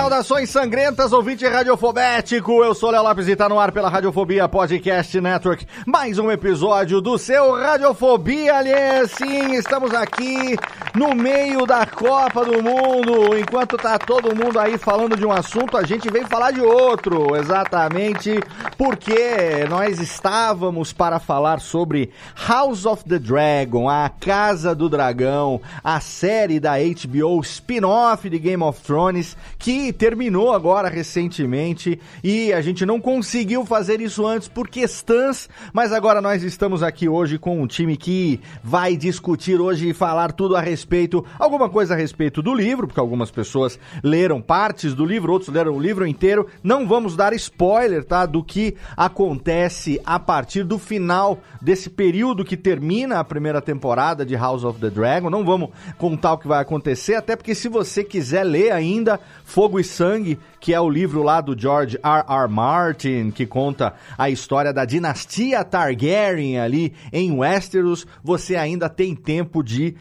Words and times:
Saudações 0.00 0.48
sangrentas, 0.48 1.12
ouvinte 1.12 1.46
radiofobético. 1.46 2.64
Eu 2.64 2.74
sou 2.74 2.90
Léo 2.90 3.02
Lopes 3.02 3.28
e 3.28 3.36
tá 3.36 3.50
no 3.50 3.60
ar 3.60 3.70
pela 3.70 3.90
Radiofobia 3.90 4.48
Podcast 4.48 5.20
Network. 5.20 5.66
Mais 5.84 6.18
um 6.18 6.30
episódio 6.30 7.02
do 7.02 7.18
seu 7.18 7.54
Radiofobia, 7.54 8.56
Alê. 8.56 9.06
Sim, 9.06 9.52
estamos 9.56 9.92
aqui 9.92 10.56
no 10.94 11.14
meio 11.14 11.66
da 11.66 11.84
Copa 11.84 12.46
do 12.46 12.62
Mundo. 12.62 13.36
Enquanto 13.38 13.76
tá 13.76 13.98
todo 13.98 14.34
mundo 14.34 14.58
aí 14.58 14.78
falando 14.78 15.18
de 15.18 15.26
um 15.26 15.30
assunto, 15.30 15.76
a 15.76 15.84
gente 15.84 16.10
vem 16.10 16.24
falar 16.24 16.50
de 16.52 16.62
outro. 16.62 17.36
Exatamente 17.36 18.40
porque 18.78 19.66
nós 19.68 20.00
estávamos 20.00 20.94
para 20.94 21.20
falar 21.20 21.60
sobre 21.60 22.10
House 22.48 22.86
of 22.86 23.04
the 23.04 23.18
Dragon, 23.18 23.86
a 23.86 24.08
Casa 24.08 24.74
do 24.74 24.88
Dragão, 24.88 25.60
a 25.84 26.00
série 26.00 26.58
da 26.58 26.76
HBO 26.78 27.38
spin-off 27.42 28.30
de 28.30 28.38
Game 28.38 28.62
of 28.62 28.80
Thrones, 28.80 29.36
que 29.58 29.89
terminou 29.92 30.52
agora 30.52 30.88
recentemente 30.88 32.00
e 32.22 32.52
a 32.52 32.60
gente 32.60 32.84
não 32.84 33.00
conseguiu 33.00 33.64
fazer 33.64 34.00
isso 34.00 34.26
antes 34.26 34.48
por 34.48 34.68
questões, 34.68 35.48
mas 35.72 35.92
agora 35.92 36.20
nós 36.20 36.42
estamos 36.42 36.82
aqui 36.82 37.08
hoje 37.08 37.38
com 37.38 37.60
um 37.60 37.66
time 37.66 37.96
que 37.96 38.40
vai 38.62 38.96
discutir 38.96 39.60
hoje 39.60 39.88
e 39.88 39.94
falar 39.94 40.32
tudo 40.32 40.56
a 40.56 40.60
respeito, 40.60 41.24
alguma 41.38 41.68
coisa 41.68 41.94
a 41.94 41.96
respeito 41.96 42.42
do 42.42 42.54
livro, 42.54 42.86
porque 42.86 43.00
algumas 43.00 43.30
pessoas 43.30 43.78
leram 44.02 44.40
partes 44.40 44.94
do 44.94 45.04
livro, 45.04 45.32
outros 45.32 45.54
leram 45.54 45.72
o 45.72 45.80
livro 45.80 46.06
inteiro. 46.06 46.46
Não 46.62 46.86
vamos 46.86 47.16
dar 47.16 47.32
spoiler, 47.32 48.04
tá, 48.04 48.26
do 48.26 48.42
que 48.42 48.76
acontece 48.96 50.00
a 50.04 50.18
partir 50.18 50.64
do 50.64 50.78
final 50.78 51.38
desse 51.60 51.88
período 51.88 52.44
que 52.44 52.56
termina 52.56 53.18
a 53.18 53.24
primeira 53.24 53.60
temporada 53.60 54.24
de 54.24 54.34
House 54.34 54.64
of 54.64 54.80
the 54.80 54.90
Dragon. 54.90 55.30
Não 55.30 55.44
vamos 55.44 55.70
contar 55.98 56.32
o 56.32 56.38
que 56.38 56.48
vai 56.48 56.60
acontecer, 56.60 57.14
até 57.14 57.36
porque 57.36 57.54
se 57.54 57.68
você 57.68 58.02
quiser 58.02 58.44
ler 58.44 58.72
ainda 58.72 59.20
Fogo 59.44 59.69
e 59.78 59.84
Sangue, 59.84 60.38
que 60.60 60.74
é 60.74 60.80
o 60.80 60.90
livro 60.90 61.22
lá 61.22 61.40
do 61.40 61.58
George 61.58 61.98
R. 62.02 62.24
R. 62.28 62.48
Martin, 62.48 63.30
que 63.30 63.46
conta 63.46 63.94
a 64.16 64.28
história 64.28 64.72
da 64.72 64.84
dinastia 64.84 65.64
Targaryen 65.64 66.60
ali 66.60 66.92
em 67.12 67.32
Westeros, 67.32 68.06
você 68.22 68.56
ainda 68.56 68.88
tem 68.88 69.14
tempo 69.14 69.62
de 69.62 69.96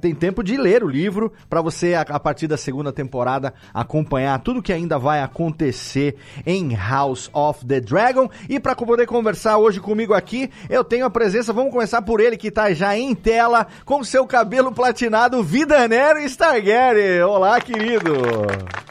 tem 0.00 0.14
tempo 0.14 0.42
de 0.42 0.56
ler 0.56 0.82
o 0.82 0.88
livro 0.88 1.32
para 1.48 1.62
você 1.62 1.94
a, 1.94 2.18
partir 2.18 2.48
da 2.48 2.56
segunda 2.56 2.92
temporada 2.92 3.54
acompanhar 3.72 4.40
tudo 4.40 4.62
que 4.62 4.72
ainda 4.72 4.98
vai 4.98 5.22
acontecer 5.22 6.16
em 6.44 6.74
House 6.74 7.30
of 7.32 7.64
the 7.64 7.80
Dragon. 7.80 8.28
E 8.48 8.58
para 8.58 8.74
poder 8.74 9.06
conversar 9.06 9.58
hoje 9.58 9.78
comigo 9.78 10.14
aqui, 10.14 10.50
eu 10.68 10.82
tenho 10.82 11.06
a 11.06 11.10
presença, 11.10 11.52
vamos 11.52 11.72
começar 11.72 12.02
por 12.02 12.20
ele 12.20 12.36
que 12.36 12.50
tá 12.50 12.72
já 12.72 12.96
em 12.96 13.14
tela 13.14 13.66
com 13.84 14.02
seu 14.02 14.26
cabelo 14.26 14.72
platinado, 14.72 15.42
Vidanero 15.42 16.18
Stargary. 16.20 17.20
Olá, 17.22 17.60
querido. 17.60 18.12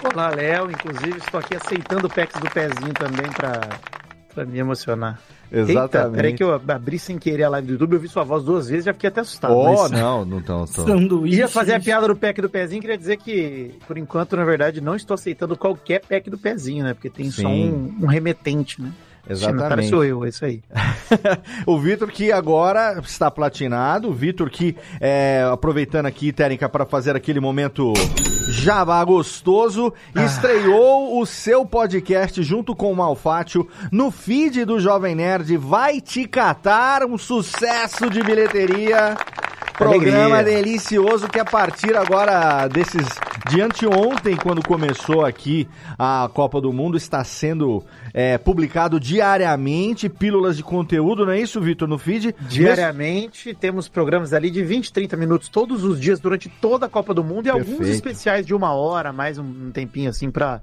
Olá, 0.03 0.29
Léo. 0.29 0.71
Inclusive, 0.71 1.00
estou 1.09 1.39
aqui 1.39 1.55
aceitando 1.55 2.07
o 2.07 2.09
PEX 2.09 2.39
do 2.39 2.49
pezinho 2.49 2.93
também 2.93 3.29
pra, 3.31 3.59
pra 4.33 4.45
me 4.45 4.59
emocionar. 4.59 5.19
Exatamente. 5.51 5.97
Eita, 5.97 6.09
peraí 6.09 6.33
que 6.33 6.43
eu 6.43 6.53
abri 6.53 6.97
sem 6.97 7.17
querer 7.17 7.43
a 7.43 7.49
live 7.49 7.67
do 7.67 7.73
YouTube, 7.73 7.93
eu 7.93 7.99
vi 7.99 8.07
sua 8.07 8.23
voz 8.23 8.43
duas 8.43 8.69
vezes 8.69 8.85
já 8.85 8.93
fiquei 8.93 9.09
até 9.09 9.19
assustado. 9.21 9.53
Oh, 9.53 9.83
mas... 9.83 9.91
não, 9.91 10.23
não 10.23 10.41
tô, 10.41 10.59
tô. 10.59 10.85
Sanduíche. 10.85 11.37
Ia 11.37 11.47
fazer 11.47 11.73
a 11.73 11.79
piada 11.79 12.07
do 12.07 12.15
pack 12.15 12.41
do 12.41 12.49
pezinho, 12.49 12.81
queria 12.81 12.97
dizer 12.97 13.17
que, 13.17 13.73
por 13.85 13.97
enquanto, 13.97 14.37
na 14.37 14.45
verdade, 14.45 14.79
não 14.79 14.95
estou 14.95 15.15
aceitando 15.15 15.57
qualquer 15.57 15.99
pack 15.99 16.29
do 16.29 16.37
pezinho, 16.37 16.85
né? 16.85 16.93
Porque 16.93 17.09
tem 17.09 17.29
Sim. 17.29 17.41
só 17.41 17.49
um, 17.49 17.97
um 18.01 18.07
remetente, 18.07 18.81
né? 18.81 18.91
Exatamente. 19.29 19.69
Cara, 19.69 19.83
sou 19.83 20.03
eu, 20.03 20.25
é 20.25 20.29
isso 20.29 20.43
aí. 20.43 20.61
o 21.65 21.77
Vitor 21.79 22.09
que 22.11 22.31
agora 22.31 22.99
está 23.03 23.29
platinado, 23.29 24.09
o 24.09 24.13
Vitor 24.13 24.49
que, 24.49 24.75
é, 24.99 25.47
aproveitando 25.51 26.05
aqui, 26.07 26.31
técnica, 26.33 26.67
para 26.67 26.85
fazer 26.85 27.15
aquele 27.15 27.39
momento 27.39 27.93
jabá 28.49 29.03
gostoso, 29.03 29.93
Ah. 30.15 30.23
estreou 30.25 31.19
o 31.19 31.25
seu 31.25 31.65
podcast 31.65 32.41
junto 32.43 32.75
com 32.75 32.91
o 32.91 32.95
Malfátio 32.95 33.67
no 33.91 34.11
feed 34.11 34.65
do 34.65 34.79
Jovem 34.79 35.15
Nerd. 35.15 35.55
Vai 35.57 36.01
te 36.01 36.27
catar, 36.27 37.03
um 37.05 37.17
sucesso 37.17 38.09
de 38.09 38.21
bilheteria. 38.23 39.15
Programa 39.81 40.37
Alegria. 40.37 40.61
delicioso 40.61 41.27
que 41.27 41.39
a 41.39 41.45
partir 41.45 41.95
agora 41.95 42.67
desses 42.67 43.07
de 43.49 43.59
anteontem, 43.59 44.35
quando 44.37 44.61
começou 44.63 45.25
aqui 45.25 45.67
a 45.97 46.29
Copa 46.31 46.61
do 46.61 46.71
Mundo, 46.71 46.95
está 46.95 47.23
sendo 47.23 47.83
é, 48.13 48.37
publicado 48.37 48.99
diariamente 48.99 50.07
pílulas 50.07 50.55
de 50.55 50.63
conteúdo, 50.63 51.25
não 51.25 51.33
é 51.33 51.39
isso, 51.39 51.59
Vitor, 51.59 51.87
no 51.87 51.97
feed? 51.97 52.35
Diariamente, 52.41 53.55
temos 53.55 53.87
programas 53.87 54.33
ali 54.33 54.51
de 54.51 54.63
20, 54.63 54.93
30 54.93 55.17
minutos 55.17 55.49
todos 55.49 55.83
os 55.83 55.99
dias 55.99 56.19
durante 56.19 56.47
toda 56.47 56.85
a 56.85 56.89
Copa 56.89 57.13
do 57.13 57.23
Mundo 57.23 57.47
e 57.47 57.49
alguns 57.49 57.77
Perfeito. 57.77 57.91
especiais 57.91 58.45
de 58.45 58.53
uma 58.53 58.73
hora, 58.73 59.11
mais 59.11 59.39
um, 59.39 59.43
um 59.43 59.71
tempinho 59.71 60.11
assim 60.11 60.29
pra, 60.29 60.61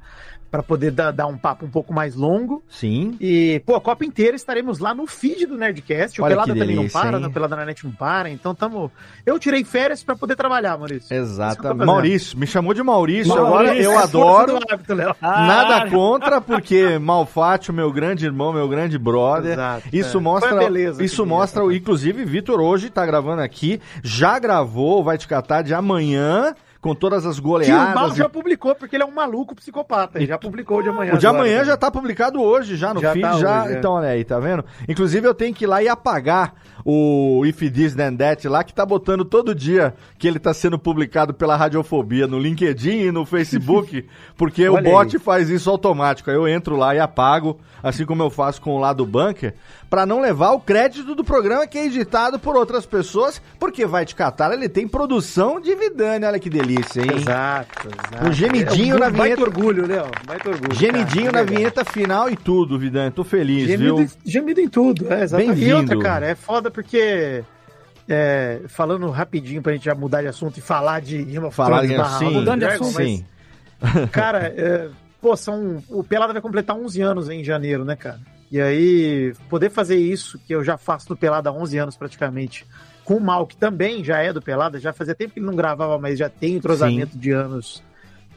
pra 0.50 0.62
poder 0.62 0.90
dar, 0.90 1.10
dar 1.10 1.26
um 1.26 1.36
papo 1.36 1.66
um 1.66 1.70
pouco 1.70 1.92
mais 1.92 2.14
longo. 2.14 2.62
Sim. 2.68 3.16
E, 3.20 3.60
pô, 3.66 3.74
a 3.74 3.80
Copa 3.80 4.04
inteira 4.04 4.36
estaremos 4.36 4.78
lá 4.78 4.94
no 4.94 5.06
feed 5.06 5.46
do 5.46 5.56
Nerdcast. 5.56 6.20
O 6.20 6.24
Olha 6.24 6.32
Pelada 6.32 6.52
que 6.52 6.58
também 6.58 6.76
não 6.76 6.82
delícia, 6.82 7.00
para, 7.00 7.18
hein? 7.18 7.26
o 7.26 7.30
Pelada 7.30 7.56
na 7.56 7.64
net 7.64 7.84
não 7.84 7.92
para. 7.92 8.30
Então 8.30 8.54
tamo. 8.54 8.90
Eu 9.26 9.38
tirei 9.38 9.64
férias 9.64 10.02
pra 10.02 10.16
poder 10.16 10.36
trabalhar, 10.36 10.76
Maurício. 10.78 11.14
Exatamente. 11.14 11.86
Maurício, 11.86 12.38
me 12.38 12.46
chamou 12.46 12.72
de 12.72 12.82
Maurício, 12.82 13.34
Maurício, 13.34 13.46
agora 13.46 13.76
eu 13.76 13.92
é 13.92 14.02
adoro. 14.02 14.58
do 14.58 14.72
hábito, 14.72 14.94
Léo. 14.94 15.16
Nada 15.20 15.90
contra, 15.90 16.40
porque 16.40 16.98
Malfátio, 16.98 17.72
meu 17.72 17.92
grande 17.92 18.24
irmão, 18.24 18.52
meu 18.52 18.68
grande 18.68 18.98
brother. 18.98 19.52
Exato, 19.52 19.88
isso 19.92 20.18
é. 20.18 20.20
mostra. 20.20 20.58
Beleza 20.58 21.02
isso 21.08 21.24
mostra, 21.26 21.62
inclusive, 21.74 22.24
Vitor 22.24 22.60
hoje 22.60 22.90
tá 22.90 23.04
gravando 23.04 23.42
aqui, 23.42 23.80
já 24.02 24.38
gravou, 24.38 25.02
vai 25.02 25.18
te 25.18 25.26
catar 25.26 25.62
de 25.62 25.74
amanhã, 25.74 26.54
com 26.80 26.94
todas 26.94 27.26
as 27.26 27.38
Que 27.40 27.46
o 27.46 27.48
Mal 27.48 27.58
goleadas. 27.60 28.16
já 28.16 28.28
publicou, 28.28 28.74
porque 28.74 28.96
ele 28.96 29.02
é 29.02 29.06
um 29.06 29.10
maluco 29.14 29.54
psicopata. 29.54 30.18
Ele 30.18 30.26
já 30.26 30.38
publicou 30.38 30.78
o 30.78 30.82
de 30.82 30.88
amanhã. 30.88 31.14
O 31.14 31.18
de 31.18 31.26
amanhã 31.26 31.58
né? 31.58 31.64
já 31.64 31.76
tá 31.76 31.90
publicado 31.90 32.40
hoje, 32.40 32.76
já 32.76 32.94
no 32.94 33.00
Já 33.00 33.12
feed, 33.12 33.22
tá 33.22 33.32
já. 33.38 33.62
hoje, 33.64 33.74
é. 33.74 33.78
Então, 33.78 33.92
olha 33.92 34.08
aí, 34.08 34.24
tá 34.24 34.38
vendo? 34.38 34.64
Inclusive, 34.88 35.26
eu 35.26 35.34
tenho 35.34 35.54
que 35.54 35.64
ir 35.64 35.66
lá 35.66 35.82
e 35.82 35.88
apagar 35.88 36.54
o 36.84 37.44
If 37.44 37.58
This 37.70 37.94
Then 37.94 38.16
That 38.16 38.48
lá, 38.48 38.62
que 38.62 38.72
tá 38.72 38.86
botando 38.86 39.24
todo 39.24 39.54
dia 39.54 39.94
que 40.18 40.26
ele 40.28 40.38
tá 40.38 40.54
sendo 40.54 40.78
publicado 40.78 41.34
pela 41.34 41.56
Radiofobia 41.56 42.26
no 42.26 42.38
LinkedIn 42.38 42.98
e 43.00 43.12
no 43.12 43.26
Facebook, 43.26 44.06
porque 44.38 44.68
o 44.68 44.80
bot 44.80 45.16
aí. 45.16 45.22
faz 45.22 45.50
isso 45.50 45.68
automático. 45.68 46.30
Aí 46.30 46.36
eu 46.36 46.46
entro 46.46 46.76
lá 46.76 46.94
e 46.94 47.00
apago, 47.00 47.58
assim 47.82 48.06
como 48.06 48.22
eu 48.22 48.30
faço 48.30 48.62
com 48.62 48.76
o 48.76 48.78
lado 48.78 49.04
bunker, 49.04 49.54
pra 49.90 50.04
não 50.04 50.20
levar 50.20 50.50
o 50.52 50.60
crédito 50.60 51.14
do 51.14 51.24
programa 51.24 51.66
que 51.66 51.78
é 51.78 51.86
editado 51.86 52.38
por 52.38 52.56
outras 52.56 52.84
pessoas, 52.84 53.40
porque 53.58 53.86
vai 53.86 54.04
te 54.04 54.14
catar, 54.14 54.52
ele 54.52 54.68
tem 54.68 54.86
produção 54.86 55.58
de 55.60 55.74
Vidane, 55.74 56.24
olha 56.26 56.38
que 56.38 56.50
delícia. 56.50 57.00
hein? 57.00 57.10
Exato, 57.16 57.88
exato. 57.88 58.28
Um 58.28 58.32
gemidinho 58.32 58.96
É 58.96 58.98
na 58.98 59.10
Baita 59.10 59.22
vinheta. 59.24 59.42
orgulho, 59.42 59.86
Léo. 59.86 60.06
Baita 60.26 60.50
orgulho. 60.50 60.74
Gemidinho 60.74 61.32
cara, 61.32 61.44
na 61.44 61.50
vinheta 61.50 61.84
final 61.84 62.28
e 62.28 62.36
tudo, 62.36 62.78
Vidan. 62.78 63.10
Tô 63.10 63.24
feliz, 63.24 63.66
Gemido, 63.66 63.96
viu? 63.96 64.04
em- 64.04 64.30
gemido 64.30 64.60
em 64.60 64.68
tudo, 64.68 65.12
é, 65.12 65.22
exatamente. 65.22 65.60
E 65.60 65.72
outra, 65.72 65.86
Bem-vindo. 65.88 66.02
cara, 66.02 66.26
é 66.26 66.34
foda 66.34 66.70
porque. 66.70 67.42
é, 68.08 68.60
falando 68.68 69.08
rapidinho 69.10 69.60
pra 69.62 69.72
gente 69.72 69.84
já 69.86 69.94
mudar 69.94 70.22
de 70.22 70.28
assunto 70.28 70.56
e 70.58 70.60
falar 70.60 71.00
de 71.00 71.22
Game 71.24 71.44
of 71.46 71.54
Falar 71.56 71.78
Thrones 71.78 71.90
de 71.90 71.96
barra 71.96 72.18
sim, 72.18 72.30
Mudando 72.30 72.58
de 72.60 72.64
assunto, 72.66 72.94
mas, 72.94 73.06
sim. 73.06 73.24
Cara, 74.12 74.46
é, 74.56 74.88
pô, 75.20 75.36
são. 75.36 75.82
O 75.88 76.02
Pelada 76.02 76.32
vai 76.32 76.42
completar 76.42 76.76
11 76.76 77.00
anos 77.00 77.28
em 77.30 77.42
janeiro, 77.44 77.84
né, 77.84 77.96
cara? 77.96 78.18
E 78.50 78.60
aí, 78.60 79.34
poder 79.48 79.70
fazer 79.70 79.96
isso, 79.96 80.38
que 80.38 80.54
eu 80.54 80.64
já 80.64 80.78
faço 80.78 81.10
no 81.10 81.16
Pelada 81.16 81.50
há 81.50 81.52
11 81.52 81.78
anos 81.78 81.96
praticamente, 81.96 82.66
com 83.04 83.16
o 83.16 83.20
Mal, 83.20 83.46
que 83.46 83.56
também 83.56 84.02
já 84.02 84.18
é 84.18 84.32
do 84.32 84.40
Pelada, 84.40 84.78
já 84.78 84.92
fazia 84.92 85.14
tempo 85.14 85.34
que 85.34 85.38
ele 85.38 85.46
não 85.46 85.56
gravava, 85.56 85.98
mas 85.98 86.18
já 86.18 86.28
tem 86.28 86.54
entrosamento 86.54 87.16
de 87.16 87.30
anos. 87.30 87.82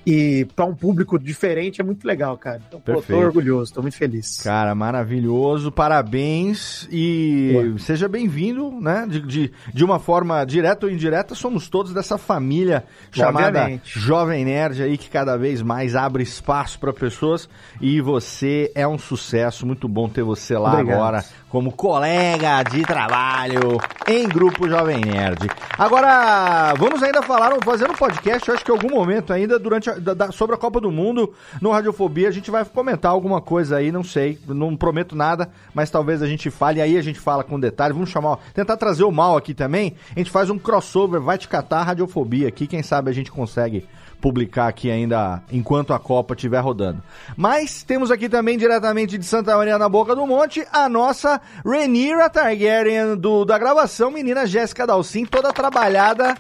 E 0.06 0.46
pra 0.56 0.66
um 0.66 0.74
público 0.74 1.20
diferente 1.20 1.80
é 1.80 1.84
muito 1.84 2.06
legal, 2.08 2.36
cara. 2.38 2.60
Então, 2.68 2.80
pô, 2.80 3.02
tô 3.02 3.18
orgulhoso, 3.18 3.74
tô 3.74 3.82
muito 3.82 3.96
feliz. 3.98 4.38
Cara, 4.44 4.74
maravilhoso, 4.74 5.72
parabéns 5.72 6.88
e 6.92 7.76
seja 7.80 8.08
bem-vindo, 8.08 8.72
né? 8.72 9.06
De, 9.08 9.22
de, 9.22 9.52
de 9.74 9.84
uma 9.84 10.00
forma 10.00 10.44
direta 10.46 10.86
ou 10.88 10.92
indireta, 10.92 11.36
somos 11.36 11.70
todos 11.70 11.94
dessa 11.94 12.18
família 12.18 12.84
chamada 13.12 13.48
Obviamente. 13.60 14.00
Jovem 14.00 14.46
Nerd 14.46 14.82
aí 14.82 14.98
que 14.98 15.10
cada 15.10 15.38
vez 15.38 15.62
mais 15.62 15.96
abre 15.96 16.24
espaço 16.24 16.80
para 16.80 16.92
pessoas 16.92 17.48
e 17.80 18.02
você 18.02 18.72
é 18.74 18.88
um 18.88 18.98
sucesso, 18.98 19.66
muito 19.66 19.88
bom 19.88 20.10
ter 20.10 20.24
você 20.24 20.58
lá 20.58 20.74
Obrigado. 20.74 20.96
agora 20.98 21.26
como 21.50 21.72
colega 21.74 22.64
de 22.64 22.82
trabalho 22.84 23.78
em 24.08 24.26
Grupo 24.28 24.70
Jovem 24.70 25.02
Nerd. 25.02 25.50
Agora, 25.78 26.74
vamos 26.78 27.04
ainda 27.04 27.22
falar, 27.22 27.52
fazendo 27.64 27.92
um 27.92 27.96
podcast, 27.98 28.50
acho 28.52 28.64
que 28.64 28.72
em 28.72 28.76
algum 28.76 28.90
momento 28.90 29.34
ainda, 29.34 29.60
durante 29.60 29.90
a- 29.90 29.91
da- 30.00 30.14
da- 30.14 30.32
sobre 30.32 30.56
a 30.56 30.58
Copa 30.58 30.80
do 30.80 30.92
Mundo, 30.92 31.34
no 31.62 31.72
Radiofobia, 31.72 32.28
a 32.28 32.32
gente 32.32 32.50
vai 32.52 32.64
comentar 32.66 33.12
alguma 33.12 33.42
coisa 33.42 33.78
aí, 33.78 33.92
não 33.92 34.04
sei, 34.04 34.40
não 34.48 34.76
prometo 34.76 35.16
nada, 35.16 35.50
mas 35.74 35.90
talvez 35.90 36.22
a 36.22 36.28
gente 36.28 36.50
fale, 36.50 36.82
aí 36.82 36.98
a 36.98 37.02
gente 37.02 37.20
fala 37.20 37.44
com 37.44 37.60
detalhe, 37.60 37.94
vamos 37.94 38.10
chamar, 38.10 38.30
ó, 38.30 38.38
tentar 38.54 38.78
trazer 38.78 39.04
o 39.04 39.12
mal 39.12 39.36
aqui 39.38 39.54
também, 39.54 39.96
a 40.16 40.20
gente 40.20 40.32
faz 40.32 40.50
um 40.50 40.58
crossover, 40.58 41.20
vai 41.22 41.38
te 41.38 41.48
catar 41.48 41.84
Radiofobia 41.84 42.48
aqui, 42.48 42.68
quem 42.68 42.84
sabe 42.84 43.10
a 43.10 43.14
gente 43.14 43.32
consegue 43.32 43.86
publicar 44.20 44.68
aqui 44.68 44.92
ainda 44.92 45.42
enquanto 45.52 45.94
a 45.96 46.00
Copa 46.00 46.36
estiver 46.36 46.60
rodando. 46.60 47.02
Mas 47.36 47.82
temos 47.82 48.12
aqui 48.12 48.30
também 48.30 48.56
diretamente 48.56 49.18
de 49.18 49.26
Santa 49.26 49.58
Maria 49.58 49.80
na 49.80 49.90
Boca 49.90 50.16
do 50.16 50.28
Monte 50.28 50.64
a 50.72 50.88
nossa 50.88 51.42
Renira 51.66 52.30
Targaryen 52.30 53.16
do, 53.16 53.44
da 53.46 53.58
gravação, 53.58 54.12
menina 54.12 54.46
Jéssica 54.46 54.86
Dalcin, 54.86 55.26
toda 55.26 55.52
trabalhada 55.52 56.36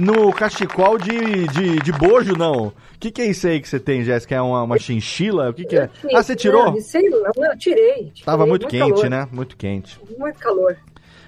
no 0.00 0.32
cachecol 0.32 0.98
de, 0.98 1.46
de, 1.48 1.76
de 1.80 1.92
bojo, 1.92 2.36
não. 2.36 2.68
O 2.68 2.74
que, 2.98 3.10
que 3.10 3.22
é 3.22 3.26
isso 3.26 3.46
aí 3.46 3.60
que 3.60 3.68
você 3.68 3.80
tem, 3.80 4.04
Jéssica? 4.04 4.34
É 4.34 4.40
uma, 4.40 4.62
uma 4.62 4.78
chinchila? 4.78 5.50
O 5.50 5.54
que, 5.54 5.64
que 5.64 5.76
é? 5.76 5.90
Ah, 6.14 6.22
você 6.22 6.36
tirou? 6.36 6.72
Não, 6.72 6.80
sei 6.80 7.08
lá, 7.10 7.30
eu 7.36 7.58
tirei. 7.58 7.94
tirei, 7.94 8.12
Tava 8.24 8.46
muito 8.46 8.66
quente, 8.68 8.94
calor, 8.94 9.10
né? 9.10 9.28
Muito 9.32 9.56
quente. 9.56 10.00
Muito 10.18 10.38
calor. 10.38 10.76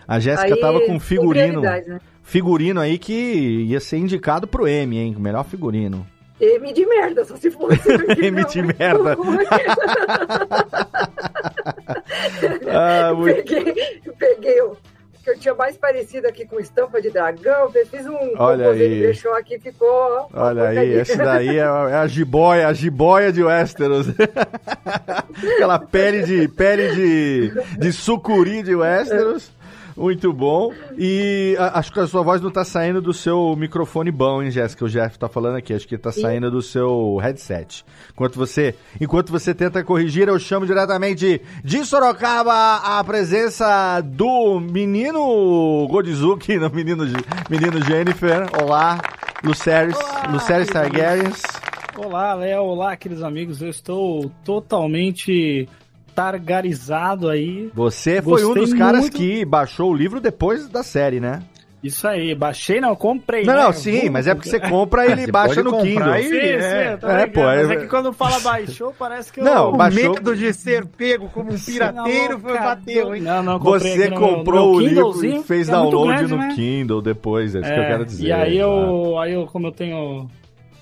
A 0.06 0.18
Jéssica 0.18 0.54
Aí, 0.54 0.60
tava 0.60 0.80
com 0.80 0.98
figurino. 1.00 1.60
né? 1.60 2.00
Figurino 2.22 2.80
aí 2.80 2.98
que 2.98 3.12
ia 3.12 3.80
ser 3.80 3.98
indicado 3.98 4.46
pro 4.46 4.66
M, 4.66 4.96
hein? 4.96 5.14
Melhor 5.18 5.44
figurino. 5.44 6.06
M 6.40 6.72
de 6.72 6.86
merda, 6.86 7.24
só 7.24 7.36
se 7.36 7.50
fosse. 7.50 7.80
M 8.20 8.44
de 8.44 8.62
merda. 8.62 9.12
É 9.12 9.16
Ah, 12.76 13.14
muito... 13.14 13.44
peguei, 13.44 14.02
peguei 14.18 14.60
o 14.62 14.76
que 15.24 15.30
eu 15.30 15.38
tinha 15.38 15.54
mais 15.54 15.76
parecido 15.78 16.28
aqui 16.28 16.44
com 16.44 16.60
estampa 16.60 17.00
de 17.00 17.10
dragão, 17.10 17.72
fiz 17.90 18.06
um 18.06 18.34
Olha 18.36 18.68
aí. 18.68 18.78
de 18.78 19.00
brechó 19.00 19.32
aqui, 19.32 19.58
ficou... 19.58 20.28
Olha 20.34 20.68
aí, 20.68 20.92
esse 20.92 21.16
daí 21.16 21.56
é 21.56 21.62
a, 21.62 21.88
é 21.90 21.94
a 21.94 22.06
jiboia, 22.06 22.68
a 22.68 22.72
jiboia 22.74 23.32
de 23.32 23.42
Westeros. 23.42 24.08
Aquela 25.54 25.78
pele 25.78 26.24
de 26.24 26.46
pele 26.48 26.94
de, 26.94 27.78
de 27.78 27.92
sucuri 27.92 28.62
de 28.62 28.74
Westeros. 28.74 29.50
Muito 29.96 30.32
bom. 30.32 30.72
E 30.98 31.54
a- 31.58 31.78
acho 31.78 31.92
que 31.92 32.00
a 32.00 32.06
sua 32.06 32.22
voz 32.22 32.40
não 32.40 32.50
tá 32.50 32.64
saindo 32.64 33.00
do 33.00 33.12
seu 33.12 33.54
microfone 33.56 34.10
bom, 34.10 34.42
hein, 34.42 34.50
Jéssica? 34.50 34.84
O 34.84 34.88
Jeff 34.88 35.16
tá 35.18 35.28
falando 35.28 35.56
aqui. 35.56 35.72
Acho 35.72 35.86
que 35.86 35.96
tá 35.96 36.10
saindo 36.10 36.50
do 36.50 36.60
seu 36.60 37.16
headset. 37.22 37.84
Enquanto 38.12 38.34
você, 38.36 38.74
enquanto 39.00 39.30
você 39.30 39.54
tenta 39.54 39.84
corrigir, 39.84 40.26
eu 40.28 40.38
chamo 40.38 40.66
diretamente 40.66 41.40
de 41.62 41.84
Sorocaba 41.84 42.76
a 42.82 43.04
presença 43.04 44.00
do 44.00 44.58
menino 44.60 45.86
Godizuki, 45.88 46.56
não, 46.58 46.70
menino, 46.70 47.04
menino 47.48 47.84
Jennifer. 47.84 48.48
Olá, 48.60 48.98
Luceres, 49.44 49.96
Olá, 49.96 50.28
Luceres 50.32 50.68
Targaryens. 50.68 51.40
Olá, 51.96 52.34
Léo. 52.34 52.62
Olá, 52.64 52.96
queridos 52.96 53.22
amigos. 53.22 53.62
Eu 53.62 53.68
estou 53.68 54.28
totalmente 54.44 55.68
targarizado 56.14 57.28
aí. 57.28 57.70
Você 57.74 58.22
foi 58.22 58.44
um 58.44 58.54
dos 58.54 58.72
caras 58.72 59.02
muito. 59.02 59.16
que 59.16 59.44
baixou 59.44 59.90
o 59.90 59.94
livro 59.94 60.20
depois 60.20 60.68
da 60.68 60.82
série, 60.82 61.20
né? 61.20 61.42
Isso 61.82 62.08
aí, 62.08 62.34
baixei, 62.34 62.80
não, 62.80 62.96
comprei. 62.96 63.44
Não, 63.44 63.52
né? 63.54 63.62
não, 63.64 63.70
sim, 63.74 64.00
Vou- 64.04 64.12
mas 64.12 64.26
é 64.26 64.34
porque 64.34 64.48
você 64.48 64.58
compra 64.58 65.06
e 65.06 65.12
ele 65.12 65.30
baixa 65.30 65.62
no 65.62 65.82
Kindle. 65.82 66.14
Sim, 66.14 66.34
É. 66.38 66.96
sim, 66.96 66.98
eu 67.02 67.10
É, 67.10 67.26
pô, 67.26 67.42
mas 67.42 67.70
é- 67.70 67.74
é 67.74 67.76
que 67.76 67.86
quando 67.88 68.10
fala 68.10 68.40
baixou, 68.40 68.94
parece 68.98 69.30
que 69.30 69.40
eu... 69.40 69.44
Não, 69.44 69.68
O 69.68 69.76
baixou- 69.76 70.14
medo 70.14 70.34
de 70.34 70.50
ser 70.54 70.86
pego 70.86 71.28
como 71.28 71.52
um 71.52 71.58
pirateiro 71.58 72.38
foi 72.38 72.54
bateu, 72.58 73.14
hein? 73.14 73.20
Não, 73.20 73.42
não, 73.42 73.58
comprei 73.58 73.98
Você 73.98 74.10
comprou 74.12 74.72
no 74.72 74.78
o 74.78 74.80
livro 74.80 75.26
e 75.26 75.42
fez 75.42 75.68
é 75.68 75.72
download 75.72 76.08
grande, 76.14 76.30
no 76.32 76.38
né? 76.38 76.52
Kindle 76.54 77.02
depois, 77.02 77.54
é 77.54 77.60
isso 77.60 77.68
que 77.70 77.78
eu 77.78 77.82
É, 77.82 77.86
quero 77.86 78.04
dizer. 78.06 78.26
E 78.28 78.32
aí 78.32 78.56
eu, 78.56 79.18
aí 79.18 79.34
eu, 79.34 79.44
como 79.44 79.66
eu 79.66 79.72
tenho 79.72 80.26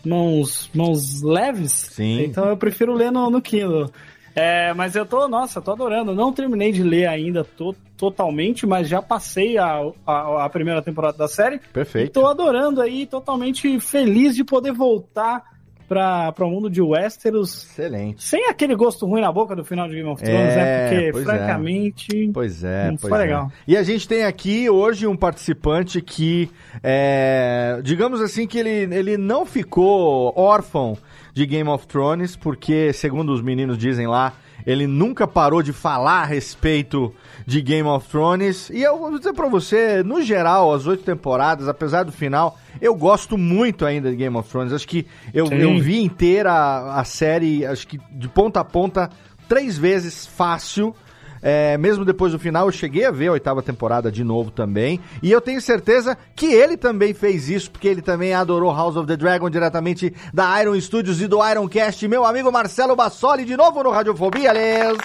mãos, 0.06 0.70
mãos 0.72 1.20
leves, 1.20 1.72
Sim. 1.72 2.22
então 2.26 2.48
eu 2.48 2.56
prefiro 2.56 2.94
ler 2.94 3.10
no, 3.10 3.28
no 3.28 3.42
Kindle. 3.42 3.90
É, 4.34 4.72
mas 4.74 4.94
eu 4.96 5.04
tô, 5.04 5.28
nossa, 5.28 5.60
tô 5.60 5.72
adorando. 5.72 6.14
Não 6.14 6.32
terminei 6.32 6.72
de 6.72 6.82
ler 6.82 7.06
ainda 7.06 7.44
to- 7.44 7.76
totalmente, 7.96 8.66
mas 8.66 8.88
já 8.88 9.02
passei 9.02 9.58
a, 9.58 9.80
a, 10.06 10.44
a 10.44 10.48
primeira 10.48 10.80
temporada 10.82 11.18
da 11.18 11.28
série. 11.28 11.56
E 11.56 11.58
Perfeito. 11.58 12.12
tô 12.12 12.26
adorando 12.26 12.80
aí, 12.80 13.06
totalmente 13.06 13.78
feliz 13.78 14.34
de 14.34 14.42
poder 14.42 14.72
voltar 14.72 15.42
pra, 15.86 16.32
pra 16.32 16.46
o 16.46 16.50
mundo 16.50 16.70
de 16.70 16.80
Westeros. 16.80 17.64
Excelente. 17.64 18.24
Sem 18.24 18.48
aquele 18.48 18.74
gosto 18.74 19.04
ruim 19.04 19.20
na 19.20 19.30
boca 19.30 19.54
do 19.54 19.62
final 19.64 19.86
de 19.86 19.94
Game 19.96 20.08
of 20.08 20.22
Thrones, 20.22 20.40
É, 20.52 20.56
né? 20.56 20.88
Porque, 20.88 21.12
pois 21.12 21.28
é. 21.28 21.28
francamente. 21.36 22.30
Pois 22.32 22.64
é, 22.64 22.84
Hum, 22.90 22.96
pois 22.98 23.10
foi 23.10 23.18
é. 23.18 23.22
legal. 23.22 23.52
E 23.68 23.76
a 23.76 23.82
gente 23.82 24.08
tem 24.08 24.24
aqui 24.24 24.70
hoje 24.70 25.06
um 25.06 25.14
participante 25.16 26.00
que, 26.00 26.50
é, 26.82 27.78
digamos 27.82 28.20
assim, 28.22 28.46
que 28.46 28.58
ele, 28.58 28.94
ele 28.94 29.16
não 29.18 29.44
ficou 29.44 30.32
órfão 30.34 30.96
de 31.32 31.46
Game 31.46 31.68
of 31.68 31.86
Thrones, 31.86 32.36
porque, 32.36 32.92
segundo 32.92 33.32
os 33.32 33.40
meninos 33.40 33.78
dizem 33.78 34.06
lá, 34.06 34.34
ele 34.66 34.86
nunca 34.86 35.26
parou 35.26 35.62
de 35.62 35.72
falar 35.72 36.22
a 36.22 36.24
respeito 36.24 37.12
de 37.46 37.60
Game 37.60 37.88
of 37.88 38.08
Thrones. 38.08 38.70
E 38.70 38.82
eu 38.82 38.98
vou 38.98 39.18
dizer 39.18 39.32
pra 39.32 39.48
você, 39.48 40.02
no 40.02 40.22
geral, 40.22 40.72
as 40.72 40.86
oito 40.86 41.02
temporadas, 41.02 41.68
apesar 41.68 42.04
do 42.04 42.12
final, 42.12 42.58
eu 42.80 42.94
gosto 42.94 43.36
muito 43.36 43.84
ainda 43.84 44.10
de 44.10 44.16
Game 44.16 44.36
of 44.36 44.48
Thrones. 44.48 44.72
Acho 44.72 44.86
que 44.86 45.06
eu, 45.34 45.46
eu 45.46 45.78
vi 45.80 46.02
inteira 46.02 46.52
a, 46.52 47.00
a 47.00 47.04
série, 47.04 47.66
acho 47.66 47.86
que 47.86 47.98
de 48.10 48.28
ponta 48.28 48.60
a 48.60 48.64
ponta, 48.64 49.10
três 49.48 49.76
vezes 49.76 50.26
fácil. 50.26 50.94
É, 51.42 51.76
mesmo 51.76 52.04
depois 52.04 52.30
do 52.30 52.38
final, 52.38 52.66
eu 52.66 52.72
cheguei 52.72 53.04
a 53.04 53.10
ver 53.10 53.26
a 53.26 53.32
oitava 53.32 53.60
temporada 53.60 54.12
de 54.12 54.22
novo 54.22 54.50
também. 54.50 55.00
E 55.20 55.32
eu 55.32 55.40
tenho 55.40 55.60
certeza 55.60 56.16
que 56.36 56.46
ele 56.46 56.76
também 56.76 57.12
fez 57.12 57.48
isso, 57.48 57.70
porque 57.70 57.88
ele 57.88 58.00
também 58.00 58.32
adorou 58.32 58.72
House 58.72 58.96
of 58.96 59.08
the 59.08 59.16
Dragon 59.16 59.50
diretamente 59.50 60.14
da 60.32 60.62
Iron 60.62 60.80
Studios 60.80 61.20
e 61.20 61.26
do 61.26 61.44
Ironcast. 61.44 62.06
Meu 62.06 62.24
amigo 62.24 62.52
Marcelo 62.52 62.94
Bassoli, 62.94 63.44
de 63.44 63.56
novo 63.56 63.82
no 63.82 63.90
Radiofobia, 63.90 64.50
aliás. 64.50 64.98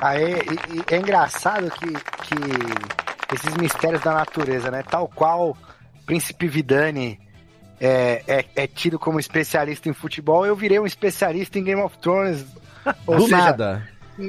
Aê, 0.00 0.32
e, 0.32 0.78
e 0.78 0.94
é 0.94 0.96
engraçado 0.96 1.70
que, 1.70 1.86
que 1.86 3.34
esses 3.34 3.54
mistérios 3.56 4.02
da 4.02 4.14
natureza, 4.14 4.70
né? 4.70 4.82
Tal 4.82 5.06
qual 5.08 5.56
Príncipe 6.06 6.48
Vidani 6.48 7.20
é, 7.80 8.22
é, 8.26 8.44
é 8.56 8.66
tido 8.66 8.98
como 8.98 9.20
especialista 9.20 9.88
em 9.88 9.92
futebol, 9.92 10.46
eu 10.46 10.56
virei 10.56 10.78
um 10.78 10.86
especialista 10.86 11.58
em 11.58 11.64
Game 11.64 11.82
of 11.82 11.98
Thrones. 11.98 12.44
Ou 13.06 13.16
Do 13.16 13.24
seja, 13.24 13.36
nada. 13.36 13.88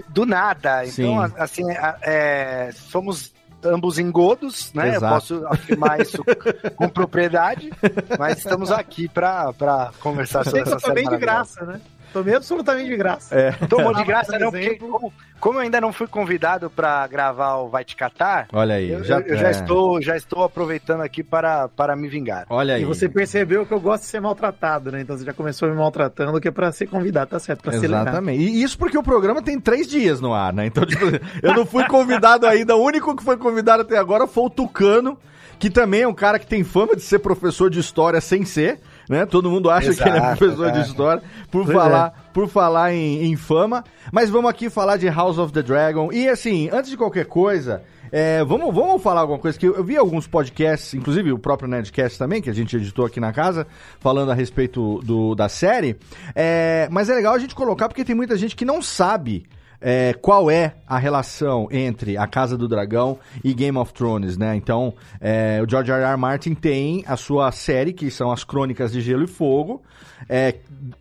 Do 0.10 0.26
nada. 0.26 0.86
Sim. 0.86 1.04
Então, 1.04 1.22
a- 1.22 1.32
assim, 1.44 1.64
é, 2.02 2.72
somos 2.74 3.34
ambos 3.66 3.98
engodos, 3.98 4.74
né? 4.74 4.90
Eu 4.90 4.94
Exato. 4.96 5.14
posso 5.14 5.48
afirmar 5.48 6.02
isso 6.02 6.22
com 6.76 6.90
propriedade, 6.90 7.72
mas 8.20 8.40
estamos 8.40 8.70
aqui 8.72 9.08
para 9.08 9.54
conversar 10.02 10.44
sobre 10.44 10.62
Aceita 10.62 10.76
essa 10.78 10.80
série 10.88 11.04
também 11.04 11.18
de 11.18 11.18
graça, 11.26 11.66
né? 11.66 11.80
Tomei 12.14 12.36
absolutamente 12.36 12.90
de 12.90 12.96
graça. 12.96 13.36
É. 13.36 13.52
Tomou 13.68 13.94
de 13.94 14.04
graça 14.04 14.38
não, 14.40 14.52
porque 14.52 14.76
como, 14.76 15.12
como 15.40 15.58
eu 15.58 15.64
ainda 15.64 15.82
não 15.82 15.92
fui 15.92 16.08
convidado 16.08 16.70
pra 16.70 17.06
gravar 17.08 17.56
o 17.58 17.68
Vai 17.68 17.84
Te 17.84 17.96
Catar, 17.96 18.48
Olha 18.54 18.76
aí, 18.76 18.92
eu, 18.92 19.04
já, 19.04 19.20
eu- 19.20 19.26
eu 19.28 19.38
já 19.38 19.48
é. 19.48 19.52
estou, 19.52 20.02
já 20.02 20.16
estou 20.16 20.44
aproveitando 20.44 21.02
aqui 21.02 21.24
para, 21.24 21.68
para 21.70 21.96
me 21.96 22.08
vingar. 22.08 22.46
Olha 22.50 22.76
aí. 22.76 22.84
E 22.84 22.86
você 22.86 23.10
percebeu 23.10 23.66
que 23.66 23.74
eu 23.74 23.80
gosto 23.82 24.04
de 24.04 24.10
ser 24.10 24.22
maltratado, 24.22 24.92
né? 24.92 25.02
Então 25.02 25.18
você 25.18 25.26
já 25.26 25.34
começou 25.34 25.68
me 25.68 25.76
maltratando, 25.76 26.40
que 26.40 26.48
é 26.48 26.52
pra 26.52 26.72
ser 26.72 26.88
convidado, 26.88 27.32
tá 27.32 27.40
certo? 27.40 27.62
Pra 27.64 27.72
acelerar. 27.76 28.04
Exatamente. 28.04 28.42
E 28.44 28.62
isso 28.64 28.78
porque 28.78 28.98
o 28.98 29.04
programa 29.04 29.42
tem 29.42 29.60
três 29.60 29.88
dias 29.88 30.22
no 30.22 30.34
ar, 30.34 30.54
né? 30.54 30.66
Então, 30.68 30.86
tipo, 30.86 31.06
eu 31.42 31.54
não 31.54 31.66
fui 31.66 31.86
convidado 31.88 32.46
ainda. 32.46 32.76
O 32.76 32.84
único 32.84 33.16
que 33.16 33.24
foi 33.24 33.38
convidado 33.38 33.82
até 33.82 33.98
agora 33.98 34.28
foi 34.28 34.44
o 34.46 34.50
Tucano, 34.50 35.18
que 35.60 35.70
também 35.70 36.02
é 36.02 36.08
um 36.08 36.14
cara 36.14 36.38
que 36.40 36.46
tem 36.48 36.64
fama 36.64 36.96
de 36.96 37.02
ser 37.02 37.20
professor 37.20 37.70
de 37.70 37.80
história 37.80 38.20
sem 38.22 38.44
ser, 38.46 38.80
né? 39.10 39.26
Todo 39.26 39.50
mundo 39.50 39.70
acha 39.70 39.94
que 39.94 40.02
ele 40.02 40.18
é 40.18 40.18
Exato, 40.18 40.38
professor 40.38 40.72
de 40.72 40.80
é. 40.80 40.82
história, 40.82 41.24
por 41.52 41.66
Pois 41.66 41.78
falar, 41.78 42.30
por 42.34 42.48
falar 42.48 42.94
em, 42.94 43.26
em 43.26 43.36
fama. 43.36 43.84
Mas 44.12 44.30
vamos 44.30 44.50
aqui 44.50 44.70
falar 44.70 44.98
de 44.98 45.08
House 45.10 45.38
of 45.38 45.52
the 45.54 45.62
Dragon. 45.62 46.12
E 46.12 46.28
assim, 46.28 46.70
antes 46.72 46.90
de 46.90 46.98
qualquer 46.98 47.26
coisa, 47.26 47.84
é, 48.12 48.44
vamos, 48.44 48.74
vamos 48.74 49.02
falar 49.02 49.22
alguma 49.22 49.40
coisa 49.40 49.58
que 49.58 49.68
eu, 49.68 49.76
eu 49.76 49.84
vi 49.84 49.98
alguns 49.98 50.28
podcasts, 50.28 50.94
inclusive 50.94 51.32
o 51.32 51.40
próprio 51.40 51.68
Nerdcast 51.68 52.18
também, 52.18 52.42
que 52.42 52.50
a 52.50 52.54
gente 52.54 52.76
editou 52.76 53.06
aqui 53.06 53.20
na 53.20 53.34
casa, 53.34 53.66
falando 54.00 54.32
a 54.32 54.36
respeito 54.36 55.00
do, 55.04 55.34
da 55.34 55.50
série. 55.50 55.98
É, 56.36 56.88
mas 56.92 57.10
é 57.10 57.16
legal 57.16 57.34
a 57.34 57.40
gente 57.40 57.56
colocar 57.56 57.88
porque 57.90 58.06
tem 58.06 58.16
muita 58.16 58.38
gente 58.38 58.56
que 58.56 58.66
não 58.66 58.82
sabe 58.82 59.46
é, 59.86 60.14
qual 60.14 60.50
é 60.50 60.76
a 60.88 60.98
relação 60.98 61.68
entre 61.70 62.18
A 62.18 62.26
Casa 62.26 62.58
do 62.58 62.70
Dragão 62.70 63.20
e 63.44 63.54
Game 63.54 63.78
of 63.78 63.94
Thrones, 63.94 64.38
né? 64.38 64.56
Então, 64.56 64.94
é, 65.20 65.62
o 65.62 65.70
George 65.70 65.92
R. 65.92 66.02
R. 66.02 66.18
Martin 66.18 66.56
tem 66.56 67.04
a 67.06 67.18
sua 67.18 67.52
série, 67.52 67.92
que 67.92 68.10
são 68.10 68.32
as 68.32 68.46
Crônicas 68.46 68.94
de 68.94 69.02
Gelo 69.02 69.26
e 69.26 69.28
Fogo, 69.28 69.84
é, 70.30 70.56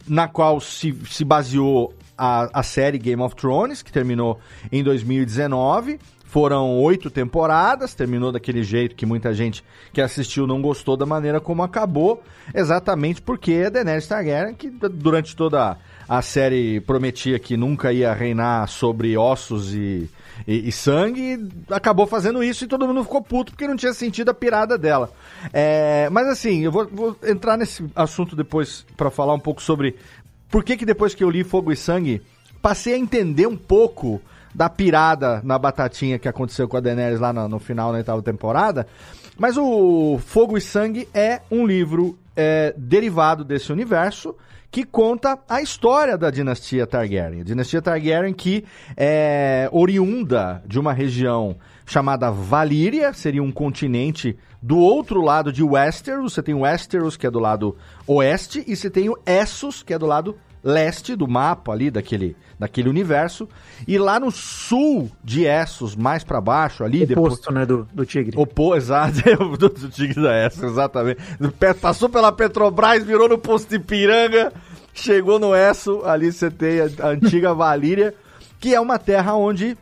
na 0.09 0.27
qual 0.27 0.61
se, 0.61 0.93
se 1.09 1.25
baseou 1.25 1.95
a, 2.19 2.61
a 2.61 2.63
série 2.65 2.99
Game 2.99 3.23
of 3.23 3.37
Thrones, 3.37 3.83
que 3.83 3.93
terminou 3.93 4.41
em 4.73 4.83
2019. 4.83 6.01
Foram 6.33 6.81
oito 6.81 7.11
temporadas, 7.11 7.95
terminou 7.95 8.33
daquele 8.33 8.63
jeito 8.63 8.97
que 8.97 9.05
muita 9.05 9.35
gente 9.35 9.63
que 9.93 10.01
assistiu 10.01 10.47
não 10.47 10.63
gostou 10.63 10.97
da 10.97 11.05
maneira 11.05 11.39
como 11.43 11.63
acabou, 11.63 12.23
exatamente 12.55 13.21
porque 13.21 13.65
a 13.67 13.69
Daenerys 13.69 14.07
Targaryen, 14.07 14.55
que 14.55 14.71
durante 14.71 15.37
toda 15.37 15.77
a 16.09 16.23
série 16.23 16.81
prometia 16.81 17.39
que 17.39 17.55
nunca 17.55 17.93
ia 17.93 18.15
reinar 18.15 18.67
sobre 18.67 19.15
ossos 19.15 19.75
e, 19.75 20.09
e, 20.49 20.71
e 20.71 20.73
sangue, 20.73 21.51
acabou 21.69 22.07
fazendo 22.07 22.43
isso 22.43 22.65
e 22.65 22.67
todo 22.67 22.87
mundo 22.87 23.05
ficou 23.05 23.21
puto 23.21 23.53
porque 23.53 23.69
não 23.69 23.77
tinha 23.77 23.93
sentido 23.93 24.31
a 24.31 24.35
pirada 24.35 24.79
dela. 24.79 25.11
É, 25.53 26.09
mas 26.09 26.27
assim, 26.29 26.63
eu 26.63 26.73
vou, 26.73 26.89
vou 26.91 27.15
entrar 27.25 27.59
nesse 27.59 27.85
assunto 27.95 28.35
depois 28.35 28.87
para 28.97 29.11
falar 29.11 29.35
um 29.35 29.39
pouco 29.39 29.61
sobre 29.61 29.97
por 30.51 30.65
que 30.65 30.79
que 30.79 30.87
depois 30.87 31.15
que 31.15 31.23
eu 31.23 31.29
li 31.29 31.45
Fogo 31.45 31.71
e 31.71 31.77
Sangue, 31.77 32.23
passei 32.63 32.95
a 32.95 32.99
entender 32.99 33.47
um 33.47 33.57
pouco 33.57 34.19
da 34.55 34.69
pirada 34.69 35.41
na 35.45 35.59
batatinha 35.59 36.19
que 36.19 36.29
aconteceu 36.29 36.69
com 36.69 36.77
a 36.77 36.81
Daenerys 36.81 37.21
lá 37.21 37.33
no, 37.33 37.49
no 37.49 37.59
final 37.59 37.93
da 37.93 37.99
oitava 37.99 38.23
temporada. 38.23 38.87
Mas 39.39 39.57
o 39.57 40.19
Fogo 40.25 40.57
e 40.57 40.61
Sangue 40.61 41.09
é 41.15 41.41
um 41.51 41.67
livro 41.67 42.19
é, 42.37 42.75
derivado 42.77 43.45
desse 43.45 43.73
universo 43.73 44.37
que 44.71 44.85
conta 44.85 45.39
a 45.49 45.61
história 45.61 46.17
da 46.17 46.31
dinastia 46.31 46.87
Targaryen. 46.87 47.43
A 47.43 47.45
dinastia 47.45 47.83
Targaryen 47.83 48.33
que 48.33 48.65
é 48.97 49.69
oriunda 49.71 50.63
de 50.67 50.81
uma 50.81 50.95
região 50.95 51.57
chamada 51.85 52.31
Valíria, 52.31 53.13
seria 53.13 53.43
um 53.43 53.53
continente 53.53 54.37
do 54.63 54.79
outro 54.79 55.21
lado 55.21 55.53
de 55.53 55.63
Westeros. 55.63 56.33
Você 56.33 56.43
tem 56.43 56.55
Westeros, 56.55 57.19
que 57.19 57.27
é 57.27 57.31
do 57.31 57.39
lado 57.39 57.77
oeste, 58.07 58.65
e 58.67 58.75
você 58.75 58.89
tem 58.89 59.11
o 59.11 59.19
Essos, 59.27 59.83
que 59.83 59.93
é 59.93 59.99
do 59.99 60.07
lado 60.07 60.39
leste 60.65 61.17
do 61.17 61.27
mapa 61.27 61.73
ali 61.73 61.91
daquele, 61.91 62.37
daquele 62.59 62.89
universo. 62.89 63.49
E 63.87 63.99
lá 63.99 64.21
no 64.21 64.31
sul 64.31 65.11
de 65.25 65.45
Essos, 65.45 65.97
mais 65.97 66.23
pra 66.23 66.41
baixo 66.41 66.85
ali, 66.85 67.05
depois 67.05 67.35
Oposto, 67.35 67.53
né, 67.53 67.67
do, 67.67 67.87
do 67.93 68.07
tigre. 68.07 68.37
Opô, 68.39 68.75
exato, 68.77 69.13
do, 69.59 69.69
do 69.69 69.89
Tigre 69.89 70.23
da 70.23 70.33
Essa, 70.35 70.67
exatamente. 70.67 71.21
Passou 71.81 72.09
pela 72.09 72.31
Petrobras, 72.31 73.03
virou 73.05 73.29
no 73.29 73.39
posto 73.39 73.71
de 73.71 73.79
Piranga, 73.79 74.53
chegou 74.95 75.39
no 75.39 75.55
Esso, 75.55 76.03
ali 76.05 76.31
você 76.33 76.51
tem 76.51 76.81
a, 76.81 76.89
a 77.07 77.09
antiga 77.11 77.53
Valíria, 77.55 78.15
que 78.61 78.75
é 78.75 78.81
uma 78.81 78.99
terra 78.99 79.35
onde 79.35 79.77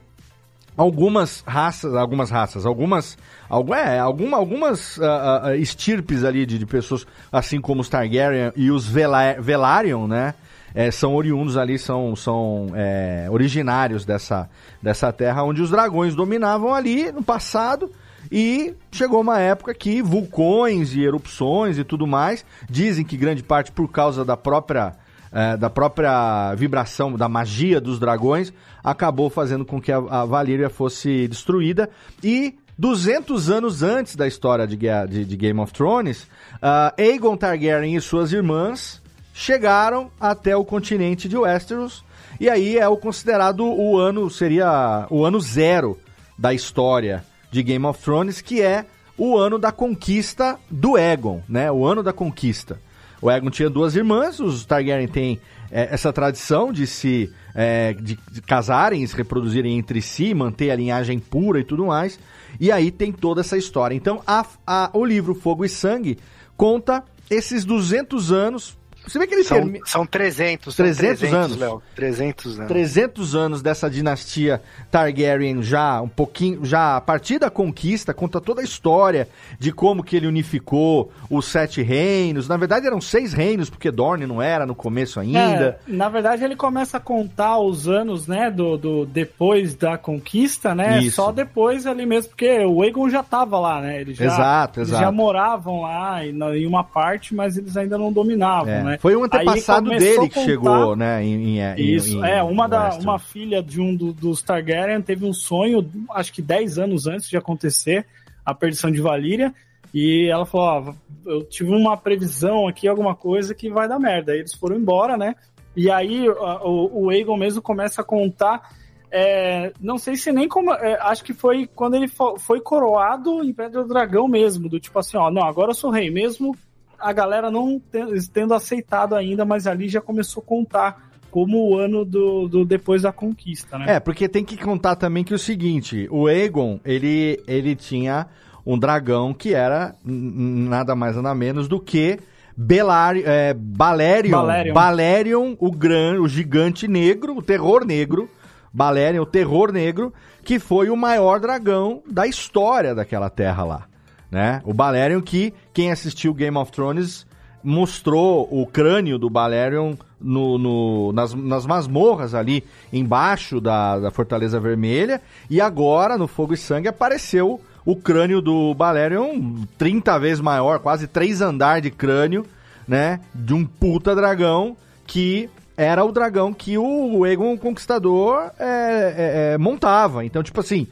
algumas 0.76 1.42
raças, 1.46 1.94
algumas 1.94 2.30
raças, 2.30 2.64
algumas, 2.64 3.18
algu- 3.49 3.75
é, 3.75 3.99
alguma, 3.99 4.38
algumas 4.38 4.99
ah, 5.02 5.42
ah, 5.44 5.56
estirpes 5.56 6.25
ali 6.25 6.46
de, 6.46 6.58
de 6.58 6.64
pessoas, 6.64 7.06
assim 7.30 7.60
como 7.60 7.82
os 7.82 7.88
Targaryen 7.90 8.52
e 8.56 8.70
os 8.70 8.87
Vela- 8.87 9.34
Velaryon, 9.38 10.06
né? 10.06 10.34
É, 10.75 10.91
são 10.91 11.15
oriundos 11.15 11.57
ali, 11.57 11.79
são, 11.79 12.15
são 12.17 12.69
é, 12.75 13.27
originários 13.31 14.05
dessa, 14.05 14.49
dessa 14.83 15.12
terra 15.12 15.43
onde 15.43 15.61
os 15.62 15.71
dragões 15.71 16.15
dominavam 16.15 16.75
ali 16.75 17.11
no 17.12 17.23
passado. 17.23 17.91
E 18.31 18.75
chegou 18.93 19.21
uma 19.23 19.41
época 19.41 19.75
que 19.75 20.00
vulcões 20.03 20.95
e 20.95 21.03
erupções 21.03 21.79
e 21.79 21.85
tudo 21.85 22.07
mais, 22.07 22.45
dizem 22.69 23.05
que 23.05 23.17
grande 23.17 23.43
parte 23.43 23.73
por 23.73 23.89
causa 23.89 24.25
da 24.25 24.37
própria, 24.37 24.93
é, 25.33 25.57
da 25.57 25.69
própria 25.71 26.55
vibração, 26.55 27.17
da 27.17 27.29
magia 27.29 27.81
dos 27.81 27.99
dragões, 27.99 28.53
acabou 28.85 29.31
fazendo 29.31 29.65
com 29.65 29.81
que 29.81 29.91
a, 29.91 29.97
a 29.99 30.25
Valíria 30.25 30.69
fosse 30.71 31.27
destruída. 31.27 31.91
E 32.23 32.55
200 32.79 33.50
anos 33.50 33.83
antes 33.83 34.17
da 34.17 34.27
história 34.27 34.67
de, 34.67 34.77
de- 34.77 35.25
de 35.25 35.37
Game 35.37 35.59
of 35.61 35.73
Thrones, 35.73 36.27
ah, 36.62 36.95
Aegon 36.99 37.37
Targaryen 37.37 37.97
e 37.97 38.00
suas 38.00 38.33
irmãs 38.33 39.00
chegaram 39.44 40.11
até 40.20 40.54
o 40.54 40.62
continente 40.66 41.26
de 41.26 41.35
Westeros. 41.35 42.04
E 42.38 42.47
aí 42.49 42.76
é 42.76 42.87
o 42.87 42.97
considerado 42.97 43.64
o 43.64 43.97
ano, 43.97 44.28
seria 44.28 45.06
o 45.09 45.25
ano 45.25 45.40
zero 45.40 45.99
da 46.38 46.52
história 46.52 47.25
de 47.50 47.62
Game 47.62 47.87
of 47.87 47.99
Thrones, 48.02 48.42
que 48.42 48.61
é 48.61 48.85
o 49.16 49.38
ano 49.38 49.59
da 49.59 49.73
conquista 49.73 50.59
do 50.70 50.94
Aegon, 50.97 51.42
né? 51.49 51.73
O 51.73 51.87
ano 51.87 52.02
da 52.02 52.12
conquista. 52.12 52.78
O 53.23 53.30
Aegon 53.30 53.49
tinha 53.49 53.70
duas 53.70 53.97
irmãs, 53.97 54.40
os 54.40 54.66
Targaryen 54.66 55.09
têm 55.09 55.40
é, 55.70 55.88
essa 55.90 56.12
tradição 56.12 56.70
de 56.70 56.87
se 56.87 57.32
é, 57.54 57.94
de, 57.94 58.18
de 58.30 58.42
casarem, 58.42 59.06
se 59.06 59.16
reproduzirem 59.16 59.78
entre 59.78 60.02
si, 60.02 60.35
manter 60.35 60.70
a 60.70 60.76
linhagem 60.76 61.18
pura 61.18 61.61
e 61.61 61.64
tudo 61.64 61.87
mais. 61.87 62.20
E 62.59 62.70
aí 62.70 62.90
tem 62.90 63.11
toda 63.11 63.40
essa 63.40 63.56
história. 63.56 63.94
Então 63.94 64.20
a, 64.26 64.44
a- 64.66 64.90
o 64.92 65.02
livro 65.02 65.35
Fogo 65.35 65.64
e 65.64 65.68
Sangue 65.68 66.18
conta 66.59 67.02
esses 67.30 67.64
200 67.64 68.30
anos. 68.32 68.78
Você 69.07 69.19
vê 69.19 69.26
que 69.26 69.35
ele 69.35 69.45
São, 69.45 69.59
termina. 69.59 69.85
são 69.87 70.07
300, 70.07 70.75
são 70.75 70.85
300 70.85 71.33
anos. 71.35 71.57
Léo. 71.57 71.83
300 71.95 72.59
anos. 72.59 72.69
300 72.69 73.35
anos 73.35 73.62
dessa 73.62 73.90
dinastia 73.90 74.61
Targaryen 74.90 75.62
já 75.62 76.00
um 76.00 76.09
pouquinho, 76.09 76.64
já 76.64 76.97
a 76.97 77.00
partir 77.00 77.38
da 77.38 77.50
conquista, 77.50 78.12
conta 78.14 78.40
toda 78.40 78.61
a 78.61 78.64
história 78.64 79.28
de 79.59 79.73
como 79.73 80.02
que 80.02 80.16
ele 80.16 80.26
unificou 80.26 81.11
os 81.28 81.47
sete 81.47 81.83
reinos. 81.83 82.47
Na 82.49 82.57
verdade 82.57 82.87
eram 82.87 83.00
seis 83.00 83.33
reinos, 83.33 83.71
porque 83.71 83.90
Dorne 83.90 84.26
não 84.26 84.40
era 84.42 84.66
no 84.66 84.75
começo 84.75 85.19
ainda. 85.19 85.78
É, 85.88 85.92
na 85.92 86.09
verdade, 86.09 86.45
ele 86.45 86.57
começa 86.57 86.97
a 86.97 87.00
contar 87.00 87.59
os 87.59 87.88
anos, 87.88 88.26
né, 88.26 88.50
do, 88.50 88.76
do 88.76 89.07
depois 89.07 89.75
da 89.75 89.97
conquista, 89.99 90.75
né? 90.75 91.00
Isso. 91.02 91.16
Só 91.16 91.33
depois 91.33 91.87
ali 91.87 92.07
mesmo, 92.07 92.30
porque 92.30 92.64
o 92.64 92.83
Aegon 92.83 93.09
já 93.09 93.23
tava 93.23 93.59
lá, 93.59 93.80
né? 93.80 94.00
Eles 94.00 94.16
já, 94.16 94.25
Exato, 94.26 94.80
eles 94.80 94.88
exato. 94.90 95.04
já 95.04 95.12
moravam 95.12 95.83
lá 95.83 96.25
em 96.25 96.66
uma 96.66 96.85
parte, 96.85 97.35
mas 97.35 97.57
eles 97.57 97.76
ainda 97.76 97.97
não 97.99 98.12
dominavam, 98.12 98.73
É, 98.73 98.83
né? 98.83 98.89
Foi 98.99 99.14
um 99.16 99.25
antepassado 99.25 99.90
dele 100.04 100.28
que 100.28 100.35
contar- 100.35 100.44
chegou, 100.44 100.97
né, 100.97 101.25
em, 101.25 101.59
em- 101.59 101.59
em- 101.61 101.94
Isso, 101.94 102.25
é, 102.25 102.42
uma, 102.42 102.68
da, 102.68 102.90
uma 103.02 103.18
filha 103.18 103.62
de 103.62 103.80
um 103.80 103.94
do- 103.94 104.12
dos 104.12 104.42
Targaryen 104.42 105.00
teve 105.02 105.25
um 105.25 105.32
sonho, 105.32 105.88
acho 106.11 106.32
que 106.32 106.40
10 106.42 106.78
anos 106.78 107.06
antes 107.06 107.28
de 107.28 107.37
acontecer 107.37 108.06
a 108.44 108.54
perdição 108.54 108.90
de 108.90 109.00
Valíria, 109.00 109.54
e 109.92 110.28
ela 110.30 110.47
falou, 110.47 110.94
ó, 111.26 111.30
eu 111.30 111.42
tive 111.44 111.70
uma 111.75 111.97
previsão 111.97 112.66
aqui, 112.68 112.87
alguma 112.88 113.14
coisa 113.14 113.54
que 113.54 113.68
vai 113.68 113.88
dar 113.88 113.99
merda. 113.99 114.32
Aí 114.32 114.38
eles 114.38 114.54
foram 114.54 114.76
embora, 114.76 115.16
né? 115.16 115.35
E 115.76 115.90
aí 115.90 116.28
o, 116.28 117.04
o 117.04 117.11
Aegon 117.11 117.37
mesmo 117.37 117.61
começa 117.61 118.00
a 118.00 118.04
contar, 118.04 118.70
é, 119.11 119.73
não 119.80 119.99
sei 119.99 120.14
se 120.16 120.30
nem 120.32 120.47
como, 120.49 120.73
é, 120.73 120.94
acho 121.00 121.25
que 121.25 121.32
foi 121.32 121.68
quando 121.75 121.94
ele 121.97 122.06
fo- 122.09 122.38
foi 122.38 122.61
coroado 122.61 123.42
em 123.42 123.52
Pedra 123.52 123.82
do 123.82 123.88
Dragão 123.88 124.28
mesmo, 124.28 124.68
do 124.68 124.78
tipo 124.78 124.99
assim, 124.99 125.16
ó, 125.16 125.30
não, 125.30 125.42
agora 125.44 125.70
eu 125.70 125.75
sou 125.75 125.90
rei 125.90 126.11
mesmo, 126.11 126.56
a 127.00 127.12
galera 127.12 127.50
não 127.50 127.80
te- 127.80 128.30
tendo 128.33 128.54
aceitado 128.54 129.14
ainda, 129.14 129.45
mas 129.45 129.66
ali 129.66 129.88
já 129.88 130.00
começou 130.00 130.42
a 130.42 130.47
contar 130.47 131.11
como 131.30 131.71
o 131.71 131.78
ano 131.78 132.04
do, 132.04 132.49
do 132.49 132.64
depois 132.64 133.02
da 133.02 133.12
conquista, 133.12 133.78
né? 133.78 133.97
É, 133.97 134.00
porque 134.00 134.28
tem 134.28 134.45
que 134.45 134.57
contar 134.57 134.97
também 134.97 135.23
que 135.25 135.33
é 135.33 135.37
o 135.37 135.38
seguinte, 135.38 136.09
o 136.11 136.26
Aegon, 136.26 136.80
ele, 136.85 137.40
ele 137.47 137.76
tinha 137.76 138.26
um 138.66 138.78
dragão 138.78 139.33
que 139.33 139.54
era 139.54 139.95
nada 140.04 140.95
mais 140.95 141.16
nada 141.16 141.35
menos 141.35 141.66
do 141.69 141.80
que 141.80 142.19
Belar, 142.57 143.16
é, 143.16 143.54
Balerion, 143.54 144.33
Balerion. 144.33 144.75
Balerion, 144.75 145.57
o 145.59 145.71
gran, 145.71 146.21
o 146.21 146.28
gigante 146.28 146.87
negro, 146.87 147.37
o 147.37 147.40
terror 147.42 147.87
negro, 147.87 148.28
Balerion, 148.73 149.23
o 149.23 149.26
terror 149.26 149.73
negro, 149.73 150.12
que 150.45 150.59
foi 150.59 150.90
o 150.90 150.97
maior 150.97 151.40
dragão 151.40 152.02
da 152.07 152.26
história 152.26 152.95
daquela 152.95 153.30
terra 153.30 153.64
lá, 153.64 153.87
né? 154.30 154.62
O 154.64 154.72
Balerion 154.72 155.20
que 155.20 155.52
quem 155.72 155.90
assistiu 155.90 156.32
Game 156.34 156.56
of 156.56 156.70
Thrones 156.72 157.26
mostrou 157.62 158.49
o 158.50 158.66
crânio 158.66 159.18
do 159.18 159.28
Balerion 159.28 159.94
no, 160.20 160.56
no- 160.58 161.12
nas, 161.12 161.34
nas 161.34 161.66
masmorras 161.66 162.34
ali 162.34 162.64
embaixo 162.92 163.60
da, 163.60 163.99
da 163.99 164.10
Fortaleza 164.10 164.58
Vermelha. 164.58 165.20
E 165.49 165.60
agora, 165.60 166.16
no 166.16 166.26
Fogo 166.26 166.54
e 166.54 166.56
Sangue, 166.56 166.88
apareceu 166.88 167.60
o 167.84 167.96
crânio 167.96 168.40
do 168.40 168.75
Balerion 168.75 169.64
30 169.78 170.18
vezes 170.18 170.40
maior, 170.40 170.78
quase 170.80 171.06
três 171.06 171.40
andar 171.40 171.80
de 171.80 171.90
crânio, 171.90 172.44
né? 172.88 173.20
De 173.34 173.54
um 173.54 173.64
puta 173.64 174.14
dragão 174.14 174.76
que 175.06 175.49
era 175.76 176.04
o 176.04 176.12
dragão 176.12 176.52
que 176.52 176.76
o 176.76 177.26
Egon 177.26 177.56
Conquistador 177.56 178.50
é, 178.58 178.64
é, 178.64 179.52
é, 179.54 179.58
montava. 179.58 180.25
Então, 180.25 180.42
tipo 180.42 180.60
assim, 180.60 180.87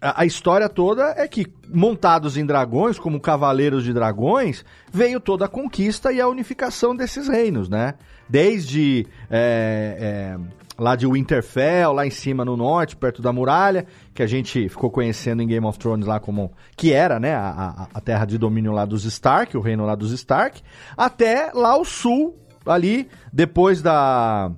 a, 0.00 0.24
história 0.24 0.68
toda 0.68 1.14
é 1.16 1.28
que, 1.28 1.46
montados 1.68 2.36
em 2.36 2.44
dragões, 2.46 2.98
como 2.98 3.20
cavaleiros 3.20 3.84
de 3.84 3.92
dragões, 3.92 4.64
veio 4.92 5.20
toda 5.20 5.44
a 5.44 5.48
conquista 5.48 6.12
e 6.12 6.20
a 6.20 6.28
unificação 6.28 6.94
desses 6.96 7.28
reinos, 7.28 7.68
né? 7.68 7.94
Desde 8.28 9.06
é, 9.30 10.36
é, 10.38 10.38
lá 10.78 10.96
de 10.96 11.06
Winterfell, 11.06 11.92
lá 11.92 12.06
em 12.06 12.10
cima 12.10 12.44
no 12.44 12.56
norte, 12.56 12.96
perto 12.96 13.20
da 13.20 13.32
muralha, 13.32 13.86
que 14.14 14.22
a 14.22 14.26
gente 14.26 14.68
ficou 14.68 14.90
conhecendo 14.90 15.42
em 15.42 15.46
Game 15.46 15.66
of 15.66 15.78
Thrones 15.78 16.06
lá 16.06 16.18
como. 16.18 16.52
que 16.76 16.92
era, 16.92 17.20
né? 17.20 17.34
A, 17.34 17.88
a- 17.92 18.00
terra 18.00 18.24
de 18.24 18.38
domínio 18.38 18.72
lá 18.72 18.84
dos 18.84 19.04
Stark, 19.04 19.54
o 19.56 19.60
reino 19.60 19.84
lá 19.84 19.94
dos 19.94 20.12
Stark, 20.12 20.62
até 20.96 21.50
lá 21.54 21.72
ao 21.72 21.84
sul, 21.84 22.38
ali, 22.64 23.08
depois 23.32 23.82
da. 23.82 24.50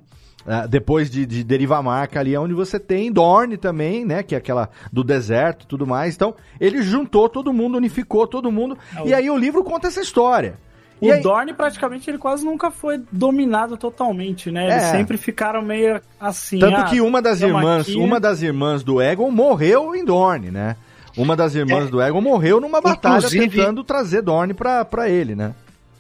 Ah, 0.47 0.67
depois 0.67 1.11
de, 1.11 1.27
de 1.27 1.43
Deriva 1.43 1.83
Marca 1.83 2.21
ali, 2.21 2.35
é 2.35 2.41
onde 2.41 2.55
você 2.55 2.79
tem 2.79 3.11
Dorne 3.11 3.57
também, 3.57 4.05
né? 4.05 4.23
Que 4.23 4.35
é 4.35 4.39
aquela 4.39 4.71
do 4.93 5.03
deserto 5.03 5.65
e 5.65 5.67
tudo 5.67 5.87
mais. 5.87 6.15
Então, 6.15 6.35
ele 6.61 6.83
juntou 6.83 7.29
todo 7.29 7.53
mundo, 7.53 7.77
unificou 7.77 8.27
todo 8.27 8.51
mundo. 8.53 8.79
É, 8.97 9.09
e 9.09 9.15
aí 9.15 9.29
o 9.31 9.37
livro 9.37 9.65
conta 9.65 9.89
essa 9.89 10.01
história. 10.01 10.55
E 11.03 11.11
O 11.11 11.13
aí- 11.13 11.21
Dorne, 11.21 11.53
praticamente, 11.53 12.09
ele 12.09 12.17
quase 12.17 12.43
nunca 12.45 12.71
foi 12.71 13.03
dominado 13.13 13.77
totalmente, 13.77 14.51
né? 14.51 14.63
Eles 14.71 14.85
É. 14.85 14.91
sempre 14.93 15.19
ficaram 15.19 15.61
meio 15.61 16.01
assim. 16.19 16.59
Tanto 16.59 16.77
ah, 16.77 16.85
que 16.85 17.01
uma 17.03 17.21
das 17.21 17.43
irmãs, 17.43 17.83
aqui. 17.83 17.97
uma 17.99 18.19
das 18.19 18.41
irmãs 18.41 18.83
do 18.83 19.03
Egon 19.03 19.31
morreu 19.31 19.95
em 19.95 20.05
Dorne, 20.05 20.51
né? 20.51 20.75
Uma 21.15 21.35
das 21.37 21.55
irmãs 21.55 21.91
do 21.91 22.01
Egon 22.01 22.21
morreu 22.21 22.61
numa 22.61 22.81
batalha 22.81 23.19
Inclusive- 23.19 23.49
tentando 23.49 23.83
trazer 23.85 24.23
Dorne 24.23 24.55
pra, 24.55 24.85
pra 24.87 25.09
ele, 25.09 25.35
né? 25.35 25.55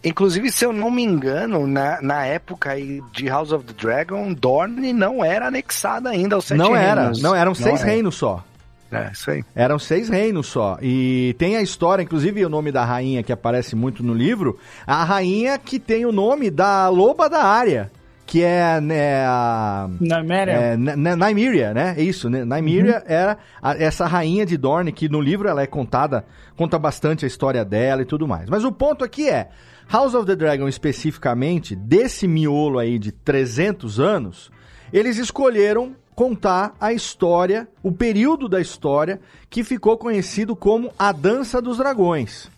Inclusive, 0.04 0.50
se 0.52 0.64
eu 0.64 0.72
não 0.72 0.90
me 0.90 1.02
engano, 1.02 1.66
na, 1.66 2.00
na 2.00 2.24
época 2.24 2.70
aí 2.70 3.00
de 3.12 3.26
House 3.28 3.50
of 3.52 3.64
the 3.64 3.72
Dragon, 3.76 4.32
Dorne 4.32 4.92
não 4.92 5.24
era 5.24 5.48
anexada 5.48 6.10
ainda 6.10 6.36
aos 6.36 6.44
Sete 6.44 6.58
não 6.58 6.76
era, 6.76 7.00
Reinos. 7.02 7.22
não 7.22 7.34
eram 7.34 7.54
seis 7.54 7.80
era. 7.80 7.90
reinos 7.90 8.14
só. 8.14 8.44
É, 8.92 9.10
isso 9.12 9.28
aí. 9.32 9.44
Eram 9.54 9.80
seis 9.80 10.08
reinos 10.08 10.46
só. 10.46 10.78
E 10.80 11.34
tem 11.38 11.56
a 11.56 11.60
história, 11.62 12.04
inclusive 12.04 12.44
o 12.44 12.48
nome 12.48 12.70
da 12.70 12.84
rainha 12.84 13.20
que 13.22 13.32
aparece 13.32 13.74
muito 13.74 14.00
no 14.04 14.14
livro, 14.14 14.58
a 14.86 15.02
rainha 15.02 15.58
que 15.58 15.80
tem 15.80 16.06
o 16.06 16.12
nome 16.12 16.50
da 16.52 16.88
loba 16.88 17.28
da 17.28 17.42
área, 17.42 17.90
que 18.24 18.44
é 18.44 18.80
né, 18.80 19.24
a. 19.26 19.88
Nymeria. 20.00 20.52
É, 20.54 20.76
Nymeria, 20.76 21.74
né? 21.74 21.96
É 21.98 22.02
Isso, 22.02 22.30
né? 22.30 22.44
Nymeria 22.44 23.02
era 23.06 23.38
a- 23.60 23.74
essa 23.76 24.06
rainha 24.06 24.46
de 24.46 24.56
Dorne, 24.56 24.92
que 24.92 25.08
no 25.08 25.20
livro 25.20 25.48
ela 25.48 25.62
é 25.62 25.66
contada, 25.66 26.24
conta 26.56 26.78
bastante 26.78 27.24
a 27.24 27.28
história 27.28 27.64
dela 27.64 28.02
e 28.02 28.04
tudo 28.04 28.28
mais. 28.28 28.48
Mas 28.48 28.62
o 28.64 28.70
ponto 28.70 29.04
aqui 29.04 29.28
é, 29.28 29.48
House 29.88 30.14
of 30.14 30.26
the 30.26 30.34
Dragon 30.36 30.68
especificamente, 30.68 31.76
desse 31.76 32.26
miolo 32.26 32.78
aí 32.78 32.98
de 32.98 33.12
300 33.12 34.00
anos, 34.00 34.50
eles 34.92 35.16
escolheram 35.16 35.94
contar 36.14 36.74
a 36.80 36.92
história, 36.92 37.68
o 37.82 37.92
período 37.92 38.48
da 38.48 38.60
história 38.60 39.20
que 39.50 39.62
ficou 39.62 39.96
conhecido 39.98 40.56
como 40.56 40.90
a 40.98 41.12
Dança 41.12 41.60
dos 41.60 41.76
Dragões. 41.78 42.50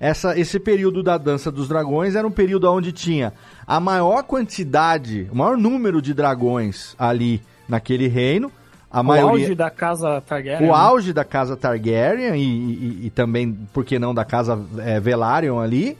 Essa, 0.00 0.38
esse 0.38 0.58
período 0.58 1.02
da 1.02 1.16
Dança 1.16 1.50
dos 1.52 1.68
Dragões 1.68 2.14
era 2.16 2.26
um 2.26 2.30
período 2.30 2.70
onde 2.70 2.92
tinha 2.92 3.32
a 3.66 3.78
maior 3.78 4.22
quantidade, 4.24 5.28
o 5.30 5.36
maior 5.36 5.56
número 5.56 6.02
de 6.02 6.12
dragões 6.12 6.94
ali 6.98 7.40
naquele 7.68 8.08
reino. 8.08 8.50
A 8.90 9.00
o 9.00 9.04
maioria, 9.04 9.44
auge 9.44 9.54
da 9.54 9.70
casa 9.70 10.20
Targaryen. 10.20 10.68
o 10.68 10.72
né? 10.72 10.78
auge 10.78 11.12
da 11.12 11.24
casa 11.24 11.56
Targaryen 11.56 12.34
e, 12.36 12.42
e- 12.42 13.06
e 13.06 13.10
também, 13.10 13.52
por 13.72 13.84
que 13.84 13.98
não, 13.98 14.14
da 14.14 14.24
casa 14.24 14.58
é, 14.78 14.98
Velaryon 15.00 15.58
ali. 15.58 15.96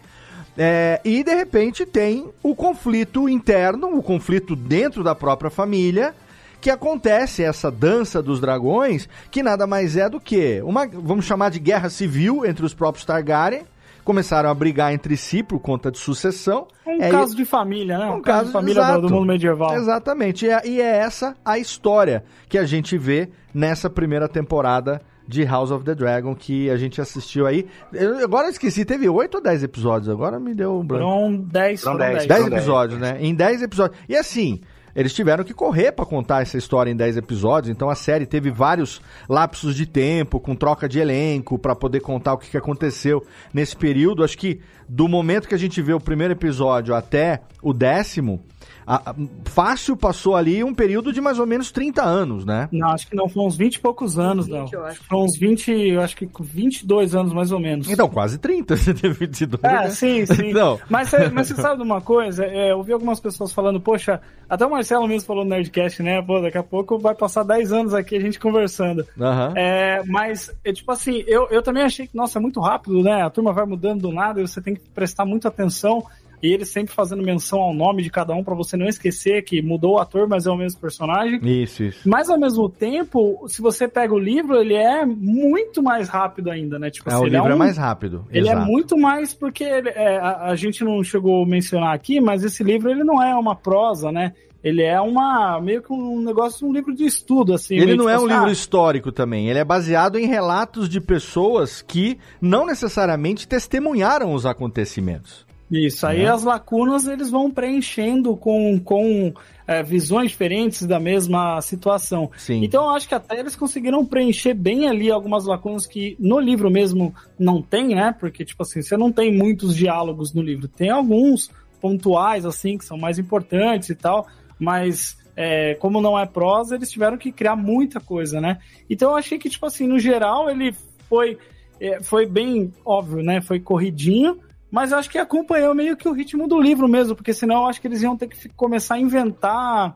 É, 0.56 1.00
e 1.04 1.24
de 1.24 1.34
repente 1.34 1.84
tem 1.84 2.28
o 2.42 2.54
conflito 2.54 3.28
interno, 3.28 3.96
o 3.96 4.02
conflito 4.02 4.54
dentro 4.54 5.02
da 5.02 5.14
própria 5.14 5.50
família, 5.50 6.14
que 6.60 6.70
acontece 6.70 7.42
essa 7.42 7.70
dança 7.70 8.22
dos 8.22 8.40
dragões, 8.40 9.08
que 9.30 9.42
nada 9.42 9.66
mais 9.66 9.96
é 9.96 10.08
do 10.08 10.20
que 10.20 10.62
uma, 10.64 10.86
vamos 10.86 11.24
chamar 11.24 11.50
de 11.50 11.58
guerra 11.58 11.90
civil 11.90 12.46
entre 12.46 12.64
os 12.64 12.72
próprios 12.72 13.04
Targaryen. 13.04 13.62
Começaram 14.04 14.50
a 14.50 14.54
brigar 14.54 14.92
entre 14.92 15.16
si 15.16 15.42
por 15.42 15.58
conta 15.60 15.90
de 15.90 15.98
sucessão. 15.98 16.66
Um 16.86 17.02
É, 17.02 17.08
caso 17.10 17.34
de 17.34 17.44
família, 17.46 17.96
né? 17.98 18.04
um 18.10 18.16
Um, 18.16 18.20
caso 18.22 18.36
caso, 18.38 18.46
de 18.46 18.52
família 18.52 18.82
do- 18.82 18.88
exato. 18.90 19.00
do 19.08 19.14
mundo 19.14 19.26
medieval. 19.26 19.74
Exatamente. 19.74 20.44
E 20.44 20.50
é, 20.50 20.60
e 20.66 20.80
é 20.80 20.96
essa 20.98 21.34
a 21.44 21.58
história 21.58 22.22
que 22.48 22.58
a 22.58 22.66
gente 22.66 22.98
vê 22.98 23.30
nessa 23.52 23.88
primeira 23.88 24.28
temporada 24.28 25.00
de 25.26 25.44
House 25.44 25.70
of 25.70 25.84
the 25.84 25.94
Dragon 25.94 26.34
que 26.34 26.70
a 26.70 26.76
gente 26.76 27.00
assistiu 27.00 27.46
aí. 27.46 27.66
Eu, 27.92 28.18
agora 28.18 28.46
eu 28.46 28.50
esqueci, 28.50 28.84
teve 28.84 29.08
8 29.08 29.34
ou 29.36 29.42
10 29.42 29.62
episódios? 29.62 30.08
Agora 30.08 30.38
me 30.38 30.54
deu 30.54 30.78
um 30.78 30.86
branco. 30.86 31.04
Foram 31.04 31.36
10, 31.36 31.80
Foram 31.80 31.98
foram 31.98 32.12
10. 32.12 32.26
10 32.26 32.42
Foram 32.42 32.56
episódios, 32.56 33.00
né? 33.00 33.16
Em 33.20 33.34
10 33.34 33.62
episódios. 33.62 33.98
E 34.08 34.16
assim, 34.16 34.60
eles 34.94 35.12
tiveram 35.12 35.42
que 35.42 35.52
correr 35.52 35.92
pra 35.92 36.06
contar 36.06 36.42
essa 36.42 36.56
história 36.56 36.90
em 36.90 36.96
10 36.96 37.16
episódios, 37.16 37.74
então 37.74 37.90
a 37.90 37.96
série 37.96 38.26
teve 38.26 38.50
vários 38.50 39.02
lapsos 39.28 39.74
de 39.74 39.86
tempo, 39.86 40.38
com 40.38 40.54
troca 40.54 40.88
de 40.88 41.00
elenco, 41.00 41.58
pra 41.58 41.74
poder 41.74 42.00
contar 42.00 42.34
o 42.34 42.38
que, 42.38 42.50
que 42.50 42.56
aconteceu 42.56 43.24
nesse 43.52 43.76
período. 43.76 44.22
Acho 44.22 44.38
que 44.38 44.60
do 44.88 45.08
momento 45.08 45.48
que 45.48 45.54
a 45.54 45.58
gente 45.58 45.82
vê 45.82 45.92
o 45.92 46.00
primeiro 46.00 46.34
episódio 46.34 46.94
até 46.94 47.42
o 47.60 47.72
décimo, 47.72 48.44
a- 48.86 49.10
a- 49.10 49.14
fácil 49.46 49.96
passou 49.96 50.36
ali 50.36 50.62
um 50.62 50.74
período 50.74 51.12
de 51.12 51.20
mais 51.20 51.38
ou 51.38 51.46
menos 51.46 51.70
30 51.70 52.02
anos, 52.02 52.44
né? 52.44 52.68
Não, 52.72 52.88
acho 52.88 53.08
que 53.08 53.16
não, 53.16 53.28
foram 53.28 53.46
uns 53.48 53.56
20 53.56 53.76
e 53.76 53.80
poucos 53.80 54.18
anos, 54.18 54.46
20, 54.46 54.54
não. 54.72 54.80
eu 54.80 54.84
acho. 54.86 55.04
Foram 55.04 55.24
uns 55.24 55.38
20, 55.38 55.70
eu 55.70 56.00
acho 56.00 56.16
que 56.16 56.28
22 56.40 57.14
anos 57.14 57.32
mais 57.32 57.52
ou 57.52 57.60
menos. 57.60 57.88
Então, 57.88 58.08
quase 58.08 58.38
30, 58.38 58.76
você 58.76 58.92
teve 58.94 59.14
22. 59.14 59.62
É, 59.64 59.68
né? 59.84 59.90
sim, 59.90 60.26
sim. 60.26 60.52
Não. 60.52 60.78
Mas, 60.88 61.10
mas 61.32 61.48
você 61.48 61.54
sabe 61.54 61.76
de 61.78 61.82
uma 61.82 62.00
coisa? 62.00 62.44
É, 62.44 62.72
eu 62.72 62.78
ouvi 62.78 62.92
algumas 62.92 63.20
pessoas 63.20 63.52
falando, 63.52 63.80
poxa, 63.80 64.20
até 64.48 64.66
o 64.66 64.70
Marcelo 64.70 65.06
mesmo 65.08 65.26
falou 65.26 65.44
no 65.44 65.50
Nerdcast, 65.50 66.02
né? 66.02 66.20
Pô, 66.22 66.40
daqui 66.40 66.58
a 66.58 66.62
pouco 66.62 66.98
vai 66.98 67.14
passar 67.14 67.42
10 67.42 67.72
anos 67.72 67.94
aqui 67.94 68.16
a 68.16 68.20
gente 68.20 68.38
conversando. 68.38 69.06
Aham. 69.20 69.52
É, 69.56 70.02
mas, 70.06 70.50
é, 70.64 70.72
tipo 70.72 70.90
assim, 70.92 71.24
eu, 71.26 71.48
eu 71.50 71.62
também 71.62 71.82
achei 71.82 72.06
que, 72.06 72.16
nossa, 72.16 72.38
é 72.38 72.42
muito 72.42 72.60
rápido, 72.60 73.02
né? 73.02 73.22
A 73.22 73.30
turma 73.30 73.52
vai 73.52 73.64
mudando 73.64 74.02
do 74.02 74.12
nada 74.12 74.40
e 74.40 74.46
você 74.46 74.60
tem 74.60 74.74
que 74.74 74.80
prestar 74.94 75.24
muita 75.24 75.48
atenção. 75.48 76.04
E 76.44 76.52
eles 76.52 76.68
sempre 76.68 76.94
fazendo 76.94 77.22
menção 77.22 77.58
ao 77.60 77.72
nome 77.72 78.02
de 78.02 78.10
cada 78.10 78.34
um 78.34 78.44
pra 78.44 78.54
você 78.54 78.76
não 78.76 78.86
esquecer 78.86 79.42
que 79.42 79.62
mudou 79.62 79.94
o 79.94 79.98
ator, 79.98 80.28
mas 80.28 80.46
é 80.46 80.50
o 80.50 80.56
mesmo 80.56 80.78
personagem. 80.78 81.40
Isso, 81.42 81.82
isso. 81.84 82.08
Mas 82.08 82.28
ao 82.28 82.38
mesmo 82.38 82.68
tempo, 82.68 83.44
se 83.48 83.62
você 83.62 83.88
pega 83.88 84.12
o 84.12 84.18
livro, 84.18 84.56
ele 84.56 84.74
é 84.74 85.06
muito 85.06 85.82
mais 85.82 86.08
rápido 86.08 86.50
ainda, 86.50 86.78
né? 86.78 86.90
Tipo, 86.90 87.08
É, 87.08 87.14
assim, 87.14 87.22
o 87.22 87.26
ele 87.26 87.36
livro 87.36 87.50
é 87.52 87.54
um- 87.54 87.58
mais 87.58 87.78
rápido. 87.78 88.26
ele 88.30 88.48
é 88.48 88.52
exato. 88.52 88.66
muito 88.70 88.96
mais 88.98 89.32
porque 89.32 89.64
ele- 89.64 89.88
é, 89.88 90.18
a, 90.18 90.50
a 90.50 90.54
gente 90.56 90.84
não 90.84 91.02
chegou 91.02 91.42
a 91.42 91.46
mencionar 91.46 91.94
aqui, 91.94 92.20
mas 92.20 92.44
esse 92.44 92.62
livro 92.62 92.90
ele 92.90 93.04
não 93.04 93.22
é 93.22 93.34
uma 93.34 93.56
prosa, 93.56 94.12
né? 94.12 94.34
Ele 94.62 94.82
é 94.82 94.98
uma 94.98 95.60
meio 95.60 95.82
que 95.82 95.92
um 95.92 96.20
negócio, 96.22 96.66
um 96.66 96.72
livro 96.72 96.94
de 96.94 97.04
estudo 97.04 97.52
assim. 97.52 97.74
Ele 97.76 97.96
não 97.96 98.04
tipo 98.06 98.08
é 98.08 98.14
um 98.14 98.24
assim, 98.24 98.28
livro 98.34 98.48
ah, 98.48 98.52
histórico 98.52 99.12
também, 99.12 99.48
ele 99.50 99.58
é 99.58 99.64
baseado 99.64 100.18
em 100.18 100.26
relatos 100.26 100.88
de 100.88 101.00
pessoas 101.02 101.82
que 101.82 102.18
não 102.40 102.64
necessariamente 102.66 103.46
testemunharam 103.46 104.32
os 104.32 104.46
acontecimentos. 104.46 105.43
Isso, 105.70 106.06
aí 106.06 106.22
né? 106.22 106.30
as 106.30 106.44
lacunas 106.44 107.06
eles 107.06 107.30
vão 107.30 107.50
preenchendo 107.50 108.36
com, 108.36 108.78
com 108.78 109.32
é, 109.66 109.82
visões 109.82 110.30
diferentes 110.30 110.86
da 110.86 111.00
mesma 111.00 111.60
situação. 111.62 112.30
Sim. 112.36 112.62
Então 112.62 112.84
eu 112.84 112.90
acho 112.90 113.08
que 113.08 113.14
até 113.14 113.40
eles 113.40 113.56
conseguiram 113.56 114.04
preencher 114.04 114.54
bem 114.54 114.88
ali 114.88 115.10
algumas 115.10 115.46
lacunas 115.46 115.86
que 115.86 116.16
no 116.18 116.38
livro 116.38 116.70
mesmo 116.70 117.14
não 117.38 117.62
tem, 117.62 117.94
né? 117.94 118.14
Porque, 118.18 118.44
tipo 118.44 118.62
assim, 118.62 118.82
você 118.82 118.96
não 118.96 119.10
tem 119.10 119.34
muitos 119.36 119.74
diálogos 119.74 120.32
no 120.34 120.42
livro. 120.42 120.68
Tem 120.68 120.90
alguns 120.90 121.50
pontuais, 121.80 122.44
assim, 122.44 122.78
que 122.78 122.84
são 122.84 122.96
mais 122.96 123.18
importantes 123.18 123.90
e 123.90 123.94
tal, 123.94 124.26
mas 124.58 125.18
é, 125.36 125.74
como 125.74 126.00
não 126.00 126.18
é 126.18 126.26
prosa, 126.26 126.76
eles 126.76 126.90
tiveram 126.90 127.18
que 127.18 127.32
criar 127.32 127.56
muita 127.56 128.00
coisa, 128.00 128.40
né? 128.40 128.58
Então 128.88 129.10
eu 129.10 129.16
achei 129.16 129.38
que, 129.38 129.50
tipo 129.50 129.66
assim, 129.66 129.86
no 129.86 129.98
geral, 129.98 130.48
ele 130.48 130.74
foi, 131.08 131.38
é, 131.80 132.00
foi 132.02 132.26
bem 132.26 132.72
óbvio, 132.84 133.22
né? 133.22 133.40
Foi 133.40 133.58
corridinho, 133.60 134.38
mas 134.74 134.90
eu 134.90 134.98
acho 134.98 135.08
que 135.08 135.18
acompanhou 135.18 135.72
meio 135.72 135.96
que 135.96 136.08
o 136.08 136.12
ritmo 136.12 136.48
do 136.48 136.60
livro 136.60 136.88
mesmo, 136.88 137.14
porque 137.14 137.32
senão 137.32 137.62
eu 137.62 137.66
acho 137.66 137.80
que 137.80 137.86
eles 137.86 138.02
iam 138.02 138.16
ter 138.16 138.26
que 138.26 138.48
começar 138.48 138.96
a 138.96 138.98
inventar 138.98 139.94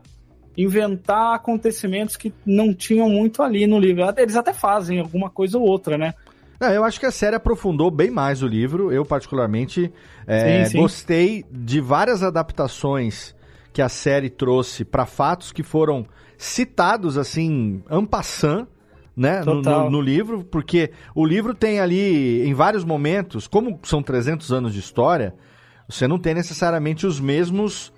inventar 0.57 1.35
acontecimentos 1.35 2.15
que 2.15 2.33
não 2.45 2.73
tinham 2.73 3.09
muito 3.09 3.43
ali 3.43 3.67
no 3.67 3.77
livro. 3.77 4.05
Eles 4.17 4.37
até 4.37 4.53
fazem 4.53 4.99
alguma 4.99 5.29
coisa 5.29 5.57
ou 5.57 5.65
outra, 5.65 5.97
né? 5.97 6.13
Não, 6.61 6.69
eu 6.69 6.85
acho 6.85 6.97
que 6.97 7.05
a 7.05 7.11
série 7.11 7.35
aprofundou 7.35 7.91
bem 7.91 8.09
mais 8.09 8.41
o 8.41 8.47
livro. 8.47 8.89
Eu, 8.89 9.03
particularmente, 9.03 9.91
é, 10.25 10.63
Sim, 10.63 10.71
sim. 10.71 10.81
gostei 10.81 11.45
de 11.51 11.81
várias 11.81 12.23
adaptações 12.23 13.35
que 13.73 13.81
a 13.81 13.89
série 13.89 14.29
trouxe 14.29 14.85
para 14.85 15.05
fatos 15.05 15.51
que 15.51 15.61
foram 15.61 16.05
citados 16.37 17.17
assim, 17.17 17.83
en 17.91 18.05
passant, 18.05 18.65
né, 19.19 19.43
no, 19.55 19.61
no- 19.83 19.89
no 19.89 20.01
livro, 20.01 20.43
porque 20.43 20.91
o 21.13 21.25
livro 21.25 21.53
tem 21.53 21.79
ali, 21.79 22.47
em 22.47 22.53
vários 22.53 22.83
momentos, 22.85 23.47
como 23.47 23.79
são 23.83 24.01
300 24.01 24.51
anos 24.51 24.73
de 24.73 24.79
história, 24.79 25.35
Você 25.87 26.07
não 26.07 26.19
tem 26.19 26.33
necessariamente 26.35 27.05
os 27.07 27.19
mesmos 27.19 27.91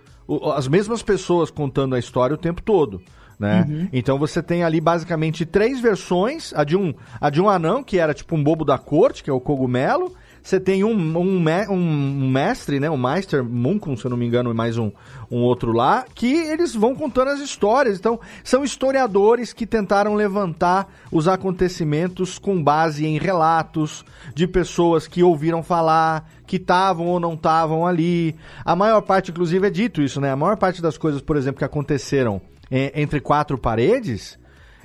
as 0.56 0.68
mesmas 0.68 1.04
pessoas 1.04 1.52
contando 1.52 1.94
a 1.94 2.00
história 2.00 2.34
o 2.34 2.38
tempo 2.38 2.62
todo. 2.62 3.02
Né? 3.38 3.66
Uhum. 3.68 3.90
Então 3.92 4.18
você 4.18 4.42
tem 4.42 4.64
ali 4.64 4.80
basicamente 4.80 5.46
três 5.46 5.82
versões: 5.82 6.54
a 6.56 6.64
de, 6.64 6.78
um, 6.78 6.94
a 7.20 7.30
de 7.30 7.42
um 7.42 7.50
anão, 7.50 7.84
que 7.84 7.98
era 8.00 8.14
tipo 8.14 8.36
um 8.36 8.44
bobo 8.44 8.64
da 8.64 8.78
corte, 8.78 9.24
que 9.24 9.30
é 9.30 9.34
o 9.34 9.42
cogumelo. 9.42 10.14
Você 10.44 10.60
tem 10.60 10.84
um, 10.84 10.90
um, 10.92 11.44
um 11.70 12.30
mestre, 12.32 12.80
né? 12.80 12.90
Um 12.90 12.98
Meister 12.98 13.44
Munkun, 13.44 13.96
se 13.96 14.06
eu 14.06 14.10
não 14.10 14.18
me 14.18 14.26
engano, 14.26 14.50
e 14.50 14.54
mais 14.56 14.78
um, 14.78 14.92
um 15.30 15.38
outro 15.44 15.72
lá, 15.72 16.04
que 16.16 16.34
eles 16.34 16.74
vão 16.76 16.96
contando 16.96 17.30
as 17.30 17.40
histórias. 17.40 18.00
Então, 18.00 18.20
são 18.44 18.64
historiadores 18.64 19.54
que 19.54 19.68
tentaram 19.68 20.16
levantar 20.16 20.92
os 21.12 21.28
acontecimentos 21.28 22.40
com 22.40 22.62
base 22.62 23.06
em 23.06 23.20
relatos 23.20 24.04
de 24.34 24.48
pessoas 24.48 25.08
que 25.08 25.22
ouviram 25.22 25.62
falar, 25.62 26.28
que 26.48 26.56
estavam 26.56 27.06
ou 27.08 27.20
não 27.20 27.36
estavam 27.36 27.86
ali. 27.86 28.36
A 28.66 28.76
maior 28.76 29.02
parte, 29.02 29.30
inclusive, 29.30 29.68
é 29.68 29.70
dito 29.70 30.02
isso, 30.02 30.20
né? 30.20 30.32
A 30.32 30.36
maior 30.36 30.58
parte 30.58 30.82
das 30.82 30.98
coisas, 30.98 31.22
por 31.22 31.38
exemplo, 31.38 31.60
que 31.60 31.66
aconteceram 31.66 32.42
eh, 32.72 32.92
entre 32.96 33.22
quatro 33.22 33.58
paredes, 33.60 34.40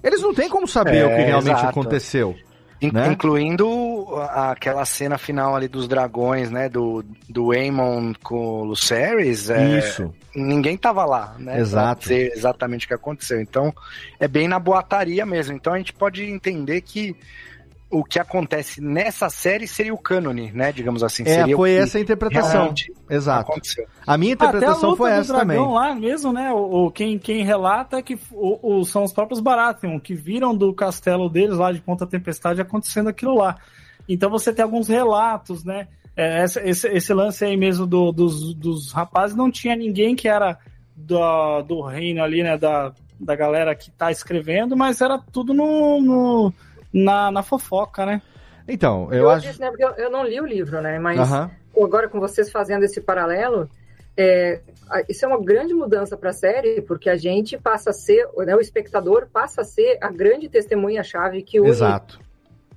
eles 0.04 0.20
não 0.20 0.34
têm 0.34 0.48
como 0.50 0.68
saber 0.68 0.98
É, 0.98 1.06
o 1.06 1.08
que 1.08 1.22
realmente 1.22 1.56
exato. 1.56 1.66
aconteceu. 1.68 2.36
In- 2.86 2.92
né? 2.92 3.08
Incluindo 3.12 4.06
aquela 4.30 4.84
cena 4.84 5.18
final 5.18 5.54
ali 5.56 5.68
dos 5.68 5.86
dragões, 5.88 6.50
né? 6.50 6.68
Do, 6.68 7.04
do 7.28 7.52
Aemon 7.52 8.12
com 8.22 8.60
o 8.60 8.64
Lucerys. 8.64 9.50
é, 9.50 9.78
Isso. 9.78 10.12
Ninguém 10.34 10.76
tava 10.76 11.04
lá, 11.04 11.34
né? 11.38 11.58
Exato. 11.60 12.00
Pra 12.06 12.14
dizer 12.14 12.32
exatamente 12.34 12.84
o 12.84 12.88
que 12.88 12.94
aconteceu. 12.94 13.40
Então, 13.40 13.72
é 14.20 14.28
bem 14.28 14.46
na 14.48 14.58
boataria 14.58 15.24
mesmo. 15.24 15.54
Então, 15.56 15.72
a 15.72 15.78
gente 15.78 15.92
pode 15.92 16.24
entender 16.24 16.80
que 16.82 17.16
o 17.98 18.04
que 18.04 18.18
acontece 18.18 18.80
nessa 18.80 19.28
série 19.30 19.66
seria 19.66 19.92
o 19.94 19.98
cânone, 19.98 20.50
né? 20.52 20.72
Digamos 20.72 21.02
assim. 21.02 21.22
É, 21.24 21.26
seria 21.40 21.54
o 21.54 21.58
foi 21.58 21.70
que 21.70 21.76
essa 21.78 21.98
a 21.98 22.00
interpretação. 22.00 22.74
Exato. 23.08 23.50
Aconteceu. 23.52 23.86
A 24.06 24.16
minha 24.18 24.34
Até 24.34 24.44
a 24.44 24.48
interpretação 24.48 24.90
luta 24.90 25.02
foi 25.02 25.10
essa 25.12 25.34
também. 25.34 25.58
lá 25.58 25.94
mesmo, 25.94 26.32
né? 26.32 26.52
O, 26.52 26.86
o- 26.86 26.90
quem, 26.90 27.18
quem 27.18 27.44
relata 27.44 27.98
é 27.98 28.02
que 28.02 28.18
o, 28.32 28.78
o- 28.80 28.84
são 28.84 29.04
os 29.04 29.12
próprios 29.12 29.40
Baratheon 29.40 29.98
que 30.00 30.14
viram 30.14 30.54
do 30.56 30.72
castelo 30.74 31.28
deles 31.28 31.56
lá 31.58 31.72
de 31.72 31.80
Ponta 31.80 32.06
Tempestade 32.06 32.60
acontecendo 32.60 33.08
aquilo 33.08 33.36
lá. 33.36 33.56
Então 34.08 34.30
você 34.30 34.52
tem 34.52 34.62
alguns 34.62 34.88
relatos, 34.88 35.64
né? 35.64 35.88
É, 36.16 36.44
esse, 36.44 36.88
esse 36.88 37.12
lance 37.12 37.44
aí 37.44 37.56
mesmo 37.56 37.86
do- 37.86 38.12
dos, 38.12 38.54
dos 38.54 38.92
rapazes 38.92 39.36
não 39.36 39.50
tinha 39.50 39.76
ninguém 39.76 40.16
que 40.16 40.28
era 40.28 40.58
do, 40.94 41.62
do 41.62 41.82
reino 41.82 42.22
ali, 42.22 42.42
né? 42.42 42.56
Da, 42.56 42.92
da 43.20 43.34
galera 43.36 43.74
que 43.74 43.90
tá 43.90 44.10
escrevendo, 44.10 44.76
mas 44.76 45.00
era 45.00 45.18
tudo 45.18 45.52
no, 45.52 46.00
no- 46.00 46.54
na, 46.92 47.30
na 47.30 47.42
fofoca, 47.42 48.04
né? 48.06 48.22
Então, 48.68 49.08
eu, 49.12 49.24
Eu, 49.24 49.30
acho. 49.30 49.46
disse, 49.46 49.60
né, 49.60 49.68
porque 49.68 49.84
eu, 49.84 49.90
eu 49.90 50.10
não 50.10 50.24
li 50.24 50.40
o 50.40 50.46
livro, 50.46 50.80
né? 50.80 50.98
Mas 50.98 51.18
agora 51.76 52.08
com 52.08 52.18
vocês 52.18 52.50
fazendo 52.50 52.84
esse 52.84 53.00
paralelo, 53.00 53.68
é, 54.16 54.60
isso 55.08 55.24
é 55.24 55.28
uma 55.28 55.40
grande 55.40 55.74
mudança 55.74 56.16
para 56.16 56.30
a 56.30 56.32
série, 56.32 56.80
porque 56.80 57.10
a 57.10 57.16
gente 57.16 57.58
passa 57.58 57.90
a 57.90 57.92
ser, 57.92 58.26
né, 58.38 58.56
o 58.56 58.60
espectador 58.60 59.28
passa 59.30 59.60
a 59.60 59.64
ser 59.64 59.98
a 60.00 60.10
grande 60.10 60.48
testemunha-chave 60.48 61.42
que 61.42 61.60
une, 61.60 61.68
Exato. 61.68 62.18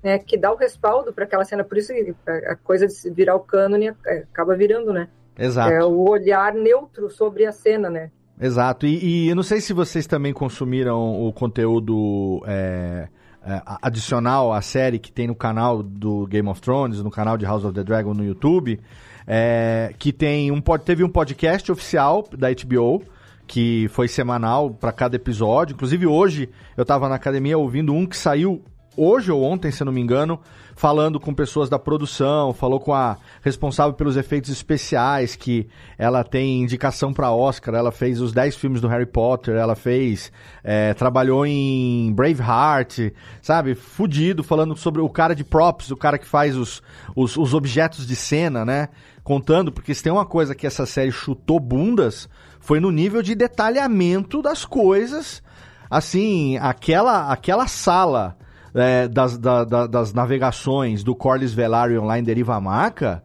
né, 0.03 0.19
que 0.19 0.37
dá 0.37 0.51
o 0.51 0.57
respaldo 0.57 1.13
para 1.13 1.23
aquela 1.23 1.45
cena. 1.45 1.63
Por 1.63 1.77
isso 1.77 1.93
que 1.93 2.13
a 2.27 2.55
coisa 2.57 2.85
de 2.87 3.09
virar 3.09 3.35
o 3.35 3.39
cânone 3.39 3.93
é, 4.05 4.25
acaba 4.31 4.55
virando, 4.55 4.91
né? 4.91 5.07
Exato. 5.37 5.71
É 5.71 5.83
o 5.83 6.09
olhar 6.09 6.53
neutro 6.53 7.09
sobre 7.09 7.45
a 7.45 7.51
cena, 7.53 7.89
né? 7.89 8.11
Exato. 8.39 8.85
E, 8.85 9.25
e 9.25 9.29
eu 9.29 9.35
não 9.35 9.43
sei 9.43 9.61
se 9.61 9.71
vocês 9.71 10.05
também 10.05 10.33
consumiram 10.33 11.25
o 11.25 11.31
conteúdo 11.31 12.43
é, 12.45 13.07
é, 13.49 13.61
adicional 13.81 14.53
à 14.53 14.61
série 14.61 14.99
que 14.99 15.11
tem 15.11 15.25
no 15.25 15.33
canal 15.33 15.81
do 15.81 16.27
Game 16.27 16.47
of 16.47 16.61
Thrones, 16.61 17.01
no 17.01 17.09
canal 17.09 17.35
de 17.35 17.45
House 17.45 17.65
of 17.65 17.73
the 17.73 17.83
Dragon 17.83 18.13
no 18.13 18.23
YouTube, 18.23 18.79
é, 19.25 19.93
que 19.97 20.13
tem 20.13 20.51
um 20.51 20.61
teve 20.61 21.03
um 21.03 21.09
podcast 21.09 21.71
oficial 21.71 22.27
da 22.31 22.49
HBO 22.51 23.03
que 23.47 23.87
foi 23.89 24.07
semanal 24.07 24.69
para 24.69 24.91
cada 24.91 25.15
episódio. 25.15 25.73
Inclusive 25.73 26.05
hoje 26.05 26.49
eu 26.77 26.83
estava 26.83 27.09
na 27.09 27.15
academia 27.15 27.57
ouvindo 27.57 27.91
um 27.91 28.05
que 28.05 28.15
saiu 28.15 28.63
hoje 28.95 29.31
ou 29.31 29.43
ontem, 29.43 29.71
se 29.71 29.83
não 29.83 29.91
me 29.91 30.01
engano, 30.01 30.39
falando 30.79 31.19
com 31.19 31.33
pessoas 31.33 31.69
da 31.69 31.77
produção, 31.77 32.53
falou 32.53 32.79
com 32.79 32.93
a 32.93 33.17
responsável 33.41 33.93
pelos 33.93 34.15
efeitos 34.15 34.49
especiais, 34.49 35.35
que 35.35 35.67
ela 35.97 36.23
tem 36.23 36.61
indicação 36.61 37.11
para 37.11 37.29
Oscar, 37.33 37.75
ela 37.75 37.91
fez 37.91 38.21
os 38.21 38.31
10 38.31 38.55
filmes 38.55 38.79
do 38.79 38.87
Harry 38.87 39.05
Potter, 39.05 39.55
ela 39.55 39.75
fez, 39.75 40.31
é, 40.63 40.93
trabalhou 40.93 41.45
em 41.45 42.13
Braveheart, 42.13 43.11
sabe? 43.41 43.75
Fudido, 43.75 44.41
falando 44.41 44.73
sobre 44.77 45.01
o 45.01 45.09
cara 45.09 45.35
de 45.35 45.43
props, 45.43 45.91
o 45.91 45.97
cara 45.97 46.17
que 46.17 46.25
faz 46.25 46.55
os, 46.55 46.81
os, 47.13 47.35
os 47.35 47.53
objetos 47.53 48.07
de 48.07 48.15
cena, 48.15 48.63
né? 48.63 48.87
Contando, 49.21 49.73
porque 49.73 49.93
se 49.93 50.01
tem 50.01 50.13
uma 50.13 50.25
coisa 50.25 50.55
que 50.55 50.65
essa 50.65 50.85
série 50.85 51.11
chutou 51.11 51.59
bundas, 51.59 52.29
foi 52.57 52.79
no 52.79 52.89
nível 52.89 53.21
de 53.21 53.35
detalhamento 53.35 54.41
das 54.41 54.63
coisas, 54.63 55.43
assim, 55.89 56.57
aquela, 56.57 57.29
aquela 57.29 57.67
sala 57.67 58.38
é, 58.73 59.07
das, 59.07 59.37
da- 59.37 59.63
da- 59.63 59.87
das 59.87 60.13
navegações 60.13 61.03
do 61.03 61.15
Corlys 61.15 61.53
Velaryon 61.53 62.05
lá 62.05 62.19
em 62.19 62.23
Deriva 62.23 62.59
Maca, 62.59 63.23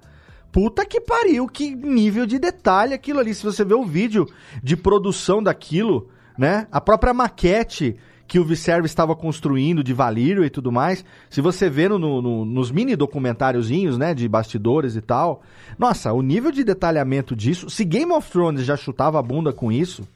puta 0.52 0.84
que 0.86 1.00
pariu, 1.00 1.46
que 1.46 1.74
nível 1.74 2.26
de 2.26 2.38
detalhe 2.38 2.94
aquilo 2.94 3.20
ali. 3.20 3.34
Se 3.34 3.44
você 3.44 3.64
vê 3.64 3.74
o 3.74 3.84
vídeo 3.84 4.26
de 4.62 4.76
produção 4.76 5.42
daquilo, 5.42 6.08
né? 6.38 6.66
A 6.70 6.80
própria 6.80 7.12
maquete 7.14 7.96
que 8.26 8.38
o 8.38 8.44
Viserys 8.44 8.86
estava 8.90 9.14
construindo 9.14 9.84
de 9.84 9.92
Valírio 9.92 10.44
e 10.44 10.48
tudo 10.50 10.72
mais, 10.72 11.04
se 11.28 11.42
você 11.42 11.68
vê 11.68 11.88
no, 11.90 11.98
no- 11.98 12.44
nos 12.44 12.70
mini 12.70 12.96
documentáriozinhos, 12.96 13.98
né, 13.98 14.14
de 14.14 14.26
bastidores 14.26 14.96
e 14.96 15.02
tal, 15.02 15.42
nossa, 15.78 16.10
o 16.12 16.22
nível 16.22 16.50
de 16.50 16.64
detalhamento 16.64 17.36
disso, 17.36 17.68
se 17.68 17.84
Game 17.84 18.10
of 18.12 18.30
Thrones 18.30 18.64
já 18.64 18.76
chutava 18.76 19.18
a 19.18 19.22
bunda 19.22 19.52
com 19.52 19.70
isso, 19.70 20.08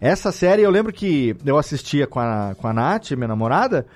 essa 0.00 0.32
série, 0.32 0.62
eu 0.62 0.70
lembro 0.70 0.92
que 0.92 1.36
eu 1.44 1.58
assistia 1.58 2.06
com 2.06 2.20
a, 2.20 2.54
com 2.56 2.66
a 2.66 2.72
Nath, 2.72 3.12
minha 3.12 3.28
namorada, 3.28 3.86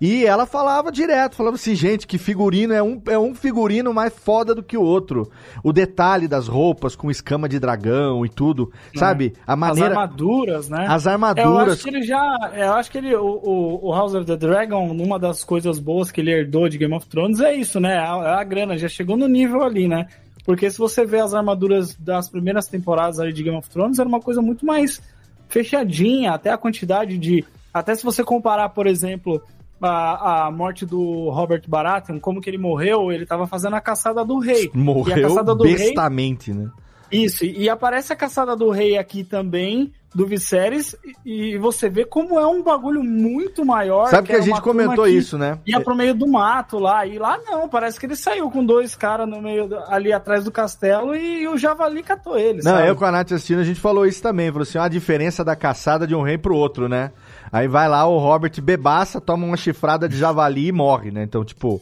e 0.00 0.24
ela 0.24 0.46
falava 0.46 0.90
direto, 0.90 1.36
falava 1.36 1.56
assim, 1.56 1.74
gente, 1.74 2.06
que 2.06 2.16
figurino 2.16 2.72
é 2.72 2.82
um, 2.82 3.02
é 3.06 3.18
um 3.18 3.34
figurino 3.34 3.92
mais 3.92 4.14
foda 4.14 4.54
do 4.54 4.62
que 4.62 4.74
o 4.74 4.82
outro. 4.82 5.30
O 5.62 5.74
detalhe 5.74 6.26
das 6.26 6.48
roupas 6.48 6.96
com 6.96 7.10
escama 7.10 7.46
de 7.46 7.58
dragão 7.58 8.24
e 8.24 8.28
tudo, 8.30 8.72
sabe? 8.96 9.34
A 9.46 9.54
maneira... 9.54 9.90
As 9.90 9.96
armaduras, 9.98 10.68
né? 10.70 10.86
As 10.88 11.04
Eu 11.04 11.12
armaduras... 11.12 11.74
acho 11.74 11.82
que 11.82 11.90
ele 11.90 12.02
já. 12.02 12.52
Eu 12.56 12.72
acho 12.72 12.90
que 12.90 12.96
ele. 12.96 13.14
O, 13.14 13.26
o, 13.26 13.88
o 13.88 13.92
House 13.92 14.14
of 14.14 14.24
the 14.24 14.36
Dragon, 14.36 14.90
uma 14.90 15.18
das 15.18 15.44
coisas 15.44 15.78
boas 15.78 16.10
que 16.10 16.22
ele 16.22 16.30
herdou 16.30 16.66
de 16.66 16.78
Game 16.78 16.94
of 16.94 17.06
Thrones 17.06 17.38
é 17.38 17.54
isso, 17.54 17.78
né? 17.78 17.98
A, 17.98 18.40
a 18.40 18.44
grana 18.44 18.78
já 18.78 18.88
chegou 18.88 19.18
no 19.18 19.28
nível 19.28 19.62
ali, 19.62 19.86
né? 19.86 20.06
Porque 20.46 20.70
se 20.70 20.78
você 20.78 21.04
vê 21.04 21.20
as 21.20 21.34
armaduras 21.34 21.94
das 21.94 22.30
primeiras 22.30 22.66
temporadas 22.66 23.20
ali 23.20 23.34
de 23.34 23.42
Game 23.42 23.58
of 23.58 23.68
Thrones, 23.68 23.98
era 23.98 24.08
uma 24.08 24.20
coisa 24.20 24.40
muito 24.40 24.64
mais 24.64 25.02
fechadinha, 25.50 26.32
até 26.32 26.50
a 26.50 26.56
quantidade 26.56 27.18
de. 27.18 27.44
Até 27.72 27.94
se 27.94 28.02
você 28.02 28.24
comparar, 28.24 28.70
por 28.70 28.86
exemplo, 28.86 29.42
a, 29.82 30.46
a 30.46 30.50
morte 30.50 30.86
do 30.86 31.28
Robert 31.30 31.62
Baratheon, 31.66 32.18
como 32.18 32.40
que 32.40 32.48
ele 32.48 32.58
morreu, 32.58 33.12
ele 33.12 33.26
tava 33.26 33.46
fazendo 33.46 33.76
a 33.76 33.80
caçada 33.80 34.24
do 34.24 34.38
rei. 34.38 34.70
E 34.72 34.78
a 34.78 34.78
Morreu 34.78 35.28
caçada 35.28 35.54
do 35.54 35.64
rei 35.64 35.76
bestamente, 35.76 36.52
né? 36.52 36.70
Isso, 37.10 37.44
e 37.44 37.62
e 37.64 37.68
aparece 37.68 38.12
a 38.12 38.16
caçada 38.16 38.54
do 38.56 38.70
rei 38.70 38.96
aqui 38.98 39.22
também, 39.24 39.92
do 40.14 40.26
Viserys, 40.26 40.96
e 41.24 41.54
e 41.54 41.58
você 41.58 41.88
vê 41.88 42.04
como 42.04 42.38
é 42.38 42.46
um 42.46 42.62
bagulho 42.62 43.02
muito 43.02 43.64
maior. 43.64 44.08
Sabe 44.08 44.26
que 44.28 44.32
a 44.32 44.36
era 44.36 44.44
gente 44.44 44.60
comentou 44.60 45.04
que 45.04 45.10
isso, 45.10 45.36
né? 45.38 45.58
Ia 45.66 45.80
pro 45.80 45.94
meio 45.94 46.14
do 46.14 46.26
mato 46.26 46.78
lá, 46.78 47.06
e 47.06 47.18
lá 47.18 47.38
não, 47.44 47.68
parece 47.68 47.98
que 47.98 48.06
ele 48.06 48.16
saiu 48.16 48.50
com 48.50 48.64
dois 48.64 48.94
caras 48.96 49.28
no 49.28 49.40
meio, 49.40 49.68
do- 49.68 49.78
ali 49.88 50.12
atrás 50.12 50.44
do 50.44 50.50
castelo 50.50 51.14
e, 51.14 51.46
o 51.48 51.56
javali 51.56 52.02
catou 52.02 52.38
ele, 52.38 52.62
Não, 52.62 52.72
sabe? 52.72 52.88
eu 52.88 52.96
com 52.96 53.04
a 53.04 53.10
Nath 53.12 53.32
assistindo, 53.32 53.60
a 53.60 53.64
gente 53.64 53.80
falou 53.80 54.06
isso 54.06 54.22
também. 54.22 54.48
Falou 54.50 54.62
assim, 54.62 54.78
ó, 54.78 54.82
a 54.82 54.88
diferença 54.88 55.44
da 55.44 55.54
caçada 55.56 56.06
de 56.06 56.14
um 56.14 56.22
rei 56.22 56.38
pro 56.38 56.54
outro, 56.56 56.88
né? 56.88 57.10
Aí 57.52 57.66
vai 57.68 57.88
lá 57.88 58.06
o 58.06 58.18
Robert 58.18 58.52
bebaça, 58.62 59.20
toma 59.20 59.44
uma 59.46 59.56
chifrada 59.56 60.08
de 60.08 60.16
javali 60.16 60.68
e 60.68 60.72
morre, 60.72 61.10
né? 61.10 61.22
Então, 61.24 61.44
tipo, 61.44 61.80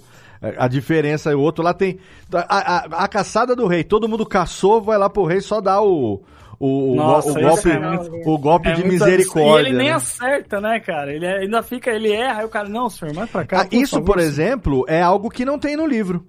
a 0.56 0.68
diferença, 0.68 1.36
o 1.36 1.40
outro 1.40 1.62
lá 1.64 1.72
tem... 1.74 1.98
A, 2.32 2.38
a- 2.58 3.04
a 3.04 3.08
caçada 3.08 3.54
do 3.56 3.66
rei, 3.66 3.82
todo 3.84 4.08
mundo 4.08 4.24
caçou, 4.26 4.80
vai 4.80 4.96
lá 4.98 5.08
pro 5.10 5.24
rei 5.24 5.40
só 5.40 5.60
dar 5.60 5.80
o... 5.82 6.22
O, 6.60 6.96
Nossa, 6.96 7.30
o 7.30 7.40
golpe, 7.40 7.70
é 7.70 7.78
muito- 7.78 8.28
o 8.28 8.36
golpe 8.36 8.68
É 8.68 8.72
de 8.72 8.84
misericórdia. 8.84 9.68
E 9.68 9.70
ele 9.70 9.78
nem 9.78 9.88
né? 9.90 9.94
acerta, 9.94 10.60
né, 10.60 10.80
cara? 10.80 11.12
Ele 11.14 11.24
ainda 11.24 11.62
fica, 11.62 11.88
ele 11.88 12.10
erra, 12.10 12.40
aí 12.40 12.44
o 12.44 12.48
cara, 12.48 12.68
não, 12.68 12.90
senhor, 12.90 13.14
vai 13.14 13.28
pra 13.28 13.44
cá. 13.44 13.60
Ah, 13.62 13.68
isso, 13.70 14.02
por 14.02 14.16
senhor." 14.18 14.28
exemplo, 14.28 14.84
é 14.88 15.00
algo 15.00 15.30
que 15.30 15.44
não 15.44 15.56
tem 15.56 15.76
no 15.76 15.86
livro. 15.86 16.26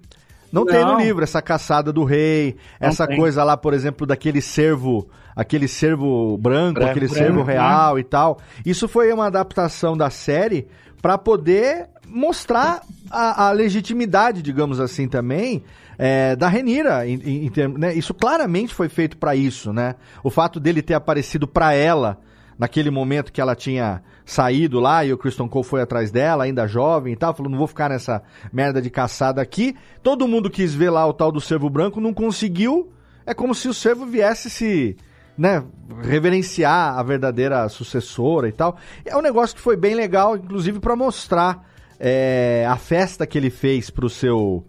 Não, 0.52 0.64
tem 0.64 0.84
no 0.84 0.92
Não. 0.92 1.00
livro 1.00 1.24
essa 1.24 1.42
caçada 1.42 1.92
do 1.92 2.04
rei, 2.04 2.54
Não 2.80 2.88
essa 2.88 3.08
tem. 3.08 3.16
coisa 3.16 3.42
lá, 3.42 3.56
por 3.56 3.74
exemplo, 3.74 4.06
daquele 4.06 4.40
cervo, 4.40 5.08
aquele 5.34 5.66
cervo 5.66 6.36
branco, 6.38 6.74
Branco, 6.74 6.90
aquele 6.90 7.06
branco, 7.08 7.24
cervo 7.24 7.44
né? 7.44 7.52
real 7.52 7.98
e 7.98 8.04
tal. 8.04 8.38
Isso 8.64 8.86
foi 8.86 9.12
uma 9.12 9.26
adaptação 9.26 9.96
da 9.96 10.10
série 10.10 10.68
pra 11.02 11.18
poder 11.18 11.88
mostrar 12.10 12.82
a, 13.10 13.48
a 13.48 13.52
legitimidade, 13.52 14.42
digamos 14.42 14.80
assim, 14.80 15.08
também. 15.08 15.62
é, 15.98 16.34
da 16.34 16.48
Renira, 16.48 17.06
em- 17.06 17.46
em- 17.46 17.78
né? 17.78 17.92
isso 17.94 18.14
claramente 18.14 18.72
foi 18.74 18.88
feito 18.88 19.16
pra 19.18 19.36
isso, 19.36 19.70
né? 19.72 19.94
O 20.24 20.30
fato 20.30 20.58
dele 20.58 20.80
ter 20.82 20.94
aparecido 20.94 21.46
pra 21.46 21.74
ela 21.74 22.18
naquele 22.58 22.90
momento 22.90 23.30
que 23.32 23.40
ela 23.40 23.54
tinha 23.54 24.02
saído 24.24 24.80
lá 24.80 25.04
e 25.04 25.12
o 25.12 25.18
Kristen 25.18 25.48
Cole 25.48 25.64
foi 25.64 25.80
atrás 25.82 26.10
dela, 26.10 26.44
ainda 26.44 26.66
jovem 26.66 27.12
e 27.12 27.16
tal, 27.16 27.34
falou, 27.34 27.50
não 27.50 27.58
vou 27.58 27.66
ficar 27.66 27.88
nessa 27.90 28.22
merda 28.52 28.80
de 28.80 28.88
caçada 28.90 29.40
aqui. 29.42 29.74
Todo 30.02 30.26
mundo 30.28 30.48
quis 30.50 30.74
ver 30.74 30.88
lá 30.90 31.06
o 31.06 31.12
tal 31.12 31.30
do 31.32 31.40
Cervo 31.40 31.68
Branco, 31.70 32.00
não 32.00 32.14
conseguiu. 32.14 32.90
é 33.26 33.34
como 33.34 33.54
se 33.54 33.68
o 33.68 33.74
servo 33.74 34.06
viesse 34.06 34.48
se, 34.50 34.96
né, 35.36 35.62
reverenciar 36.02 36.98
a 36.98 37.02
verdadeira 37.02 37.68
sucessora 37.68 38.48
e 38.48 38.52
tal. 38.52 38.76
É 39.04 39.16
um 39.16 39.22
negócio 39.22 39.54
que 39.56 39.62
foi 39.62 39.76
bem 39.76 39.94
legal, 39.94 40.36
inclusive 40.36 40.80
para 40.80 40.96
mostrar 40.96 41.68
é, 42.00 42.66
a 42.66 42.76
festa 42.76 43.26
que 43.26 43.36
ele 43.36 43.50
fez 43.50 43.90
pro 43.90 44.08
seu 44.08 44.64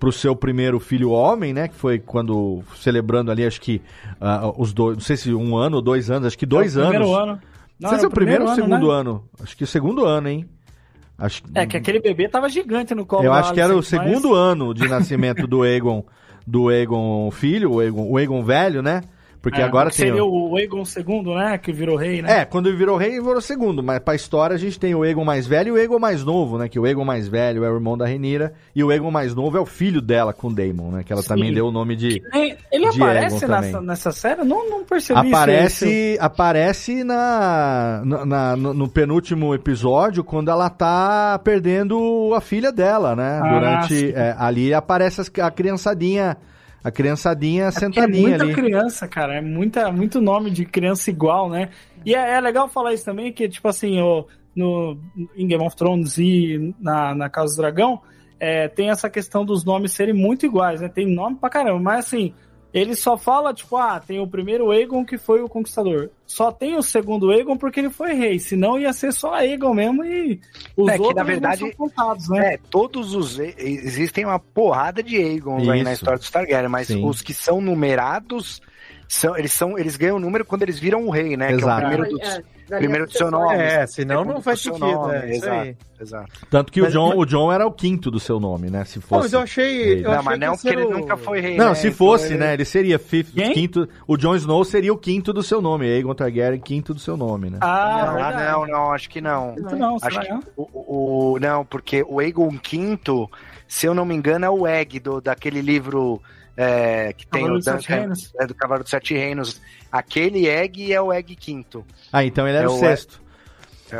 pro 0.00 0.10
seu 0.10 0.34
primeiro 0.34 0.80
filho 0.80 1.10
homem, 1.12 1.52
né? 1.54 1.68
Que 1.68 1.76
foi 1.76 2.00
quando 2.00 2.60
celebrando 2.74 3.30
ali, 3.30 3.46
acho 3.46 3.60
que 3.60 3.80
uh, 4.20 4.52
os 4.60 4.72
dois, 4.72 4.96
não 4.96 5.00
sei 5.04 5.16
se 5.16 5.32
um 5.32 5.56
ano 5.56 5.76
ou 5.76 5.82
dois 5.82 6.10
anos, 6.10 6.26
acho 6.26 6.36
que 6.36 6.44
dois 6.44 6.76
É 6.76 6.80
o 6.80 6.82
anos. 6.82 6.96
primeiro 6.96 7.14
ano. 7.16 7.40
Não 7.78 7.88
sei 7.88 7.98
se 8.00 8.04
é 8.04 8.08
o 8.08 8.10
primeiro 8.10 8.42
ou 8.42 8.48
o 8.48 8.52
ano, 8.52 8.62
segundo 8.62 8.88
né? 8.88 8.94
ano. 8.94 9.24
Acho 9.40 9.56
que 9.56 9.62
o 9.62 9.66
segundo 9.66 10.04
ano, 10.04 10.28
hein? 10.28 10.48
Acho, 11.16 11.42
É, 11.54 11.64
que 11.66 11.76
aquele 11.76 12.00
bebê 12.00 12.28
tava 12.28 12.48
gigante 12.48 12.96
no 12.96 13.06
colo 13.06 13.22
eu 13.22 13.32
acho 13.32 13.52
que 13.54 13.60
era 13.60 13.72
o 13.72 13.76
Alicent, 13.76 14.00
mas- 14.02 14.08
segundo 14.10 14.34
ano 14.34 14.74
de 14.74 14.88
nascimento 14.88 15.46
do 15.46 15.64
Egon, 15.64 16.04
do 16.44 16.68
Egon 16.68 17.30
filho, 17.30 17.74
o 17.74 17.80
Egon, 17.82 18.10
o 18.10 18.18
Egon 18.18 18.42
velho, 18.42 18.82
né? 18.82 19.02
Porque 19.42 19.60
É, 19.60 19.64
agora 19.64 19.90
tem. 19.90 20.06
Seria 20.06 20.24
o- 20.24 20.56
Egon 20.56 20.84
II, 20.84 21.34
né? 21.34 21.58
Que 21.58 21.72
virou 21.72 21.96
rei, 21.96 22.22
né? 22.22 22.42
É, 22.42 22.44
quando 22.44 22.68
ele 22.68 22.76
virou 22.76 22.96
rei, 22.96 23.10
ele 23.14 23.20
virou 23.22 23.40
segundo. 23.40 23.82
Mas 23.82 23.98
pra 23.98 24.14
história 24.14 24.54
a 24.54 24.58
gente 24.58 24.78
tem 24.78 24.94
o 24.94 25.04
Egon 25.04 25.24
mais 25.24 25.48
velho 25.48 25.68
e 25.68 25.72
o 25.72 25.78
Egon 25.78 25.98
mais 25.98 26.22
novo, 26.22 26.58
né? 26.58 26.68
Que 26.68 26.78
o 26.78 26.86
Egon 26.86 27.04
mais 27.04 27.26
velho 27.26 27.64
é 27.64 27.68
o 27.70 27.74
irmão 27.74 27.98
da 27.98 28.06
Renira 28.06 28.54
e 28.72 28.84
o 28.84 28.92
Egon 28.92 29.10
mais 29.10 29.34
novo 29.34 29.58
é 29.58 29.60
o 29.60 29.66
filho 29.66 30.00
dela 30.00 30.32
com 30.32 30.46
o 30.46 30.54
Daemon, 30.54 30.92
né? 30.92 31.02
Que 31.04 31.12
ela 31.12 31.22
Sim. 31.22 31.28
também 31.28 31.52
deu 31.52 31.66
o 31.66 31.72
nome 31.72 31.96
de. 31.96 32.22
Ele- 32.32 32.56
Ele 32.70 32.90
de 32.90 33.02
aparece 33.02 33.46
nessa, 33.48 33.80
nessa 33.80 34.12
série? 34.12 34.44
Não, 34.44 34.70
não 34.70 34.84
percebi 34.84 35.26
isso 35.26 35.34
Aparece, 35.36 36.14
seu- 36.14 36.24
aparece 36.24 37.02
na, 37.04 38.02
na- 38.04 38.56
no, 38.56 38.72
no 38.74 38.88
penúltimo 38.88 39.52
episódio, 39.54 40.22
quando 40.22 40.50
ela 40.52 40.70
tá 40.70 41.40
perdendo 41.42 42.32
a 42.36 42.40
filha 42.40 42.70
dela, 42.70 43.16
né? 43.16 43.40
Ah, 43.42 43.48
Durante. 43.52 44.12
é, 44.14 44.36
ali 44.38 44.72
aparece 44.72 45.20
a 45.40 45.50
criançadinha. 45.50 46.36
A 46.84 46.90
criançadinha 46.90 47.64
É 47.64 47.70
porque 47.70 47.84
é 47.84 47.88
sentadinha 47.88 48.28
muita 48.28 48.44
ali. 48.44 48.54
criança, 48.54 49.06
cara. 49.08 49.34
É 49.36 49.40
muita, 49.40 49.92
muito 49.92 50.20
nome 50.20 50.50
de 50.50 50.64
criança 50.64 51.10
igual, 51.10 51.48
né? 51.48 51.68
E 52.04 52.14
é, 52.14 52.34
é 52.34 52.40
legal 52.40 52.68
falar 52.68 52.92
isso 52.92 53.04
também, 53.04 53.32
que, 53.32 53.48
tipo 53.48 53.68
assim, 53.68 54.00
o, 54.00 54.26
no, 54.54 54.98
em 55.36 55.46
Game 55.46 55.64
of 55.64 55.76
Thrones 55.76 56.18
e 56.18 56.74
na, 56.80 57.14
na 57.14 57.30
Casa 57.30 57.54
do 57.54 57.62
Dragão, 57.62 58.00
é, 58.40 58.66
tem 58.68 58.90
essa 58.90 59.08
questão 59.08 59.44
dos 59.44 59.64
nomes 59.64 59.92
serem 59.92 60.14
muito 60.14 60.44
iguais, 60.44 60.80
né? 60.80 60.88
Tem 60.88 61.06
nome 61.06 61.36
pra 61.36 61.48
caramba, 61.48 61.78
mas 61.80 62.06
assim, 62.06 62.34
ele 62.72 62.94
só 62.96 63.18
fala, 63.18 63.52
tipo, 63.52 63.76
ah, 63.76 64.00
tem 64.00 64.18
o 64.18 64.26
primeiro 64.26 64.70
Aegon 64.70 65.04
que 65.04 65.18
foi 65.18 65.42
o 65.42 65.48
conquistador. 65.48 66.08
Só 66.26 66.50
tem 66.50 66.76
o 66.76 66.82
segundo 66.82 67.30
Aegon 67.30 67.56
porque 67.58 67.80
ele 67.80 67.90
foi 67.90 68.14
rei, 68.14 68.38
senão 68.38 68.78
ia 68.78 68.92
ser 68.92 69.12
só 69.12 69.34
Aegon 69.34 69.74
mesmo 69.74 70.04
e 70.04 70.40
os 70.76 70.88
É 70.88 70.94
que, 70.94 71.00
outros 71.00 71.16
na 71.16 71.22
não 71.22 71.30
verdade, 71.30 71.60
são 71.60 71.72
contados, 71.72 72.28
né? 72.30 72.54
É, 72.54 72.58
todos 72.70 73.14
os. 73.14 73.38
Existem 73.38 74.24
uma 74.24 74.38
porrada 74.38 75.02
de 75.02 75.16
Aegons 75.16 75.68
aí 75.68 75.82
na 75.82 75.92
história 75.92 76.18
dos 76.18 76.30
Targaryen, 76.30 76.70
mas 76.70 76.86
Sim. 76.86 77.04
os 77.06 77.20
que 77.20 77.34
são 77.34 77.60
numerados. 77.60 78.62
São, 79.06 79.36
eles, 79.36 79.52
são, 79.52 79.78
eles 79.78 79.96
ganham 79.98 80.18
número 80.18 80.42
quando 80.42 80.62
eles 80.62 80.78
viram 80.78 81.06
o 81.06 81.10
rei, 81.10 81.36
né? 81.36 81.48
Que 81.48 81.52
é 81.52 81.56
o 81.56 81.58
Exato. 81.58 81.80
primeiro, 81.86 82.04
É, 82.04 82.08
dos, 82.08 82.22
é, 82.22 82.42
primeiro 82.78 83.06
do 83.06 83.12
seu 83.12 83.30
nome. 83.30 83.54
É, 83.56 83.86
senão 83.86 84.24
não 84.24 84.40
faz 84.40 84.60
sentido, 84.60 84.80
nome, 84.86 85.14
é, 85.14 85.26
isso 85.30 85.44
exato, 85.44 85.60
aí. 85.60 85.76
exato. 86.00 86.32
Tanto 86.50 86.72
que 86.72 86.80
Mas- 86.80 86.90
o, 86.90 86.92
John, 86.92 87.08
mas- 87.10 87.18
o 87.18 87.24
John 87.26 87.52
era 87.52 87.66
o 87.66 87.72
quinto 87.72 88.10
do 88.10 88.18
seu 88.20 88.38
nome, 88.40 88.70
né? 88.70 88.84
Se 88.84 89.00
fosse. 89.00 89.22
mas 89.22 89.32
eu 89.32 89.40
achei. 89.40 89.98
Eu 89.98 90.02
não, 90.04 90.10
achei 90.12 90.24
mas 90.24 90.38
não 90.40 90.56
que 90.56 90.62
porque 90.62 90.68
ele 90.76 90.84
o- 90.84 90.90
nunca 90.98 91.16
foi 91.16 91.40
rei. 91.40 91.56
Não, 91.56 91.68
né? 91.70 91.74
se 91.74 91.86
Então 91.88 91.96
fosse, 91.98 92.26
ele- 92.28 92.38
né? 92.38 92.54
Ele 92.54 92.64
seria 92.64 92.98
fifth, 92.98 93.34
quinto. 93.34 93.88
O 94.06 94.16
Jon 94.16 94.34
Snow 94.36 94.64
seria 94.64 94.92
o 94.92 94.96
quinto 94.98 95.32
do 95.32 95.42
seu 95.42 95.60
nome. 95.62 95.86
Aegon 95.86 96.14
Targaryen, 96.14 96.60
quinto 96.60 96.92
do 96.94 97.00
seu 97.00 97.16
nome, 97.16 97.50
né? 97.50 97.58
Ah, 97.60 98.14
Não, 98.52 98.60
não, 98.60 98.66
não, 98.66 98.92
acho 98.92 99.08
que 99.10 99.20
não. 99.20 99.54
Não, 99.56 99.96
Acho 100.02 100.20
que 100.20 100.28
não? 100.28 100.40
o, 100.56 101.32
o- 101.34 101.38
não, 101.40 101.64
porque 101.64 102.04
o 102.08 102.20
Aegon 102.20 102.50
V, 102.50 103.28
se 103.68 103.86
eu 103.86 103.94
não 103.94 104.04
me 104.04 104.14
engano, 104.14 104.44
é 104.44 104.50
o 104.50 104.66
Egg 104.66 105.00
do, 105.00 105.20
daquele 105.20 105.60
livro 105.60 106.20
é, 106.56 107.12
que 107.12 107.26
tem 107.26 107.42
Cavaleiro 107.42 107.62
o 107.70 107.72
Duncan, 107.76 107.94
Reinos. 107.94 108.32
é, 108.38 108.46
do 108.46 108.54
Cavaleiro 108.54 108.84
dos 108.84 108.90
Sete 108.90 109.14
Reinos. 109.14 109.60
Aquele 109.90 110.48
Egg 110.48 110.92
é 110.92 111.00
o 111.00 111.12
Egg 111.12 111.36
V. 111.46 111.84
Ah, 112.12 112.24
então 112.24 112.46
ele 112.48 112.56
era 112.56 112.66
É 112.66 112.70
o 112.70 112.78
sexto. 112.78 113.20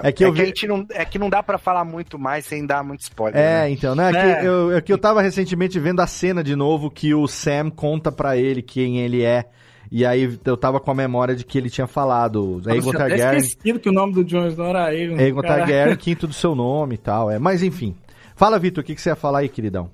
É 0.02 0.10
que 0.10 0.24
eu 0.24 0.32
vi- 0.32 0.40
a 0.40 0.44
gente 0.46 0.66
não, 0.66 0.86
é 0.90 1.04
que 1.04 1.18
não 1.18 1.28
dá 1.28 1.42
pra 1.42 1.58
falar 1.58 1.84
muito 1.84 2.18
mais 2.18 2.46
sem 2.46 2.64
dar 2.64 2.82
muito 2.82 3.02
spoiler. 3.02 3.38
É, 3.38 3.62
né? 3.64 3.70
então, 3.70 3.94
né? 3.94 4.10
É 4.10 4.30
É. 4.30 4.40
que 4.40 4.46
eu, 4.46 4.72
é 4.76 4.80
que 4.80 4.90
eu 4.92 4.96
tava 4.96 5.20
recentemente 5.20 5.78
vendo 5.78 6.00
a 6.00 6.06
cena 6.06 6.42
de 6.42 6.56
novo 6.56 6.90
que 6.90 7.12
o 7.14 7.26
Sam 7.28 7.68
conta 7.68 8.10
pra 8.10 8.34
ele 8.36 8.62
quem 8.62 9.00
ele 9.00 9.22
é. 9.22 9.44
E 9.90 10.06
aí 10.06 10.38
eu 10.46 10.56
tava 10.56 10.80
com 10.80 10.90
a 10.90 10.94
memória 10.94 11.36
de 11.36 11.44
que 11.44 11.58
ele 11.58 11.68
tinha 11.68 11.86
falado. 11.86 12.62
Eu 12.64 12.88
até 12.88 12.96
Targaryen. 12.98 13.40
esquecido 13.42 13.78
que 13.78 13.90
o 13.90 13.92
nome 13.92 14.14
do 14.14 14.24
Jon 14.24 14.46
Snow 14.46 14.68
era. 14.68 14.86
Aegon 14.86 15.42
Caraca. 15.42 15.42
Targaryen, 15.66 15.96
quinto 15.96 16.26
do 16.26 16.32
seu 16.32 16.54
nome 16.54 16.94
e 16.94 16.98
tal. 16.98 17.30
É. 17.30 17.38
Mas 17.38 17.62
enfim. 17.62 17.94
Fala, 18.34 18.58
Vitor, 18.58 18.82
o 18.82 18.86
que, 18.86 18.94
que 18.94 19.00
você 19.02 19.10
ia 19.10 19.14
falar 19.16 19.40
aí, 19.40 19.48
queridão? 19.50 19.90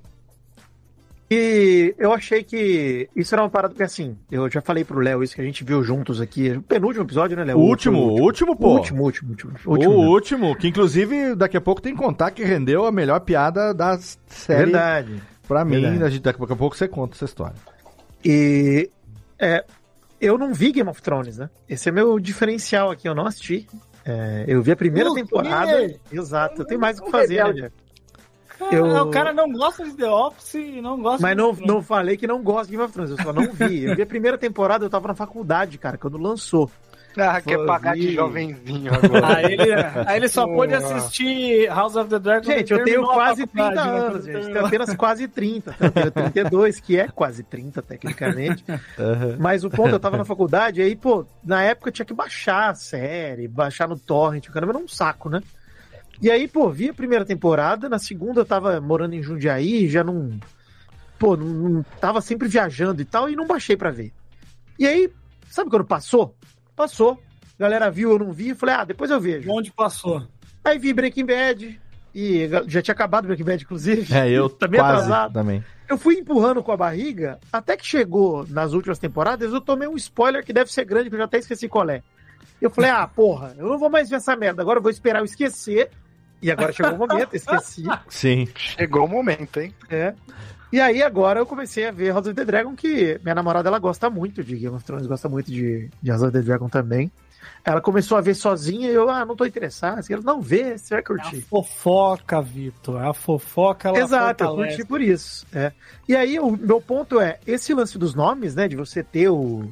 E 1.31 1.93
eu 1.99 2.11
achei 2.11 2.43
que 2.43 3.07
isso 3.15 3.35
era 3.35 3.43
uma 3.43 3.49
parada 3.49 3.75
que, 3.75 3.83
assim, 3.83 4.17
eu 4.31 4.49
já 4.49 4.61
falei 4.61 4.83
pro 4.83 4.99
Léo 4.99 5.21
isso 5.23 5.35
que 5.35 5.41
a 5.41 5.43
gente 5.43 5.63
viu 5.63 5.83
juntos 5.83 6.19
aqui. 6.19 6.49
O 6.51 6.61
penúltimo 6.63 7.05
episódio, 7.05 7.37
né, 7.37 7.43
Léo? 7.43 7.57
O 7.57 7.61
último, 7.61 7.99
o 7.99 8.19
último, 8.21 8.55
pô. 8.55 8.69
O 8.69 8.73
último, 8.77 9.03
último, 9.03 9.29
último. 9.31 9.51
O 9.65 9.71
último, 9.71 9.93
né? 10.01 10.07
último, 10.07 10.55
que 10.55 10.67
inclusive 10.67 11.35
daqui 11.35 11.55
a 11.55 11.61
pouco 11.61 11.81
tem 11.81 11.93
que 11.95 12.01
contar 12.01 12.31
que 12.31 12.43
rendeu 12.43 12.85
a 12.85 12.91
melhor 12.91 13.19
piada 13.19 13.73
da 13.75 13.97
série. 14.27 14.65
Verdade. 14.71 15.21
Pra 15.47 15.63
mim, 15.63 15.81
Verdade. 15.81 16.03
a 16.03 16.09
gente- 16.09 16.21
daqui 16.23 16.41
a 16.41 16.55
pouco 16.55 16.75
você 16.75 16.87
conta 16.87 17.15
essa 17.15 17.25
história. 17.25 17.55
E 18.25 18.89
é, 19.37 19.63
eu 20.19 20.37
não 20.37 20.51
vi 20.53 20.71
Game 20.71 20.89
of 20.89 21.01
Thrones, 21.01 21.37
né? 21.37 21.49
Esse 21.67 21.89
é 21.89 21.91
meu 21.91 22.19
diferencial 22.19 22.89
aqui, 22.91 23.07
eu 23.07 23.13
não 23.13 23.27
assisti. 23.27 23.67
É, 24.03 24.45
eu 24.47 24.61
vi 24.63 24.71
a 24.71 24.75
primeira 24.75 25.13
temporada. 25.13 25.93
Exato, 26.11 26.61
eu 26.61 26.65
tenho 26.65 26.79
mais 26.81 26.97
o 26.97 27.03
que 27.03 27.09
Um 27.09 27.11
fazer, 27.11 27.53
né, 27.53 27.71
Eu- 28.71 28.85
O 29.07 29.11
cara 29.11 29.33
não 29.33 29.51
gosta 29.51 29.83
de 29.85 29.93
The 29.95 30.09
Office 30.09 30.55
e 30.55 30.81
não 30.81 31.01
gosta 31.01 31.21
Mas 31.21 31.31
de 31.35 31.41
não, 31.41 31.53
não 31.75 31.81
falei 31.81 32.17
que 32.17 32.27
não 32.27 32.41
gosto 32.43 32.65
de 32.69 32.71
Game 32.71 32.83
of 32.83 32.93
Thrones, 32.93 33.11
eu 33.11 33.21
só 33.23 33.31
não 33.33 33.51
vi. 33.51 33.83
Eu 33.85 33.95
vi 33.95 34.01
a 34.01 34.05
primeira 34.05 34.37
temporada, 34.37 34.85
eu 34.85 34.89
tava 34.89 35.07
na 35.07 35.15
faculdade, 35.15 35.77
cara, 35.77 35.97
quando 35.97 36.17
lançou. 36.17 36.69
Ah, 37.17 37.41
quer 37.41 37.65
pagar 37.65 37.95
de 37.95 38.13
jovenzinho 38.13 38.93
agora. 38.93 39.37
Aí 39.37 39.53
ele, 39.53 39.73
aí 40.05 40.17
ele 40.17 40.29
só 40.29 40.45
pôde 40.45 40.73
Porra. 40.77 40.95
assistir 40.95 41.67
House 41.67 41.95
of 41.95 42.07
the 42.09 42.19
Dragon. 42.19 42.45
Gente, 42.45 42.71
eu 42.71 42.83
tenho 42.83 43.03
quase 43.03 43.47
faculdade, 43.47 43.73
30 43.73 43.91
né? 43.91 43.99
anos, 43.99 44.25
gente. 44.25 44.45
Tenho 44.45 44.65
apenas 44.65 44.93
quase 44.95 45.27
30. 45.27 45.75
Eu 45.79 45.91
tenho 45.91 46.11
32, 46.11 46.79
que 46.79 46.97
é 46.99 47.07
quase 47.07 47.43
30, 47.43 47.81
tecnicamente. 47.81 48.63
Mas 49.39 49.63
o 49.63 49.69
ponto, 49.69 49.89
eu 49.89 49.99
tava 49.99 50.17
na 50.17 50.23
faculdade, 50.23 50.79
e 50.81 50.83
aí, 50.83 50.95
pô, 50.95 51.25
na 51.43 51.63
época 51.63 51.89
eu 51.89 51.93
tinha 51.93 52.05
que 52.05 52.13
baixar 52.13 52.69
a 52.69 52.75
série, 52.75 53.47
baixar 53.47 53.87
no 53.87 53.97
torrent, 53.97 54.47
o 54.47 54.51
caramba 54.51 54.73
era 54.73 54.83
um 54.83 54.87
saco, 54.87 55.29
né? 55.29 55.41
E 56.21 56.29
aí, 56.29 56.47
pô, 56.47 56.69
vi 56.69 56.89
a 56.89 56.93
primeira 56.93 57.23
temporada, 57.25 57.87
na 57.87 57.97
segunda 57.99 58.41
eu 58.41 58.45
tava 58.45 58.79
morando 58.81 59.13
em 59.15 59.23
Jundiaí, 59.23 59.87
já 59.87 60.03
não. 60.03 60.37
Pô, 61.17 61.35
não, 61.37 61.45
não- 61.45 61.83
tava 62.01 62.21
sempre 62.21 62.47
viajando 62.47 63.01
e 63.01 63.05
tal, 63.05 63.29
e 63.29 63.35
não 63.35 63.47
baixei 63.47 63.75
pra 63.77 63.91
ver. 63.91 64.11
E 64.77 64.85
aí, 64.87 65.09
sabe 65.49 65.69
quando 65.69 65.85
passou? 65.85 66.35
Passou. 66.75 67.21
A 67.57 67.63
galera 67.63 67.89
viu, 67.91 68.11
eu 68.11 68.19
não 68.19 68.31
vi, 68.31 68.53
falei, 68.53 68.75
ah, 68.75 68.83
depois 68.85 69.11
eu 69.11 69.19
vejo. 69.19 69.49
Onde 69.51 69.71
passou? 69.71 70.25
Aí 70.63 70.77
vi 70.77 70.93
Breaking 70.93 71.25
Bad, 71.25 71.79
e 72.15 72.49
já 72.67 72.81
tinha 72.81 72.93
acabado 72.93 73.25
Breaking 73.25 73.43
Bad, 73.45 73.63
inclusive. 73.63 74.13
É, 74.13 74.29
eu 74.29 74.47
Também 74.49 74.79
quase 74.79 75.03
atrasado. 75.03 75.33
também. 75.33 75.63
Eu 75.87 75.97
fui 75.97 76.15
empurrando 76.15 76.61
com 76.63 76.71
a 76.71 76.77
barriga, 76.77 77.39
até 77.51 77.75
que 77.75 77.85
chegou 77.85 78.45
nas 78.47 78.73
últimas 78.73 78.99
temporadas, 78.99 79.51
eu 79.51 79.59
tomei 79.61 79.87
um 79.87 79.95
spoiler 79.95 80.43
que 80.45 80.53
deve 80.53 80.71
ser 80.71 80.85
grande, 80.85 81.09
que 81.09 81.15
eu 81.15 81.19
já 81.19 81.25
até 81.25 81.37
esqueci 81.39 81.67
qual 81.67 81.89
é. 81.89 82.01
Eu 82.61 82.69
falei, 82.69 82.89
ah, 82.91 83.07
porra, 83.07 83.55
eu 83.57 83.67
não 83.67 83.77
vou 83.79 83.89
mais 83.89 84.09
ver 84.09 84.17
essa 84.17 84.35
merda, 84.35 84.61
agora 84.61 84.79
eu 84.79 84.83
vou 84.83 84.91
esperar 84.91 85.19
eu 85.19 85.25
esquecer. 85.25 85.89
E 86.41 86.49
agora 86.51 86.71
chegou 86.71 86.93
o 86.93 86.97
momento, 86.97 87.35
esqueci. 87.35 87.83
Sim. 88.07 88.47
Chegou 88.55 89.05
o 89.05 89.09
momento, 89.09 89.59
hein? 89.59 89.73
É. 89.89 90.13
E 90.71 90.79
aí 90.79 91.01
agora 91.01 91.39
eu 91.39 91.45
comecei 91.45 91.87
a 91.87 91.91
ver 91.91 92.13
House 92.13 92.27
of 92.27 92.33
the 92.35 92.45
Dragon, 92.45 92.75
que 92.75 93.19
minha 93.23 93.35
namorada 93.35 93.67
ela 93.69 93.79
gosta 93.79 94.09
muito 94.09 94.43
de 94.43 94.55
Game 94.55 94.75
of 94.75 94.85
Thrones, 94.85 95.07
gosta 95.07 95.27
muito 95.27 95.51
de, 95.51 95.89
de 96.01 96.09
House 96.11 96.21
of 96.23 96.31
the 96.31 96.41
Dragon 96.41 96.69
também. 96.69 97.11
Ela 97.65 97.81
começou 97.81 98.17
a 98.17 98.21
ver 98.21 98.35
sozinha 98.35 98.89
e 98.89 98.93
eu, 98.93 99.09
ah, 99.09 99.25
não 99.25 99.35
tô 99.35 99.45
interessado. 99.45 99.99
Assim, 99.99 100.13
ela, 100.13 100.21
não 100.23 100.41
vê, 100.41 100.77
você 100.77 100.93
vai 100.93 100.99
É 100.99 101.01
a 101.01 101.05
curtir. 101.05 101.41
fofoca, 101.41 102.41
Vitor. 102.41 103.01
A 103.03 103.13
fofoca, 103.13 103.89
ela 103.89 103.99
Exato, 103.99 104.43
eu 104.43 104.47
fortalece. 104.49 104.77
curti 104.77 104.87
por 104.87 105.01
isso. 105.01 105.45
é. 105.53 105.71
E 106.07 106.15
aí, 106.15 106.39
o 106.39 106.51
meu 106.51 106.79
ponto 106.79 107.19
é, 107.19 107.37
esse 107.45 107.73
lance 107.73 107.97
dos 107.97 108.13
nomes, 108.15 108.55
né, 108.55 108.67
de 108.67 108.75
você 108.77 109.03
ter 109.03 109.27
o- 109.29 109.69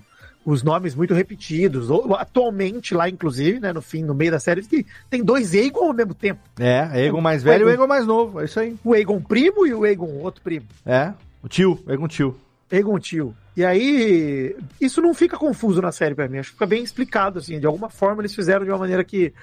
os 0.50 0.64
nomes 0.64 0.96
muito 0.96 1.14
repetidos, 1.14 1.90
ou- 1.90 2.16
atualmente 2.16 2.94
lá, 2.96 3.10
inclusive, 3.10 3.60
né, 3.60 3.74
no 3.74 3.82
fim, 3.82 4.02
no 4.02 4.14
meio 4.16 4.32
da 4.32 4.40
série, 4.40 4.62
que 4.62 4.86
tem 5.10 5.22
dois 5.22 5.54
Aegon 5.54 5.88
ao 5.88 5.94
mesmo 5.94 6.14
tempo. 6.14 6.40
É, 6.58 6.80
Aegon 6.84 7.20
mais 7.20 7.44
velho 7.44 7.64
e 7.64 7.66
o 7.66 7.70
Aegon 7.70 7.86
mais 7.86 8.08
novo. 8.08 8.40
É 8.40 8.46
isso 8.46 8.58
aí. 8.58 8.74
O 8.82 8.94
Aegon 8.94 9.20
primo 9.20 9.68
e 9.68 9.74
o 9.74 9.84
Aegon 9.84 10.08
outro 10.22 10.42
primo. 10.42 10.66
É. 10.86 11.12
O 11.44 11.50
tio, 11.50 11.78
Aegon 11.86 12.08
tio. 12.08 12.34
Aegon 12.72 12.98
tio. 12.98 13.36
E 13.58 13.66
aí, 13.66 14.56
isso 14.80 15.02
não 15.02 15.16
fica 15.16 15.36
confuso 15.36 15.82
na 15.82 15.92
série 15.92 16.14
pra 16.14 16.28
mim, 16.28 16.38
acho 16.38 16.50
que 16.50 16.54
fica 16.56 16.68
bem 16.68 16.84
explicado, 16.84 17.40
assim, 17.40 17.60
de 17.60 17.66
alguma 17.66 17.90
forma 17.90 18.22
eles 18.22 18.36
fizeram 18.36 18.64
de 18.64 18.70
uma 18.70 18.78
maneira 18.78 19.04
que 19.04 19.34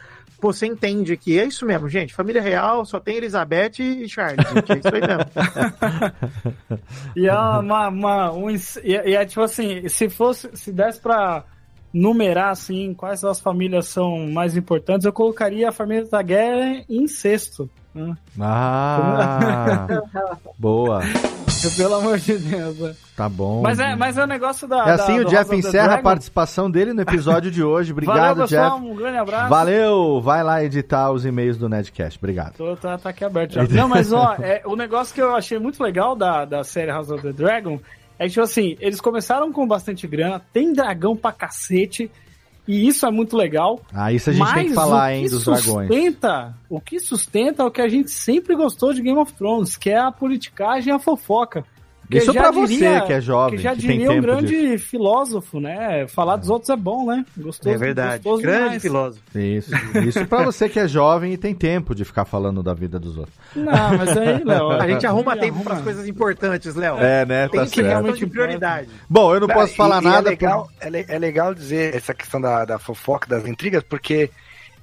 pô, 0.41 0.53
você 0.53 0.67
entende 0.67 1.17
que 1.17 1.37
é 1.39 1.45
isso 1.45 1.67
mesmo, 1.67 1.89
gente, 1.89 2.15
família 2.15 2.41
real 2.41 2.85
só 2.87 3.01
tem 3.01 3.17
Elizabeth 3.17 3.73
e 3.81 4.09
Charles, 4.09 4.47
gente, 4.49 4.73
é 4.73 4.79
isso 4.79 4.89
aí 4.95 5.01
mesmo. 5.01 6.79
E 7.17 7.27
é 7.27 7.35
uma, 7.35 7.89
uma- 7.89 8.33
um, 8.33 8.51
e 8.51 8.57
é, 8.95 9.11
e 9.11 9.15
é 9.17 9.25
tipo 9.27 9.41
assim, 9.43 9.89
se 9.89 10.09
fosse, 10.09 10.49
se 10.55 10.71
desse 10.73 11.01
pra 11.01 11.45
numerar 11.93 12.51
assim, 12.51 12.93
quais 12.95 13.21
das 13.21 13.41
famílias 13.41 13.87
são 13.87 14.29
mais 14.29 14.57
importantes, 14.57 15.05
eu 15.07 15.13
colocaria 15.13 15.69
a 15.69 15.73
família 15.73 16.07
Targaryen 16.07 16.85
em 16.89 17.07
sexto. 17.09 17.69
Né? 17.95 18.17
Ah, 18.41 19.87
boa. 20.59 21.01
Pelo 21.77 21.95
amor 21.95 22.19
de 22.19 22.37
Deus. 22.37 22.79
né? 22.79 22.95
Tá 23.17 23.27
bom. 23.29 23.63
Mas 23.63 23.79
é, 23.79 23.97
mas 23.97 24.19
é 24.19 24.25
o 24.25 24.27
negócio 24.27 24.69
da. 24.69 24.87
É 24.87 24.91
assim, 24.93 25.17
da- 25.17 25.23
o 25.23 25.31
Jeff 25.31 25.55
encerra 25.57 25.95
a 25.95 26.03
participação 26.03 26.71
dele 26.71 26.93
no 26.93 27.01
episódio 27.01 27.51
de 27.51 27.63
hoje. 27.65 27.93
Obrigado, 27.93 28.19
Valeu, 28.19 28.37
pessoal. 28.49 28.79
Jeff. 28.81 28.91
Um 28.93 28.95
grande 28.97 29.17
abraço. 29.19 29.49
Valeu, 29.49 30.21
vai 30.21 30.43
lá 30.43 30.63
editar 30.63 31.11
os 31.11 31.25
e-mails 31.25 31.57
do 31.57 31.69
Nedcast. 31.69 32.19
Obrigado. 32.19 32.55
Tô, 32.57 32.77
tá, 32.77 32.99
tá 32.99 33.09
aqui 33.11 33.25
aberto 33.25 33.53
já. 33.53 33.65
Não, 33.65 33.89
mas 33.89 34.13
ó, 34.13 34.35
é, 34.41 34.61
o 34.67 34.77
negócio 34.77 35.15
que 35.15 35.23
eu 35.23 35.35
achei 35.35 35.59
muito 35.59 35.83
legal 35.83 36.15
da, 36.15 36.45
da 36.45 36.63
série 36.65 36.91
House 36.91 37.11
of 37.11 37.23
the 37.23 37.33
Dragon 37.33 37.81
é 38.19 38.25
que, 38.25 38.31
tipo 38.31 38.43
assim, 38.43 38.77
eles 38.79 39.01
começaram 39.01 39.51
com 39.53 39.67
bastante 39.67 40.07
grana, 40.07 40.41
tem 40.53 40.73
dragão 40.73 41.17
pra 41.17 41.33
cacete, 41.33 42.11
e 42.67 42.87
isso 42.87 43.07
é 43.07 43.11
muito 43.11 43.37
legal. 43.37 43.81
Ah, 43.93 44.13
isso 44.13 44.31
a 44.31 44.33
gente 44.33 44.55
tem 44.55 44.69
que 44.69 44.75
falar, 44.75 45.11
o 45.11 45.11
hein, 45.11 45.25
que 45.25 45.31
dos 45.31 45.45
dragões. 45.45 45.89
Sustenta, 45.89 46.55
o 46.69 46.81
que 46.81 47.01
sustenta 47.01 47.63
é 47.63 47.67
o 47.67 47.71
que 47.71 47.81
a 47.81 47.89
gente 47.89 48.11
sempre 48.11 48.55
gostou 48.57 48.93
de 48.93 49.03
Game 49.03 49.19
of 49.19 49.33
Thrones, 49.35 49.77
que 49.77 49.91
é 49.91 49.99
a 49.99 50.11
politicagem 50.11 50.93
e 50.93 50.97
a 50.97 50.99
fofoca. 50.99 51.65
Porque 52.05 52.19
Isso 52.19 52.33
pra 52.35 52.51
diria- 52.51 52.67
você 53.01 53.07
que 53.07 53.13
é 53.15 53.21
jovem, 53.21 53.57
que 53.57 53.63
já 53.63 53.75
que 53.75 53.81
tem 53.81 53.91
diria 53.99 54.11
um 54.11 54.15
tempo 54.15 54.23
grande 54.27 54.79
filósofo, 54.79 55.59
né? 55.59 56.07
Falar 56.07 56.37
dos 56.37 56.51
outros 56.51 56.69
é 56.71 56.77
bom, 56.77 57.07
né? 57.07 57.25
Gostoso, 57.37 57.75
É 57.75 57.79
verdade. 57.79 58.17
gostoso 58.23 58.43
Grande 58.43 58.63
demais. 58.65 58.83
filósofo. 58.83 59.39
Isso, 59.39 59.71
isso 60.07 60.27
pra 60.27 60.45
você 60.45 60.69
que 60.69 60.79
é 60.79 60.87
jovem 60.87 61.33
e 61.33 61.37
tem 61.39 61.55
tempo 61.55 61.95
de 61.95 62.05
ficar 62.05 62.25
falando 62.25 62.63
da 62.63 62.75
vida 62.75 62.99
dos 63.01 63.17
outros. 63.17 63.35
Não, 63.57 63.97
mas 63.99 64.17
aí, 64.17 64.43
Léo. 64.45 64.71
A 64.71 64.87
gente 64.87 65.07
arruma 65.07 65.33
aí 65.33 65.41
tempo 65.41 65.55
arruma. 65.55 65.65
para 65.65 65.75
as 65.79 65.83
coisas 65.83 66.07
importantes, 66.07 66.75
Léo. 66.75 66.99
É, 66.99 67.25
né? 67.25 67.49
Tem 67.49 67.61
Tá 67.61 67.67
que 67.67 67.73
questão 67.83 68.03
certo. 68.05 68.19
de 68.19 68.27
prioridade. 68.27 68.89
Bom, 69.09 69.35
eu 69.35 69.41
não 69.41 69.47
Não, 69.49 69.55
posso 69.55 69.73
e- 69.73 69.77
falar 69.77 70.01
e 70.03 70.05
nada. 70.05 70.29
É 70.29 70.31
legal, 70.31 70.71
é, 70.81 70.91
le- 70.91 71.07
é 71.09 71.19
legal 71.19 71.55
dizer 71.55 71.95
essa 71.95 72.13
questão 72.13 72.41
da, 72.41 72.65
da 72.65 72.79
fofoca, 72.79 73.27
das 73.29 73.47
intrigas, 73.47 73.83
porque 73.83 74.31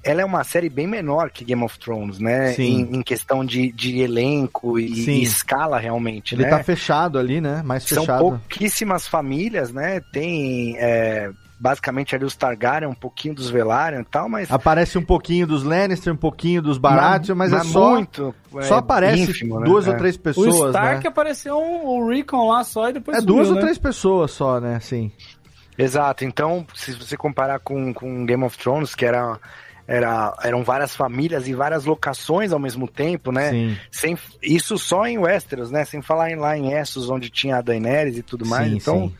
ela 0.02 0.20
é 0.20 0.24
uma 0.24 0.42
série 0.44 0.68
bem 0.68 0.86
menor 0.86 1.30
que 1.30 1.44
Game 1.44 1.62
of 1.62 1.78
Thrones, 1.78 2.18
né? 2.18 2.52
Sim. 2.52 2.88
Em, 2.92 2.96
em 2.96 3.02
questão 3.02 3.44
de, 3.44 3.70
de 3.72 4.00
elenco 4.00 4.78
e, 4.78 5.08
e 5.08 5.22
escala 5.22 5.78
realmente, 5.78 6.34
Ele 6.34 6.42
né? 6.44 6.50
tá 6.50 6.62
fechado 6.64 7.18
ali, 7.18 7.40
né? 7.40 7.62
Mais 7.64 7.84
São 7.84 8.02
fechado. 8.02 8.20
pouquíssimas 8.20 9.06
famílias, 9.06 9.72
né? 9.72 10.00
Tem 10.12 10.76
é, 10.78 11.30
basicamente 11.60 12.16
ali 12.16 12.24
os 12.24 12.34
Targaryen, 12.34 12.90
um 12.90 12.94
pouquinho 12.94 13.34
dos 13.34 13.48
Velaryon 13.48 14.00
e 14.00 14.04
tal, 14.04 14.28
mas 14.28 14.50
Aparece 14.50 14.98
um 14.98 15.04
pouquinho 15.04 15.46
dos 15.46 15.62
Lannister, 15.62 16.12
um 16.12 16.16
pouquinho 16.16 16.60
dos 16.60 16.76
Baratheon, 16.78 17.36
mas, 17.36 17.52
é 17.52 17.60
só 17.62 17.90
muito, 17.90 18.34
só 18.62 18.74
é, 18.74 18.78
aparece 18.78 19.22
ínfimo, 19.22 19.60
né? 19.60 19.66
duas 19.66 19.86
É. 19.86 19.90
ou 19.92 19.96
três 19.96 20.16
O 20.16 20.20
pessoas, 20.20 20.74
Stark 20.74 21.04
né? 21.04 21.08
apareceu 21.08 21.56
um, 21.56 21.86
o 21.86 22.08
Recon 22.08 22.48
lá 22.48 22.64
só 22.64 22.90
e 22.90 22.94
depois 22.94 23.16
É 23.16 23.20
sumiu, 23.20 23.36
duas 23.36 23.48
ou 23.48 23.54
né? 23.54 23.60
três 23.60 23.78
pessoas 23.78 24.30
só, 24.32 24.58
né? 24.60 24.80
Sim. 24.80 25.12
Exato, 25.78 26.24
então, 26.24 26.66
se 26.74 26.92
você 26.92 27.16
comparar 27.16 27.58
com, 27.60 27.94
com 27.94 28.26
Game 28.26 28.44
of 28.44 28.58
Thrones, 28.58 28.94
que 28.94 29.06
era, 29.06 29.38
era, 29.86 30.34
eram 30.42 30.62
várias 30.62 30.94
famílias 30.94 31.48
e 31.48 31.54
várias 31.54 31.84
locações 31.84 32.52
ao 32.52 32.58
mesmo 32.58 32.86
tempo, 32.86 33.32
né? 33.32 33.50
Sim. 33.50 33.76
Sem, 33.90 34.18
isso 34.42 34.78
só 34.78 35.06
em 35.06 35.18
Westeros, 35.18 35.70
né? 35.70 35.84
Sem 35.84 36.00
falar 36.00 36.30
em, 36.30 36.36
lá 36.36 36.56
em 36.56 36.72
Essos, 36.72 37.10
onde 37.10 37.30
tinha 37.30 37.56
a 37.56 37.60
Daenerys 37.60 38.16
e 38.16 38.22
tudo 38.22 38.46
mais. 38.46 38.70
Sim, 38.70 38.76
então, 38.76 39.08
sim. 39.08 39.14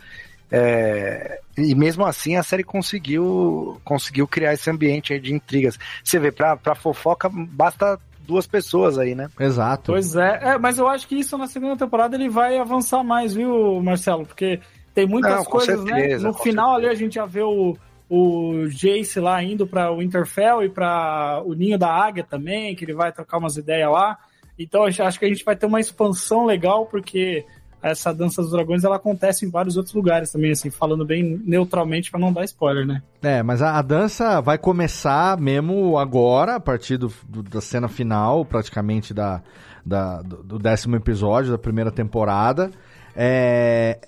é, 0.50 1.40
e 1.56 1.74
mesmo 1.74 2.04
assim 2.04 2.36
a 2.36 2.42
série 2.42 2.64
conseguiu, 2.64 3.80
conseguiu 3.84 4.26
criar 4.26 4.54
esse 4.54 4.70
ambiente 4.70 5.12
aí 5.12 5.20
de 5.20 5.34
intrigas. 5.34 5.78
Você 6.02 6.18
vê, 6.18 6.30
pra, 6.30 6.56
pra 6.56 6.74
fofoca 6.74 7.28
basta 7.28 7.98
duas 8.26 8.46
pessoas 8.46 8.98
aí, 8.98 9.14
né? 9.14 9.28
Exato. 9.38 9.92
Pois 9.92 10.14
é. 10.16 10.38
é, 10.42 10.58
mas 10.58 10.78
eu 10.78 10.88
acho 10.88 11.06
que 11.06 11.16
isso 11.16 11.36
na 11.36 11.46
segunda 11.46 11.76
temporada 11.76 12.16
ele 12.16 12.28
vai 12.28 12.56
avançar 12.56 13.02
mais, 13.02 13.34
viu, 13.34 13.80
Marcelo? 13.82 14.24
Porque 14.24 14.60
tem 14.94 15.06
muitas 15.06 15.32
Não, 15.32 15.44
com 15.44 15.50
coisas, 15.50 15.80
certeza, 15.82 16.22
né? 16.22 16.28
No 16.28 16.34
final 16.34 16.76
ali 16.76 16.86
a 16.86 16.94
gente 16.94 17.16
já 17.16 17.26
vê 17.26 17.42
o, 17.42 17.76
o 18.14 18.68
Jace 18.68 19.18
lá 19.18 19.42
indo 19.42 19.66
pra 19.66 19.90
Winterfell 19.90 20.62
e 20.62 20.68
pra 20.68 21.40
o 21.46 21.54
Ninho 21.54 21.78
da 21.78 21.88
Águia 21.88 22.22
também, 22.22 22.74
que 22.76 22.84
ele 22.84 22.92
vai 22.92 23.10
trocar 23.10 23.38
umas 23.38 23.56
ideias 23.56 23.90
lá. 23.90 24.18
Então 24.58 24.84
acho 24.84 25.18
que 25.18 25.24
a 25.24 25.28
gente 25.28 25.44
vai 25.44 25.56
ter 25.56 25.64
uma 25.64 25.80
expansão 25.80 26.44
legal, 26.44 26.84
porque 26.84 27.44
essa 27.82 28.12
dança 28.12 28.42
dos 28.42 28.50
dragões 28.52 28.84
ela 28.84 28.96
acontece 28.96 29.46
em 29.46 29.50
vários 29.50 29.76
outros 29.78 29.94
lugares 29.94 30.30
também, 30.30 30.50
assim, 30.52 30.70
falando 30.70 31.04
bem 31.06 31.40
neutralmente 31.44 32.10
pra 32.10 32.20
não 32.20 32.32
dar 32.32 32.44
spoiler, 32.44 32.86
né? 32.86 33.02
É, 33.22 33.42
mas 33.42 33.62
a, 33.62 33.78
a 33.78 33.82
dança 33.82 34.40
vai 34.42 34.58
começar 34.58 35.36
mesmo 35.38 35.98
agora, 35.98 36.56
a 36.56 36.60
partir 36.60 36.98
do, 36.98 37.10
do- 37.26 37.42
da 37.42 37.60
cena 37.62 37.88
final, 37.88 38.44
praticamente 38.44 39.12
da, 39.14 39.42
da- 39.86 40.20
do, 40.20 40.42
do 40.42 40.58
décimo 40.58 40.96
episódio 40.96 41.50
da 41.50 41.58
primeira 41.58 41.90
temporada. 41.90 42.70
É, 43.16 43.98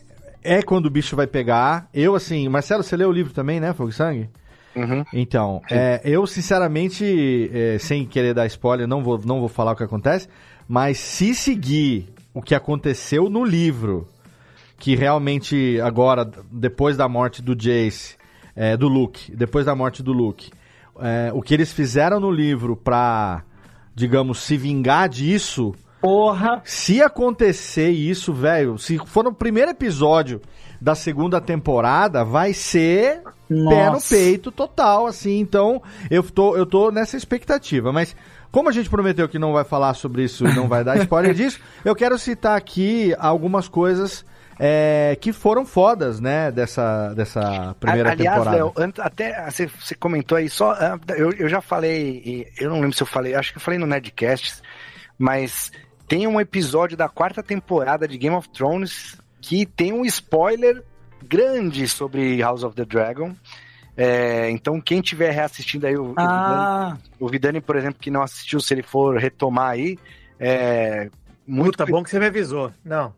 é 0.44 0.62
quando 0.62 0.86
o 0.86 0.90
bicho 0.90 1.16
vai 1.16 1.26
pegar. 1.26 1.88
Eu, 1.92 2.14
assim, 2.14 2.48
Marcelo, 2.48 2.82
você 2.82 2.96
leu 2.96 3.08
o 3.08 3.12
livro 3.12 3.32
também, 3.32 3.58
né, 3.58 3.72
Fogo 3.72 3.90
e 3.90 3.92
Sangue? 3.92 4.28
Uhum. 4.76 5.04
Então, 5.12 5.62
é, 5.70 6.00
eu 6.04 6.26
sinceramente, 6.26 7.50
é, 7.52 7.78
sem 7.78 8.04
querer 8.04 8.34
dar 8.34 8.46
spoiler, 8.46 8.86
não 8.86 9.02
vou, 9.02 9.20
não 9.24 9.40
vou 9.40 9.48
falar 9.48 9.72
o 9.72 9.76
que 9.76 9.84
acontece, 9.84 10.28
mas 10.68 10.98
se 10.98 11.34
seguir 11.34 12.12
o 12.32 12.42
que 12.42 12.54
aconteceu 12.54 13.30
no 13.30 13.44
livro, 13.44 14.08
que 14.78 14.96
realmente 14.96 15.80
agora, 15.80 16.28
depois 16.50 16.96
da 16.96 17.08
morte 17.08 17.40
do 17.40 17.54
Jace, 17.54 18.16
é, 18.56 18.76
do 18.76 18.88
Luke, 18.88 19.34
depois 19.34 19.64
da 19.64 19.74
morte 19.74 20.02
do 20.02 20.12
Luke, 20.12 20.50
é, 21.00 21.30
o 21.32 21.40
que 21.40 21.54
eles 21.54 21.72
fizeram 21.72 22.18
no 22.18 22.30
livro 22.30 22.76
pra, 22.76 23.44
digamos, 23.94 24.38
se 24.40 24.56
vingar 24.56 25.08
disso, 25.08 25.74
Porra! 26.04 26.60
se 26.64 27.02
acontecer 27.02 27.88
isso, 27.88 28.30
velho, 28.30 28.76
se 28.76 28.98
for 29.06 29.24
no 29.24 29.32
primeiro 29.32 29.70
episódio 29.70 30.42
da 30.78 30.94
segunda 30.94 31.40
temporada, 31.40 32.22
vai 32.22 32.52
ser 32.52 33.22
pé 33.22 33.30
no 33.48 33.92
Nossa. 33.92 34.14
peito 34.14 34.52
total, 34.52 35.06
assim. 35.06 35.38
Então, 35.38 35.82
eu 36.10 36.22
tô, 36.22 36.56
eu 36.56 36.66
tô 36.66 36.90
nessa 36.90 37.16
expectativa. 37.16 37.90
Mas, 37.90 38.14
como 38.52 38.68
a 38.68 38.72
gente 38.72 38.90
prometeu 38.90 39.26
que 39.26 39.38
não 39.38 39.54
vai 39.54 39.64
falar 39.64 39.94
sobre 39.94 40.24
isso 40.24 40.46
e 40.46 40.54
não 40.54 40.68
vai 40.68 40.84
dar 40.84 40.98
spoiler 40.98 41.32
disso, 41.34 41.58
eu 41.82 41.94
quero 41.94 42.18
citar 42.18 42.54
aqui 42.54 43.14
algumas 43.18 43.66
coisas 43.66 44.26
é, 44.58 45.16
que 45.18 45.32
foram 45.32 45.64
fodas, 45.64 46.20
né, 46.20 46.50
dessa, 46.50 47.14
dessa 47.14 47.74
primeira 47.80 48.12
Aliás, 48.12 48.36
temporada. 48.36 48.56
Léo, 48.56 48.72
até 48.98 49.38
ah, 49.38 49.50
você, 49.50 49.66
você 49.66 49.94
comentou 49.94 50.36
aí, 50.36 50.50
só. 50.50 50.72
ah, 50.72 50.98
Eu, 51.16 51.32
eu 51.32 51.48
já 51.48 51.62
falei, 51.62 52.46
eu 52.60 52.68
não 52.68 52.80
lembro 52.80 52.94
se 52.94 53.02
eu 53.02 53.06
falei, 53.06 53.34
acho 53.34 53.52
que 53.52 53.56
eu 53.56 53.62
falei 53.62 53.80
no 53.80 53.86
Nerdcast, 53.86 54.60
mas 55.18 55.72
tem 56.06 56.26
um 56.26 56.40
episódio 56.40 56.96
da 56.96 57.08
quarta 57.08 57.42
temporada 57.42 58.06
de 58.06 58.18
Game 58.18 58.36
of 58.36 58.48
Thrones 58.48 59.16
que 59.40 59.66
tem 59.66 59.92
um 59.92 60.04
spoiler 60.04 60.82
grande 61.22 61.86
sobre 61.88 62.40
House 62.40 62.62
of 62.62 62.74
the 62.74 62.84
Dragon. 62.84 63.34
É, 63.96 64.50
então, 64.50 64.80
quem 64.80 65.00
tiver 65.00 65.30
reassistindo 65.30 65.86
aí, 65.86 65.96
o, 65.96 66.02
o 66.02 66.08
Vidani, 66.08 66.26
Ah, 66.28 66.98
o 67.20 67.28
Vidani, 67.28 67.60
por 67.60 67.76
exemplo, 67.76 68.00
que 68.00 68.10
não 68.10 68.22
assistiu, 68.22 68.60
se 68.60 68.74
ele 68.74 68.82
for 68.82 69.16
retomar 69.18 69.70
aí, 69.70 69.98
é, 70.38 71.10
muito, 71.46 71.78
Muito 71.78 71.92
bom 71.92 72.02
que 72.02 72.10
você 72.10 72.18
me 72.18 72.26
avisou. 72.26 72.72
Não. 72.84 73.14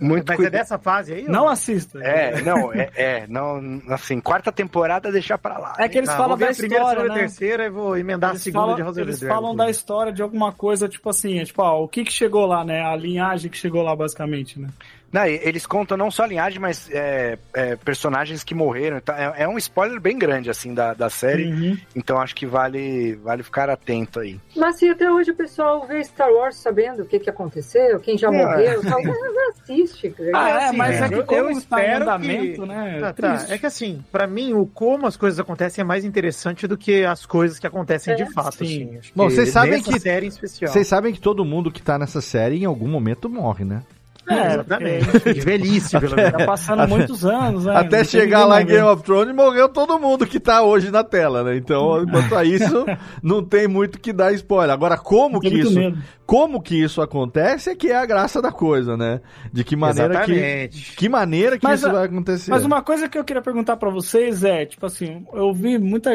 Muito 0.00 0.24
Mas 0.26 0.34
é 0.34 0.36
cuida- 0.36 0.50
dessa 0.50 0.78
fase 0.78 1.12
aí? 1.14 1.24
ou 1.24 1.30
não 1.30 1.48
assista. 1.48 1.98
É, 2.02 2.40
não, 2.42 2.72
é, 2.72 2.90
é, 2.96 3.26
não, 3.28 3.80
assim, 3.88 4.20
quarta 4.20 4.50
temporada 4.52 5.10
deixar 5.12 5.38
pra 5.38 5.58
lá. 5.58 5.74
É 5.78 5.88
que 5.88 5.98
eles 5.98 6.08
Não, 6.10 6.16
falam 6.16 6.36
da 6.36 6.46
a 6.46 6.54
primeira, 6.54 6.76
história, 6.76 7.00
segunda, 7.02 7.14
né? 7.14 7.20
terceira 7.20 7.64
e 7.66 7.70
vou 7.70 7.96
emendar 7.96 8.30
a 8.30 8.32
Eles 8.34 8.42
segunda 8.42 8.60
falam, 8.62 8.76
de 8.76 8.82
House 8.82 8.96
eles 8.96 9.20
Dragon. 9.20 9.34
falam 9.34 9.56
da 9.56 9.70
história 9.70 10.12
de 10.12 10.22
alguma 10.22 10.52
coisa, 10.52 10.88
tipo 10.88 11.08
assim, 11.10 11.38
é 11.38 11.44
tipo, 11.44 11.62
ó, 11.62 11.82
o 11.82 11.88
que 11.88 12.04
que 12.04 12.12
chegou 12.12 12.46
lá, 12.46 12.64
né? 12.64 12.82
A 12.82 12.94
linhagem 12.96 13.50
que 13.50 13.56
chegou 13.56 13.82
lá, 13.82 13.94
basicamente, 13.96 14.58
né? 14.60 14.68
Não, 15.12 15.24
eles 15.24 15.66
contam 15.66 15.96
não 15.96 16.10
só 16.10 16.24
a 16.24 16.26
linhagem, 16.26 16.60
mas 16.60 16.88
é, 16.92 17.38
é, 17.54 17.76
personagens 17.76 18.44
que 18.44 18.54
morreram. 18.54 18.98
Então, 18.98 19.14
é, 19.14 19.42
é 19.44 19.48
um 19.48 19.56
spoiler 19.56 20.00
bem 20.00 20.18
grande, 20.18 20.50
assim, 20.50 20.74
da, 20.74 20.92
da 20.92 21.08
série. 21.08 21.50
Uhum. 21.50 21.78
Então 21.96 22.18
acho 22.20 22.34
que 22.36 22.44
vale, 22.46 23.14
vale 23.16 23.42
ficar 23.42 23.70
atento 23.70 24.20
aí. 24.20 24.38
Mas 24.54 24.76
se 24.76 24.88
até 24.88 25.10
hoje 25.10 25.30
o 25.30 25.34
pessoal 25.34 25.86
vê 25.86 26.02
Star 26.04 26.30
Wars 26.30 26.56
sabendo 26.56 27.02
o 27.02 27.06
que, 27.06 27.18
que 27.18 27.30
aconteceu, 27.30 27.98
quem 28.00 28.18
já 28.18 28.28
É. 28.28 28.30
morreu, 28.30 28.82
tal, 28.82 29.02
não 29.02 29.48
assiste. 29.50 30.14
Ah, 30.34 30.48
é, 30.50 30.64
assim, 30.66 30.76
mas 30.76 31.00
é, 31.00 31.04
é, 31.04 31.08
que 31.08 31.14
eu- 31.14 31.24
como 31.24 31.40
eu 31.40 31.50
em 31.50 31.58
espero 31.58 32.02
andamento, 32.02 32.62
que- 32.62 32.68
né? 32.68 32.98
Tá, 33.00 33.12
tá. 33.12 33.30
triste. 33.36 33.52
É 33.52 33.58
que 33.58 33.66
assim, 33.66 34.04
pra 34.12 34.26
mim, 34.26 34.52
o 34.52 34.66
como 34.66 35.06
as 35.06 35.16
coisas 35.16 35.40
acontecem 35.40 35.82
é 35.82 35.84
mais 35.84 36.04
interessante 36.04 36.66
do 36.66 36.76
que 36.76 37.04
as 37.04 37.24
coisas 37.24 37.58
que 37.58 37.66
acontecem 37.66 38.14
de 38.14 38.26
fato. 38.32 38.56
sim. 38.58 38.64
Assim. 38.88 38.98
Acho 38.98 39.12
Bom, 39.16 39.26
que 39.28 39.34
vocês 39.34 39.48
sabem 39.50 39.70
nessa 39.72 39.92
que- 39.92 40.00
série 40.00 40.26
em 40.26 40.28
especial. 40.28 40.70
Vocês 40.72 40.86
sabem 40.86 41.12
que 41.14 41.20
todo 41.20 41.44
mundo 41.44 41.70
que 41.72 41.80
tá 41.82 41.98
nessa 41.98 42.20
série 42.20 42.58
em 42.62 42.64
algum 42.66 42.88
momento 42.88 43.28
morre, 43.30 43.64
né? 43.64 43.82
É, 44.28 44.54
Exatamente. 44.54 45.34
De 45.34 45.40
velhice, 45.40 45.98
pelo 45.98 46.14
menos. 46.14 46.32
Tá 46.32 46.44
passando 46.44 46.88
muitos 46.88 47.24
anos, 47.24 47.64
né? 47.64 47.76
Até 47.76 48.04
chegar 48.04 48.44
lá 48.44 48.60
em 48.60 48.64
morrendo. 48.64 48.82
Game 48.82 48.94
of 48.94 49.02
Thrones 49.02 49.34
morreu 49.34 49.68
todo 49.68 49.98
mundo 49.98 50.26
que 50.26 50.38
tá 50.38 50.62
hoje 50.62 50.90
na 50.90 51.02
tela, 51.02 51.42
né? 51.42 51.56
Então, 51.56 52.06
quanto 52.06 52.34
a 52.36 52.44
isso, 52.44 52.84
não 53.22 53.42
tem 53.42 53.66
muito 53.66 53.98
que 53.98 54.12
dar 54.12 54.32
spoiler. 54.32 54.74
Agora, 54.74 54.98
como 54.98 55.40
que 55.40 55.48
isso, 55.48 55.74
medo. 55.74 55.98
como 56.26 56.60
que 56.60 56.82
isso 56.82 57.00
acontece 57.00 57.70
é 57.70 57.74
que 57.74 57.88
é 57.88 57.96
a 57.96 58.06
graça 58.06 58.42
da 58.42 58.52
coisa, 58.52 58.96
né? 58.96 59.20
De 59.52 59.64
que 59.64 59.76
maneira 59.76 60.24
que 60.24 60.32
Exatamente. 60.32 60.96
que 60.96 61.08
maneira 61.08 61.58
que 61.58 61.64
Mas 61.64 61.80
isso 61.80 61.90
vai 61.90 62.04
acontecer. 62.06 62.50
Mas 62.50 62.64
uma 62.64 62.82
coisa 62.82 63.08
que 63.08 63.18
eu 63.18 63.24
queria 63.24 63.42
perguntar 63.42 63.76
pra 63.76 63.90
vocês 63.90 64.44
é, 64.44 64.66
tipo 64.66 64.84
assim, 64.84 65.24
eu 65.32 65.52
vi 65.52 65.78
muita 65.78 66.10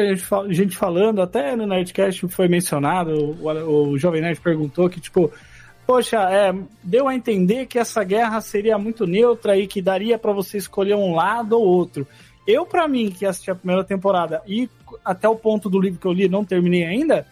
gente 0.50 0.76
falando, 0.76 1.20
até 1.20 1.56
no 1.56 1.66
Nerdcast 1.66 2.28
foi 2.28 2.48
mencionado, 2.48 3.36
o, 3.40 3.90
o 3.90 3.98
Jovem 3.98 4.20
Nerd 4.20 4.40
perguntou 4.40 4.88
que, 4.88 5.00
tipo, 5.00 5.32
poxa, 5.86 6.18
é, 6.30 6.54
deu 6.82 7.08
a 7.08 7.14
entender 7.14 7.66
que 7.66 7.78
essa 7.78 8.02
guerra 8.04 8.40
seria 8.40 8.78
muito 8.78 9.06
neutra 9.06 9.56
e 9.56 9.66
que 9.66 9.82
daria 9.82 10.18
pra 10.18 10.32
você 10.32 10.56
escolher 10.58 10.94
um 10.96 11.14
lado 11.14 11.52
ou 11.58 11.64
outro. 11.66 12.06
Eu, 12.46 12.66
pra 12.66 12.86
mim, 12.86 13.10
que 13.10 13.24
assisti 13.24 13.50
a 13.50 13.54
primeira 13.54 13.82
temporada 13.84 14.42
e 14.46 14.68
até 15.04 15.28
o 15.28 15.36
ponto 15.36 15.68
do 15.70 15.80
livro 15.80 15.98
que 15.98 16.06
eu 16.06 16.12
li, 16.12 16.28
não 16.28 16.44
terminei 16.44 16.84
ainda, 16.84 17.26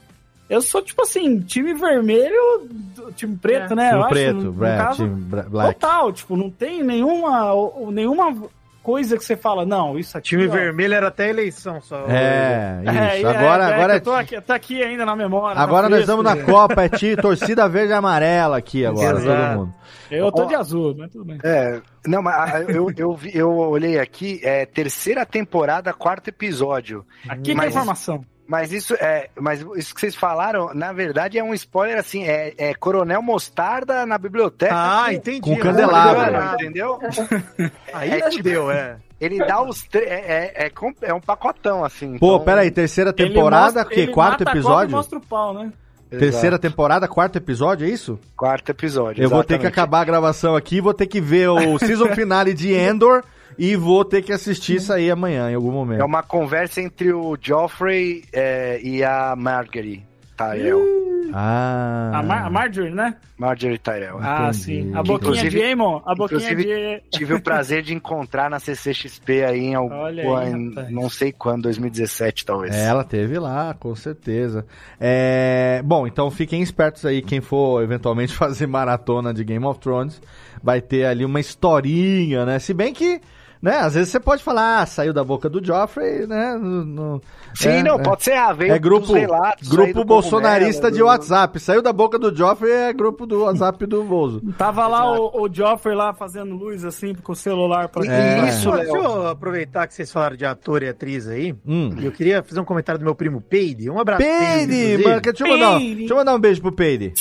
Eu 0.50 0.60
sou, 0.60 0.82
tipo 0.82 1.00
assim, 1.00 1.40
time 1.40 1.72
vermelho, 1.72 2.68
time 3.16 3.34
preto, 3.36 3.72
É. 3.72 3.76
né? 3.76 3.88
Time 3.90 4.02
eu 4.02 4.08
preto, 4.08 4.36
acho, 4.36 4.44
no 4.44 4.52
Brad, 4.52 4.78
caso, 4.78 5.04
time 5.04 5.20
black. 5.48 5.74
Total, 5.74 6.12
tipo, 6.12 6.36
não 6.36 6.50
tem 6.50 6.82
nenhuma, 6.82 7.54
nenhuma 7.90 8.36
coisa 8.82 9.16
que 9.16 9.24
você 9.24 9.36
fala, 9.36 9.64
não, 9.64 9.98
isso 9.98 10.18
aqui. 10.18 10.30
Time 10.30 10.48
ó, 10.48 10.50
vermelho 10.50 10.94
era 10.94 11.08
até 11.08 11.28
eleição 11.28 11.80
só. 11.80 12.04
É, 12.08 12.80
isso. 12.82 12.90
É, 12.90 13.20
é, 13.22 13.26
agora, 13.26 13.64
é, 13.64 13.74
agora, 13.74 13.92
que 13.92 13.98
eu 14.08 14.12
tô 14.12 14.12
aqui, 14.14 14.40
tá 14.40 14.54
aqui 14.54 14.82
ainda 14.82 15.06
na 15.06 15.14
memória. 15.14 15.56
tá 15.56 15.62
agora 15.62 15.88
nós 15.88 16.00
estamos 16.00 16.24
na 16.24 16.34
gente. 16.34 16.46
Copa, 16.46 16.82
é 16.82 16.88
ti, 16.88 17.16
torcida 17.16 17.68
verde 17.68 17.92
e 17.92 17.94
amarela 17.94 18.56
aqui 18.58 18.84
agora, 18.84 19.18
Exato. 19.18 19.48
todo 19.48 19.58
mundo. 19.58 19.74
Eu 20.10 20.30
tô 20.30 20.44
de 20.44 20.54
azul, 20.54 20.94
mas 20.98 21.10
tudo 21.10 21.24
bem. 21.24 21.38
É, 21.42 21.80
não, 22.06 22.20
mas 22.22 22.34
ah, 22.36 22.60
eu, 22.62 22.92
eu, 22.96 23.18
eu 23.32 23.50
olhei 23.50 23.98
aqui, 23.98 24.40
é 24.42 24.66
terceira 24.66 25.24
temporada, 25.24 25.92
quarto 25.94 26.28
episódio. 26.28 27.04
Aqui 27.28 27.42
que 27.42 27.50
é 27.52 27.54
Mas- 27.54 27.68
informação. 27.68 28.24
Mas 28.52 28.70
isso 28.70 28.92
é, 29.00 29.30
mas 29.40 29.64
isso 29.76 29.94
que 29.94 30.00
vocês 30.02 30.14
falaram, 30.14 30.74
na 30.74 30.92
verdade 30.92 31.38
é 31.38 31.42
um 31.42 31.54
spoiler 31.54 31.98
assim, 31.98 32.24
é, 32.24 32.52
é 32.58 32.74
Coronel 32.74 33.22
Mostarda 33.22 34.04
na 34.04 34.18
biblioteca. 34.18 34.74
Ah, 34.76 35.10
entendi. 35.10 35.40
Com 35.40 35.56
candelabro. 35.56 36.54
Entendeu? 36.54 36.98
Aí 37.94 38.10
É 38.10 38.18
é 38.18 38.28
tipo- 38.28 38.42
deu, 38.42 38.70
é. 38.70 38.96
Ele 39.18 39.38
dá 39.38 39.62
os 39.62 39.86
é, 39.94 39.98
é, 39.98 40.66
é, 40.66 40.72
é 41.00 41.14
um 41.14 41.20
pacotão 41.20 41.82
assim. 41.82 42.18
Pô, 42.18 42.34
então- 42.34 42.44
pera 42.44 42.60
aí, 42.60 42.70
terceira 42.70 43.10
temporada, 43.10 43.80
mostra- 43.80 43.94
que 43.94 44.06
quarto 44.08 44.42
episódio? 44.42 44.94
mostra 44.96 45.16
o 45.18 45.22
pau, 45.22 45.54
né? 45.54 45.72
Terceira 46.10 46.56
Exato. 46.56 46.58
temporada, 46.68 47.08
quarto 47.08 47.36
episódio, 47.36 47.86
é 47.86 47.90
isso? 47.90 48.18
quarto 48.36 48.68
episódio. 48.68 49.22
Eu 49.24 49.30
vou 49.30 49.42
ter 49.42 49.54
que 49.58 49.62
exatamente. 49.64 49.72
acabar 49.80 50.00
a 50.02 50.04
gravação 50.04 50.54
aqui, 50.54 50.78
vou 50.78 50.92
ter 50.92 51.06
que 51.06 51.22
ver 51.22 51.48
o 51.48 51.78
season 51.78 52.08
finale 52.14 52.52
de 52.52 52.74
Endor 52.74 53.22
e 53.58 53.76
vou 53.76 54.04
ter 54.04 54.22
que 54.22 54.32
assistir 54.32 54.76
isso 54.76 54.92
aí 54.92 55.10
amanhã, 55.10 55.50
em 55.50 55.54
algum 55.54 55.72
momento. 55.72 56.00
É 56.00 56.04
uma 56.04 56.22
conversa 56.22 56.80
entre 56.80 57.12
o 57.12 57.36
Joffrey 57.40 58.24
é, 58.32 58.80
e 58.82 59.02
a 59.04 59.34
Marjorie 59.36 60.04
Tyrell. 60.36 61.02
Ah. 61.34 62.10
A, 62.14 62.22
Mar 62.22 62.46
a 62.46 62.50
Marjorie, 62.50 62.90
né? 62.94 63.16
Marjorie 63.38 63.78
Tyrell. 63.78 64.18
Ah, 64.20 64.48
Entendi. 64.50 64.56
sim. 64.58 64.90
A 64.94 65.02
boquinha 65.02 65.16
Inclusive- 65.16 65.50
de 65.50 65.62
Aemon. 65.62 66.00
A 66.04 66.14
boquinha 66.14 66.54
de... 66.54 67.02
Tive 67.10 67.34
o 67.34 67.40
prazer 67.40 67.82
de 67.82 67.94
encontrar 67.94 68.50
na 68.50 68.58
CCXP 68.58 69.44
aí 69.44 69.60
em 69.60 69.74
algum, 69.74 70.04
aí, 70.36 70.52
em 70.52 70.74
não 70.90 71.08
sei 71.08 71.32
quando, 71.32 71.62
2017 71.62 72.44
talvez. 72.44 72.74
É, 72.74 72.84
ela 72.84 73.02
teve 73.02 73.38
lá, 73.38 73.74
com 73.74 73.94
certeza. 73.94 74.66
É, 75.00 75.80
bom, 75.84 76.06
então 76.06 76.30
fiquem 76.30 76.60
espertos 76.60 77.06
aí, 77.06 77.22
quem 77.22 77.40
for 77.40 77.82
eventualmente 77.82 78.34
fazer 78.36 78.66
maratona 78.66 79.32
de 79.32 79.42
Game 79.42 79.64
of 79.64 79.80
Thrones, 79.80 80.20
vai 80.62 80.82
ter 80.82 81.06
ali 81.06 81.24
uma 81.24 81.40
historinha, 81.40 82.44
né? 82.44 82.58
Se 82.58 82.74
bem 82.74 82.92
que, 82.92 83.20
né, 83.62 83.76
às 83.78 83.94
vezes 83.94 84.10
você 84.10 84.18
pode 84.18 84.42
falar, 84.42 84.80
ah, 84.80 84.86
saiu 84.86 85.12
da 85.12 85.22
boca 85.22 85.48
do 85.48 85.64
Joffrey, 85.64 86.26
né? 86.26 86.54
no- 86.60 86.84
no- 86.84 87.22
Sim, 87.54 87.68
é, 87.68 87.82
não, 87.82 87.94
é. 87.96 88.02
pode 88.02 88.24
ser 88.24 88.32
a 88.32 88.52
veio 88.52 88.72
É 88.72 88.78
grupo, 88.78 89.12
relatos 89.12 89.68
grupo 89.68 90.04
bolsonarista 90.04 90.90
de 90.90 91.02
WhatsApp. 91.02 91.60
Saiu 91.60 91.80
da 91.82 91.92
boca 91.92 92.18
do 92.18 92.34
Joffrey, 92.34 92.72
é 92.72 92.92
grupo 92.92 93.24
do 93.26 93.42
WhatsApp 93.44 93.86
do 93.86 94.02
Bozo. 94.04 94.40
Tava 94.58 94.86
lá 94.88 95.12
o, 95.18 95.42
o 95.44 95.48
Joffrey 95.54 95.94
lá 95.94 96.12
fazendo 96.12 96.54
luz 96.56 96.84
assim 96.84 97.14
com 97.14 97.32
o 97.32 97.36
celular 97.36 97.88
pra 97.88 98.04
É. 98.06 98.48
Isso, 98.48 98.70
Deixa 98.72 98.92
Léo. 98.92 98.96
eu 99.04 99.28
aproveitar 99.28 99.86
que 99.86 99.94
vocês 99.94 100.10
falaram 100.10 100.36
de 100.36 100.44
ator 100.44 100.82
e 100.82 100.88
atriz 100.88 101.28
aí. 101.28 101.54
Hum. 101.66 101.94
E 101.98 102.04
eu 102.06 102.10
queria 102.12 102.42
fazer 102.42 102.58
um 102.60 102.64
comentário 102.64 102.98
do 102.98 103.04
meu 103.04 103.14
primo 103.14 103.40
Peide. 103.40 103.88
Um 103.90 104.00
abraço. 104.00 104.22
Peide! 104.22 105.04
mano, 105.04 105.20
Deixa 105.20 105.44
eu, 105.44 105.48
mandar, 105.48 105.70
um- 105.74 105.78
Peide. 105.78 105.94
deixa 105.96 106.12
eu 106.12 106.16
mandar 106.16 106.34
um 106.34 106.40
beijo 106.40 106.60
pro 106.62 106.72
Peide. 106.72 107.12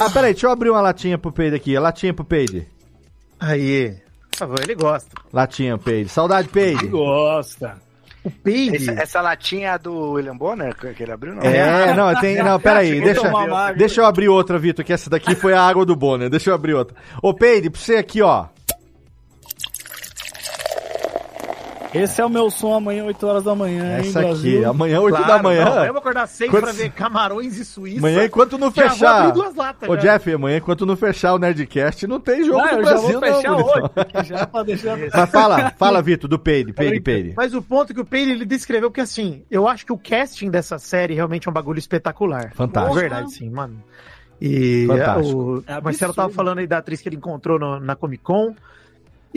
Ah, 0.00 0.10
peraí, 0.10 0.32
deixa 0.32 0.46
eu 0.46 0.50
abrir 0.50 0.70
uma 0.70 0.80
latinha 0.80 1.16
pro 1.16 1.32
Peide 1.32 1.56
aqui. 1.56 1.76
A 1.76 1.80
latinha 1.80 2.12
pro 2.12 2.24
Peide. 2.24 2.66
Aí, 3.38 3.96
favor, 4.38 4.60
ele 4.62 4.74
gosta. 4.74 5.10
Latinha, 5.32 5.78
Peide. 5.78 6.08
Saudade, 6.08 6.48
Peide. 6.48 6.86
Gosta. 6.86 7.76
O 8.24 8.30
Peide. 8.30 8.76
Essa, 8.76 8.92
essa 9.02 9.20
latinha 9.20 9.70
é 9.70 9.78
do 9.78 10.12
William 10.12 10.36
Bonner 10.36 10.74
que 10.74 11.02
ele 11.02 11.12
abriu, 11.12 11.34
não? 11.34 11.42
É, 11.42 11.94
não, 11.94 12.20
tem. 12.20 12.42
Não, 12.42 12.58
peraí, 12.58 13.00
deixa, 13.00 13.22
deixa 13.76 14.00
eu 14.00 14.04
abrir 14.04 14.28
outra, 14.28 14.58
Vitor, 14.58 14.84
que 14.84 14.92
essa 14.92 15.08
daqui 15.08 15.34
foi 15.36 15.52
a 15.52 15.62
água 15.62 15.86
do 15.86 15.94
Bonner. 15.94 16.28
Deixa 16.28 16.50
eu 16.50 16.54
abrir 16.54 16.74
outra. 16.74 16.96
Ô, 17.22 17.32
Peide, 17.32 17.70
pra 17.70 17.80
você 17.80 17.96
aqui, 17.96 18.20
ó. 18.22 18.46
Esse 22.02 22.20
é 22.20 22.24
o 22.24 22.28
meu 22.28 22.50
som 22.50 22.74
amanhã, 22.74 23.04
8 23.04 23.26
horas 23.26 23.44
da 23.44 23.54
manhã, 23.54 23.98
hein, 23.98 24.08
Essa 24.08 24.20
aqui, 24.20 24.28
Brasil? 24.28 24.70
amanhã, 24.70 25.00
8 25.00 25.16
Claro, 25.16 25.32
da 25.32 25.42
manhã. 25.42 25.64
Não, 25.64 25.84
eu 25.84 25.92
vou 25.92 26.00
acordar 26.00 26.26
seis 26.26 26.50
Quando- 26.50 26.62
pra 26.64 26.72
ver 26.72 26.90
Camarões 26.92 27.56
e 27.58 27.64
Suíça. 27.64 27.98
Amanhã, 27.98 28.24
enquanto 28.24 28.58
não 28.58 28.70
Já 28.72 28.82
vou 28.82 28.90
fechar. 28.92 29.20
abrir 29.20 29.32
duas 29.32 29.54
latas, 29.54 29.88
Ô, 29.88 29.94
já. 29.96 30.00
Jeff, 30.00 30.32
amanhã, 30.32 30.56
enquanto 30.58 30.86
não 30.86 30.96
fechar 30.96 31.34
o 31.34 31.38
Nerdcast, 31.38 32.06
não 32.06 32.20
tem 32.20 32.44
jogo 32.44 32.60
Ah, 32.60 32.68
do 32.68 32.76
eu 32.80 32.84
já 32.84 32.90
Brasil, 32.90 33.20
vou 33.20 33.20
fechar 33.20 33.50
não, 33.50 33.56
bonitão. 33.62 33.90
hoje. 34.16 34.26
Já 34.28 34.46
pra 34.46 34.62
deixar... 34.62 34.96
Mas 34.98 35.30
fala, 35.30 35.70
fala, 35.78 36.02
Vitor, 36.02 36.28
do 36.28 36.38
Peide, 36.38 36.72
Peide, 36.72 37.00
Peide. 37.00 37.34
Mas 37.36 37.54
o 37.54 37.62
ponto 37.62 37.92
que 37.94 38.00
o 38.00 38.04
Peide 38.04 38.32
ele 38.32 38.44
descreveu, 38.44 38.90
porque 38.90 39.00
assim, 39.00 39.42
eu 39.50 39.66
acho 39.68 39.84
que 39.86 39.92
o 39.92 39.98
casting 39.98 40.50
dessa 40.50 40.78
série 40.78 41.14
realmente 41.14 41.46
é 41.46 41.50
um 41.50 41.54
bagulho 41.54 41.78
espetacular. 41.78 42.52
Fantástico. 42.54 42.96
É 42.98 43.00
verdade, 43.00 43.32
sim, 43.32 43.50
mano. 43.50 43.82
E 44.40 44.84
Fantástico. 44.86 45.38
o 45.38 45.64
É 45.66 45.80
Marcelo 45.80 46.12
tava 46.12 46.28
falando 46.30 46.58
aí 46.58 46.66
da 46.66 46.78
atriz 46.78 47.00
que 47.00 47.08
ele 47.08 47.16
encontrou 47.16 47.58
no- 47.58 47.80
na 47.80 47.96
Comic 47.96 48.22
Con. 48.22 48.54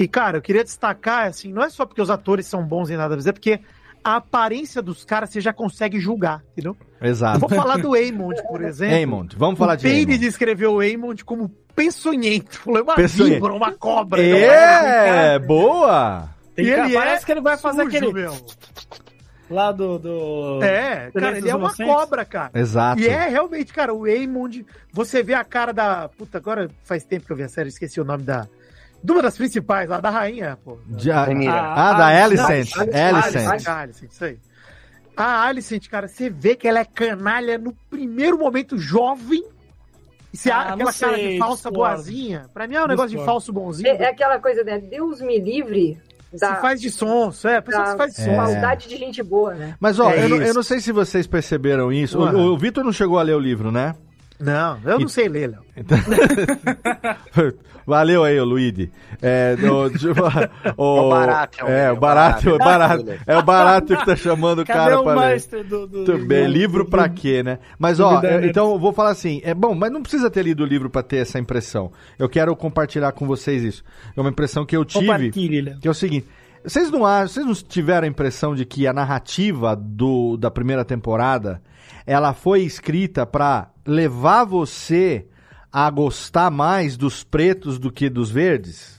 E, 0.01 0.07
cara, 0.07 0.37
eu 0.37 0.41
queria 0.41 0.63
destacar, 0.63 1.27
assim, 1.27 1.51
não 1.51 1.63
é 1.63 1.69
só 1.69 1.85
porque 1.85 2.01
os 2.01 2.09
atores 2.09 2.45
são 2.47 2.63
bons 2.63 2.89
em 2.89 2.95
nada, 2.97 3.15
mas 3.15 3.27
é 3.27 3.31
porque 3.33 3.59
a 4.03 4.15
aparência 4.15 4.81
dos 4.81 5.03
caras 5.03 5.29
você 5.29 5.41
já 5.41 5.51
consegue 5.51 5.99
julgar, 5.99 6.41
entendeu? 6.53 6.77
Eu 7.01 7.09
Exato. 7.09 7.39
vou 7.39 7.49
falar 7.49 7.77
do 7.77 7.95
Eamond, 7.95 8.41
por 8.47 8.61
exemplo. 8.63 8.95
Eamond, 8.95 9.35
vamos 9.37 9.59
falar 9.59 9.73
o 9.73 9.77
de 9.77 9.87
Eamond. 9.87 10.17
descreveu 10.17 10.73
o 10.75 10.81
Eamond 10.83 11.25
como 11.25 11.49
peçonhento. 11.75 12.59
Falou, 12.59 12.79
é 12.79 12.83
uma 12.83 12.95
Peçonhento. 12.95 13.33
víbora, 13.35 13.53
uma 13.53 13.73
cobra. 13.73 14.21
É, 14.21 15.37
boa! 15.39 16.29
Tem 16.55 16.65
E 16.65 16.73
que- 16.73 16.79
ele 16.79 16.93
parece 16.93 17.23
é 17.23 17.25
que 17.25 17.31
ele 17.33 17.41
vai 17.41 17.57
fazer 17.57 17.83
sujo, 17.83 17.97
aquele 17.97 18.13
meu. 18.13 18.33
lá 19.49 19.71
do... 19.71 19.97
do... 19.99 20.63
É, 20.63 21.11
cara, 21.11 21.37
ele 21.37 21.49
é 21.49 21.55
uma 21.55 21.73
cobra, 21.75 22.23
cara. 22.25 22.51
Exato. 22.53 23.01
E 23.01 23.07
é 23.07 23.27
realmente, 23.27 23.73
cara, 23.73 23.93
o 23.93 24.07
Eamond, 24.07 24.65
você 24.93 25.21
vê 25.23 25.33
a 25.33 25.43
cara 25.43 25.71
da. 25.73 26.07
Puta, 26.09 26.37
agora 26.37 26.69
faz 26.83 27.03
tempo 27.03 27.25
que 27.25 27.31
eu 27.31 27.37
vi 27.37 27.43
a 27.43 27.49
série, 27.49 27.69
esqueci 27.69 27.99
o 27.99 28.05
nome 28.05 28.23
da. 28.23 28.47
De 29.03 29.11
uma 29.11 29.21
das 29.21 29.37
principais 29.37 29.87
lá, 29.89 29.99
da 30.01 30.09
rainha, 30.09 30.57
pô. 30.63 30.77
Já- 30.97 31.23
Rainha. 31.25 31.51
Ah, 31.51 31.93
da 31.93 32.07
Alicent. 32.23 32.75
Alicent. 32.77 32.93
Alicent. 32.95 33.67
A 33.67 33.79
Alicent, 33.79 34.11
isso 34.11 34.25
aí. 34.25 34.37
A 35.15 35.43
Alicent, 35.47 35.87
cara, 35.89 36.07
você 36.07 36.29
vê 36.29 36.55
que 36.55 36.67
ela 36.67 36.79
é 36.79 36.85
canalha 36.85 37.57
no 37.57 37.73
primeiro 37.89 38.37
momento 38.37 38.77
jovem. 38.77 39.43
E 40.33 40.37
você 40.37 40.51
Ah, 40.51 40.59
aquela 40.61 40.75
não 40.77 40.85
cara 40.85 40.93
sei, 41.17 41.33
de 41.33 41.39
falsa 41.39 41.55
discordo. 41.69 41.77
boazinha. 41.77 42.45
Pra 42.53 42.67
mim 42.67 42.75
é 42.75 42.83
um 42.83 42.87
negócio 42.87 43.17
de 43.17 43.25
falso 43.25 43.51
bonzinho. 43.51 43.87
É, 43.89 43.95
é 44.03 44.09
aquela 44.09 44.37
coisa, 44.39 44.63
né? 44.63 44.77
Deus 44.79 45.21
me 45.21 45.39
livre 45.39 45.97
Se 46.31 46.39
da, 46.39 46.55
faz 46.57 46.79
de 46.79 46.91
sonso, 46.91 47.47
é, 47.47 47.55
a 47.57 47.61
pessoa 47.61 47.85
se 47.87 47.97
faz 47.97 48.13
de 48.15 48.21
É. 48.21 48.25
sonso. 48.25 48.37
maldade 48.37 48.87
de 48.87 48.95
gente 48.97 49.23
boa, 49.23 49.55
né? 49.55 49.75
Mas, 49.79 49.99
ó, 49.99 50.11
É 50.11 50.23
eu, 50.25 50.29
não, 50.29 50.37
eu 50.37 50.53
não 50.53 50.61
sei 50.63 50.79
se 50.79 50.91
vocês 50.91 51.25
perceberam 51.25 51.91
isso. 51.91 52.19
O, 52.19 52.23
Ué. 52.25 52.31
o 52.33 52.57
Vitor 52.57 52.83
não 52.83 52.91
chegou 52.93 53.17
a 53.17 53.23
ler 53.23 53.33
o 53.35 53.39
livro, 53.39 53.71
né? 53.71 53.95
Não, 54.39 54.77
eu 54.85 54.99
não 54.99 55.07
sei 55.09 55.27
ler, 55.27 55.49
Léo. 55.49 55.59
Valeu 57.85 58.23
aí, 58.23 58.39
Luigi. 58.39 58.91
É, 59.21 59.55
no, 59.57 59.87
o, 60.77 61.07
O 61.07 61.09
Baratheon, 61.09 61.67
É, 61.67 61.71
né? 61.85 61.91
o 61.91 61.95
Baratheon, 61.97 62.51
O 62.51 62.55
o. 62.55 62.59
Baratheon. 62.59 63.15
É 63.25 63.37
o 63.37 63.43
Baratheon 63.43 63.97
que 63.97 64.05
tá 64.05 64.15
chamando 64.15 64.59
o 64.61 64.65
Cadê 64.65 64.79
cara 64.79 64.99
o 64.99 65.03
pra 65.03 65.15
ler. 65.15 65.41
do... 65.65 65.87
do 65.87 65.97
Muito 65.97 66.17
bem, 66.25 66.45
do- 66.45 66.51
livro 66.51 66.83
do- 66.83 66.89
pra 66.89 67.09
quê, 67.09 67.41
né? 67.41 67.59
Mas, 67.79 67.99
ó, 67.99 68.21
é, 68.23 68.45
então 68.45 68.71
eu 68.73 68.79
vou 68.79 68.93
falar 68.93 69.09
assim, 69.09 69.41
é 69.43 69.53
bom, 69.53 69.73
mas 69.73 69.91
não 69.91 70.01
precisa 70.01 70.29
ter 70.29 70.43
lido 70.43 70.63
o 70.63 70.65
livro 70.65 70.89
pra 70.89 71.01
ter 71.01 71.17
essa 71.17 71.39
impressão. 71.39 71.91
Eu 72.17 72.29
quero 72.29 72.55
compartilhar 72.55 73.11
com 73.11 73.25
vocês 73.25 73.63
isso. 73.63 73.83
É 74.15 74.21
uma 74.21 74.29
impressão 74.29 74.65
que 74.65 74.77
eu 74.77 74.85
tive, 74.85 75.31
que 75.31 75.87
é 75.87 75.91
o 75.91 75.93
seguinte, 75.93 76.27
vocês 76.63 76.91
não 76.91 77.01
vocês 77.01 77.45
não 77.45 77.53
tiveram 77.53 78.05
a 78.05 78.09
impressão 78.09 78.53
de 78.53 78.65
que 78.65 78.85
a 78.87 78.93
narrativa 78.93 79.75
do, 79.75 80.37
da 80.37 80.51
primeira 80.51 80.83
temporada, 80.83 81.61
ela 82.05 82.33
foi 82.33 82.61
escrita 82.61 83.25
pra 83.25 83.69
levar 83.85 84.43
você 84.43 85.27
a 85.71 85.89
gostar 85.89 86.49
mais 86.49 86.97
dos 86.97 87.23
pretos 87.23 87.77
do 87.77 87.91
que 87.91 88.09
dos 88.09 88.31
verdes? 88.31 88.98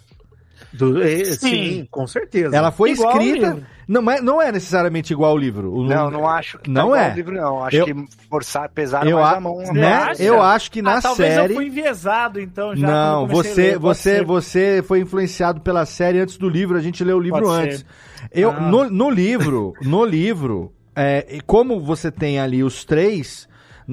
Do- 0.73 1.03
é, 1.03 1.25
Sim. 1.25 1.35
sim. 1.35 1.89
com 1.91 2.07
certeza. 2.07 2.57
Ela 2.57 2.71
foi 2.71 2.93
Igual 2.93 3.21
escrita, 3.21 3.59
não 3.89 4.09
é, 4.11 4.21
não 4.21 4.41
é 4.41 4.53
necessariamente 4.53 5.13
igual 5.13 5.33
ao 5.33 5.37
livro. 5.39 5.73
O- 5.75 5.85
Não, 5.85 6.11
não 6.11 6.29
acho 6.29 6.59
que 6.59 6.71
Não 6.71 6.87
igual 6.89 6.97
é. 6.97 7.11
ao 7.11 7.17
livro, 7.17 7.35
não. 7.35 7.65
Acho 7.65 7.77
Eu- 7.77 7.85
que 7.87 7.95
forçar, 8.31 8.69
pesaram 8.69 9.11
eu, 9.11 9.17
mais 9.19 9.35
a- 9.35 9.37
a 9.37 9.41
mão. 9.41 9.59
né? 9.73 9.93
acha? 9.93 10.23
eu 10.23 10.41
acho 10.41 10.71
que 10.71 10.81
na 10.81 10.99
ah, 10.99 11.03
talvez 11.03 11.35
série 11.35 11.53
eu 11.53 11.57
fui 11.57 11.67
enviesado, 11.67 12.41
então, 12.41 12.77
já. 12.77 12.87
não, 12.87 13.27
você, 13.27 13.63
ler, 13.73 13.79
você, 13.79 14.17
ser. 14.19 14.25
você 14.25 14.85
foi 14.87 15.01
influenciado 15.01 15.61
pela 15.61 15.85
série 15.85 16.21
antes 16.21 16.37
do 16.39 16.49
livro. 16.49 16.79
A 16.79 16.81
gente 16.81 17.03
leu 17.03 17.17
o 17.17 17.21
livro 17.21 17.43
Pode 17.43 17.57
ser. 17.57 17.63
antes. 17.63 17.87
Eu 18.33 18.51
Ah. 18.51 18.61
no, 18.61 18.89
no 18.89 19.11
livro, 19.11 19.73
no 19.83 20.05
livro, 20.05 20.73
é, 20.95 21.27
e 21.29 21.41
como 21.41 21.81
você 21.81 22.13
tem 22.13 22.39
ali 22.39 22.63
os 22.63 22.85
três 22.85 23.49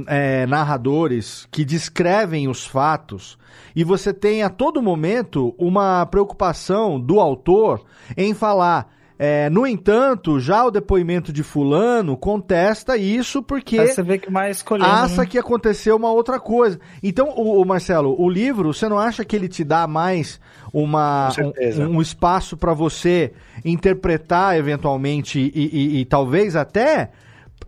é, 0.07 0.45
narradores 0.45 1.47
que 1.51 1.63
descrevem 1.65 2.47
os 2.47 2.65
fatos 2.65 3.37
e 3.75 3.83
você 3.83 4.13
tem 4.13 4.43
a 4.43 4.49
todo 4.49 4.81
momento 4.81 5.55
uma 5.57 6.05
preocupação 6.05 6.99
do 6.99 7.19
autor 7.19 7.83
em 8.15 8.33
falar. 8.33 8.95
é, 9.19 9.49
no 9.49 9.65
entanto, 9.65 10.39
já 10.39 10.63
o 10.63 10.69
depoimento 10.69 11.33
de 11.33 11.41
fulano 11.41 12.15
contesta 12.15 12.95
isso 12.97 13.41
porque 13.41 13.79
Aí 13.79 13.87
você 13.87 14.03
vê 14.03 14.17
que 14.19 14.29
mais 14.31 14.57
escolhendo. 14.57 14.89
acha 14.91 15.21
né? 15.21 15.25
que 15.25 15.39
aconteceu 15.39 15.95
uma 15.95 16.11
outra 16.11 16.39
coisa. 16.39 16.79
Então, 17.01 17.29
o, 17.35 17.59
o 17.61 17.65
Marcelo, 17.65 18.15
o 18.21 18.29
livro, 18.29 18.71
você 18.73 18.87
não 18.87 18.99
acha 18.99 19.25
que 19.25 19.35
ele 19.35 19.47
te 19.47 19.63
dá 19.63 19.87
mais 19.87 20.39
uma, 20.71 21.29
um, 21.79 21.97
um 21.97 22.01
espaço 22.01 22.55
para 22.55 22.73
você 22.75 23.33
interpretar 23.65 24.57
eventualmente 24.57 25.39
e, 25.39 25.69
e- 25.73 25.99
e 26.01 26.05
talvez 26.05 26.55
até 26.55 27.09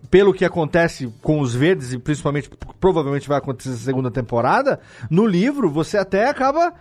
pelo 0.09 0.33
que 0.33 0.45
acontece 0.45 1.13
com 1.21 1.39
os 1.39 1.53
verdes, 1.53 1.93
e 1.93 1.99
principalmente 1.99 2.49
provavelmente 2.79 3.27
vai 3.27 3.37
acontecer 3.37 3.69
na 3.69 3.77
segunda 3.77 4.11
temporada, 4.11 4.79
no 5.09 5.25
livro 5.25 5.69
você 5.69 5.97
até 5.97 6.27
acaba 6.27 6.73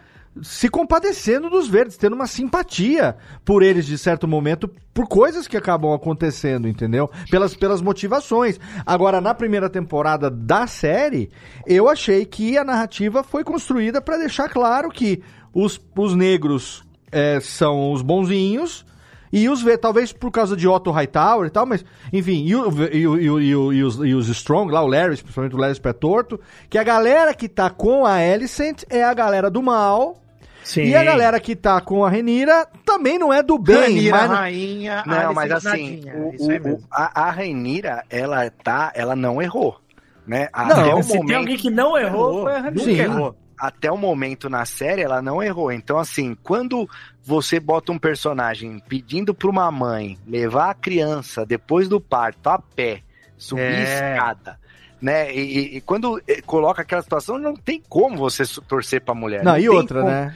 se 0.42 0.68
compadecendo 0.68 1.50
dos 1.50 1.68
verdes, 1.68 1.96
tendo 1.96 2.14
uma 2.14 2.26
simpatia 2.26 3.16
por 3.44 3.62
eles 3.62 3.86
de 3.86 3.98
certo 3.98 4.28
momento, 4.28 4.70
por 4.94 5.08
coisas 5.08 5.48
que 5.48 5.56
acabam 5.56 5.92
acontecendo, 5.92 6.68
entendeu? 6.68 7.10
Pelas, 7.30 7.56
pelas 7.56 7.80
motivações. 7.80 8.58
Agora, 8.86 9.20
na 9.20 9.34
primeira 9.34 9.68
temporada 9.68 10.30
da 10.30 10.66
série, 10.66 11.30
eu 11.66 11.88
achei 11.88 12.24
que 12.24 12.56
a 12.56 12.64
narrativa 12.64 13.22
foi 13.22 13.42
construída 13.42 14.00
para 14.00 14.18
deixar 14.18 14.48
claro 14.48 14.90
que 14.90 15.22
os, 15.52 15.80
os 15.96 16.14
negros 16.14 16.84
é, 17.10 17.40
são 17.40 17.92
os 17.92 18.02
bonzinhos 18.02 18.86
e 19.32 19.48
os 19.48 19.62
ver, 19.62 19.78
talvez 19.78 20.12
por 20.12 20.30
causa 20.30 20.56
de 20.56 20.66
Otto 20.68 20.90
Hightower 20.90 21.46
e 21.46 21.50
tal, 21.50 21.66
mas, 21.66 21.84
enfim, 22.12 22.44
e, 22.46 22.54
o, 22.54 22.68
e, 22.92 23.06
o, 23.06 23.18
e, 23.20 23.54
o, 23.56 23.72
e, 23.72 23.82
os, 23.84 23.96
e 23.96 24.14
os 24.14 24.28
Strong, 24.28 24.72
lá, 24.72 24.82
o 24.82 24.86
Larry, 24.86 25.16
principalmente 25.16 25.54
o 25.54 25.58
Larry 25.58 25.80
Pé 25.80 25.92
Torto, 25.92 26.40
que 26.70 26.78
a 26.78 26.82
galera 26.84 27.34
que 27.34 27.48
tá 27.48 27.68
com 27.70 28.04
a 28.06 28.14
Alicent 28.14 28.82
é 28.88 29.04
a 29.04 29.12
galera 29.14 29.50
do 29.50 29.62
mal. 29.62 30.16
Sim. 30.64 30.82
E 30.82 30.94
a 30.94 31.02
galera 31.02 31.40
que 31.40 31.56
tá 31.56 31.80
com 31.80 32.04
a 32.04 32.10
Renira 32.10 32.66
também 32.84 33.18
não 33.18 33.32
é 33.32 33.42
do 33.42 33.58
bem, 33.58 33.80
Ranira, 33.80 34.16
mas. 34.18 34.30
rainha, 34.30 35.02
Não, 35.06 35.14
Alicent 35.16 35.34
mas 35.34 35.52
assim, 35.52 36.02
o- 36.14 36.80
a, 36.90 37.22
a 37.28 37.30
Rainira, 37.30 38.04
ela 38.10 38.50
tá, 38.50 38.92
ela 38.94 39.16
não 39.16 39.40
errou, 39.40 39.78
né? 40.26 40.48
Não, 40.54 40.80
Até 40.80 40.94
o 40.94 41.02
Se 41.02 41.12
tem 41.12 41.20
momento, 41.20 41.36
alguém 41.38 41.56
que 41.56 41.70
não 41.70 41.96
errou, 41.96 42.42
foi 42.42 42.54
a 42.56 42.62
nunca 42.64 42.80
Sim. 42.80 42.98
errou. 42.98 43.34
Até 43.58 43.90
o 43.90 43.96
momento 43.96 44.48
na 44.48 44.64
série, 44.64 45.02
ela 45.02 45.20
não 45.20 45.42
errou. 45.42 45.72
Então, 45.72 45.98
assim, 45.98 46.36
quando 46.42 46.88
você 47.24 47.58
bota 47.58 47.90
um 47.92 47.98
personagem 47.98 48.78
pedindo 48.88 49.34
pra 49.34 49.48
uma 49.50 49.70
mãe 49.70 50.16
levar 50.26 50.70
a 50.70 50.74
criança 50.74 51.44
depois 51.44 51.88
do 51.88 52.00
parto 52.00 52.46
a 52.48 52.58
pé, 52.58 53.02
subir 53.36 53.62
É. 53.62 53.82
escada, 54.14 54.58
né? 55.00 55.34
E, 55.34 55.40
e- 55.40 55.76
e 55.76 55.80
quando 55.80 56.20
eh, 56.26 56.40
coloca 56.42 56.82
aquela 56.82 57.02
situação, 57.02 57.38
não 57.38 57.54
tem 57.54 57.82
como 57.88 58.16
você 58.16 58.44
torcer 58.66 59.00
pra 59.00 59.14
mulher. 59.14 59.44
Não, 59.44 59.56
e 59.56 59.60
tem 59.60 59.68
outra, 59.68 60.00
como. 60.00 60.12
né? 60.12 60.34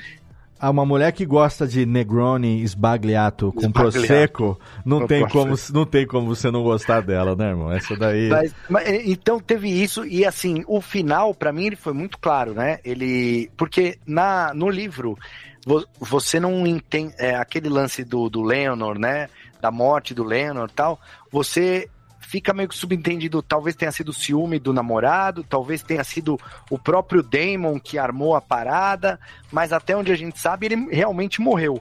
Há 0.62 0.70
uma 0.70 0.86
mulher 0.86 1.10
que 1.10 1.26
gosta 1.26 1.66
de 1.66 1.84
Negroni 1.84 2.62
esbagliato 2.62 3.50
com 3.52 3.62
Esbagliato. 3.66 3.90
prosecco, 3.98 4.60
não 4.86 5.00
Com 5.00 5.06
tem, 5.08 5.28
como, 5.28 5.54
não 5.72 5.84
tem 5.84 6.06
como 6.06 6.28
você 6.28 6.52
não 6.52 6.62
gostar 6.62 7.00
dela, 7.02 7.34
né, 7.34 7.48
irmão? 7.48 7.72
Essa 7.72 7.96
daí. 7.96 8.28
Mas- 8.28 8.54
mas, 8.70 8.88
então 9.04 9.40
teve 9.40 9.68
isso 9.68 10.06
e 10.06 10.24
assim 10.24 10.62
o 10.68 10.80
final 10.80 11.34
pra 11.34 11.52
mim 11.52 11.66
ele 11.66 11.74
foi 11.74 11.92
muito 11.92 12.16
claro, 12.16 12.54
né? 12.54 12.78
Ele 12.84 13.50
porque 13.56 13.98
na 14.06 14.54
no 14.54 14.70
livro 14.70 15.18
vo- 15.66 15.84
você 15.98 16.38
não 16.38 16.64
entende 16.64 17.12
é, 17.18 17.34
aquele 17.34 17.68
lance 17.68 18.04
do, 18.04 18.30
do 18.30 18.40
Leonor, 18.40 18.96
né? 19.00 19.26
Da 19.60 19.72
morte 19.72 20.14
do 20.14 20.22
Leonor, 20.22 20.68
e 20.70 20.72
tal. 20.74 21.00
Você 21.32 21.88
fica 22.33 22.55
meio 22.55 22.66
que 22.66 22.74
subentendido. 22.74 23.43
Talvez 23.43 23.76
tenha 23.76 23.93
sido 23.93 24.11
ciúme 24.11 24.59
do 24.59 24.72
namorado, 24.72 25.45
talvez 25.45 25.83
tenha 25.83 26.03
sido 26.03 26.41
o 26.70 26.78
próprio 26.78 27.22
Damon 27.22 27.78
que 27.78 27.99
armou 27.99 28.35
a 28.35 28.41
parada, 28.41 29.20
mas 29.53 29.70
até 29.70 29.95
onde 29.95 30.11
a 30.11 30.16
gente 30.16 30.41
sabe 30.41 30.64
ele 30.64 30.89
realmente 30.91 31.43
morreu. 31.43 31.78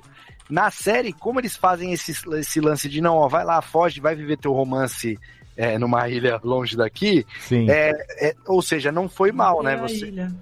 Na 0.50 0.70
série, 0.70 1.14
como 1.14 1.40
eles 1.40 1.56
fazem 1.56 1.94
esse, 1.94 2.12
esse 2.38 2.60
lance 2.60 2.90
de 2.90 3.00
não, 3.00 3.16
ó, 3.16 3.30
vai 3.30 3.46
lá, 3.46 3.62
foge, 3.62 4.02
vai 4.02 4.14
viver 4.14 4.38
teu 4.38 4.52
romance 4.52 5.18
é, 5.56 5.78
numa 5.78 6.10
ilha 6.10 6.38
longe 6.44 6.76
daqui, 6.76 7.26
Sim. 7.40 7.72
é, 7.72 7.92
é, 8.20 8.36
ou 8.46 8.62
seja, 8.62 8.92
não 8.92 9.08
foi 9.08 9.32
mal, 9.32 9.64
né? 9.64 9.76
É 9.76 9.76
a 9.76 9.82
Você, 9.82 10.08
ilha. 10.08 10.36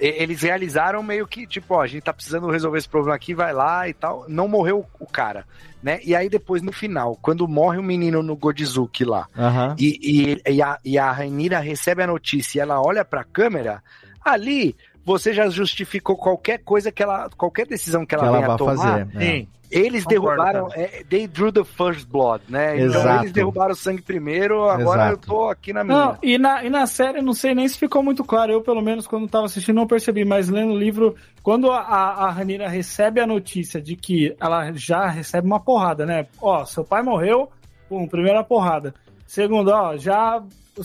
E- 0.00 0.22
eles 0.22 0.42
realizaram 0.42 1.02
meio 1.02 1.26
que, 1.26 1.46
tipo, 1.46 1.74
ó, 1.74 1.82
a 1.82 1.86
gente 1.86 2.02
tá 2.02 2.12
precisando 2.12 2.50
resolver 2.50 2.78
esse 2.78 2.88
problema 2.88 3.14
aqui, 3.16 3.34
vai 3.34 3.52
lá 3.52 3.88
e 3.88 3.94
tal. 3.94 4.24
Não 4.28 4.48
morreu 4.48 4.84
o 4.98 5.06
cara, 5.06 5.46
né? 5.82 6.00
E 6.04 6.14
aí 6.14 6.28
depois, 6.28 6.62
no 6.62 6.72
final, 6.72 7.16
quando 7.22 7.46
morre 7.48 7.78
o 7.78 7.82
menino 7.82 8.22
no 8.22 8.36
Godizuki 8.36 9.04
lá, 9.04 9.26
e, 9.78 10.40
e, 10.46 10.52
e 10.54 10.62
a, 10.62 10.78
e 10.84 10.98
a 10.98 11.12
Rainira 11.12 11.58
recebe 11.60 12.02
a 12.02 12.06
notícia 12.06 12.58
e 12.58 12.60
ela 12.62 12.80
olha 12.80 13.04
pra 13.04 13.24
câmera, 13.24 13.82
ali 14.24 14.76
você 15.04 15.32
já 15.34 15.48
justificou 15.50 16.16
qualquer 16.16 16.58
coisa 16.58 16.90
que 16.90 17.02
ela, 17.02 17.28
qualquer 17.36 17.66
decisão 17.66 18.06
que 18.06 18.14
ela, 18.14 18.24
Que 18.24 18.28
ela 18.28 18.36
venha 18.38 18.48
vai 18.48 18.56
tomar. 18.56 18.76
fazer. 18.76 19.08
é. 19.16 19.20
Sim. 19.26 19.48
Eles 19.74 20.04
Concordo, 20.04 20.36
derrubaram, 20.36 20.68
é, 20.72 21.02
they 21.08 21.26
drew 21.26 21.50
the 21.50 21.64
first 21.64 22.06
blood, 22.08 22.44
né? 22.48 22.76
Então 22.76 23.00
Exato. 23.00 23.22
eles 23.22 23.32
derrubaram 23.32 23.72
o 23.72 23.76
sangue 23.76 24.02
primeiro, 24.02 24.68
agora 24.68 25.06
Exato. 25.06 25.12
eu 25.12 25.18
tô 25.18 25.48
aqui 25.48 25.72
na 25.72 25.82
minha. 25.82 25.98
Não, 25.98 26.18
e 26.22 26.38
na, 26.38 26.62
e 26.62 26.70
na 26.70 26.86
série, 26.86 27.20
não 27.20 27.32
sei 27.32 27.56
nem 27.56 27.66
se 27.66 27.76
ficou 27.76 28.00
muito 28.00 28.22
claro. 28.22 28.52
Eu, 28.52 28.62
pelo 28.62 28.80
menos, 28.80 29.04
quando 29.04 29.28
tava 29.28 29.46
assistindo, 29.46 29.74
não 29.74 29.86
percebi. 29.86 30.24
Mas 30.24 30.48
lendo 30.48 30.74
o 30.74 30.78
livro, 30.78 31.16
quando 31.42 31.72
a, 31.72 31.80
a, 31.80 32.30
Ranira 32.30 32.68
recebe 32.68 33.20
a 33.20 33.26
notícia 33.26 33.82
de 33.82 33.96
que 33.96 34.36
ela 34.40 34.70
já 34.74 35.08
recebe 35.08 35.44
uma 35.44 35.58
porrada, 35.58 36.06
né? 36.06 36.26
Ó, 36.40 36.64
seu 36.64 36.84
pai 36.84 37.02
morreu, 37.02 37.50
pum, 37.88 38.06
primeira 38.06 38.44
porrada. 38.44 38.94
Segundo, 39.26 39.72
ó, 39.72 39.96
já 39.96 40.40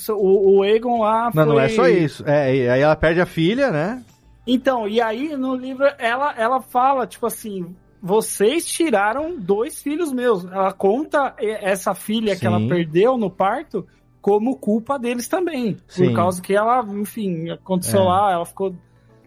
o, 0.09 0.57
o, 0.57 0.65
Egon 0.65 1.01
lá 1.01 1.29
Não, 1.33 1.45
não 1.45 1.59
é 1.59 1.69
só 1.69 1.87
isso. 1.87 2.23
É, 2.27 2.55
e 2.55 2.69
aí 2.69 2.81
ela 2.81 2.95
perde 2.95 3.21
a 3.21 3.25
filha, 3.27 3.69
né? 3.69 4.03
Então, 4.47 4.87
e 4.87 4.99
aí 4.99 5.37
no 5.37 5.55
livro 5.55 5.85
ela, 5.99 6.33
ela 6.35 6.59
fala, 6.59 7.05
tipo 7.05 7.27
assim, 7.27 7.75
vocês 8.01 8.65
tiraram 8.65 9.35
dois 9.37 9.81
filhos 9.81 10.11
meus. 10.11 10.45
Ela 10.45 10.73
conta 10.73 11.33
essa 11.39 11.93
filha 11.93 12.33
que 12.33 12.41
Sim. 12.41 12.47
ela 12.47 12.67
perdeu 12.67 13.17
no 13.17 13.29
parto 13.29 13.85
como 14.21 14.57
culpa 14.57 14.97
deles 14.97 15.27
também. 15.27 15.77
Sim. 15.87 16.07
Por 16.07 16.15
causa 16.15 16.41
que 16.41 16.53
ela, 16.53 16.83
enfim, 16.93 17.49
aconteceu 17.49 18.01
É. 18.01 18.03
lá, 18.05 18.31
ela 18.33 18.45
ficou 18.45 18.75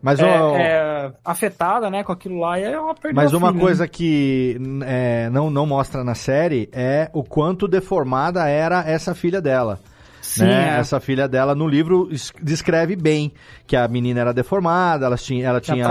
Mas, 0.02 0.20
é, 0.20 0.24
ó, 0.24 0.56
é, 0.56 1.12
afetada, 1.24 1.88
né, 1.88 2.02
com 2.02 2.12
aquilo 2.12 2.38
lá, 2.38 2.58
e 2.58 2.64
ela 2.64 2.94
perdeu 2.94 3.14
mas 3.14 3.32
uma 3.32 3.48
filha, 3.48 3.60
coisa 3.60 3.88
que 3.88 4.58
é, 4.84 5.30
não, 5.30 5.50
não 5.50 5.64
mostra 5.64 6.02
na 6.02 6.14
série 6.14 6.68
é 6.72 7.08
o 7.12 7.22
quanto 7.22 7.68
deformada 7.68 8.48
era 8.48 8.82
essa 8.88 9.14
filha 9.14 9.40
dela. 9.40 9.78
Sim, 10.34 10.44
né? 10.44 10.76
é. 10.76 10.78
Essa 10.80 10.98
filha 11.00 11.26
dela 11.28 11.54
no 11.54 11.66
livro 11.68 12.08
es- 12.10 12.32
descreve 12.42 12.96
bem 12.96 13.32
que 13.66 13.76
a 13.76 13.86
menina 13.88 14.20
era 14.20 14.32
deformada, 14.32 15.06
ela 15.06 15.16
tinha, 15.16 15.46
ela 15.46 15.60
Tinha 15.60 15.84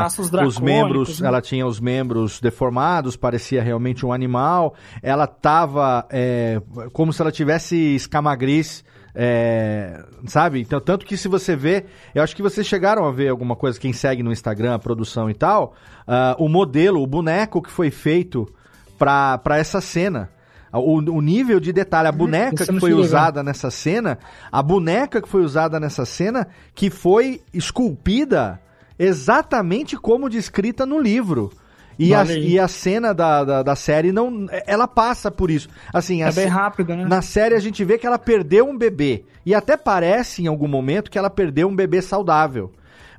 os 0.48 0.56
membros, 0.60 1.20
né? 1.20 1.28
ela 1.28 1.42
tinha 1.42 1.66
os 1.68 1.80
membros 1.80 2.40
deformados, 2.40 3.16
parecia 3.16 3.62
realmente 3.62 4.06
um 4.06 4.12
animal. 4.14 4.74
Ela 5.04 5.28
tava 5.28 6.06
é, 6.10 6.62
como 6.94 7.12
se 7.14 7.22
ela 7.22 7.32
tivesse 7.32 7.76
escama 7.96 8.36
gris. 8.36 8.84
é, 9.14 10.02
sabe? 10.28 10.62
Então, 10.62 10.80
tanto 10.80 11.06
que 11.06 11.18
se 11.18 11.28
você 11.28 11.54
vê, 11.56 11.86
eu 12.16 12.24
acho 12.24 12.34
que 12.36 12.42
vocês 12.42 12.66
chegaram 12.66 13.06
a 13.06 13.12
ver 13.12 13.28
alguma 13.28 13.56
coisa, 13.58 13.78
quem 13.80 13.92
segue 13.92 14.24
no 14.24 14.32
Instagram, 14.32 14.74
a 14.76 14.80
produção 14.80 15.30
e 15.30 15.34
tal, 15.34 15.74
ah, 16.08 16.34
o 16.40 16.48
modelo, 16.48 17.02
o 17.04 17.08
boneco 17.08 17.62
que 17.62 17.70
foi 17.70 17.92
feito 17.92 18.48
pra 18.98 19.58
essa 19.58 19.82
cena. 19.82 20.30
O, 20.74 20.98
o 21.00 21.22
nível 21.22 21.60
de 21.60 21.74
detalhe, 21.74 22.08
a 22.08 22.12
boneca 22.12 22.64
isso 22.64 22.72
eu 22.72 22.76
que 22.76 22.80
foi 22.80 22.92
a 22.94 22.96
usada 22.96 23.44
nessa 23.44 23.70
cena, 23.70 24.18
a 24.52 24.62
boneca 24.64 25.22
que 25.22 25.28
foi 25.28 25.42
usada 25.44 25.80
nessa 25.80 26.06
cena, 26.06 26.48
que 26.74 26.90
foi 26.90 27.42
esculpida 27.54 28.60
exatamente 28.98 29.98
como 29.98 30.30
descrita 30.30 30.86
no 30.86 31.00
livro. 31.00 31.52
E, 32.00 32.16
a, 32.16 32.24
e 32.26 32.58
a 32.58 32.68
cena 32.68 33.14
da, 33.14 33.44
da, 33.44 33.62
da 33.64 33.76
série 33.76 34.12
não. 34.12 34.48
Ela 34.66 34.88
passa 34.88 35.30
por 35.30 35.52
isso. 35.52 35.68
Assim, 35.94 36.24
a 36.24 36.30
É 36.30 36.32
bem 36.32 36.46
ce- 36.46 36.50
rápido, 36.50 36.96
né? 36.96 37.06
na 37.06 37.22
série 37.22 37.54
a 37.54 37.60
gente 37.60 37.84
vê 37.84 37.98
que 37.98 38.08
ela 38.08 38.18
perdeu 38.18 38.68
um 38.68 38.76
bebê. 38.76 39.24
E 39.46 39.54
até 39.54 39.76
parece 39.78 40.42
em 40.44 40.48
algum 40.48 40.68
momento 40.68 41.12
que 41.12 41.18
ela 41.18 41.30
perdeu 41.30 41.68
um 41.68 41.76
bebê 41.76 42.02
saudável. 42.02 42.72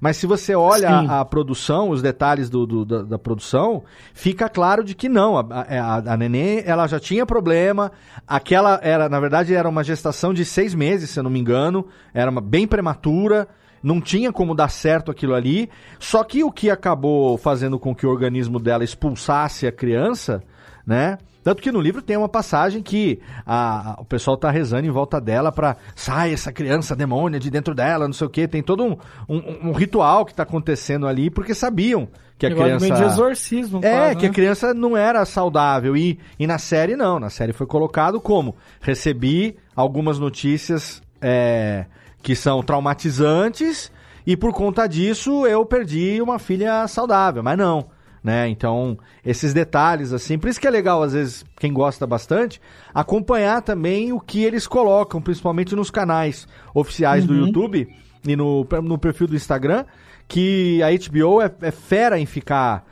Mas 0.03 0.17
se 0.17 0.27
você 0.27 0.53
olha 0.53 0.89
a, 1.09 1.21
a 1.21 1.25
produção, 1.25 1.91
os 1.91 2.03
detalhes 2.03 2.51
do, 2.51 2.67
do- 2.67 2.85
da, 2.85 3.03
da 3.03 3.19
produção, 3.21 3.85
fica 4.13 4.49
claro 4.49 4.83
de 4.83 4.97
que 4.97 5.09
não. 5.09 5.39
A, 5.39 5.45
a, 5.49 5.97
a 6.15 6.17
neném, 6.17 6.61
ela 6.67 6.89
já 6.89 6.99
tinha 6.99 7.25
problema. 7.25 7.93
Aquela 8.27 8.81
era, 8.83 9.09
na 9.09 9.21
verdade, 9.21 9.55
era 9.55 9.69
uma 9.69 9.85
gestação 9.85 10.35
de 10.35 10.45
seis 10.45 10.75
meses, 10.75 11.11
se 11.11 11.21
eu 11.21 11.23
não 11.23 11.31
me 11.31 11.39
engano. 11.39 11.87
Era 12.13 12.29
uma, 12.33 12.41
bem 12.41 12.67
prematura. 12.67 13.47
Não 13.81 14.01
tinha 14.01 14.33
como 14.33 14.57
dar 14.57 14.71
certo 14.71 15.09
aquilo 15.09 15.35
ali. 15.35 15.71
Só 16.01 16.25
que 16.25 16.43
o 16.43 16.51
que 16.51 16.69
acabou 16.69 17.39
fazendo 17.39 17.79
com 17.79 17.95
que 17.95 18.05
o 18.05 18.11
organismo 18.11 18.59
dela 18.59 18.83
expulsasse 18.83 19.69
a 19.69 19.73
criança, 19.73 20.43
né? 20.85 21.17
Tanto 21.43 21.61
que 21.63 21.73
no 21.73 21.81
livro 21.81 22.01
tem 22.03 22.17
uma 22.17 22.29
passagem 22.29 22.83
que 22.83 23.21
a, 23.45 23.93
a- 23.93 24.01
o 24.01 24.05
pessoal 24.05 24.37
tá 24.37 24.51
rezando 24.51 24.87
em 24.87 24.91
volta 24.91 25.21
dela 25.21 25.51
pra 25.51 25.77
sai 25.97 26.33
essa 26.33 26.53
criança 26.53 26.95
demônia 26.95 27.41
de 27.41 27.51
dentro 27.51 27.75
dela, 27.75 28.07
não 28.07 28.13
sei 28.15 28.27
o 28.27 28.31
que. 28.31 28.47
Tem 28.47 28.63
todo 28.63 28.85
um, 28.85 28.97
um, 29.29 29.69
um 29.71 29.73
ritual 29.73 30.25
que 30.25 30.35
tá 30.35 30.43
acontecendo 30.45 31.07
ali, 31.07 31.31
porque 31.31 31.55
sabiam 31.55 32.09
que 32.39 32.47
a 32.47 32.49
Negócio 32.49 32.77
criança. 32.79 32.85
meio 32.95 32.97
de 32.97 33.13
exorcismo. 33.13 33.81
É, 33.83 33.91
quase, 33.93 34.17
que 34.17 34.27
a 34.27 34.29
né? 34.29 34.35
criança 34.35 34.75
não 34.75 34.97
era 34.97 35.25
saudável. 35.25 35.97
E, 35.97 36.19
e 36.39 36.47
na 36.47 36.59
série, 36.59 36.97
não. 36.97 37.21
Na 37.21 37.31
série 37.31 37.53
foi 37.53 37.67
colocado 37.67 38.21
como? 38.21 38.57
Recebi 38.81 39.57
algumas 39.77 40.19
notícias 40.19 41.03
é, 41.21 41.87
que 42.23 42.35
são 42.35 42.63
traumatizantes 42.63 43.91
e 44.27 44.37
por 44.37 44.53
conta 44.53 44.87
disso 44.87 45.47
eu 45.47 45.65
perdi 45.67 46.21
uma 46.23 46.39
filha 46.39 46.87
saudável. 46.89 47.43
Mas 47.43 47.59
não. 47.59 47.87
Né? 48.23 48.49
Então, 48.49 48.97
esses 49.25 49.53
detalhes, 49.53 50.13
assim, 50.13 50.39
por 50.39 50.49
isso 50.49 50.61
que 50.61 50.67
é 50.67 50.71
legal, 50.71 51.03
às 51.03 51.13
vezes, 51.13 51.45
quem 51.59 51.73
gosta 51.73 52.07
bastante, 52.07 52.61
acompanhar 52.95 53.63
também 53.63 54.13
o 54.13 54.21
que 54.21 54.45
eles 54.45 54.67
colocam, 54.67 55.21
principalmente 55.21 55.75
nos 55.75 55.91
canais 55.91 56.47
oficiais 56.73 57.27
do 57.27 57.33
Uhum. 57.33 57.47
YouTube 57.47 57.89
e 58.25 58.37
no, 58.37 58.65
no 58.83 58.97
perfil 58.97 59.27
do 59.27 59.35
Instagram, 59.35 59.85
que 60.29 60.81
a 60.83 60.89
HBO 60.91 61.43
é, 61.43 61.51
é 61.63 61.71
fera 61.73 62.17
em 62.19 62.25
ficar 62.27 62.87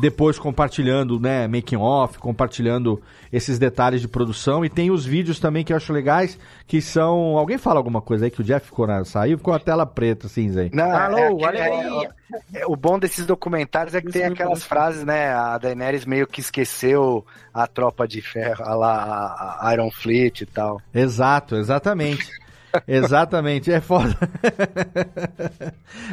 depois 0.00 0.38
compartilhando, 0.38 1.18
né, 1.20 1.46
making 1.46 1.76
off, 1.76 2.18
compartilhando 2.18 3.00
esses 3.32 3.58
detalhes 3.58 4.00
de 4.00 4.08
produção 4.08 4.64
e 4.64 4.68
tem 4.68 4.90
os 4.90 5.04
vídeos 5.04 5.38
também 5.38 5.64
que 5.64 5.72
eu 5.72 5.76
acho 5.76 5.92
legais, 5.92 6.38
que 6.66 6.80
são, 6.80 7.36
alguém 7.38 7.58
fala 7.58 7.78
alguma 7.78 8.00
coisa 8.00 8.24
aí 8.26 8.30
que 8.30 8.40
o 8.40 8.44
Jeff 8.44 8.66
ficou 8.66 8.86
na, 8.86 9.04
saiu, 9.04 9.38
ficou 9.38 9.54
a 9.54 9.58
tela 9.58 9.86
preta 9.86 10.28
cinza 10.28 10.62
aí. 10.62 10.70
Não, 10.72 10.90
Alô, 10.90 11.18
é, 11.18 11.32
olha 11.46 11.58
é- 11.58 11.62
aí. 11.62 12.08
é- 12.54 12.66
o 12.66 12.74
bom 12.76 12.98
desses 12.98 13.24
documentários 13.26 13.94
é 13.94 14.00
que 14.00 14.08
Isso 14.08 14.18
tem 14.18 14.26
me 14.28 14.32
aquelas 14.34 14.64
parece. 14.64 14.68
frases, 14.68 15.04
né? 15.04 15.32
A 15.32 15.58
Daenerys 15.58 16.04
meio 16.04 16.26
que 16.26 16.40
esqueceu 16.40 17.24
a 17.54 17.66
tropa 17.66 18.06
de 18.08 18.20
ferro, 18.20 18.64
a, 18.64 18.74
lá, 18.74 19.58
a 19.60 19.72
Iron 19.72 19.90
Fleet 19.90 20.40
e 20.42 20.46
tal. 20.46 20.80
Exato, 20.94 21.56
exatamente. 21.56 22.26
Exatamente, 22.86 23.70
é 23.70 23.80
foda. 23.80 24.16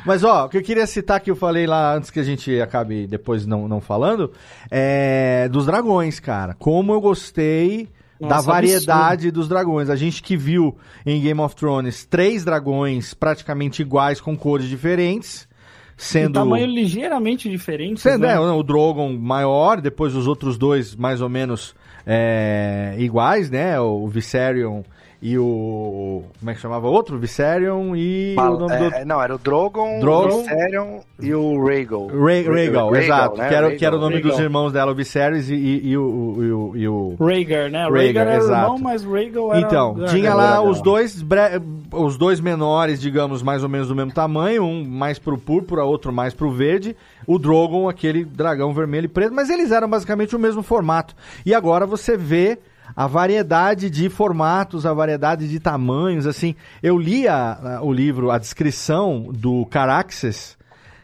Mas 0.05 0.23
ó, 0.23 0.45
o 0.45 0.49
que 0.49 0.57
eu 0.57 0.63
queria 0.63 0.87
citar 0.87 1.19
que 1.19 1.31
eu 1.31 1.35
falei 1.35 1.65
lá 1.65 1.95
antes 1.95 2.09
que 2.09 2.19
a 2.19 2.23
gente 2.23 2.59
acabe 2.61 3.07
depois 3.07 3.45
não, 3.45 3.67
não 3.67 3.81
falando, 3.81 4.31
é 4.69 5.47
dos 5.49 5.65
dragões, 5.65 6.19
cara. 6.19 6.53
Como 6.53 6.93
eu 6.93 7.01
gostei 7.01 7.89
da 8.27 8.35
Nossa, 8.37 8.51
variedade 8.51 9.31
dos 9.31 9.47
dragões. 9.47 9.89
A 9.89 9.95
gente 9.95 10.21
que 10.21 10.37
viu 10.37 10.75
em 11.05 11.21
Game 11.21 11.39
of 11.39 11.55
Thrones 11.55 12.05
três 12.05 12.43
dragões 12.43 13.13
praticamente 13.13 13.81
iguais 13.81 14.21
com 14.21 14.35
cores 14.35 14.67
diferentes, 14.67 15.47
Um 15.51 15.93
sendo 15.97 16.33
tamanho 16.33 16.65
ligeiramente 16.65 17.49
diferente. 17.49 18.01
Sendo, 18.01 18.21
né? 18.21 18.33
é, 18.33 18.39
o 18.39 18.63
Drogon 18.63 19.17
maior, 19.17 19.81
depois 19.81 20.15
os 20.15 20.27
outros 20.27 20.57
dois 20.57 20.95
mais 20.95 21.21
ou 21.21 21.29
menos 21.29 21.75
é, 22.05 22.95
iguais, 22.97 23.49
né? 23.49 23.79
O 23.79 24.07
Viserion 24.07 24.83
e 25.25 25.37
o. 25.39 26.21
Como 26.37 26.51
é 26.51 26.53
que 26.53 26.59
chamava? 26.59 26.85
Outro? 26.89 27.17
Viserion 27.17 27.95
e. 27.95 28.35
o 28.37 28.57
nome 28.57 28.75
do... 28.77 28.93
É, 28.93 29.05
não, 29.05 29.21
era 29.21 29.33
o 29.33 29.37
Drogon, 29.37 30.01
Drogon. 30.01 30.35
o 30.35 30.43
Viserion 30.43 30.99
e 31.21 31.33
o 31.33 31.65
Rhaegal. 31.65 32.07
Rhaegal, 32.07 32.93
exato. 32.97 33.37
né? 33.37 33.47
Que, 33.47 33.55
era, 33.55 33.75
que 33.77 33.85
era 33.85 33.95
o 33.95 33.99
Rhaegal. 33.99 34.09
nome 34.09 34.15
dos 34.21 34.31
Rhaegal. 34.31 34.43
irmãos 34.43 34.73
dela, 34.73 34.91
o 34.91 34.95
Viserys 34.95 35.49
e, 35.49 35.55
e, 35.55 35.87
e 35.91 35.97
o, 35.97 36.35
e, 36.43 36.51
o, 36.51 36.71
e 36.75 36.87
o- 36.89 37.15
Rhaegar, 37.17 37.71
né? 37.71 37.83
Rhaegar, 37.83 37.93
Rhaegar 37.93 38.27
era 38.27 38.35
exato. 38.35 38.63
irmão, 38.65 38.77
mas 38.79 39.03
Rhaegal 39.05 39.51
era... 39.53 39.59
Então, 39.61 39.95
tinha 40.09 40.33
lá 40.33 40.61
os 40.61 40.81
dois, 40.81 41.21
bre- 41.21 41.61
os 41.93 42.17
dois 42.17 42.41
menores, 42.41 42.99
digamos, 42.99 43.41
mais 43.41 43.63
ou 43.63 43.69
menos 43.69 43.87
do 43.87 43.95
mesmo 43.95 44.11
tamanho, 44.11 44.63
um 44.65 44.83
mais 44.85 45.17
pro 45.19 45.37
púrpura, 45.37 45.85
outro 45.85 46.11
mais 46.11 46.33
pro 46.33 46.51
verde, 46.51 46.97
o 47.25 47.39
Drogon, 47.39 47.87
aquele 47.87 48.25
dragão 48.25 48.73
vermelho 48.73 49.05
e 49.05 49.07
preto, 49.07 49.33
mas 49.33 49.49
eles 49.49 49.71
eram 49.71 49.89
basicamente 49.89 50.35
o 50.35 50.39
mesmo 50.39 50.61
formato. 50.61 51.15
E 51.45 51.53
agora 51.53 51.85
você 51.85 52.17
vê 52.17 52.59
a 52.95 53.07
variedade 53.07 53.89
de 53.89 54.09
formatos, 54.09 54.85
a 54.85 54.93
variedade 54.93 55.47
de 55.49 55.59
tamanhos, 55.59 56.25
assim. 56.27 56.55
Eu 56.81 56.97
li 56.97 57.27
a- 57.27 57.77
a- 57.77 57.81
o 57.83 57.91
livro, 57.91 58.29
a 58.31 58.37
descrição 58.37 59.29
do 59.33 59.65
Caraxes, 59.65 60.57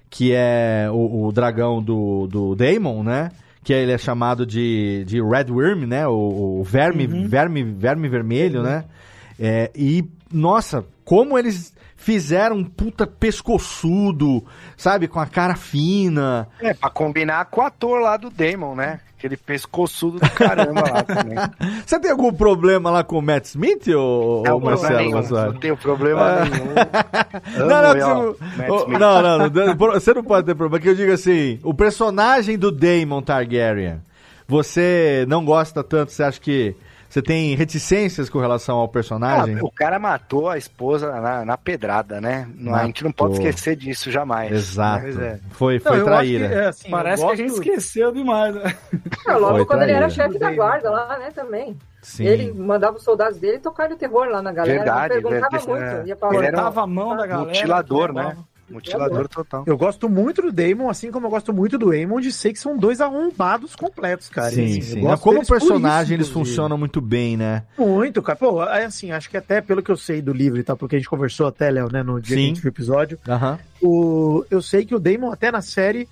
que 0.10 0.32
é 0.34 0.88
o, 0.92 1.26
o 1.28 1.32
dragão 1.32 1.82
do, 1.82 2.28
do 2.28 2.56
Daemon, 2.56 3.04
né? 3.04 3.32
Que 3.64 3.74
ele 3.74 3.92
é 3.92 3.98
chamado 3.98 4.46
de, 4.46 5.04
de 5.06 5.22
Red 5.22 5.52
Worm, 5.52 5.86
né? 5.86 6.08
O, 6.08 6.60
o 6.60 6.64
verme, 6.64 7.06
verme, 7.28 7.64
verme 7.64 8.08
vermelho, 8.10 8.64
né? 8.64 8.86
É, 9.40 9.70
e, 9.76 10.04
nossa, 10.32 10.84
como 11.06 11.38
eles 11.38 11.74
fizeram 12.00 12.56
um 12.56 12.64
puta 12.64 13.06
pescoçudo, 13.06 14.44
sabe? 14.78 15.08
Com 15.08 15.20
a 15.20 15.26
cara 15.28 15.56
fina. 15.56 16.48
É, 16.60 16.74
pra 16.74 16.90
combinar 16.90 17.46
com 17.46 17.62
o 17.62 17.64
ator 17.64 18.00
lá 18.00 18.16
do 18.18 18.30
Damon, 18.30 18.74
né? 18.74 19.02
Aquele 19.18 19.36
pescoçudo 19.36 20.18
do 20.18 20.30
caramba 20.30 20.82
lá 20.82 21.04
também. 21.04 21.36
Você 21.86 22.00
tem 22.00 22.10
algum 22.10 22.32
problema 22.32 22.90
lá 22.90 23.04
com 23.04 23.20
o 23.20 23.22
Matt 23.22 23.48
Smith, 23.48 23.86
ou, 23.90 24.44
Não, 24.44 24.54
ou 24.54 24.62
Marcelo? 24.62 24.98
nenhum, 24.98 25.22
não 25.22 25.54
tenho 25.60 25.76
problema 25.76 26.46
nenhum. 26.46 27.68
Não, 27.68 27.82
não, 28.98 29.22
não, 29.22 29.50
não, 29.50 29.92
você 29.94 30.14
não 30.14 30.24
pode 30.24 30.46
ter 30.46 30.56
problema, 30.56 30.82
que 30.82 30.88
eu 30.88 30.96
digo 30.96 31.12
assim, 31.12 31.60
o 31.64 31.74
personagem 31.74 32.58
do 32.58 32.72
Daemon 32.72 33.22
Targaryen, 33.22 34.02
você 34.48 35.26
não 35.28 35.44
gosta 35.44 35.84
tanto, 35.84 36.14
você 36.14 36.24
acha 36.24 36.40
que 36.40 36.74
você 37.10 37.24
tem 37.24 37.56
reticências 37.56 38.30
com 38.30 38.40
relação 38.40 38.78
ao 38.78 38.88
personagem? 38.88 39.58
Ah, 39.58 39.64
o 39.64 39.72
cara 39.72 39.98
matou 39.98 40.48
a 40.48 40.60
esposa 40.60 41.20
na, 41.20 41.44
na 41.44 41.58
pedrada, 41.58 42.22
né? 42.22 42.48
Não, 42.56 42.76
a 42.76 42.86
gente 42.86 43.04
não 43.04 43.12
pode 43.12 43.34
Matou. 43.34 43.48
esquecer 43.48 43.76
disso 43.76 44.12
jamais. 44.12 44.52
Exato. 44.52 45.06
Mas 45.06 45.20
é. 45.20 45.40
Foi, 45.50 45.76
Não, 45.76 45.82
foi 45.82 45.96
acho 45.96 46.06
traíra. 46.06 46.48
que, 46.48 46.54
é, 46.54 46.66
assim, 46.68 46.90
Parece 46.92 47.26
que 47.26 47.32
a 47.32 47.36
gente 47.36 47.54
esqueceu 47.54 48.12
demais, 48.12 48.54
né? 48.54 48.76
Ah, 49.26 49.38
logo 49.38 49.56
Foi 49.58 49.66
quando 49.66 49.82
ele 49.82 49.92
era 49.94 50.08
traíra. 50.08 50.28
chefe 50.28 50.38
da 50.38 50.52
guarda 50.54 50.92
lá, 50.92 51.18
né, 51.18 51.32
também. 51.32 51.76
Sim. 52.02 52.26
Ele 52.26 52.54
mandava 52.54 52.98
os 52.98 53.04
soldados 53.04 53.40
dele 53.40 53.60
tocar 53.60 53.92
o 53.92 53.96
terror 53.96 54.28
lá 54.30 54.42
na 54.42 54.54
galera. 54.54 54.78
Verdade, 54.78 55.16
não 55.16 55.30
perguntava 55.30 55.58
verdade, 55.58 55.68
muito. 55.68 55.84
é. 55.84 56.02
Ele 56.04 56.14
um 56.14 56.18
Cortava 56.18 56.82
a 56.84 56.88
mão 56.88 57.18
da 57.18 57.26
galera. 57.28 57.48
Mutilador, 57.50 58.14
né? 58.14 58.38
Mutilador 58.70 59.28
total. 59.28 59.64
Eu 59.66 59.78
gosto 59.78 60.08
muito 60.08 60.42
do 60.42 60.52
Damon, 60.52 60.90
assim 60.90 61.12
como 61.12 61.28
eu 61.28 61.32
gosto 61.32 61.54
muito 61.54 61.78
do 61.78 61.92
Aemon, 61.92 62.20
de 62.20 62.32
sei 62.32 62.54
que 62.54 62.60
são 62.60 62.78
dois 62.78 63.02
arrombados 63.02 63.76
completos, 63.76 64.30
cara. 64.30 64.52
Sim, 64.52 64.66
assim, 64.66 64.80
eu 64.80 64.84
sim. 64.84 65.02
gosto 65.02 65.24
Como 65.24 65.46
personagem, 65.46 66.04
isso, 66.04 66.14
eles 66.14 66.30
funcionam 66.30 66.78
muito 66.78 67.02
bem, 67.02 67.36
né? 67.36 67.64
Muito, 67.78 68.22
cara. 68.22 68.38
Pô, 68.38 68.62
aí, 68.62 68.84
assim, 68.84 69.12
acho 69.12 69.30
que 69.30 69.38
até 69.38 69.62
pelo 69.62 69.82
que 69.82 69.92
eu 69.92 69.98
sei 69.98 70.22
do 70.22 70.32
livro 70.32 70.60
e 70.60 70.64
tal, 70.64 70.78
porque 70.78 70.96
a 70.96 71.00
gente 71.00 71.10
conversou 71.10 71.48
até, 71.48 71.70
Léo, 71.70 71.92
né, 71.92 72.04
no 72.04 72.22
dia 72.22 72.36
Sim. 72.36 72.44
a 72.44 72.48
gente 72.48 72.62
viu 72.62 72.70
o 72.70 72.74
episódio, 72.74 73.20
Aham. 73.28 73.60
o, 73.82 74.46
eu 74.50 74.62
sei 74.62 74.86
que 74.86 74.96
o 74.96 75.00
Damon, 75.00 75.32
até 75.32 75.52
na 75.52 75.62
série, 75.62 76.08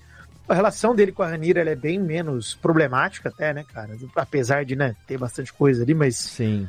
a 0.48 0.54
relação 0.54 0.94
dele 0.94 1.12
com 1.12 1.22
a 1.22 1.28
Ranira 1.28 1.60
ela 1.60 1.70
é 1.70 1.76
bem 1.76 1.98
menos 2.00 2.54
problemática, 2.54 3.28
até, 3.28 3.52
né, 3.52 3.64
cara? 3.72 3.96
Apesar 4.16 4.64
de, 4.64 4.74
né, 4.74 4.96
ter 5.06 5.18
bastante 5.18 5.52
coisa 5.52 5.82
ali, 5.82 5.94
mas 5.94 6.16
Sim. 6.16 6.66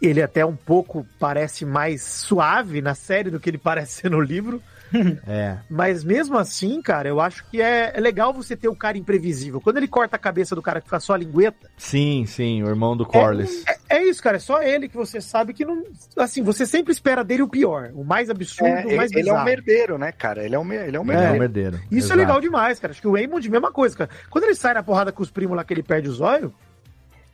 Ele 0.00 0.22
até 0.22 0.44
um 0.44 0.56
pouco 0.56 1.06
parece 1.18 1.64
mais 1.64 2.02
suave 2.02 2.80
na 2.82 2.94
série 2.94 3.30
do 3.30 3.40
que 3.40 3.48
ele 3.50 3.58
parece 3.62 4.02
ser 4.02 4.10
no 4.10 4.20
livro. 4.20 4.62
É. 5.26 5.56
Mas 5.68 6.04
mesmo 6.04 6.38
assim, 6.38 6.80
cara, 6.80 7.08
eu 7.08 7.20
acho 7.20 7.44
que 7.50 7.60
é, 7.60 7.90
é 7.96 8.00
legal 8.00 8.32
você 8.32 8.54
ter 8.54 8.68
o 8.68 8.76
cara 8.76 8.96
imprevisível. 8.96 9.60
Quando 9.60 9.78
ele 9.78 9.88
corta 9.88 10.14
a 10.14 10.18
cabeça 10.20 10.54
do 10.54 10.62
cara 10.62 10.80
que 10.80 10.86
fica 10.86 11.00
só 11.00 11.14
a 11.14 11.16
lingueta, 11.16 11.68
Sim, 11.76 12.24
sim, 12.26 12.62
o 12.62 12.68
irmão 12.68 12.96
do 12.96 13.04
Corlys. 13.04 13.64
é, 13.66 13.96
é 13.96 14.02
isso, 14.04 14.22
cara. 14.22 14.36
É 14.36 14.38
só 14.38 14.62
ele 14.62 14.88
que 14.88 14.96
você 14.96 15.20
sabe 15.20 15.52
que 15.52 15.64
não. 15.64 15.82
Assim, 16.16 16.44
você 16.44 16.64
sempre 16.64 16.92
espera 16.92 17.24
dele 17.24 17.42
o 17.42 17.48
pior, 17.48 17.90
o 17.92 18.04
mais 18.04 18.30
absurdo, 18.30 18.72
É, 18.72 18.86
o 18.86 18.96
mais 18.96 19.10
ele, 19.10 19.22
ele 19.22 19.30
é 19.30 19.34
um 19.34 19.42
merdeiro, 19.42 19.98
né, 19.98 20.12
cara? 20.12 20.44
Ele 20.44 20.54
é 20.54 20.58
um, 20.60 20.72
ele 20.72 20.96
é 20.96 21.00
um 21.00 21.02
é 21.02 21.04
um 21.04 21.04
merdeiro. 21.04 21.38
merdeiro. 21.40 21.76
Isso 21.90 22.06
Exato. 22.06 22.12
é 22.12 22.16
legal 22.22 22.40
demais, 22.40 22.78
cara. 22.78 22.92
Acho 22.92 23.00
que 23.00 23.08
o 23.08 23.14
Raymond, 23.14 23.50
mesma 23.50 23.72
coisa, 23.72 23.96
cara. 23.96 24.10
Quando 24.30 24.44
ele 24.44 24.54
sai 24.54 24.74
na 24.74 24.82
porrada 24.84 25.10
com 25.10 25.24
os 25.24 25.30
primos 25.30 25.56
lá 25.56 25.64
que 25.64 25.74
ele 25.74 25.82
perde 25.82 26.08
os 26.08 26.20
olhos, 26.20 26.52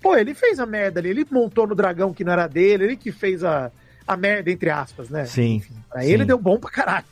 pô, 0.00 0.16
ele 0.16 0.34
fez 0.34 0.58
a 0.58 0.66
merda 0.66 1.00
ali. 1.00 1.10
Ele 1.10 1.26
montou 1.30 1.66
no 1.66 1.74
dragão 1.74 2.12
que 2.12 2.24
não 2.24 2.32
era 2.32 2.46
dele, 2.46 2.84
ele 2.84 2.96
que 2.96 3.12
fez 3.12 3.44
a, 3.44 3.70
a 4.06 4.16
merda, 4.16 4.50
entre 4.50 4.70
aspas, 4.70 5.08
né? 5.10 5.24
Sim. 5.24 5.62
Pra 5.90 6.02
sim. 6.02 6.08
ele 6.12 6.24
deu 6.24 6.38
bom 6.38 6.58
pra 6.58 6.70
caralho. 6.70 7.04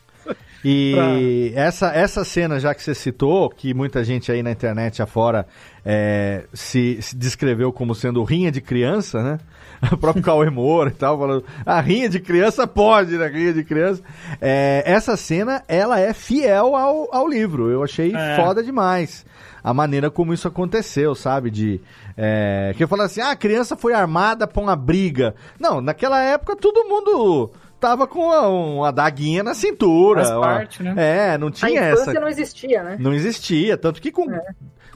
E 0.65 1.53
essa, 1.55 1.89
essa 1.95 2.25
cena, 2.25 2.59
já 2.59 2.75
que 2.75 2.83
você 2.83 2.95
citou, 2.95 3.49
que 3.51 3.73
muita 3.73 4.03
gente 4.03 4.33
aí 4.33 4.43
na 4.43 4.51
internet 4.51 5.01
afora 5.01 5.47
é, 5.85 6.45
se, 6.53 7.01
se 7.01 7.17
descreveu 7.17 7.73
como 7.73 7.95
sendo 7.95 8.23
rinha 8.25 8.51
de 8.51 8.61
criança, 8.61 9.23
né? 9.23 9.39
O 9.93 9.97
próprio 9.97 10.25
Cauê 10.25 10.51
Moura 10.51 10.91
e 10.91 10.93
tal, 10.93 11.17
falando, 11.17 11.45
a 11.65 11.81
rinha 11.81 12.09
de 12.09 12.19
criança 12.19 12.67
pode, 12.67 13.17
né? 13.17 13.29
Rinha 13.29 13.53
de 13.53 13.63
criança. 13.63 14.03
É, 14.41 14.83
essa 14.85 15.17
cena, 15.17 15.63
ela 15.69 16.01
é 16.01 16.13
fiel 16.13 16.75
ao, 16.75 17.15
ao 17.15 17.29
livro. 17.29 17.71
Eu 17.71 17.85
achei 17.85 18.13
É. 18.13 18.35
foda 18.35 18.61
demais. 18.61 19.25
A 19.63 19.73
maneira 19.73 20.11
como 20.11 20.35
isso 20.35 20.49
aconteceu, 20.49 21.15
sabe? 21.15 21.49
De. 21.49 21.81
É, 22.21 22.75
que 22.77 22.83
eu 22.83 22.89
falo 22.89 23.03
assim, 23.03 23.21
ah, 23.21 23.31
a 23.31 23.37
criança 23.37 23.77
foi 23.77 23.95
armada 23.95 24.45
pra 24.45 24.61
uma 24.61 24.75
briga. 24.75 25.37
Não, 25.61 25.81
naquela 25.81 26.21
época 26.21 26.57
todo 26.57 26.83
mundo 26.89 27.53
tava 27.79 28.09
com 28.09 28.19
uma, 28.27 28.49
uma 28.49 28.93
daguinha 28.93 29.45
na 29.45 29.55
cintura. 29.55 30.23
Faz 30.25 30.33
uma- 30.35 30.41
parte, 30.41 30.83
né? 30.83 30.95
É, 30.97 31.39
não 31.39 31.47
A 31.47 31.51
tinha 31.53 31.93
infância 31.93 32.11
essa. 32.11 32.21
não 32.21 32.27
existia, 32.29 32.83
né? 32.83 32.97
Não 32.99 33.15
existia. 33.15 33.77
Tanto 33.79 34.03
que 34.03 34.11
com, 34.11 34.27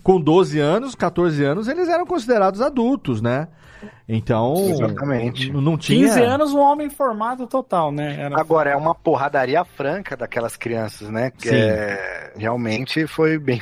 com 0.03 0.21
12 0.21 0.59
anos, 0.59 0.97
14 0.97 1.45
anos, 1.45 1.69
eles 1.69 1.89
eram 1.89 2.05
considerados 2.05 2.61
adultos, 2.61 3.23
né? 3.23 3.47
Então. 4.09 4.55
Exatamente. 4.69 5.53
Não 5.53 5.77
tinha. 5.79 6.07
15 6.09 6.23
anos, 6.23 6.53
um 6.53 6.59
homem 6.61 6.91
formado 6.91 7.47
total, 7.47 7.93
né? 7.93 8.17
Era... 8.21 8.41
Agora, 8.41 8.71
é 8.71 8.77
uma 8.77 8.95
porradaria 8.97 9.65
franca 9.65 10.17
daquelas 10.17 10.57
crianças, 10.57 11.09
né? 11.09 11.31
Que 11.31 11.49
Sim. 11.49 11.55
é- 11.55 12.33
realmente 12.37 13.07
foi 13.07 13.39
bem, 13.39 13.61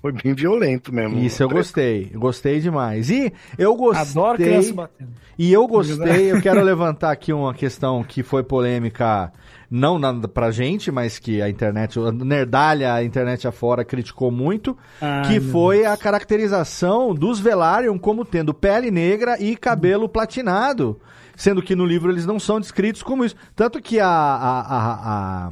foi 0.00 0.12
bem 0.12 0.32
violento 0.34 0.94
mesmo. 0.94 1.18
Isso 1.18 1.42
eu 1.42 1.48
gostei. 1.48 2.10
Gostei 2.14 2.60
demais. 2.60 3.10
E 3.10 3.32
eu 3.58 3.76
gostei. 3.76 4.10
Adoro 4.10 4.38
criança 4.38 4.72
batendo. 4.72 5.10
E 5.38 5.52
eu 5.52 5.66
gostei, 5.66 6.32
eu 6.32 6.40
quero 6.40 6.60
levantar 6.64 7.10
aqui 7.10 7.32
uma 7.32 7.54
questão 7.54 8.02
que 8.04 8.22
foi 8.22 8.42
polêmica, 8.42 9.32
não 9.70 9.98
na, 9.98 10.12
pra 10.28 10.50
gente, 10.50 10.90
mas 10.90 11.18
que 11.18 11.40
a 11.40 11.48
internet, 11.48 11.98
a 11.98 12.12
Nerdalha, 12.12 12.92
a 12.92 13.02
internet 13.02 13.48
afora, 13.48 13.84
criticou 13.84 14.30
muito, 14.30 14.76
Ai, 15.00 15.22
que 15.26 15.40
foi 15.40 15.86
a 15.86 15.96
caracterização 15.96 17.14
dos 17.14 17.40
Velaryon 17.40 17.98
como 17.98 18.24
tendo 18.24 18.52
pele 18.52 18.90
negra 18.90 19.40
e 19.40 19.56
cabelo 19.56 20.08
platinado. 20.08 21.00
Sendo 21.36 21.62
que 21.62 21.74
no 21.74 21.86
livro 21.86 22.10
eles 22.10 22.26
não 22.26 22.38
são 22.38 22.60
descritos 22.60 23.02
como 23.02 23.24
isso. 23.24 23.34
Tanto 23.56 23.80
que 23.80 23.98
a. 23.98 24.06
a, 24.06 24.60
a, 24.60 25.46
a 25.46 25.50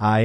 a, 0.00 0.16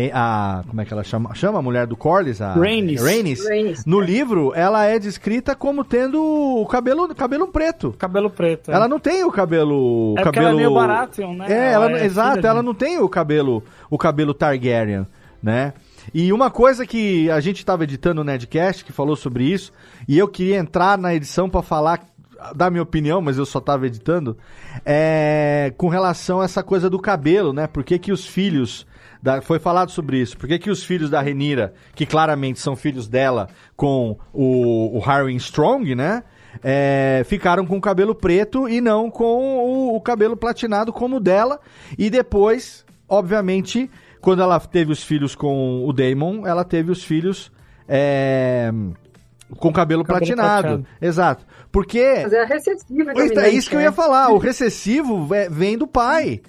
a- 0.59 0.63
como 0.63 0.79
é 0.79 0.85
que 0.85 0.93
ela 0.93 1.03
chama? 1.03 1.35
Chama 1.35 1.59
a 1.59 1.61
mulher 1.61 1.85
do 1.85 1.97
Corlys? 1.97 2.41
A 2.41 2.53
Rhaenys. 2.53 3.01
Rhaenys. 3.03 3.45
Rhaenys, 3.45 3.85
No 3.85 3.99
livro, 3.99 4.53
ela 4.55 4.85
é 4.85 4.97
descrita 4.97 5.53
como 5.53 5.83
tendo 5.83 6.23
o 6.23 6.65
cabelo, 6.65 7.13
cabelo 7.13 7.49
preto. 7.49 7.93
Cabelo 7.97 8.29
preto. 8.29 8.71
Ela 8.71 8.87
não 8.87 8.99
tem 8.99 9.25
o 9.25 9.31
cabelo. 9.31 10.15
É 10.17 10.23
porque 10.23 10.39
cabelo... 10.39 10.47
ela 10.47 10.53
é 10.53 10.55
meio 10.55 10.73
Baratheon, 10.73 11.33
né? 11.33 11.45
É, 11.49 11.73
Ela 11.73 11.85
ela, 11.89 11.99
é 11.99 12.05
exato, 12.05 12.35
filha 12.37 12.47
ela 12.47 12.63
não 12.63 12.73
tem 12.73 12.99
o 12.99 13.09
cabelo, 13.09 13.61
o 13.89 13.97
cabelo 13.97 14.33
Targaryen, 14.33 15.05
né? 15.43 15.73
E 16.13 16.31
uma 16.31 16.49
coisa 16.49 16.85
que 16.85 17.29
a 17.29 17.39
gente 17.41 17.57
estava 17.57 17.83
editando 17.83 18.21
o 18.21 18.23
Nedcast, 18.23 18.85
que 18.85 18.93
falou 18.93 19.15
sobre 19.17 19.43
isso, 19.43 19.73
e 20.07 20.17
eu 20.17 20.27
queria 20.27 20.57
entrar 20.57 20.97
na 20.97 21.13
edição 21.13 21.49
para 21.49 21.61
falar 21.61 21.99
da 22.55 22.69
minha 22.69 22.83
opinião, 22.83 23.21
mas 23.21 23.37
eu 23.37 23.45
só 23.45 23.59
estava 23.59 23.87
editando, 23.87 24.37
é 24.85 25.73
com 25.77 25.87
relação 25.89 26.41
a 26.41 26.45
essa 26.45 26.61
coisa 26.63 26.89
do 26.89 26.99
cabelo, 26.99 27.51
né? 27.51 27.67
Por 27.67 27.83
que, 27.83 27.97
que 27.99 28.11
os 28.11 28.25
filhos. 28.25 28.85
Da, 29.25 29.41
foi 29.41 29.57
falado 29.57 29.89
sobre 29.89 30.19
isso. 30.21 30.37
Por 30.37 30.47
que, 30.47 30.59
que 30.59 30.69
os 30.69 30.83
filhos 30.83 31.09
da 31.09 31.19
Renira, 31.19 31.73
que 31.95 32.05
claramente 32.05 32.59
são 32.59 32.75
filhos 32.75 33.07
dela, 33.07 33.49
com 33.75 34.15
o, 34.31 34.95
o 34.95 34.99
Harry 34.99 35.35
Strong, 35.35 35.95
né? 35.95 36.23
é, 36.63 37.23
ficaram 37.25 37.65
com 37.65 37.77
o 37.77 37.81
cabelo 37.81 38.13
preto 38.15 38.69
e 38.69 38.79
não 38.79 39.09
com 39.09 39.57
o, 39.57 39.95
o 39.95 40.01
cabelo 40.01 40.37
platinado 40.37 40.93
como 40.93 41.17
o 41.17 41.19
dela. 41.19 41.59
E 41.97 42.09
depois, 42.09 42.85
obviamente, 43.09 43.89
quando 44.21 44.41
ela 44.41 44.59
teve 44.59 44.91
os 44.91 45.03
filhos 45.03 45.35
com 45.35 45.83
o 45.85 45.91
Damon, 45.91 46.45
ela 46.45 46.63
teve 46.63 46.91
os 46.91 47.03
filhos 47.03 47.51
é, 47.87 48.71
com 49.57 49.71
cabelo, 49.73 50.03
Cabelo 50.03 50.03
platinado. 50.03 50.61
prateado. 50.61 50.87
Exato. 51.01 51.45
Porque. 51.71 52.21
Mas 52.23 52.33
é 52.33 52.45
recessivo 52.45 53.39
é, 53.39 53.49
isso 53.49 53.69
que 53.69 53.75
eu 53.75 53.79
né? 53.79 53.85
ia 53.85 53.91
falar. 53.91 54.29
O 54.29 54.37
recessivo 54.37 55.25
ve- 55.25 55.49
vem 55.49 55.77
do 55.77 55.87
pai. 55.87 56.41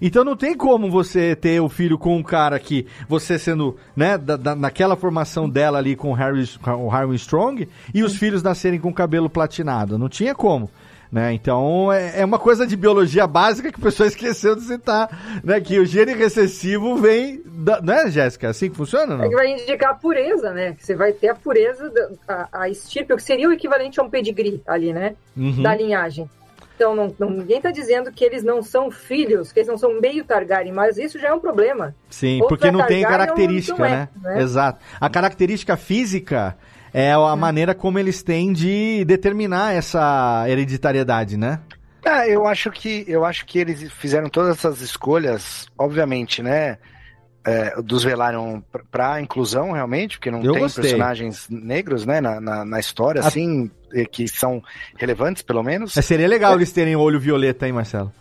Então 0.00 0.24
não 0.24 0.36
tem 0.36 0.56
como 0.56 0.90
você 0.90 1.34
ter 1.36 1.60
o 1.60 1.68
filho 1.68 1.96
com 1.98 2.16
um 2.16 2.22
cara 2.22 2.58
que 2.58 2.86
você 3.08 3.38
sendo, 3.38 3.76
né, 3.96 4.18
da, 4.18 4.36
da- 4.36 4.54
naquela 4.56 4.96
formação 4.96 5.48
dela 5.48 5.78
ali 5.78 5.96
com 5.96 6.10
o 6.10 6.14
Harry, 6.14 6.44
o 6.78 6.88
Harry 6.88 7.14
Strong 7.16 7.68
e 7.94 8.02
os 8.02 8.16
filhos 8.16 8.42
nascerem 8.42 8.78
com 8.80 8.92
cabelo 8.92 9.30
platinado. 9.30 9.96
Não 9.98 10.08
tinha 10.08 10.34
como. 10.34 10.68
Né? 11.12 11.32
Então 11.32 11.92
é, 11.92 12.22
é 12.22 12.24
uma 12.24 12.40
coisa 12.40 12.66
de 12.66 12.76
biologia 12.76 13.24
básica 13.24 13.70
que 13.70 13.78
o 13.78 13.82
pessoal 13.82 14.08
esqueceu 14.08 14.56
de 14.56 14.62
citar, 14.62 15.40
né? 15.44 15.60
Que 15.60 15.78
o 15.78 15.86
gene 15.86 16.12
recessivo 16.12 16.96
vem 16.96 17.40
da, 17.46 17.80
não 17.80 17.94
é, 17.94 18.10
Jéssica? 18.10 18.48
É 18.48 18.50
assim 18.50 18.68
que 18.68 18.76
funciona, 18.76 19.14
É 19.14 19.18
não? 19.18 19.28
que 19.28 19.36
vai 19.36 19.52
indicar 19.52 19.92
a 19.92 19.94
pureza, 19.94 20.50
né? 20.52 20.74
Você 20.76 20.96
vai 20.96 21.12
ter 21.12 21.28
a 21.28 21.34
pureza, 21.36 21.88
da, 21.88 22.08
a, 22.52 22.62
a 22.62 22.68
estirpe, 22.68 23.12
o 23.12 23.16
que 23.16 23.22
seria 23.22 23.48
o 23.48 23.52
equivalente 23.52 24.00
a 24.00 24.02
um 24.02 24.10
pedigree 24.10 24.60
ali, 24.66 24.92
né? 24.92 25.14
Uhum. 25.36 25.62
Da 25.62 25.76
linhagem. 25.76 26.28
Então, 26.74 26.94
não, 26.94 27.14
não- 27.18 27.30
ninguém 27.30 27.60
tá 27.60 27.70
dizendo 27.70 28.10
que 28.10 28.24
eles 28.24 28.42
não 28.42 28.62
são 28.62 28.90
filhos, 28.90 29.52
que 29.52 29.60
eles 29.60 29.68
não 29.68 29.78
são 29.78 30.00
meio 30.00 30.24
Targaryen, 30.24 30.72
mas 30.72 30.98
isso 30.98 31.18
já 31.18 31.28
é 31.28 31.32
um 31.32 31.38
problema. 31.38 31.94
Sim, 32.10 32.40
Ou 32.42 32.48
porque 32.48 32.66
é 32.66 32.70
não 32.72 32.80
tem 32.86 33.02
Targaryen 33.02 33.12
ou 33.12 33.18
característica, 33.36 33.78
não 33.78 33.86
é, 33.86 33.90
né? 33.90 34.08
né? 34.22 34.42
Exato. 34.42 34.84
A 35.00 35.08
característica 35.08 35.76
física 35.76 36.56
é 36.92 37.12
a 37.12 37.36
maneira 37.36 37.74
como 37.74 37.98
eles 37.98 38.22
têm 38.22 38.52
de 38.52 39.04
determinar 39.04 39.72
essa 39.74 40.44
hereditariedade, 40.48 41.36
né? 41.36 41.60
Ah, 42.04 42.28
eu 42.28 42.46
acho 42.46 42.70
que 42.70 43.04
eu 43.08 43.24
acho 43.24 43.46
que 43.46 43.58
eles 43.58 43.90
fizeram 43.92 44.28
todas 44.28 44.58
essas 44.58 44.80
escolhas, 44.80 45.66
obviamente, 45.78 46.42
né? 46.42 46.76
É, 47.44 47.80
dos 47.82 48.02
Velaryon 48.04 48.60
para 48.90 49.20
inclusão 49.20 49.72
realmente, 49.72 50.18
porque 50.18 50.30
não 50.30 50.42
Eu 50.42 50.52
tem 50.52 50.62
gostei. 50.62 50.82
personagens 50.84 51.46
negros, 51.50 52.06
né, 52.06 52.20
na, 52.20 52.40
na, 52.40 52.64
na 52.64 52.80
história, 52.80 53.20
A- 53.22 53.26
assim, 53.28 53.70
que 54.10 54.26
são 54.28 54.62
relevantes, 54.96 55.42
pelo 55.42 55.62
menos. 55.62 55.94
Mas 55.94 56.04
seria 56.04 56.26
legal 56.28 56.54
eles 56.54 56.72
terem 56.72 56.96
olho 56.96 57.20
violeta, 57.20 57.66
hein, 57.66 57.72
Marcelo? 57.72 58.12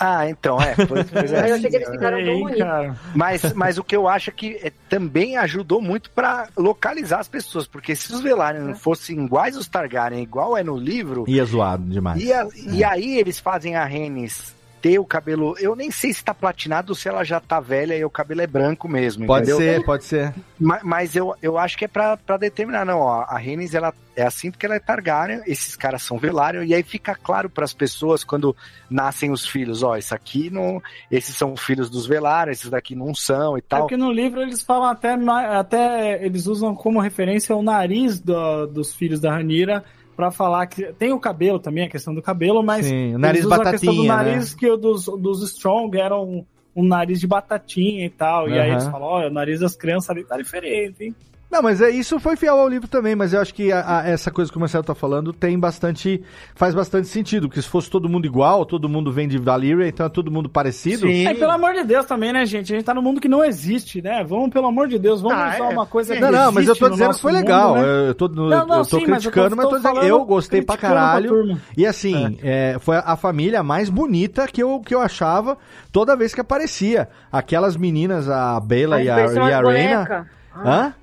Ah, 0.00 0.28
então, 0.28 0.60
é. 0.60 0.74
Pois, 0.88 1.08
pois 1.08 1.32
é. 1.32 1.38
Eu 1.50 1.54
achei 1.54 1.70
que 1.70 1.76
eles 1.76 1.88
ficaram 1.88 2.18
tão 2.24 2.40
bonitos. 2.40 2.58
cara. 2.64 2.96
Mas, 3.14 3.52
mas 3.52 3.78
o 3.78 3.84
que 3.84 3.94
eu 3.94 4.08
acho 4.08 4.28
é 4.30 4.32
que 4.32 4.56
é, 4.60 4.72
também 4.88 5.36
ajudou 5.36 5.80
muito 5.80 6.10
pra 6.10 6.48
localizar 6.56 7.20
as 7.20 7.28
pessoas, 7.28 7.68
porque 7.68 7.94
se 7.94 8.12
os 8.12 8.20
Velaryon 8.20 8.74
fossem 8.74 9.24
iguais 9.24 9.56
os 9.56 9.68
Targaryen, 9.68 10.20
igual 10.20 10.56
é 10.56 10.64
no 10.64 10.76
livro, 10.76 11.24
Ia 11.28 11.44
zoado 11.44 11.84
demais. 11.84 12.20
e, 12.20 12.32
a- 12.32 12.48
e 12.72 12.82
aí 12.82 13.18
eles 13.20 13.38
fazem 13.38 13.76
a 13.76 13.84
Rhaenys 13.84 14.52
ter 14.84 14.98
o 14.98 15.04
cabelo, 15.06 15.56
eu 15.58 15.74
nem 15.74 15.90
sei 15.90 16.12
se 16.12 16.22
tá 16.22 16.34
platinado 16.34 16.92
ou 16.92 16.94
se 16.94 17.08
ela 17.08 17.24
já 17.24 17.40
tá 17.40 17.58
velha 17.58 17.96
e 17.96 18.04
o 18.04 18.10
cabelo 18.10 18.42
é 18.42 18.46
branco 18.46 18.86
mesmo, 18.86 19.24
Pode 19.26 19.50
entendeu? 19.50 19.56
ser, 19.56 19.82
pode 19.82 20.04
ser. 20.04 20.34
Ma- 20.60 20.80
Mas, 20.84 21.16
eu, 21.16 21.34
eu 21.40 21.56
acho 21.56 21.78
que 21.78 21.86
é 21.86 21.88
pra, 21.88 22.18
pra 22.18 22.36
determinar, 22.36 22.84
não, 22.84 22.98
ó, 22.98 23.22
a 23.22 23.38
Rhaenys, 23.38 23.74
ela 23.74 23.94
é 24.14 24.22
assim 24.24 24.50
porque 24.50 24.66
ela 24.66 24.74
é 24.74 24.78
Targaryen, 24.78 25.40
esses 25.46 25.74
caras 25.74 26.02
são 26.02 26.18
Velaryon, 26.18 26.64
e 26.64 26.74
aí 26.74 26.82
fica 26.82 27.14
claro 27.14 27.48
pras 27.48 27.72
pessoas 27.72 28.22
quando 28.24 28.54
nascem 28.90 29.30
os 29.30 29.46
filhos, 29.48 29.82
ó, 29.82 29.96
isso 29.96 30.14
aqui 30.14 30.50
não, 30.50 30.82
esses 31.10 31.34
são 31.34 31.56
filhos 31.56 31.88
dos 31.88 32.06
Velaryon, 32.06 32.52
esses 32.52 32.68
daqui 32.68 32.94
não 32.94 33.14
são 33.14 33.56
e 33.56 33.60
É 33.60 33.64
tal. 33.66 33.80
porque 33.80 33.96
no 33.96 34.12
livro 34.12 34.42
eles 34.42 34.60
falam 34.62 34.88
até, 34.90 35.14
até 35.14 36.22
eles 36.22 36.46
usam 36.46 36.74
como 36.74 37.00
referência 37.00 37.56
o 37.56 37.62
nariz 37.62 38.20
do- 38.20 38.66
dos 38.66 38.94
filhos 38.94 39.18
da 39.18 39.32
Ranira 39.32 39.82
pra 40.16 40.30
falar 40.30 40.66
que 40.66 40.92
tem 40.94 41.12
o 41.12 41.20
cabelo 41.20 41.58
também, 41.58 41.84
a 41.84 41.90
questão 41.90 42.14
do 42.14 42.22
cabelo, 42.22 42.62
mas 42.62 42.86
Sim, 42.86 43.14
o 43.14 43.18
nariz 43.18 43.44
usam 43.44 43.60
a 43.60 43.70
questão 43.70 43.94
do 43.94 44.06
batatinha, 44.06 44.16
nariz 44.16 44.52
né? 44.52 44.56
que 44.58 44.70
o 44.70 44.76
dos, 44.76 45.04
dos 45.04 45.42
Strong 45.42 45.98
era 45.98 46.18
um, 46.18 46.44
nariz 46.76 47.20
de 47.20 47.26
batatinha 47.26 48.06
e 48.06 48.10
tal, 48.10 48.48
e 48.48 48.58
aí 48.58 48.70
eles 48.70 48.86
falam, 48.86 49.06
olha, 49.06 49.28
o 49.28 49.32
nariz 49.32 49.60
das 49.60 49.76
crianças 49.76 50.10
ali 50.10 50.24
tá 50.24 50.36
diferente, 50.36 51.04
hein? 51.04 51.14
Não, 51.54 51.62
mas 51.62 51.80
é, 51.80 51.88
isso 51.88 52.18
foi 52.18 52.34
fiel 52.34 52.58
ao 52.58 52.68
livro 52.68 52.88
também, 52.88 53.14
mas 53.14 53.32
eu 53.32 53.40
acho 53.40 53.54
que 53.54 53.70
a- 53.70 54.00
a- 54.00 54.08
essa 54.08 54.28
coisa 54.28 54.50
que 54.50 54.56
o 54.56 54.60
Marcelo 54.60 54.82
tá 54.82 54.92
falando 54.94 55.32
tem 55.32 55.56
bastante. 55.56 56.20
faz 56.56 56.74
bastante 56.74 57.06
sentido, 57.06 57.48
porque 57.48 57.62
se 57.62 57.68
fosse 57.68 57.88
todo 57.88 58.08
mundo 58.08 58.26
igual, 58.26 58.66
todo 58.66 58.88
mundo 58.88 59.12
vem 59.12 59.28
de 59.28 59.38
Valyria, 59.38 59.86
então 59.86 60.06
é 60.06 60.08
todo 60.08 60.32
mundo 60.32 60.48
parecido. 60.48 61.06
Sim. 61.06 61.26
É, 61.28 61.34
pelo 61.34 61.52
amor 61.52 61.72
de 61.74 61.84
Deus 61.84 62.06
também, 62.06 62.32
né, 62.32 62.44
gente? 62.44 62.72
A 62.72 62.76
gente 62.76 62.84
tá 62.84 62.92
num 62.92 63.02
mundo 63.02 63.20
que 63.20 63.28
não 63.28 63.44
existe, 63.44 64.02
né? 64.02 64.24
Vamos, 64.24 64.50
pelo 64.50 64.66
amor 64.66 64.88
de 64.88 64.98
Deus, 64.98 65.20
vamos 65.20 65.38
Ah, 65.38 65.54
usar 65.54 65.64
é. 65.64 65.68
uma 65.68 65.86
coisa 65.86 66.14
que 66.14 66.20
Não, 66.20 66.32
não, 66.32 66.50
mas 66.52 66.66
eu 66.66 66.74
tô 66.74 66.86
no 66.86 66.92
dizendo 66.92 67.14
que 67.14 67.20
foi 67.20 67.32
mundo, 67.32 67.40
legal. 67.42 67.74
né? 67.76 68.08
Eu 68.08 68.14
tô, 68.16 68.26
Não, 68.28 68.48
não, 68.48 68.58
eu 68.58 68.66
tô 68.66 68.84
sim, 68.84 69.06
mas 69.06 69.24
eu 69.24 69.30
tô- 69.30 69.34
criticando, 69.34 69.56
mas 69.56 69.64
eu 69.64 69.70
tô 69.70 69.76
tô 69.80 69.88
dizendo, 69.88 70.06
eu 70.06 70.24
gostei 70.24 70.60
pra 70.62 70.76
criticando 70.76 71.00
pra 71.00 71.04
caralho. 71.12 71.60
E 71.76 71.86
assim, 71.86 72.36
é, 72.42 72.76
foi 72.80 72.96
a 72.96 73.16
família 73.16 73.62
mais 73.62 73.88
bonita 73.88 74.48
que 74.48 74.60
eu, 74.60 74.80
que 74.80 74.92
eu 74.94 75.00
achava 75.00 75.56
toda 75.92 76.16
vez 76.16 76.34
que 76.34 76.40
aparecia. 76.40 77.08
Aquelas 77.30 77.76
meninas, 77.76 78.28
a 78.28 78.58
Bela 78.58 79.00
e 79.00 79.08
a, 79.08 79.24
e 79.24 79.38
a 79.52 79.60
Reina. 79.62 80.26
Hã? 80.56 80.94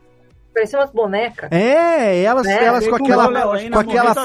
Parecia 0.54 0.80
umas 0.80 0.92
bonecas. 0.92 1.50
É, 1.52 2.24
elas, 2.24 2.46
É, 2.46 2.66
elas 2.66 2.86
com 2.86 2.96
aquela, 2.96 3.26
Helena 3.56 3.76
com 3.76 3.80
aquela, 3.80 4.16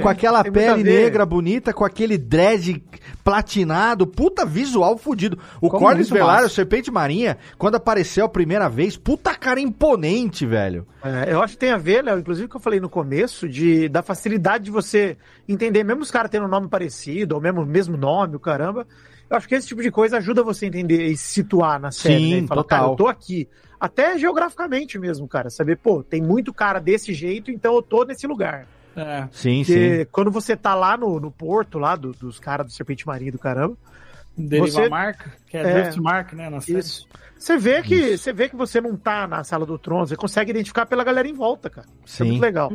com 0.00 0.08
aquela 0.08 0.42
Tem 0.42 0.52
muito 0.52 0.70
a 0.70 0.74
pele 0.74 0.82
negra 0.82 1.26
bonita, 1.26 1.74
com 1.74 1.84
aquele 1.84 2.16
dread 2.16 2.82
platinado, 3.22 4.06
puta 4.06 4.46
visual 4.46 4.96
fudido. 4.96 5.38
O 5.60 5.68
Corlys 5.68 6.10
muito 6.10 6.14
Velar, 6.14 6.44
o. 6.44 6.48
Serpente 6.48 6.90
Marinha, 6.90 7.36
quando 7.58 7.74
apareceu 7.74 8.24
a 8.24 8.28
primeira 8.28 8.68
vez, 8.68 8.96
puta 8.96 9.34
cara 9.34 9.60
imponente, 9.60 10.46
velho. 10.46 10.86
É, 11.02 11.32
eu 11.32 11.42
acho 11.42 11.52
que 11.52 11.60
tem 11.60 11.70
a 11.70 11.76
ver, 11.76 12.02
Léo, 12.02 12.18
inclusive 12.18 12.48
que 12.48 12.56
eu 12.56 12.60
falei 12.60 12.80
no 12.80 12.88
começo, 12.88 13.46
de, 13.46 13.88
da 13.88 14.02
facilidade 14.02 14.64
de 14.64 14.70
você 14.70 15.18
entender, 15.46 15.84
mesmo 15.84 16.02
os 16.02 16.10
caras 16.10 16.30
tendo 16.30 16.46
um 16.46 16.48
nome 16.50 16.68
parecido, 16.68 17.34
ou 17.34 17.40
mesmo 17.40 17.66
mesmo 17.66 17.96
nome, 17.96 18.36
o 18.36 18.40
caramba. 18.40 18.86
Eu 19.30 19.36
acho 19.36 19.48
que 19.48 19.54
esse 19.54 19.66
tipo 19.68 19.82
de 19.82 19.90
coisa 19.90 20.18
ajuda 20.18 20.42
você 20.42 20.66
a 20.66 20.68
entender 20.68 21.06
e 21.06 21.16
se 21.16 21.26
situar 21.34 21.80
na 21.80 21.90
série. 21.90 22.18
Sim, 22.18 22.30
né? 22.32 22.38
E 22.40 22.46
falar, 22.46 22.62
total. 22.62 22.78
cara, 22.80 22.92
eu 22.92 22.96
tô 22.96 23.06
aqui. 23.08 23.48
Até 23.80 24.18
geograficamente 24.18 24.98
mesmo, 24.98 25.26
cara. 25.28 25.50
Saber, 25.50 25.76
pô, 25.76 26.02
tem 26.02 26.22
muito 26.22 26.52
cara 26.52 26.78
desse 26.78 27.12
jeito, 27.12 27.50
então 27.50 27.74
eu 27.74 27.82
tô 27.82 28.04
nesse 28.04 28.26
lugar. 28.26 28.66
É. 28.96 29.26
Sim, 29.32 29.64
sim. 29.64 29.72
Porque 29.74 30.04
quando 30.12 30.30
você 30.30 30.56
tá 30.56 30.74
lá 30.74 30.96
no, 30.96 31.18
no 31.18 31.30
porto, 31.30 31.78
lá 31.78 31.96
do- 31.96 32.12
dos 32.12 32.38
caras 32.38 32.66
do 32.66 32.72
Serpente 32.72 33.06
Marinha 33.06 33.32
do 33.32 33.38
caramba, 33.38 33.76
Deriva 34.36 34.66
Você- 34.66 34.88
marca, 34.88 35.32
que 35.48 35.56
é, 35.56 35.60
É. 35.60 35.82
Drift 35.82 36.00
Mark, 36.00 36.32
né? 36.32 36.50
Na 36.50 36.60
série. 36.60 36.78
isso. 36.80 37.06
Você 37.38 37.56
vê, 37.56 37.82
que, 37.82 38.16
você 38.18 38.32
vê 38.32 38.48
que 38.48 38.56
você 38.56 38.80
não 38.80 38.96
tá 38.96 39.28
na 39.28 39.44
sala 39.44 39.64
do 39.64 39.78
trono, 39.78 40.06
você 40.06 40.16
consegue 40.16 40.50
identificar 40.50 40.86
pela 40.86 41.04
galera 41.04 41.28
em 41.28 41.32
volta, 41.32 41.70
cara. 41.70 41.86
Isso 42.04 42.22
é 42.22 42.24
Sim. 42.24 42.30
muito 42.32 42.42
legal. 42.42 42.72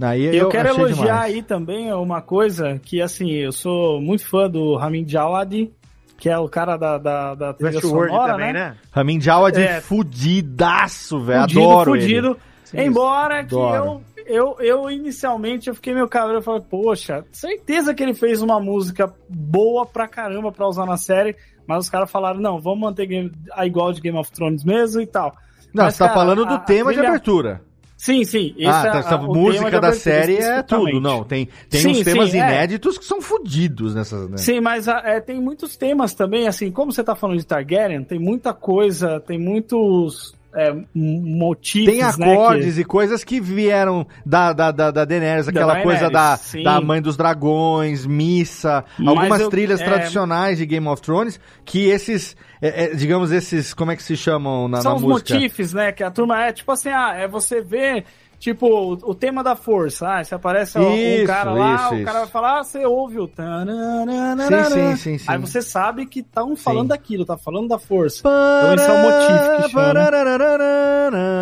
Aí 0.00 0.34
Eu, 0.36 0.48
quero 0.48 0.70
achei 0.70 0.80
elogiar 0.82 1.04
demais. 1.04 1.34
aí 1.34 1.42
também 1.42 1.92
uma 1.92 2.22
coisa 2.22 2.78
que, 2.82 3.02
assim, 3.02 3.30
eu 3.32 3.52
sou 3.52 4.00
muito 4.00 4.26
fã 4.26 4.48
do 4.48 4.76
Ramin 4.76 5.04
Djawadi, 5.04 5.70
que 6.16 6.28
é 6.28 6.38
o 6.38 6.48
cara 6.48 6.76
da, 6.76 6.96
da, 6.98 7.34
da 7.34 7.52
trilha 7.54 7.74
Westworld 7.74 8.10
sonora, 8.12 8.32
também, 8.32 8.52
né? 8.52 8.60
né? 8.70 8.76
Ramin 8.92 9.18
Djawadi 9.18 9.60
É. 9.62 9.80
fudidaço, 9.80 11.20
velho. 11.20 11.42
Adoro 11.42 11.92
fudido. 11.92 12.28
ele. 12.28 12.36
Sim, 12.64 12.80
Embora 12.80 13.44
que 13.44 13.54
Adoro. 13.54 14.02
eu, 14.26 14.56
eu, 14.58 14.66
eu 14.84 14.90
inicialmente 14.90 15.68
eu 15.68 15.74
fiquei 15.74 15.92
meio 15.94 16.08
cabelo, 16.08 16.38
eu 16.38 16.42
falei, 16.42 16.62
poxa, 16.62 17.24
certeza 17.30 17.94
que 17.94 18.02
ele 18.02 18.14
fez 18.14 18.40
uma 18.42 18.58
música 18.58 19.12
boa 19.28 19.84
pra 19.86 20.08
caramba 20.08 20.50
pra 20.50 20.66
usar 20.66 20.86
na 20.86 20.96
série, 20.96 21.36
mas 21.66 21.84
os 21.84 21.90
caras 21.90 22.10
falaram, 22.10 22.40
não, 22.40 22.58
vamos 22.60 22.80
manter 22.80 23.06
game- 23.06 23.32
a 23.52 23.66
igual 23.66 23.92
de 23.92 24.00
Game 24.00 24.18
of 24.18 24.30
Thrones 24.32 24.64
mesmo 24.64 25.00
e 25.00 25.06
tal. 25.06 25.34
Não, 25.74 25.84
Mas, 25.84 25.94
você 25.94 25.98
tá 26.04 26.08
cara, 26.08 26.18
falando 26.20 26.44
do 26.46 26.54
a- 26.54 26.56
a 26.56 26.60
tema 26.60 26.90
de 26.90 26.96
trilha- 26.96 27.08
abertura. 27.10 27.60
Sim, 28.04 28.22
sim. 28.22 28.54
ah, 28.58 28.60
é 28.60 28.64
tá, 28.64 28.92
a- 28.92 28.98
essa 28.98 29.16
o 29.16 29.18
tema 29.20 29.32
música 29.34 29.70
de 29.70 29.80
da 29.80 29.92
série 29.94 30.36
é 30.36 30.62
tudo. 30.62 31.00
Não, 31.00 31.24
tem, 31.24 31.48
tem 31.70 31.80
Sim, 31.80 31.88
uns 31.88 31.96
sim, 31.96 32.04
temas 32.04 32.34
é. 32.34 32.36
inéditos 32.36 32.98
que 32.98 33.04
são 33.06 33.22
fodidos 33.22 33.94
nessas. 33.94 34.28
Né? 34.28 34.36
Sim, 34.36 34.60
mas 34.60 34.86
ah, 34.88 35.00
é, 35.06 35.20
tem 35.22 35.40
muitos 35.40 35.74
temas 35.74 36.12
também, 36.12 36.46
assim, 36.46 36.70
como 36.70 36.92
você 36.92 37.02
tá 37.02 37.14
falando 37.16 37.38
de 37.38 37.46
Targaryen, 37.46 38.04
tem 38.04 38.18
muita 38.18 38.52
coisa, 38.52 39.20
tem 39.20 39.38
muitos 39.38 40.34
é, 40.54 40.72
motivos, 40.94 41.90
Tem 41.90 42.00
né, 42.02 42.08
acordes 42.34 42.78
e 42.78 42.84
coisas 42.84 43.24
que 43.24 43.40
vieram 43.40 44.06
da, 44.24 44.52
da, 44.52 44.70
da, 44.70 44.90
da 44.90 45.04
Daenerys, 45.04 45.46
Da 45.46 45.50
aquela 45.50 45.74
Daenerys, 45.74 45.98
coisa 46.00 46.10
da, 46.12 46.36
sim. 46.36 46.62
da 46.62 46.80
Mãe 46.80 47.00
dos 47.02 47.16
Dragões, 47.16 48.06
Missa, 48.06 48.84
Mas 48.98 49.08
algumas 49.08 49.40
eu- 49.40 49.50
trilhas 49.50 49.80
é- 49.80 49.84
tradicionais 49.84 50.58
de 50.58 50.66
Game 50.66 50.86
of 50.88 51.02
Thrones, 51.02 51.40
que 51.64 51.86
esses, 51.88 52.36
é, 52.62 52.84
é, 52.84 52.94
digamos, 52.94 53.32
esses, 53.32 53.74
como 53.74 53.90
é 53.90 53.96
que 53.96 54.02
se 54.02 54.16
chamam 54.16 54.68
na, 54.68 54.80
são 54.80 54.92
na 54.92 54.96
os 54.98 55.02
música? 55.02 55.34
motifs, 55.34 55.72
né? 55.72 55.92
Que 55.92 56.02
a 56.04 56.10
turma 56.10 56.42
é 56.44 56.52
tipo 56.52 56.70
assim, 56.72 56.90
ah, 56.90 57.14
é 57.16 57.26
você 57.28 57.60
ver. 57.60 58.04
Tipo, 58.44 58.66
o, 58.66 58.92
o 58.92 59.14
tema 59.14 59.42
da 59.42 59.56
força. 59.56 60.06
Ah, 60.06 60.22
se 60.22 60.34
aparece 60.34 60.78
um 60.78 60.94
Isso, 60.94 61.26
cara 61.26 61.50
lá, 61.54 61.74
isso, 61.76 61.94
o 61.94 61.96
isso. 61.96 62.04
cara 62.04 62.18
vai 62.18 62.28
falar, 62.28 62.60
ah, 62.60 62.62
você 62.62 62.84
ouve 62.84 63.18
o. 63.18 63.26
Sim, 63.26 64.64
sim, 64.70 64.96
sim, 64.96 65.18
sim. 65.18 65.24
Aí 65.26 65.38
você 65.38 65.62
sabe 65.62 66.04
que 66.04 66.20
estão 66.20 66.54
falando 66.54 66.88
daquilo, 66.88 67.24
tá 67.24 67.38
falando 67.38 67.68
da 67.68 67.78
força. 67.78 68.18
Então 68.18 68.74
esse 68.74 68.84
é 68.84 68.92
o 68.92 68.98
motivo 68.98 69.56
que 69.56 69.68
chama. 69.70 70.10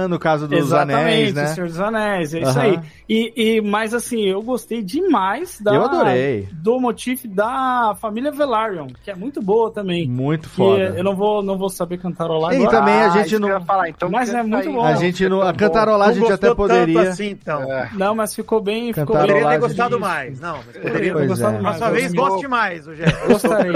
No 0.09 0.17
caso 0.21 0.47
dos 0.47 0.57
Exatamente, 0.57 1.01
anéis, 1.01 1.35
né? 1.35 1.47
Senhor 1.49 1.67
dos 1.67 1.81
Anéis, 1.81 2.35
é 2.35 2.41
isso 2.41 2.51
Aham. 2.61 2.61
aí. 2.61 2.81
E, 3.15 3.33
e, 3.57 3.61
mas 3.61 3.93
assim, 3.93 4.23
eu 4.25 4.41
gostei 4.41 4.83
demais 4.83 5.61
da, 5.61 5.75
Eu 5.75 5.85
adorei. 5.85 6.49
do 6.51 6.81
motivo 6.81 7.29
da 7.29 7.95
família 8.01 8.31
Velaryon, 8.33 8.87
que 9.05 9.11
é 9.11 9.15
muito 9.15 9.43
boa 9.43 9.71
também. 9.71 10.09
Muito 10.09 10.49
foda. 10.49 10.95
eu 10.97 11.05
não 11.05 11.15
vou, 11.15 11.43
não 11.43 11.59
vou 11.59 11.69
saber 11.69 11.99
cantarolar 11.99 12.55
E 12.55 12.57
agora. 12.57 12.71
também 12.79 12.95
a 12.95 13.07
Ah, 13.07 13.11
gente 13.11 13.35
eu 13.35 13.41
não- 13.41 13.61
falar, 13.67 13.91
então 13.91 14.09
Mas 14.11 14.33
é 14.33 14.43
muito 14.43 14.67
aí. 14.69 14.75
bom. 14.75 14.83
A 14.83 14.95
gente 14.95 15.29
não. 15.29 15.43
A 15.43 15.53
cantarolar 15.53 16.09
a 16.09 16.13
gente 16.15 16.33
até 16.33 16.55
poderia. 16.55 17.03
assim, 17.11 17.29
então. 17.31 17.61
Não, 17.93 18.15
mas 18.15 18.35
ficou 18.35 18.63
bem, 18.63 18.95
ficou 18.95 19.15
bem. 19.15 19.27
Poderia 19.27 19.49
ter 19.51 19.59
gostado 19.61 19.97
disso. 19.97 20.01
mais. 20.09 20.41
Não, 20.41 20.57
mas 20.67 20.77
Poderia 20.79 21.15
ter 21.15 21.27
gostado 21.27 21.57
é. 21.57 21.61
mais. 21.61 21.77
Próxima 21.77 22.01
vez, 22.01 22.13
goste 22.15 22.49
mais, 22.49 22.87
Rogério. 22.87 23.19
Gostaria. 23.29 23.73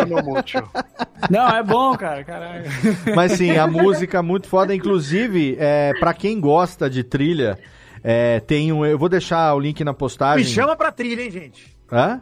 Não, 1.30 1.48
é 1.48 1.62
bom, 1.62 1.94
cara, 1.96 2.24
caralho. 2.24 2.64
Mas 3.14 3.32
sim, 3.32 3.56
a 3.58 3.66
música 3.66 4.22
muito 4.22 4.48
foda. 4.48 4.74
Inclusive, 4.74 5.56
é, 5.58 5.92
para 6.00 6.14
quem 6.14 6.40
gosta 6.40 6.88
de 6.88 7.02
trilha, 7.04 7.58
é, 8.08 8.38
tem 8.38 8.72
um. 8.72 8.86
Eu 8.86 8.96
vou 8.96 9.08
deixar 9.08 9.52
o 9.52 9.58
link 9.58 9.82
na 9.82 9.92
postagem. 9.92 10.46
Me 10.46 10.50
chama 10.52 10.76
pra 10.76 10.92
trilha, 10.92 11.22
hein, 11.22 11.30
gente. 11.32 11.75
Hã? 11.90 12.20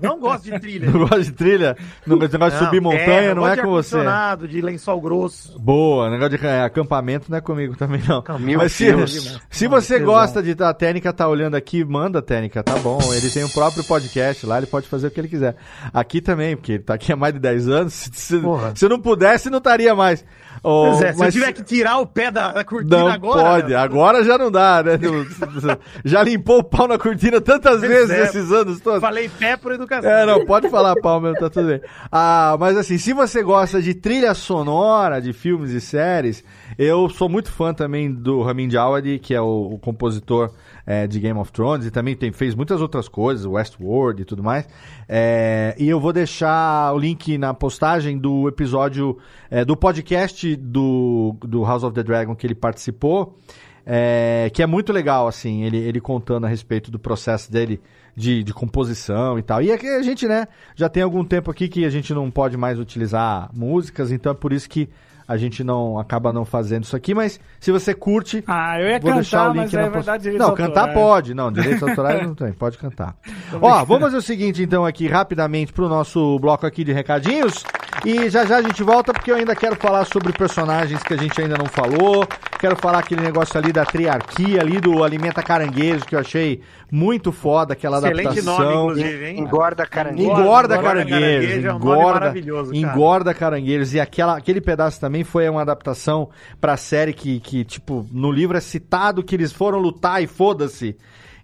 Não 0.00 0.18
gosto 0.18 0.44
de 0.44 0.58
trilha. 0.58 0.88
Não 0.90 1.00
gosta 1.00 1.22
de 1.22 1.32
trilha? 1.32 1.76
Não, 2.06 2.16
esse 2.22 2.32
negócio 2.32 2.58
de 2.58 2.64
subir 2.64 2.80
montanha 2.80 3.34
não 3.34 3.42
é 3.46 3.50
gosto 3.50 3.56
de 3.56 3.62
com 3.62 3.70
você. 3.70 4.46
de 4.48 4.60
lençol 4.62 5.00
grosso. 5.00 5.58
Boa, 5.58 6.08
negócio 6.08 6.38
de 6.38 6.46
é, 6.46 6.62
acampamento 6.62 7.30
não 7.30 7.36
é 7.36 7.40
comigo 7.40 7.76
também, 7.76 8.00
não. 8.08 8.24
Meu 8.38 8.58
Mas 8.58 8.72
se, 8.72 8.86
Deus. 8.86 9.40
se 9.50 9.66
você 9.68 9.98
gosta 9.98 10.42
de. 10.42 10.54
A 10.64 10.72
técnica 10.72 11.12
tá 11.12 11.28
olhando 11.28 11.54
aqui, 11.54 11.84
manda 11.84 12.20
a 12.20 12.22
técnica, 12.22 12.62
tá 12.62 12.76
bom. 12.76 12.98
Ele 13.12 13.28
tem 13.30 13.44
o 13.44 13.48
próprio 13.50 13.84
podcast 13.84 14.46
lá, 14.46 14.56
ele 14.58 14.66
pode 14.66 14.88
fazer 14.88 15.08
o 15.08 15.10
que 15.10 15.20
ele 15.20 15.28
quiser. 15.28 15.56
Aqui 15.92 16.20
também, 16.22 16.56
porque 16.56 16.72
ele 16.72 16.82
tá 16.82 16.94
aqui 16.94 17.12
há 17.12 17.16
mais 17.16 17.34
de 17.34 17.40
10 17.40 17.68
anos. 17.68 17.92
Se, 17.94 18.10
se, 18.14 18.38
Porra. 18.38 18.72
se 18.74 18.88
não 18.88 19.00
pudesse, 19.00 19.50
não 19.50 19.58
estaria 19.58 19.94
mais. 19.94 20.24
Pois 20.62 21.02
é, 21.02 21.08
se 21.12 21.14
eu 21.14 21.18
mas 21.18 21.34
tiver 21.34 21.52
que 21.52 21.62
tirar 21.62 21.98
o 21.98 22.06
pé 22.06 22.30
da, 22.30 22.52
da 22.52 22.64
cortina 22.64 22.98
Não 22.98 23.08
agora. 23.08 23.42
pode, 23.42 23.68
meu, 23.68 23.78
agora 23.78 24.24
já 24.24 24.38
não 24.38 24.50
dá, 24.50 24.82
né? 24.82 24.98
Não- 24.98 25.76
já 26.04 26.22
limpou 26.22 26.60
o 26.60 26.64
pau 26.64 26.88
na 26.88 26.96
cortina 26.96 27.40
tantas 27.40 27.80
Pois 27.80 27.90
vezes 27.90 28.10
é. 28.10 28.22
nesses 28.22 28.50
anos 28.52 28.80
todos. 28.80 28.93
Falei 29.00 29.28
pé 29.28 29.56
por 29.56 29.72
educação. 29.72 30.10
É, 30.10 30.26
não, 30.26 30.44
pode 30.44 30.68
falar 30.68 30.94
pau 30.96 31.20
mesmo, 31.20 31.38
tá 31.38 31.50
tudo 31.50 31.68
bem. 31.68 31.80
Ah, 32.10 32.56
mas 32.58 32.76
assim, 32.76 32.98
se 32.98 33.12
você 33.12 33.42
gosta 33.42 33.80
de 33.80 33.94
trilha 33.94 34.34
sonora, 34.34 35.20
de 35.20 35.32
filmes 35.32 35.70
e 35.70 35.80
séries, 35.80 36.44
eu 36.78 37.08
sou 37.08 37.28
muito 37.28 37.50
fã 37.50 37.72
também 37.72 38.12
do 38.12 38.42
Ramin 38.42 38.68
Djawadi, 38.68 39.18
que 39.18 39.34
é 39.34 39.40
o, 39.40 39.72
o 39.72 39.78
compositor 39.78 40.50
é, 40.86 41.06
de 41.06 41.18
Game 41.20 41.38
of 41.38 41.50
Thrones, 41.52 41.86
e 41.86 41.90
também 41.90 42.14
tem, 42.14 42.32
fez 42.32 42.54
muitas 42.54 42.80
outras 42.80 43.08
coisas, 43.08 43.46
Westworld 43.46 44.22
e 44.22 44.24
tudo 44.24 44.42
mais. 44.42 44.68
É, 45.08 45.74
e 45.78 45.88
eu 45.88 46.00
vou 46.00 46.12
deixar 46.12 46.92
o 46.92 46.98
link 46.98 47.36
na 47.38 47.54
postagem 47.54 48.18
do 48.18 48.48
episódio, 48.48 49.18
é, 49.50 49.64
do 49.64 49.76
podcast 49.76 50.56
do, 50.56 51.36
do 51.40 51.64
House 51.64 51.82
of 51.82 51.94
the 51.94 52.02
Dragon 52.02 52.34
que 52.34 52.46
ele 52.46 52.54
participou. 52.54 53.38
É, 53.86 54.50
que 54.54 54.62
é 54.62 54.66
muito 54.66 54.92
legal, 54.92 55.28
assim, 55.28 55.62
ele, 55.62 55.76
ele 55.76 56.00
contando 56.00 56.46
a 56.46 56.48
respeito 56.48 56.90
do 56.90 56.98
processo 56.98 57.52
dele 57.52 57.80
de, 58.16 58.42
de 58.44 58.52
composição 58.54 59.38
e 59.38 59.42
tal. 59.42 59.62
E 59.62 59.72
aqui 59.72 59.86
a 59.88 60.02
gente, 60.02 60.26
né, 60.28 60.46
já 60.74 60.88
tem 60.88 61.02
algum 61.02 61.24
tempo 61.24 61.50
aqui 61.50 61.68
que 61.68 61.84
a 61.84 61.90
gente 61.90 62.12
não 62.14 62.30
pode 62.30 62.56
mais 62.56 62.78
utilizar 62.78 63.48
músicas, 63.52 64.10
então 64.12 64.32
é 64.32 64.34
por 64.34 64.52
isso 64.52 64.68
que 64.68 64.88
a 65.26 65.38
gente 65.38 65.64
não 65.64 65.98
acaba 65.98 66.34
não 66.34 66.44
fazendo 66.44 66.84
isso 66.84 66.94
aqui, 66.94 67.14
mas 67.14 67.40
se 67.58 67.72
você 67.72 67.94
curte, 67.94 68.44
Ah, 68.46 68.78
eu 68.78 68.88
ia 68.90 69.00
vou 69.00 69.14
deixar 69.14 69.44
o 69.44 69.54
cantar, 69.54 69.62
link 69.62 69.62
mas 69.64 69.72
na 69.72 69.80
é 69.80 69.84
post- 69.84 69.94
verdade 69.94 70.30
Não, 70.38 70.54
cantar 70.54 70.80
autorais. 70.88 70.94
pode, 70.94 71.34
não, 71.34 71.50
direitos 71.50 71.82
autorais 71.82 72.22
não 72.26 72.34
tem, 72.34 72.52
pode 72.52 72.76
cantar. 72.76 73.16
Ó, 73.58 73.84
vamos 73.86 74.02
fazer 74.02 74.18
o 74.18 74.22
seguinte 74.22 74.62
então 74.62 74.84
aqui 74.84 75.08
rapidamente 75.08 75.72
pro 75.72 75.88
nosso 75.88 76.38
bloco 76.38 76.66
aqui 76.66 76.84
de 76.84 76.92
recadinhos 76.92 77.64
e 78.04 78.28
já 78.28 78.44
já 78.44 78.58
a 78.58 78.62
gente 78.62 78.82
volta 78.82 79.14
porque 79.14 79.30
eu 79.32 79.36
ainda 79.36 79.56
quero 79.56 79.76
falar 79.76 80.04
sobre 80.04 80.30
personagens 80.30 81.02
que 81.02 81.14
a 81.14 81.16
gente 81.16 81.40
ainda 81.40 81.56
não 81.56 81.66
falou, 81.66 82.26
quero 82.60 82.76
falar 82.76 82.98
aquele 82.98 83.22
negócio 83.22 83.56
ali 83.58 83.72
da 83.72 83.86
triarquia 83.86 84.60
ali 84.60 84.78
do 84.78 85.02
Alimenta 85.02 85.42
Caranguejo 85.42 86.04
que 86.04 86.14
eu 86.14 86.20
achei 86.20 86.60
muito 86.90 87.32
foda 87.32 87.72
aquela 87.72 87.98
Excelente 87.98 88.26
adaptação. 88.38 88.58
nome, 88.58 88.92
inclusive, 88.92 89.24
hein? 89.26 89.38
Engorda 89.40 89.86
caranguejo. 89.86 90.30
Engorda, 90.30 90.42
Engorda 90.42 90.78
caranguejos, 90.82 91.20
caranguejo 91.20 91.66
é 91.68 91.70
um 91.74 91.78
nome 91.78 91.90
engorda, 91.92 92.12
maravilhoso, 92.20 92.72
cara. 92.72 92.76
engorda 92.92 93.34
caranguejos. 93.34 93.94
E 93.94 94.00
aquela, 94.00 94.36
aquele 94.36 94.60
pedaço 94.60 95.00
também 95.00 95.24
foi 95.24 95.48
uma 95.48 95.62
adaptação 95.62 96.28
pra 96.60 96.76
série 96.76 97.12
que, 97.12 97.40
que, 97.40 97.64
tipo, 97.64 98.06
no 98.12 98.30
livro 98.30 98.56
é 98.56 98.60
citado 98.60 99.22
que 99.22 99.34
eles 99.34 99.52
foram 99.52 99.78
lutar 99.78 100.22
e 100.22 100.26
foda-se. 100.26 100.96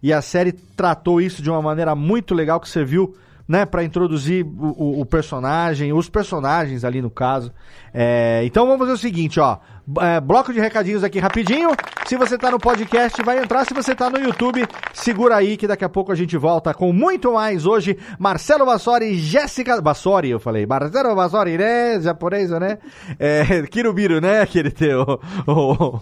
E 0.03 0.13
a 0.13 0.23
série 0.23 0.53
tratou 0.53 1.21
isso 1.21 1.43
de 1.43 1.51
uma 1.51 1.61
maneira 1.61 1.95
muito 1.95 2.35
legal 2.35 2.59
que 2.61 2.69
serviu, 2.69 3.15
né, 3.47 3.67
pra 3.67 3.83
introduzir 3.83 4.45
o, 4.47 4.99
o- 4.99 5.01
o 5.01 5.05
personagem, 5.05 5.93
os 5.93 6.09
personagens 6.09 6.85
ali 6.85 7.03
no 7.03 7.11
caso. 7.11 7.53
É, 7.93 8.43
então 8.45 8.65
vamos 8.65 8.79
fazer 8.81 8.93
o 8.93 8.97
seguinte, 8.97 9.41
ó. 9.41 9.59
É, 10.01 10.21
bloco 10.21 10.53
de 10.53 10.61
recadinhos 10.61 11.03
aqui 11.03 11.19
rapidinho. 11.19 11.71
Se 12.07 12.17
você 12.17 12.37
tá 12.37 12.51
no 12.51 12.59
podcast, 12.59 13.23
vai 13.23 13.39
entrar. 13.43 13.65
Se 13.65 13.73
você 13.73 13.95
tá 13.95 14.11
no 14.11 14.19
YouTube, 14.19 14.67
segura 14.93 15.37
aí 15.37 15.57
que 15.57 15.67
daqui 15.67 15.85
a 15.85 15.89
pouco 15.89 16.13
a 16.13 16.15
gente 16.15 16.37
volta 16.37 16.75
com 16.75 16.93
muito 16.93 17.33
mais 17.33 17.67
hoje. 17.67 17.97
Marcelo 18.19 18.65
Vassori 18.67 19.07
e 19.07 19.15
Jéssica. 19.19 19.81
Vassori, 19.81 20.29
eu 20.31 20.39
falei. 20.41 20.67
Marcelo 20.67 21.15
Vassori, 21.15 21.57
né? 21.57 22.01
Japonês, 22.01 22.51
né? 22.51 22.79
É, 23.19 23.63
Kirubiru, 23.71 24.21
né? 24.21 24.41
Aquele 24.41 24.71
teu. 24.71 25.19
O, 25.47 25.53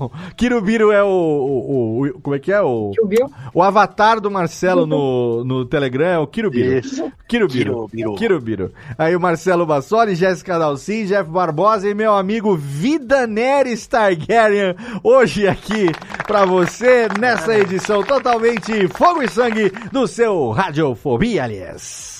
o, 0.07 0.11
Kirubiru 0.37 0.91
é 0.93 1.03
o, 1.03 1.07
o, 1.09 2.07
o- 2.07 2.21
Como 2.21 2.35
é 2.37 2.39
que 2.39 2.53
é? 2.53 2.61
O, 2.63 2.93
o 3.55 3.63
avatar 3.63 4.21
do 4.21 4.31
Marcelo 4.31 4.87
no, 4.87 5.45
no 5.45 5.65
Telegram 5.65 6.07
é 6.07 6.19
o 6.19 6.27
Kirubiru. 6.27 6.79
Isso. 6.79 7.13
Kirubiru. 7.29 7.87
Kirubiru. 7.89 8.15
Kirubiru. 8.15 8.73
Aí 8.97 9.15
o 9.15 9.21
Marcelo 9.21 9.67
Bassoli, 9.67 10.15
Jéssica 10.15 10.59
Dalcin, 10.59 11.05
Jeff 11.05 11.29
Barbosa 11.31 11.89
e 11.89 11.95
meu 11.95 12.15
amigo 12.15 12.57
Vida 12.57 13.27
Neres 13.27 13.78
Targaryen, 13.87 14.75
hoje 15.03 15.47
aqui 15.47 15.93
pra 16.27 16.45
você 16.45 17.09
nessa 17.19 17.59
edição 17.59 18.03
totalmente 18.03 18.89
fogo 18.89 19.23
e 19.23 19.29
sangue 19.29 19.71
do 19.93 20.07
seu 20.07 20.51
Radiofobia, 20.51 21.45
aliás. 21.45 22.19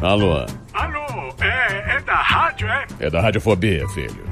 Alô, 0.00 0.44
Alô, 0.74 1.34
é, 1.40 1.96
é 1.96 2.00
da 2.00 2.16
rádio, 2.16 2.66
é? 2.66 2.86
é 3.00 3.10
da 3.10 3.20
Radiofobia, 3.20 3.86
filho. 3.90 4.31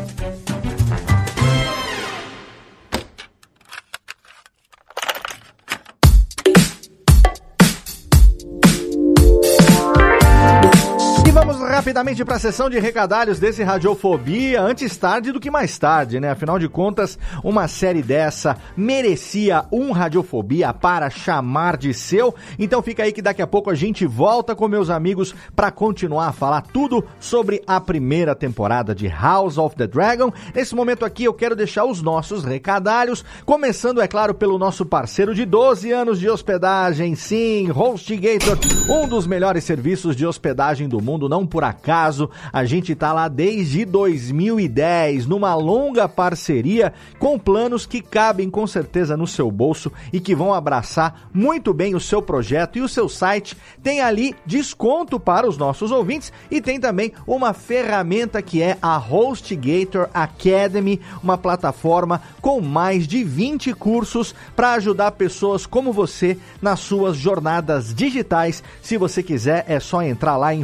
Rapidamente 11.81 12.23
para 12.23 12.35
a 12.35 12.39
sessão 12.39 12.69
de 12.69 12.77
recadalhos 12.77 13.39
desse 13.39 13.63
Radiofobia, 13.63 14.61
antes 14.61 14.95
tarde 14.95 15.31
do 15.31 15.39
que 15.39 15.49
mais 15.49 15.79
tarde, 15.79 16.19
né? 16.19 16.29
Afinal 16.29 16.59
de 16.59 16.69
contas, 16.69 17.17
uma 17.43 17.67
série 17.67 18.03
dessa 18.03 18.55
merecia 18.77 19.65
um 19.71 19.91
Radiofobia 19.91 20.71
para 20.75 21.09
chamar 21.09 21.77
de 21.77 21.91
seu. 21.91 22.35
Então 22.59 22.83
fica 22.83 23.01
aí 23.01 23.11
que 23.11 23.19
daqui 23.19 23.41
a 23.41 23.47
pouco 23.47 23.71
a 23.71 23.73
gente 23.73 24.05
volta 24.05 24.55
com 24.55 24.67
meus 24.67 24.91
amigos 24.91 25.33
para 25.55 25.71
continuar 25.71 26.27
a 26.27 26.31
falar 26.31 26.61
tudo 26.61 27.03
sobre 27.19 27.63
a 27.65 27.81
primeira 27.81 28.35
temporada 28.35 28.93
de 28.93 29.07
House 29.07 29.57
of 29.57 29.75
the 29.75 29.87
Dragon. 29.87 30.31
Nesse 30.53 30.75
momento 30.75 31.03
aqui 31.03 31.23
eu 31.23 31.33
quero 31.33 31.55
deixar 31.55 31.85
os 31.85 31.99
nossos 31.99 32.43
recadalhos, 32.43 33.25
começando, 33.43 34.01
é 34.03 34.07
claro, 34.07 34.35
pelo 34.35 34.59
nosso 34.59 34.85
parceiro 34.85 35.33
de 35.33 35.45
12 35.45 35.91
anos 35.91 36.19
de 36.19 36.29
hospedagem, 36.29 37.15
sim, 37.15 37.71
HostGator, 37.71 38.59
um 38.87 39.07
dos 39.07 39.25
melhores 39.25 39.63
serviços 39.63 40.15
de 40.15 40.27
hospedagem 40.27 40.87
do 40.87 41.01
mundo, 41.01 41.27
não 41.27 41.43
por 41.43 41.63
acaso. 41.63 41.70
A 42.51 42.65
gente 42.65 42.95
tá 42.95 43.13
lá 43.13 43.27
desde 43.27 43.85
2010, 43.85 45.25
numa 45.25 45.55
longa 45.55 46.07
parceria 46.07 46.93
com 47.19 47.37
planos 47.37 47.85
que 47.85 48.01
cabem 48.01 48.49
com 48.49 48.65
certeza 48.65 49.15
no 49.17 49.27
seu 49.27 49.49
bolso 49.51 49.91
e 50.11 50.19
que 50.19 50.35
vão 50.35 50.53
abraçar 50.53 51.29
muito 51.33 51.73
bem 51.73 51.95
o 51.95 51.99
seu 51.99 52.21
projeto 52.21 52.77
e 52.77 52.81
o 52.81 52.87
seu 52.87 53.07
site. 53.07 53.57
Tem 53.81 54.01
ali 54.01 54.35
desconto 54.45 55.19
para 55.19 55.47
os 55.47 55.57
nossos 55.57 55.91
ouvintes 55.91 56.31
e 56.49 56.61
tem 56.61 56.79
também 56.79 57.11
uma 57.25 57.53
ferramenta 57.53 58.41
que 58.41 58.61
é 58.61 58.77
a 58.81 58.97
HostGator 58.97 60.09
Academy, 60.13 60.99
uma 61.23 61.37
plataforma 61.37 62.21
com 62.41 62.61
mais 62.61 63.07
de 63.07 63.23
20 63.23 63.73
cursos 63.73 64.33
para 64.55 64.73
ajudar 64.73 65.11
pessoas 65.11 65.65
como 65.65 65.93
você 65.93 66.37
nas 66.61 66.79
suas 66.79 67.17
jornadas 67.17 67.93
digitais. 67.93 68.63
Se 68.81 68.97
você 68.97 69.21
quiser, 69.23 69.65
é 69.67 69.79
só 69.79 70.01
entrar 70.01 70.37
lá 70.37 70.53
em 70.53 70.63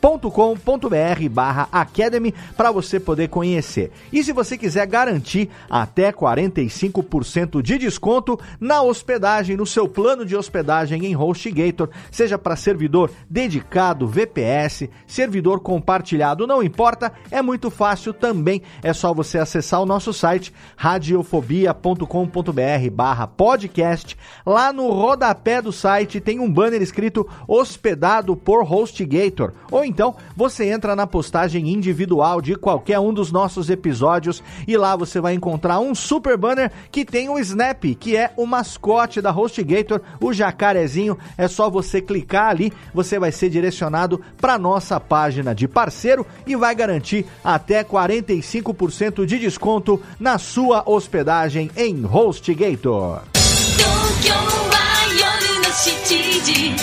hostgator.com.br 0.00 1.28
barra 1.30 1.68
Academy 1.72 2.32
para 2.56 2.70
você 2.70 3.00
poder 3.00 3.28
conhecer. 3.28 3.90
E 4.12 4.22
se 4.22 4.32
você 4.32 4.56
quiser 4.56 4.86
garantir 4.86 5.50
até 5.68 6.12
45% 6.12 7.60
de 7.60 7.78
desconto 7.78 8.38
na 8.60 8.82
hospedagem, 8.82 9.56
no 9.56 9.66
seu 9.66 9.88
plano 9.88 10.24
de 10.24 10.36
hospedagem 10.36 11.04
em 11.04 11.16
HostGator, 11.16 11.88
seja 12.10 12.38
para 12.38 12.56
servidor 12.56 13.10
dedicado, 13.28 14.06
VPS, 14.06 14.88
servidor 15.06 15.60
compartilhado, 15.60 16.46
não 16.46 16.62
importa, 16.62 17.12
é 17.30 17.42
muito 17.42 17.70
fácil 17.70 18.12
também. 18.12 18.62
É 18.82 18.92
só 18.92 19.12
você 19.12 19.38
acessar 19.38 19.82
o 19.82 19.86
nosso 19.86 20.12
site 20.12 20.52
radiofobia.com.br 20.76 22.90
barra 22.92 23.26
podcast. 23.26 24.16
Lá 24.46 24.72
no 24.72 24.90
rodapé 24.90 25.60
do 25.60 25.72
site 25.72 26.20
tem 26.20 26.38
um 26.38 26.50
banner 26.50 26.80
escrito 26.80 27.28
hospedado 27.46 28.36
por 28.36 28.62
HostGator. 28.62 29.52
Ou 29.70 29.84
então 29.88 30.14
você 30.36 30.70
entra 30.70 30.94
na 30.94 31.06
postagem 31.06 31.68
individual 31.68 32.40
de 32.40 32.54
qualquer 32.54 32.98
um 33.00 33.12
dos 33.12 33.32
nossos 33.32 33.70
episódios 33.70 34.42
e 34.66 34.76
lá 34.76 34.94
você 34.94 35.20
vai 35.20 35.34
encontrar 35.34 35.80
um 35.80 35.94
super 35.94 36.36
banner 36.36 36.70
que 36.92 37.04
tem 37.04 37.28
o 37.28 37.38
Snap, 37.38 37.82
que 37.98 38.16
é 38.16 38.30
o 38.36 38.46
mascote 38.46 39.20
da 39.20 39.30
HostGator, 39.30 40.00
o 40.20 40.32
jacarezinho. 40.32 41.18
É 41.36 41.48
só 41.48 41.70
você 41.70 42.00
clicar 42.00 42.50
ali, 42.50 42.72
você 42.92 43.18
vai 43.18 43.32
ser 43.32 43.48
direcionado 43.48 44.20
para 44.40 44.58
nossa 44.58 45.00
página 45.00 45.54
de 45.54 45.66
parceiro 45.66 46.26
e 46.46 46.54
vai 46.54 46.74
garantir 46.74 47.26
até 47.42 47.82
45% 47.82 49.24
de 49.24 49.38
desconto 49.38 50.00
na 50.20 50.38
sua 50.38 50.82
hospedagem 50.86 51.70
em 51.76 52.04
HostGator. 52.04 53.22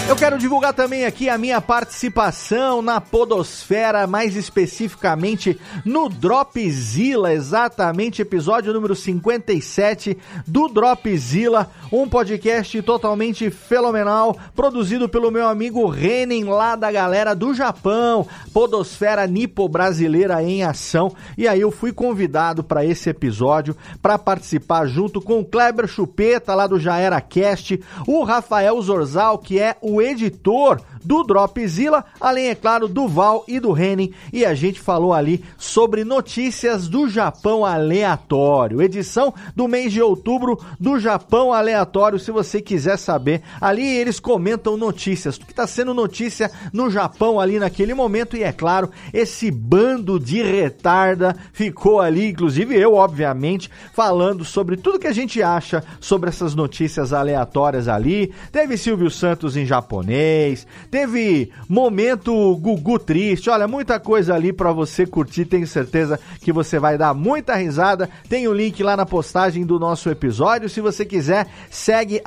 Eu 0.08 0.16
quero 0.16 0.38
divulgar 0.38 0.72
também 0.72 1.03
aqui 1.03 1.30
a 1.30 1.38
minha 1.38 1.60
participação 1.60 2.80
na 2.80 3.01
Podosfera, 3.01 4.06
mais 4.06 4.36
especificamente 4.36 5.60
no 5.84 6.08
Dropzilla, 6.08 7.34
exatamente 7.34 8.22
episódio 8.22 8.72
número 8.72 8.95
57 8.95 10.16
do 10.45 10.68
Dropzilla, 10.68 11.72
um 11.91 12.08
podcast 12.08 12.80
totalmente 12.84 13.49
fenomenal, 13.49 14.38
produzido 14.56 15.10
pelo 15.10 15.32
meu 15.32 15.47
amigo 15.47 15.88
Renin, 15.88 16.43
lá 16.43 16.76
da 16.76 16.91
galera 16.91 17.34
do 17.34 17.56
Japão, 17.56 18.28
Podosfera 18.53 19.26
Nipo 19.26 19.68
Brasileira 19.68 20.41
em 20.43 20.64
Ação. 20.64 21.16
E 21.36 21.47
aí 21.47 21.62
eu 21.62 21.72
fui 21.72 21.91
convidado 21.91 22.64
para 22.64 22.86
esse 22.86 23.10
episódio 23.10 23.76
para 24.03 24.20
participar 24.20 24.86
junto 24.86 25.20
com 25.20 25.39
o 25.39 25.45
Kleber 25.45 25.88
Chupeta, 25.88 26.53
lá 26.53 26.68
do 26.68 26.80
Já 26.80 26.99
Era 26.99 27.20
Cast, 27.20 27.82
o 28.06 28.24
Rafael 28.24 28.80
Zorzal, 28.84 29.39
que 29.39 29.60
é 29.60 29.76
o 29.82 29.95
editor 30.02 30.80
do 31.06 31.24
Dropzilla, 31.24 32.03
além, 32.20 32.47
é 32.47 32.56
claro, 32.56 32.88
do 32.88 33.08
Val 33.08 33.43
e 33.47 33.60
do 33.60 33.78
Henning. 33.78 34.12
E 34.34 34.43
a 34.43 34.56
gente 34.56 34.80
falou 34.80 35.14
ali 35.14 35.43
sobre 35.58 36.03
notícias 36.03 36.88
do 36.88 37.08
Japão 37.08 37.66
aleatório. 37.66 38.82
Edição 38.82 39.34
do 39.56 39.68
mês 39.68 39.93
de 39.93 40.01
outubro 40.01 40.60
do 40.80 40.99
Japão 40.99 41.53
aleatório. 41.53 42.20
Se 42.20 42.32
você 42.32 42.62
quiser 42.62 42.97
saber, 42.97 43.41
ali 43.62 43.86
eles 43.86 44.20
comentam 44.20 44.76
notícias, 44.76 45.38
o 45.38 45.41
que 45.41 45.51
está 45.51 45.68
sendo 45.68 45.93
notícia 45.93 46.51
no 46.74 46.89
Japão 46.89 47.39
ali 47.39 47.60
naquele 47.60 47.93
momento. 47.93 48.36
E 48.36 48.43
é 48.43 48.51
claro, 48.51 48.89
esse 49.14 49.51
bando 49.51 50.20
de 50.20 50.41
retarda 50.41 51.36
ficou 51.53 52.01
ali, 52.01 52.30
inclusive 52.30 52.76
eu, 52.76 52.95
obviamente, 52.95 53.70
falando 53.93 54.43
sobre 54.43 54.78
tudo 54.78 54.99
que 54.99 55.08
a 55.08 55.14
gente 55.14 55.41
acha 55.41 55.84
sobre 55.99 56.30
essas 56.30 56.56
notícias 56.56 57.14
aleatórias 57.14 57.88
ali. 57.88 58.34
Teve 58.51 58.78
Silvio 58.78 59.12
Santos 59.12 59.56
em 59.56 59.66
japonês, 59.66 60.66
teve 60.96 61.52
momento 61.68 62.56
Gugu 62.56 62.98
triste, 62.98 63.50
olha, 63.50 63.68
muita 63.68 64.00
coisa 64.00 64.34
ali 64.34 64.54
para 64.54 64.72
você 64.72 65.06
curtir, 65.06 65.43
tenho 65.43 65.68
certeza 65.68 66.18
que 66.39 66.54
você 66.54 66.80
vai 66.80 66.98
dar 66.98 67.14
muita 67.14 67.54
risada. 67.54 68.10
Tem 68.30 68.48
o 68.48 68.54
link 68.54 68.82
lá 68.82 68.96
na 68.96 69.06
postagem 69.06 69.66
do 69.66 69.78
nosso 69.78 70.10
episódio, 70.10 70.70
se 70.70 70.80
você 70.80 71.04
quiser, 71.04 71.48
segue 71.70 72.22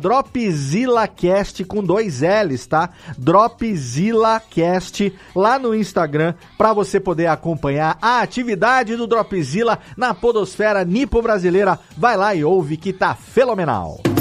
DropzillaCast 0.00 1.62
com 1.66 1.84
dois 1.84 2.22
L's, 2.22 2.66
tá? 2.66 2.88
DropzillaCast 3.18 5.12
lá 5.34 5.58
no 5.58 5.74
Instagram 5.74 6.32
para 6.56 6.72
você 6.72 6.98
poder 6.98 7.26
acompanhar 7.26 7.98
a 8.00 8.22
atividade 8.22 8.96
do 8.96 9.06
Dropzilla 9.06 9.78
na 9.94 10.14
podosfera 10.14 10.86
nipo 10.86 11.20
brasileira. 11.20 11.78
Vai 11.98 12.16
lá 12.16 12.34
e 12.34 12.42
ouve 12.42 12.78
que 12.78 12.94
tá 12.94 13.14
fenomenal. 13.14 14.15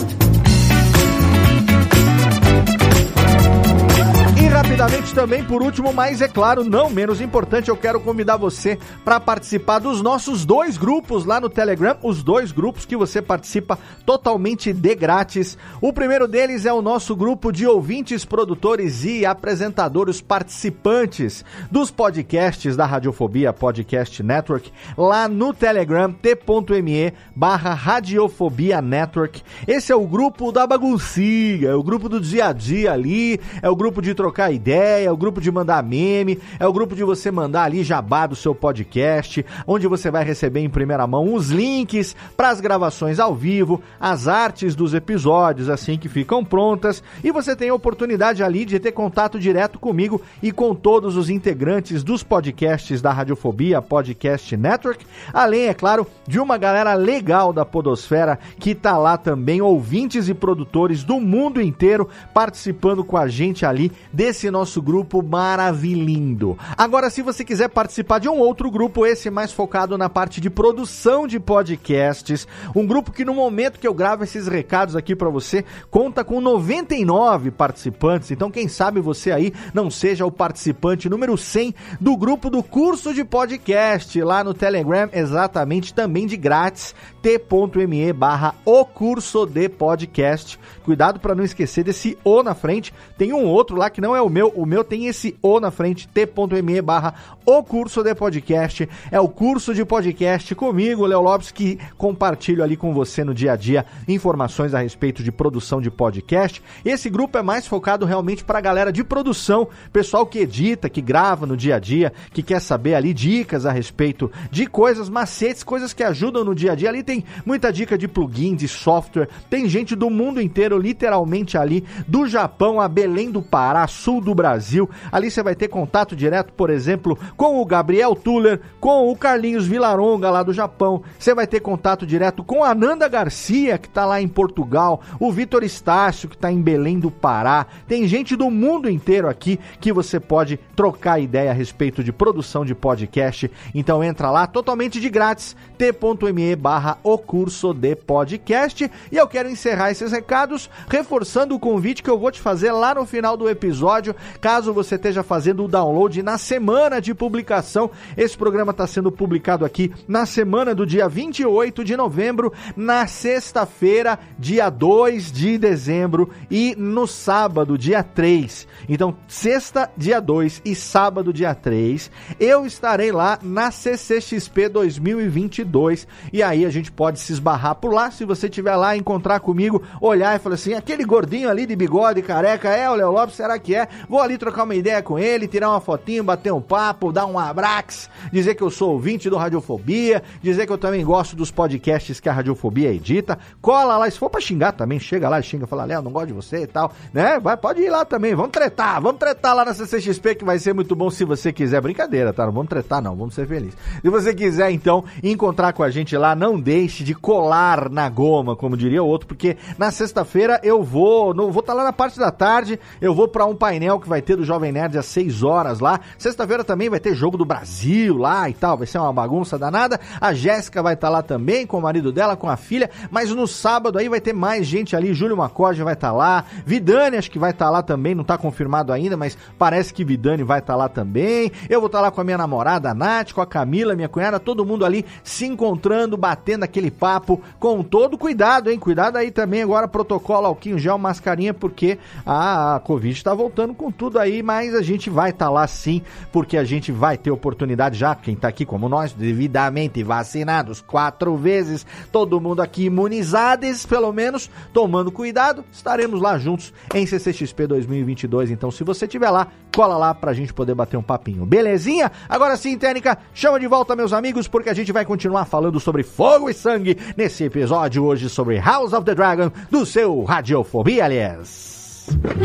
Rapidamente 4.55 5.13
também, 5.13 5.43
por 5.43 5.61
último, 5.61 5.91
mas 5.91 6.21
é 6.21 6.29
claro, 6.29 6.63
não 6.63 6.89
menos 6.89 7.19
importante, 7.19 7.67
eu 7.67 7.75
quero 7.75 7.99
convidar 7.99 8.37
você 8.37 8.79
para 9.03 9.19
participar 9.19 9.79
dos 9.79 10.01
nossos 10.01 10.45
dois 10.45 10.77
grupos 10.77 11.25
lá 11.25 11.41
no 11.41 11.49
Telegram, 11.49 11.97
os 12.01 12.23
dois 12.23 12.53
grupos 12.53 12.85
que 12.85 12.95
você 12.95 13.21
participa 13.21 13.77
totalmente 14.05 14.71
de 14.71 14.95
grátis. 14.95 15.57
O 15.81 15.91
primeiro 15.91 16.25
deles 16.25 16.65
é 16.65 16.71
o 16.71 16.81
nosso 16.81 17.17
grupo 17.17 17.51
de 17.51 17.67
ouvintes, 17.67 18.23
produtores 18.23 19.03
e 19.03 19.25
apresentadores 19.25 20.21
participantes 20.21 21.43
dos 21.69 21.91
podcasts 21.91 22.77
da 22.77 22.85
Radiofobia 22.85 23.51
Podcast 23.51 24.23
Network, 24.23 24.71
lá 24.97 25.27
no 25.27 25.53
Telegram, 25.53 26.09
t.me 26.13 27.13
barra 27.35 27.73
Radiofobia 27.73 28.81
Network. 28.81 29.43
Esse 29.67 29.91
é 29.91 29.95
o 29.97 30.07
grupo 30.07 30.49
da 30.53 30.65
baguncinha, 30.65 31.67
é 31.67 31.75
o 31.75 31.83
grupo 31.83 32.07
do 32.07 32.21
dia 32.21 32.47
a 32.47 32.53
dia 32.53 32.93
ali, 32.93 33.37
é 33.61 33.69
o 33.69 33.75
grupo 33.75 34.01
de 34.01 34.13
trocar 34.13 34.44
ideia, 34.51 35.07
é 35.07 35.11
o 35.11 35.17
grupo 35.17 35.39
de 35.39 35.51
mandar 35.51 35.83
meme, 35.83 36.39
é 36.59 36.67
o 36.67 36.73
grupo 36.73 36.95
de 36.95 37.03
você 37.03 37.31
mandar 37.31 37.63
ali 37.63 37.83
jabá 37.83 38.27
do 38.27 38.35
seu 38.35 38.53
podcast, 38.53 39.45
onde 39.65 39.87
você 39.87 40.11
vai 40.11 40.23
receber 40.23 40.61
em 40.61 40.69
primeira 40.69 41.05
mão 41.07 41.33
os 41.33 41.49
links 41.49 42.15
para 42.35 42.49
as 42.49 42.59
gravações 42.59 43.19
ao 43.19 43.33
vivo, 43.33 43.81
as 43.99 44.27
artes 44.27 44.75
dos 44.75 44.93
episódios 44.93 45.69
assim 45.69 45.97
que 45.97 46.09
ficam 46.09 46.43
prontas, 46.43 47.03
e 47.23 47.31
você 47.31 47.55
tem 47.55 47.69
a 47.69 47.73
oportunidade 47.73 48.43
ali 48.43 48.65
de 48.65 48.79
ter 48.79 48.91
contato 48.91 49.39
direto 49.39 49.79
comigo 49.79 50.21
e 50.41 50.51
com 50.51 50.73
todos 50.73 51.15
os 51.17 51.29
integrantes 51.29 52.03
dos 52.03 52.23
podcasts 52.23 53.01
da 53.01 53.11
Radiofobia 53.11 53.81
Podcast 53.81 54.55
Network, 54.57 55.05
além, 55.33 55.67
é 55.67 55.73
claro, 55.73 56.07
de 56.27 56.39
uma 56.39 56.57
galera 56.57 56.93
legal 56.93 57.53
da 57.53 57.65
Podosfera 57.65 58.39
que 58.59 58.75
tá 58.75 58.97
lá 58.97 59.17
também, 59.17 59.61
ouvintes 59.61 60.27
e 60.27 60.33
produtores 60.33 61.03
do 61.03 61.19
mundo 61.19 61.61
inteiro 61.61 62.09
participando 62.33 63.03
com 63.03 63.17
a 63.17 63.27
gente 63.27 63.65
ali 63.65 63.91
desse 64.11 64.34
esse 64.35 64.51
nosso 64.51 64.81
grupo 64.81 65.23
maravilhindo. 65.23 66.57
Agora, 66.77 67.09
se 67.09 67.21
você 67.21 67.43
quiser 67.45 67.69
participar 67.69 68.19
de 68.19 68.27
um 68.27 68.37
outro 68.37 68.69
grupo, 68.69 69.05
esse 69.05 69.29
mais 69.29 69.51
focado 69.51 69.97
na 69.97 70.09
parte 70.09 70.41
de 70.41 70.49
produção 70.49 71.25
de 71.25 71.39
podcasts, 71.39 72.45
um 72.75 72.85
grupo 72.85 73.13
que 73.13 73.23
no 73.23 73.33
momento 73.33 73.79
que 73.79 73.87
eu 73.87 73.93
gravo 73.93 74.23
esses 74.23 74.47
recados 74.47 74.95
aqui 74.95 75.15
para 75.15 75.29
você, 75.29 75.63
conta 75.89 76.23
com 76.23 76.41
99 76.41 77.49
participantes. 77.51 78.29
Então, 78.29 78.51
quem 78.51 78.67
sabe 78.67 78.99
você 78.99 79.31
aí 79.31 79.53
não 79.73 79.89
seja 79.89 80.25
o 80.25 80.31
participante 80.31 81.09
número 81.09 81.37
100 81.37 81.73
do 81.99 82.17
grupo 82.17 82.49
do 82.49 82.61
curso 82.61 83.13
de 83.13 83.23
podcast 83.23 84.21
lá 84.21 84.43
no 84.43 84.53
Telegram, 84.53 85.09
exatamente 85.13 85.93
também 85.93 86.27
de 86.27 86.35
grátis, 86.35 86.93
t.me 87.21 88.13
barra 88.13 88.53
o 88.65 88.83
curso 88.83 89.45
de 89.45 89.69
podcast. 89.69 90.59
Cuidado 90.83 91.19
para 91.19 91.33
não 91.33 91.43
esquecer 91.43 91.83
desse 91.83 92.17
O 92.23 92.43
na 92.43 92.53
frente. 92.53 92.93
Tem 93.17 93.31
um 93.31 93.45
outro 93.45 93.77
lá 93.77 93.89
que 93.89 94.01
não 94.01 94.15
é 94.15 94.21
o 94.25 94.29
meu. 94.29 94.47
O 94.55 94.65
meu 94.65 94.83
tem 94.83 95.07
esse 95.07 95.37
O 95.41 95.59
na 95.59 95.71
frente, 95.71 96.07
t.me 96.07 96.81
barra 96.81 97.13
o 97.45 97.63
curso 97.63 98.03
de 98.03 98.13
podcast. 98.15 98.89
É 99.11 99.19
o 99.19 99.29
curso 99.29 99.73
de 99.73 99.85
podcast 99.85 100.53
comigo, 100.55 101.05
Léo 101.05 101.21
Lopes, 101.21 101.51
que 101.51 101.79
compartilho 101.97 102.63
ali 102.63 102.75
com 102.75 102.93
você 102.93 103.23
no 103.23 103.33
dia 103.33 103.53
a 103.53 103.55
dia 103.55 103.85
informações 104.07 104.73
a 104.73 104.79
respeito 104.79 105.23
de 105.23 105.31
produção 105.31 105.81
de 105.81 105.91
podcast. 105.91 106.61
Esse 106.83 107.09
grupo 107.09 107.37
é 107.37 107.41
mais 107.41 107.67
focado 107.67 108.05
realmente 108.05 108.43
para 108.43 108.57
a 108.57 108.61
galera 108.61 108.91
de 108.91 109.03
produção, 109.03 109.67
pessoal 109.91 110.25
que 110.25 110.39
edita, 110.39 110.89
que 110.89 111.01
grava 111.01 111.45
no 111.45 111.55
dia 111.55 111.75
a 111.75 111.79
dia, 111.79 112.11
que 112.31 112.41
quer 112.41 112.59
saber 112.59 112.95
ali 112.95 113.13
dicas 113.13 113.65
a 113.65 113.71
respeito 113.71 114.31
de 114.49 114.65
coisas, 114.65 115.09
macetes, 115.09 115.63
coisas 115.63 115.93
que 115.93 116.03
ajudam 116.03 116.43
no 116.43 116.55
dia 116.55 116.71
a 116.71 116.75
dia. 116.75 116.89
Ali 116.89 117.03
tem 117.03 117.23
muita 117.45 117.71
dica 117.71 117.97
de 117.97 118.07
plugin, 118.07 118.55
de 118.55 118.67
software. 118.67 119.29
Tem 119.49 119.67
gente 119.69 119.95
do 119.95 120.09
mundo 120.09 120.41
inteiro, 120.41 120.77
literalmente 120.77 121.57
ali, 121.57 121.83
do 122.07 122.27
Japão 122.27 122.81
a 122.81 122.87
Belém 122.87 123.31
do 123.31 123.41
Pará, 123.41 123.87
sul 123.87 124.14
sul 124.15 124.21
do 124.21 124.35
Brasil. 124.35 124.89
Ali 125.11 125.29
você 125.29 125.43
vai 125.43 125.55
ter 125.55 125.67
contato 125.67 126.15
direto, 126.15 126.53
por 126.53 126.69
exemplo, 126.69 127.17
com 127.35 127.61
o 127.61 127.65
Gabriel 127.65 128.15
Tuller, 128.15 128.61
com 128.79 129.09
o 129.09 129.15
Carlinhos 129.15 129.67
Vilaronga 129.67 130.29
lá 130.29 130.43
do 130.43 130.53
Japão. 130.53 131.03
Você 131.17 131.33
vai 131.33 131.47
ter 131.47 131.59
contato 131.59 132.05
direto 132.05 132.43
com 132.43 132.63
a 132.63 132.71
Ananda 132.71 133.07
Garcia, 133.07 133.77
que 133.77 133.87
está 133.87 134.05
lá 134.05 134.21
em 134.21 134.27
Portugal, 134.27 135.01
o 135.19 135.31
Vitor 135.31 135.63
Estácio, 135.63 136.29
que 136.29 136.35
está 136.35 136.51
em 136.51 136.61
Belém 136.61 136.99
do 136.99 137.11
Pará. 137.11 137.65
Tem 137.87 138.07
gente 138.07 138.35
do 138.35 138.49
mundo 138.49 138.89
inteiro 138.89 139.27
aqui 139.27 139.59
que 139.79 139.91
você 139.91 140.19
pode 140.19 140.57
trocar 140.75 141.19
ideia 141.19 141.51
a 141.51 141.53
respeito 141.53 142.03
de 142.03 142.11
produção 142.11 142.63
de 142.63 142.75
podcast. 142.75 143.51
Então 143.73 144.03
entra 144.03 144.29
lá 144.29 144.47
totalmente 144.47 144.99
de 144.99 145.09
grátis, 145.09 145.55
t.me 145.77 146.55
barra 146.55 146.97
o 147.03 147.17
curso 147.17 147.73
de 147.73 147.95
podcast. 147.95 148.89
E 149.11 149.17
eu 149.17 149.27
quero 149.27 149.49
encerrar 149.49 149.91
esses 149.91 150.11
recados 150.11 150.69
reforçando 150.87 151.55
o 151.55 151.59
convite 151.59 152.03
que 152.03 152.09
eu 152.09 152.19
vou 152.19 152.31
te 152.31 152.39
fazer 152.39 152.71
lá 152.71 152.95
no 152.95 153.05
final 153.05 153.35
do 153.35 153.49
episódio, 153.49 154.04
caso 154.41 154.73
você 154.73 154.95
esteja 154.95 155.23
fazendo 155.23 155.63
o 155.63 155.67
download 155.67 156.21
na 156.21 156.37
semana 156.37 156.99
de 156.99 157.13
publicação. 157.13 157.89
Esse 158.17 158.37
programa 158.37 158.71
está 158.71 158.85
sendo 158.85 159.11
publicado 159.11 159.65
aqui 159.65 159.91
na 160.07 160.25
semana 160.25 160.75
do 160.75 160.85
dia 160.85 161.07
28 161.07 161.83
de 161.83 161.95
novembro, 161.95 162.51
na 162.75 163.07
sexta-feira, 163.07 164.19
dia 164.37 164.69
2 164.69 165.31
de 165.31 165.57
dezembro 165.57 166.29
e 166.49 166.75
no 166.77 167.07
sábado, 167.07 167.77
dia 167.77 168.03
3. 168.03 168.67
Então, 168.89 169.15
sexta, 169.27 169.89
dia 169.97 170.19
2 170.19 170.61
e 170.65 170.75
sábado, 170.75 171.33
dia 171.33 171.55
3, 171.55 172.11
eu 172.39 172.65
estarei 172.65 173.11
lá 173.11 173.39
na 173.41 173.71
CCXP 173.71 174.69
2022 174.69 176.07
e 176.31 176.43
aí 176.43 176.65
a 176.65 176.69
gente 176.69 176.91
pode 176.91 177.19
se 177.19 177.31
esbarrar 177.31 177.75
por 177.75 177.93
lá. 177.93 178.11
Se 178.11 178.25
você 178.25 178.47
estiver 178.47 178.75
lá, 178.75 178.95
encontrar 178.95 179.39
comigo, 179.39 179.81
olhar 180.01 180.35
e 180.35 180.39
falar 180.39 180.55
assim: 180.55 180.73
aquele 180.73 181.03
gordinho 181.03 181.49
ali 181.49 181.65
de 181.65 181.75
bigode 181.75 182.21
careca 182.21 182.69
é 182.69 182.89
o 182.89 182.95
Léo 182.95 183.11
Lopes, 183.11 183.35
será 183.35 183.57
que 183.59 183.75
é? 183.75 183.87
Vou 184.09 184.21
ali 184.21 184.37
trocar 184.37 184.63
uma 184.63 184.75
ideia 184.75 185.01
com 185.01 185.17
ele, 185.17 185.47
tirar 185.47 185.69
uma 185.69 185.79
fotinho, 185.79 186.23
bater 186.23 186.51
um 186.51 186.61
papo, 186.61 187.11
dar 187.11 187.25
um 187.25 187.37
abraço, 187.37 188.09
dizer 188.31 188.55
que 188.55 188.63
eu 188.63 188.69
sou 188.69 188.93
ouvinte 188.93 189.29
do 189.29 189.37
Radiofobia, 189.37 190.23
dizer 190.41 190.65
que 190.65 190.71
eu 190.71 190.77
também 190.77 191.03
gosto 191.03 191.35
dos 191.35 191.51
podcasts 191.51 192.19
que 192.19 192.29
a 192.29 192.33
Radiofobia 192.33 192.93
edita. 192.93 193.37
Cola 193.61 193.97
lá, 193.97 194.09
se 194.09 194.17
for 194.17 194.29
pra 194.29 194.41
xingar 194.41 194.73
também, 194.73 194.99
chega 194.99 195.29
lá 195.29 195.41
xinga, 195.41 195.67
fala, 195.67 195.85
Léo, 195.85 196.01
não 196.01 196.11
gosto 196.11 196.27
de 196.27 196.33
você 196.33 196.63
e 196.63 196.67
tal, 196.67 196.91
né? 197.13 197.39
Vai, 197.39 197.55
pode 197.57 197.81
ir 197.81 197.89
lá 197.89 198.05
também, 198.05 198.35
vamos 198.35 198.51
tretar, 198.51 199.01
vamos 199.01 199.19
tretar 199.19 199.55
lá 199.55 199.65
na 199.65 199.73
CCXP 199.73 200.35
que 200.35 200.45
vai 200.45 200.59
ser 200.59 200.73
muito 200.73 200.95
bom 200.95 201.09
se 201.09 201.23
você 201.23 201.53
quiser. 201.53 201.81
Brincadeira, 201.81 202.33
tá? 202.33 202.45
Não 202.45 202.53
vamos 202.53 202.69
tretar, 202.69 203.01
não, 203.01 203.15
vamos 203.15 203.33
ser 203.35 203.47
felizes. 203.47 203.77
Se 204.01 204.09
você 204.09 204.33
quiser, 204.33 204.71
então, 204.71 205.03
encontrar 205.23 205.73
com 205.73 205.83
a 205.83 205.89
gente 205.89 206.17
lá, 206.17 206.35
não 206.35 206.59
deixe 206.59 207.03
de 207.03 207.13
colar 207.13 207.89
na 207.89 208.09
goma, 208.09 208.55
como 208.55 208.75
diria 208.75 209.03
o 209.03 209.07
outro, 209.07 209.27
porque 209.27 209.57
na 209.77 209.91
sexta-feira 209.91 210.59
eu 210.63 210.81
vou, 210.83 211.33
vou 211.33 211.59
estar 211.59 211.63
tá 211.63 211.73
lá 211.73 211.83
na 211.83 211.93
parte 211.93 212.17
da 212.17 212.31
tarde, 212.31 212.79
eu 212.99 213.13
vou 213.13 213.27
para 213.27 213.45
um 213.45 213.55
painel 213.55 213.84
que 213.99 214.09
vai 214.09 214.21
ter 214.21 214.35
do 214.35 214.43
Jovem 214.43 214.71
Nerd 214.71 214.97
às 214.97 215.05
6 215.05 215.43
horas 215.43 215.79
lá. 215.79 215.99
Sexta-feira 216.17 216.63
também 216.63 216.89
vai 216.89 216.99
ter 216.99 217.15
jogo 217.15 217.37
do 217.37 217.45
Brasil 217.45 218.17
lá 218.17 218.49
e 218.49 218.53
tal, 218.53 218.77
vai 218.77 218.87
ser 218.87 218.97
uma 218.97 219.13
bagunça 219.13 219.57
danada. 219.57 219.99
A 220.19 220.33
Jéssica 220.33 220.81
vai 220.81 220.93
estar 220.93 221.07
tá 221.07 221.13
lá 221.13 221.21
também 221.21 221.65
com 221.65 221.77
o 221.77 221.81
marido 221.81 222.11
dela, 222.11 222.35
com 222.35 222.49
a 222.49 222.57
filha, 222.57 222.89
mas 223.11 223.29
no 223.29 223.47
sábado 223.47 223.97
aí 223.97 224.09
vai 224.09 224.19
ter 224.19 224.33
mais 224.33 224.65
gente 224.65 224.95
ali, 224.95 225.13
Júlio 225.13 225.37
Macorde 225.37 225.83
vai 225.83 225.93
estar 225.93 226.09
tá 226.09 226.13
lá, 226.13 226.45
Vidani 226.65 227.17
acho 227.17 227.31
que 227.31 227.39
vai 227.39 227.51
estar 227.51 227.65
tá 227.65 227.71
lá 227.71 227.81
também, 227.81 228.15
não 228.15 228.21
está 228.21 228.37
confirmado 228.37 228.91
ainda, 228.91 229.15
mas 229.15 229.37
parece 229.57 229.93
que 229.93 230.03
Vidani 230.03 230.43
vai 230.43 230.59
estar 230.59 230.73
tá 230.73 230.77
lá 230.77 230.89
também. 230.89 231.51
Eu 231.69 231.79
vou 231.79 231.87
estar 231.87 231.99
tá 231.99 232.03
lá 232.03 232.11
com 232.11 232.21
a 232.21 232.23
minha 232.23 232.37
namorada, 232.37 232.89
a 232.89 232.93
Nath, 232.93 233.33
com 233.33 233.41
a 233.41 233.45
Camila, 233.45 233.95
minha 233.95 234.09
cunhada, 234.09 234.39
todo 234.39 234.65
mundo 234.65 234.85
ali 234.85 235.05
se 235.23 235.45
encontrando, 235.45 236.17
batendo 236.17 236.63
aquele 236.63 236.91
papo 236.91 237.41
com 237.59 237.83
todo 237.83 238.17
cuidado, 238.17 238.69
hein? 238.69 238.79
Cuidado 238.79 239.17
aí 239.17 239.31
também 239.31 239.61
agora, 239.61 239.87
protocolo, 239.87 240.47
alquinho 240.47 240.79
gel, 240.79 240.97
mascarinha, 240.97 241.53
porque 241.53 241.97
a 242.25 242.81
Covid 242.83 243.15
está 243.15 243.33
voltando 243.33 243.64
com 243.73 243.91
tudo 243.91 244.19
aí, 244.19 244.43
mas 244.43 244.75
a 244.75 244.81
gente 244.81 245.09
vai 245.09 245.29
estar 245.29 245.45
tá 245.45 245.51
lá 245.51 245.65
sim, 245.67 246.01
porque 246.31 246.57
a 246.57 246.63
gente 246.63 246.91
vai 246.91 247.17
ter 247.17 247.31
oportunidade 247.31 247.97
já, 247.97 248.13
quem 248.13 248.35
está 248.35 248.47
aqui 248.47 248.65
como 248.65 248.89
nós, 248.89 249.13
devidamente 249.13 250.03
vacinados 250.03 250.81
quatro 250.81 251.35
vezes, 251.35 251.85
todo 252.11 252.39
mundo 252.39 252.61
aqui 252.61 252.85
imunizados, 252.85 253.85
pelo 253.85 254.11
menos, 254.11 254.49
tomando 254.73 255.11
cuidado, 255.11 255.63
estaremos 255.71 256.21
lá 256.21 256.37
juntos 256.37 256.73
em 256.93 257.05
CCXP 257.05 257.67
2022, 257.67 258.51
então 258.51 258.69
se 258.69 258.83
você 258.83 259.05
estiver 259.05 259.29
lá, 259.29 259.47
cola 259.73 259.97
lá 259.97 260.13
pra 260.13 260.33
gente 260.33 260.53
poder 260.53 260.75
bater 260.75 260.97
um 260.97 261.03
papinho, 261.03 261.45
belezinha? 261.45 262.11
Agora 262.27 262.57
sim, 262.57 262.77
técnica, 262.77 263.17
chama 263.33 263.59
de 263.59 263.67
volta 263.67 263.95
meus 263.95 264.13
amigos, 264.13 264.47
porque 264.47 264.69
a 264.69 264.73
gente 264.73 264.91
vai 264.91 265.05
continuar 265.05 265.45
falando 265.45 265.79
sobre 265.79 266.03
fogo 266.03 266.49
e 266.49 266.53
sangue 266.53 266.97
nesse 267.15 267.43
episódio 267.43 268.03
hoje 268.03 268.29
sobre 268.29 268.59
House 268.59 268.93
of 268.93 269.05
the 269.05 269.15
Dragon 269.15 269.51
do 269.69 269.85
seu 269.85 270.23
Radiofobia, 270.23 271.05
aliás. 271.05 271.74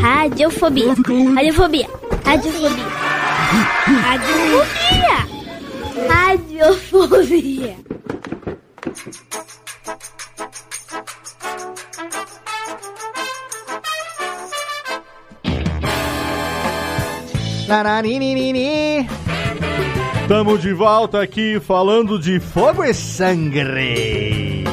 Radiofobia. 0.01 0.95
Radiofobia. 1.35 1.87
Radiofobia. 2.25 2.85
Radiofobia. 4.03 5.17
Radiofobia. 6.07 7.75
Naraninini. 17.67 19.07
Tamo 20.27 20.57
de 20.57 20.73
volta 20.73 21.21
aqui 21.21 21.59
falando 21.59 22.19
de 22.19 22.39
fogo 22.39 22.83
e 22.83 22.93
sangue. 22.93 24.63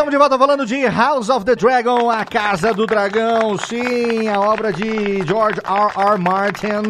Estamos 0.00 0.12
de 0.12 0.16
volta 0.16 0.38
falando 0.38 0.64
de 0.64 0.86
House 0.88 1.28
of 1.28 1.44
the 1.44 1.54
Dragon, 1.54 2.08
a 2.08 2.24
Casa 2.24 2.72
do 2.72 2.86
Dragão, 2.86 3.58
sim, 3.58 4.28
a 4.28 4.40
obra 4.40 4.72
de 4.72 5.22
George 5.26 5.60
R. 5.62 6.12
R. 6.12 6.18
Martin, 6.18 6.88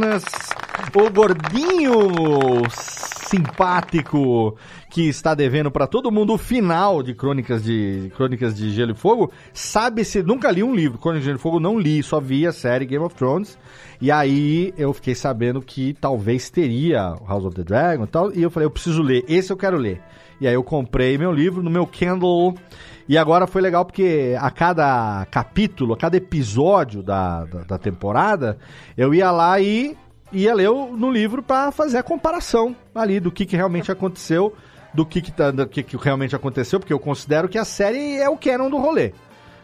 o 0.95 1.11
gordinho 1.11 2.63
simpático 2.71 4.57
que 4.89 5.09
está 5.09 5.35
devendo 5.35 5.73
para 5.73 5.89
todo 5.89 6.13
mundo 6.13 6.35
o 6.35 6.39
final 6.39 7.03
de 7.03 7.13
Crônicas 7.13 7.65
de 7.65 8.13
Crônicas 8.15 8.55
de 8.55 8.71
Gelo 8.71 8.93
e 8.93 8.95
Fogo. 8.95 9.33
Sabe 9.53 10.05
se 10.05 10.23
nunca 10.23 10.49
li 10.49 10.63
um 10.63 10.73
livro, 10.73 10.97
Crônicas 10.97 11.25
de 11.25 11.27
Gelo 11.31 11.39
e 11.41 11.43
Fogo 11.43 11.59
não 11.59 11.81
li, 11.81 12.05
só 12.05 12.21
vi 12.21 12.47
a 12.47 12.53
série 12.53 12.87
Game 12.87 13.05
of 13.05 13.17
Thrones. 13.17 13.59
E 14.01 14.11
aí 14.11 14.73
eu 14.79 14.93
fiquei 14.95 15.15
sabendo 15.15 15.61
que 15.61 15.93
talvez 15.95 16.49
teria 16.49 17.15
House 17.29 17.45
of 17.45 17.55
the 17.55 17.63
Dragon 17.63 18.05
e 18.05 18.07
tal, 18.07 18.33
e 18.33 18.43
eu 18.43 18.51
falei, 18.51 18.67
eu 18.67 18.71
preciso 18.71 19.03
ler, 19.03 19.25
esse 19.29 19.53
eu 19.53 19.57
quero 19.57 19.77
ler. 19.77 20.01
E 20.41 20.49
aí 20.49 20.55
eu 20.55 20.65
comprei 20.65 21.19
meu 21.19 21.31
livro 21.31 21.63
no 21.63 21.69
meu 21.69 21.87
Kindle 21.87 22.55
e 23.07 23.19
agora 23.19 23.47
foi 23.47 23.61
legal 23.61 23.85
porque 23.85 24.35
a 24.41 24.51
cada 24.51 25.27
capítulo, 25.31 25.93
a 25.93 25.97
cada 25.97 26.17
episódio 26.17 27.03
da, 27.03 27.45
da, 27.45 27.61
da 27.65 27.79
temporada, 27.79 28.57
eu 28.97 29.13
ia 29.13 29.31
lá 29.31 29.61
e 29.61 29.97
ia 30.33 30.55
ler 30.55 30.71
no 30.71 31.11
livro 31.11 31.43
para 31.43 31.71
fazer 31.71 31.99
a 31.99 32.03
comparação 32.03 32.75
ali 32.95 33.21
do 33.21 33.31
que, 33.31 33.45
que 33.45 33.57
realmente 33.57 33.93
aconteceu, 33.93 34.55
do 34.95 35.05
que, 35.05 35.21
que, 35.21 35.33
tá, 35.33 35.51
do 35.51 35.67
que, 35.67 35.83
que 35.83 35.97
realmente 35.97 36.35
aconteceu, 36.35 36.81
porque 36.81 36.93
eu 36.93 36.99
considero 36.99 37.49
que 37.49 37.59
a 37.59 37.65
série 37.65 38.17
é 38.17 38.29
o 38.31 38.37
canon 38.37 38.71
do 38.71 38.79
rolê. 38.79 39.13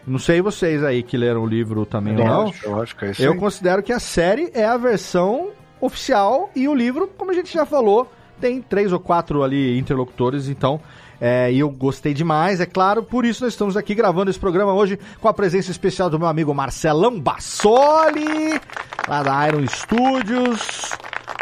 Não 0.06 0.18
sei 0.18 0.40
vocês 0.40 0.84
aí 0.84 1.02
que 1.02 1.16
leram 1.16 1.42
o 1.42 1.46
livro 1.46 1.84
também 1.84 2.16
ou 2.18 2.24
não. 2.24 2.54
Eu, 2.62 2.80
acho 2.80 2.94
que 2.94 3.04
é 3.06 3.10
isso 3.10 3.22
eu 3.22 3.32
aí. 3.32 3.38
considero 3.38 3.82
que 3.82 3.92
a 3.92 3.98
série 3.98 4.50
é 4.54 4.64
a 4.64 4.76
versão 4.76 5.50
oficial 5.80 6.50
e 6.54 6.68
o 6.68 6.74
livro, 6.74 7.10
como 7.18 7.30
a 7.30 7.34
gente 7.34 7.52
já 7.52 7.66
falou, 7.66 8.10
tem 8.40 8.62
três 8.62 8.92
ou 8.92 9.00
quatro 9.00 9.42
ali 9.42 9.78
interlocutores, 9.78 10.48
então 10.48 10.80
é, 11.20 11.50
e 11.50 11.58
eu 11.60 11.70
gostei 11.70 12.12
demais, 12.12 12.60
é 12.60 12.66
claro, 12.66 13.02
por 13.02 13.24
isso 13.24 13.42
nós 13.42 13.54
estamos 13.54 13.76
aqui 13.76 13.94
gravando 13.94 14.30
esse 14.30 14.38
programa 14.38 14.72
hoje 14.72 14.98
com 15.20 15.28
a 15.28 15.34
presença 15.34 15.70
especial 15.70 16.10
do 16.10 16.18
meu 16.18 16.28
amigo 16.28 16.54
Marcelão 16.54 17.18
Bassoli, 17.18 18.60
lá 19.08 19.22
da 19.22 19.48
Iron 19.48 19.66
Studios. 19.66 20.90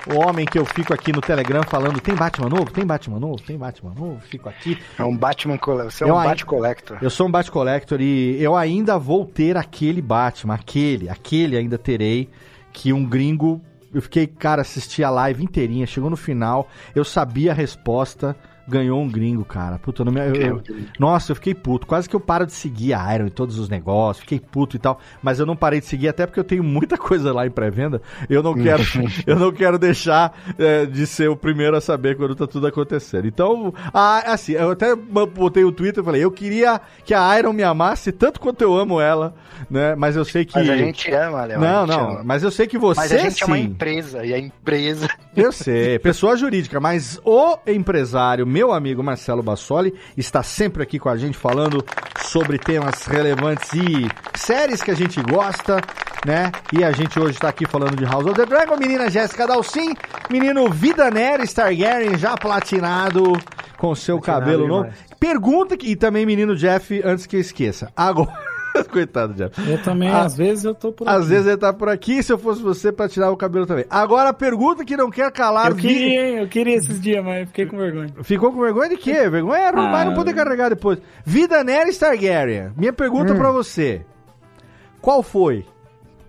O 0.07 0.17
homem 0.17 0.45
que 0.45 0.59
eu 0.59 0.67
fico 0.67 0.93
aqui 0.93 1.13
no 1.13 1.23
Telegram 1.23 1.63
falando, 1.63 1.99
tem 1.99 2.15
Batman 2.15 2.51
novo? 2.51 2.71
Tem 2.71 2.85
Batman 2.85 3.19
novo? 3.19 3.43
Tem 3.43 3.57
Batman 3.57 3.95
novo? 3.95 4.21
Fico 4.21 4.51
aqui. 4.51 4.79
É 4.99 5.05
um 5.05 5.17
Batman 5.17 5.59
Você 5.85 6.05
é 6.05 6.07
um 6.07 6.15
Bat 6.15 6.45
Collector. 6.45 6.99
Eu 7.01 7.09
sou 7.09 7.27
um 7.27 7.31
Bat 7.31 7.51
Collector 7.51 8.01
e 8.03 8.37
eu 8.43 8.55
ainda 8.55 8.99
vou 8.99 9.25
ter 9.25 9.57
aquele 9.57 10.03
Batman, 10.03 10.55
aquele, 10.55 11.09
aquele 11.09 11.57
ainda 11.57 11.79
terei, 11.79 12.29
que 12.71 12.93
um 12.93 13.03
gringo. 13.05 13.63
Eu 13.95 14.03
fiquei, 14.03 14.27
cara, 14.27 14.61
assisti 14.61 15.03
a 15.03 15.09
live 15.09 15.43
inteirinha, 15.43 15.87
chegou 15.87 16.11
no 16.11 16.17
final, 16.17 16.69
eu 16.95 17.05
sabia 17.05 17.53
a 17.53 17.55
resposta, 17.55 18.37
ganhou 18.67 19.01
um 19.01 19.09
gringo, 19.09 19.45
cara. 19.45 19.79
Puta, 19.79 20.03
eu 20.03 20.07
não 20.07 20.13
me, 20.13 20.21
eu- 20.21 20.35
eu- 20.35 20.63
nossa, 20.99 21.33
eu 21.33 21.37
fiquei 21.37 21.55
puto. 21.55 21.87
Quase 21.87 22.09
que 22.09 22.17
eu 22.17 22.21
paro 22.21 22.47
de 22.47 22.53
seguir 22.53 22.95
a 22.95 23.15
Iron 23.15 23.27
e 23.27 23.31
todos 23.31 23.59
os 23.59 23.69
negócios, 23.69 24.21
fiquei 24.23 24.41
puto 24.41 24.77
e 24.77 24.79
tal. 24.79 24.99
Mas 25.23 25.39
eu 25.39 25.47
não 25.47 25.55
parei 25.57 25.81
de 25.81 25.87
seguir, 25.87 26.09
até 26.09 26.27
porque 26.27 26.41
eu 26.41 26.45
tenho 26.45 26.63
muita 26.65 26.97
coisa 26.99 27.33
lá 27.33 27.47
em 27.47 27.51
pré-venda. 27.51 28.01
Eu 28.29 28.43
não 28.43 28.55
quero, 28.55 28.83
eu 29.27 29.37
não 29.39 29.53
quero 29.53 29.79
deixar 29.79 30.33
é, 30.59 30.87
de 30.87 31.07
ser 31.07 31.29
o 31.29 31.37
primeiro 31.37 31.77
a 31.77 31.81
saber 31.81 32.17
quando 32.17 32.35
tá 32.35 32.47
tudo 32.47 32.67
acontecendo. 32.67 33.27
Então, 33.27 33.73
a- 33.93 34.33
assim, 34.33 34.53
eu 34.53 34.71
até 34.71 34.95
botei 34.95 35.65
o 35.65 35.73
Twitter 35.73 36.03
e 36.03 36.05
falei, 36.05 36.25
eu 36.25 36.31
queria 36.31 36.81
que 37.05 37.13
a 37.15 37.39
Iron 37.39 37.53
me 37.53 37.63
amasse 37.63 38.13
tanto 38.13 38.41
quanto 38.41 38.63
eu 38.63 38.77
amo 38.77 39.01
ela, 39.01 39.35
né? 39.71 39.95
Mas 39.95 40.17
eu 40.17 40.25
sei 40.25 40.45
que. 40.45 40.55
Mas 40.59 40.71
a 40.71 40.77
gente 40.77 41.11
ama, 41.13 41.45
Léo. 41.45 41.61
Não, 41.61 41.87
não, 41.87 42.11
ama. 42.11 42.23
mas 42.25 42.43
eu 42.43 42.51
sei 42.51 42.67
que 42.67 42.79
você 42.79 43.01
Mas 43.01 43.13
a 43.13 43.19
gente 43.19 43.43
é 43.43 43.47
uma 43.47 43.57
sim. 43.57 43.63
empresa, 43.65 44.25
e 44.25 44.33
a 44.33 44.39
empresa. 44.39 45.09
Eu 45.37 45.53
sei, 45.53 45.99
pessoa 45.99 46.37
jurídica, 46.37 46.81
mas 46.81 47.21
o 47.25 47.59
empresário 47.67 48.47
meu 48.55 48.73
amigo 48.73 49.03
Marcelo 49.03 49.43
Bassoli, 49.43 49.93
está 50.17 50.41
sempre 50.41 50.81
aqui 50.81 50.97
com 50.97 51.09
a 51.09 51.17
gente 51.17 51.37
falando 51.37 51.85
sobre 52.25 52.57
temas 52.57 53.05
relevantes 53.05 53.69
e 53.73 54.09
séries 54.39 54.81
que 54.81 54.93
a 54.93 54.95
gente 54.95 55.21
gosta, 55.21 55.81
né? 56.25 56.53
E 56.73 56.85
a 56.85 56.93
gente 56.93 57.19
hoje 57.19 57.33
está 57.33 57.49
aqui 57.49 57.67
falando 57.67 57.97
de 57.97 58.05
House 58.05 58.27
of 58.27 58.37
the 58.37 58.47
Dragon, 58.47 58.77
menina 58.77 59.11
Jéssica 59.11 59.45
Dalcin, 59.45 59.97
menino 60.31 60.71
Vida 60.71 61.11
Nera 61.11 61.43
Stargaryen 61.43 62.17
já 62.17 62.37
platinado 62.37 63.33
com 63.77 63.93
seu 63.93 64.21
cabelo 64.21 64.69
novo. 64.69 64.89
Pergunta 65.19 65.77
que 65.77 65.89
e 65.89 65.97
também 65.97 66.25
menino 66.25 66.55
Jeff 66.55 67.03
antes 67.05 67.27
que 67.27 67.35
eu 67.35 67.41
esqueça. 67.41 67.91
Agora 67.97 68.54
Coitado, 68.91 69.35
Jeff. 69.35 69.71
Eu 69.71 69.83
também, 69.83 70.09
Ah, 70.09 70.23
às 70.25 70.37
vezes 70.37 70.65
eu 70.65 70.75
tô 70.75 70.93
por 70.93 71.09
Às 71.09 71.21
aqui. 71.23 71.29
vezes 71.29 71.47
ele 71.47 71.57
tá 71.57 71.73
por 71.73 71.89
aqui, 71.89 72.23
se 72.23 72.33
eu 72.33 72.39
fosse 72.39 72.61
você, 72.63 72.91
pra 72.93 73.09
tirar 73.09 73.31
o 73.31 73.37
cabelo 73.37 73.67
também. 73.67 73.85
Agora, 73.89 74.31
a 74.31 74.35
pergunta 74.35 74.85
que 74.85 74.97
não 74.97 75.11
quer 75.11 75.31
calar... 75.33 75.71
Eu 75.71 75.77
queria, 75.77 76.29
hein? 76.29 76.39
Eu 76.39 76.49
queria 76.49 76.77
esses 76.77 77.01
dias, 77.01 77.25
mas 77.25 77.47
fiquei 77.49 77.67
com 77.67 77.77
vergonha. 77.77 78.09
Ficou 78.23 78.53
com 78.53 78.61
vergonha 78.61 78.91
de 78.91 78.97
quê? 78.97 79.29
Vergonha 79.29 79.63
é 79.63 79.67
e 79.67 79.69
Ah. 79.69 80.05
não 80.05 80.15
poder 80.15 80.35
carregar 80.35 80.69
depois. 80.71 80.99
Vida 81.25 81.63
Nera 81.65 81.89
Stargaryen. 81.91 82.73
Minha 82.77 82.93
pergunta 82.93 83.33
Hum. 83.33 83.37
pra 83.37 83.51
você. 83.51 84.05
Qual 85.01 85.23
foi? 85.23 85.65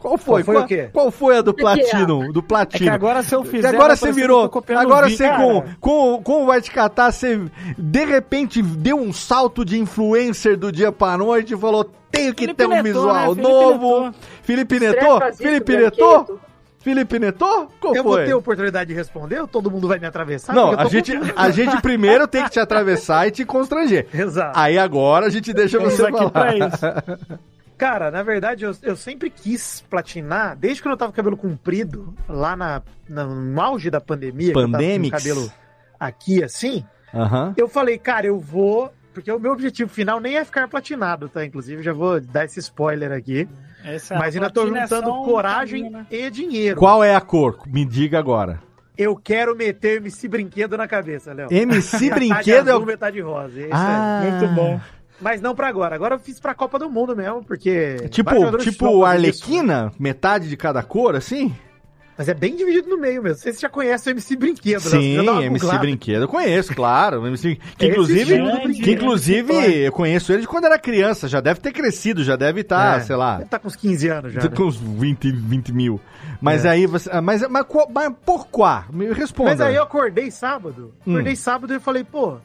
Qual 0.06 0.20
foi? 0.20 0.44
Qual 0.44 0.56
foi 0.56 0.64
o 0.64 0.68
quê? 0.68 0.90
qual 0.94 1.10
foi 1.10 1.38
a 1.38 1.42
do 1.42 1.50
é? 1.50 1.54
Platinum? 1.56 2.32
Do 2.32 2.40
É 2.42 2.44
Platinum. 2.44 2.84
que 2.84 2.90
agora 2.90 3.24
se 3.24 3.34
eu 3.34 3.44
fizer. 3.44 3.70
agora 3.70 3.96
você 3.96 4.12
virou. 4.12 4.52
Agora 4.78 5.10
você 5.10 5.28
com, 5.30 5.64
com, 5.80 6.22
com 6.22 6.44
o 6.44 6.46
Vai 6.46 6.62
Te 6.62 6.70
Catar, 6.70 7.12
você 7.12 7.42
de 7.76 8.06
repente 8.06 8.62
deu 8.62 8.98
um 8.98 9.12
salto 9.12 9.66
de 9.66 9.80
influencer 9.80 10.58
do 10.58 10.72
dia 10.72 10.92
pra 10.92 11.18
noite 11.18 11.56
e 11.56 11.58
falou: 11.58 11.90
tenho 12.12 12.36
que 12.36 12.44
Felipe 12.44 12.58
ter 12.58 12.68
um 12.68 12.70
Neto, 12.70 12.84
visual 12.84 13.34
né? 13.34 13.42
Novo. 13.42 14.14
Felipe 14.44 14.80
Neto? 14.80 15.36
Felipe. 15.36 15.76
Neto? 15.76 16.40
Felipe 16.78 17.18
Neto? 17.18 17.68
Qual 17.80 17.96
Eu 17.96 18.04
vou 18.04 18.14
foi? 18.14 18.26
ter 18.26 18.36
oportunidade 18.36 18.90
de 18.90 18.94
responder 18.94 19.42
ou 19.42 19.48
todo 19.48 19.72
mundo 19.72 19.88
vai 19.88 19.98
me 19.98 20.06
atravessar? 20.06 20.54
Não, 20.54 20.80
a 20.80 20.86
gente, 20.86 21.18
confuso. 21.18 21.34
a 21.36 21.50
gente 21.50 21.82
primeiro 21.82 22.28
tem 22.28 22.44
que 22.44 22.52
te 22.52 22.60
atravessar 22.60 23.28
e 23.28 23.32
te 23.32 23.44
constranger. 23.44 24.06
Exato. 24.14 24.52
Aí 24.54 24.78
agora 24.78 25.26
a 25.26 25.30
gente 25.32 25.52
deixa 25.52 25.78
Estamos 25.78 25.96
você 25.96 26.04
aqui 26.06 26.18
falar. 26.18 26.30
pra 26.30 26.56
isso. 26.56 27.40
Cara, 27.78 28.10
na 28.10 28.24
verdade, 28.24 28.64
eu, 28.66 28.74
eu 28.82 28.96
sempre 28.96 29.30
quis 29.30 29.82
platinar, 29.90 30.56
desde 30.56 30.82
quando 30.82 30.94
eu 30.94 30.98
tava 30.98 31.12
com 31.12 31.16
o 31.16 31.18
cabelo 31.18 31.38
comprido, 31.38 32.14
lá 32.30 32.56
na, 32.56 32.82
na- 33.08 33.26
no 33.26 33.62
auge 33.62 33.90
da 33.90 34.00
pandemia, 34.00 34.52
que 34.54 34.58
eu 34.58 34.62
tava 34.64 34.66
com 34.66 34.70
o 34.70 34.72
Pandemics. 34.80 35.24
cabelo 35.24 35.52
aqui 36.00 36.44
assim, 36.44 36.86
Aham. 37.14 37.54
eu 37.58 37.68
falei, 37.68 37.98
cara, 37.98 38.26
eu 38.28 38.40
vou. 38.40 38.94
Porque 39.14 39.32
o 39.32 39.40
meu 39.40 39.54
objetivo 39.54 39.90
final 39.90 40.20
nem 40.20 40.36
é 40.36 40.44
ficar 40.44 40.68
platinado, 40.68 41.30
tá? 41.30 41.46
Inclusive, 41.46 41.82
já 41.82 41.94
vou 41.94 42.20
dar 42.20 42.44
esse 42.44 42.60
spoiler 42.60 43.14
aqui. 43.14 43.48
Essa 43.82 44.16
Mas 44.18 44.36
ainda 44.36 44.50
tô 44.50 44.64
é 44.64 44.82
juntando 44.82 45.10
um 45.10 45.24
coragem 45.24 45.84
caminho, 45.84 46.00
né? 46.00 46.08
e 46.12 46.30
dinheiro. 46.30 46.78
Qual 46.78 47.02
é 47.02 47.16
a 47.16 47.22
cor? 47.22 47.60
Me 47.66 47.86
diga 47.86 48.20
agora. 48.20 48.62
Eu 48.98 49.16
quero 49.16 49.56
meter 49.56 49.98
MC 50.02 50.28
Brinquedo 50.28 50.76
na 50.78 50.86
cabeça, 50.86 51.34
Léo. 51.34 51.48
MC 51.50 52.10
Metade 52.10 52.10
Brinquedo 52.20 52.68
é 52.68 52.72
azul, 52.72 52.84
o. 52.84 52.86
metade 52.86 53.22
rosa. 53.22 53.60
Esse 53.62 53.70
Ah, 53.72 54.20
aí. 54.22 54.32
Muito 54.32 54.54
bom. 54.54 54.82
Mas 55.22 55.42
não 55.42 55.56
pra 55.56 55.68
agora. 55.68 55.96
Agora 55.96 56.16
eu 56.16 56.20
fiz 56.20 56.40
pra 56.40 56.54
Copa 56.54 56.78
do 56.78 56.90
Mundo 56.90 57.16
mesmo, 57.16 57.44
porque. 57.44 57.96
Tipo, 58.10 58.58
tipo 58.58 58.86
isso. 58.88 59.04
Arlequina? 59.06 59.92
Metade 60.00 60.50
de 60.50 60.58
cada 60.58 60.84
cor, 60.84 61.16
assim? 61.16 61.56
Mas 62.18 62.30
é 62.30 62.34
bem 62.34 62.56
dividido 62.56 62.88
no 62.90 62.98
meio 62.98 63.22
mesmo. 63.22 63.36
Não 63.36 63.42
sei 63.42 63.52
se 63.52 63.60
você 63.60 63.64
já 63.64 63.70
conhece 63.70 64.08
o 64.10 64.12
MC 64.12 64.38
Brinquedo, 64.38 64.84
né? 64.86 64.90
Sim, 65.02 65.20
uma 65.20 65.44
MC. 65.44 65.78
Brinquedo, 65.80 66.22
eu 66.22 66.28
conheço, 66.30 66.74
claro. 66.74 67.28
MC, 67.28 67.60
que 67.78 67.88
inclusive, 67.88 68.38
do 68.38 68.74
que 68.74 68.92
inclusive 68.94 69.54
eu 69.84 69.92
conheço 69.92 70.32
ele 70.32 70.42
de 70.44 70.48
quando 70.48 70.64
era 70.64 70.80
criança, 70.80 71.28
já 71.28 71.42
deve 71.42 71.60
ter 71.60 71.74
crescido, 71.74 72.24
já 72.24 72.38
deve 72.38 72.62
estar, 72.62 73.00
É, 73.00 73.02
sei 73.02 73.18
lá, 73.18 73.40
Ele 73.42 73.50
tá 73.50 73.60
com 73.60 73.68
uns 73.68 73.76
15 73.76 74.08
anos 74.08 74.32
já. 74.34 74.44
né? 74.44 74.48
com 74.48 74.64
uns 74.64 74.78
20, 74.78 75.30
20 75.30 75.74
mil. 75.74 76.00
Mas 76.40 76.64
É. 76.64 76.70
aí 76.70 76.86
você. 76.86 77.10
ah, 77.12 77.22
Mas, 77.22 77.46
mas, 77.50 77.66
qual- 77.68 77.90
mas 77.94 78.10
por 78.26 78.48
quá? 78.48 78.86
Me 78.94 79.12
responda. 79.12 79.50
Mas 79.52 79.60
aí 79.60 79.76
eu 79.76 79.84
acordei 79.84 80.32
sábado. 80.32 80.94
Hum. 81.06 81.12
Acordei 81.16 81.36
sábado 81.36 81.74
e 81.74 81.80
falei, 81.82 82.06
pô, 82.06 82.38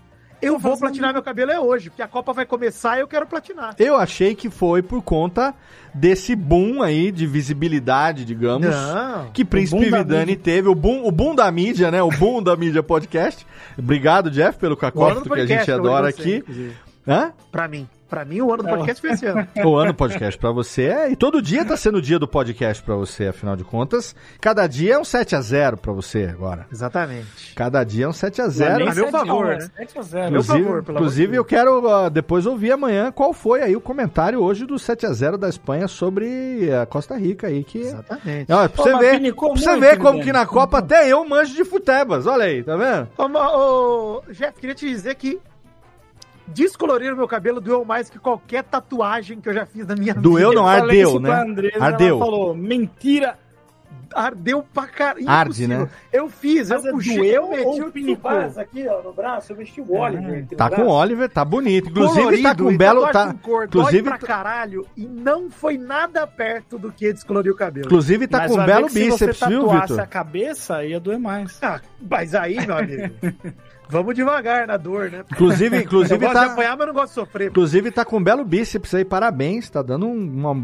eu 0.42 0.58
vou 0.58 0.76
platinar 0.76 1.12
meu 1.12 1.22
cabelo 1.22 1.50
é 1.50 1.60
hoje, 1.60 1.90
porque 1.90 2.02
a 2.02 2.08
Copa 2.08 2.32
vai 2.32 2.46
começar 2.46 2.96
e 2.96 3.00
eu 3.00 3.08
quero 3.08 3.26
platinar. 3.26 3.74
Eu 3.78 3.96
achei 3.96 4.34
que 4.34 4.48
foi 4.50 4.82
por 4.82 5.02
conta 5.02 5.54
desse 5.94 6.34
boom 6.34 6.82
aí 6.82 7.10
de 7.10 7.26
visibilidade, 7.26 8.24
digamos. 8.24 8.68
Não. 8.68 9.30
Que 9.32 9.44
Príncipe 9.44 9.90
Vidani 9.90 10.36
teve, 10.36 10.68
o 10.68 10.74
boom, 10.74 11.06
o 11.06 11.10
boom 11.10 11.34
da 11.34 11.50
mídia, 11.50 11.90
né? 11.90 12.02
O 12.02 12.10
boom 12.10 12.42
da 12.42 12.56
mídia 12.56 12.82
podcast. 12.82 13.46
Obrigado, 13.78 14.30
Jeff, 14.30 14.58
pelo 14.58 14.74
O 14.74 14.74
ano 14.74 14.76
do 14.76 14.80
cacófato 14.80 15.30
que 15.30 15.40
a 15.40 15.46
gente 15.46 15.70
adora 15.70 16.10
você, 16.10 16.20
aqui. 16.20 16.36
inclusive. 16.36 16.76
Hã? 17.06 17.32
Pra 17.50 17.66
mim. 17.68 17.88
Pra 18.10 18.24
mim, 18.24 18.40
o 18.40 18.52
ano 18.52 18.64
do 18.64 18.68
podcast 18.68 19.00
foi 19.00 19.10
esse 19.12 19.24
ano. 19.24 19.46
O 19.64 19.76
ano 19.76 19.92
do 19.92 19.96
podcast 19.96 20.36
pra 20.38 20.50
você 20.50 20.82
é. 20.86 21.10
E 21.12 21.16
todo 21.16 21.40
dia 21.40 21.64
tá 21.64 21.76
sendo 21.76 21.98
o 21.98 22.02
dia 22.02 22.18
do 22.18 22.26
podcast 22.26 22.82
pra 22.82 22.96
você, 22.96 23.28
afinal 23.28 23.54
de 23.54 23.62
contas. 23.62 24.16
Cada 24.40 24.66
dia 24.66 24.94
é 24.94 24.98
um 24.98 25.02
7x0 25.02 25.76
pra 25.76 25.92
você 25.92 26.24
agora. 26.24 26.66
Exatamente. 26.72 27.54
Cada 27.54 27.84
dia 27.84 28.06
é 28.06 28.08
um 28.08 28.12
7x0. 28.12 28.76
Nem 28.76 28.78
Nem 28.78 28.88
a 28.88 28.94
meu 28.94 29.04
sete 29.04 29.10
favor, 29.12 29.46
a 29.46 29.48
um, 29.48 29.58
né? 29.58 29.70
sete 29.76 29.98
a 29.98 30.02
zero. 30.02 30.32
Meu 30.32 30.40
Inclusive, 30.40 30.64
favor, 30.64 30.82
pelo 30.82 30.98
inclusive 30.98 31.36
eu 31.36 31.44
quero 31.44 32.06
uh, 32.06 32.10
depois 32.10 32.46
ouvir 32.46 32.72
amanhã 32.72 33.12
qual 33.12 33.32
foi 33.32 33.62
aí 33.62 33.76
o 33.76 33.80
comentário 33.80 34.42
hoje 34.42 34.66
do 34.66 34.74
7x0 34.74 35.36
da 35.36 35.48
Espanha 35.48 35.86
sobre 35.86 36.68
a 36.72 36.86
Costa 36.86 37.16
Rica 37.16 37.46
aí, 37.46 37.62
que... 37.62 37.78
Exatamente. 37.78 38.52
Olha, 38.52 38.68
pra 38.68 38.82
você 38.82 38.98
ver, 38.98 39.34
pra 39.34 39.48
você 39.48 39.76
ver 39.78 39.98
como 39.98 40.20
que 40.20 40.32
na 40.32 40.46
Copa 40.46 40.78
até 40.78 41.08
eu 41.08 41.24
manjo 41.28 41.54
de 41.54 41.64
futebas, 41.64 42.26
olha 42.26 42.46
aí, 42.46 42.64
tá 42.64 42.76
vendo? 42.76 43.08
Ô, 43.16 43.24
ô, 43.38 44.16
ô, 44.28 44.32
Jeff, 44.32 44.58
queria 44.58 44.74
te 44.74 44.88
dizer 44.88 45.14
que 45.14 45.38
descolorir 46.54 47.12
o 47.12 47.16
meu 47.16 47.28
cabelo 47.28 47.60
doeu 47.60 47.84
mais 47.84 48.08
que 48.10 48.18
qualquer 48.18 48.62
tatuagem 48.64 49.40
que 49.40 49.48
eu 49.48 49.54
já 49.54 49.66
fiz 49.66 49.86
na 49.86 49.94
minha 49.96 50.14
Doeu 50.14 50.50
vida. 50.50 50.60
não, 50.62 50.70
Eu 50.72 50.78
falei 50.80 51.02
ardeu, 51.02 51.20
né? 51.20 51.30
Andresa, 51.42 51.84
Ardeu. 51.84 52.16
Ela 52.16 52.18
falou, 52.24 52.54
mentira. 52.54 53.38
Ardeu 54.12 54.64
pra 54.74 54.88
caralho. 54.88 55.28
Arde, 55.30 55.68
né? 55.68 55.88
Eu 56.12 56.28
fiz, 56.28 56.68
Mas 56.68 56.82
eu 56.84 56.90
é 56.90 56.92
puxei, 56.94 57.16
doeu 57.16 57.32
eu 57.32 57.48
meti 57.50 57.64
ou 57.82 57.86
o 57.86 57.92
pinipaz 57.92 58.58
aqui, 58.58 58.84
ó, 58.88 59.00
no 59.02 59.12
braço, 59.12 59.52
eu 59.52 59.56
meti 59.56 59.80
o 59.80 59.92
Oliver 59.96 60.42
aqui 60.42 60.50
no 60.50 60.56
Tá 60.58 60.68
com 60.68 60.74
braço. 60.76 60.90
o 60.90 60.92
Oliver, 60.94 61.28
tá 61.30 61.44
bonito. 61.44 61.90
Inclusive 61.90 62.42
tá 62.42 62.56
com 62.56 62.62
um 62.64 62.76
belo... 62.76 63.08
Tá, 63.12 63.26
com 63.32 63.38
cor, 63.38 63.64
inclusive, 63.66 64.02
pra 64.02 64.18
caralho 64.18 64.84
e 64.96 65.06
não 65.06 65.48
foi 65.48 65.78
nada 65.78 66.26
perto 66.26 66.76
do 66.76 66.90
que 66.90 67.12
descolorir 67.12 67.52
o 67.52 67.56
cabelo. 67.56 67.86
inclusive 67.86 68.26
tá 68.26 68.38
Mas 68.38 68.48
com 68.48 68.54
um 68.54 68.56
vai 68.56 68.66
ver 68.66 68.72
belo 68.74 68.86
que 68.88 68.92
se 68.94 68.98
bíceps, 69.04 69.38
você 69.38 69.46
viu, 69.46 69.60
tatuasse 69.60 69.82
Vitor? 69.92 70.00
a 70.00 70.06
cabeça, 70.08 70.84
ia 70.84 70.98
doer 70.98 71.18
mais. 71.20 71.56
Ah, 71.62 71.80
mas 72.10 72.34
aí, 72.34 72.66
meu 72.66 72.76
amigo, 72.78 73.14
vamos 73.90 74.14
devagar 74.14 74.66
na 74.66 74.76
dor, 74.76 75.10
né? 75.10 75.24
Inclusive, 75.30 75.76
eu 75.76 75.82
inclusive 75.82 76.18
gosto 76.18 76.38
de 76.38 76.46
tá... 76.46 76.52
apanhar, 76.52 76.76
mas 76.76 76.86
não 76.86 76.94
gosto 76.94 77.08
de 77.08 77.14
sofrer. 77.14 77.48
Inclusive 77.48 77.90
tá 77.90 78.04
com 78.04 78.18
um 78.18 78.22
belo 78.22 78.44
bíceps 78.44 78.94
aí, 78.94 79.04
parabéns. 79.04 79.68
Tá 79.68 79.82
dando 79.82 80.06
um, 80.06 80.54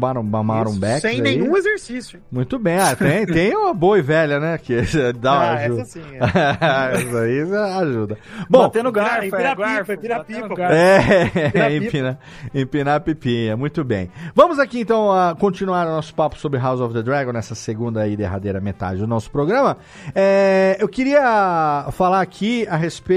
marumbex 0.43 1.01
Sem 1.01 1.15
aí. 1.15 1.21
nenhum 1.21 1.55
exercício. 1.55 2.19
Muito 2.31 2.57
bem. 2.57 2.77
Ah, 2.77 2.95
tem, 2.95 3.25
tem 3.25 3.55
uma 3.55 3.73
boa 3.73 3.99
e 3.99 4.01
velha, 4.01 4.39
né? 4.39 4.57
Que 4.57 4.81
dá 5.19 5.33
uma 5.33 5.43
ah, 5.43 5.53
ajuda. 5.55 5.81
essa 5.81 5.91
sim. 5.91 6.01
É. 6.37 6.97
Essa 6.97 7.19
aí 7.19 7.41
ajuda. 7.81 8.17
Bom, 8.49 8.63
Batendo 8.63 8.91
garfo, 8.91 9.25
Empina 9.25 9.41
é, 9.41 9.49
pipa, 9.49 9.61
garfo, 9.61 9.93
empina 9.93 10.17
batendo 10.17 10.41
pipa, 10.43 10.55
garfo. 10.55 10.75
É, 10.75 11.75
empinar, 11.75 12.19
empinar 12.53 12.95
a 12.95 12.99
pipinha, 12.99 13.57
muito 13.57 13.83
bem. 13.83 14.09
Vamos 14.35 14.59
aqui 14.59 14.79
então 14.79 15.11
a 15.11 15.35
continuar 15.35 15.87
o 15.87 15.91
nosso 15.91 16.13
papo 16.13 16.37
sobre 16.37 16.59
House 16.59 16.81
of 16.81 16.93
the 16.93 17.01
Dragon 17.01 17.31
nessa 17.31 17.55
segunda 17.55 18.07
e 18.07 18.15
derradeira 18.15 18.59
metade 18.59 18.99
do 18.99 19.07
nosso 19.07 19.29
programa. 19.31 19.77
É, 20.13 20.77
eu 20.79 20.87
queria 20.87 21.87
falar 21.91 22.21
aqui 22.21 22.67
a 22.67 22.75
respeito 22.75 23.16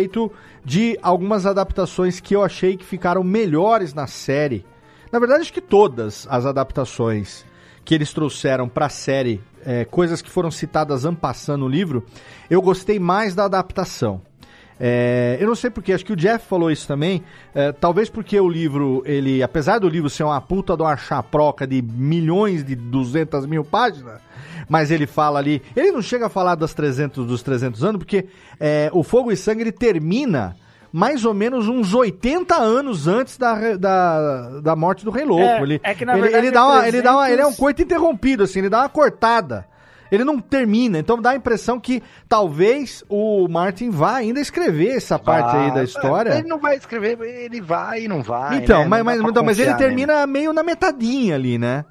de 0.64 0.98
algumas 1.02 1.47
adaptações 1.47 2.20
que 2.20 2.35
eu 2.35 2.43
achei 2.43 2.77
que 2.77 2.85
ficaram 2.85 3.22
melhores 3.24 3.94
na 3.94 4.06
série. 4.06 4.64
Na 5.12 5.18
verdade, 5.18 5.43
acho 5.43 5.52
que 5.52 5.60
todas 5.60 6.27
as 6.31 6.47
adaptações 6.47 7.44
que 7.85 7.94
eles 7.94 8.12
trouxeram 8.12 8.68
pra 8.68 8.89
série, 8.89 9.40
é, 9.64 9.85
coisas 9.85 10.22
que 10.22 10.31
foram 10.31 10.51
citadas 10.51 11.05
ampassando 11.05 11.64
no 11.64 11.68
livro, 11.68 12.05
eu 12.48 12.62
gostei 12.62 12.98
mais 12.98 13.35
da 13.35 13.44
adaptação. 13.44 14.22
É, 14.82 15.36
eu 15.39 15.47
não 15.47 15.55
sei 15.55 15.69
porque, 15.69 15.93
acho 15.93 16.05
que 16.05 16.12
o 16.12 16.16
Jeff 16.16 16.47
falou 16.47 16.70
isso 16.70 16.89
também. 16.89 17.23
é, 17.55 17.70
talvez 17.70 18.09
porque 18.09 18.40
o 18.40 18.48
livro, 18.48 19.02
ele, 19.05 19.43
apesar 19.43 19.78
do 19.78 19.89
livro 19.89 20.09
ser 20.09 20.24
uma 20.24 20.40
puta 20.40 20.74
de 20.74 20.82
uma 20.82 20.97
chaproca 20.97 21.66
de 21.66 21.82
milhões 21.82 22.65
de 22.65 22.74
200 22.74 23.44
mil 23.44 23.62
páginas, 23.62 24.23
mas 24.66 24.90
ele 24.90 25.07
fala 25.07 25.39
ali. 25.39 25.61
Ele 25.77 25.93
não 25.93 26.01
chega 26.01 26.27
a 26.27 26.28
falar 26.31 26.55
das 26.55 26.73
300, 26.73 27.27
dos 27.27 27.43
300 27.43 27.85
anos, 27.85 27.98
porque 27.98 28.27
é, 28.59 28.89
o 28.94 29.02
Fogo 29.02 29.31
e 29.31 29.36
Sangue 29.36 29.62
ele 29.62 29.73
termina 29.73 30.57
mais 30.93 31.24
ou 31.24 31.35
menos 31.35 31.69
uns 31.69 31.94
80 31.94 32.57
anos 32.57 33.07
antes 33.07 33.36
da, 33.36 33.77
da, 33.77 34.61
da 34.61 34.74
morte 34.77 35.05
do 35.05 35.11
Rei 35.11 35.24
Louco. 35.24 35.44
É, 35.44 35.62
ele, 35.62 35.81
é 35.82 35.94
que, 35.94 36.05
na 36.05 36.15
ele, 36.15 36.23
verdade, 36.23 36.47
ele 36.47 36.51
dá 36.52 36.66
uma, 36.66 36.89
ele 36.89 37.02
dá 37.02 37.12
uma, 37.12 37.27
300 37.27 37.32
ele 37.32 37.43
é 37.43 37.47
um 37.47 37.57
coito 37.57 37.82
interrompido, 37.82 38.43
assim, 38.44 38.61
ele 38.61 38.69
dá 38.69 38.81
uma 38.81 38.89
cortada. 38.89 39.66
Ele 40.10 40.24
não 40.24 40.40
termina, 40.40 40.98
então 40.98 41.20
dá 41.20 41.30
a 41.30 41.36
impressão 41.36 41.78
que 41.78 42.02
talvez 42.28 43.04
o 43.08 43.46
Martin 43.48 43.90
vá 43.90 44.16
ainda 44.16 44.40
escrever 44.40 44.96
essa 44.96 45.18
parte 45.18 45.56
aí 45.56 45.70
da 45.72 45.80
Ah, 45.80 45.84
história. 45.84 46.34
Ele 46.38 46.48
não 46.48 46.58
vai 46.58 46.76
escrever, 46.76 47.18
ele 47.20 47.60
vai 47.60 48.04
e 48.04 48.08
não 48.08 48.22
vai. 48.22 48.56
Então, 48.56 48.82
né? 48.82 48.88
mas, 48.88 49.04
mas, 49.04 49.20
então, 49.20 49.44
mas 49.44 49.58
ele 49.58 49.74
termina 49.74 50.26
meio 50.26 50.52
na 50.52 50.62
metadinha 50.62 51.34
ali, 51.34 51.58
né? 51.58 51.84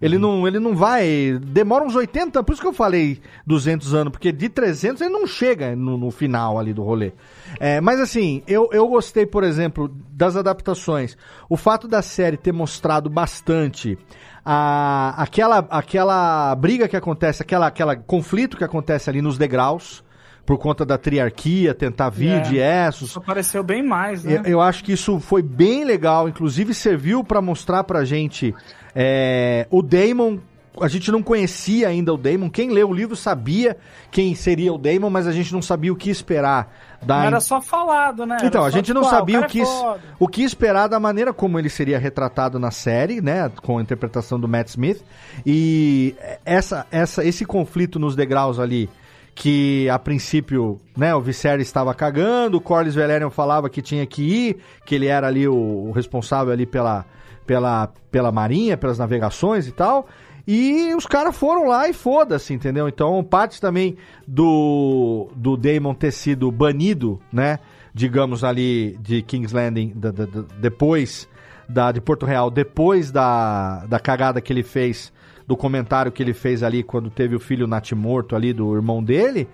Ele, 0.00 0.16
não, 0.16 0.46
ele 0.46 0.58
não 0.58 0.74
vai. 0.74 1.38
Demora 1.42 1.84
uns 1.84 1.94
80, 1.94 2.42
por 2.42 2.52
isso 2.52 2.62
que 2.62 2.66
eu 2.68 2.72
falei 2.72 3.20
200 3.46 3.92
anos, 3.94 4.10
porque 4.12 4.32
de 4.32 4.48
300 4.48 5.02
ele 5.02 5.10
não 5.10 5.26
chega 5.26 5.76
no, 5.76 5.98
no 5.98 6.10
final 6.10 6.58
ali 6.58 6.72
do 6.72 6.82
rolê. 6.82 7.12
É, 7.58 7.80
mas 7.80 8.00
assim, 8.00 8.42
eu, 8.46 8.70
eu 8.72 8.88
gostei, 8.88 9.26
por 9.26 9.44
exemplo, 9.44 9.90
das 10.12 10.36
adaptações. 10.36 11.16
O 11.48 11.56
fato 11.56 11.86
da 11.86 12.00
série 12.00 12.36
ter 12.38 12.52
mostrado 12.52 13.10
bastante 13.10 13.98
a, 14.44 15.14
aquela, 15.22 15.58
aquela 15.70 16.54
briga 16.54 16.88
que 16.88 16.96
acontece, 16.96 17.42
aquela, 17.42 17.66
aquela 17.66 17.94
conflito 17.96 18.56
que 18.56 18.64
acontece 18.64 19.10
ali 19.10 19.20
nos 19.20 19.36
degraus. 19.36 20.02
por 20.46 20.58
conta 20.58 20.84
da 20.84 20.98
triarquia, 20.98 21.72
tentar 21.74 22.08
vir 22.08 22.32
É. 22.32 22.40
de 22.40 22.58
Essos. 22.58 23.10
Isso 23.10 23.18
apareceu 23.20 23.62
bem 23.62 23.84
mais, 23.86 24.24
né? 24.24 24.38
Eu, 24.38 24.52
eu 24.52 24.60
acho 24.60 24.82
que 24.82 24.92
isso 24.92 25.20
foi 25.20 25.42
bem 25.42 25.84
legal, 25.84 26.28
inclusive 26.28 26.74
serviu 26.74 27.22
pra 27.22 27.40
mostrar 27.40 27.84
pra 27.84 28.04
gente 28.04 28.52
é, 28.94 29.66
o 29.70 29.82
Damon. 29.82 30.38
A 30.80 30.88
gente 30.88 31.10
não 31.10 31.22
conhecia 31.22 31.88
ainda 31.88 32.14
o 32.14 32.16
Damon. 32.16 32.48
Quem 32.48 32.70
leu 32.70 32.88
o 32.88 32.94
livro 32.94 33.16
sabia 33.16 33.76
quem 34.10 34.34
seria 34.34 34.72
o 34.72 34.78
Damon, 34.78 35.10
mas 35.10 35.26
a 35.26 35.32
gente 35.32 35.52
não 35.52 35.60
sabia 35.60 35.92
o 35.92 35.96
que 35.96 36.08
esperar. 36.08 36.72
Da 37.02 37.18
Não 37.18 37.24
era 37.24 37.40
só 37.40 37.60
falado, 37.60 38.24
né? 38.24 38.38
então, 38.42 38.60
Era 38.60 38.68
a 38.68 38.70
só, 38.70 38.76
gente 38.76 38.94
não 38.94 39.02
tipo, 39.02 39.14
ah, 39.14 39.18
sabia 39.18 39.38
o 39.38 39.40
cara 39.40 39.52
que, 39.52 39.60
é 39.60 39.96
o 40.18 40.28
que 40.28 40.42
esperar 40.42 40.86
da 40.86 41.00
maneira 41.00 41.32
como 41.32 41.58
ele 41.58 41.68
seria 41.68 41.98
retratado 41.98 42.58
na 42.58 42.70
série, 42.70 43.20
né? 43.20 43.50
Com 43.62 43.78
a 43.78 43.82
interpretação 43.82 44.38
do 44.38 44.46
Matt 44.46 44.68
Smith. 44.68 45.02
E 45.44 46.14
essa, 46.44 46.86
essa, 46.90 47.24
esse 47.24 47.44
conflito 47.44 47.98
nos 47.98 48.14
degraus 48.14 48.58
ali, 48.58 48.88
que 49.34 49.88
a 49.88 49.98
princípio, 49.98 50.78
né, 50.96 51.14
o 51.14 51.20
Viserys 51.20 51.66
estava 51.66 51.94
cagando, 51.94 52.58
o 52.58 52.60
Corlys 52.60 52.94
Velaryon 52.94 53.30
falava 53.30 53.70
que 53.70 53.80
tinha 53.80 54.04
que 54.06 54.22
ir, 54.22 54.56
que 54.84 54.94
ele 54.94 55.06
era 55.06 55.26
ali 55.26 55.48
o, 55.48 55.54
o 55.54 55.92
responsável 55.92 56.52
ali 56.52 56.66
pela, 56.66 57.06
pela, 57.50 57.88
pela 58.12 58.30
marinha, 58.30 58.76
pelas 58.76 58.96
navegações 58.96 59.66
e 59.66 59.72
tal. 59.72 60.06
E 60.46 60.94
os 60.94 61.04
caras 61.04 61.36
foram 61.36 61.66
lá 61.66 61.88
e 61.88 61.92
foda-se, 61.92 62.54
entendeu? 62.54 62.86
Então, 62.86 63.24
parte 63.24 63.60
também 63.60 63.96
do, 64.24 65.28
do 65.34 65.56
Daemon 65.56 65.92
ter 65.92 66.12
sido 66.12 66.48
banido, 66.52 67.20
né? 67.32 67.58
Digamos 67.92 68.44
ali 68.44 68.96
de 69.02 69.20
King's 69.22 69.50
Landing 69.50 69.94
da- 69.96 70.12
da- 70.12 70.26
da- 70.26 70.44
depois 70.60 71.28
da, 71.68 71.90
de 71.90 72.00
Porto 72.00 72.24
Real, 72.24 72.52
depois 72.52 73.10
da, 73.10 73.84
da 73.86 73.98
cagada 73.98 74.40
que 74.40 74.52
ele 74.52 74.62
fez, 74.62 75.12
do 75.44 75.56
comentário 75.56 76.12
que 76.12 76.22
ele 76.22 76.32
fez 76.32 76.62
ali 76.62 76.84
quando 76.84 77.10
teve 77.10 77.34
o 77.34 77.40
filho 77.40 77.66
Nat 77.66 77.90
morto 77.94 78.36
ali 78.36 78.52
do 78.52 78.72
irmão 78.76 79.02
dele, 79.02 79.48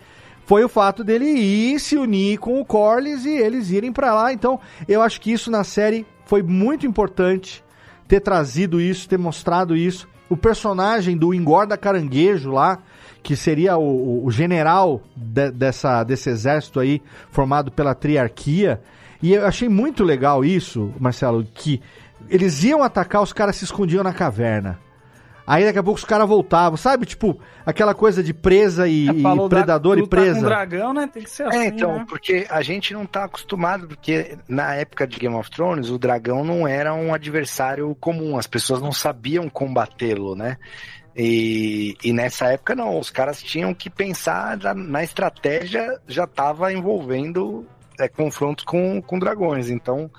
foi 0.44 0.62
o 0.62 0.68
fato 0.68 1.02
dele 1.02 1.24
ir 1.24 1.80
se 1.80 1.96
unir 1.96 2.36
com 2.38 2.60
o 2.60 2.64
Corlys 2.64 3.24
e 3.24 3.30
eles 3.38 3.70
irem 3.70 3.90
pra 3.90 4.12
lá. 4.14 4.34
Então, 4.34 4.60
eu 4.86 5.00
acho 5.00 5.18
que 5.18 5.32
isso 5.32 5.50
na 5.50 5.64
série 5.64 6.04
foi 6.26 6.42
muito 6.42 6.86
importante 6.86 7.64
ter 8.08 8.20
trazido 8.20 8.80
isso, 8.80 9.08
ter 9.08 9.18
mostrado 9.18 9.76
isso. 9.76 10.08
O 10.28 10.36
personagem 10.36 11.16
do 11.16 11.32
Engorda 11.32 11.76
Caranguejo 11.76 12.50
lá, 12.50 12.78
que 13.22 13.36
seria 13.36 13.76
o, 13.76 14.24
o- 14.26 14.30
general 14.30 15.00
de- 15.16 15.50
dessa, 15.50 16.02
desse 16.04 16.28
exército 16.30 16.80
aí, 16.80 17.00
formado 17.30 17.70
pela 17.70 17.94
triarquia. 17.94 18.80
E 19.22 19.32
eu 19.32 19.46
achei 19.46 19.68
muito 19.68 20.04
legal 20.04 20.44
isso, 20.44 20.92
Marcelo, 20.98 21.44
que 21.54 21.80
eles 22.28 22.62
iam 22.64 22.82
atacar, 22.82 23.22
os 23.22 23.32
caras 23.32 23.56
se 23.56 23.64
escondiam 23.64 24.02
na 24.02 24.12
caverna. 24.12 24.78
Aí 25.46 25.64
daqui 25.64 25.78
a 25.78 25.82
pouco 25.82 25.98
os 25.98 26.04
caras 26.04 26.26
voltavam, 26.28 26.76
sabe? 26.76 27.06
Tipo, 27.06 27.38
aquela 27.64 27.94
coisa 27.94 28.20
de 28.22 28.34
presa 28.34 28.88
e, 28.88 29.08
e 29.08 29.22
Falou 29.22 29.48
da- 29.48 29.56
predador 29.58 29.96
e 29.96 30.00
lutar 30.00 30.18
com 30.20 30.24
presa. 30.32 30.44
dragão, 30.46 30.92
né? 30.92 31.08
Tem 31.12 31.22
que 31.22 31.30
ser 31.30 31.44
assim, 31.46 31.58
É, 31.58 31.66
então, 31.66 31.98
né? 32.00 32.06
porque 32.08 32.46
a 32.50 32.62
gente 32.62 32.92
não 32.92 33.06
tá 33.06 33.24
acostumado, 33.24 33.86
porque 33.86 34.36
na 34.48 34.74
época 34.74 35.06
de 35.06 35.18
Game 35.18 35.34
of 35.36 35.48
Thrones, 35.50 35.88
o 35.88 35.98
dragão 35.98 36.42
não 36.42 36.66
era 36.66 36.92
um 36.94 37.14
adversário 37.14 37.94
comum, 38.00 38.36
as 38.36 38.46
pessoas 38.48 38.82
não 38.82 38.90
sabiam 38.90 39.48
combatê-lo, 39.48 40.34
né? 40.34 40.56
E, 41.14 41.96
e 42.04 42.12
nessa 42.12 42.46
época 42.52 42.74
não, 42.74 42.98
os 42.98 43.08
caras 43.10 43.42
tinham 43.42 43.72
que 43.72 43.88
pensar 43.88 44.58
na 44.74 45.02
estratégia, 45.02 45.98
já 46.06 46.26
tava 46.26 46.72
envolvendo 46.72 47.64
é, 47.98 48.06
confrontos 48.06 48.64
com, 48.64 49.00
com 49.00 49.18
dragões. 49.18 49.70
Então, 49.70 50.10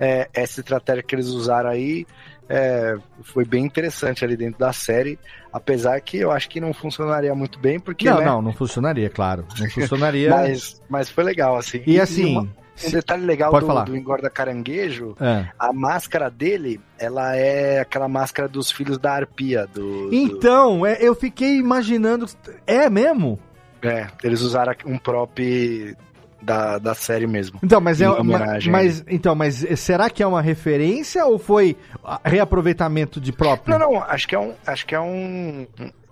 é, 0.00 0.28
essa 0.32 0.60
estratégia 0.60 1.02
que 1.02 1.14
eles 1.14 1.26
usaram 1.26 1.68
aí 1.68 2.06
é, 2.48 2.96
foi 3.22 3.44
bem 3.44 3.64
interessante 3.64 4.24
ali 4.24 4.36
dentro 4.36 4.58
da 4.58 4.72
série, 4.72 5.18
apesar 5.52 6.00
que 6.00 6.16
eu 6.18 6.30
acho 6.30 6.48
que 6.48 6.60
não 6.60 6.72
funcionaria 6.72 7.34
muito 7.34 7.58
bem, 7.58 7.78
porque. 7.80 8.08
Não, 8.08 8.18
né, 8.18 8.24
não, 8.24 8.42
não 8.42 8.52
funcionaria, 8.52 9.10
claro. 9.10 9.44
Não 9.58 9.68
funcionaria. 9.70 10.30
mas, 10.30 10.80
mas 10.88 11.10
foi 11.10 11.24
legal, 11.24 11.56
assim. 11.56 11.82
E 11.86 12.00
assim, 12.00 12.32
uma- 12.36 12.48
um 12.86 12.90
detalhe 12.90 13.24
legal 13.24 13.50
Pode 13.50 13.64
do, 13.64 13.66
falar. 13.68 13.84
do 13.84 13.96
engorda 13.96 14.28
caranguejo, 14.28 15.16
É. 15.20 15.48
a 15.58 15.72
máscara 15.72 16.30
dele, 16.30 16.78
ela 16.98 17.34
é 17.34 17.80
aquela 17.80 18.06
máscara 18.06 18.46
dos 18.46 18.70
filhos 18.70 18.98
da 18.98 19.12
arpia. 19.12 19.66
Do, 19.66 20.10
do- 20.10 20.14
Então, 20.14 20.84
é, 20.84 20.98
eu 21.00 21.14
fiquei 21.14 21.56
imaginando. 21.56 22.26
É 22.66 22.90
mesmo? 22.90 23.38
é, 23.82 24.08
eles 24.24 24.40
usaram 24.40 24.74
um 24.84 24.98
prop 24.98 25.38
da, 26.46 26.78
da 26.78 26.94
série 26.94 27.26
mesmo. 27.26 27.58
Então, 27.62 27.80
mas 27.80 28.00
é 28.00 28.04
Em 28.04 28.08
ma- 28.08 28.20
homenagem 28.20 28.72
mas 28.72 29.04
então, 29.08 29.34
mas 29.34 29.64
será 29.76 30.08
que 30.08 30.22
é 30.22 30.26
uma 30.26 30.40
referência 30.40 31.26
ou 31.26 31.38
foi 31.38 31.76
reaproveitamento 32.24 33.20
de 33.20 33.32
próprio? 33.32 33.78
Não, 33.78 33.90
não, 33.92 34.02
acho 34.02 34.28
que 34.28 34.34
é 34.34 34.38
um. 34.38 34.52
Acho 34.66 34.86
que 34.86 34.94
é 34.94 35.00
um. 35.00 35.66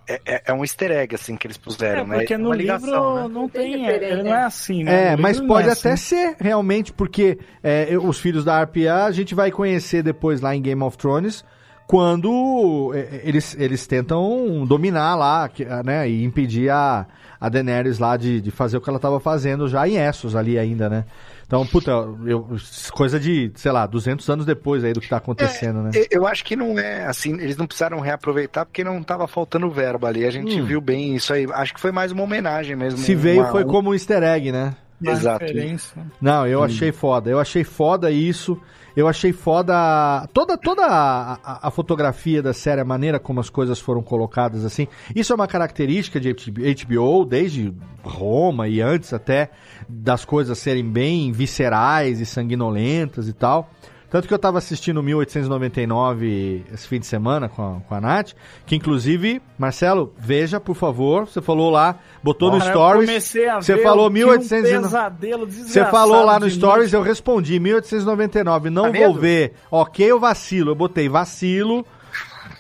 É, 0.07 0.21
é- 0.27 0.43
é 0.49 0.53
um 0.53 0.63
easter 0.63 0.91
egg, 0.91 1.15
assim, 1.15 1.35
que 1.35 1.47
eles 1.47 1.57
puseram, 1.57 2.03
É, 2.03 2.05
né? 2.07 2.17
porque 2.19 2.37
no 2.37 2.49
uma 2.51 2.57
livro 2.57 2.77
ligação, 2.77 3.15
né? 3.23 3.29
não 3.33 3.49
Tem 3.49 3.87
ele 3.87 4.23
não 4.23 4.35
é 4.35 4.43
assim, 4.43 4.85
né? 4.85 5.13
É, 5.13 5.17
mas 5.17 5.41
pode 5.41 5.69
é 5.69 5.73
até 5.73 5.93
assim. 5.93 6.15
ser 6.17 6.37
realmente, 6.39 6.93
porque 6.93 7.39
é, 7.63 7.89
os 7.97 8.19
filhos 8.19 8.45
da 8.45 8.63
RPA 8.63 9.07
a 9.07 9.11
gente 9.13 9.35
vai 9.35 9.51
conhecer 9.51 10.03
depois 10.03 10.43
lá 10.43 10.55
em 10.55 10.61
Game 10.61 10.83
of 10.83 10.99
Thrones, 10.99 11.43
quando 11.87 12.93
é, 12.95 13.21
eles, 13.25 13.57
eles 13.59 13.87
tentam 13.87 14.65
dominar 14.67 15.15
lá, 15.15 15.51
ah, 15.69 15.83
né, 15.83 16.09
e 16.09 16.25
impedir 16.25 16.71
a, 16.71 17.07
a 17.41 17.49
Daenerys 17.49 17.99
lá 17.99 18.17
de, 18.17 18.41
de 18.41 18.51
fazer 18.51 18.77
o 18.77 18.81
que 18.81 18.89
ela 18.89 18.99
tava 18.99 19.21
fazendo 19.21 19.69
já 19.69 19.87
em 19.87 19.97
Essos 19.97 20.35
ali 20.37 20.59
ainda, 20.59 20.89
né? 20.89 21.05
Então, 21.47 21.65
puta, 21.67 21.91
eu, 22.27 22.57
coisa 22.93 23.21
de, 23.21 23.53
sei 23.55 23.71
lá, 23.71 23.87
200 23.87 24.29
anos 24.31 24.47
depois 24.47 24.83
aí 24.83 24.95
do 24.95 25.01
que 25.01 25.09
tá 25.09 25.19
acontecendo, 25.19 25.83
né? 25.83 25.91
Eu- 25.95 26.07
Eu 26.23 26.27
acho 26.27 26.43
que 26.43 26.57
não 26.57 26.79
é 26.79 27.05
assim, 27.05 27.35
eles 27.35 27.57
não 27.57 27.67
precisaram 27.67 28.01
reaproveitar 28.01 28.65
porque 28.65 28.83
não 28.83 29.03
tava 29.03 29.29
faltando 29.29 29.71
verbo 29.71 30.07
ali. 30.07 30.25
A 30.25 30.31
gente 30.31 30.59
Hum. 30.61 30.65
viu 30.65 30.81
bem 30.81 31.15
isso 31.15 31.33
aí. 31.35 31.47
Acho 31.53 31.75
que 31.75 31.81
foi 31.81 31.93
mais 31.93 32.11
uma 32.13 32.23
homenagem 32.23 32.75
mesmo. 32.75 32.99
Se 32.99 33.15
veio 33.15 33.43
uma- 33.43 33.51
foi 33.53 33.65
como 33.67 33.91
um 33.91 33.95
easter 33.95 34.23
egg, 34.23 34.51
né? 34.51 34.75
Exato. 35.03 35.45
referência. 35.45 36.07
Não, 36.21 36.47
eu 36.47 36.63
achei 36.63 36.93
foda. 36.93 37.31
Eu 37.31 37.39
achei 37.39 37.65
foda 37.65 38.11
isso. 38.11 38.59
Eu 38.97 39.09
achei 39.09 39.33
foda 39.33 40.25
toda 40.33 40.57
toda 40.57 40.87
a, 40.87 41.33
a- 41.35 41.59
a 41.69 41.71
fotografia 41.73 42.41
da 42.41 42.53
série, 42.53 42.81
a 42.81 42.85
maneira 42.85 43.19
como 43.19 43.41
as 43.41 43.51
coisas 43.51 43.81
foram 43.81 44.03
colocadas 44.03 44.65
assim. 44.65 44.87
Isso 45.17 45.33
é 45.33 45.35
uma 45.37 45.49
característica 45.49 46.21
de 46.21 46.33
HBO 46.33 47.25
desde 47.25 47.75
Roma 48.05 48.69
e 48.69 48.81
antes 48.81 49.13
até 49.13 49.51
das 49.89 50.25
coisas 50.25 50.59
serem 50.59 50.89
bem 50.89 51.33
viscerais 51.33 52.21
e 52.21 52.27
sanguinolentas 52.27 53.29
e 53.29 53.33
tal. 53.33 53.69
Tanto 54.15 54.29
que 54.29 54.35
eu 54.35 54.39
tava 54.39 54.59
assistindo 54.59 55.03
1899 55.03 56.67
esse 56.73 56.87
fim 56.87 57.01
de 57.01 57.07
semana 57.07 57.49
com 57.49 57.79
a, 57.79 57.81
com 57.81 57.95
a 57.97 58.01
Nath, 58.01 58.31
que 58.65 58.77
inclusive, 58.77 59.43
Marcelo, 59.59 60.15
veja, 60.17 60.61
por 60.61 60.77
favor, 60.77 61.27
você 61.27 61.43
falou 61.43 61.69
lá, 61.69 61.99
botou 62.23 62.49
no 62.53 62.61
Stories, 62.61 63.11
comecei 63.11 63.49
a 63.49 63.61
você 63.61 63.75
ver, 63.75 63.83
falou 63.83 64.05
eu 64.05 64.11
tive 64.11 64.21
1800 64.21 64.71
um 64.71 64.83
pesadelo 64.83 65.51
você 65.51 65.85
falou 65.87 66.25
lá 66.25 66.39
no 66.39 66.49
Stories, 66.49 66.93
noite. 66.93 66.95
eu 66.95 67.03
respondi, 67.03 67.59
1899, 67.59 68.71
não 68.71 68.93
Tá 68.93 68.99
vou 69.01 69.15
ver. 69.15 69.55
Ok, 69.69 70.09
eu 70.09 70.21
vacilo, 70.21 70.71
eu 70.71 70.77
botei 70.77 71.09
vacilo. 71.09 71.85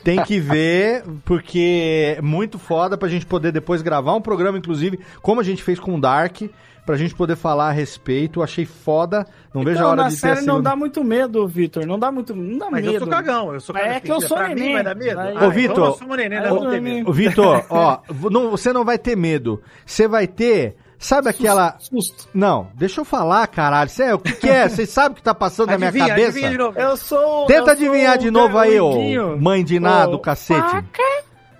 Tem 0.02 0.22
que 0.24 0.40
ver, 0.40 1.04
porque 1.24 2.16
é 2.18 2.20
muito 2.20 2.58
foda 2.58 2.98
pra 2.98 3.08
gente 3.08 3.24
poder 3.24 3.52
depois 3.52 3.80
gravar 3.80 4.14
um 4.14 4.20
programa, 4.20 4.58
inclusive, 4.58 4.98
como 5.22 5.40
a 5.40 5.44
gente 5.44 5.62
fez 5.62 5.78
com 5.78 5.94
o 5.94 6.00
Dark, 6.00 6.42
pra 6.84 6.96
gente 6.96 7.14
poder 7.14 7.36
falar 7.36 7.68
a 7.68 7.72
respeito. 7.72 8.42
Achei 8.42 8.64
foda. 8.64 9.26
Não 9.54 9.62
vejo 9.62 9.76
a 9.76 9.80
Então, 9.80 9.90
hora 9.90 10.02
na 10.02 10.08
de 10.08 10.14
ter 10.14 10.20
série 10.34 10.46
não 10.46 10.60
dá 10.60 10.74
muito 10.76 11.02
medo, 11.04 11.46
Vitor. 11.46 11.86
Não 11.86 11.98
dá 11.98 12.10
muito. 12.12 12.34
Não 12.34 12.58
dá 12.58 12.70
Mas 12.70 12.82
medo. 12.84 12.94
eu 12.94 13.00
sou 13.00 13.08
cagão, 13.08 13.54
eu 13.54 13.60
sou 13.60 13.74
cagão. 13.74 13.90
É 13.90 14.00
que 14.00 14.10
eu 14.12 14.20
sou 14.20 14.36
pra 14.36 14.48
mim 14.48 14.54
neném. 14.54 14.72
vai 14.74 14.84
dar 14.84 14.94
medo? 14.94 15.20
Ah, 15.20 15.46
Ô, 15.46 15.50
Vitor, 15.50 15.72
então 15.72 15.98
sou 15.98 16.16
né? 16.16 17.02
Ô, 17.06 17.12
Vitor, 17.12 17.64
ó, 17.70 17.98
não- 18.30 18.50
você 18.50 18.72
não 18.72 18.84
vai 18.84 18.98
ter 18.98 19.16
medo. 19.16 19.62
Você 19.86 20.06
vai 20.08 20.26
ter. 20.26 20.76
Sabe 20.98 21.28
aquela. 21.28 21.76
Susto. 21.78 22.28
Não, 22.32 22.68
deixa 22.74 23.00
eu 23.00 23.04
falar, 23.04 23.46
caralho. 23.48 23.90
Cê, 23.90 24.12
o 24.12 24.18
que, 24.18 24.32
que 24.32 24.48
é? 24.48 24.68
Vocês 24.68 24.88
sabem 24.88 25.12
o 25.12 25.14
que 25.16 25.22
tá 25.22 25.34
passando 25.34 25.68
na 25.70 25.76
minha 25.76 25.88
Adivinha, 25.88 26.08
cabeça? 26.08 26.28
adivinha 26.30 26.50
de 26.50 26.56
novo. 26.58 26.78
Eu 26.78 26.96
sou. 26.96 27.46
Tenta 27.46 27.58
eu 27.60 27.64
sou 27.64 27.72
adivinhar 27.72 28.16
de 28.16 28.28
o 28.28 28.32
novo 28.32 28.56
aí, 28.58 28.80
ô 28.80 29.36
mãe 29.36 29.62
de 29.64 29.78
nada, 29.78 30.12
Ô, 30.14 30.18
cacete. 30.18 30.82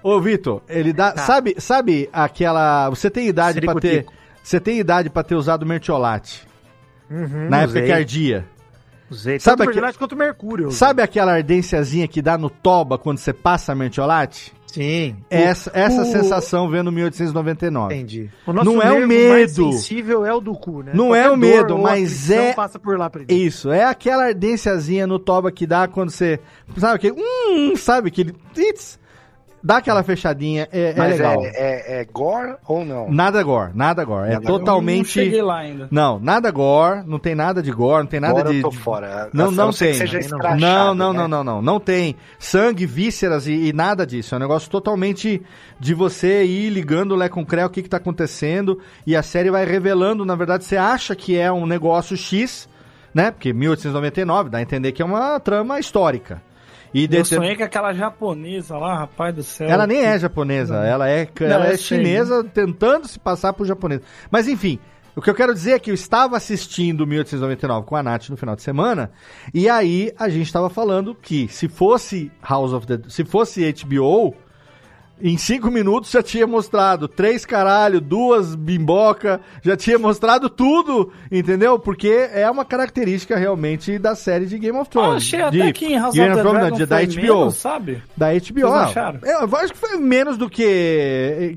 Ô, 0.03 0.21
Vitor, 0.21 0.63
ele 0.69 0.93
dá. 0.93 1.13
Tá. 1.13 1.23
Sabe, 1.23 1.55
sabe 1.59 2.09
aquela. 2.13 2.89
Você 2.91 3.11
tem 3.11 3.27
idade 3.27 3.61
pra 3.61 3.75
ter. 3.75 4.07
Você 4.45 4.61
tem 4.61 4.79
idade 4.79 5.09
pra 5.11 5.23
ter 5.23 5.35
usado 5.35 5.65
mertiolate. 5.67 6.47
Uhum, 7.11 7.49
na 7.49 7.63
época 7.63 7.79
usei. 7.79 7.87
que 7.87 7.93
ardia. 7.93 8.47
Usei. 9.11 9.39
Sabe 9.41 9.57
Tanto 9.59 9.67
Mertiolate 9.69 9.99
quanto 9.99 10.17
Mercúrio. 10.17 10.71
Sabe 10.71 11.03
aquela 11.03 11.33
ardênciazinha 11.33 12.07
que 12.07 12.21
dá 12.23 12.37
no 12.39 12.49
toba 12.51 12.97
quando 12.99 13.19
você 13.19 13.33
passa 13.33 13.75
mertiolate? 13.75 14.53
Sim. 14.67 15.17
Essa, 15.31 15.71
essa 15.73 16.03
o- 16.03 16.05
sensação 16.05 16.69
vendo 16.69 16.91
1899. 16.91 17.95
Entendi. 17.95 18.29
Não 18.47 18.83
é 18.83 18.91
o 18.93 19.07
medo. 19.07 19.29
mais 19.31 19.53
sensível 19.53 20.27
é 20.27 20.35
o 20.35 20.41
do 20.41 20.53
cu, 20.55 20.83
né? 20.83 20.91
Não 20.95 21.15
é 21.15 21.23
Qualquer 21.29 21.31
o 21.31 21.37
medo, 21.37 21.79
mas 21.79 22.29
é- 22.31 22.53
passa 22.55 22.79
por 22.79 22.99
lá 22.99 23.09
pra. 23.09 23.23
Isso, 23.29 23.71
é 23.71 23.85
aquela 23.85 24.25
ardênciazinha 24.27 25.07
no 25.07 25.19
toba 25.19 25.53
que 25.53 25.67
dá 25.67 25.87
quando 25.87 26.11
você. 26.11 26.41
Sabe 26.77 26.97
aquele. 26.97 27.15
Hum, 27.17 27.77
sabe 27.77 28.09
aquele. 28.09 28.35
It's, 28.59 28.99
Dá 29.67 29.79
aquela 29.79 30.03
fechadinha, 30.03 30.69
é, 30.71 30.91
é 30.91 30.95
Mas 30.95 31.13
legal. 31.13 31.43
é, 31.43 31.49
é, 31.55 32.01
é 32.01 32.05
gore 32.05 32.57
ou 32.69 32.85
não? 32.85 33.11
Nada 33.11 33.43
gore, 33.43 33.71
nada 33.75 34.05
gore. 34.05 34.29
É 34.29 34.35
Nada 34.35 34.47
gore. 34.47 34.59
totalmente. 34.59 34.99
Não 34.99 35.25
cheguei 35.25 35.41
lá 35.41 35.61
ainda. 35.61 35.89
Não, 35.91 36.19
nada 36.21 36.51
gore, 36.51 37.03
não 37.07 37.19
tem 37.19 37.35
nada 37.35 37.63
de 37.63 37.73
gore, 37.73 38.03
não 38.03 38.07
tem 38.07 38.21
nada 38.21 38.35
Agora 38.41 38.51
de. 38.51 38.57
eu 38.59 38.63
tô 38.65 38.69
de- 38.69 38.77
fora. 38.77 39.31
Não, 39.33 39.51
não 39.51 39.71
que 39.71 39.79
tem. 39.79 39.99
Não, 40.61 40.95
não, 40.95 41.13
né? 41.15 41.19
não, 41.21 41.29
não, 41.29 41.43
não. 41.45 41.63
Não 41.63 41.81
tem 41.81 42.15
sangue, 42.39 42.85
vísceras 42.85 43.47
e, 43.47 43.53
e 43.69 43.73
nada 43.73 44.07
disso. 44.07 44.35
É 44.35 44.37
um 44.37 44.41
negócio 44.41 44.69
totalmente 44.71 45.41
de 45.81 45.95
você 45.95 46.45
ir 46.45 46.69
ligando 46.69 47.13
o 47.13 47.17
Lé 47.17 47.31
com 47.31 47.41
o 47.41 47.47
Cré, 47.47 47.65
o 47.65 47.71
que, 47.71 47.81
que 47.83 47.89
tá 47.89 47.97
acontecendo. 47.97 48.79
E 49.07 49.17
a 49.17 49.23
série 49.23 49.51
vai 49.51 49.65
revelando, 49.65 50.27
na 50.27 50.37
verdade, 50.37 50.65
você 50.65 50.77
acha 50.77 51.17
que 51.17 51.39
é 51.39 51.51
um 51.51 51.65
negócio 51.65 52.19
X, 52.19 52.69
né? 53.15 53.31
Porque 53.31 53.51
1899 53.55 54.51
dá 54.51 54.59
a 54.59 54.63
entender 54.63 54.93
que 54.93 55.01
é 55.01 55.05
uma 55.07 55.41
trama 55.41 55.81
histórica. 55.81 56.43
E 56.95 57.05
Eu 57.05 57.09
de- 57.09 57.25
sonhei 57.25 57.57
com 57.57 57.65
aquela 57.65 57.93
japonesa 57.93 58.79
lá, 58.79 58.97
rapaz 59.01 59.35
do 59.35 59.43
céu. 59.43 59.69
ela 59.69 59.85
nem 59.87 60.01
é 60.05 60.17
japonesa, 60.19 60.77
ela 60.77 61.09
é, 61.11 61.29
ela 61.41 61.59
Não, 61.59 61.65
é 61.67 61.73
eu 61.73 61.79
sei, 61.79 61.99
chinesa 61.99 62.45
tentando 62.45 63.09
se 63.09 63.19
passar 63.19 63.53
por 63.53 63.67
japonesa. 63.67 64.03
Mas 64.31 64.47
enfim, 64.47 64.79
o 65.17 65.21
que 65.21 65.29
eu 65.29 65.35
quero 65.35 65.53
dizer 65.53 65.73
é 65.73 65.79
que 65.81 65.91
eu 65.91 65.95
estava 65.95 66.37
assistindo 66.37 67.05
1899 67.07 67.85
com 67.87 67.97
a 67.97 68.03
Nath 68.03 68.29
no 68.31 68.37
final 68.37 68.55
de 68.55 68.63
semana, 68.63 69.11
e 69.53 69.69
aí 69.69 70.13
a 70.17 70.29
gente 70.29 70.47
estava 70.47 70.71
falando 70.71 71.15
que 71.15 71.49
se 71.49 71.69
fosse 71.69 72.31
House 72.49 72.73
of 72.73 72.87
the... 72.87 73.01
se 73.09 73.25
fosse 73.25 73.73
HBO, 73.85 74.35
em 75.27 75.39
cinco 75.39 75.71
minutos 75.71 76.11
já 76.11 76.23
tinha 76.23 76.47
mostrado 76.47 77.09
três 77.09 77.47
caralho, 77.47 77.99
duas 78.01 78.55
bimboca, 78.55 79.41
já 79.63 79.75
tinha 79.77 79.99
mostrado 79.99 80.51
tudo, 80.51 81.11
entendeu? 81.33 81.79
Porque 81.79 82.29
é 82.33 82.49
uma 82.51 82.65
característica 82.65 83.35
realmente 83.37 83.99
da 83.99 84.15
série 84.15 84.45
de 84.45 84.59
Game 84.59 84.77
of 84.79 84.87
Eu 84.89 84.91
Thrones. 85.03 85.17
achei 85.25 85.41
até 85.41 85.57
de 85.67 85.73
que 85.73 85.87
em 85.87 85.99
House 85.99 86.15
Game 86.15 86.31
of 86.31 86.41
Thrones, 86.43 86.55
não, 86.61 86.61
Dragon 86.61 86.77
de- 86.77 86.87
da 86.87 87.01
HBO. 87.23 87.39
menos, 87.39 87.55
sabe? 87.57 88.03
Da 88.17 88.27
HBO. 88.35 88.61
Não. 88.61 88.75
acharam? 88.75 89.21
Eu 89.23 89.57
acho 89.57 89.73
que 89.73 89.79
foi 89.79 89.97
menos 89.97 90.37
do 90.37 90.51
que 90.51 90.63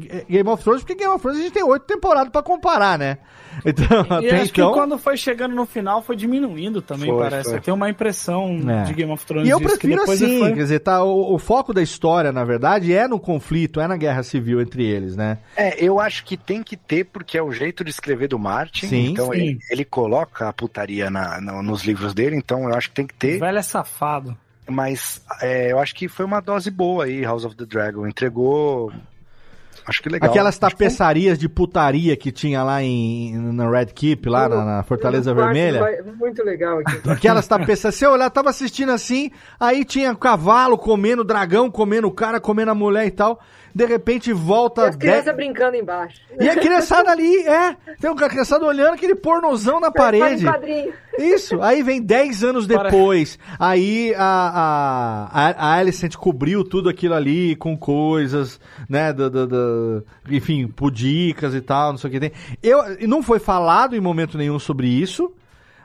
eh, 0.10 0.26
Game 0.30 0.49
of 0.49 0.64
Thrones, 0.64 0.81
porque 0.84 0.95
Game 0.95 1.11
of 1.14 1.22
Thrones 1.22 1.39
a 1.39 1.44
gente 1.44 1.53
tem 1.53 1.64
oito 1.64 1.85
temporadas 1.85 2.30
pra 2.31 2.41
comparar, 2.41 2.98
né? 2.98 3.18
Então, 3.66 4.06
E 4.22 4.28
até 4.28 4.42
acho 4.42 4.52
então. 4.52 4.70
que 4.72 4.78
quando 4.80 4.98
foi 4.98 5.18
chegando 5.18 5.56
no 5.56 5.66
final 5.66 6.02
foi 6.02 6.16
diminuindo 6.16 6.82
também, 6.82 7.10
Foi, 7.10 7.20
parece. 7.24 7.50
foi. 7.52 7.60
Tem 7.62 7.74
uma 7.74 7.90
impressão 7.90 8.60
É. 8.70 8.84
de 8.84 8.94
Game 8.94 9.12
of 9.12 9.26
Thrones 9.26 9.48
E 9.48 9.52
eu 9.52 9.60
prefiro 9.60 10.02
assim, 10.04 10.40
foi- 10.40 10.50
quer 10.54 10.62
dizer, 10.62 10.80
tá, 10.80 11.04
o, 11.04 11.34
o 11.34 11.40
foco 11.40 11.74
da 11.74 11.82
história, 11.82 12.32
na 12.32 12.44
verdade, 12.44 12.94
é 12.94 13.08
no 13.08 13.20
conflito, 13.20 13.80
é 13.80 13.88
na 13.88 13.98
guerra 13.98 14.24
civil 14.24 14.62
entre 14.62 14.86
eles, 14.86 15.16
né? 15.16 15.40
É, 15.56 15.84
eu 15.84 16.00
acho 16.00 16.24
que 16.26 16.38
tem 16.38 16.62
que 16.64 16.78
ter, 16.78 17.06
porque 17.06 17.38
é 17.38 17.42
o 17.42 17.52
jeito 17.52 17.84
de 17.84 17.90
escrever 17.90 18.28
do 18.28 18.38
Martin. 18.40 18.88
Sim, 18.88 19.12
então 19.12 19.32
sim. 19.32 19.38
Ele, 19.40 19.60
ele 19.72 19.86
coloca 19.86 20.48
a 20.48 20.54
putaria 20.54 21.10
na, 21.10 21.40
no- 21.42 21.64
nos 21.64 21.84
livros 21.84 22.14
dele, 22.14 22.36
então 22.36 22.64
eu 22.70 22.76
acho 22.76 22.90
que 22.90 22.96
tem 22.96 23.08
que 23.08 23.14
O 23.14 23.18
ter. 23.18 23.40
velho 23.40 23.58
é 23.58 23.62
safado. 23.62 24.38
Mas 24.70 25.22
é, 25.42 25.72
eu 25.72 25.80
acho 25.80 25.96
que 25.96 26.08
foi 26.10 26.26
uma 26.26 26.42
dose 26.42 26.70
boa 26.70 27.06
aí, 27.06 27.22
House 27.24 27.46
of 27.46 27.56
the 27.56 27.66
Dragon. 27.66 28.06
Entregou. 28.06 28.92
Acho 29.88 30.04
que 30.04 30.10
legal. 30.10 30.30
Aquelas 30.30 30.58
foi- 30.58 30.70
tapeçarias 30.70 31.40
de 31.40 31.48
putaria 31.48 32.16
que 32.18 32.32
tinha 32.32 32.62
lá 32.64 32.84
em, 32.84 33.36
na 33.54 33.70
Red 33.70 33.88
Keep, 33.88 34.28
lá 34.28 34.50
na, 34.50 34.66
na 34.66 34.84
Fortaleza 34.84 35.34
Vermelha. 35.34 35.80
vai- 35.80 36.02
Muito 36.02 36.44
legal 36.44 36.80
aqui. 36.80 37.02
Aquelas 37.10 37.48
tapeças, 37.48 37.96
se 37.96 38.06
eu 38.06 38.12
olhar, 38.12 38.30
tava 38.30 38.50
assistindo 38.50 38.92
assim, 38.92 39.32
aí 39.60 39.86
tinha 39.86 40.14
cavalo 40.16 40.78
comendo 40.78 41.24
dragão, 41.24 41.72
comendo 41.72 42.08
o 42.08 42.12
cara, 42.12 42.40
comendo 42.40 42.72
a 42.72 42.76
mulher 42.76 43.06
e 43.08 43.12
tal. 43.12 43.40
De 43.78 43.86
repente 43.86 44.32
E 44.32 44.34
volta 44.34 44.88
as 44.88 44.95
crianças 44.95 45.26
dez- 45.26 45.36
brincando 45.38 45.76
embaixo. 45.78 46.20
E 46.40 46.49
a 46.49 46.56
criançada 46.56 47.12
ali, 47.12 47.38
é. 47.45 47.76
Tem 48.02 48.10
uma 48.10 48.30
criançada 48.30 48.66
olhando 48.66 48.95
aquele 48.95 49.14
pornozão 49.16 49.80
na 49.80 49.91
parede. 49.91 50.44
Isso, 51.18 51.62
aí 51.62 51.82
vem 51.84 52.02
10 52.02 52.44
anos 52.44 52.68
depois. 52.68 53.38
Aí 53.60 54.14
a, 54.16 54.24
a, 55.32 55.48
a, 55.49 55.49
a 55.52 55.74
Alicent 55.76 56.16
cobriu 56.16 56.64
tudo 56.64 56.90
aquilo 56.90 57.14
ali 57.14 57.56
com 57.56 57.78
coisas, 57.78 58.60
né? 58.90 59.14
Do, 59.14 59.30
do- 59.30 59.48
do- 59.48 60.06
enfim, 60.30 60.68
pudicas 60.68 61.54
e 61.54 61.62
tal, 61.62 61.91
não 61.91 61.98
sei 61.98 62.10
o 62.10 62.14
que 62.14 62.20
tem. 62.20 62.32
Eu, 62.64 62.80
e 62.99 63.08
não 63.08 63.22
foi 63.24 63.40
falado 63.40 63.95
em 63.95 63.99
momento 63.99 64.38
nenhum 64.38 64.60
sobre 64.60 64.88
isso, 64.88 65.32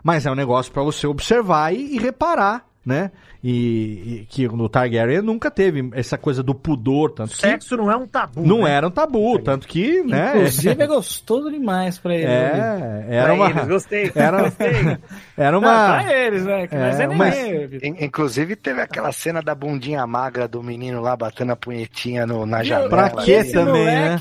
mas 0.03 0.27
é 0.27 0.31
um 0.31 0.35
negócio 0.35 0.73
pra 0.73 0.83
você 0.83 1.07
observar 1.07 1.75
e, 1.75 1.95
e 1.95 1.99
reparar, 1.99 2.65
né? 2.85 3.11
E, 3.45 4.21
e 4.23 4.27
que 4.29 4.47
no 4.47 4.69
Targaryen 4.69 5.21
nunca 5.21 5.51
teve 5.51 5.91
essa 5.95 6.17
coisa 6.17 6.45
do 6.45 6.55
pudor, 6.55 7.11
tanto 7.11 7.31
que 7.33 7.41
Sexo 7.41 7.77
não 7.77 7.91
é 7.91 7.97
um 7.97 8.07
tabu. 8.07 8.41
não 8.47 8.63
né? 8.63 8.71
era 8.71 8.87
um 8.87 8.91
tabu, 8.91 9.37
tanto 9.41 9.67
que, 9.67 10.01
né? 10.05 10.31
Inclusive 10.37 10.81
é 10.83 10.87
gostoso 10.87 11.51
demais 11.51 11.99
pra 11.99 12.15
eles. 12.15 12.27
ali. 12.27 12.61
É, 12.61 13.07
era 13.17 13.25
Pra 13.25 13.35
uma. 13.35 13.51
eles, 13.51 13.67
gostei. 13.67 14.13
Era, 14.15 14.43
gostei. 14.43 14.99
era 15.37 15.51
Não, 15.53 15.59
uma. 15.59 16.03
pra 16.03 16.13
eles, 16.25 16.45
né? 16.45 16.67
Que 16.69 16.75
É, 16.77 17.03
é, 17.03 17.07
mas- 17.09 17.35
é. 17.37 17.65
In- 17.83 17.97
Inclusive 18.05 18.55
teve 18.55 18.81
aquela 18.81 19.11
cena 19.11 19.43
da 19.43 19.55
bundinha 19.57 20.07
magra 20.07 20.47
do 20.47 20.63
menino 20.63 21.01
lá 21.01 21.17
batendo 21.17 21.51
a 21.53 21.57
punhetinha 21.57 22.25
no, 22.25 22.47
na 22.47 22.63
janela. 22.63 22.89
Pra 22.89 23.13
Esse 23.27 23.53
também, 23.53 23.85
né? 23.87 24.19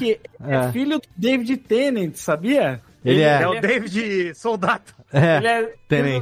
é. 0.48 0.56
É. 0.56 0.72
filho 0.72 0.98
do 0.98 1.08
David 1.16 1.58
Tennant, 1.58 2.16
sabia? 2.16 2.82
Ele 3.06 3.22
é. 3.22 3.42
É 3.44 3.48
o 3.48 3.60
David 3.62 4.34
Soldado. 4.36 4.82
Ele 5.14 5.48
É, 5.48 5.62
é 5.64 5.74
Tennant. 5.88 6.22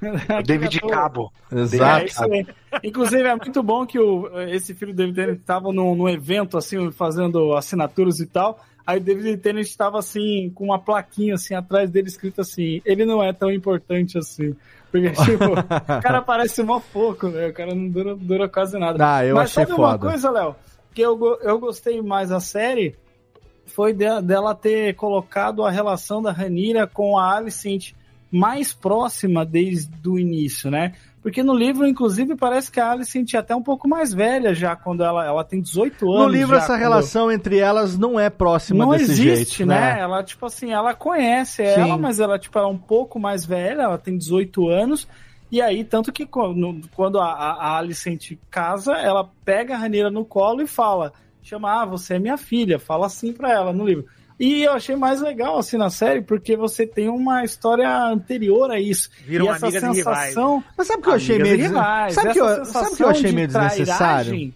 David... 0.00 0.32
O 0.38 0.42
David 0.42 0.80
Cabo. 0.80 1.32
É 1.52 1.58
exato. 1.60 2.06
isso 2.06 2.24
aí. 2.24 2.46
Inclusive, 2.82 3.22
é 3.22 3.34
muito 3.36 3.62
bom 3.62 3.86
que 3.86 3.98
o, 3.98 4.28
esse 4.48 4.74
filho 4.74 4.92
do 4.92 4.96
David 4.96 5.14
Tennant 5.16 5.38
estava 5.38 5.72
num, 5.72 5.94
num 5.94 6.08
evento, 6.08 6.56
assim, 6.58 6.90
fazendo 6.90 7.54
assinaturas 7.54 8.20
e 8.20 8.26
tal. 8.26 8.58
Aí 8.86 8.98
o 8.98 9.00
David 9.02 9.36
Tennant 9.38 9.64
estava, 9.66 9.98
assim, 9.98 10.50
com 10.54 10.64
uma 10.66 10.78
plaquinha, 10.78 11.34
assim, 11.34 11.54
atrás 11.54 11.90
dele, 11.90 12.06
escrito 12.08 12.40
assim, 12.40 12.80
ele 12.84 13.04
não 13.04 13.22
é 13.22 13.32
tão 13.32 13.50
importante 13.50 14.16
assim. 14.16 14.54
Porque, 14.92 15.10
tipo, 15.24 15.44
o 15.58 16.02
cara 16.02 16.22
parece 16.22 16.62
mó 16.62 16.80
pouco, 16.92 17.28
né? 17.28 17.48
O 17.48 17.52
cara 17.52 17.74
não 17.74 17.88
dura, 17.88 18.14
dura 18.14 18.48
quase 18.48 18.78
nada. 18.78 19.16
Ah, 19.16 19.24
eu 19.24 19.34
Mas 19.34 19.50
achei 19.50 19.64
sabe 19.66 19.80
uma 19.80 19.90
foda. 19.92 20.08
coisa, 20.08 20.30
Léo? 20.30 20.54
Que 20.94 21.02
eu, 21.02 21.18
eu 21.42 21.58
gostei 21.58 22.00
mais 22.00 22.28
da 22.30 22.38
série 22.40 22.94
foi 23.66 23.92
de- 23.92 24.22
dela 24.22 24.54
ter 24.54 24.94
colocado 24.94 25.64
a 25.64 25.70
relação 25.70 26.22
da 26.22 26.30
Ranira 26.30 26.86
com 26.86 27.18
a 27.18 27.34
Alicent 27.36 27.92
mais 28.30 28.72
próxima 28.72 29.44
desde 29.44 30.08
o 30.08 30.18
início, 30.18 30.70
né? 30.70 30.92
Porque 31.22 31.42
no 31.42 31.54
livro, 31.54 31.86
inclusive, 31.86 32.36
parece 32.36 32.70
que 32.70 32.78
a 32.78 32.92
Alicent 32.92 33.34
é 33.34 33.38
até 33.38 33.54
um 33.54 33.62
pouco 33.62 33.88
mais 33.88 34.14
velha 34.14 34.54
já, 34.54 34.76
quando 34.76 35.02
ela, 35.02 35.26
ela 35.26 35.42
tem 35.42 35.60
18 35.60 36.08
anos. 36.12 36.26
No 36.26 36.28
livro, 36.28 36.54
já, 36.54 36.62
essa 36.62 36.74
quando- 36.74 36.78
relação 36.78 37.32
entre 37.32 37.58
elas 37.58 37.98
não 37.98 38.18
é 38.18 38.30
próxima 38.30 38.84
não 38.84 38.92
desse 38.92 39.10
existe, 39.10 39.58
jeito, 39.58 39.68
né? 39.68 39.94
né? 39.94 40.00
Ela, 40.00 40.22
tipo 40.22 40.46
assim, 40.46 40.72
ela 40.72 40.94
conhece 40.94 41.66
Sim. 41.66 41.80
ela, 41.80 41.98
mas 41.98 42.20
ela, 42.20 42.38
tipo, 42.38 42.56
ela 42.56 42.68
é 42.68 42.70
um 42.70 42.78
pouco 42.78 43.18
mais 43.18 43.44
velha, 43.44 43.82
ela 43.82 43.98
tem 43.98 44.16
18 44.16 44.68
anos. 44.68 45.08
E 45.50 45.60
aí, 45.60 45.82
tanto 45.82 46.12
que 46.12 46.26
quando, 46.26 46.80
quando 46.94 47.18
a, 47.18 47.26
a, 47.32 47.78
Alicent 47.78 48.32
casa, 48.48 48.92
ela 48.94 49.28
pega 49.44 49.74
a 49.74 49.78
Ranira 49.78 50.10
no 50.10 50.24
colo 50.24 50.62
e 50.62 50.66
fala: 50.66 51.12
chama, 51.42 51.82
ah, 51.82 51.84
você 51.84 52.14
é 52.14 52.18
minha 52.20 52.36
filha, 52.36 52.78
fala 52.78 53.06
assim 53.06 53.32
pra 53.32 53.50
ela 53.52 53.72
no 53.72 53.84
livro. 53.84 54.06
E 54.38 54.62
eu 54.64 54.72
achei 54.72 54.94
mais 54.96 55.20
legal 55.20 55.58
assim 55.58 55.78
na 55.78 55.88
série, 55.88 56.20
porque 56.20 56.56
você 56.56 56.86
tem 56.86 57.08
uma 57.08 57.42
história 57.44 57.88
anterior 58.04 58.70
a 58.70 58.78
isso. 58.78 59.08
Viram 59.24 59.46
e 59.46 59.48
essa 59.48 59.68
e 59.68 59.72
sensação. 59.72 60.62
Mas 60.76 60.86
sabe 60.86 61.00
o 61.00 61.02
que 61.02 61.08
eu 61.08 61.14
achei 61.14 61.38
meio. 61.38 61.56
rivais. 61.56 62.14
Sabe 62.14 62.28
o 62.28 62.32
que, 62.32 62.38
Essa 62.40 62.50
eu- 62.58 62.64
sabe 62.66 62.86
o 62.92 62.96
que 62.96 63.02
eu 63.02 63.08
achei 63.08 63.22
sensação 63.22 63.34
meio 63.34 63.48
de 63.48 63.52
desnecessário? 63.54 64.54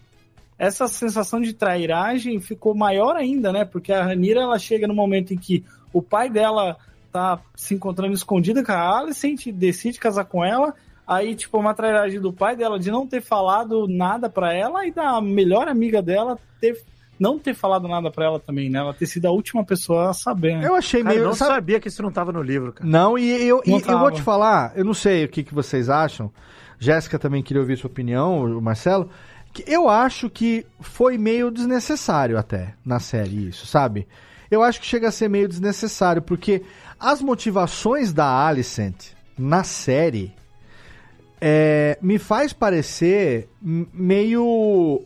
Essa 0.59 0.87
sensação 0.87 1.41
de 1.41 1.53
trairagem 1.53 2.39
ficou 2.39 2.75
maior 2.75 3.15
ainda, 3.15 3.51
né? 3.51 3.65
Porque 3.65 3.91
a 3.91 4.03
Ranira 4.03 4.41
ela 4.41 4.59
chega 4.59 4.87
no 4.87 4.93
momento 4.93 5.33
em 5.33 5.37
que 5.37 5.65
o 5.91 6.01
pai 6.03 6.29
dela 6.29 6.77
tá 7.11 7.39
se 7.55 7.73
encontrando 7.73 8.13
escondida 8.13 8.63
com 8.63 8.71
a 8.71 8.99
Alicent, 8.99 9.47
decide 9.47 9.99
casar 9.99 10.25
com 10.25 10.45
ela. 10.45 10.75
Aí, 11.07 11.35
tipo, 11.35 11.57
uma 11.57 11.73
trairagem 11.73 12.21
do 12.21 12.31
pai 12.31 12.55
dela 12.55 12.79
de 12.79 12.91
não 12.91 13.07
ter 13.07 13.21
falado 13.21 13.87
nada 13.87 14.29
pra 14.29 14.53
ela 14.53 14.85
e 14.85 14.91
da 14.91 15.19
melhor 15.19 15.67
amiga 15.67 16.01
dela 16.01 16.37
ter 16.61 16.79
não 17.21 17.37
ter 17.37 17.53
falado 17.53 17.87
nada 17.87 18.09
pra 18.09 18.25
ela 18.25 18.39
também, 18.39 18.67
né? 18.69 18.79
Ela 18.79 18.93
ter 18.95 19.05
sido 19.05 19.27
a 19.27 19.31
última 19.31 19.63
pessoa 19.63 20.09
a 20.09 20.13
saber. 20.13 20.57
né? 20.57 20.67
Eu 20.67 20.73
achei 20.75 21.03
Cara, 21.03 21.13
eu 21.13 21.17
meio. 21.19 21.27
não 21.29 21.35
sabe- 21.35 21.53
sabia 21.53 21.79
que 21.79 21.87
isso 21.87 22.01
não 22.01 22.11
tava 22.11 22.31
no 22.31 22.41
livro, 22.41 22.73
cara. 22.73 22.89
Não, 22.89 23.17
e 23.17 23.29
eu, 23.47 23.61
e 23.65 23.69
Não 23.69 23.79
eu 23.79 23.99
vou 23.99 24.11
te 24.11 24.21
falar, 24.21 24.73
eu 24.75 24.83
não 24.83 24.93
sei 24.93 25.23
o 25.25 25.29
que, 25.29 25.43
que 25.43 25.53
vocês 25.53 25.87
acham. 25.89 26.31
Jéssica 26.79 27.19
também 27.19 27.43
queria 27.43 27.61
ouvir 27.61 27.77
sua 27.77 27.89
opinião, 27.91 28.43
o 28.57 28.61
Marcelo. 28.61 29.07
que 29.53 29.63
eu 29.67 29.87
acho 29.87 30.29
que 30.29 30.65
foi 30.79 31.17
meio 31.17 31.51
desnecessário 31.51 32.37
até 32.39 32.73
na 32.83 32.99
série 32.99 33.49
isso, 33.49 33.67
sabe? 33.67 34.07
Eu 34.49 34.63
acho 34.63 34.79
que 34.81 34.85
chega 34.87 35.07
a 35.09 35.11
ser 35.11 35.29
meio 35.29 35.47
desnecessário, 35.47 36.21
porque 36.23 36.63
as 36.99 37.21
motivações 37.21 38.11
da 38.11 38.25
Alicent 38.47 39.11
na 39.37 39.63
série 39.63 40.33
é, 41.39 41.97
me 42.01 42.17
faz 42.19 42.53
parecer 42.53 43.47
meio 43.61 45.01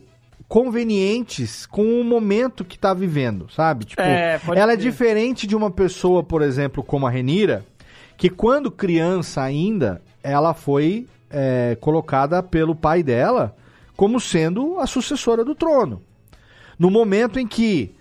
convenientes 0.48 1.66
com 1.66 2.00
o 2.00 2.04
momento 2.04 2.64
que 2.64 2.78
tá 2.78 2.94
vivendo, 2.94 3.50
sabe? 3.50 3.84
Tipo, 3.84 4.02
É, 4.02 4.40
ela 4.54 4.72
é 4.72 4.76
ser. 4.76 4.82
diferente 4.82 5.46
de 5.46 5.56
uma 5.56 5.70
pessoa, 5.70 6.22
por 6.22 6.42
exemplo, 6.42 6.82
como 6.82 7.06
a 7.06 7.10
Renira, 7.10 7.64
que 8.16 8.30
quando 8.30 8.70
criança 8.70 9.42
ainda, 9.42 10.00
ela 10.22 10.54
foi 10.54 11.06
é, 11.30 11.76
colocada 11.80 12.42
pelo 12.42 12.74
pai 12.74 13.02
dela 13.02 13.56
como 13.96 14.20
sendo 14.20 14.78
a 14.78 14.86
sucessora 14.86 15.44
do 15.44 15.54
trono. 15.54 16.02
No 16.78 16.90
momento 16.90 17.40
em 17.40 17.46
que, 17.46 17.94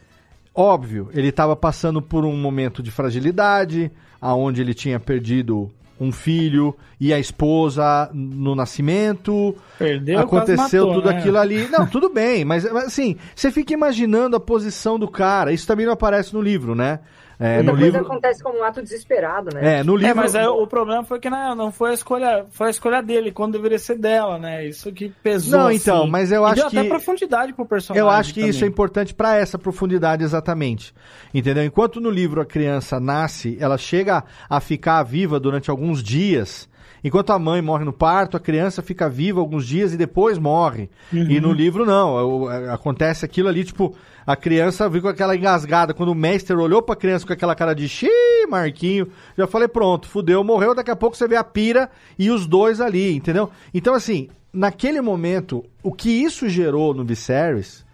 óbvio, 0.54 1.10
ele 1.14 1.30
estava 1.30 1.56
passando 1.56 2.02
por 2.02 2.26
um 2.26 2.36
momento 2.36 2.84
de 2.84 2.92
fragilidade, 2.92 3.92
aonde 4.22 4.62
ele 4.62 4.74
tinha 4.74 5.00
perdido 5.00 5.72
um 6.00 6.12
filho 6.12 6.76
e 7.00 7.14
a 7.14 7.20
esposa 7.20 8.10
no 8.14 8.56
nascimento. 8.56 9.56
Perdeu, 9.78 10.20
Aconteceu 10.20 10.88
matou, 10.88 11.02
tudo 11.02 11.12
né? 11.12 11.18
aquilo 11.18 11.38
ali. 11.38 11.68
Não, 11.70 11.88
tudo 11.88 12.10
bem, 12.10 12.44
mas 12.44 12.64
mas, 12.72 12.86
assim, 12.86 13.18
você 13.36 13.52
fica 13.52 13.74
imaginando 13.74 14.36
a 14.36 14.40
posição 14.40 15.00
do 15.00 15.08
cara. 15.08 15.52
Isso 15.52 15.68
também 15.68 15.86
não 15.86 15.94
aparece 15.94 16.34
no 16.34 16.42
livro, 16.42 16.76
né? 16.76 17.00
É, 17.40 17.56
Muita 17.56 17.64
no 17.64 17.78
coisa 17.78 17.86
livro. 17.98 18.02
acontece 18.12 18.42
como 18.44 18.60
um 18.60 18.64
ato 18.64 18.82
desesperado, 18.82 19.50
né? 19.54 19.80
É, 19.80 19.84
no 19.84 19.96
livro. 19.96 20.12
É, 20.12 20.14
mas 20.14 20.36
é, 20.36 20.48
o 20.48 20.66
problema 20.66 21.04
foi 21.04 21.20
que 21.20 21.30
não, 21.30 21.54
não 21.56 21.72
foi 21.72 21.92
a 21.92 21.94
escolha, 21.94 22.46
foi 22.50 22.68
a 22.68 22.70
escolha 22.70 23.02
dele, 23.04 23.32
quando 23.32 23.54
deveria 23.54 23.78
ser 23.80 23.98
dela, 23.98 24.38
né? 24.40 24.66
Isso 24.66 24.92
que 24.92 25.10
pesou. 25.22 25.60
Não, 25.60 25.72
então, 25.72 26.04
assim. 26.04 26.12
mas 26.12 26.32
eu 26.32 26.44
E 26.44 26.46
acho 26.46 26.56
deu 26.62 26.70
que- 26.70 26.78
até 26.80 26.88
profundidade 26.90 27.54
pro 27.54 27.66
personagem. 27.66 28.00
Eu 28.02 28.10
acho 28.10 28.34
que 28.34 28.40
também. 28.40 28.50
isso 28.52 28.64
é 28.64 28.68
importante 28.68 29.14
para 29.14 29.36
essa 29.36 29.58
profundidade 29.58 30.24
exatamente. 30.24 30.94
Entendeu? 31.34 31.64
Enquanto 31.66 32.00
no 32.00 32.10
livro 32.10 32.40
a 32.42 32.46
criança 32.46 33.00
nasce, 33.00 33.58
ela 33.60 33.78
chega 33.78 34.24
a 34.50 34.60
ficar 34.62 35.04
viva 35.04 35.40
durante 35.40 35.70
alguns 35.70 36.02
dias. 36.02 36.70
Enquanto 37.04 37.32
a 37.32 37.38
mãe 37.38 37.62
morre 37.62 37.86
no 37.86 37.94
parto, 37.94 38.36
a 38.36 38.40
criança 38.40 38.82
fica 38.82 39.08
viva 39.08 39.40
alguns 39.40 39.68
dias 39.68 39.94
e 39.94 39.98
depois 39.98 40.40
morre. 40.40 40.90
Uhum. 41.14 41.30
E 41.30 41.40
no 41.40 41.52
livro 41.52 41.86
não, 41.86 42.16
o- 42.44 42.52
é, 42.52 42.72
acontece 42.72 43.24
aquilo 43.24 43.48
ali, 43.48 43.64
tipo, 43.64 43.96
a 44.26 44.36
criança 44.36 44.90
viu 44.90 45.02
com 45.02 45.08
aquela 45.08 45.36
engasgada, 45.36 45.94
quando 45.94 46.10
o 46.10 46.16
mestre 46.16 46.56
olhou 46.56 46.82
pra 46.82 46.96
criança 46.96 47.26
com 47.26 47.34
aquela 47.34 47.56
cara 47.56 47.74
de 47.74 47.88
xiii, 47.88 48.48
Marquinho, 48.50 49.08
já 49.38 49.46
falei, 49.46 49.68
pronto, 49.68 50.08
fudeu, 50.08 50.44
morreu, 50.44 50.74
daqui 50.74 50.92
a 50.92 50.96
pouco 50.96 51.16
você 51.16 51.28
vê 51.28 51.36
a 51.36 51.44
pira 51.44 51.90
e 52.18 52.32
os 52.32 52.48
dois 52.48 52.82
ali, 52.82 53.16
entendeu? 53.16 53.50
Então 53.74 53.94
assim, 53.94 54.30
naquele 54.52 55.02
momento, 55.02 55.64
o 55.84 55.92
que 55.92 56.10
isso 56.10 56.50
gerou 56.50 56.94
no 56.94 57.04
Viserys, 57.04 57.86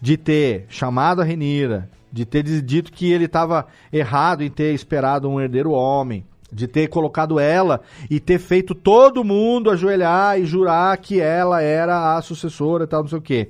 de 0.00 0.16
ter 0.16 0.66
chamado 0.68 1.22
a 1.22 1.24
Renira, 1.24 1.88
de 2.12 2.24
ter 2.24 2.42
dito 2.42 2.92
que 2.92 3.10
ele 3.10 3.24
estava 3.24 3.66
errado 3.92 4.42
em 4.42 4.50
ter 4.50 4.74
esperado 4.74 5.28
um 5.28 5.40
herdeiro 5.40 5.70
homem, 5.70 6.24
de 6.50 6.66
ter 6.66 6.88
colocado 6.88 7.38
ela 7.38 7.82
e 8.08 8.18
ter 8.18 8.38
feito 8.38 8.74
todo 8.74 9.24
mundo 9.24 9.70
ajoelhar 9.70 10.40
e 10.40 10.46
jurar 10.46 10.96
que 10.96 11.20
ela 11.20 11.60
era 11.60 12.16
a 12.16 12.22
sucessora 12.22 12.84
e 12.84 12.86
tal, 12.86 13.02
não 13.02 13.08
sei 13.08 13.18
o 13.18 13.22
quê. 13.22 13.48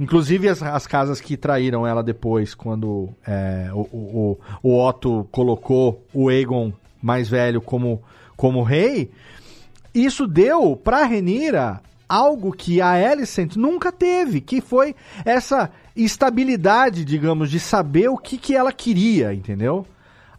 Inclusive 0.00 0.48
as, 0.48 0.62
as 0.62 0.86
casas 0.86 1.20
que 1.20 1.36
traíram 1.36 1.86
ela 1.86 2.02
depois, 2.02 2.54
quando 2.54 3.10
é, 3.26 3.68
o, 3.74 3.80
o, 3.80 4.38
o 4.62 4.82
Otto 4.82 5.28
colocou 5.30 6.02
o 6.14 6.30
Aegon 6.30 6.72
mais 7.02 7.28
velho 7.28 7.60
como, 7.60 8.02
como 8.34 8.62
rei, 8.62 9.10
isso 9.94 10.26
deu 10.26 10.74
pra 10.74 11.04
Renira 11.04 11.82
algo 12.08 12.50
que 12.50 12.80
a 12.80 12.92
Alicent 12.92 13.56
nunca 13.56 13.92
teve, 13.92 14.40
que 14.40 14.62
foi 14.62 14.96
essa 15.22 15.70
estabilidade, 15.94 17.04
digamos, 17.04 17.50
de 17.50 17.60
saber 17.60 18.08
o 18.08 18.16
que, 18.16 18.38
que 18.38 18.56
ela 18.56 18.72
queria, 18.72 19.34
entendeu? 19.34 19.86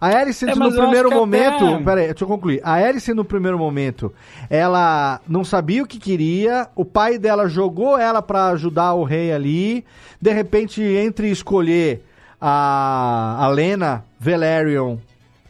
A 0.01 0.07
Alicent 0.17 0.49
É, 0.49 0.55
no 0.55 0.71
primeiro 0.71 1.11
momento, 1.11 1.63
até- 1.63 1.83
peraí, 1.83 2.07
deixa 2.07 2.23
eu 2.23 2.27
concluir. 2.27 2.59
A 2.63 2.73
Alicent 2.73 3.15
no 3.15 3.23
primeiro 3.23 3.57
momento, 3.59 4.11
ela 4.49 5.21
não 5.27 5.43
sabia 5.43 5.83
o 5.83 5.85
que 5.87 5.99
queria, 5.99 6.67
o 6.75 6.83
pai 6.83 7.19
dela 7.19 7.47
jogou 7.47 7.97
ela 7.99 8.19
pra 8.19 8.47
ajudar 8.47 8.93
o 8.95 9.03
rei 9.03 9.31
ali, 9.31 9.85
de 10.19 10.31
repente 10.33 10.81
entre 10.81 11.29
escolher 11.29 12.03
a, 12.41 13.37
a 13.45 13.47
Lena 13.49 14.03
Velaryon, 14.19 14.97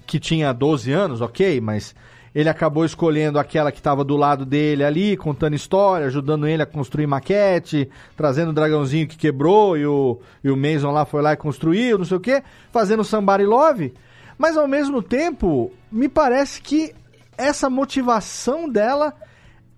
que 0.05 0.19
tinha 0.19 0.51
12 0.53 0.91
anos, 0.91 1.21
ok, 1.21 1.61
mas 1.61 1.95
ele 2.35 2.49
acabou 2.49 2.83
escolhendo 2.83 3.39
aquela 3.39 3.71
que 3.71 3.79
estava 3.79 4.03
do 4.03 4.17
lado 4.17 4.45
dele 4.45 4.83
ali, 4.83 5.15
contando 5.15 5.53
história, 5.55 6.07
ajudando 6.07 6.45
ele 6.47 6.61
a 6.61 6.65
construir 6.65 7.07
maquete, 7.07 7.89
trazendo 8.17 8.49
o 8.49 8.53
dragãozinho 8.53 9.07
que 9.07 9.17
quebrou 9.17 9.77
e 9.77 9.85
o, 9.85 10.19
e 10.43 10.49
o 10.49 10.57
Mason 10.57 10.91
lá 10.91 11.05
foi 11.05 11.21
lá 11.21 11.31
e 11.33 11.37
construiu, 11.37 11.97
não 11.97 12.05
sei 12.05 12.17
o 12.17 12.21
quê, 12.21 12.43
fazendo 12.71 13.03
Somebody 13.03 13.45
Love. 13.45 13.93
Mas 14.41 14.57
ao 14.57 14.67
mesmo 14.67 15.03
tempo, 15.03 15.71
me 15.91 16.09
parece 16.09 16.63
que 16.63 16.95
essa 17.37 17.69
motivação 17.69 18.67
dela, 18.67 19.13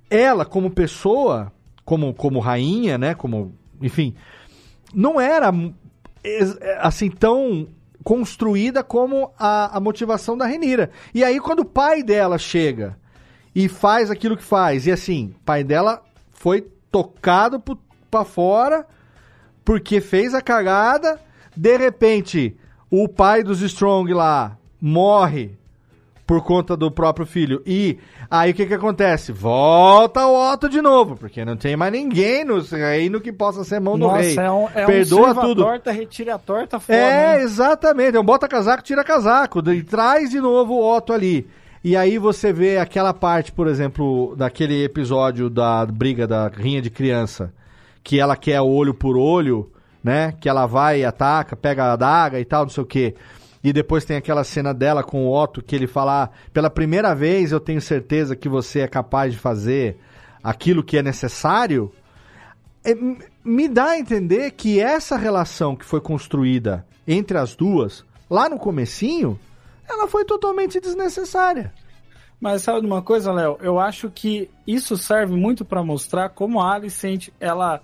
ela 0.09 0.45
como 0.45 0.71
pessoa, 0.71 1.51
como, 1.83 2.13
como 2.13 2.39
rainha, 2.39 2.97
né, 2.97 3.13
como, 3.13 3.53
enfim, 3.81 4.15
não 4.93 5.19
era 5.19 5.53
assim 6.79 7.11
tão 7.11 7.67
construída 8.05 8.81
como 8.85 9.33
a, 9.37 9.75
a 9.75 9.81
motivação 9.81 10.37
da 10.37 10.45
Renira. 10.45 10.91
E 11.13 11.25
aí 11.25 11.41
quando 11.41 11.59
o 11.59 11.65
pai 11.65 12.01
dela 12.01 12.37
chega 12.37 12.97
e 13.53 13.67
faz 13.67 14.09
aquilo 14.09 14.37
que 14.37 14.43
faz, 14.45 14.87
e 14.87 14.93
assim, 14.93 15.35
pai 15.43 15.65
dela 15.65 16.01
foi 16.31 16.61
tocado 16.89 17.61
pra 18.09 18.23
fora 18.23 18.87
porque 19.65 19.99
fez 19.99 20.33
a 20.33 20.41
cagada, 20.41 21.19
de 21.53 21.75
repente 21.75 22.57
o 22.95 23.07
pai 23.07 23.41
dos 23.41 23.59
Strong 23.63 24.13
lá 24.13 24.55
morre 24.79 25.57
por 26.27 26.43
conta 26.43 26.77
do 26.77 26.91
próprio 26.91 27.25
filho. 27.25 27.59
E 27.65 27.97
aí 28.29 28.51
o 28.51 28.53
que 28.53 28.67
que 28.67 28.73
acontece? 28.75 29.31
Volta 29.31 30.23
o 30.27 30.53
Otto 30.53 30.69
de 30.69 30.79
novo, 30.79 31.15
porque 31.17 31.43
não 31.43 31.57
tem 31.57 31.75
mais 31.75 31.91
ninguém 31.91 32.45
no 32.45 32.59
reino 32.59 33.19
que 33.19 33.33
possa 33.33 33.63
ser 33.63 33.79
mão 33.79 33.97
do 33.97 34.05
Nossa, 34.05 34.21
rei. 34.21 34.37
é 34.37 34.51
um, 34.51 34.67
é 34.75 34.85
Perdoa 34.85 35.31
um 35.31 35.41
tudo. 35.41 35.63
torta, 35.63 35.91
retira 35.91 36.35
a 36.35 36.37
torta 36.37 36.79
fora. 36.79 36.99
É, 36.99 37.37
né? 37.37 37.41
exatamente. 37.41 38.15
É 38.15 38.19
um 38.19 38.23
bota 38.23 38.47
casaco, 38.47 38.83
tira 38.83 39.03
casaco. 39.03 39.67
E 39.71 39.81
traz 39.81 40.29
de 40.29 40.39
novo 40.39 40.75
o 40.75 40.95
Otto 40.95 41.13
ali. 41.13 41.47
E 41.83 41.97
aí 41.97 42.19
você 42.19 42.53
vê 42.53 42.77
aquela 42.77 43.11
parte, 43.11 43.51
por 43.51 43.65
exemplo, 43.65 44.35
daquele 44.37 44.83
episódio 44.83 45.49
da 45.49 45.83
briga 45.83 46.27
da 46.27 46.47
rinha 46.47 46.79
de 46.79 46.91
criança, 46.91 47.51
que 48.03 48.19
ela 48.19 48.35
quer 48.35 48.61
olho 48.61 48.93
por 48.93 49.17
olho, 49.17 49.72
né? 50.03 50.33
Que 50.39 50.49
ela 50.49 50.65
vai 50.65 51.01
e 51.01 51.05
ataca, 51.05 51.55
pega 51.55 51.85
a 51.85 51.93
adaga 51.93 52.39
e 52.39 52.45
tal, 52.45 52.63
não 52.63 52.69
sei 52.69 52.83
o 52.83 52.87
quê. 52.87 53.15
E 53.63 53.71
depois 53.71 54.03
tem 54.03 54.17
aquela 54.17 54.43
cena 54.43 54.73
dela 54.73 55.03
com 55.03 55.25
o 55.25 55.33
Otto 55.33 55.63
que 55.63 55.75
ele 55.75 55.87
fala: 55.87 56.23
"Ah, 56.23 56.29
pela 56.51 56.69
primeira 56.69 57.15
vez 57.15 57.51
eu 57.51 57.59
tenho 57.59 57.79
certeza 57.79 58.35
que 58.35 58.49
você 58.49 58.81
é 58.81 58.87
capaz 58.87 59.31
de 59.31 59.39
fazer 59.39 59.97
aquilo 60.43 60.83
que 60.83 60.97
é 60.97 61.01
necessário. 61.01 61.91
É, 62.83 62.93
me 63.43 63.69
dá 63.69 63.91
a 63.91 63.99
entender 63.99 64.51
que 64.51 64.81
essa 64.81 65.15
relação 65.15 65.75
que 65.75 65.85
foi 65.85 66.01
construída 66.01 66.85
entre 67.07 67.37
as 67.37 67.55
duas, 67.55 68.03
lá 68.29 68.49
no 68.49 68.59
comecinho, 68.59 69.39
ela 69.87 70.07
foi 70.07 70.25
totalmente 70.25 70.81
desnecessária. 70.81 71.73
Mas 72.39 72.63
sabe 72.63 72.81
de 72.81 72.87
uma 72.87 73.01
coisa, 73.01 73.31
Léo? 73.31 73.57
Eu 73.61 73.79
acho 73.79 74.09
que 74.09 74.49
isso 74.67 74.97
serve 74.97 75.33
muito 75.33 75.63
pra 75.63 75.81
mostrar 75.81 76.27
como 76.27 76.59
a 76.59 76.73
Alicent, 76.73 77.29
ela 77.39 77.81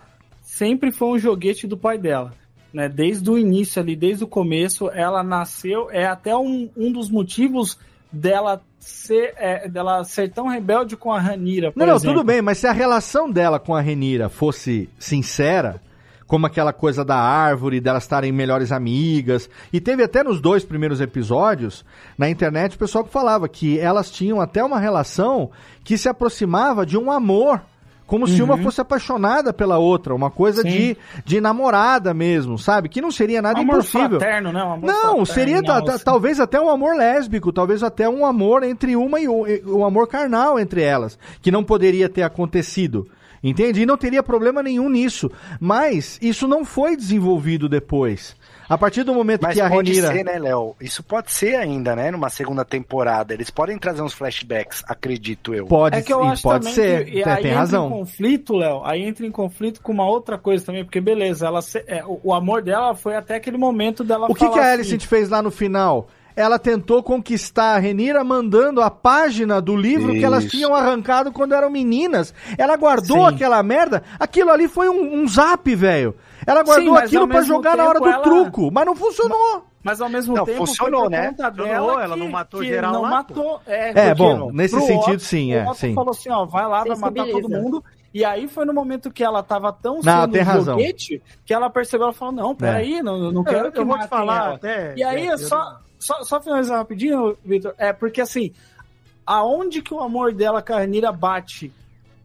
sempre 0.60 0.92
foi 0.92 1.08
um 1.08 1.18
joguete 1.18 1.66
do 1.66 1.78
pai 1.78 1.98
dela. 1.98 2.34
Né? 2.74 2.90
Desde 2.90 3.30
o 3.32 3.38
início 3.38 3.82
ali, 3.82 3.96
desde 3.96 4.26
o 4.26 4.28
começo, 4.28 4.90
ela 4.90 5.24
nasceu, 5.24 5.90
é 5.90 6.06
até 6.06 6.36
um, 6.36 6.70
um 6.76 6.92
dos 6.92 7.10
motivos 7.10 7.80
dela 8.12 8.62
ser, 8.78 9.34
é, 9.38 9.70
dela 9.70 10.04
ser 10.04 10.30
tão 10.30 10.48
rebelde 10.48 10.98
com 10.98 11.14
a 11.14 11.20
Ranira, 11.20 11.72
Não, 11.74 11.86
não, 11.86 11.96
exemplo. 11.96 12.18
tudo 12.18 12.26
bem, 12.26 12.42
mas 12.42 12.58
se 12.58 12.68
a 12.68 12.74
relação 12.74 13.32
dela 13.32 13.58
com 13.58 13.74
a 13.74 13.80
Renira 13.80 14.28
fosse 14.28 14.90
sincera, 15.00 15.82
como 16.28 16.46
aquela 16.46 16.74
coisa 16.74 17.06
da 17.06 17.18
árvore, 17.18 17.80
delas 17.80 18.04
estarem 18.04 18.32
melhores 18.32 18.72
amigas, 18.72 19.50
e 19.72 19.80
teve 19.80 20.04
até 20.04 20.24
nos 20.24 20.42
dois 20.42 20.66
primeiros 20.66 21.00
episódios, 21.00 21.86
na 22.18 22.30
internet, 22.30 22.76
o 22.76 22.80
pessoal 22.80 23.06
que 23.06 23.12
falava 23.12 23.48
que 23.48 23.80
elas 23.80 24.12
tinham 24.12 24.42
até 24.42 24.62
uma 24.62 24.80
relação 24.80 25.52
que 25.86 25.98
se 25.98 26.10
aproximava 26.10 26.86
de 26.86 26.98
um 26.98 27.10
amor. 27.10 27.62
Como 28.10 28.28
se 28.28 28.42
uma 28.42 28.56
Uhum. 28.56 28.64
fosse 28.64 28.82
apaixonada 28.82 29.54
pela 29.54 29.78
outra, 29.78 30.16
uma 30.16 30.32
coisa 30.32 30.64
Sim. 30.64 30.68
de, 30.70 30.98
de 31.24 31.40
namorada 31.40 32.12
mesmo, 32.14 32.58
sabe? 32.58 32.90
Que 32.90 33.00
não 33.02 33.12
seria 33.12 33.40
nada 33.42 33.60
amor 33.60 33.76
impossível. 33.76 34.20
fraterno, 34.20 34.52
né? 34.52 34.64
Um 34.64 34.74
amor 34.74 34.88
Não, 34.88 35.02
fraterno, 35.26 35.26
seria 35.28 35.60
assim. 35.94 36.04
talvez 36.04 36.40
até 36.40 36.60
um 36.60 36.70
amor 36.70 36.96
lésbico, 36.96 37.54
talvez 37.54 37.84
até 37.84 38.10
um 38.10 38.26
amor 38.26 38.64
entre 38.64 38.96
uma 38.96 39.20
e 39.22 39.28
o, 39.30 39.46
e- 39.48 39.62
um 39.66 39.86
amor 39.86 40.08
carnal 40.08 40.60
entre 40.60 40.82
elas, 40.82 41.20
que 41.42 41.52
não 41.52 41.64
poderia 41.64 42.10
ter 42.10 42.24
acontecido. 42.24 43.08
Entende? 43.42 43.84
E 43.84 43.86
não 43.86 43.96
teria 43.96 44.22
problema 44.22 44.62
nenhum 44.62 44.90
nisso. 44.90 45.32
Mas 45.62 46.20
isso 46.22 46.46
não 46.46 46.66
foi 46.66 46.98
desenvolvido 46.98 47.70
depois. 47.70 48.36
A 48.70 48.78
partir 48.78 49.02
do 49.04 49.14
momento 49.16 49.42
Mas 49.42 49.56
que 49.56 49.62
a 49.62 49.68
pode 49.70 49.92
Renira. 49.92 50.14
ser, 50.14 50.24
né, 50.24 50.38
Léo? 50.38 50.76
Isso 50.80 51.02
pode 51.02 51.32
ser 51.32 51.56
ainda, 51.56 51.96
né? 51.96 52.12
Numa 52.12 52.30
segunda 52.30 52.64
temporada. 52.64 53.34
Eles 53.34 53.50
podem 53.50 53.78
trazer 53.80 54.04
uns 54.04 54.14
flashbacks, 54.14 54.84
acredito 54.88 55.56
eu. 55.56 55.66
Pode, 55.66 55.98
É 55.98 56.02
que 56.04 56.14
eu 56.14 56.24
acho 56.24 56.44
pode 56.44 56.60
também 56.60 56.74
ser. 56.76 57.06
que, 57.06 57.12
e 57.20 57.24
tem 57.24 57.34
aí 57.34 57.42
tem 57.42 57.46
entra 57.52 57.60
razão. 57.60 57.88
em 57.88 57.90
conflito, 57.90 58.56
Léo, 58.56 58.82
aí 58.86 59.02
entra 59.04 59.26
em 59.26 59.32
conflito 59.32 59.82
com 59.82 59.92
uma 59.92 60.06
outra 60.08 60.38
coisa 60.38 60.64
também, 60.66 60.84
porque 60.86 61.02
beleza, 61.02 61.48
ela 61.48 61.62
se- 61.64 61.84
é, 61.88 62.04
o, 62.06 62.20
o 62.26 62.34
amor 62.34 62.62
dela 62.62 62.94
foi 62.94 63.16
até 63.16 63.36
aquele 63.36 63.58
momento 63.58 64.04
dela 64.04 64.28
O 64.30 64.36
que, 64.36 64.42
falar 64.42 64.54
que 64.54 64.60
a 64.60 64.64
assim, 64.64 64.72
Alicent 64.74 65.06
fez 65.08 65.30
lá 65.30 65.42
no 65.42 65.50
final? 65.50 66.08
Ela 66.36 66.58
tentou 66.60 67.02
conquistar 67.04 67.76
a 67.76 67.80
Renira 67.80 68.24
mandando 68.24 68.82
a 68.82 68.90
página 68.90 69.60
do 69.60 69.76
livro 69.76 70.14
que 70.14 70.24
elas 70.24 70.44
Isso. 70.46 70.56
tinham 70.56 70.74
arrancado 70.74 71.32
quando 71.34 71.54
eram 71.54 71.70
meninas. 71.70 72.34
Ela 72.58 72.78
guardou 72.78 73.28
Sim. 73.28 73.36
aquela 73.36 73.62
merda. 73.62 74.04
Aquilo 74.18 74.50
ali 74.52 74.68
foi 74.70 74.88
um, 74.88 75.22
um 75.22 75.28
zap, 75.28 75.76
velho. 75.76 76.16
Ela 76.48 76.64
guardou 76.64 76.94
mas 76.94 77.04
aquilo 77.06 77.28
mesmo 77.28 77.44
jogar 77.46 77.76
na 77.78 77.86
hora 77.88 78.00
do 78.00 78.08
ela- 78.08 78.24
truco, 78.24 78.72
mas 78.72 78.86
não 78.86 78.96
funcionou. 78.96 79.66
Mas 79.84 80.02
ao 80.02 80.10
mesmo 80.10 80.36
Não, 80.36 80.44
tempo 80.46 80.58
funcionou, 80.66 81.10
né? 81.10 81.28
conta 81.30 81.48
Funcionou, 81.50 81.68
dela 81.68 82.04
ela 82.04 82.14
que- 82.16 82.20
não 82.20 82.30
matou 82.30 82.60
que 82.60 82.68
geral 82.68 82.92
não 82.94 83.02
lá, 83.02 83.10
matou. 83.10 83.62
É, 83.66 84.08
É, 84.10 84.16
bom, 84.16 84.38
não, 84.38 84.52
nesse 84.52 84.76
pro 84.76 84.86
sentido, 84.86 85.14
Otto, 85.16 85.24
sim, 85.24 85.54
o 85.54 85.58
é, 85.58 85.64
Otto 85.64 85.76
sim. 85.78 85.94
falou 85.94 86.12
assim, 86.12 86.30
ó, 86.30 86.46
vai 86.46 86.64
lá, 86.68 86.84
vai 86.84 86.98
matar 86.98 87.14
todo 87.26 87.26
Sensibiliza. 87.28 87.62
mundo. 87.62 87.84
E 88.14 88.26
aí 88.26 88.48
foi 88.48 88.66
no 88.66 88.74
momento 88.74 89.10
que 89.12 89.24
ela 89.24 89.42
tava 89.44 89.72
tão 89.72 89.96
Não, 89.96 90.22
sendo 90.22 90.32
tem 90.34 90.42
razão. 90.42 90.78
joguete 90.80 91.22
que 91.46 91.54
ela 91.54 91.70
percebeu, 91.70 92.06
ela 92.06 92.14
falou, 92.14 92.34
não, 92.34 92.56
peraí, 92.56 93.02
não, 93.02 93.32
não 93.32 93.44
quero 93.44 93.68
Eu, 93.68 93.72
que 93.72 93.80
eu 93.80 93.86
vou 93.86 93.98
te 94.00 94.08
falar 94.08 94.46
ela. 94.48 94.56
até. 94.56 94.94
E 94.98 95.04
aí, 95.04 95.28
é, 95.28 95.32
é 95.34 95.38
só, 95.38 95.80
só, 95.98 96.24
só 96.24 96.42
finalizar 96.42 96.78
rapidinho, 96.80 97.38
Vitor, 97.46 97.74
é 97.78 97.94
porque 97.94 98.20
assim, 98.20 98.52
aonde 99.26 99.82
que 99.82 99.94
o 99.94 100.02
amor 100.02 100.34
dela 100.34 100.62
com 100.62 100.74
a 100.74 100.78
Ranira 100.80 101.12
bate 101.12 101.72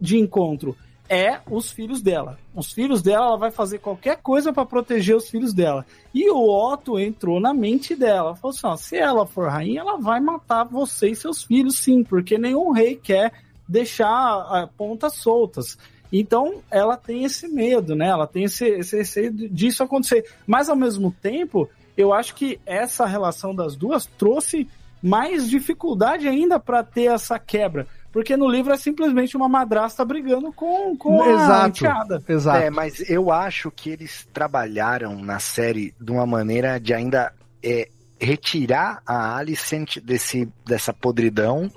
de 0.01 0.19
encontro? 0.19 0.77
É 1.09 1.40
os 1.51 1.70
filhos 1.70 2.01
dela. 2.01 2.39
Os 2.55 2.72
filhos 2.72 3.02
dela, 3.02 3.26
ela 3.26 3.36
vai 3.36 3.51
fazer 3.51 3.78
qualquer 3.78 4.16
coisa 4.16 4.52
para 4.52 4.64
proteger 4.64 5.14
os 5.14 5.28
filhos 5.28 5.52
dela. 5.52 5.85
E 6.14 6.31
o 6.31 6.48
Otto 6.48 6.98
entrou 6.98 7.39
na 7.39 7.52
mente 7.52 7.94
dela. 7.94 8.35
Falou 8.36 8.55
assim: 8.55 8.66
ó, 8.66 8.76
se 8.76 8.97
ela 8.97 9.26
for 9.26 9.48
rainha, 9.48 9.81
ela 9.81 9.98
vai 9.98 10.18
matar 10.18 10.64
você 10.64 11.10
e 11.10 11.16
seus 11.16 11.43
filhos, 11.43 11.78
sim, 11.78 12.02
porque 12.02 12.39
nenhum 12.39 12.70
rei 12.70 12.97
quer 12.97 13.32
deixar 13.68 14.68
pontas 14.76 15.14
soltas. 15.16 15.76
Então, 16.12 16.62
ela 16.70 16.97
tem 16.97 17.24
esse 17.24 17.48
medo, 17.48 17.94
né? 17.94 18.06
Ela 18.06 18.26
tem 18.26 18.44
esse, 18.44 18.64
esse 18.64 18.97
receio 18.97 19.32
disso 19.32 19.82
acontecer. 19.82 20.24
Mas, 20.47 20.68
ao 20.68 20.76
mesmo 20.76 21.10
tempo, 21.10 21.68
eu 21.97 22.12
acho 22.12 22.35
que 22.35 22.60
essa 22.64 23.05
relação 23.05 23.55
das 23.55 23.74
duas 23.74 24.06
trouxe 24.06 24.68
mais 25.02 25.51
dificuldade 25.51 26.28
ainda 26.28 26.59
para 26.59 26.82
ter 26.82 27.12
essa 27.12 27.39
quebra. 27.39 27.86
Porque 28.15 28.36
no 28.36 28.49
livro 28.49 28.73
é 28.73 28.77
simplesmente 28.78 29.36
uma 29.36 29.49
madrasta 29.49 30.05
brigando 30.05 30.53
com, 30.53 30.97
com 30.97 31.20
a 31.23 31.28
Exato, 31.28 31.69
enteada. 31.69 32.23
exato. 32.28 32.59
É, 32.59 32.70
mas 32.70 33.11
eu 33.11 33.31
acho 33.31 33.70
que 33.73 33.91
eles 33.91 34.27
trabalharam 34.32 35.20
na 35.20 35.39
série 35.41 35.93
de 36.01 36.12
uma 36.12 36.24
maneira 36.24 36.78
de 36.78 36.95
ainda 36.95 37.32
é, 37.62 37.89
retirar 38.20 39.03
a 39.05 39.36
Alicent 39.36 39.99
desse, 39.99 40.49
dessa 40.65 40.93
podridão 40.93 41.69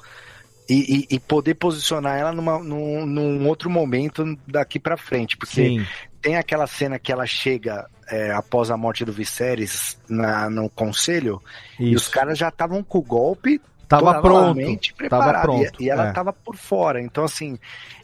e, 0.69 1.07
e- 1.09 1.15
e 1.15 1.19
poder 1.19 1.55
posicionar 1.55 2.17
ela 2.19 2.31
numa, 2.31 2.59
num, 2.59 3.05
num 3.05 3.47
outro 3.47 3.67
momento 3.69 4.37
daqui 4.47 4.79
pra 4.79 4.95
frente. 4.95 5.35
Porque 5.37 5.55
Sim. 5.79 5.85
tem 6.21 6.35
aquela 6.37 6.67
cena 6.67 6.99
que 6.99 7.11
ela 7.11 7.25
chega 7.25 7.87
é, 8.09 8.31
após 8.31 8.69
a 8.69 8.77
morte 8.77 9.03
do 9.03 9.11
Viserys 9.11 9.97
na, 10.07 10.49
no 10.51 10.69
conselho 10.69 11.41
e 11.79 11.95
os 11.95 12.03
Isso. 12.03 12.11
caras 12.11 12.37
já 12.37 12.49
estavam 12.49 12.83
com 12.83 12.99
o 12.99 13.01
golpe 13.01 13.59
Tava 13.87 14.21
pronto. 14.21 14.59
Tava 15.09 15.41
pronto. 15.41 15.81
E, 15.81 15.85
e 15.85 15.89
ela 15.89 16.09
é. 16.09 16.11
tava 16.11 16.33
por 16.33 16.55
fora. 16.55 17.01
Então, 17.01 17.23
assim, 17.23 17.57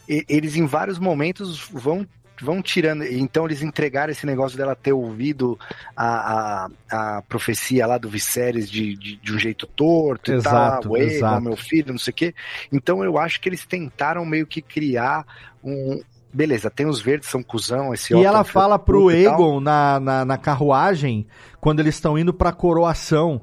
e- 0.08 0.24
eles 0.28 0.56
em 0.56 0.66
vários 0.66 0.98
momentos 0.98 1.68
vão 1.70 2.06
vão 2.42 2.60
tirando. 2.60 3.04
Então, 3.04 3.44
eles 3.44 3.62
entregaram 3.62 4.10
esse 4.10 4.26
negócio 4.26 4.58
dela 4.58 4.74
ter 4.74 4.92
ouvido 4.92 5.58
a, 5.96 6.66
a, 6.90 7.16
a 7.16 7.22
profecia 7.22 7.86
lá 7.86 7.96
do 7.96 8.08
Viserys 8.08 8.68
de, 8.68 8.96
de, 8.96 9.16
de 9.16 9.32
um 9.32 9.38
jeito 9.38 9.66
torto 9.66 10.32
e 10.32 10.34
Exato, 10.34 10.82
tal. 10.82 10.92
O 10.92 10.94
Aegon, 10.96 11.10
exato. 11.12 11.42
meu 11.42 11.56
filho, 11.56 11.92
não 11.92 11.98
sei 11.98 12.10
o 12.10 12.14
quê. 12.14 12.34
Então, 12.72 13.04
eu 13.04 13.18
acho 13.18 13.40
que 13.40 13.48
eles 13.48 13.64
tentaram 13.64 14.24
meio 14.24 14.46
que 14.46 14.60
criar 14.60 15.24
um. 15.62 16.02
Beleza, 16.32 16.68
tem 16.68 16.86
os 16.86 17.00
verdes, 17.00 17.28
são 17.28 17.44
cuzão, 17.44 17.94
esse 17.94 18.12
E 18.12 18.24
ela 18.24 18.40
é 18.40 18.44
fala 18.44 18.76
pro 18.76 19.08
e 19.12 19.22
tal. 19.22 19.34
Egon 19.34 19.60
na, 19.60 20.00
na, 20.00 20.24
na 20.24 20.36
carruagem, 20.36 21.24
quando 21.60 21.78
eles 21.78 21.94
estão 21.94 22.18
indo 22.18 22.34
pra 22.34 22.50
coroação, 22.50 23.40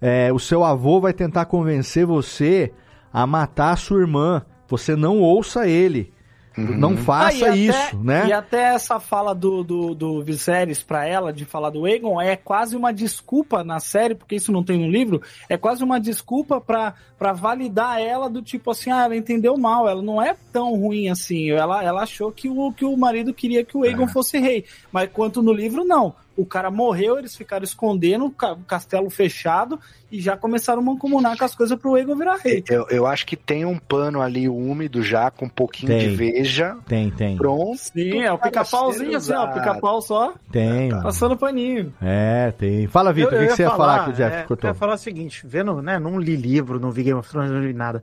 é, 0.00 0.32
o 0.32 0.38
seu 0.38 0.64
avô 0.64 1.00
vai 1.00 1.12
tentar 1.12 1.44
convencer 1.46 2.04
você 2.06 2.72
a 3.12 3.26
matar 3.26 3.72
a 3.72 3.76
sua 3.76 4.00
irmã. 4.00 4.42
Você 4.68 4.96
não 4.96 5.20
ouça 5.20 5.66
ele. 5.68 6.12
Uhum. 6.56 6.78
Não 6.78 6.96
faça 6.96 7.46
Ah, 7.46 7.48
até- 7.48 7.56
isso, 7.56 7.98
né? 7.98 8.28
E 8.28 8.32
até 8.32 8.74
essa 8.74 9.00
fala 9.00 9.34
do, 9.34 9.64
do, 9.64 9.92
do 9.92 10.22
Viserys 10.22 10.84
pra 10.84 11.04
ela, 11.04 11.32
de 11.32 11.44
falar 11.44 11.68
do 11.70 11.84
Aegon, 11.84 12.20
é 12.20 12.36
quase 12.36 12.76
uma 12.76 12.92
desculpa 12.92 13.64
na 13.64 13.80
série, 13.80 14.14
porque 14.14 14.36
isso 14.36 14.52
não 14.52 14.62
tem 14.62 14.78
no 14.78 14.88
livro, 14.88 15.20
é 15.48 15.56
quase 15.56 15.82
uma 15.82 15.98
desculpa 15.98 16.60
pra, 16.60 16.94
pra 17.18 17.32
validar 17.32 18.00
ela 18.00 18.30
do 18.30 18.40
tipo 18.40 18.70
assim, 18.70 18.92
ah, 18.92 19.02
ela 19.04 19.16
entendeu 19.16 19.56
mal, 19.58 19.88
ela 19.88 20.00
não 20.00 20.22
é 20.22 20.36
tão 20.52 20.76
ruim 20.76 21.08
assim, 21.08 21.50
ela, 21.50 21.82
ela 21.82 22.02
achou 22.04 22.30
que 22.30 22.48
o, 22.48 22.70
que 22.72 22.84
o 22.84 22.96
marido 22.96 23.34
queria 23.34 23.64
que 23.64 23.76
o 23.76 23.84
É. 23.84 23.88
Aegon 23.88 24.06
fosse 24.06 24.38
rei, 24.38 24.64
mas 24.92 25.10
quanto 25.12 25.42
no 25.42 25.52
livro, 25.52 25.84
não. 25.84 26.14
O 26.36 26.44
cara 26.44 26.70
morreu, 26.70 27.18
eles 27.18 27.36
ficaram 27.36 27.62
escondendo, 27.64 28.26
o 28.26 28.30
ca- 28.30 28.52
o 28.54 28.64
castelo 28.64 29.08
fechado, 29.08 29.78
e 30.10 30.20
já 30.20 30.36
começaram 30.36 30.80
a 30.80 30.84
mancomunar 30.84 31.36
com 31.38 31.44
as 31.44 31.54
coisas 31.54 31.78
pro 31.78 31.94
Aegon 31.94 32.16
virar 32.16 32.36
rei. 32.36 32.64
Eu, 32.68 32.86
eu 32.90 33.06
acho 33.06 33.24
que 33.24 33.36
tem 33.36 33.64
um 33.64 33.78
pano 33.78 34.20
ali 34.20 34.48
úmido 34.48 35.02
já, 35.02 35.30
com 35.30 35.46
um 35.46 35.48
pouquinho 35.48 35.92
Tem. 35.92 36.08
de 36.08 36.16
veja. 36.16 36.76
Tem, 36.86 37.10
tem. 37.10 37.36
Pronto. 37.36 37.76
Sim, 37.78 38.22
é 38.22 38.32
o 38.32 38.38
pica-pauzinho 38.38 39.16
assim, 39.16 39.32
ó, 39.32 39.46
pica-pau 39.46 40.00
só, 40.02 40.34
Tem. 40.50 40.90
mano. 40.90 41.02
passando 41.04 41.36
paninho. 41.36 41.94
É, 42.02 42.52
tem. 42.52 42.86
Fala, 42.88 43.12
Vitor, 43.12 43.34
o 43.34 43.38
que, 43.38 43.46
que 43.46 43.52
você 43.56 43.62
ia 43.62 43.70
falar, 43.70 44.04
que 44.04 44.10
o 44.10 44.12
Jeff 44.14 44.36
é, 44.36 44.42
cortou? 44.42 44.68
Eu 44.70 44.74
ia 44.74 44.78
falar 44.78 44.94
o 44.94 44.98
seguinte, 44.98 45.42
vendo, 45.46 45.80
né, 45.80 45.98
não 45.98 46.18
li 46.18 46.34
livro, 46.36 46.80
não 46.80 46.90
vi 46.90 47.04
Game 47.04 47.18
of 47.18 47.28
Thrones, 47.30 47.50
não 47.50 47.60
li 47.60 47.72
nada. 47.72 48.02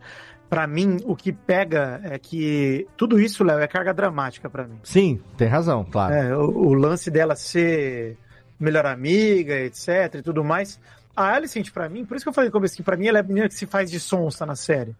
Pra 0.52 0.68
mim, 0.68 0.98
o 1.06 1.16
que 1.16 1.32
pega 1.32 2.02
é 2.04 2.20
que 2.20 2.86
tudo 2.98 3.18
isso, 3.18 3.42
Léo, 3.42 3.60
é 3.60 3.68
carga 3.68 3.94
dramática 3.94 4.50
pra 4.50 4.66
mim. 4.68 4.78
Sim, 4.84 5.22
tem 5.38 5.48
razão, 5.48 5.86
claro. 5.86 6.14
É, 6.14 6.36
o, 6.36 6.42
o 6.42 6.74
lance 6.74 7.10
dela 7.10 7.38
ser 7.38 8.18
melhor 8.60 8.86
amiga, 8.86 9.56
etc 9.62 10.16
e 10.16 10.22
tudo 10.22 10.44
mais. 10.44 10.78
A 11.16 11.34
Alicent, 11.36 11.72
pra 11.72 11.88
mim, 11.88 12.04
por 12.04 12.18
isso 12.18 12.26
que 12.26 12.30
eu 12.30 12.34
falei 12.34 12.50
no 12.50 12.52
começo 12.52 12.76
que 12.76 12.84
pra 12.84 12.98
mim 12.98 13.08
ela 13.08 13.20
é 13.20 13.22
a 13.22 13.24
menina 13.24 13.48
que 13.48 13.54
se 13.56 13.66
faz 13.66 13.90
de 13.90 13.98
sonsa 13.98 14.46
na 14.46 14.58
série. 14.58 14.94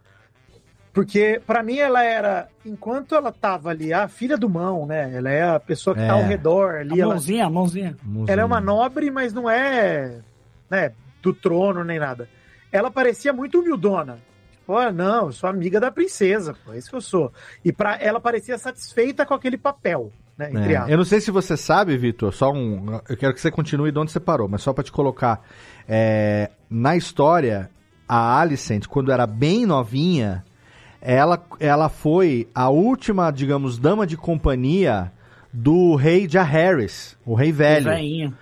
Porque 0.94 1.42
pra 1.46 1.62
mim 1.62 1.78
ela 1.80 2.02
era, 2.02 2.48
enquanto 2.66 3.14
ela 3.14 3.30
tava 3.34 3.72
ali, 3.72 3.92
a 3.94 4.08
filha 4.08 4.38
do 4.38 4.50
mão, 4.50 4.86
né? 4.86 5.12
Ela 5.14 5.30
é 5.32 5.44
a 5.50 5.60
pessoa 5.60 5.94
que 5.94 6.00
tá 6.02 6.08
É. 6.08 6.10
ao 6.12 6.24
redor 6.24 6.76
ali. 6.76 6.94
A 7.00 7.04
Ela, 7.04 7.14
mãozinha, 7.14 7.46
a 7.46 7.50
mãozinha. 7.50 7.98
ela 8.26 8.42
é 8.42 8.46
uma 8.46 8.62
nobre, 8.62 9.12
mas 9.12 9.34
não 9.34 9.50
é, 9.50 10.20
né, 10.70 10.94
do 11.22 11.34
trono 11.34 11.84
nem 11.84 12.00
nada. 12.00 12.30
Ela 12.72 12.90
parecia 12.90 13.34
muito 13.34 13.60
humildona. 13.60 14.18
Ah, 14.68 14.92
não, 14.92 15.28
eu 15.28 15.32
sou 15.32 15.50
amiga 15.50 15.80
da 15.80 15.92
princesa, 15.92 16.56
pô, 16.66 16.74
é 16.74 16.78
isso 16.78 16.90
que 16.90 16.96
eu 16.96 17.02
sou. 17.02 17.32
E 17.64 17.74
para 17.74 17.98
ela 17.98 18.20
parecia 18.20 18.58
satisfeita 18.58 19.26
com 19.26 19.34
aquele 19.34 19.58
papel, 19.58 20.12
né, 20.38 20.50
entre 20.50 20.76
É. 20.76 20.86
Eu 20.88 20.98
não 20.98 21.04
sei 21.04 21.20
se 21.20 21.30
você 21.32 21.58
sabe, 21.58 21.98
Vitor, 21.98 22.34
só 22.34 22.52
um. 22.52 23.00
Eu 23.10 23.18
quero 23.18 23.34
que 23.34 23.42
você 23.42 23.52
continue 23.52 23.92
de 23.92 24.00
onde 24.00 24.12
você 24.12 24.20
parou, 24.20 24.48
mas 24.48 24.62
só 24.62 24.74
pra 24.74 24.84
te 24.84 24.92
colocar. 24.92 25.42
é, 25.88 26.50
na 26.70 26.96
história, 26.96 27.70
a 28.08 28.40
Alicent, 28.40 28.88
quando 28.88 29.12
era 29.12 29.28
bem 29.28 29.66
novinha, 29.66 30.44
ela, 31.02 31.44
ela 31.60 31.90
foi 31.90 32.48
a 32.54 32.70
última, 32.70 33.32
digamos, 33.32 33.78
dama 33.78 34.06
de 34.06 34.16
companhia 34.16 35.12
do 35.52 35.96
rei 35.96 36.30
Jaehaerys, 36.30 37.18
o 37.26 37.34
rei 37.34 37.52
velho. 37.52 37.86
Velhinho. 37.86 38.38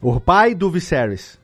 O 0.00 0.20
pai 0.20 0.54
do 0.54 0.70
Viserys. 0.70 1.38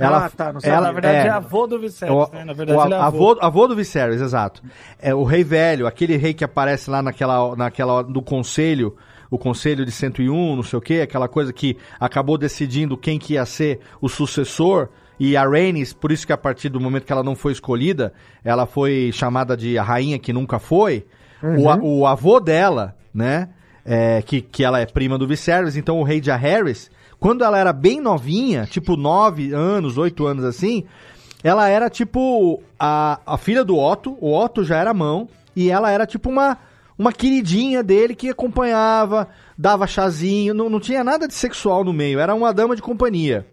Ah, 0.00 0.30
tá, 0.36 0.52
não 0.52 0.60
sabe. 0.60 0.82
Na 0.82 0.92
verdade, 0.92 1.28
é, 1.28 1.30
avô 1.30 1.66
do 1.66 1.78
Viserys, 1.78 2.14
o, 2.14 2.28
né? 2.32 2.44
Na 2.44 2.52
verdade, 2.52 2.78
o 2.78 2.84
ele 2.84 2.94
é 2.94 2.96
avô, 2.96 3.30
avô. 3.32 3.38
avô 3.40 3.66
do 3.68 3.76
Viserys, 3.76 4.20
exato. 4.20 4.62
É 5.00 5.14
o 5.14 5.22
rei 5.24 5.44
velho, 5.44 5.86
aquele 5.86 6.16
rei 6.16 6.34
que 6.34 6.44
aparece 6.44 6.90
lá 6.90 7.02
naquela, 7.02 7.54
naquela 7.56 8.02
do 8.02 8.20
conselho, 8.22 8.96
o 9.30 9.38
conselho 9.38 9.84
de 9.84 9.92
101, 9.92 10.56
não 10.56 10.62
sei 10.62 10.78
o 10.78 10.82
que, 10.82 11.00
aquela 11.00 11.28
coisa 11.28 11.52
que 11.52 11.76
acabou 12.00 12.36
decidindo 12.38 12.96
quem 12.96 13.18
que 13.18 13.34
ia 13.34 13.46
ser 13.46 13.80
o 14.00 14.08
sucessor. 14.08 14.88
E 15.18 15.36
a 15.36 15.48
Rhaenys, 15.48 15.92
por 15.92 16.10
isso 16.10 16.26
que 16.26 16.32
a 16.32 16.36
partir 16.36 16.68
do 16.68 16.80
momento 16.80 17.04
que 17.04 17.12
ela 17.12 17.22
não 17.22 17.36
foi 17.36 17.52
escolhida, 17.52 18.12
ela 18.44 18.66
foi 18.66 19.10
chamada 19.12 19.56
de 19.56 19.78
a 19.78 19.82
rainha 19.82 20.18
que 20.18 20.32
nunca 20.32 20.58
foi. 20.58 21.06
O, 21.60 21.68
a- 21.70 21.76
o 21.80 22.06
avô 22.06 22.40
dela, 22.40 22.96
né, 23.14 23.48
é, 23.84 24.20
que, 24.22 24.40
que 24.40 24.64
ela 24.64 24.80
é 24.80 24.86
prima 24.86 25.16
do 25.16 25.26
Viserys, 25.26 25.76
então 25.76 26.00
o 26.00 26.02
rei 26.02 26.20
de 26.20 26.30
Harris, 26.32 26.90
quando 27.24 27.42
ela 27.42 27.58
era 27.58 27.72
bem 27.72 28.02
novinha, 28.02 28.66
tipo 28.66 28.98
9 28.98 29.54
anos, 29.54 29.96
8 29.96 30.26
anos 30.26 30.44
assim, 30.44 30.84
ela 31.42 31.66
era 31.70 31.88
tipo 31.88 32.62
a, 32.78 33.18
a 33.24 33.38
filha 33.38 33.64
do 33.64 33.78
Otto, 33.78 34.14
o 34.20 34.38
Otto 34.38 34.62
já 34.62 34.76
era 34.76 34.92
mão, 34.92 35.26
e 35.56 35.70
ela 35.70 35.90
era 35.90 36.06
tipo 36.06 36.28
uma, 36.28 36.58
uma 36.98 37.14
queridinha 37.14 37.82
dele 37.82 38.14
que 38.14 38.28
acompanhava, 38.28 39.26
dava 39.56 39.86
chazinho, 39.86 40.52
não, 40.52 40.68
não 40.68 40.78
tinha 40.78 41.02
nada 41.02 41.26
de 41.26 41.32
sexual 41.32 41.82
no 41.82 41.94
meio, 41.94 42.20
era 42.20 42.34
uma 42.34 42.52
dama 42.52 42.76
de 42.76 42.82
companhia. 42.82 43.46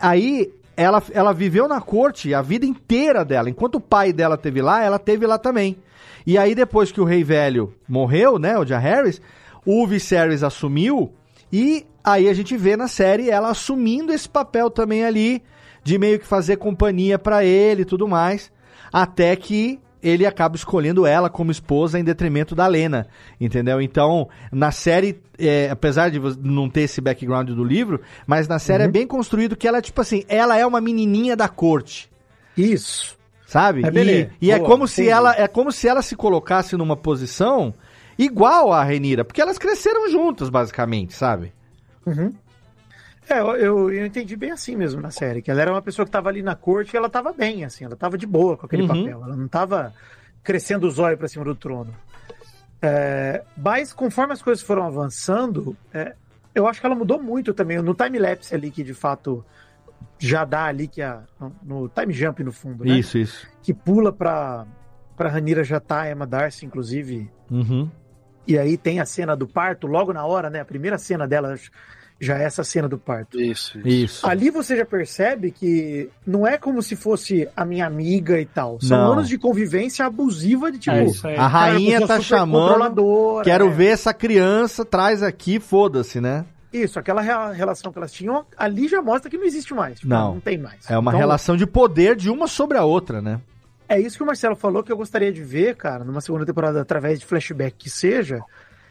Aí 0.00 0.52
ela, 0.76 1.00
ela 1.12 1.32
viveu 1.32 1.68
na 1.68 1.80
corte 1.80 2.34
a 2.34 2.42
vida 2.42 2.66
inteira 2.66 3.24
dela. 3.24 3.48
Enquanto 3.48 3.76
o 3.76 3.80
pai 3.80 4.12
dela 4.12 4.36
teve 4.36 4.60
lá, 4.60 4.82
ela 4.82 4.98
teve 4.98 5.24
lá 5.24 5.38
também. 5.38 5.76
E 6.26 6.36
aí 6.36 6.52
depois 6.52 6.90
que 6.90 7.00
o 7.00 7.04
rei 7.04 7.22
velho 7.22 7.72
morreu, 7.88 8.40
né, 8.40 8.58
o 8.58 8.66
Jaehaerys, 8.66 9.22
o 9.64 9.86
Viserys 9.86 10.42
assumiu 10.42 11.12
e 11.52 11.86
aí 12.02 12.28
a 12.28 12.34
gente 12.34 12.56
vê 12.56 12.76
na 12.76 12.88
série 12.88 13.30
ela 13.30 13.50
assumindo 13.50 14.12
esse 14.12 14.28
papel 14.28 14.70
também 14.70 15.04
ali 15.04 15.42
de 15.82 15.98
meio 15.98 16.18
que 16.18 16.26
fazer 16.26 16.56
companhia 16.56 17.18
pra 17.18 17.44
ele 17.44 17.82
e 17.82 17.84
tudo 17.84 18.06
mais, 18.06 18.52
até 18.92 19.34
que 19.36 19.80
ele 20.02 20.26
acaba 20.26 20.54
escolhendo 20.54 21.06
ela 21.06 21.28
como 21.28 21.50
esposa 21.50 21.98
em 21.98 22.04
detrimento 22.04 22.54
da 22.54 22.66
Lena, 22.66 23.08
entendeu? 23.40 23.80
Então, 23.80 24.28
na 24.52 24.70
série, 24.70 25.20
é, 25.38 25.68
apesar 25.70 26.10
de 26.10 26.20
não 26.40 26.68
ter 26.68 26.82
esse 26.82 27.00
background 27.00 27.50
do 27.50 27.64
livro, 27.64 28.00
mas 28.26 28.46
na 28.46 28.58
série 28.58 28.84
é 28.84 28.88
bem 28.88 29.06
construído 29.06 29.56
que 29.56 29.66
ela, 29.66 29.82
tipo 29.82 30.00
assim, 30.00 30.24
ela 30.28 30.56
é 30.56 30.64
uma 30.64 30.80
menininha 30.80 31.36
da 31.36 31.48
corte. 31.48 32.10
Isso. 32.56 33.16
Sabe? 33.46 33.82
É, 33.82 34.30
e 34.42 34.48
e 34.48 34.50
é 34.50 34.58
como 34.58 34.86
se 34.86 35.08
ela 35.08 35.34
é 35.34 35.48
como 35.48 35.72
se 35.72 35.88
ela 35.88 36.02
se 36.02 36.14
colocasse 36.14 36.76
numa 36.76 36.94
posição 36.94 37.72
igual 38.18 38.72
a 38.72 38.82
Renira, 38.82 39.24
porque 39.24 39.40
elas 39.40 39.56
cresceram 39.58 40.10
juntas, 40.10 40.50
basicamente, 40.50 41.14
sabe? 41.14 41.52
Uhum. 42.04 42.34
É, 43.28 43.40
eu, 43.40 43.46
eu, 43.56 43.92
eu 43.92 44.06
entendi 44.06 44.34
bem 44.36 44.50
assim 44.50 44.74
mesmo 44.74 45.00
na 45.02 45.10
série, 45.10 45.42
que 45.42 45.50
ela 45.50 45.60
era 45.60 45.70
uma 45.70 45.82
pessoa 45.82 46.04
que 46.06 46.10
tava 46.10 46.28
ali 46.30 46.42
na 46.42 46.54
corte 46.56 46.94
e 46.94 46.96
ela 46.96 47.10
tava 47.10 47.32
bem, 47.32 47.64
assim, 47.64 47.84
ela 47.84 47.94
tava 47.96 48.16
de 48.16 48.26
boa 48.26 48.56
com 48.56 48.64
aquele 48.66 48.82
Uhum. 48.82 48.88
papel, 48.88 49.22
ela 49.24 49.36
não 49.36 49.46
tava 49.46 49.92
crescendo 50.42 50.86
os 50.86 50.98
olhos 50.98 51.18
pra 51.18 51.28
cima 51.28 51.44
do 51.44 51.54
trono. 51.54 51.94
É, 52.80 53.42
mas 53.56 53.92
conforme 53.92 54.32
as 54.32 54.40
coisas 54.40 54.64
foram 54.64 54.84
avançando, 54.84 55.76
é, 55.92 56.14
eu 56.54 56.66
acho 56.66 56.80
que 56.80 56.86
ela 56.86 56.94
mudou 56.94 57.22
muito 57.22 57.52
também. 57.52 57.82
No 57.82 57.94
time-lapse 57.94 58.54
ali, 58.54 58.70
que 58.70 58.82
de 58.82 58.94
fato 58.94 59.44
já 60.18 60.44
dá 60.44 60.64
ali, 60.64 60.88
que 60.88 61.02
a, 61.02 61.22
no 61.62 61.88
time 61.88 62.12
jump 62.14 62.42
no 62.42 62.52
fundo, 62.52 62.84
né? 62.84 62.98
Isso, 62.98 63.18
isso. 63.18 63.46
que 63.62 63.74
pula 63.74 64.12
pra, 64.12 64.64
pra 65.16 65.28
Ranira 65.28 65.62
já 65.64 65.80
tá 65.80 66.02
a 66.02 66.10
Emma 66.10 66.26
Darcy, 66.26 66.64
inclusive. 66.66 67.30
Uhum. 67.50 67.90
E 68.48 68.58
aí 68.58 68.78
tem 68.78 68.98
a 68.98 69.04
cena 69.04 69.36
do 69.36 69.46
parto, 69.46 69.86
logo 69.86 70.10
na 70.10 70.24
hora, 70.24 70.48
né? 70.48 70.60
A 70.60 70.64
primeira 70.64 70.96
cena 70.96 71.28
dela 71.28 71.54
já 72.18 72.38
é 72.38 72.44
essa 72.44 72.64
cena 72.64 72.88
do 72.88 72.96
parto. 72.96 73.38
Isso, 73.38 73.78
Isso. 73.86 74.26
Ali 74.26 74.50
você 74.50 74.74
já 74.74 74.86
percebe 74.86 75.50
que 75.52 76.08
não 76.26 76.46
é 76.46 76.56
como 76.56 76.82
se 76.82 76.96
fosse 76.96 77.46
a 77.54 77.62
minha 77.64 77.86
amiga 77.86 78.40
e 78.40 78.46
tal. 78.46 78.80
São 78.80 78.98
Não. 78.98 79.12
anos 79.12 79.28
de 79.28 79.36
convivência 79.36 80.06
abusiva 80.06 80.72
de 80.72 80.78
tipo. 80.78 80.96
É 80.96 81.04
isso 81.04 81.28
aí. 81.28 81.36
A 81.36 81.46
rainha 81.46 82.00
cara, 82.00 82.06
tá 82.14 82.20
chamando. 82.22 83.42
Quero 83.44 83.66
é. 83.66 83.70
ver 83.70 83.88
essa 83.88 84.14
criança, 84.14 84.82
traz 84.82 85.22
aqui, 85.22 85.60
foda-se, 85.60 86.18
né? 86.18 86.46
Isso, 86.72 86.98
aquela 86.98 87.22
relação 87.52 87.92
que 87.92 87.98
elas 87.98 88.12
tinham, 88.12 88.44
ali 88.56 88.88
já 88.88 89.00
mostra 89.00 89.30
que 89.30 89.38
não 89.38 89.44
existe 89.44 89.72
mais. 89.72 90.00
Tipo, 90.00 90.08
Não. 90.08 90.34
Não 90.34 90.40
tem 90.40 90.58
mais. 90.58 90.88
É 90.90 90.98
uma 90.98 91.10
Então, 91.10 91.18
relação 91.18 91.56
de 91.56 91.66
poder 91.66 92.16
de 92.16 92.30
uma 92.30 92.46
sobre 92.46 92.76
a 92.76 92.84
outra, 92.84 93.22
né? 93.22 93.40
É 93.88 93.98
isso 93.98 94.16
que 94.16 94.22
o 94.22 94.26
Marcelo 94.26 94.54
falou 94.54 94.82
que 94.82 94.92
eu 94.92 94.96
gostaria 94.96 95.32
de 95.32 95.42
ver, 95.42 95.74
cara, 95.74 96.04
numa 96.04 96.20
segunda 96.20 96.44
temporada, 96.44 96.80
através 96.80 97.18
de 97.18 97.26
flashback 97.26 97.74
que 97.76 97.88
seja. 97.88 98.42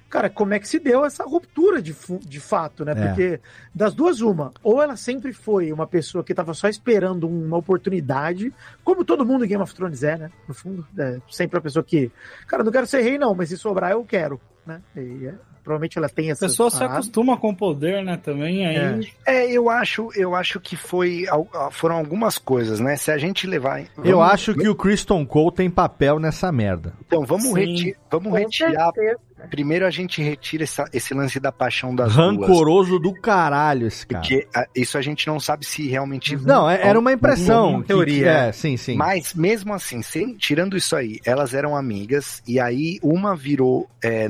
Cara, 0.09 0.29
como 0.29 0.53
é 0.53 0.59
que 0.59 0.67
se 0.67 0.79
deu 0.79 1.05
essa 1.05 1.23
ruptura 1.25 1.81
de, 1.81 1.93
de 2.21 2.39
fato, 2.39 2.85
né? 2.85 2.93
É. 2.93 3.07
Porque 3.07 3.41
das 3.75 3.93
duas, 3.93 4.21
uma, 4.21 4.53
ou 4.63 4.81
ela 4.81 4.95
sempre 4.95 5.33
foi 5.33 5.71
uma 5.71 5.85
pessoa 5.85 6.23
que 6.23 6.33
tava 6.33 6.53
só 6.53 6.67
esperando 6.69 7.27
uma 7.27 7.57
oportunidade, 7.57 8.53
como 8.83 9.03
todo 9.03 9.25
mundo 9.25 9.43
em 9.43 9.47
Game 9.49 9.61
of 9.61 9.75
Thrones 9.75 10.03
é, 10.03 10.17
né? 10.17 10.31
No 10.47 10.53
fundo, 10.53 10.87
é 10.97 11.19
sempre 11.29 11.59
a 11.59 11.61
pessoa 11.61 11.83
que, 11.83 12.09
cara, 12.47 12.63
não 12.63 12.71
quero 12.71 12.87
ser 12.87 13.01
rei, 13.01 13.17
não, 13.17 13.35
mas 13.35 13.49
se 13.49 13.57
sobrar, 13.57 13.91
eu 13.91 14.03
quero, 14.05 14.39
né? 14.65 14.81
E, 14.95 15.27
é, 15.27 15.35
provavelmente 15.67 15.97
ela 15.97 16.07
tem 16.09 16.29
A 16.29 16.31
essa. 16.31 16.47
pessoa 16.47 16.71
se 16.71 16.81
acostuma 16.83 17.35
com 17.37 17.49
o 17.49 17.55
poder, 17.55 18.03
né, 18.03 18.17
também, 18.23 18.65
aí... 18.65 19.07
É, 19.25 19.51
eu 19.51 19.69
acho, 19.69 20.09
eu 20.15 20.33
acho 20.33 20.59
que 20.59 20.75
foi, 20.77 21.25
foram 21.71 21.97
algumas 21.97 22.37
coisas, 22.37 22.79
né? 22.79 22.95
Se 22.95 23.11
a 23.11 23.17
gente 23.17 23.45
levar. 23.45 23.81
Eu 24.03 24.17
vamos- 24.17 24.31
acho 24.33 24.53
que 24.55 24.67
o 24.69 24.75
Kristen 24.75 25.25
Cole 25.25 25.53
tem 25.53 25.69
papel 25.69 26.19
nessa 26.19 26.51
merda. 26.51 26.93
Então, 27.05 27.25
vamos, 27.25 27.53
reti 27.53 27.95
vamos 28.09 28.29
Com 28.31 28.37
retirar. 28.37 28.91
certeza. 28.93 29.19
Primeiro 29.49 29.85
a 29.85 29.89
gente 29.91 30.21
retira 30.21 30.63
essa- 30.63 30.89
esse 30.91 31.13
lance 31.13 31.39
da 31.39 31.51
paixão 31.51 31.95
das. 31.95 32.13
Rancoroso 32.13 32.97
do 32.99 33.13
caralho 33.13 33.87
esse 33.87 34.05
cara. 34.05 34.21
Porque 34.21 34.47
ah, 34.55 34.65
isso 34.75 34.97
a 34.97 35.01
gente 35.01 35.27
não 35.27 35.39
sabe 35.39 35.65
se 35.65 35.87
realmente. 35.87 36.35
Não, 36.37 36.69
é- 36.69 36.81
era 36.87 36.97
uma 36.99 37.11
impressão. 37.13 37.75
Uma 37.75 37.83
teoria. 37.83 38.23
que- 38.23 38.29
é, 38.29 38.51
sim, 38.51 38.75
sim. 38.77 38.95
Mas 38.95 39.33
mesmo 39.33 39.73
assim, 39.73 40.01
sem- 40.01 40.33
tirando 40.35 40.75
isso 40.75 40.95
aí, 40.95 41.19
elas 41.25 41.53
eram 41.53 41.75
amigas 41.75 42.41
e 42.47 42.59
aí 42.59 42.99
uma 43.03 43.35
virou 43.35 43.89
é, 44.03 44.27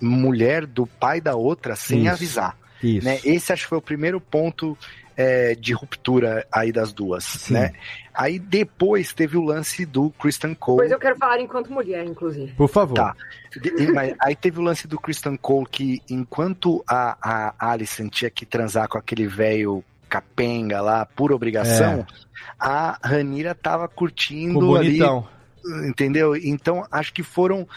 mulher 0.00 0.66
do 0.66 0.86
pai 0.86 1.20
da 1.20 1.34
outra 1.34 1.76
sem 1.76 2.02
Isso. 2.02 2.10
avisar. 2.10 2.56
Isso. 2.82 3.04
Né? 3.04 3.18
Esse 3.24 3.52
acho 3.52 3.64
que 3.64 3.68
foi 3.68 3.78
o 3.78 3.82
primeiro 3.82 4.20
ponto 4.20 4.76
é, 5.20 5.54
de 5.54 5.74
ruptura 5.74 6.46
aí 6.50 6.72
das 6.72 6.94
duas. 6.94 7.24
Sim. 7.24 7.52
Né? 7.54 7.72
Aí 8.14 8.38
depois 8.38 9.12
teve 9.12 9.36
o 9.36 9.44
lance 9.44 9.84
do 9.84 10.08
Kristen 10.18 10.54
Cole. 10.54 10.78
Pois 10.78 10.90
eu 10.90 10.98
quero 10.98 11.16
falar 11.16 11.38
enquanto 11.40 11.70
mulher, 11.70 12.04
inclusive. 12.06 12.52
Por 12.52 12.68
favor. 12.68 12.94
Tá. 12.94 13.14
De- 13.60 13.92
mas 13.92 14.14
aí 14.18 14.34
teve 14.34 14.58
o 14.58 14.62
lance 14.62 14.88
do 14.88 14.98
Kristen 14.98 15.36
Cole 15.36 15.66
que 15.70 16.00
enquanto 16.08 16.82
a, 16.88 17.52
a 17.60 17.70
Alison 17.72 18.08
tinha 18.08 18.30
que 18.30 18.46
transar 18.46 18.88
com 18.88 18.96
aquele 18.96 19.26
velho 19.26 19.84
capenga 20.08 20.80
lá 20.80 21.04
por 21.04 21.32
obrigação, 21.32 22.06
a 22.58 22.98
Ranira 23.02 23.54
tava 23.54 23.86
curtindo 23.86 24.70
o 24.70 24.76
ali 24.76 24.98
bonitão. 24.98 25.28
entendeu? 25.86 26.34
Então, 26.34 26.86
acho 26.90 27.12
que 27.12 27.22
foram. 27.22 27.68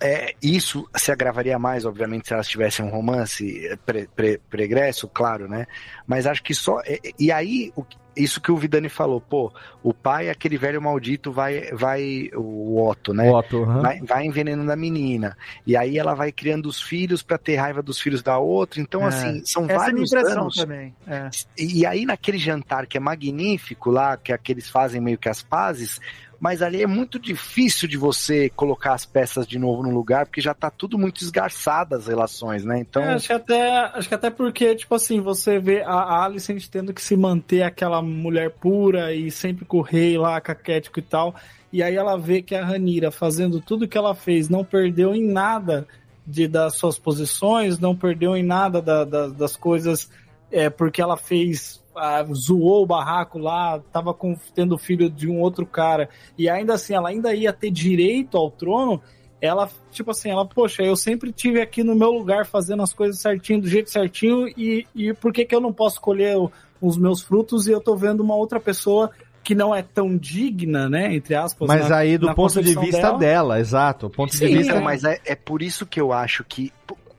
É, 0.00 0.34
isso 0.42 0.88
se 0.96 1.10
agravaria 1.12 1.58
mais, 1.58 1.84
obviamente, 1.84 2.28
se 2.28 2.34
elas 2.34 2.48
tivessem 2.48 2.84
um 2.84 2.90
romance 2.90 3.66
é, 3.66 3.76
pre- 3.76 4.08
pre- 4.14 4.40
pregresso, 4.50 5.08
claro, 5.08 5.48
né? 5.48 5.66
Mas 6.06 6.26
acho 6.26 6.42
que 6.42 6.54
só. 6.54 6.80
é, 6.84 6.98
E 7.18 7.30
aí, 7.32 7.72
o- 7.76 7.84
isso 8.16 8.40
que 8.40 8.52
o 8.52 8.56
Vidani 8.56 8.88
falou, 8.88 9.20
pô, 9.20 9.52
o 9.82 9.92
pai, 9.92 10.30
aquele 10.30 10.56
velho 10.56 10.80
maldito, 10.80 11.32
vai. 11.32 11.72
vai 11.72 12.30
o 12.36 12.80
Otto, 12.88 13.12
né? 13.12 13.28
Otto, 13.28 13.64
aham. 13.64 13.82
Vai, 13.82 14.00
vai 14.02 14.24
envenenando 14.24 14.70
a 14.70 14.76
menina. 14.76 15.36
E 15.66 15.76
aí 15.76 15.98
ela 15.98 16.14
vai 16.14 16.30
criando 16.30 16.66
os 16.66 16.80
filhos 16.80 17.24
pra 17.24 17.36
ter 17.38 17.56
raiva 17.56 17.82
dos 17.82 17.98
filhos 18.00 18.22
da 18.22 18.38
outra. 18.38 18.80
Então, 18.80 19.02
É. 19.02 19.06
assim, 19.08 19.44
são 19.44 19.64
Essa 19.64 19.72
é 19.72 19.76
vários 19.76 20.12
impressão 20.12 20.42
anos. 20.42 20.54
também. 20.54 20.94
É. 21.08 21.28
E 21.58 21.84
aí, 21.84 22.06
naquele 22.06 22.38
jantar 22.38 22.86
que 22.86 22.96
é 22.96 23.00
magnífico 23.00 23.90
lá, 23.90 24.16
que 24.16 24.32
aqueles 24.32 24.68
fazem 24.68 25.00
meio 25.00 25.18
que 25.18 25.28
as 25.28 25.42
pazes, 25.42 26.00
mas 26.40 26.62
ali 26.62 26.82
é 26.82 26.86
muito 26.86 27.18
difícil 27.18 27.88
de 27.88 27.96
você 27.96 28.48
colocar 28.50 28.94
as 28.94 29.04
peças 29.06 29.46
de 29.46 29.58
novo 29.58 29.82
no 29.82 29.90
lugar, 29.90 30.26
porque 30.26 30.40
já 30.40 30.54
tá 30.54 30.70
tudo 30.70 30.98
muito 30.98 31.22
esgarçado 31.22 31.94
as 31.94 32.06
relações, 32.06 32.64
né? 32.64 32.78
Então. 32.78 33.02
É, 33.02 33.14
acho, 33.14 33.26
que 33.26 33.32
até, 33.32 33.70
acho 33.94 34.08
que 34.08 34.14
até 34.14 34.30
porque, 34.30 34.74
tipo 34.74 34.94
assim, 34.94 35.20
você 35.20 35.58
vê 35.58 35.82
a 35.82 36.24
Alicent 36.24 36.66
tendo 36.68 36.92
que 36.92 37.02
se 37.02 37.16
manter 37.16 37.62
aquela 37.62 38.00
mulher 38.02 38.50
pura 38.50 39.14
e 39.14 39.30
sempre 39.30 39.64
com 39.64 39.78
o 39.78 39.82
rei 39.82 40.16
lá, 40.18 40.40
caquético 40.40 40.98
e 40.98 41.02
tal. 41.02 41.34
E 41.72 41.82
aí 41.82 41.96
ela 41.96 42.16
vê 42.16 42.40
que 42.40 42.54
a 42.54 42.64
Ranira, 42.64 43.10
fazendo 43.10 43.60
tudo 43.60 43.88
que 43.88 43.98
ela 43.98 44.14
fez, 44.14 44.48
não 44.48 44.64
perdeu 44.64 45.14
em 45.14 45.26
nada 45.26 45.86
de, 46.26 46.46
das 46.46 46.76
suas 46.76 46.98
posições, 46.98 47.78
não 47.78 47.96
perdeu 47.96 48.36
em 48.36 48.42
nada 48.42 48.80
da- 48.80 49.04
da- 49.04 49.28
das 49.28 49.56
coisas, 49.56 50.08
é, 50.52 50.70
porque 50.70 51.02
ela 51.02 51.16
fez. 51.16 51.82
Ah, 51.96 52.24
zoou 52.32 52.82
o 52.82 52.86
barraco 52.86 53.38
lá, 53.38 53.80
tava 53.92 54.12
com, 54.14 54.36
tendo 54.54 54.78
filho 54.78 55.08
de 55.10 55.28
um 55.28 55.40
outro 55.40 55.66
cara, 55.66 56.08
e 56.36 56.48
ainda 56.48 56.74
assim 56.74 56.94
ela 56.94 57.08
ainda 57.08 57.34
ia 57.34 57.52
ter 57.52 57.70
direito 57.70 58.36
ao 58.36 58.50
trono, 58.50 59.00
ela, 59.40 59.68
tipo 59.90 60.10
assim, 60.10 60.30
ela, 60.30 60.46
poxa, 60.46 60.82
eu 60.82 60.96
sempre 60.96 61.30
tive 61.30 61.60
aqui 61.60 61.84
no 61.84 61.94
meu 61.94 62.10
lugar 62.10 62.46
fazendo 62.46 62.82
as 62.82 62.92
coisas 62.92 63.20
certinho, 63.20 63.60
do 63.60 63.68
jeito 63.68 63.90
certinho, 63.90 64.48
e, 64.48 64.86
e 64.94 65.12
por 65.12 65.32
que 65.32 65.44
que 65.44 65.54
eu 65.54 65.60
não 65.60 65.72
posso 65.72 66.00
colher 66.00 66.36
os 66.80 66.96
meus 66.96 67.20
frutos 67.20 67.66
e 67.66 67.72
eu 67.72 67.80
tô 67.80 67.94
vendo 67.94 68.20
uma 68.22 68.34
outra 68.36 68.58
pessoa 68.58 69.10
que 69.44 69.54
não 69.54 69.74
é 69.74 69.82
tão 69.82 70.16
digna, 70.16 70.88
né, 70.88 71.14
entre 71.14 71.34
aspas. 71.34 71.68
Mas 71.68 71.90
na- 71.90 71.98
aí, 71.98 72.16
do 72.16 72.34
ponto 72.34 72.62
de 72.62 72.74
vista 72.74 73.12
dela, 73.12 73.60
exato. 73.60 74.06
O 74.06 74.10
ponto 74.10 74.32
de 74.32 74.38
Sim, 74.38 74.46
vista. 74.46 74.72
Então, 74.72 74.82
mas 74.82 75.04
é, 75.04 75.20
é 75.26 75.34
por 75.34 75.60
isso 75.60 75.84
que 75.84 76.00
eu 76.00 76.12
acho 76.12 76.42
que. 76.44 76.72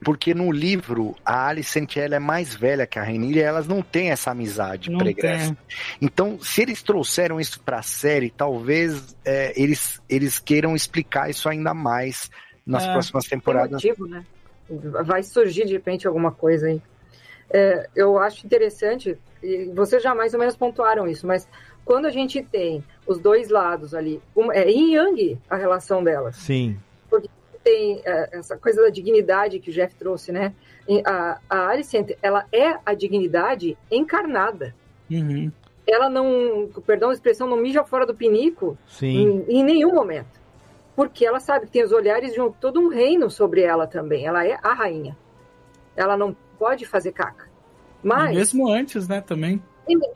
Porque 0.06 0.32
no 0.32 0.52
livro, 0.52 1.16
a 1.24 1.48
Alicent 1.48 1.96
ela 1.96 2.14
é 2.14 2.18
mais 2.20 2.54
velha 2.54 2.86
que 2.86 2.96
a 2.96 3.02
Rainira 3.02 3.38
e 3.40 3.42
elas 3.42 3.66
não 3.66 3.82
têm 3.82 4.12
essa 4.12 4.30
amizade 4.30 4.88
Não 4.88 4.98
pregressa. 4.98 5.46
tem. 5.48 5.56
Então, 6.00 6.38
se 6.40 6.62
eles 6.62 6.80
trouxeram 6.80 7.40
isso 7.40 7.60
pra 7.60 7.82
série, 7.82 8.30
talvez 8.30 9.16
é, 9.24 9.52
eles, 9.60 10.00
eles 10.08 10.38
queiram 10.38 10.76
explicar 10.76 11.28
isso 11.28 11.48
ainda 11.48 11.74
mais 11.74 12.30
nas 12.64 12.84
É, 12.84 12.92
próximas 12.92 13.24
Tem 13.24 13.36
temporadas. 13.36 13.72
motivo, 13.82 14.06
né? 14.06 14.24
Vai 15.04 15.24
surgir 15.24 15.66
de 15.66 15.72
repente 15.72 16.06
alguma 16.06 16.30
coisa 16.30 16.68
aí. 16.68 16.80
É, 17.50 17.88
eu 17.96 18.16
acho 18.16 18.46
interessante, 18.46 19.18
e 19.42 19.64
vocês 19.74 20.00
já 20.00 20.14
mais 20.14 20.32
ou 20.34 20.38
menos 20.38 20.56
pontuaram 20.56 21.08
isso, 21.08 21.26
mas 21.26 21.48
quando 21.84 22.06
a 22.06 22.10
gente 22.12 22.40
tem 22.44 22.82
os 23.08 23.18
dois 23.18 23.48
lados 23.48 23.92
ali, 23.92 24.22
um, 24.36 24.52
é 24.52 24.70
yin 24.70 24.94
yang 24.94 25.36
a 25.50 25.56
relação 25.56 26.04
delas. 26.04 26.36
Sim. 26.36 26.76
Tem 27.66 28.00
é, 28.04 28.38
essa 28.38 28.56
coisa 28.56 28.80
da 28.82 28.90
dignidade 28.90 29.58
que 29.58 29.70
o 29.70 29.72
Jeff 29.72 29.92
trouxe, 29.96 30.30
né? 30.30 30.54
A, 31.04 31.40
a 31.50 31.68
Alicent, 31.70 32.10
ela 32.22 32.46
é 32.52 32.78
a 32.86 32.94
dignidade 32.94 33.76
encarnada. 33.90 34.72
Uhum. 35.10 35.50
Ela 35.84 36.08
não, 36.08 36.68
perdão 36.86 37.10
a 37.10 37.12
expressão, 37.12 37.48
não 37.48 37.56
mija 37.56 37.82
fora 37.82 38.06
do 38.06 38.14
pinico 38.14 38.78
Sim. 38.86 39.44
em, 39.48 39.58
em 39.58 39.64
nenhum 39.64 39.92
momento. 39.92 40.40
Porque 40.94 41.26
ela 41.26 41.40
sabe 41.40 41.66
que 41.66 41.72
tem 41.72 41.82
os 41.82 41.90
olhares 41.90 42.32
de 42.32 42.40
um- 42.40 42.52
todo 42.52 42.78
um 42.78 42.86
reino 42.88 43.28
sobre 43.28 43.62
ela 43.62 43.84
também. 43.88 44.24
Ela 44.26 44.46
é 44.46 44.56
a 44.62 44.72
rainha. 44.72 45.16
Ela 45.96 46.16
não 46.16 46.36
pode 46.56 46.86
fazer 46.86 47.10
caca. 47.10 47.46
E 48.04 48.06
Mas, 48.06 48.36
mesmo 48.36 48.68
antes, 48.68 49.08
né, 49.08 49.20
também. 49.20 49.60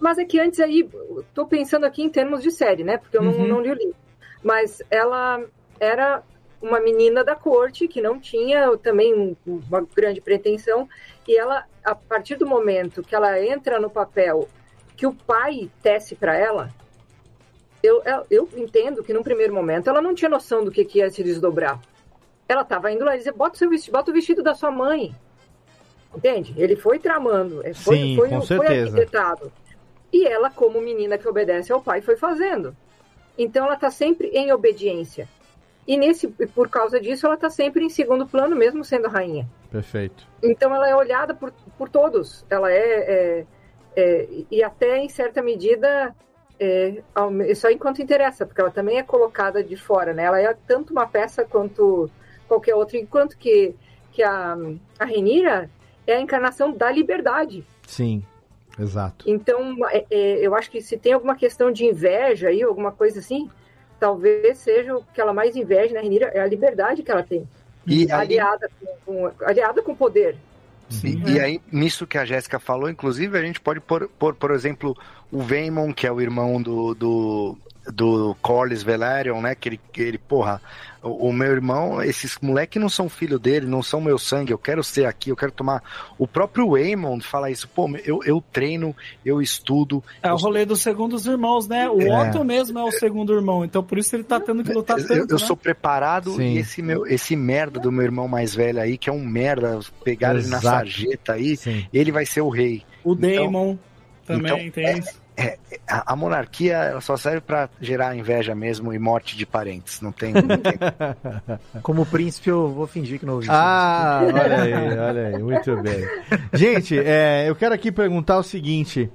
mas 0.01 0.19
é 0.19 0.25
que 0.25 0.39
antes 0.39 0.61
aí, 0.61 0.89
tô 1.35 1.47
pensando 1.47 1.85
aqui 1.85 2.01
em 2.01 2.09
termos 2.09 2.45
de 2.45 2.53
série, 2.53 2.85
né? 2.85 2.97
Porque 2.97 3.17
eu 3.17 3.23
não, 3.23 3.33
Uhum. 3.33 3.49
não 3.49 3.61
li 3.61 3.71
o 3.71 3.75
livro. 3.75 3.97
Mas 4.41 4.81
ela 4.89 5.43
era 5.81 6.23
uma 6.61 6.79
menina 6.81 7.25
da 7.25 7.35
corte 7.35 7.89
que 7.89 8.01
não 8.03 8.19
tinha 8.21 8.77
também 8.79 9.15
um- 9.15 9.37
uma 9.47 9.81
grande 9.95 10.21
pretensão. 10.21 10.89
E 11.27 11.37
ela, 11.37 11.65
a 11.85 11.95
partir 11.95 12.37
do 12.37 12.47
momento 12.47 13.03
que 13.03 13.15
ela 13.15 13.43
entra 13.43 13.79
no 13.81 13.89
papel 13.89 14.49
que 14.97 15.07
o 15.07 15.15
pai 15.15 15.71
tece 15.83 16.15
para 16.15 16.37
ela, 16.37 16.69
eu, 17.83 18.03
eu, 18.05 18.27
eu 18.31 18.49
entendo 18.57 19.03
que 19.03 19.13
num 19.13 19.23
primeiro 19.23 19.55
momento 19.55 19.89
ela 19.89 20.03
não 20.03 20.15
tinha 20.15 20.29
noção 20.29 20.63
do 20.65 20.71
que, 20.71 20.85
que 20.85 20.99
ia 20.99 21.11
se 21.11 21.23
desdobrar. 21.23 21.81
Ela 22.47 22.63
estava 22.63 22.91
indo 22.93 23.05
lá 23.05 23.15
e 23.15 23.19
dizia, 23.19 23.33
bota, 23.33 23.55
o 23.55 23.59
seu 23.59 23.71
vestido, 23.71 23.93
bota 23.93 24.11
o 24.11 24.15
vestido 24.15 24.43
da 24.43 24.55
sua 24.55 24.71
mãe. 24.71 25.15
Entende? 26.15 26.53
Ele 26.59 26.77
foi 26.77 26.99
tramando, 26.99 27.65
é, 27.65 27.73
foi, 27.73 27.97
Sim, 27.97 28.17
foi, 28.17 28.29
com 28.29 28.43
foi 28.43 28.47
certeza. 28.67 28.97
arquitetado. 28.97 29.53
E 30.13 30.27
ela, 30.27 30.51
como 30.51 30.81
menina 30.81 31.17
que 31.17 31.29
obedece 31.29 31.73
ao 31.73 31.81
pai, 31.81 32.03
foi 32.03 32.17
fazendo. 32.17 32.77
Então 33.39 33.65
ela 33.65 33.75
está 33.75 33.91
sempre 33.91 34.27
em 34.29 34.53
obediência. 34.53 35.29
E 35.87 35.97
nesse, 35.97 36.29
por 36.29 36.69
causa 36.69 37.01
disso, 37.01 37.27
ela 37.27 37.35
está 37.35 37.51
sempre 37.51 37.85
em 37.85 37.89
segundo 37.89 38.27
plano, 38.27 38.55
mesmo 38.55 38.85
sendo 38.85 39.09
rainha. 39.09 39.49
Perfeito. 39.71 40.27
Então 40.43 40.75
ela 40.75 40.89
é 40.89 40.95
olhada 40.95 41.35
por, 41.35 41.53
por 41.77 41.89
todos. 41.89 42.45
Ela 42.49 42.71
é, 42.73 42.77
é- 42.77 43.47
é- 43.97 44.29
e 44.51 44.63
até 44.63 44.99
em 44.99 45.09
certa 45.09 45.43
medida 45.43 46.15
é, 46.59 47.03
só 47.57 47.71
enquanto 47.71 48.03
interessa, 48.03 48.45
porque 48.45 48.61
ela 48.61 48.71
também 48.71 48.99
é 48.99 49.03
colocada 49.03 49.65
de 49.65 49.77
fora, 49.77 50.13
né? 50.13 50.25
Ela 50.25 50.41
é 50.41 50.55
tanto 50.67 50.93
uma 50.93 51.07
peça 51.07 51.45
quanto 51.45 52.11
qualquer 52.47 52.75
outra, 52.75 52.99
enquanto 52.99 53.39
que, 53.39 53.75
que 54.13 54.23
a, 54.23 54.57
a 54.99 55.05
Renira 55.07 55.71
é 56.07 56.17
a 56.17 56.21
encarnação 56.21 56.71
da 56.73 56.91
liberdade. 56.91 57.65
Sim. 57.87 58.23
Exato. 58.79 59.25
Então, 59.29 59.75
é- 59.89 60.05
é, 60.11 60.47
eu 60.47 60.55
acho 60.55 60.71
que 60.71 60.81
se 60.81 60.97
tem 60.99 61.13
alguma 61.15 61.35
questão 61.35 61.71
de 61.73 61.85
inveja 61.87 62.49
aí, 62.49 62.63
alguma 62.63 62.93
coisa 62.93 63.19
assim, 63.21 63.51
talvez 64.01 64.59
seja 64.59 64.97
o 64.97 65.05
que 65.15 65.21
ela 65.21 65.33
mais 65.33 65.55
inveja 65.55 65.95
na 65.95 66.01
Renira, 66.01 66.27
é 66.35 66.41
a 66.41 66.47
liberdade 66.47 67.03
que 67.03 67.11
ela 67.11 67.23
tem. 67.23 67.47
E 67.87 68.05
aí- 68.05 68.13
aliada, 68.13 68.69
com, 68.81 69.31
com- 69.31 69.45
aliada 69.45 69.83
com 69.83 69.95
poder. 69.95 70.37
E, 71.05 71.35
e 71.35 71.39
aí, 71.41 71.61
nisso 71.71 72.05
que 72.07 72.19
a 72.19 72.25
Jéssica 72.25 72.59
falou, 72.59 72.91
inclusive, 72.91 73.39
a 73.39 73.43
gente 73.43 73.61
pode 73.61 73.79
pôr, 73.81 74.09
pôr, 74.19 74.35
por 74.35 74.51
exemplo, 74.51 74.97
o 75.31 75.41
Vaemon, 75.41 75.93
que 75.93 76.05
é 76.07 76.11
o 76.11 76.21
irmão 76.21 76.61
do, 76.61 76.95
do, 76.95 77.57
do 77.91 78.35
Corlys 78.43 78.83
Velaryon, 78.83 79.41
né? 79.41 79.55
Que 79.55 79.69
ele, 79.71 79.81
que 79.93 80.01
ele 80.03 80.19
porra, 80.19 80.61
o, 81.03 81.29
o 81.29 81.33
meu 81.33 81.51
irmão, 81.51 82.03
esses 82.03 82.37
moleques 82.43 82.81
não 82.81 82.89
são 82.89 83.09
filho 83.09 83.39
dele, 83.39 83.67
não 83.67 83.83
são 83.83 84.01
meu 84.01 84.19
sangue, 84.19 84.53
eu 84.53 84.59
quero 84.59 84.83
ser 84.85 85.07
aqui, 85.07 85.31
eu 85.31 85.37
quero 85.37 85.53
tomar. 85.53 85.83
O 86.19 86.27
próprio 86.27 86.71
Waymond 86.71 87.25
fala 87.27 87.51
isso, 87.51 87.67
pô, 87.69 87.89
eu, 88.05 88.21
eu 88.25 88.43
treino, 88.53 88.95
eu 89.25 89.41
estudo. 89.41 90.03
É 90.23 90.29
o 90.29 90.33
eu 90.33 90.37
rolê 90.37 90.65
dos 90.65 90.81
segundos 90.83 91.27
irmãos, 91.27 91.67
né? 91.67 91.89
O 91.89 92.01
É. 92.01 92.29
Otto 92.29 92.45
mesmo 92.45 92.79
é 92.79 92.85
o 92.85 92.93
segundo 92.93 93.33
irmão, 93.35 93.65
então 93.65 93.83
por 93.83 93.99
isso 93.99 94.15
ele 94.15 94.25
tá 94.25 94.39
tendo 94.39 94.63
que 94.63 94.73
lutar 94.73 94.99
Eu, 94.99 95.07
tanto, 95.07 95.33
eu 95.35 95.39
né? 95.39 95.47
sou 95.47 95.57
preparado 95.57 96.33
Sim. 96.37 96.55
e 96.55 96.59
esse 96.59 96.83
meu 96.83 97.07
esse 97.07 97.35
merda 97.35 97.81
do 97.81 97.91
meu 97.91 98.05
irmão 98.05 98.29
mais 98.29 98.55
velho 98.55 98.81
aí, 98.81 98.99
que 98.99 99.09
é 99.09 99.13
um 99.13 99.25
merda, 99.25 99.81
pegaram 100.05 100.39
ele 100.39 100.49
na 100.49 100.61
sarjeta 100.61 101.33
aí, 101.35 101.57
Sim. 101.57 101.87
ele 101.93 102.13
vai 102.13 102.27
ser 102.27 102.41
o 102.43 102.49
rei. 102.49 102.83
O 103.03 103.13
Então- 103.15 103.21
Daemon 103.31 103.77
também 104.27 104.67
então, 104.69 104.83
tem 104.85 104.99
isso. 104.99 105.21
É, 105.37 105.59
a, 105.89 106.13
a 106.13 106.17
monarquia 106.17 106.77
ela 106.77 107.01
só 107.01 107.17
serve 107.17 107.41
pra 107.41 107.69
gerar 107.81 108.17
inveja 108.17 108.55
mesmo 108.55 108.93
e 108.93 108.99
morte 108.99 109.37
de 109.37 109.47
parentes. 109.47 110.01
Não 110.01 110.13
tem. 110.13 110.33
Não 110.35 110.43
tem. 110.43 110.75
Como 111.83 112.05
príncipe, 112.05 112.51
eu 112.51 112.69
vou 112.69 112.87
fingir 112.87 113.19
que 113.19 113.27
não 113.27 113.35
ouvi. 113.35 113.47
Ah, 113.51 114.21
olha 114.23 114.63
aí, 114.63 114.99
olha 114.99 115.27
aí, 115.29 115.43
muito 115.43 115.77
bem. 115.83 116.07
Gente, 116.53 116.99
é, 116.99 117.49
eu 117.49 117.57
quero 117.57 117.75
aqui 117.75 117.91
perguntar 117.91 118.39
o 118.39 118.43
seguinte: 118.43 119.11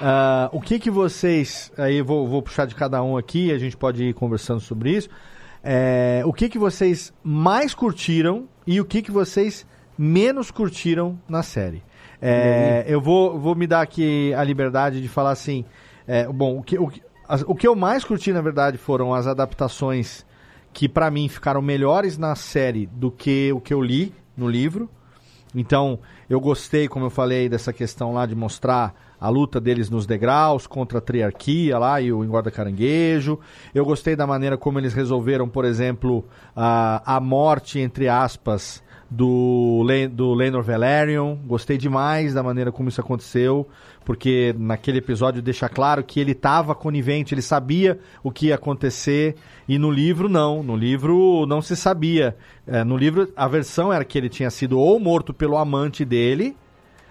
ah, 0.00 0.48
o 0.52 0.60
que 0.60 0.78
que 0.78 0.90
vocês. 0.90 1.72
Aí 1.76 1.98
eu 1.98 2.04
vou, 2.04 2.26
vou 2.26 2.42
puxar 2.42 2.66
de 2.66 2.74
cada 2.74 3.02
um 3.02 3.16
aqui, 3.16 3.52
a 3.52 3.58
gente 3.58 3.76
pode 3.76 4.04
ir 4.04 4.14
conversando 4.14 4.60
sobre 4.60 4.90
isso. 4.90 5.08
É, 5.62 6.22
o 6.24 6.32
que 6.32 6.48
que 6.48 6.58
vocês 6.58 7.12
mais 7.22 7.74
curtiram 7.74 8.48
e 8.66 8.80
o 8.80 8.84
que 8.84 9.02
que 9.02 9.10
vocês 9.10 9.66
menos 9.96 10.50
curtiram 10.50 11.18
na 11.28 11.42
série? 11.42 11.82
É, 12.22 12.84
eu 12.86 13.00
vou, 13.00 13.38
vou 13.38 13.54
me 13.54 13.66
dar 13.66 13.80
aqui 13.80 14.32
a 14.34 14.44
liberdade 14.44 15.00
de 15.00 15.08
falar 15.08 15.30
assim. 15.30 15.64
é, 16.06 16.26
bom, 16.28 16.58
o 16.58 16.62
que, 16.62 16.78
o, 16.78 16.90
as- 17.28 17.44
o 17.46 17.54
que 17.54 17.66
eu 17.66 17.74
mais 17.74 18.04
curti, 18.04 18.32
na 18.32 18.40
verdade, 18.40 18.76
foram 18.78 19.14
as 19.14 19.26
adaptações 19.26 20.24
que 20.72 20.88
pra 20.88 21.10
mim 21.10 21.28
ficaram 21.28 21.60
melhores 21.62 22.16
na 22.18 22.34
série 22.34 22.86
do 22.86 23.10
que 23.10 23.52
o 23.52 23.60
que 23.60 23.72
eu 23.74 23.80
li 23.82 24.12
no 24.36 24.48
livro. 24.48 24.88
Então, 25.54 25.98
eu 26.28 26.38
gostei, 26.40 26.86
como 26.86 27.06
eu 27.06 27.10
falei, 27.10 27.48
dessa 27.48 27.72
questão 27.72 28.12
lá 28.12 28.24
de 28.24 28.36
mostrar 28.36 28.94
a 29.20 29.28
luta 29.28 29.60
deles 29.60 29.90
nos 29.90 30.06
degraus 30.06 30.66
contra 30.66 30.98
a 30.98 31.00
triarquia 31.00 31.76
lá 31.76 32.00
e 32.00 32.12
o 32.12 32.24
engorda 32.24 32.50
caranguejo. 32.52 33.38
Eu 33.74 33.84
gostei 33.84 34.14
da 34.14 34.26
maneira 34.26 34.56
como 34.56 34.78
eles 34.78 34.94
resolveram, 34.94 35.48
por 35.48 35.64
exemplo, 35.64 36.24
a, 36.54 37.16
a 37.16 37.20
morte, 37.20 37.80
entre 37.80 38.08
aspas, 38.08 38.80
do, 39.10 39.84
do 40.12 40.32
Lenor 40.34 40.62
Valerion. 40.62 41.36
Gostei 41.44 41.76
demais 41.76 42.32
da 42.32 42.42
maneira 42.42 42.70
como 42.70 42.88
isso 42.88 43.00
aconteceu, 43.00 43.68
porque 44.04 44.54
naquele 44.56 44.98
episódio 44.98 45.42
deixa 45.42 45.68
claro 45.68 46.04
que 46.04 46.20
ele 46.20 46.32
estava 46.32 46.74
conivente, 46.74 47.34
ele 47.34 47.42
sabia 47.42 47.98
o 48.22 48.30
que 48.30 48.46
ia 48.46 48.54
acontecer, 48.54 49.34
e 49.68 49.78
no 49.78 49.90
livro 49.90 50.28
não. 50.28 50.62
No 50.62 50.76
livro 50.76 51.44
não 51.46 51.60
se 51.60 51.74
sabia. 51.74 52.36
É, 52.66 52.84
no 52.84 52.96
livro 52.96 53.28
a 53.34 53.48
versão 53.48 53.92
era 53.92 54.04
que 54.04 54.16
ele 54.16 54.28
tinha 54.28 54.50
sido 54.50 54.78
ou 54.78 55.00
morto 55.00 55.34
pelo 55.34 55.56
amante 55.56 56.04
dele, 56.04 56.56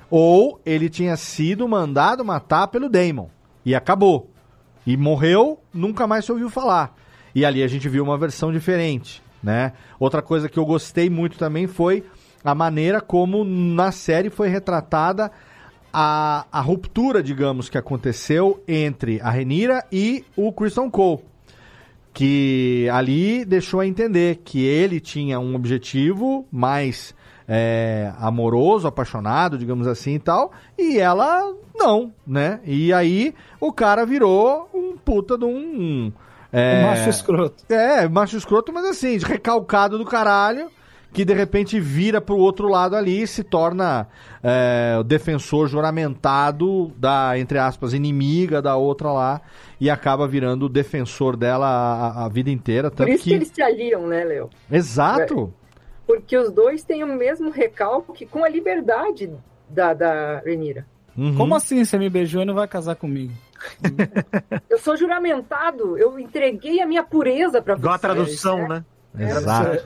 ou 0.10 0.60
ele 0.66 0.90
tinha 0.90 1.18
sido 1.18 1.68
mandado 1.68 2.24
matar 2.24 2.68
pelo 2.68 2.90
Daemon. 2.90 3.28
E 3.66 3.76
acabou. 3.76 4.32
E 4.88 4.96
morreu, 4.96 5.60
nunca 5.74 6.08
mais 6.08 6.26
se 6.26 6.32
ouviu 6.32 6.50
falar. 6.50 6.96
E 7.36 7.46
ali 7.46 7.62
a 7.62 7.68
gente 7.68 7.88
viu 7.88 8.04
uma 8.04 8.18
versão 8.18 8.52
diferente, 8.52 9.22
né? 9.41 9.74
Outra 9.99 10.22
coisa 10.22 10.49
que 10.49 10.57
eu 10.57 10.66
gostei 10.66 11.10
muito 11.10 11.38
também 11.38 11.68
foi 11.68 12.03
a 12.44 12.56
maneira 12.56 13.02
como 13.02 13.44
na 13.44 13.91
série 13.91 14.30
foi 14.30 14.48
retratada 14.48 15.32
a, 15.91 16.45
a 16.52 16.61
ruptura, 16.61 17.22
digamos, 17.22 17.70
que 17.70 17.78
aconteceu 17.78 18.64
entre 18.68 19.20
a 19.22 19.30
Renira 19.30 19.84
e 19.91 20.24
o 20.36 20.52
Christian 20.52 20.90
Cole. 20.90 21.22
Que 22.14 22.88
ali 22.91 23.45
deixou 23.45 23.80
a 23.80 23.88
entender 23.88 24.41
que 24.44 24.64
ele 24.64 24.99
tinha 24.99 25.40
um 25.40 25.56
objetivo 25.56 26.45
mais 26.52 27.14
é, 27.48 28.14
amoroso, 28.20 28.88
apaixonado, 28.88 29.57
digamos 29.57 29.88
assim 29.88 30.16
e 30.16 30.20
tal, 30.20 30.52
e 30.78 30.99
ela 30.99 31.52
não, 31.76 32.14
né? 32.26 32.60
E 32.64 32.94
aí 32.94 33.34
o 33.60 33.74
cara 33.74 34.06
virou 34.06 34.70
um 34.74 34.95
puta 34.98 35.38
de 35.38 35.45
um. 35.45 36.11
É, 36.52 36.84
macho 36.84 37.10
escroto. 37.10 37.64
É, 37.74 38.08
macho 38.08 38.38
escroto, 38.38 38.74
mas 38.74 38.86
assim, 38.86 39.18
recalcado 39.18 39.98
do 39.98 40.06
caralho, 40.06 40.70
que 41.12 41.26
de 41.26 41.34
repente 41.34 41.80
vira 41.80 42.20
pro 42.22 42.38
outro 42.38 42.68
lado 42.68 42.96
ali 42.96 43.22
e 43.22 43.28
se 43.28 43.44
torna 43.44 44.08
é, 44.44 44.98
o 45.00 45.04
defensor 45.04 45.68
juramentado 45.68 46.92
da, 46.98 47.38
entre 47.38 47.58
aspas, 47.58 47.94
inimiga 47.94 48.62
da 48.62 48.76
outra 48.76 49.12
lá, 49.12 49.42
e 49.80 49.90
acaba 49.90 50.28
virando 50.28 50.66
o 50.66 50.70
defensor 50.70 51.36
dela 51.38 51.68
a, 51.68 52.26
a 52.26 52.30
vida 52.30 52.50
inteira. 52.50 52.92
Por 52.92 53.08
isso 53.08 53.24
que... 53.24 53.30
que. 53.30 53.36
eles 53.36 53.50
se 53.50 53.62
aliam, 53.62 54.08
né, 54.08 54.24
Léo? 54.24 54.50
Exato! 54.72 55.54
Porque 56.06 56.36
os 56.36 56.52
dois 56.52 56.84
têm 56.84 57.04
o 57.04 57.08
mesmo 57.08 57.52
recalque 57.52 58.26
com 58.26 58.44
a 58.44 58.50
liberdade 58.50 59.32
da, 59.70 59.94
da 59.94 60.40
Renira. 60.40 60.86
Uhum. 61.16 61.36
Como 61.36 61.56
assim 61.56 61.84
você 61.84 61.98
me 61.98 62.10
beijou 62.10 62.42
e 62.42 62.46
não 62.46 62.56
vai 62.56 62.68
casar 62.68 62.96
comigo? 62.96 63.34
Eu 64.69 64.80
sou 64.80 64.95
juramentado, 64.95 65.98
eu 65.98 66.19
entreguei 66.19 66.81
a 66.81 66.86
minha 66.86 67.03
pureza 67.03 67.61
pra 67.61 67.76
você. 67.76 67.81
Igual 67.81 67.95
a 67.95 67.99
tradução, 67.99 68.68
né? 68.68 68.86
Exato. 69.18 69.84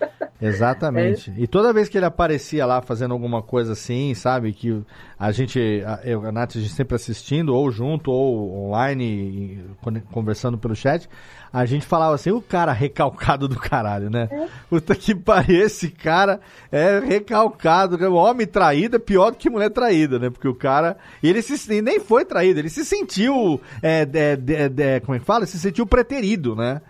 Exatamente. 0.40 1.32
E 1.36 1.46
toda 1.46 1.72
vez 1.72 1.88
que 1.88 1.98
ele 1.98 2.06
aparecia 2.06 2.64
lá 2.64 2.80
fazendo 2.80 3.12
alguma 3.12 3.42
coisa 3.42 3.72
assim, 3.72 4.14
sabe? 4.14 4.52
Que 4.52 4.82
a 5.18 5.32
gente, 5.32 5.82
a, 5.84 6.00
eu, 6.04 6.24
a 6.24 6.30
Nath, 6.30 6.56
a 6.56 6.60
gente 6.60 6.72
sempre 6.72 6.94
assistindo, 6.94 7.54
ou 7.54 7.70
junto, 7.70 8.10
ou 8.10 8.68
online, 8.68 9.64
con- 9.80 10.00
conversando 10.12 10.56
pelo 10.56 10.76
chat, 10.76 11.08
a 11.52 11.64
gente 11.66 11.86
falava 11.86 12.14
assim, 12.14 12.30
o 12.30 12.40
cara 12.40 12.72
recalcado 12.72 13.48
do 13.48 13.56
caralho, 13.58 14.10
né? 14.10 14.28
Puta 14.70 14.94
que 14.94 15.14
pariu, 15.14 15.64
esse 15.64 15.90
cara 15.90 16.40
é 16.70 17.00
recalcado. 17.00 17.96
O 18.08 18.14
homem 18.14 18.46
traído 18.46 18.96
é 18.96 19.00
pior 19.00 19.32
do 19.32 19.36
que 19.36 19.50
mulher 19.50 19.70
traída, 19.70 20.18
né? 20.18 20.30
Porque 20.30 20.46
o 20.46 20.54
cara. 20.54 20.96
Ele 21.22 21.42
se, 21.42 21.82
nem 21.82 21.98
foi 21.98 22.24
traído, 22.24 22.60
ele 22.60 22.68
se 22.70 22.84
sentiu. 22.84 23.60
É, 23.82 24.06
é, 24.12 24.38
é, 24.52 24.94
é, 24.94 25.00
como 25.00 25.16
é 25.16 25.18
que 25.18 25.24
fala? 25.24 25.46
Se 25.46 25.58
sentiu 25.58 25.84
preterido, 25.84 26.54
né? 26.54 26.80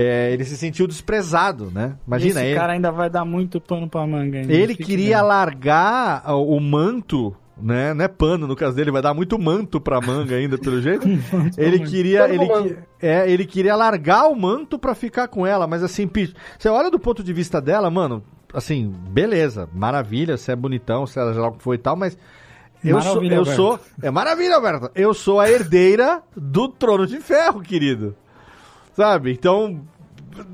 É, 0.00 0.32
ele 0.32 0.44
se 0.44 0.56
sentiu 0.56 0.86
desprezado, 0.86 1.72
né? 1.74 1.96
Imagina 2.06 2.40
Esse 2.40 2.50
ele. 2.50 2.56
cara 2.56 2.74
ainda 2.74 2.92
vai 2.92 3.10
dar 3.10 3.24
muito 3.24 3.60
pano 3.60 3.88
pra 3.88 4.06
manga. 4.06 4.38
Ainda. 4.38 4.52
Ele 4.52 4.76
queria 4.76 5.16
vendo. 5.16 5.26
largar 5.26 6.22
o 6.34 6.56
o 6.56 6.60
manto, 6.60 7.34
né? 7.60 7.92
Não 7.92 8.04
é 8.04 8.06
pano 8.06 8.46
no 8.46 8.54
caso 8.54 8.76
dele, 8.76 8.92
vai 8.92 9.02
dar 9.02 9.12
muito 9.12 9.36
manto 9.36 9.80
pra 9.80 10.00
manga 10.00 10.36
ainda, 10.36 10.56
pelo 10.56 10.80
jeito. 10.80 11.04
ele 11.58 11.80
queria, 11.80 12.28
ele, 12.32 12.76
é, 13.02 13.28
ele 13.28 13.44
queria 13.44 13.74
largar 13.74 14.28
o 14.28 14.36
manto 14.36 14.78
pra 14.78 14.94
ficar 14.94 15.26
com 15.26 15.44
ela, 15.44 15.66
mas 15.66 15.82
assim, 15.82 16.08
você 16.56 16.68
olha 16.68 16.92
do 16.92 17.00
ponto 17.00 17.24
de 17.24 17.32
vista 17.32 17.60
dela, 17.60 17.90
mano, 17.90 18.22
assim, 18.54 18.94
beleza, 19.10 19.68
maravilha, 19.74 20.36
você 20.36 20.52
é 20.52 20.56
bonitão, 20.56 21.08
você 21.08 21.18
é 21.18 21.24
lá 21.24 21.48
o 21.48 21.52
que 21.54 21.62
foi 21.62 21.74
e 21.74 21.80
tal, 21.80 21.96
mas 21.96 22.16
eu 22.84 23.00
sou, 23.00 23.24
eu 23.24 23.38
Alberto. 23.40 23.56
sou, 23.56 23.80
é 24.00 24.10
maravilha, 24.12 24.54
Alberto. 24.54 24.90
Eu 24.94 25.12
sou 25.12 25.40
a 25.40 25.50
herdeira 25.50 26.22
do 26.36 26.68
trono 26.68 27.04
de 27.04 27.18
ferro, 27.18 27.60
querido. 27.60 28.14
Sabe? 28.98 29.30
Então, 29.30 29.80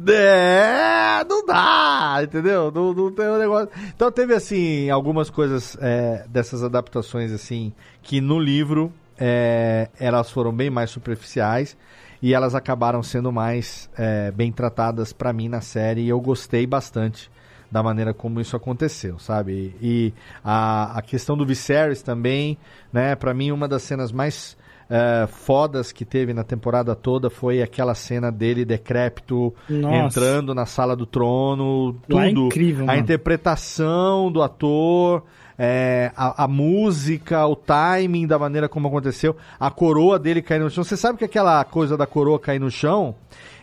é, 0.07 1.25
não 1.27 1.47
dá, 1.47 2.21
entendeu? 2.23 2.71
Não, 2.71 2.93
não 2.93 3.11
tem 3.11 3.27
um 3.27 3.39
negócio. 3.39 3.71
Então 3.97 4.13
teve 4.13 4.35
assim 4.35 4.91
algumas 4.91 5.31
coisas 5.31 5.79
é, 5.81 6.27
dessas 6.29 6.63
adaptações 6.63 7.33
assim 7.33 7.73
que 8.03 8.21
no 8.21 8.39
livro 8.39 8.93
é, 9.19 9.89
elas 9.99 10.31
foram 10.31 10.53
bem 10.53 10.69
mais 10.69 10.91
superficiais 10.91 11.75
e 12.21 12.35
elas 12.35 12.55
acabaram 12.55 13.03
sendo 13.03 13.33
mais 13.33 13.89
é, 13.97 14.31
bem 14.31 14.53
tratadas 14.53 15.11
pra 15.11 15.33
mim 15.33 15.49
na 15.49 15.63
série 15.63 16.03
e 16.03 16.11
eu 16.11 16.21
gostei 16.21 16.67
bastante 16.67 17.31
da 17.71 17.83
maneira 17.83 18.13
como 18.13 18.43
isso 18.43 18.55
aconteceu, 18.55 19.19
sabe? 19.19 19.75
E 19.81 20.13
a, 20.45 20.99
a 20.99 21.01
questão 21.01 21.35
do 21.35 21.47
Viserys 21.47 22.03
também, 22.03 22.59
né? 22.93 23.17
Pra 23.17 23.33
mim 23.33 23.51
uma 23.53 23.67
das 23.67 23.85
cenas 23.85 24.13
mais 24.13 24.55
é, 24.91 25.27
fodas 25.27 25.93
que 25.93 26.05
teve 26.05 26.33
na 26.35 26.45
temporada 26.45 26.95
toda 26.95 27.31
foi 27.31 27.63
aquela 27.63 27.95
cena 27.95 28.31
dele 28.31 28.65
decrépito 28.65 29.55
Nossa. 29.69 29.97
entrando 29.97 30.55
na 30.55 30.67
sala 30.67 30.95
do 30.95 31.07
trono, 31.07 31.97
é 32.09 32.29
tudo, 32.29 32.47
incrível, 32.47 32.85
a 32.85 32.87
mano. 32.89 32.99
interpretação 33.01 34.31
do 34.31 34.43
ator, 34.43 35.23
é, 35.59 36.11
a, 36.17 36.45
a 36.45 36.49
música, 36.49 37.47
o 37.47 37.57
timing 37.57 38.27
da 38.27 38.39
maneira 38.39 38.69
como 38.69 38.89
aconteceu, 38.89 39.37
a 39.59 39.71
coroa 39.71 40.19
dele 40.19 40.43
cair 40.43 40.61
no 40.61 40.69
chão. 40.71 40.85
Você 40.85 40.97
sabe 40.97 41.19
que 41.19 41.25
aquela 41.25 41.65
coisa 41.65 41.97
da 41.97 42.07
coroa 42.07 42.39
cair 42.39 42.59
no 42.59 42.71
chão 42.71 43.15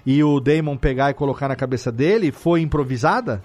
e 0.06 0.24
o 0.24 0.40
Damon 0.40 0.78
pegar 0.78 1.12
e 1.12 1.14
colocar 1.14 1.48
na 1.48 1.56
cabeça 1.56 1.92
dele 1.92 2.32
foi 2.32 2.62
improvisada? 2.62 3.42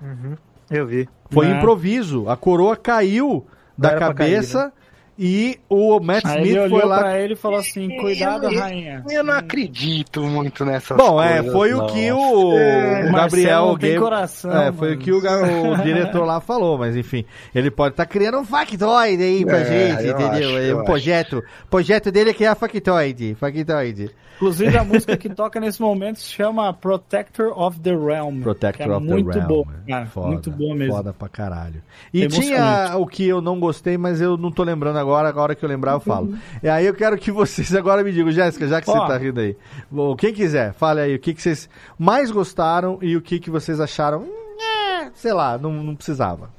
Uhum. 0.00 0.36
Eu 0.70 0.86
vi. 0.86 1.08
Foi 1.30 1.46
É. 1.46 1.56
improviso. 1.58 2.28
A 2.28 2.36
coroa 2.36 2.76
caiu 2.76 3.46
da 3.76 3.90
pra 3.90 3.98
cair, 4.00 4.14
cabeça 4.14 4.72
E 5.20 5.58
o 5.68 5.98
Matt 5.98 6.24
Aí 6.26 6.42
Smith 6.42 6.56
ele 6.56 6.68
foi 6.68 6.78
olhou 6.78 6.88
lá. 6.88 6.98
pra 7.00 7.18
ele 7.20 7.32
e 7.32 7.36
falou 7.36 7.58
assim: 7.58 7.88
Cuidado, 7.96 8.44
eu, 8.46 8.58
rainha. 8.60 9.04
Eu 9.10 9.24
não 9.24 9.34
acredito 9.34 10.22
muito 10.22 10.64
nessas 10.64 10.96
Bom, 10.96 11.20
é, 11.20 11.42
foi 11.42 11.72
não. 11.72 11.84
o 11.84 11.86
que 11.88 12.12
o, 12.12 12.56
É, 12.56 13.08
o 13.08 13.12
Gabriel 13.12 13.66
não 13.66 13.78
tem 13.78 13.90
Game- 13.90 14.02
coração, 14.04 14.52
É, 14.52 14.70
foi 14.70 14.88
o 14.88 14.90
mano. 14.92 15.02
que 15.02 15.12
o, 15.12 15.72
o 15.72 15.76
diretor 15.82 16.24
lá 16.24 16.40
falou, 16.40 16.78
mas 16.78 16.96
enfim, 16.96 17.24
ele 17.52 17.68
pode 17.70 17.94
estar 17.94 18.06
criando 18.06 18.38
um 18.38 18.44
factoide 18.44 19.22
aí 19.22 19.44
pra 19.44 19.58
É, 19.58 19.64
gente, 19.64 20.04
eu 20.06 20.12
entendeu? 20.12 20.48
acho, 20.50 20.58
É 20.58 20.74
um 20.76 20.84
projeto. 20.84 21.38
O 21.64 21.68
projeto 21.68 22.12
dele 22.12 22.30
é 22.30 22.34
criar 22.34 22.54
factoide. 22.54 23.34
Factoide. 23.34 24.10
Inclusive, 24.36 24.76
a 24.78 24.84
música 24.84 25.16
que 25.16 25.28
toca 25.28 25.58
nesse 25.58 25.80
momento 25.82 26.20
se 26.20 26.30
chama 26.32 26.72
Protector 26.72 27.60
of 27.60 27.80
the 27.80 27.90
Realm. 27.90 28.40
Protector 28.40 28.86
é 28.86 28.96
of 28.96 29.04
muito 29.04 29.30
the 29.32 29.38
Realm. 29.40 29.48
boa, 29.48 29.66
cara. 29.88 30.06
Foda, 30.06 30.26
muito 30.28 30.50
boa 30.52 30.76
mesmo. 30.76 30.94
Foda 30.94 31.12
pra 31.12 31.28
caralho. 31.28 31.82
E 32.14 32.22
Emocionante. 32.22 32.46
tinha 32.54 32.96
o 32.98 33.04
que 33.04 33.26
eu 33.26 33.40
não 33.40 33.58
gostei, 33.58 33.98
mas 33.98 34.20
eu 34.20 34.36
não 34.36 34.52
tô 34.52 34.62
lembrando 34.62 34.96
agora. 34.96 35.07
Agora 35.14 35.54
que 35.54 35.64
eu 35.64 35.68
lembrar, 35.68 35.92
eu 35.92 36.00
falo. 36.00 36.36
E 36.62 36.68
aí 36.68 36.86
eu 36.86 36.94
quero 36.94 37.16
que 37.16 37.30
vocês 37.30 37.74
agora 37.74 38.02
me 38.04 38.12
digam, 38.12 38.30
Jéssica, 38.32 38.66
já 38.66 38.80
que 38.80 38.86
você 38.86 38.98
Ó. 38.98 39.06
tá 39.06 39.16
rindo 39.16 39.40
aí. 39.40 39.56
Bom, 39.90 40.14
Quem 40.16 40.32
quiser, 40.32 40.72
fale 40.74 41.00
aí 41.00 41.14
o 41.14 41.18
que, 41.18 41.32
que 41.34 41.42
vocês 41.42 41.68
mais 41.98 42.30
gostaram 42.30 42.98
e 43.02 43.16
o 43.16 43.20
que, 43.22 43.38
que 43.38 43.50
vocês 43.50 43.80
acharam. 43.80 44.20
"Hum, 44.22 44.56
é", 45.04 45.10
sei 45.14 45.32
lá, 45.32 45.56
não, 45.58 45.72
não 45.72 45.94
precisava. 45.96 46.50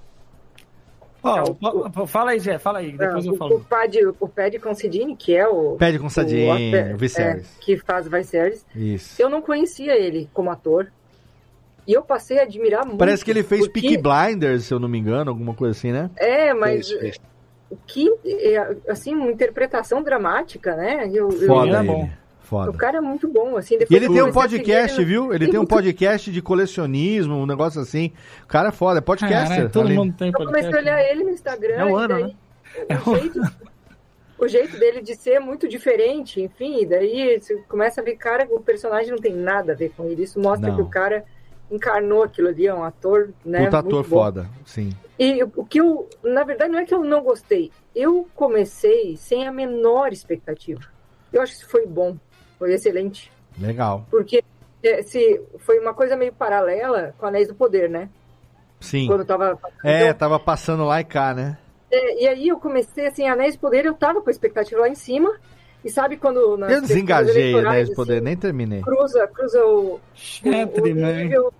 Ó, 1.21 1.53
ó, 1.61 2.07
fala 2.07 2.31
aí, 2.31 2.39
Jé, 2.39 2.57
fala 2.57 2.79
aí, 2.79 2.91
depois 2.93 3.25
Não, 3.25 3.31
eu 3.33 3.35
o, 3.35 3.37
falo. 3.37 3.55
o 3.57 3.59
Padre, 3.59 4.05
o 4.21 4.27
Padre 4.27 4.57
Considine, 4.57 5.17
que 5.17 5.35
é 5.35 5.45
o. 5.45 5.75
Pede 5.77 5.99
com 5.99 6.05
o 6.05 6.07
ator- 6.07 6.97
Viserys. 6.97 7.57
é, 7.57 7.61
que 7.61 7.77
faz 7.77 8.07
Viserys. 8.07 8.65
Isso. 8.73 9.21
Eu 9.21 9.29
não 9.29 9.41
conhecia 9.41 9.97
ele 9.99 10.29
como 10.33 10.49
ator. 10.49 10.87
E 11.85 11.91
eu 11.93 12.03
passei 12.03 12.39
a 12.39 12.43
admirar 12.43 12.85
muito. 12.85 12.99
Parece 12.99 13.25
que 13.25 13.31
ele 13.31 13.43
fez 13.43 13.67
porque- 13.67 13.81
Peaky 13.81 13.97
Blinders, 13.97 14.63
se 14.65 14.73
eu 14.73 14.79
não 14.79 14.87
me 14.87 14.97
engano, 14.97 15.31
alguma 15.31 15.53
coisa 15.53 15.77
assim, 15.77 15.91
né? 15.91 16.09
É, 16.15 16.53
mas 16.53 16.87
Fez, 16.87 16.99
fez. 17.01 17.19
O 17.69 17.77
que 17.85 18.09
é, 18.25 18.75
assim, 18.87 19.13
uma 19.15 19.31
interpretação 19.31 20.01
dramática, 20.01 20.75
né? 20.75 21.07
Eu, 21.13 21.29
eu- 21.29 21.47
Foda 21.47 21.77
é 21.77 21.79
ele. 21.79 21.87
bom. 21.87 22.09
Foda. 22.41 22.71
o 22.71 22.73
cara 22.73 22.97
é 22.97 23.01
muito 23.01 23.27
bom, 23.27 23.57
assim. 23.57 23.75
E 23.75 23.95
ele 23.95 24.07
eu 24.07 24.11
tem 24.11 24.21
um 24.23 24.25
seguir 24.25 24.33
podcast, 24.33 24.97
ele 24.99 25.05
no- 25.05 25.07
viu? 25.27 25.33
Ele 25.35 25.47
tem 25.51 25.59
um 25.59 25.65
podcast 25.67 26.31
de 26.31 26.41
colecionismo, 26.41 27.35
um 27.35 27.45
negócio 27.45 27.79
assim. 27.79 28.11
O 28.43 28.47
cara 28.47 28.69
é 28.69 28.71
foda, 28.71 28.97
é 28.97 29.01
podcaster. 29.01 29.49
Caralho, 29.49 29.69
todo 29.69 29.85
além- 29.85 29.97
mundo 29.97 30.15
tem 30.17 30.29
Eu 30.29 30.33
comecei 30.33 30.67
a 30.67 30.71
podcast. 30.71 30.77
olhar 30.99 31.11
ele 31.11 31.23
no 31.25 31.29
Instagram 31.29 31.75
É 31.75 31.85
o 31.85 31.89
e 31.89 31.93
ano, 31.93 32.07
daí 32.07 32.23
né? 32.23 32.33
o, 33.05 33.15
jeito, 33.15 33.39
o 34.39 34.47
jeito 34.47 34.79
dele 34.79 35.01
de 35.03 35.15
ser 35.15 35.33
é 35.33 35.39
muito 35.39 35.67
diferente, 35.67 36.41
enfim, 36.41 36.81
e 36.81 36.85
daí 36.87 37.39
você 37.39 37.55
começa 37.67 38.01
a 38.01 38.03
ver, 38.03 38.15
cara, 38.15 38.47
o 38.49 38.59
personagem 38.61 39.11
não 39.11 39.19
tem 39.19 39.35
nada 39.35 39.73
a 39.73 39.75
ver 39.75 39.91
com 39.95 40.05
ele. 40.05 40.23
Isso 40.23 40.39
mostra 40.39 40.69
Não. 40.69 40.75
que 40.75 40.81
o 40.81 40.87
cara 40.87 41.23
encarnou 41.71 42.23
aquilo 42.23 42.47
ali, 42.49 42.67
é 42.67 42.73
um 42.73 42.83
ator, 42.83 43.29
né? 43.45 43.65
Puta 43.65 43.79
ator 43.79 44.03
bom. 44.03 44.09
foda, 44.09 44.49
sim. 44.65 44.91
E 45.17 45.43
o 45.43 45.65
que 45.65 45.79
eu, 45.79 46.09
na 46.23 46.43
verdade, 46.43 46.71
não 46.71 46.79
é 46.79 46.85
que 46.85 46.93
eu 46.93 47.03
não 47.03 47.21
gostei. 47.21 47.71
Eu 47.95 48.27
comecei 48.35 49.17
sem 49.17 49.47
a 49.47 49.51
menor 49.51 50.13
expectativa. 50.13 50.81
Eu 51.31 51.41
acho 51.41 51.53
que 51.53 51.59
isso 51.59 51.69
foi 51.69 51.85
bom, 51.85 52.17
foi 52.57 52.73
excelente. 52.73 53.31
Legal. 53.59 54.05
Porque 54.09 54.43
é, 54.83 55.01
se 55.03 55.41
foi 55.59 55.79
uma 55.79 55.93
coisa 55.93 56.15
meio 56.15 56.33
paralela 56.33 57.13
com 57.17 57.25
Anéis 57.25 57.47
do 57.47 57.55
Poder, 57.55 57.89
né? 57.89 58.09
Sim. 58.79 59.07
Quando 59.07 59.21
eu 59.21 59.25
tava. 59.25 59.59
É, 59.83 60.03
então, 60.03 60.13
tava 60.17 60.39
passando 60.39 60.85
lá 60.85 61.01
e 61.01 61.03
cá, 61.03 61.33
né? 61.33 61.57
é, 61.91 62.23
e 62.23 62.27
aí 62.27 62.47
eu 62.47 62.59
comecei 62.59 63.07
assim, 63.07 63.27
Anéis 63.27 63.55
do 63.55 63.59
Poder, 63.59 63.85
eu 63.85 63.93
tava 63.93 64.21
com 64.21 64.29
a 64.29 64.31
expectativa 64.31 64.81
lá 64.81 64.89
em 64.89 64.95
cima. 64.95 65.35
E 65.83 65.89
sabe 65.89 66.17
quando. 66.17 66.39
Eu 66.65 66.81
desengajei, 66.81 67.33
né? 67.33 67.49
eleitorais, 67.51 67.89
De 67.89 67.95
poder, 67.95 68.15
assim, 68.15 68.23
nem 68.23 68.35
terminei. 68.35 68.81
Cruza, 68.81 69.25
cruza 69.27 69.65
o, 69.65 69.95
o, 69.95 69.99
Chetre, 70.13 70.91
o 70.91 70.95
né? 70.95 71.23
nível, 71.23 71.53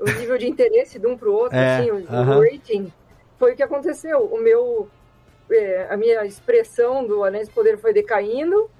o 0.00 0.18
nível 0.18 0.38
de 0.38 0.46
interesse 0.48 0.98
de 0.98 1.06
um 1.06 1.16
pro 1.16 1.32
outro, 1.32 1.56
É, 1.56 1.78
assim, 1.78 1.90
o, 1.90 1.96
o 1.96 2.08
aham. 2.08 2.40
rating. 2.40 2.92
Foi 3.38 3.52
o 3.52 3.56
que 3.56 3.62
aconteceu. 3.62 4.24
O 4.24 4.40
meu. 4.40 4.88
é, 5.50 5.86
a 5.90 5.96
minha 5.96 6.24
expressão 6.24 7.06
do 7.06 7.22
Anéis 7.22 7.48
do 7.48 7.54
Poder 7.54 7.78
foi 7.78 7.92
decaindo, 7.92 8.70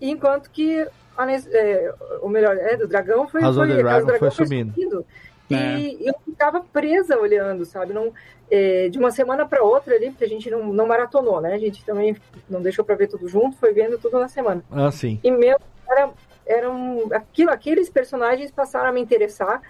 enquanto 0.00 0.50
que 0.50 0.86
Anéis, 1.16 1.46
é, 1.52 1.94
o 2.20 2.28
melhor, 2.28 2.56
é, 2.56 2.76
do 2.76 2.86
dragão 2.86 3.26
foi, 3.28 3.40
House 3.42 3.56
foi, 3.56 3.66
Dragon 3.68 4.18
foi 4.18 4.30
subindo. 4.30 5.04
E 5.50 6.08
eu 6.08 6.14
ficava 6.24 6.60
presa 6.60 7.18
olhando, 7.18 7.64
sabe? 7.64 7.92
Não, 7.92 8.12
é, 8.50 8.88
de 8.88 8.98
uma 8.98 9.10
semana 9.10 9.46
para 9.46 9.62
outra 9.62 9.94
ali, 9.94 10.10
porque 10.10 10.24
a 10.24 10.28
gente 10.28 10.50
não, 10.50 10.72
não 10.72 10.86
maratonou, 10.86 11.40
né? 11.40 11.54
A 11.54 11.58
gente 11.58 11.84
também 11.84 12.16
não 12.48 12.60
deixou 12.60 12.84
para 12.84 12.94
ver 12.94 13.08
tudo 13.08 13.28
junto, 13.28 13.56
foi 13.58 13.72
vendo 13.72 13.98
tudo 13.98 14.18
na 14.18 14.28
semana. 14.28 14.64
Ah, 14.70 14.90
sim. 14.90 15.20
E 15.22 15.30
meu, 15.30 15.58
era, 15.88 16.10
era 16.46 16.70
um, 16.70 17.08
aquilo, 17.12 17.50
aqueles 17.50 17.88
personagens 17.88 18.50
passaram 18.50 18.88
a 18.88 18.92
me 18.92 19.00
interessar. 19.00 19.62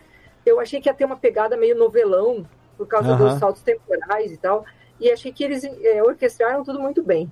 Eu 0.44 0.60
achei 0.60 0.80
que 0.80 0.88
ia 0.88 0.94
ter 0.94 1.04
uma 1.04 1.16
pegada 1.16 1.56
meio 1.56 1.76
novelão, 1.76 2.44
por 2.76 2.86
causa 2.86 3.12
Aham. 3.12 3.28
dos 3.28 3.38
saltos 3.38 3.62
temporais 3.62 4.32
e 4.32 4.36
tal. 4.36 4.64
E 5.00 5.10
achei 5.10 5.32
que 5.32 5.44
eles 5.44 5.64
é, 5.64 6.02
orquestraram 6.02 6.62
tudo 6.62 6.80
muito 6.80 7.02
bem. 7.02 7.30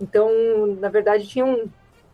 Então, 0.00 0.30
na 0.78 0.88
verdade, 0.88 1.26
tinha 1.26 1.44
um, 1.44 1.68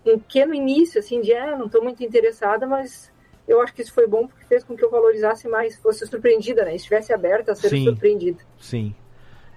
um 0.07 0.19
quê 0.19 0.45
no 0.45 0.55
início, 0.55 0.99
assim, 0.99 1.21
de, 1.21 1.33
ah, 1.35 1.57
não 1.57 1.67
estou 1.67 1.83
muito 1.83 2.03
interessada, 2.03 2.67
mas 2.67 3.11
eu 3.47 3.61
acho 3.61 3.75
que 3.75 3.83
isso 3.83 3.93
foi 3.93 4.07
bom 4.07 4.27
porque 4.27 4.45
fez 4.47 4.63
com 4.65 4.77
que 4.77 4.85
eu 4.85 4.91
valorizasse 4.91 5.49
mais, 5.49 5.77
fosse 5.77 6.07
surpreendida, 6.07 6.65
né? 6.65 6.75
Estivesse 6.75 7.13
aberta 7.13 7.53
a 7.53 7.55
ser 7.55 7.71
Sim. 7.71 7.85
surpreendida. 7.85 8.39
Sim. 8.59 8.95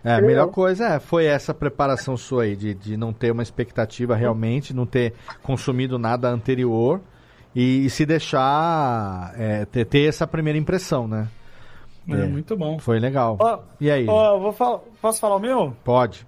É, 0.04 0.14
a 0.14 0.22
melhor 0.22 0.48
coisa 0.52 0.88
é, 0.88 1.00
foi 1.00 1.26
essa 1.26 1.52
preparação 1.52 2.16
sua 2.16 2.44
aí, 2.44 2.56
de, 2.56 2.76
de 2.76 2.96
não 2.96 3.12
ter 3.12 3.32
uma 3.32 3.42
expectativa 3.42 4.16
realmente, 4.16 4.72
não 4.72 4.86
ter 4.86 5.16
consumido 5.42 5.98
nada 5.98 6.30
anterior 6.30 7.02
e, 7.56 7.86
e 7.86 7.90
se 7.90 8.06
deixar 8.06 9.34
é, 9.38 9.66
ter, 9.66 9.86
ter 9.86 10.08
essa 10.10 10.28
primeira 10.28 10.58
impressão, 10.60 11.08
né? 11.08 11.28
É, 12.10 12.14
É. 12.14 12.26
muito 12.28 12.56
bom. 12.56 12.78
Foi 12.78 13.00
legal. 13.00 13.38
Ó, 13.40 13.60
E 13.80 13.90
aí? 13.90 14.06
ó, 14.08 14.38
vou 14.38 14.52
falar, 14.54 14.80
posso 15.02 15.20
falar 15.20 15.38
o 15.38 15.40
meu? 15.40 15.76
Pode. 15.84 16.26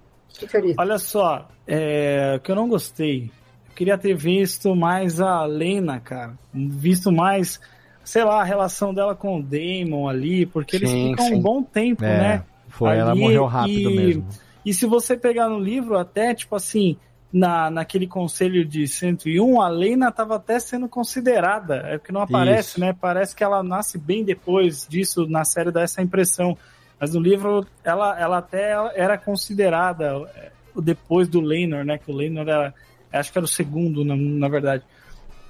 Olha 0.76 0.98
só, 0.98 1.48
é, 1.66 2.34
o 2.36 2.40
que 2.40 2.50
eu 2.50 2.56
não 2.56 2.68
gostei. 2.68 3.30
Eu 3.68 3.74
queria 3.74 3.96
ter 3.98 4.14
visto 4.16 4.74
mais 4.74 5.20
a 5.20 5.44
Lena, 5.44 6.00
cara. 6.00 6.32
Visto 6.52 7.10
mais, 7.12 7.60
sei 8.04 8.24
lá, 8.24 8.40
a 8.40 8.44
relação 8.44 8.92
dela 8.92 9.14
com 9.14 9.38
o 9.38 9.42
Damon 9.42 10.08
ali, 10.08 10.46
porque 10.46 10.76
eles 10.76 10.90
Sim, 10.90 11.10
ficam 11.10 11.26
sim. 11.26 11.34
um 11.34 11.40
bom 11.40 11.62
tempo, 11.62 12.04
É, 12.04 12.18
né? 12.18 12.44
foi, 12.68 12.96
ela 12.98 13.12
ali, 13.12 13.20
morreu 13.20 13.46
rápido 13.46 13.90
e- 13.90 13.94
mesmo. 13.96 14.26
E 14.64 14.74
se 14.74 14.84
você 14.86 15.16
pegar 15.16 15.48
no 15.48 15.58
livro, 15.58 15.96
até, 15.96 16.34
tipo 16.34 16.54
assim, 16.54 16.96
na, 17.32 17.70
naquele 17.70 18.06
conselho 18.06 18.64
de 18.64 18.88
101, 18.88 19.60
a 19.60 19.68
Lena 19.68 20.08
estava 20.08 20.36
até 20.36 20.58
sendo 20.58 20.88
considerada. 20.88 21.82
É 21.86 21.98
que 21.98 22.12
não 22.12 22.22
aparece, 22.22 22.70
Isso. 22.70 22.80
né? 22.80 22.96
Parece 22.98 23.36
que 23.36 23.44
ela 23.44 23.62
nasce 23.62 23.98
bem 23.98 24.24
depois 24.24 24.86
disso, 24.88 25.26
na 25.28 25.44
série 25.44 25.70
dá 25.70 25.82
essa 25.82 26.00
impressão. 26.02 26.56
Mas 26.98 27.14
no 27.14 27.20
livro, 27.20 27.66
ela, 27.84 28.18
ela 28.18 28.38
até 28.38 28.72
era 28.94 29.16
considerada 29.18 30.28
é, 30.34 30.50
depois 30.80 31.28
do 31.28 31.40
Lenor, 31.40 31.84
né? 31.84 31.98
Que 31.98 32.10
o 32.10 32.14
Lenor 32.14 32.48
era, 32.48 32.74
acho 33.12 33.30
que 33.30 33.38
era 33.38 33.44
o 33.44 33.48
segundo, 33.48 34.04
na, 34.04 34.16
na 34.16 34.48
verdade. 34.48 34.82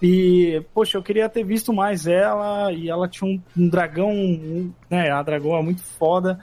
E, 0.03 0.63
poxa, 0.75 0.99
eu 0.99 1.03
queria 1.03 1.29
ter 1.29 1.45
visto 1.45 1.73
mais 1.73 2.07
ela, 2.07 2.73
e 2.73 2.89
ela 2.89 3.09
tinha 3.09 3.29
um, 3.29 3.41
um 3.57 3.69
dragão, 3.69 4.11
um, 4.11 4.73
né? 4.91 5.11
A 5.11 5.23
dragoa 5.23 5.63
muito 5.63 5.83
foda. 5.83 6.39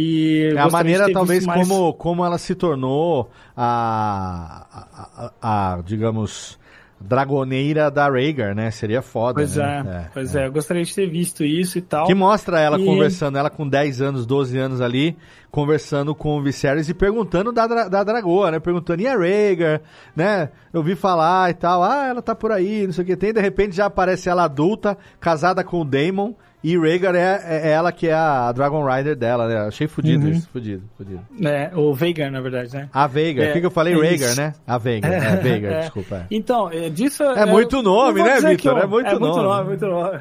E 0.00 0.52
É 0.54 0.60
a 0.60 0.68
maneira, 0.68 1.12
talvez, 1.12 1.44
mais- 1.44 1.66
como, 1.66 1.92
como 1.94 2.24
ela 2.24 2.38
se 2.38 2.54
tornou 2.54 3.28
a, 3.56 4.66
a, 4.72 5.24
a- 5.42 5.74
a, 5.76 5.82
digamos, 5.84 6.56
dragoneira 7.00 7.90
da 7.90 8.08
Rhaegar, 8.08 8.54
né? 8.54 8.70
Seria 8.70 9.02
foda, 9.02 9.34
Pois 9.34 9.56
né? 9.56 9.84
é, 9.86 10.10
pois 10.14 10.34
é. 10.34 10.46
eu 10.46 10.52
gostaria 10.52 10.84
de 10.84 10.94
ter 10.94 11.08
visto 11.08 11.44
isso 11.44 11.78
e 11.78 11.80
tal. 11.80 12.06
Que 12.06 12.14
mostra 12.14 12.60
ela 12.60 12.78
E- 12.78 12.84
conversando, 12.84 13.38
ela 13.38 13.50
com 13.50 13.66
10 13.68 14.00
anos, 14.00 14.24
12 14.26 14.56
anos 14.58 14.80
ali, 14.80 15.16
conversando 15.50 16.14
com 16.14 16.36
o 16.36 16.42
Viserys 16.42 16.88
e 16.88 16.94
perguntando 16.94 17.50
da, 17.52 17.66
da 17.88 18.04
dragoa, 18.04 18.50
né? 18.50 18.58
Perguntando, 18.60 19.02
e 19.02 19.06
a 19.08 19.16
Rhaegar, 19.16 19.80
né? 20.14 20.50
Eu 20.72 20.82
vi 20.82 20.94
falar 20.94 21.50
e 21.50 21.54
tal, 21.54 21.82
ah, 21.82 22.06
ela 22.08 22.20
tá 22.22 22.34
por 22.34 22.52
aí, 22.52 22.86
não 22.86 22.92
sei 22.92 23.02
o 23.04 23.06
que 23.06 23.16
tem. 23.16 23.32
De 23.32 23.40
repente 23.40 23.74
já 23.74 23.86
aparece 23.86 24.28
ela 24.28 24.44
adulta, 24.44 24.96
casada 25.18 25.64
com 25.64 25.80
o 25.80 25.84
Daemon, 25.84 26.32
e 26.62 26.76
Rhaegar 26.76 27.14
é, 27.14 27.40
é 27.46 27.70
ela 27.70 27.92
que 27.92 28.08
é 28.08 28.12
a 28.14 28.50
Dragon 28.52 28.84
Rider 28.84 29.14
dela, 29.16 29.46
né? 29.48 29.58
Achei 29.68 29.86
fudido 29.86 30.24
Uhum. 30.26 30.32
isso, 30.32 30.48
fudido, 30.52 30.82
fudido. 30.96 31.20
É, 31.44 31.70
o 31.74 31.94
Veigar, 31.94 32.30
na 32.32 32.40
verdade, 32.40 32.74
né? 32.74 32.88
A 32.92 33.06
Veigar, 33.06 33.46
o 33.46 33.48
É, 33.50 33.52
que, 33.52 33.60
que 33.60 33.66
eu 33.66 33.70
falei? 33.70 33.94
é 33.94 33.96
Rhaegar, 33.96 34.36
né? 34.36 34.54
A 34.66 34.76
Veigar, 34.76 35.12
é, 35.12 35.36
Veigar, 35.40 35.80
desculpa. 35.82 36.16
é. 36.16 36.26
Então, 36.30 36.68
é, 36.70 36.90
disso... 36.90 37.22
É 37.22 37.46
muito 37.46 37.80
nome, 37.80 38.22
né, 38.22 38.34
dizer 38.36 38.56
que 38.56 38.68
Vitor? 38.68 38.78
eu- 38.78 38.84
É 38.84 38.86
muito 38.86 39.18
nome. 39.20 39.64
muito 39.68 39.86
nome. 39.86 40.20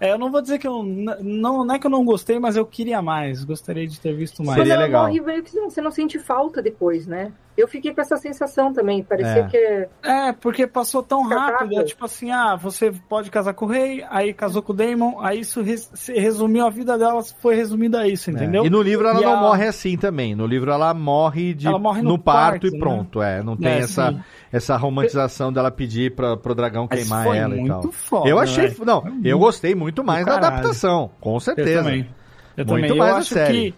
É, 0.00 0.12
eu 0.12 0.18
não 0.18 0.30
vou 0.30 0.40
dizer 0.40 0.58
que 0.58 0.66
eu... 0.66 0.82
Não, 0.82 1.64
não 1.64 1.74
é 1.74 1.78
que 1.78 1.86
eu 1.86 1.90
não 1.90 2.04
gostei, 2.04 2.38
mas 2.38 2.56
eu 2.56 2.64
queria 2.64 3.02
mais. 3.02 3.44
Gostaria 3.44 3.86
de 3.86 4.00
ter 4.00 4.14
visto 4.14 4.42
mais. 4.42 4.58
Quando 4.58 4.70
ela 4.70 4.88
morre, 4.88 5.20
meio 5.20 5.42
que 5.42 5.50
você 5.50 5.80
não 5.80 5.90
sente 5.90 6.18
falta 6.18 6.62
depois, 6.62 7.06
né? 7.06 7.32
Eu 7.60 7.68
fiquei 7.68 7.94
com 7.94 8.00
essa 8.00 8.16
sensação 8.16 8.72
também. 8.72 9.02
Parecia 9.02 9.42
É. 9.42 9.46
que. 9.48 9.88
É, 10.02 10.32
porque 10.32 10.66
passou 10.66 11.02
tão 11.02 11.26
rápido. 11.28 11.78
É 11.80 11.84
tipo 11.84 12.04
assim, 12.04 12.30
ah, 12.30 12.56
você 12.56 12.92
pode 13.08 13.30
casar 13.30 13.54
com 13.54 13.64
o 13.66 13.68
rei, 13.68 14.04
aí 14.10 14.32
casou 14.32 14.62
com 14.62 14.72
o 14.72 14.76
Daemon, 14.76 15.20
aí 15.20 15.40
isso 15.40 15.60
res- 15.62 15.90
se 15.94 16.12
resumiu, 16.14 16.66
a 16.66 16.70
vida 16.70 16.96
dela 16.98 17.22
foi 17.40 17.54
resumida 17.54 18.00
a 18.00 18.08
isso, 18.08 18.30
entendeu? 18.30 18.62
É. 18.62 18.66
E 18.66 18.70
no 18.70 18.80
livro 18.82 19.06
ela 19.06 19.20
E 19.20 19.24
não 19.24 19.34
a- 19.34 19.40
morre 19.40 19.66
assim 19.66 19.96
também. 19.96 20.34
No 20.34 20.46
livro 20.46 20.70
ela 20.70 20.92
morre, 20.94 21.54
de, 21.54 21.66
Ela 21.66 21.78
morre 21.78 22.02
no, 22.02 22.10
no 22.10 22.18
parto, 22.18 22.50
parto, 22.52 22.66
e 22.66 22.70
né? 22.70 22.78
pronto. 22.78 23.22
É, 23.22 23.42
não 23.42 23.56
tem 23.56 23.68
É, 23.72 23.78
essa, 23.80 24.10
sim. 24.12 24.20
essa 24.52 24.76
romantização 24.76 25.52
dela 25.52 25.70
pedir 25.70 26.14
pra, 26.14 26.36
pro 26.36 26.54
dragão 26.54 26.86
Mas 26.90 27.00
queimar 27.00 27.24
foi 27.26 27.38
ela 27.38 27.54
e 27.56 27.60
muito 27.60 27.80
tal. 27.82 27.92
foda, 27.92 28.28
eu 28.28 28.38
achei. 28.38 28.68
velho. 28.68 28.84
Não, 28.84 29.04
eu 29.24 29.38
gostei 29.38 29.74
muito 29.74 30.02
mais 30.02 30.24
da 30.24 30.36
adaptação, 30.36 31.10
com 31.20 31.38
certeza. 31.40 31.70
Eu 31.70 31.82
também. 31.84 32.08
Eu 32.56 32.66
Muito 32.66 32.82
também. 32.82 32.98
mais 32.98 33.08
eu 33.10 33.14
da 33.14 33.20
acho 33.20 33.34
série. 33.34 33.72
que 33.72 33.74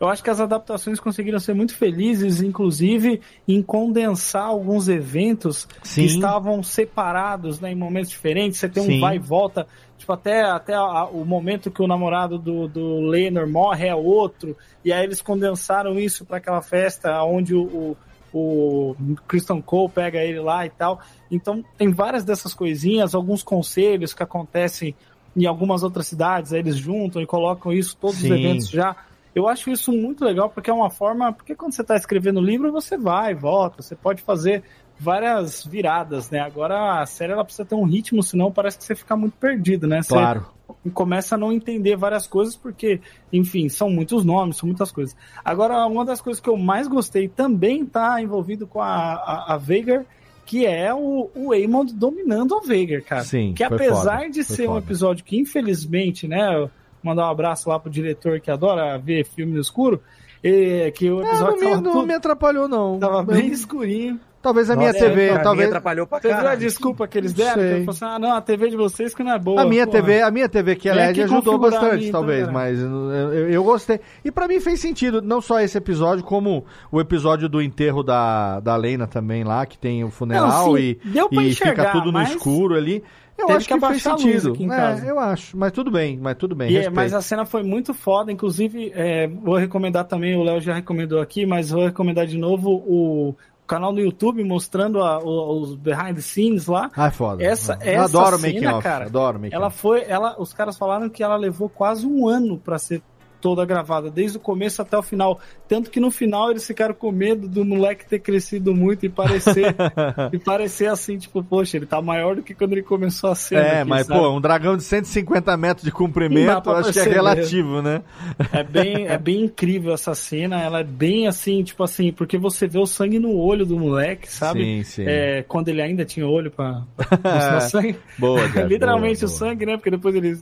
eu 0.00 0.08
acho 0.08 0.22
que 0.22 0.30
as 0.30 0.40
adaptações 0.40 0.98
conseguiram 1.00 1.38
ser 1.38 1.54
muito 1.54 1.74
felizes, 1.74 2.42
inclusive 2.42 3.20
em 3.46 3.62
condensar 3.62 4.46
alguns 4.46 4.88
eventos 4.88 5.68
Sim. 5.82 6.02
que 6.02 6.06
estavam 6.08 6.62
separados 6.62 7.60
né, 7.60 7.72
em 7.72 7.76
momentos 7.76 8.10
diferentes. 8.10 8.58
Você 8.58 8.68
tem 8.68 8.82
um 8.82 8.86
Sim. 8.86 9.00
vai 9.00 9.16
e 9.16 9.18
volta, 9.20 9.66
tipo, 9.96 10.12
até, 10.12 10.42
até 10.42 10.74
a- 10.74 11.04
o 11.06 11.24
momento 11.24 11.70
que 11.70 11.82
o 11.82 11.86
namorado 11.86 12.38
do, 12.38 12.66
do 12.68 13.00
Leonard 13.00 13.50
morre 13.50 13.86
é 13.88 13.94
outro, 13.94 14.56
e 14.84 14.92
aí 14.92 15.04
eles 15.04 15.22
condensaram 15.22 15.98
isso 15.98 16.24
para 16.24 16.38
aquela 16.38 16.60
festa 16.60 17.22
onde 17.22 17.54
o, 17.54 17.96
o, 18.32 18.36
o 18.36 18.96
Christian 19.28 19.60
Cole 19.60 19.90
pega 19.92 20.18
ele 20.18 20.40
lá 20.40 20.66
e 20.66 20.70
tal. 20.70 21.00
Então 21.30 21.64
tem 21.78 21.90
várias 21.92 22.24
dessas 22.24 22.52
coisinhas, 22.52 23.14
alguns 23.14 23.42
conselhos 23.42 24.12
que 24.12 24.22
acontecem 24.22 24.94
em 25.36 25.46
algumas 25.46 25.82
outras 25.82 26.06
cidades, 26.06 26.52
aí 26.52 26.60
eles 26.60 26.76
juntam 26.76 27.20
e 27.20 27.26
colocam 27.26 27.72
isso, 27.72 27.96
todos 27.96 28.16
Sim. 28.16 28.26
os 28.26 28.38
eventos 28.38 28.68
já. 28.68 28.96
Eu 29.34 29.48
acho 29.48 29.70
isso 29.70 29.90
muito 29.92 30.24
legal, 30.24 30.48
porque 30.48 30.70
é 30.70 30.72
uma 30.72 30.90
forma. 30.90 31.32
Porque 31.32 31.54
quando 31.54 31.72
você 31.72 31.82
está 31.82 31.96
escrevendo 31.96 32.40
livro, 32.40 32.70
você 32.70 32.96
vai, 32.96 33.34
volta, 33.34 33.82
você 33.82 33.96
pode 33.96 34.22
fazer 34.22 34.62
várias 34.98 35.64
viradas, 35.64 36.30
né? 36.30 36.38
Agora 36.38 37.00
a 37.00 37.06
série 37.06 37.32
ela 37.32 37.44
precisa 37.44 37.64
ter 37.64 37.74
um 37.74 37.84
ritmo, 37.84 38.22
senão 38.22 38.52
parece 38.52 38.78
que 38.78 38.84
você 38.84 38.94
fica 38.94 39.16
muito 39.16 39.36
perdido, 39.36 39.86
né? 39.88 40.02
Você 40.02 40.10
Claro. 40.14 40.46
começa 40.92 41.34
a 41.34 41.38
não 41.38 41.52
entender 41.52 41.96
várias 41.96 42.26
coisas, 42.28 42.54
porque, 42.54 43.00
enfim, 43.32 43.68
são 43.68 43.90
muitos 43.90 44.24
nomes, 44.24 44.56
são 44.56 44.68
muitas 44.68 44.92
coisas. 44.92 45.16
Agora, 45.44 45.84
uma 45.86 46.04
das 46.04 46.20
coisas 46.20 46.40
que 46.40 46.48
eu 46.48 46.56
mais 46.56 46.86
gostei 46.86 47.26
também 47.28 47.84
tá 47.84 48.20
envolvido 48.22 48.66
com 48.68 48.80
a, 48.80 49.14
a, 49.14 49.54
a 49.54 49.56
Veigar, 49.56 50.04
que 50.46 50.64
é 50.64 50.94
o, 50.94 51.28
o 51.34 51.52
Aemond 51.52 51.92
dominando 51.92 52.54
a 52.54 52.60
Veigar, 52.60 53.02
cara. 53.02 53.24
Sim, 53.24 53.52
que 53.52 53.64
apesar 53.64 54.18
foda, 54.20 54.30
de 54.30 54.44
ser 54.44 54.64
um 54.68 54.74
foda. 54.74 54.86
episódio 54.86 55.24
que, 55.24 55.36
infelizmente, 55.38 56.28
né, 56.28 56.68
mandar 57.04 57.26
um 57.26 57.30
abraço 57.30 57.68
lá 57.68 57.78
pro 57.78 57.90
diretor 57.90 58.40
que 58.40 58.50
adora 58.50 58.98
ver 58.98 59.24
filme 59.24 59.52
no 59.54 59.60
escuro, 59.60 60.00
e, 60.42 60.90
que 60.94 61.10
o 61.10 61.20
Ah, 61.20 61.26
episódio 61.26 61.46
não, 61.52 61.56
me, 61.58 61.64
tava, 61.70 61.80
não 61.80 61.92
tudo- 61.92 62.06
me 62.06 62.14
atrapalhou, 62.14 62.68
não. 62.68 62.98
tava 62.98 63.22
bem 63.22 63.46
escurinho. 63.48 64.20
Talvez 64.42 64.68
a 64.68 64.76
minha 64.76 64.92
Nossa, 64.92 65.06
TV, 65.06 65.28
é, 65.28 65.38
talvez. 65.38 65.68
atrapalhou 65.68 66.06
pra 66.06 66.20
Você 66.20 66.28
viu 66.28 66.36
a 66.36 66.40
caralho. 66.40 66.60
desculpa 66.60 67.08
que 67.08 67.16
eles 67.16 67.32
deram? 67.32 67.54
Que 67.54 67.60
ele 67.60 67.84
falou 67.86 67.90
assim, 67.92 68.04
ah, 68.04 68.18
não, 68.18 68.36
a 68.36 68.42
TV 68.42 68.68
de 68.68 68.76
vocês 68.76 69.14
que 69.14 69.22
não 69.22 69.32
é 69.32 69.38
boa. 69.38 69.62
A 69.62 69.64
minha 69.64 69.86
porra. 69.86 70.02
TV, 70.02 70.20
a 70.20 70.30
minha 70.30 70.46
TV 70.50 70.76
que 70.76 70.86
é 70.86 70.92
LED 70.92 71.22
ajudou 71.22 71.56
bastante, 71.58 71.94
minha, 71.96 72.08
então, 72.10 72.20
talvez, 72.20 72.40
cara. 72.40 72.52
mas 72.52 72.78
eu, 72.78 73.10
eu- 73.10 73.50
eu 73.52 73.64
gostei. 73.64 74.00
E 74.22 74.30
pra 74.30 74.46
mim 74.46 74.60
fez 74.60 74.80
sentido, 74.80 75.22
não 75.22 75.40
só 75.40 75.60
esse 75.60 75.78
episódio, 75.78 76.22
como 76.22 76.62
o 76.92 77.00
episódio 77.00 77.48
do 77.48 77.62
enterro 77.62 78.02
da, 78.02 78.60
da 78.60 78.76
Lena 78.76 79.06
também 79.06 79.44
lá, 79.44 79.64
que 79.64 79.78
tem 79.78 80.04
o 80.04 80.10
funeral 80.10 80.46
Não, 80.46 80.76
sim, 80.76 80.82
e, 80.82 80.94
deu 81.08 81.26
pra 81.30 81.42
e 81.42 81.54
fica 81.54 81.64
enxergar, 81.70 81.92
tudo 81.92 82.06
no 82.08 82.12
mas 82.12 82.28
escuro 82.32 82.74
ali. 82.74 83.02
Eu 83.36 83.46
teve 83.46 83.56
acho 83.58 83.68
que 83.68 83.74
que, 83.74 83.86
fez 83.88 84.02
sentido. 84.02 84.52
aqui 84.52 84.64
em 84.64 84.72
É, 84.72 84.76
casa. 84.76 85.06
eu 85.06 85.18
acho, 85.18 85.56
mas 85.56 85.72
tudo 85.72 85.90
bem, 85.90 86.18
mas 86.20 86.36
tudo 86.36 86.54
bem. 86.54 86.76
É, 86.76 86.88
mas 86.88 87.12
a 87.12 87.20
cena 87.20 87.44
foi 87.44 87.62
muito 87.62 87.92
foda, 87.92 88.30
inclusive, 88.30 88.92
é, 88.94 89.26
vou 89.26 89.56
recomendar 89.56 90.04
também, 90.04 90.36
o 90.36 90.42
Léo 90.42 90.60
já 90.60 90.74
recomendou 90.74 91.20
aqui, 91.20 91.44
mas 91.44 91.70
vou 91.70 91.84
recomendar 91.84 92.26
de 92.26 92.38
novo 92.38 92.70
o, 92.70 93.34
canal 93.66 93.92
no 93.92 93.98
YouTube 94.00 94.44
mostrando 94.44 95.02
a- 95.02 95.18
o- 95.18 95.60
os 95.62 95.74
behind 95.74 96.14
the 96.16 96.20
scenes 96.20 96.66
lá. 96.66 96.90
Ah, 96.94 97.06
é 97.06 97.10
foda. 97.10 97.42
Essa, 97.42 97.78
eu 97.82 97.92
essa 97.94 98.04
adoro 98.18 98.38
cena, 98.38 98.52
making 98.54 98.66
off, 98.66 98.82
cara, 98.82 99.06
adoro 99.06 99.38
making 99.40 99.56
ela 99.56 99.66
off. 99.68 99.78
foi, 99.78 100.04
ela, 100.06 100.36
os 100.38 100.52
caras 100.52 100.76
falaram 100.76 101.08
que 101.08 101.22
ela 101.22 101.34
levou 101.36 101.68
quase 101.70 102.06
um 102.06 102.28
ano 102.28 102.58
pra 102.58 102.78
ser 102.78 103.02
toda 103.44 103.62
gravada, 103.66 104.10
desde 104.10 104.38
o 104.38 104.40
começo 104.40 104.80
até 104.80 104.96
o 104.96 105.02
final. 105.02 105.38
Tanto 105.68 105.90
que 105.90 106.00
no 106.00 106.10
final 106.10 106.50
eles 106.50 106.66
ficaram 106.66 106.94
com 106.94 107.12
medo 107.12 107.46
do 107.46 107.62
moleque 107.62 108.06
ter 108.06 108.18
crescido 108.18 108.74
muito 108.74 109.04
e 109.04 109.10
parecer, 109.10 109.76
e 110.32 110.38
parecer 110.38 110.86
assim, 110.86 111.18
tipo, 111.18 111.44
poxa, 111.44 111.76
ele 111.76 111.84
tá 111.84 112.00
maior 112.00 112.36
do 112.36 112.42
que 112.42 112.54
quando 112.54 112.72
ele 112.72 112.82
começou 112.82 113.28
a 113.28 113.34
ser. 113.34 113.56
É, 113.56 113.84
mas 113.84 114.06
pô, 114.06 114.30
um 114.30 114.40
dragão 114.40 114.78
de 114.78 114.82
150 114.82 115.54
metros 115.58 115.84
de 115.84 115.92
comprimento, 115.92 116.70
acho 116.70 116.90
que 116.90 116.98
é 117.00 117.02
relativo, 117.02 117.82
né? 117.82 118.02
É 118.50 118.64
bem, 118.64 119.08
é 119.08 119.18
bem 119.18 119.42
incrível 119.44 119.92
essa 119.92 120.14
cena, 120.14 120.62
ela 120.62 120.80
é 120.80 120.84
bem 120.84 121.26
assim, 121.26 121.62
tipo 121.62 121.82
assim, 121.82 122.10
porque 122.12 122.38
você 122.38 122.66
vê 122.66 122.78
o 122.78 122.86
sangue 122.86 123.18
no 123.18 123.36
olho 123.36 123.66
do 123.66 123.78
moleque, 123.78 124.32
sabe? 124.32 124.64
Sim, 124.64 124.82
sim. 124.84 125.04
É, 125.06 125.42
quando 125.46 125.68
ele 125.68 125.82
ainda 125.82 126.02
tinha 126.06 126.26
olho 126.26 126.50
pra 126.50 126.82
pra 126.96 127.18
mostrar 127.34 127.60
sangue. 127.68 127.96
Boa, 128.18 128.48
Jeff, 128.48 128.68
Literalmente 128.68 129.20
boa, 129.20 129.26
o 129.26 129.38
boa. 129.38 129.38
sangue, 129.38 129.66
né? 129.66 129.76
Porque 129.76 129.90
depois 129.90 130.14
ele 130.14 130.38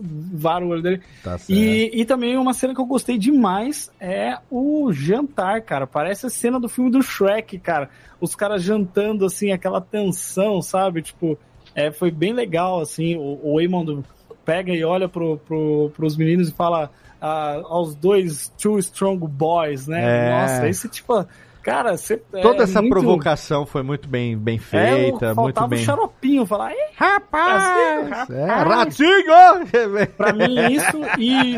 vara 0.00 0.64
o 0.64 0.68
olho 0.68 0.82
dele. 0.82 1.02
Tá. 1.22 1.38
E, 1.48 1.90
e 1.92 2.04
também 2.04 2.36
uma 2.36 2.54
cena 2.54 2.74
que 2.74 2.80
eu 2.80 2.86
gostei 2.86 3.18
demais 3.18 3.90
é 4.00 4.38
o 4.50 4.92
jantar, 4.92 5.62
cara. 5.62 5.86
Parece 5.86 6.26
a 6.26 6.30
cena 6.30 6.58
do 6.58 6.68
filme 6.68 6.90
do 6.90 7.02
Shrek, 7.02 7.58
cara. 7.58 7.90
Os 8.20 8.34
caras 8.34 8.62
jantando, 8.62 9.24
assim, 9.24 9.52
aquela 9.52 9.80
tensão, 9.80 10.60
sabe? 10.62 11.02
Tipo, 11.02 11.38
é, 11.74 11.90
foi 11.90 12.10
bem 12.10 12.32
legal, 12.32 12.80
assim. 12.80 13.16
O, 13.16 13.38
o 13.42 13.60
Eamon 13.60 14.02
pega 14.44 14.72
e 14.72 14.82
olha 14.84 15.08
pro, 15.08 15.38
pro, 15.38 15.90
pros 15.94 16.16
meninos 16.16 16.48
e 16.48 16.52
fala 16.52 16.90
ah, 17.20 17.60
aos 17.64 17.94
dois 17.94 18.52
two 18.58 18.78
strong 18.78 19.26
boys, 19.26 19.86
né? 19.86 20.00
É. 20.02 20.30
Nossa, 20.30 20.68
esse 20.68 20.88
tipo... 20.88 21.26
Cara, 21.70 21.96
você... 21.96 22.16
Toda 22.16 22.60
é 22.60 22.62
essa 22.64 22.80
muito- 22.80 22.92
provocação 22.92 23.64
foi 23.66 23.82
muito 23.82 24.08
bem, 24.08 24.36
bem 24.36 24.56
É, 24.56 24.58
feita, 24.58 25.34
faltava 25.34 25.42
muito 25.42 25.68
bem. 25.68 25.80
o 25.80 25.84
xaropinho, 25.84 26.46
falar, 26.46 26.72
"Ei, 26.72 26.78
rapaz, 26.96 28.28
É, 28.30 28.44
ratinho! 28.46 29.24
Pra 30.16 30.32
mim, 30.32 30.54
isso 30.72 30.98
e 31.18 31.56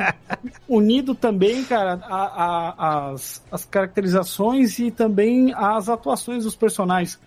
unido 0.69 1.15
também, 1.15 1.65
cara, 1.65 1.99
a- 2.03 2.45
a- 2.77 3.11
as, 3.13 3.43
as 3.51 3.65
caracterizações 3.65 4.79
e 4.79 4.91
também 4.91 5.53
as 5.55 5.89
atuações 5.89 6.45
dos 6.45 6.55
personagens. 6.57 7.19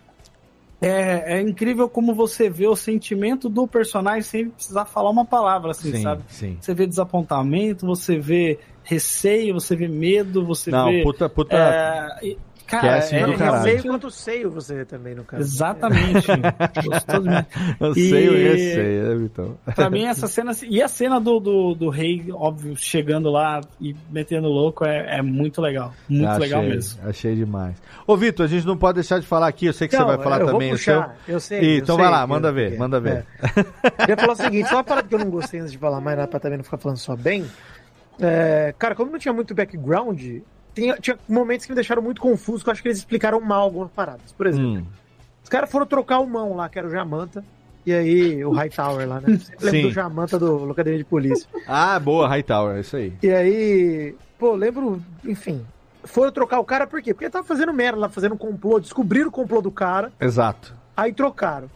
É, 0.82 1.38
é 1.38 1.42
incrível 1.42 1.88
como 1.90 2.14
você 2.14 2.50
vê 2.50 2.68
o 2.68 2.76
sentimento 2.76 3.48
do 3.50 3.66
personagem 3.66 4.22
sem 4.22 4.50
precisar 4.50 4.86
falar 4.86 5.10
uma 5.10 5.26
palavra, 5.26 5.72
assim, 5.72 5.92
Sim, 5.92 6.04
sabe? 6.04 6.24
sim. 6.28 6.58
Você 6.60 6.74
vê 6.74 6.86
desapontamento, 6.86 7.86
você 7.86 8.20
vê 8.20 8.60
receio, 8.84 9.54
você 9.54 9.76
vê 9.76 9.88
medo, 9.88 10.46
você 10.46 10.70
Não, 10.70 10.90
vê. 10.92 11.02
puta- 11.02 11.30
puta- 11.30 11.56
é, 11.56 12.36
e- 12.66 12.68
Que 12.68 12.76
é 12.76 12.80
cara, 12.82 12.98
assim 12.98 13.16
é, 13.16 13.26
do 13.26 13.34
caralho. 13.34 13.64
Seio 13.64 13.76
realmente- 13.76 13.88
quanto 13.88 14.12
seio 14.12 14.52
você 14.52 14.76
vê 14.76 14.86
também, 14.86 15.14
no 15.16 15.24
caso. 15.24 15.44
Exatamente. 15.44 16.28
Eu 17.80 17.92
E- 17.92 18.10
sei 18.10 18.30
o 18.30 18.34
receio, 18.34 19.04
né, 19.10 19.16
Vitão? 19.16 19.58
Pra 19.76 19.90
mim, 19.90 20.06
essa 20.06 20.28
cena. 20.28 20.52
E 20.68 20.82
a 20.82 20.88
cena 20.88 21.20
do, 21.20 21.40
do, 21.40 21.76
do 21.76 21.90
rei, 21.90 22.26
óbvio, 22.32 22.76
chegando 22.76 23.30
lá 23.30 23.62
e 23.80 23.96
metendo 24.12 24.48
louco 24.48 24.86
é, 24.86 25.18
é 25.18 25.22
muito 25.22 25.62
legal. 25.62 25.94
Muito 26.10 26.28
Achei, 26.28 26.40
legal 26.42 26.64
mesmo. 26.64 27.00
Achei 27.08 27.36
demais. 27.36 27.76
Ô, 28.08 28.18
Vitor, 28.18 28.46
a 28.46 28.50
gente 28.50 28.66
não 28.66 28.78
pode 28.78 28.96
deixar 28.96 29.20
de 29.20 29.26
falar 29.28 29.48
aqui, 29.48 29.66
eu 29.68 29.74
sei 29.74 29.88
que 29.88 29.96
Não, 29.98 30.06
você 30.08 30.16
vai 30.16 30.24
falar 30.24 30.40
eu 30.42 30.46
vou 30.46 30.54
também 30.56 30.72
puxar, 30.72 31.00
o 31.00 31.26
seu. 31.26 31.34
eu 31.36 31.40
sei, 31.40 31.60
Ih, 31.62 31.76
eu 31.76 31.78
então 31.84 31.96
sei, 31.96 32.04
vai 32.06 32.12
lá, 32.14 32.28
manda 32.28 32.52
ver, 32.52 32.74
é, 32.74 32.78
manda 32.78 33.00
ver. 33.00 33.26
Eu 34.00 34.08
ia 34.10 34.18
falar 34.18 34.34
o 34.34 34.36
seguinte, 34.36 34.70
só 34.70 34.76
uma 34.78 34.84
parada 34.84 35.08
que 35.08 35.16
eu 35.16 35.20
não 35.20 35.30
gostei 35.30 35.60
antes 35.60 35.72
de 35.72 35.78
falar 35.78 36.02
mais 36.02 36.18
nada 36.18 36.28
pra 36.28 36.40
também 36.40 36.58
não 36.58 36.64
ficar 36.64 36.78
falando 36.78 36.98
só 36.98 37.16
bem. 37.16 37.46
É, 38.20 38.74
cara, 38.78 38.96
como 38.96 39.12
não 39.12 39.20
tinha 39.20 39.34
muito 39.34 39.54
background, 39.54 40.22
tinha, 40.76 40.96
tinha 40.98 41.18
momentos 41.28 41.66
que 41.66 41.72
me 41.72 41.76
deixaram 41.76 42.02
muito 42.02 42.22
confuso, 42.22 42.64
que 42.64 42.70
eu 42.70 42.74
acho 42.74 42.82
que 42.82 42.90
eles 42.90 43.00
explicaram 43.00 43.40
mal 43.42 43.62
algumas 43.62 43.90
paradas. 43.92 44.32
Por 44.34 44.46
exemplo, 44.46 44.80
Hum, 44.80 44.86
os 45.42 45.50
caras 45.50 45.72
foram 45.72 45.86
trocar 45.86 46.20
o 46.20 46.28
mão 46.28 46.56
lá, 46.56 46.68
que 46.70 46.78
era 46.78 46.88
o 46.88 46.92
Jamanta, 46.92 47.44
e 47.86 47.94
aí 47.94 48.44
o 48.44 48.52
Hightower 48.52 49.08
lá, 49.08 49.22
né? 49.22 49.38
Sempre 49.40 49.72
lembro 49.72 49.90
do 49.90 49.94
Jamanta 49.94 50.38
do 50.40 50.58
Locademia 50.66 50.98
de 51.00 51.06
Polícia. 51.06 51.48
Ah, 51.68 51.98
boa, 52.00 52.28
Hightower, 52.28 52.80
isso 52.80 52.98
aí. 52.98 53.14
E 53.24 53.30
aí, 53.32 54.16
pô, 54.38 54.54
lembro, 54.56 55.02
enfim, 55.24 55.66
foram 56.04 56.32
trocar 56.32 56.60
o 56.60 56.66
cara 56.66 56.86
por 56.86 57.02
quê? 57.02 57.14
Porque 57.14 57.26
ele 57.26 57.32
tava 57.32 57.48
fazendo 57.48 57.72
merda 57.74 57.98
lá, 58.00 58.10
fazendo 58.10 58.36
um 58.36 58.38
complô, 58.38 58.80
descobriram 58.80 59.30
o 59.30 59.32
complô 59.32 59.62
do 59.62 59.72
cara, 59.72 60.12
Exato. 60.20 60.74
aí 60.98 61.14
trocaram. 61.14 61.70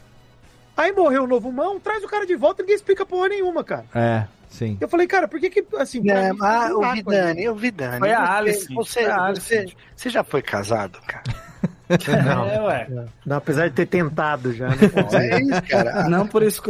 Aí 0.76 0.92
morreu 0.94 1.24
o 1.26 1.28
novo 1.28 1.52
mão, 1.52 1.80
traz 1.80 2.04
o 2.04 2.08
cara 2.08 2.26
de 2.26 2.36
volta 2.36 2.62
e 2.62 2.64
ninguém 2.64 2.76
explica 2.76 3.06
porra 3.06 3.28
nenhuma, 3.30 3.64
cara. 3.64 3.86
É, 3.94 4.26
sim. 4.50 4.78
Eu 4.82 4.90
falei, 4.90 5.08
cara, 5.08 5.28
por 5.28 5.40
que 5.40 5.50
que, 5.50 5.66
assim... 5.78 6.00
É, 6.10 6.34
mim, 6.34 6.40
um 6.40 6.76
o 6.76 6.76
buraco 6.80 6.96
Vidani, 6.96 7.50
o 7.50 7.56
Vidani. 7.56 8.00
Foi 8.00 8.12
a 8.12 8.20
você- 8.26 8.32
Alice, 8.34 8.74
Você, 8.74 9.00
a 9.06 9.24
Alice. 9.24 9.42
você, 9.48 9.66
você 9.96 10.10
já 10.10 10.24
foi 10.24 10.42
casado, 10.42 11.00
cara? 11.08 11.24
Não, 12.24 12.46
É, 12.46 12.62
ué. 12.62 12.88
não, 13.26 13.38
apesar 13.38 13.68
de 13.68 13.74
ter 13.76 13.88
tentado 13.88 14.54
já. 14.54 14.68
Né? 14.70 14.76
É 15.14 15.42
isso, 15.42 15.62
cara. 15.64 16.08
Não 16.08 16.28
por 16.28 16.44
isso 16.44 16.62
que. 16.62 16.70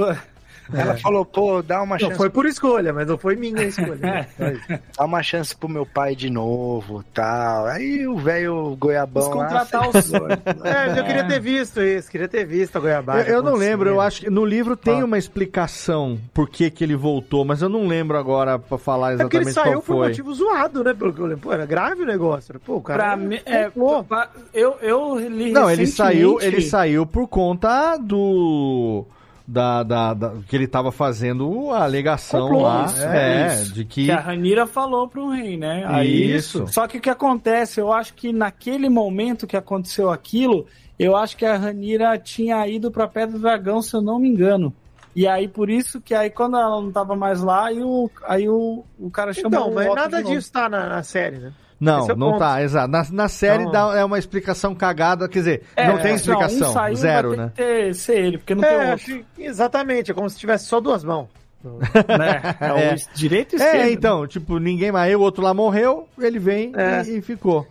Ela 0.74 0.98
falou, 0.98 1.26
pô, 1.26 1.62
dá 1.62 1.82
uma 1.82 1.96
Não, 1.96 2.00
chance, 2.08 2.16
foi 2.18 2.30
por 2.30 2.46
escolha, 2.46 2.94
mas 2.94 3.08
não 3.08 3.18
foi 3.18 3.36
minha 3.36 3.64
escolha. 3.64 3.96
né? 3.96 4.28
Isso. 4.54 4.80
dá 4.98 5.06
uma 5.06 5.24
chance 5.24 5.56
pro 5.56 5.68
meu 5.70 5.86
pai 5.86 6.16
de 6.16 6.30
novo, 6.30 7.04
tal. 7.14 7.66
Aí 7.66 8.08
o 8.08 8.18
velho 8.18 8.76
goiabão 8.80 9.30
lá. 9.30 9.46
Descontratar 9.48 9.90
os. 9.90 10.14
É, 10.14 11.00
eu 11.00 11.04
queria 11.06 11.24
ter 11.28 11.40
visto 11.40 11.82
isso, 11.82 12.10
queria 12.10 12.28
ter 12.28 12.46
visto 12.46 12.76
a 12.78 12.80
Goiabada. 12.80 13.22
Eu, 13.28 13.36
eu 13.38 13.44
não 13.44 13.54
lembro, 13.56 13.90
eu 13.90 14.00
acho 14.02 14.22
que 14.22 14.30
no 14.30 14.46
livro 14.46 14.76
tem 14.78 15.02
uma 15.04 15.18
explicação 15.18 16.20
por 16.34 16.50
que, 16.50 16.70
que 16.70 16.84
ele 16.84 16.96
voltou, 16.96 17.44
mas 17.44 17.62
eu 17.62 17.70
não 17.70 17.88
lembro 17.88 18.18
agora 18.18 18.58
pra 18.60 18.78
falar 18.78 19.14
É 19.14 19.18
porque 19.18 19.38
ele 19.38 19.46
exatamente 19.50 19.72
saiu 19.74 19.82
qual 19.82 19.98
por 20.00 20.08
motivo 20.08 20.34
zoado, 20.34 20.84
né? 20.84 20.94
Pelo 20.94 21.14
que 21.14 21.20
eu 21.20 21.26
lembro. 21.26 21.42
Pô, 21.42 21.54
era 21.54 21.66
grave 21.66 22.04
o 22.04 22.06
negócio. 22.06 22.60
Pô, 22.60 22.76
o 22.78 22.82
cara. 22.82 23.04
Pra 23.04 23.18
mim, 23.18 23.40
é, 23.46 23.70
Pô, 23.70 24.04
pra- 24.04 24.30
eu, 24.54 24.76
eu 24.82 25.18
li 25.20 25.52
Não, 25.52 25.70
ele 25.70 25.88
saiu, 25.88 26.40
ele 26.42 26.62
saiu 26.62 27.06
por 27.06 27.28
conta 27.28 27.98
do 27.98 29.06
da, 29.50 29.82
da, 29.82 30.14
da- 30.14 30.34
que 30.48 30.56
ele 30.56 30.68
tava 30.68 30.92
fazendo 30.92 31.72
a 31.72 31.84
alegação 31.84 32.42
Complô, 32.50 32.62
lá, 32.62 32.86
isso, 32.86 33.04
é, 33.04 33.48
isso. 33.48 33.74
de 33.74 33.84
que 33.86 34.06
que 34.06 34.12
a 34.12 34.20
Ranira 34.20 34.68
falou 34.68 35.08
pro 35.08 35.30
rei, 35.30 35.58
né? 35.58 35.84
Aí, 35.88 36.36
Isso. 36.36 36.68
Só 36.68 36.88
que 36.88 37.00
o 37.00 37.02
que 37.02 37.10
acontece, 37.10 37.80
eu 37.82 37.92
acho 37.92 38.14
que 38.14 38.32
naquele 38.32 38.88
momento 38.90 39.48
que 39.48 39.58
aconteceu 39.58 40.12
aquilo, 40.12 40.68
eu 41.00 41.16
acho 41.16 41.36
que 41.36 41.46
a 41.46 41.58
Ranira 41.58 42.18
tinha 42.20 42.66
ido 42.68 42.92
pra 42.92 43.08
Pedra 43.08 43.38
do 43.38 43.40
Dragão, 43.42 43.82
se 43.82 43.96
eu 43.96 44.02
não 44.02 44.20
me 44.20 44.30
engano. 44.30 44.72
E 45.16 45.28
aí, 45.28 45.48
por 45.48 45.70
isso 45.70 46.00
que 46.00 46.14
aí 46.14 46.30
quando 46.30 46.56
ela 46.56 46.80
não 46.80 46.92
tava 46.92 47.16
mais 47.16 47.42
lá, 47.42 47.66
aí 47.68 47.82
o, 47.82 48.10
aí 48.28 48.48
o, 48.48 48.86
o 49.00 49.10
cara 49.10 49.34
chamou 49.34 49.50
Então, 49.50 49.70
o 49.72 49.74
mas 49.74 49.88
Otto 49.88 49.96
nada 49.96 50.24
disso 50.24 50.52
tá 50.52 50.70
na, 50.70 50.88
na 50.88 51.04
série, 51.04 51.40
né? 51.40 51.52
Não, 51.80 52.06
é 52.10 52.16
não 52.16 52.32
ponto. 52.32 52.40
tá, 52.40 52.62
exato. 52.62 52.88
Na, 52.92 53.06
na 53.12 53.28
série 53.30 53.64
Não. 53.64 53.72
dá, 53.72 53.98
é 53.98 54.04
uma 54.04 54.20
explicação 54.20 54.76
cagada, 54.76 55.28
quer 55.30 55.40
dizer, 55.40 55.64
É, 55.76 55.88
não 55.88 55.98
tem 55.98 56.14
explicação, 56.16 56.70
um 56.70 56.74
saiu, 56.74 56.96
zero, 56.96 57.36
né? 57.36 57.52
que 57.56 57.64
ter- 57.64 57.96
ser 57.96 58.18
ele, 58.20 58.38
porque 58.38 58.54
não 58.56 58.62
tem 58.62 58.72
É, 58.72 58.76
outro. 58.78 58.94
acho 58.94 59.06
que- 59.06 59.26
exatamente, 59.44 60.12
é 60.12 60.14
como 60.14 60.30
se 60.30 60.38
tivesse 60.38 60.66
só 60.66 60.80
duas 60.82 61.04
mãos. 61.04 61.28
né? 61.64 62.56
É, 62.60 62.74
o 62.74 62.78
É. 62.78 62.96
direito 63.16 63.54
e 63.54 63.56
esquerdo. 63.58 63.76
É, 63.76 63.92
então, 63.92 64.26
tipo, 64.28 64.60
ninguém 64.60 64.92
mais, 64.92 65.14
o 65.16 65.20
outro 65.20 65.44
lá 65.44 65.54
morreu, 65.54 66.08
ele 66.20 66.40
vem 66.40 66.72
É. 66.76 67.04
e, 67.04 67.18
e 67.18 67.22
ficou. 67.22 67.68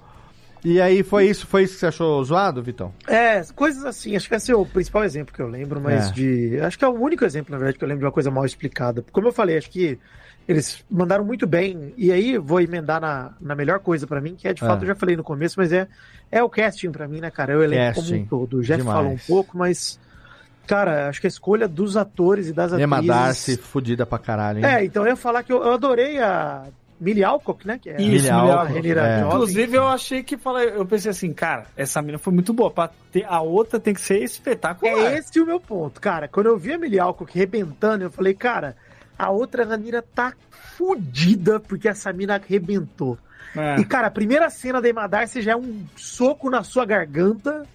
E 0.64 0.80
aí 0.80 1.02
foi 1.05 1.26
isso, 1.26 1.47
foi 1.47 1.62
isso 1.62 1.74
que 1.74 1.80
você 1.80 1.86
achou 1.86 2.22
zoado, 2.24 2.62
Vitão? 2.62 2.93
É, 3.06 3.43
coisas 3.55 3.85
assim, 3.85 4.16
acho 4.16 4.28
que 4.28 4.35
esse 4.35 4.51
é 4.51 4.56
o 4.56 4.66
principal 4.66 5.05
exemplo 5.05 5.32
que 5.32 5.40
eu 5.40 5.47
lembro, 5.48 5.80
mas 5.80 6.09
É. 6.09 6.12
de. 6.12 6.60
Acho 6.60 6.76
que 6.78 6.85
é 6.85 6.89
o 6.89 7.01
único 7.01 7.24
exemplo, 7.24 7.52
na 7.52 7.59
verdade, 7.59 7.78
que 7.78 7.85
eu 7.85 7.89
lembro 7.89 8.01
de 8.01 8.06
uma 8.06 8.12
coisa 8.12 8.30
mal 8.30 8.44
explicada. 8.44 9.05
Como 9.12 9.28
eu 9.28 9.32
falei, 9.32 9.56
acho 9.56 9.70
que 9.70 9.98
eles 10.48 10.82
mandaram 10.90 11.24
muito 11.24 11.46
bem, 11.46 11.92
e 11.94 12.10
aí 12.10 12.38
vou 12.38 12.58
emendar 12.58 12.98
na, 13.02 13.32
na 13.38 13.54
melhor 13.54 13.80
coisa 13.80 14.06
pra 14.06 14.18
mim, 14.18 14.34
que 14.34 14.48
é 14.48 14.54
de 14.54 14.60
fato, 14.60 14.82
eu 14.82 14.88
já 14.88 14.94
falei 14.94 15.14
no 15.14 15.22
começo, 15.22 15.56
mas 15.58 15.70
é, 15.70 15.86
é 16.32 16.42
o 16.42 16.48
casting 16.48 16.90
pra 16.90 17.06
mim, 17.06 17.20
né, 17.20 17.30
cara? 17.30 17.52
É 17.52 17.56
o 17.56 17.62
elenco 17.62 17.96
como 17.96 18.06
Casting, 18.06 18.22
um 18.22 18.26
todo. 18.26 18.56
O 18.56 18.62
Jeff 18.62 18.78
demais. 18.78 18.96
falou 18.96 19.12
um 19.12 19.18
pouco, 19.18 19.58
mas. 19.58 20.00
Cara, 20.66 21.08
acho 21.08 21.20
que 21.20 21.26
a 21.26 21.28
escolha 21.28 21.68
dos 21.68 21.96
atores 21.96 22.48
e 22.48 22.52
das 22.52 22.72
atrizes. 22.72 22.84
Emma 22.84 23.02
Darcy, 23.02 23.56
fudida 23.58 24.06
pra 24.06 24.18
caralho, 24.18 24.58
hein? 24.58 24.64
É, 24.64 24.84
então 24.84 25.02
eu 25.02 25.10
ia 25.10 25.16
falar 25.16 25.42
que 25.42 25.52
eu, 25.52 25.62
eu 25.62 25.72
adorei 25.72 26.18
a 26.18 26.64
Millie 27.00 27.24
Alcock, 27.24 27.66
né? 27.66 27.78
Que 27.78 27.90
é 27.90 27.96
Isso, 28.00 28.10
Millie 28.10 28.30
a 28.30 28.36
Alcock, 28.36 28.72
Renira 28.72 29.06
é. 29.06 29.20
Inclusive, 29.20 29.76
eu 29.76 29.86
achei 29.86 30.22
que 30.22 30.36
falei, 30.36 30.70
eu 30.70 30.84
pensei 30.84 31.10
assim, 31.10 31.32
cara, 31.32 31.66
essa 31.76 32.02
mina 32.02 32.18
foi 32.18 32.32
muito 32.32 32.52
boa. 32.52 32.70
Pra 32.70 32.90
ter, 33.12 33.24
a 33.24 33.40
outra 33.40 33.78
tem 33.78 33.94
que 33.94 34.00
ser 34.00 34.22
espetacular. 34.22 35.12
É 35.12 35.18
esse 35.18 35.40
o 35.40 35.46
meu 35.46 35.60
ponto, 35.60 36.00
cara. 36.00 36.26
Quando 36.26 36.46
eu 36.46 36.58
vi 36.58 36.72
a 36.72 36.78
Millie 36.78 37.00
Alcock 37.00 37.38
rebentando, 37.38 38.04
eu 38.04 38.10
falei, 38.10 38.34
cara, 38.34 38.76
a 39.18 39.30
outra 39.30 39.64
Ranira 39.64 40.00
tá 40.02 40.32
fudida 40.76 41.58
porque 41.60 41.88
essa 41.88 42.12
mina 42.12 42.36
arrebentou. 42.36 43.18
É. 43.56 43.76
E, 43.80 43.84
cara, 43.84 44.06
a 44.06 44.10
primeira 44.10 44.48
cena 44.50 44.80
da 44.80 44.88
Emma 44.88 45.06
Darcy 45.08 45.42
já 45.42 45.52
é 45.52 45.56
um 45.56 45.82
soco 45.96 46.48
na 46.50 46.62
sua 46.62 46.84
garganta. 46.84 47.66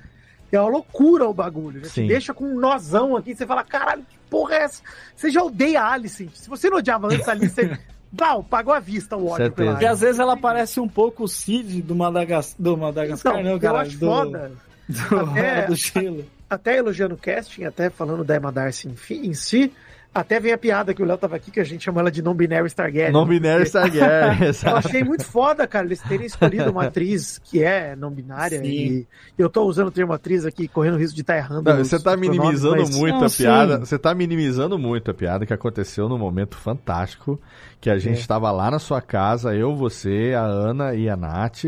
É 0.52 0.60
uma 0.60 0.70
loucura 0.70 1.28
o 1.28 1.34
bagulho. 1.34 1.80
Já 1.84 1.90
Sim. 1.90 2.04
te 2.04 2.08
deixa 2.10 2.34
com 2.34 2.46
um 2.46 2.60
nozão 2.60 3.18
aqui. 3.18 3.36
Você 3.36 3.46
fala, 3.46 3.64
caralho, 3.64 4.04
que 4.08 4.16
porra 4.30 4.54
é 4.56 4.64
essa? 4.64 4.84
Você 5.16 5.32
já 5.32 5.42
odeia 5.44 5.82
a 5.82 5.92
Alice. 5.94 6.30
Se 6.34 6.48
você 6.48 6.70
não 6.70 6.78
odiava 6.78 7.08
antes 7.08 7.28
ali, 7.28 7.50
você. 7.50 7.78
Blau, 8.12 8.44
pagou 8.44 8.72
à 8.72 8.80
vista 8.80 9.18
o 9.18 9.26
ódio 9.28 9.52
pela 9.52 9.72
Porque 9.72 9.86
Alice. 9.88 9.94
às 9.96 10.00
vezes 10.02 10.20
ela 10.20 10.38
parece 10.38 10.80
um 10.80 10.88
pouco 10.88 11.24
o 11.24 11.28
Cid 11.28 11.82
do, 11.82 11.96
Madagas, 11.96 12.56
do 12.60 12.78
Madagascar, 12.78 13.34
Então, 13.34 13.44
não, 13.44 13.52
eu 13.54 13.60
cara? 13.60 13.80
acho 13.82 13.98
do, 13.98 14.06
foda. 14.06 14.52
Do, 14.88 15.20
Até- 15.20 15.66
do 15.66 16.26
até 16.48 16.78
elogiando 16.78 17.16
o 17.16 17.18
casting, 17.18 17.64
até 17.64 17.90
falando 17.90 18.24
da 18.24 18.36
Emma 18.36 18.52
Darcy 18.52 18.88
em, 18.88 18.96
fi- 18.96 19.26
em 19.26 19.34
si, 19.34 19.74
até 20.14 20.40
vem 20.40 20.54
a 20.54 20.58
piada 20.58 20.94
que 20.94 21.02
o 21.02 21.06
Léo 21.06 21.18
tava 21.18 21.36
aqui, 21.36 21.50
que 21.52 21.60
a 21.60 21.64
gente 21.64 21.84
chama 21.84 22.02
ela 22.02 22.12
de 22.12 22.22
non-binary 22.22 22.68
Stargaryen. 22.68 23.12
Não 23.12 23.26
binário 23.26 23.64
Stargaryen, 23.66 24.42
Eu 24.44 24.50
exato. 24.50 24.78
achei 24.88 25.04
muito 25.04 25.26
foda, 25.26 25.66
cara, 25.68 25.86
eles 25.86 26.02
terem 26.02 26.26
escolhido 26.28 26.70
uma 26.72 26.86
atriz 26.86 27.40
que 27.44 27.64
é 27.64 27.96
não-binária. 27.96 28.60
Sim. 28.60 28.66
E 28.68 29.08
eu 29.38 29.50
tô 29.50 29.64
usando 29.64 29.88
o 29.88 29.92
termo 29.92 30.14
atriz 30.14 30.46
aqui, 30.46 30.68
correndo 30.68 30.96
o 30.96 30.98
risco 31.00 31.16
de 31.16 31.22
estar 31.22 31.38
errando. 31.38 31.64
Não, 31.74 31.82
os- 31.82 31.88
você 31.88 32.00
tá 32.00 32.16
minimizando 32.16 32.78
mas- 32.78 32.96
muito 32.96 33.18
Não, 33.20 33.24
a 33.26 33.30
sim. 33.30 33.44
piada. 33.44 33.80
Você 33.80 33.98
tá 33.98 34.14
minimizando 34.14 34.78
muito 34.78 35.10
a 35.10 35.14
piada 35.14 35.46
que 35.46 35.54
aconteceu 35.54 36.08
num 36.08 36.18
momento 36.18 36.56
fantástico. 36.58 37.40
Que 37.82 37.90
a 37.90 37.98
gente 37.98 38.18
É. 38.18 38.20
estava 38.22 38.50
lá 38.52 38.70
na 38.72 38.80
sua 38.80 39.02
casa, 39.02 39.54
eu, 39.56 39.76
você, 39.76 40.34
a 40.38 40.42
Ana 40.44 40.94
e 40.96 41.10
a 41.10 41.18
Nath, 41.18 41.66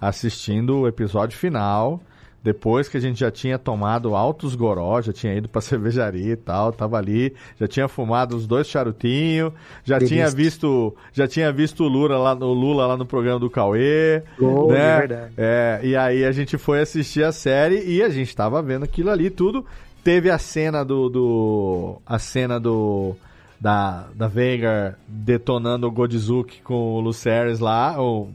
assistindo 0.00 0.78
o 0.80 0.88
episódio 0.88 1.36
final. 1.36 2.00
Depois 2.42 2.88
que 2.88 2.96
a 2.96 3.00
gente 3.00 3.18
já 3.18 3.30
tinha 3.30 3.58
tomado 3.58 4.14
altos 4.14 4.54
goró, 4.54 5.02
já 5.02 5.12
tinha 5.12 5.34
ido 5.34 5.48
pra 5.48 5.60
cervejaria 5.62 6.32
e 6.32 6.36
tal, 6.36 6.72
tava 6.72 6.96
ali, 6.96 7.34
já 7.58 7.66
tinha 7.66 7.88
fumado 7.88 8.36
os 8.36 8.46
dois 8.46 8.68
charutinhos, 8.68 9.52
já 9.84 9.98
Delícia. 9.98 10.16
tinha 10.16 10.30
visto, 10.30 10.94
já 11.12 11.26
tinha 11.26 11.52
visto 11.52 11.84
o 11.84 11.88
Lula 11.88 12.16
lá 12.16 12.34
no 12.34 12.52
Lula 12.52 12.86
lá 12.86 12.96
no 12.96 13.04
programa 13.04 13.40
do 13.40 13.50
Cauê, 13.50 14.22
Gol, 14.38 14.68
né? 14.70 14.78
é 14.78 14.98
verdade. 14.98 15.32
É, 15.36 15.80
e 15.82 15.96
aí 15.96 16.24
a 16.24 16.32
gente 16.32 16.56
foi 16.56 16.80
assistir 16.80 17.24
a 17.24 17.32
série 17.32 17.84
e 17.84 18.02
a 18.02 18.08
gente 18.08 18.34
tava 18.34 18.62
vendo 18.62 18.84
aquilo 18.84 19.10
ali 19.10 19.30
tudo. 19.30 19.64
Teve 20.04 20.30
a 20.30 20.38
cena 20.38 20.84
do. 20.84 21.08
do 21.08 22.02
a 22.06 22.18
cena 22.18 22.58
do. 22.58 23.14
Da, 23.60 24.06
da 24.14 24.28
Veigar 24.28 24.96
detonando 25.08 25.88
o 25.88 25.90
Godzizuki 25.90 26.62
com 26.62 26.94
o 26.94 27.00
Lucerys 27.00 27.58
lá. 27.58 28.00
O, 28.00 28.30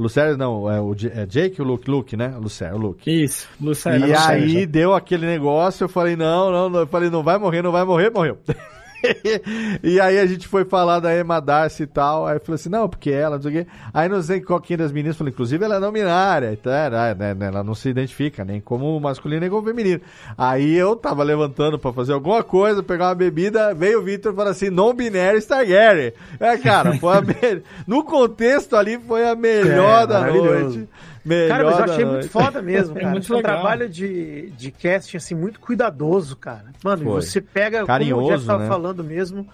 Lucerys 0.00 0.36
não, 0.36 0.70
é 0.70 0.80
o 0.80 0.94
é 1.12 1.26
Jake 1.26 1.60
ou 1.60 1.66
o 1.66 1.70
Luke? 1.70 1.90
Luke, 1.90 2.16
né? 2.16 2.34
Lucerys, 2.40 2.74
o 2.74 2.78
Luke. 2.78 3.10
Isso, 3.10 3.48
Luciano. 3.60 4.06
E 4.06 4.14
aí 4.14 4.66
deu 4.66 4.94
aquele 4.94 5.26
negócio, 5.26 5.84
eu 5.84 5.88
falei, 5.88 6.16
não, 6.16 6.50
não, 6.50 6.70
não, 6.70 6.80
eu 6.80 6.86
falei, 6.86 7.10
não 7.10 7.22
vai 7.22 7.38
morrer, 7.38 7.62
não 7.62 7.70
vai 7.70 7.84
morrer, 7.84 8.10
morreu. 8.10 8.38
e 9.82 10.00
aí 10.00 10.18
a 10.18 10.26
gente 10.26 10.46
foi 10.46 10.64
falar 10.64 11.00
da 11.00 11.16
Emma 11.16 11.40
Darcy 11.40 11.84
e 11.84 11.86
tal, 11.86 12.26
aí 12.26 12.38
falei 12.38 12.54
assim, 12.54 12.68
não, 12.68 12.88
porque 12.88 13.10
ela, 13.10 13.36
não 13.36 13.42
sei 13.42 13.50
o 13.50 13.54
quê. 13.54 13.70
Aí 13.92 14.08
não 14.08 14.22
sei 14.22 14.40
qual 14.40 14.60
que 14.60 14.76
das 14.76 14.92
meninas, 14.92 15.16
falou, 15.16 15.30
inclusive 15.30 15.64
ela 15.64 15.76
é 15.76 15.80
não 15.80 15.92
binária, 15.92 16.52
então, 16.52 16.72
né, 16.72 17.34
né, 17.34 17.46
ela 17.46 17.62
não 17.62 17.74
se 17.74 17.88
identifica 17.88 18.44
nem 18.44 18.60
como 18.60 18.98
masculino 19.00 19.40
nem 19.40 19.50
como 19.50 19.66
feminino. 19.66 20.00
Aí 20.36 20.74
eu 20.74 20.96
tava 20.96 21.22
levantando 21.22 21.78
pra 21.78 21.92
fazer 21.92 22.12
alguma 22.12 22.42
coisa, 22.42 22.82
pegar 22.82 23.08
uma 23.08 23.14
bebida, 23.14 23.74
veio 23.74 24.00
o 24.00 24.02
Victor 24.02 24.32
e 24.32 24.36
falou 24.36 24.50
assim, 24.50 24.70
não 24.70 24.94
binário 24.94 25.38
Stargaryen. 25.38 26.12
É, 26.38 26.56
cara, 26.58 26.96
foi 26.98 27.16
a 27.16 27.20
me... 27.20 27.34
no 27.86 28.04
contexto 28.04 28.76
ali 28.76 28.98
foi 28.98 29.28
a 29.28 29.34
melhor 29.34 30.04
É, 30.04 30.06
da 30.06 30.20
noite. 30.26 30.88
Melhor 31.24 31.48
Cara, 31.48 31.64
mas 31.64 31.78
eu 31.78 31.84
achei 31.84 32.04
muito 32.04 32.28
foda 32.30 32.62
mesmo, 32.62 32.96
É 32.98 33.00
cara. 33.00 33.12
muito 33.12 33.26
Foi 33.26 33.36
um 33.36 33.40
legal. 33.40 33.54
trabalho 33.60 33.88
de, 33.88 34.50
de 34.50 34.70
casting, 34.70 35.16
assim, 35.18 35.34
muito 35.34 35.60
cuidadoso, 35.60 36.34
cara. 36.36 36.66
Mano, 36.82 37.02
e 37.02 37.04
Foi. 37.06 37.22
você 37.22 37.40
pega, 37.40 37.78
como 37.78 37.84
o 37.84 37.86
Carinhoso, 37.88 38.32
Jeff 38.32 38.46
tava 38.46 38.62
né? 38.62 38.68
falando 38.68 39.04
mesmo, 39.04 39.46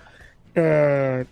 é, 0.55 1.26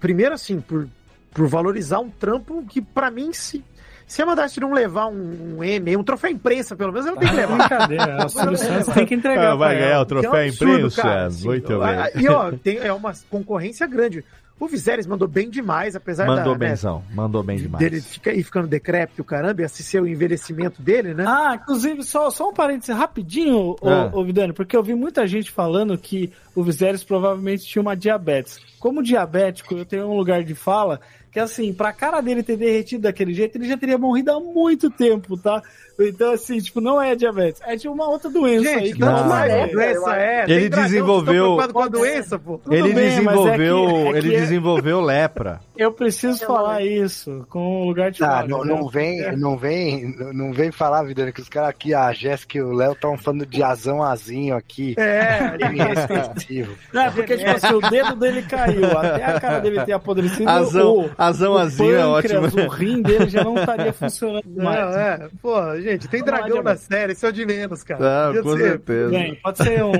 primeiro, 0.00 0.34
assim, 0.34 0.60
por, 0.60 0.88
por 1.32 1.46
valorizar 1.46 2.00
um 2.00 2.10
trampo 2.10 2.64
que, 2.68 2.80
pra 2.82 3.10
mim, 3.10 3.32
se, 3.32 3.64
se 4.06 4.20
a 4.20 4.26
Madarte 4.26 4.58
não 4.60 4.72
levar 4.72 5.06
um, 5.06 5.58
um 5.58 5.64
M, 5.64 5.96
um 5.96 6.02
troféu 6.02 6.30
imprensa, 6.30 6.74
pelo 6.74 6.92
menos, 6.92 7.06
ela 7.06 7.16
tem 7.16 7.28
que 7.28 7.34
É 7.34 7.46
levar. 7.46 7.58
brincadeira, 7.58 8.16
a 8.24 8.28
Santos 8.28 8.94
tem 8.94 9.06
que 9.06 9.14
entregar. 9.14 9.52
Ah, 9.52 9.54
vai 9.54 9.78
ganhar 9.78 10.00
o 10.00 10.06
troféu 10.06 10.34
é 10.34 10.44
um 10.44 10.48
absurdo, 10.48 10.74
imprensa. 10.76 11.02
cara, 11.02 11.26
assim. 11.26 11.46
Muito 11.46 11.82
Ah, 11.82 12.10
bem. 12.14 12.24
E, 12.24 12.28
ó, 12.28 12.50
tem, 12.52 12.78
é 12.78 12.92
uma 12.92 13.12
concorrência 13.30 13.86
grande. 13.86 14.24
O 14.60 14.66
Viserys 14.66 15.06
mandou 15.06 15.28
bem 15.28 15.48
demais, 15.48 15.94
apesar 15.94 16.26
Mandou 16.26 16.54
da, 16.54 16.58
né, 16.58 16.68
benzão, 16.70 17.02
mandou 17.14 17.42
bem 17.42 17.56
demais. 17.58 17.78
dele 17.78 18.00
fica, 18.00 18.32
ir 18.32 18.42
ficando 18.42 18.66
decrépito, 18.66 19.22
caramba, 19.22 19.62
e 19.62 19.64
assistir 19.64 20.00
o 20.02 20.06
envelhecimento 20.06 20.82
dele, 20.82 21.14
né? 21.14 21.24
Ah, 21.26 21.54
inclusive, 21.60 22.02
só, 22.02 22.30
só 22.30 22.48
um 22.50 22.52
parênteses 22.52 22.94
rapidinho, 22.96 23.76
ô, 23.80 23.88
Ah. 23.88 24.10
ô, 24.12 24.24
Vidani, 24.24 24.52
porque 24.52 24.76
eu 24.76 24.82
vi 24.82 24.94
muita 24.94 25.26
gente 25.26 25.50
falando 25.50 25.96
que 25.96 26.32
o 26.54 26.62
Viserys 26.62 27.04
provavelmente 27.04 27.64
tinha 27.64 27.80
uma 27.82 27.94
diabetes. 27.96 28.58
Como 28.80 29.02
diabético, 29.02 29.74
eu 29.74 29.84
tenho 29.84 30.06
um 30.08 30.16
lugar 30.16 30.42
de 30.42 30.54
fala 30.54 31.00
que, 31.38 31.44
assim, 31.44 31.72
pra 31.72 31.92
cara 31.92 32.20
dele 32.20 32.42
ter 32.42 32.56
derretido 32.56 33.02
daquele 33.04 33.32
jeito, 33.32 33.56
ele 33.56 33.68
já 33.68 33.76
teria 33.78 33.96
morrido 33.96 34.32
há 34.32 34.40
muito 34.40 34.90
tempo, 34.90 35.36
tá? 35.36 35.62
Então, 36.00 36.32
assim, 36.32 36.58
tipo, 36.58 36.80
não 36.80 37.00
é 37.00 37.14
diabetes, 37.14 37.60
é 37.64 37.74
de 37.76 37.88
uma 37.88 38.08
outra 38.08 38.28
doença 38.30 38.68
aí. 38.68 38.78
Gente, 38.86 38.94
que 38.94 39.00
não, 39.00 39.28
ser. 39.28 39.50
a 39.52 39.66
doença 39.66 40.16
é. 40.16 40.44
Ele 40.48 40.68
desenvolveu- 40.68 40.68
vocês 40.68 40.98
estão 41.08 41.24
preocupados 41.24 41.72
com 41.72 41.80
a 41.82 41.88
doença, 41.88 42.38
pô. 42.38 42.58
Tudo 42.58 42.74
ele 42.74 42.92
bem, 42.92 43.04
é 43.06 43.10
desenvolveu, 43.10 43.86
que- 43.86 43.92
é 44.08 44.12
que 44.12 44.18
ele 44.18 44.34
é- 44.36 44.40
desenvolveu 44.40 45.00
lepra. 45.00 45.60
Eu 45.78 45.92
preciso 45.92 46.44
falar 46.44 46.82
isso 46.84 47.46
com 47.48 47.82
o 47.82 47.84
lugar 47.86 48.10
de 48.10 48.18
fala. 48.18 48.48
não, 48.48 48.64
né? 48.64 48.74
não 48.74 48.88
vem, 48.88 49.36
não 49.36 49.56
vem, 49.56 50.14
não 50.34 50.52
vem 50.52 50.72
falar, 50.72 51.04
Vidani, 51.04 51.32
que 51.32 51.40
os 51.40 51.48
caras 51.48 51.70
aqui, 51.70 51.94
a 51.94 52.12
Jéssica 52.12 52.58
e 52.58 52.62
o 52.62 52.72
Léo, 52.72 52.92
estão 52.92 53.16
falando 53.16 53.46
de 53.46 53.62
azão 53.62 54.02
azinho 54.02 54.56
aqui. 54.56 54.94
É, 54.98 55.56
Respectivo. 55.94 56.74
Não, 56.92 57.02
é 57.02 57.10
porque, 57.10 57.36
tipo 57.36 57.50
assim, 57.50 57.72
o 57.74 57.80
dedo 57.90 58.16
dele 58.16 58.42
caiu, 58.42 58.98
até 58.98 59.24
a 59.24 59.40
cara 59.40 59.60
dele 59.60 59.84
ter 59.84 59.92
apodrecido. 59.92 60.48
Azão- 60.50 60.98
o, 60.98 61.10
azão 61.16 61.52
o 61.52 61.58
azinho 61.58 61.94
é 61.96 62.02
pâncreas, 62.02 62.44
ótimo. 62.44 62.64
O 62.64 62.68
rim 62.68 63.00
dele 63.02 63.28
já 63.28 63.44
não 63.44 63.56
estaria 63.56 63.92
funcionando 63.92 64.42
não, 64.46 64.64
mais. 64.64 64.96
é. 64.96 65.28
Pô, 65.40 65.80
gente, 65.80 66.08
tem 66.08 66.24
dragão 66.24 66.62
na 66.62 66.74
série, 66.76 67.12
isso 67.12 67.24
é 67.24 67.28
o 67.28 67.32
de 67.32 67.46
menos, 67.46 67.84
cara. 67.84 68.30
Ah, 68.30 68.42
com 68.42 68.56
ser- 68.56 68.62
certeza. 68.70 69.10
Bem, 69.10 69.34
pode 69.40 69.58
ser 69.58 69.84
um. 69.84 69.92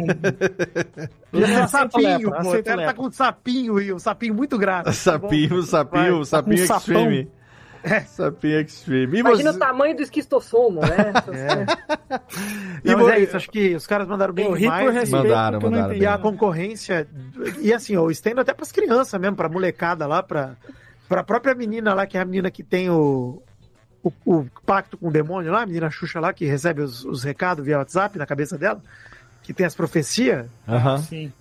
Sapinho, 1.68 2.30
lepra, 2.30 2.42
pô. 2.42 2.48
o 2.50 2.58
Até 2.58 2.76
tá 2.86 2.94
com 2.94 3.06
um 3.06 3.10
sapinho 3.12 3.80
e 3.80 3.92
um 3.92 3.98
sapinho 3.98 4.34
muito 4.34 4.56
grave. 4.58 4.92
Sapinho, 4.92 5.62
sapinho, 5.68 6.16
Vai, 6.16 6.24
sapinho 6.24 6.66
tá 6.68 6.80
sapão. 6.80 7.02
extreme. 7.10 7.30
Sapinho 8.08 8.60
extreme. 8.60 9.16
E 9.16 9.20
Imagina 9.20 9.52
você? 9.52 9.56
o 9.56 9.60
tamanho 9.60 9.96
do 9.96 10.02
esquistossomo, 10.02 10.80
né? 10.80 11.12
E 12.84 12.90
Não, 12.90 12.98
vo- 12.98 13.04
mas 13.06 13.14
é 13.14 13.20
isso, 13.20 13.36
acho 13.36 13.50
que 13.50 13.74
os 13.74 13.86
caras 13.86 14.06
mandaram 14.08 14.32
bem 14.34 14.52
demais. 14.54 14.88
e- 14.88 14.90
respeito, 14.92 15.22
Mandaram, 15.28 15.60
mandaram 15.60 15.84
E 15.86 15.96
entendi. 15.96 16.06
a 16.06 16.18
concorrência, 16.18 17.08
e 17.60 17.72
assim, 17.72 17.94
eu 17.94 18.10
estendo 18.10 18.40
até 18.40 18.52
pras 18.54 18.70
crianças 18.72 19.18
mesmo, 19.20 19.36
pra 19.36 19.48
molecada 19.48 20.06
lá, 20.06 20.22
pra, 20.22 20.56
pra 21.08 21.22
própria 21.22 21.54
menina 21.54 21.94
lá, 21.94 22.06
que 22.06 22.16
é 22.18 22.20
a 22.20 22.24
menina 22.24 22.50
que 22.50 22.62
tem 22.62 22.88
o, 22.90 23.42
o, 24.02 24.12
o 24.26 24.46
pacto 24.66 24.96
com 24.98 25.08
o 25.08 25.12
demônio 25.12 25.50
lá, 25.52 25.62
a 25.62 25.66
menina 25.66 25.90
Xuxa 25.90 26.20
lá, 26.20 26.32
que 26.32 26.44
recebe 26.46 26.82
os, 26.82 27.04
os 27.04 27.22
recados 27.24 27.64
via 27.64 27.78
WhatsApp 27.78 28.18
na 28.18 28.26
cabeça 28.26 28.56
dela, 28.58 28.80
que 29.42 29.52
tem 29.52 29.66
as 29.66 29.74
profecias. 29.74 30.46
Aham. 30.68 30.98
Sim. 30.98 31.32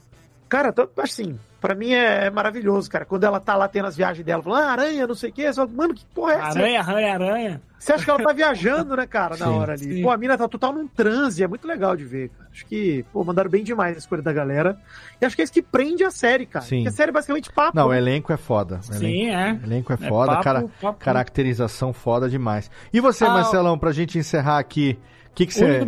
Cara, 0.50 0.72
tô- 0.72 0.90
assim, 1.02 1.38
pra 1.60 1.76
mim 1.76 1.92
é 1.92 2.30
maravilhoso, 2.30 2.90
cara. 2.90 3.06
Quando 3.06 3.24
ela 3.24 3.40
tá 3.40 3.56
lá 3.56 3.68
tendo 3.68 3.86
as 3.88 3.96
viagens 3.96 4.26
dela, 4.26 4.42
falando, 4.44 4.64
ah, 4.64 4.72
aranha, 4.72 5.08
não 5.08 5.16
sei 5.16 5.30
o 5.30 5.34
quê, 5.34 5.44
você 5.48 5.54
fala, 5.56 5.70
mano, 5.74 5.94
que 5.94 6.06
porra 6.14 6.34
é 6.34 6.36
essa? 6.36 6.60
Aranha, 6.60 6.82
aranha, 6.82 7.14
aranha. 7.14 7.62
Você 7.80 7.94
acha 7.94 8.04
que 8.04 8.10
ela 8.10 8.24
tá 8.24 8.34
viajando, 8.34 8.96
né, 8.96 9.06
cara, 9.06 9.38
na 9.38 9.46
Sim, 9.46 9.52
hora 9.52 9.74
ali. 9.74 9.84
sim. 9.96 10.02
Pô, 10.02 10.10
a 10.10 10.18
mina 10.18 10.36
tá 10.36 10.48
total 10.48 10.74
num 10.74 10.88
transe, 10.88 11.44
é 11.44 11.48
muito 11.48 11.68
legal 11.68 11.96
de 11.96 12.04
ver, 12.06 12.30
cara. 12.30 12.50
Acho 12.52 12.66
que, 12.66 13.06
pô, 13.14 13.24
mandaram 13.24 13.50
bem 13.52 13.64
demais 13.64 13.96
a 13.96 14.00
escolha 14.00 14.22
da 14.24 14.34
galera. 14.34 14.78
E 15.22 15.26
acho 15.26 15.36
que 15.36 15.42
é 15.42 15.46
isso 15.46 15.54
que 15.54 15.62
prende 15.62 16.04
a 16.04 16.10
série, 16.10 16.48
cara. 16.48 16.66
Sim. 16.66 16.78
Porque 16.78 16.90
a 16.90 16.92
série 16.92 17.10
é 17.10 17.14
basicamente 17.14 17.52
papo. 17.52 17.78
Não, 17.78 17.88
o 17.90 17.94
elenco 17.94 18.34
é 18.34 18.38
foda. 18.38 18.80
O 18.80 18.94
Sim, 18.96 19.28
elenco, 19.28 19.64
é. 19.64 19.68
elenco 19.68 19.94
é 19.94 19.96
É 19.96 20.10
foda, 20.10 20.32
papo, 20.32 20.44
cara, 20.44 20.66
papo. 20.82 21.00
caracterização 21.00 21.94
foda 21.94 22.28
demais. 22.28 22.70
E 22.92 23.00
você, 23.00 23.26
Ah, 23.26 23.30
Marcelão, 23.30 23.78
pra 23.78 23.92
gente 23.92 24.18
encerrar 24.18 24.58
aqui, 24.58 24.98
o 25.30 25.36
que, 25.36 25.46
que 25.46 25.54
você. 25.54 25.86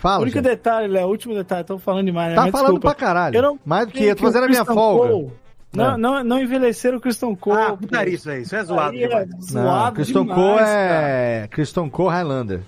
Fala. 0.00 0.18
o 0.18 0.22
único 0.22 0.36
gente. 0.38 0.44
detalhe, 0.44 0.88
Léo, 0.88 1.06
o 1.06 1.10
último 1.10 1.34
detalhe, 1.34 1.62
tô 1.64 1.78
falando 1.78 2.06
demais, 2.06 2.30
né? 2.30 2.34
Tá 2.34 2.42
Mas 2.42 2.50
falando 2.50 2.66
desculpa. 2.74 2.88
pra 2.88 3.06
caralho. 3.06 3.36
Eu 3.36 3.42
não 3.42 3.58
Mais 3.64 3.86
do 3.86 3.92
que 3.92 4.04
eu 4.04 4.16
tô 4.16 4.22
fazendo 4.24 4.44
a 4.44 4.48
minha 4.48 4.64
folga. 4.64 5.08
Cole- 5.12 5.32
Não, 5.72 5.94
É. 5.94 5.96
não, 5.96 6.24
não 6.24 6.38
envelheceram 6.40 6.98
o 6.98 7.00
Christian 7.00 7.34
Cole. 7.34 7.60
Ah, 7.60 7.76
putaria 7.76 8.14
isso 8.14 8.28
aí, 8.30 8.42
isso 8.42 8.56
é 8.56 8.64
zoado 8.64 8.90
Aí 8.96 9.04
é 9.04 9.08
demais. 9.08 9.28
Não, 9.30 9.40
zoado 9.62 9.94
Christian 9.96 10.22
demais, 10.22 10.40
Cole 10.40 10.58
cara. 10.58 10.72
é. 10.74 11.48
Christian 11.48 11.88
Cole 11.88 12.08
Highlander. 12.10 12.60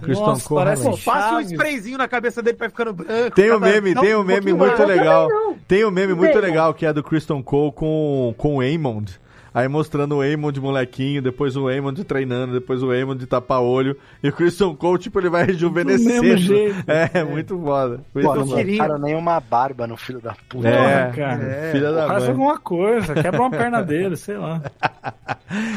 Christian 0.00 0.26
Nossa, 0.26 0.48
Cole 0.48 0.60
parece 0.64 0.82
Highlander. 0.82 1.04
Pô, 1.04 1.10
passa 1.10 1.34
um 1.34 1.40
sprayzinho 1.40 1.98
na 1.98 2.06
cabeça 2.06 2.40
dele 2.42 2.56
pra 2.56 2.68
ficando 2.70 2.92
branco. 2.92 3.34
Tem 3.34 3.50
um 3.52 3.58
meme, 3.58 3.94
tem 3.96 4.14
um 4.14 4.22
meme 4.22 4.52
muito 4.52 4.84
legal. 4.84 5.28
Tem 5.66 5.84
um 5.84 5.90
meme 5.90 6.14
muito 6.14 6.38
legal 6.38 6.72
que 6.72 6.86
é 6.86 6.92
do 6.92 7.02
Christian 7.02 7.42
Cole 7.42 7.72
com, 7.72 8.32
com 8.38 8.56
o 8.56 8.62
Eamond. 8.62 9.18
Aí 9.56 9.68
mostrando 9.68 10.16
o 10.16 10.22
Eamond 10.22 10.60
molequinho, 10.60 11.22
depois 11.22 11.56
o 11.56 11.70
Eamond 11.70 12.04
treinando, 12.04 12.52
depois 12.52 12.82
o 12.82 12.92
Eamond 12.92 13.18
de 13.18 13.26
tapa-olho. 13.26 13.96
E 14.22 14.28
o 14.28 14.32
Christian 14.34 14.74
Cole, 14.74 14.98
tipo, 14.98 15.18
ele 15.18 15.30
vai 15.30 15.46
rejuvenescendo. 15.46 16.22
mesmo 16.22 16.36
jeito. 16.36 16.84
É, 16.86 17.24
muito 17.24 17.58
foda. 17.58 18.02
Muito 18.14 18.26
Pô, 18.28 18.34
não 18.34 18.46
botaram 18.46 18.98
nenhuma 18.98 19.40
barba 19.40 19.86
no 19.86 19.96
filho 19.96 20.20
da 20.20 20.36
puta. 20.46 20.68
É, 20.68 21.10
cara. 21.10 21.42
é, 21.42 21.72
filha 21.72 21.90
da 21.90 22.06
Faz 22.06 22.24
mãe. 22.24 22.32
alguma 22.32 22.58
coisa, 22.60 23.14
quebra 23.14 23.40
uma 23.40 23.50
perna 23.50 23.80
dele, 23.82 24.14
sei 24.18 24.36
lá. 24.36 24.60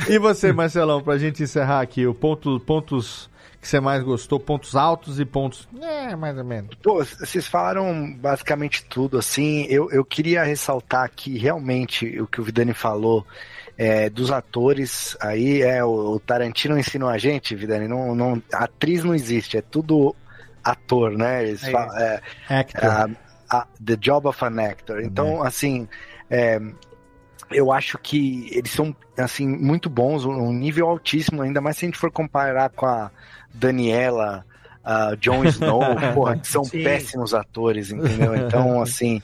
E 0.10 0.20
você, 0.20 0.52
Marcelão, 0.52 1.02
pra 1.02 1.18
gente 1.18 1.42
encerrar 1.42 1.80
aqui, 1.80 2.06
o 2.06 2.14
ponto, 2.14 2.60
pontos 2.60 3.30
que 3.62 3.68
você 3.70 3.80
mais 3.80 4.04
gostou, 4.04 4.42
pontos 4.42 4.76
altos 4.76 5.22
e 5.22 5.26
pontos. 5.26 5.70
É, 5.82 6.18
mais 6.18 6.38
ou 6.38 6.44
menos. 6.44 6.76
Pô, 6.84 6.96
vocês 7.02 7.48
falaram 7.48 8.14
basicamente 8.20 8.84
tudo, 8.84 9.18
assim, 9.18 9.66
eu, 9.70 9.90
eu 9.90 10.04
queria 10.04 10.44
ressaltar 10.44 11.10
que 11.16 11.38
realmente 11.38 12.20
o 12.20 12.28
que 12.28 12.42
o 12.42 12.44
Vidani 12.44 12.74
falou 12.74 13.26
é, 13.82 14.10
dos 14.10 14.30
atores, 14.30 15.16
aí 15.22 15.62
é 15.62 15.82
o, 15.86 15.90
o 16.16 16.20
Tarantino 16.20 16.78
ensinou 16.78 17.08
a 17.08 17.18
gente, 17.18 17.56
Vidani, 17.56 17.88
não, 17.88 18.14
não, 18.14 18.44
atriz 18.52 19.06
não 19.06 19.16
existe, 19.16 19.56
é 19.58 19.62
tudo 19.62 20.14
ator, 20.62 21.18
né? 21.18 21.44
Eles 21.48 21.64
É 21.64 21.72
falam, 21.72 21.98
é, 21.98 22.22
Actor. 22.50 22.84
a- 22.84 23.10
a- 23.50 23.68
the 23.84 23.96
job 23.96 24.28
of 24.28 24.44
an 24.44 24.62
actor. 24.62 25.02
Então, 25.02 25.42
assim, 25.42 25.88
é, 26.30 26.60
eu 27.50 27.72
acho 27.72 27.98
que 27.98 28.50
eles 28.52 28.70
são 28.70 28.94
assim 29.18 29.48
muito 29.48 29.90
bons, 29.90 30.26
um 30.26 30.34
um 30.50 30.52
nível 30.54 30.88
altíssimo, 30.90 31.42
ainda 31.42 31.62
mais 31.62 31.78
se 31.78 31.86
a 31.86 31.88
gente 31.88 31.98
for 31.98 32.12
comparar 32.12 32.70
com 32.72 32.86
a 32.86 33.10
Daniela, 33.54 34.46
a 34.84 35.16
Jon 35.16 35.46
Snow, 35.46 35.82
porra, 36.14 36.38
que 36.38 36.48
são 36.50 36.66
Sim. 36.66 36.84
péssimos 36.84 37.34
atores, 37.34 37.92
entendeu? 37.92 38.36
Então, 38.36 38.82
assim, 38.84 39.22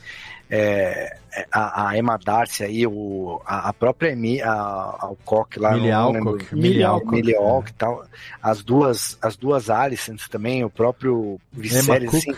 é, 0.49 1.17
é, 1.33 1.45
a, 1.51 1.89
a 1.89 1.97
Emma 1.97 2.17
Darcy 2.23 2.63
aí, 2.63 2.85
o, 2.87 3.41
a, 3.45 3.69
a 3.69 3.73
própria 3.73 4.11
Emi, 4.11 4.41
a, 4.41 4.51
a 4.51 4.97
Alcock 5.05 5.59
lá, 5.59 5.71
Millie 5.73 5.91
não 5.91 6.11
lembro- 6.11 6.29
Alcock. 6.33 6.55
Millie 6.55 6.83
Alcock. 6.83 7.11
Millie 7.15 7.35
Alcock 7.35 7.69
e 7.69 7.73
tal, 7.73 8.05
as 8.41 8.63
duas, 8.63 9.17
as 9.21 9.35
duas 9.35 9.69
Alicents 9.69 10.27
também, 10.29 10.63
o 10.63 10.69
próprio 10.69 11.39
Viserys, 11.51 12.13
assim, 12.13 12.33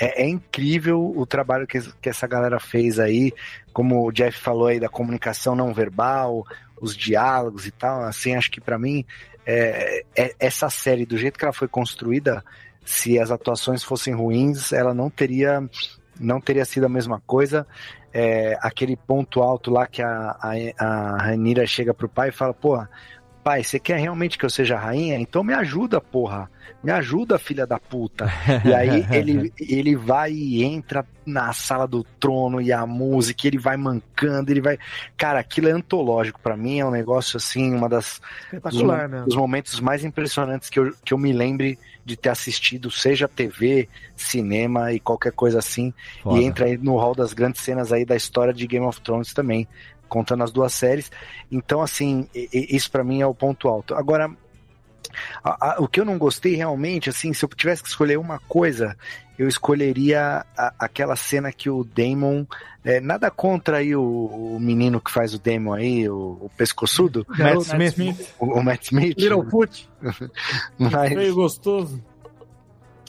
é, 0.00 0.22
é 0.24 0.28
incrível 0.28 1.00
o 1.16 1.24
trabalho 1.24 1.66
que, 1.66 1.80
que 2.00 2.08
essa 2.08 2.26
galera 2.26 2.58
fez 2.58 2.98
aí, 2.98 3.32
como 3.72 4.06
o 4.06 4.12
Jeff 4.12 4.38
falou 4.38 4.66
aí 4.66 4.80
da 4.80 4.88
comunicação 4.88 5.54
não 5.54 5.72
verbal, 5.72 6.44
os 6.80 6.96
diálogos 6.96 7.66
e 7.66 7.70
tal. 7.70 8.02
Assim, 8.02 8.34
acho 8.34 8.50
que 8.50 8.60
pra 8.60 8.78
mim 8.78 9.04
é, 9.46 10.02
é- 10.16 10.34
essa 10.40 10.68
série 10.68 11.06
do 11.06 11.16
jeito 11.16 11.38
que 11.38 11.44
ela 11.44 11.52
foi 11.54 11.68
construída, 11.68 12.44
se 12.84 13.18
as 13.18 13.30
atuações 13.30 13.84
fossem 13.84 14.14
ruins, 14.14 14.72
ela 14.72 14.92
não 14.94 15.08
teria 15.10 15.62
não 16.18 16.40
teria 16.40 16.64
sido 16.64 16.86
a 16.86 16.88
mesma 16.88 17.22
coisa. 17.26 17.66
É, 18.12 18.58
aquele 18.60 18.96
ponto 18.96 19.42
alto 19.42 19.70
lá 19.70 19.86
que 19.86 20.02
a, 20.02 20.36
a, 20.40 20.52
a 20.78 21.16
Ranira 21.22 21.66
chega 21.66 21.92
pro 21.92 22.08
pai 22.08 22.30
e 22.30 22.32
fala, 22.32 22.54
porra, 22.54 22.88
pai, 23.48 23.64
você 23.64 23.78
quer 23.78 23.98
realmente 23.98 24.36
que 24.36 24.44
eu 24.44 24.50
seja 24.50 24.76
rainha? 24.76 25.18
Então 25.18 25.42
me 25.42 25.54
ajuda, 25.54 26.02
porra. 26.02 26.50
Me 26.84 26.92
ajuda, 26.92 27.38
filha 27.38 27.66
da 27.66 27.78
puta. 27.78 28.30
E 28.62 28.74
aí 28.74 29.06
ele, 29.10 29.50
ele 29.58 29.96
vai 29.96 30.32
e 30.32 30.62
entra 30.62 31.02
na 31.24 31.50
sala 31.54 31.88
do 31.88 32.04
trono 32.04 32.60
e 32.60 32.70
a 32.72 32.86
música, 32.86 33.46
ele 33.46 33.56
vai 33.56 33.76
mancando, 33.76 34.50
ele 34.50 34.60
vai. 34.60 34.78
Cara, 35.16 35.40
aquilo 35.40 35.68
é 35.68 35.72
antológico 35.72 36.38
pra 36.40 36.58
mim, 36.58 36.78
é 36.78 36.84
um 36.84 36.90
negócio 36.90 37.38
assim, 37.38 37.74
uma 37.74 37.88
das 37.88 38.20
Espetacular, 38.44 39.08
dos, 39.08 39.18
né? 39.18 39.24
dos 39.24 39.36
momentos 39.36 39.80
mais 39.80 40.04
impressionantes 40.04 40.68
que 40.68 40.78
eu, 40.78 40.92
que 41.02 41.14
eu 41.14 41.18
me 41.18 41.32
lembre 41.32 41.78
de 42.08 42.16
ter 42.16 42.30
assistido, 42.30 42.90
seja 42.90 43.28
TV, 43.28 43.88
cinema 44.16 44.92
e 44.92 44.98
qualquer 44.98 45.32
coisa 45.32 45.58
assim. 45.58 45.92
Foda. 46.22 46.40
E 46.40 46.44
entra 46.44 46.66
aí 46.66 46.76
no 46.76 46.96
hall 46.96 47.14
das 47.14 47.32
grandes 47.32 47.60
cenas 47.62 47.92
aí 47.92 48.04
da 48.04 48.16
história 48.16 48.52
de 48.52 48.66
Game 48.66 48.86
of 48.86 49.00
Thrones 49.00 49.32
também, 49.32 49.68
contando 50.08 50.42
as 50.42 50.50
duas 50.50 50.72
séries. 50.72 51.10
Então, 51.52 51.82
assim, 51.82 52.26
isso 52.34 52.90
pra 52.90 53.04
mim 53.04 53.20
é 53.20 53.26
o 53.26 53.34
ponto 53.34 53.68
alto. 53.68 53.94
Agora, 53.94 54.30
a- 55.42 55.72
a- 55.72 55.76
o 55.80 55.88
que 55.88 56.00
eu 56.00 56.04
não 56.04 56.18
gostei 56.18 56.54
realmente, 56.54 57.08
assim, 57.10 57.32
se 57.32 57.44
eu 57.44 57.48
tivesse 57.48 57.82
que 57.82 57.88
escolher 57.88 58.18
uma 58.18 58.38
coisa, 58.48 58.96
eu 59.38 59.48
escolheria 59.48 60.44
a- 60.56 60.72
aquela 60.78 61.16
cena 61.16 61.52
que 61.52 61.70
o 61.70 61.84
Damon. 61.84 62.44
é, 62.84 63.00
nada 63.00 63.30
contra 63.30 63.78
aí 63.78 63.94
o, 63.94 64.02
o 64.02 64.58
menino 64.60 64.98
que 65.00 65.10
faz 65.10 65.34
o 65.34 65.38
Damon 65.38 65.74
aí, 65.74 66.08
o, 66.08 66.38
o 66.40 66.50
pescoçudo, 66.56 67.26
Matt 67.28 67.60
Smith. 67.90 68.34
o, 68.38 68.46
o 68.46 68.62
Matt 68.64 68.84
Smith. 68.84 69.18
Littlefoot. 69.18 69.88
Mas, 70.78 71.12
Feio 71.12 71.34
gostoso. 71.34 72.02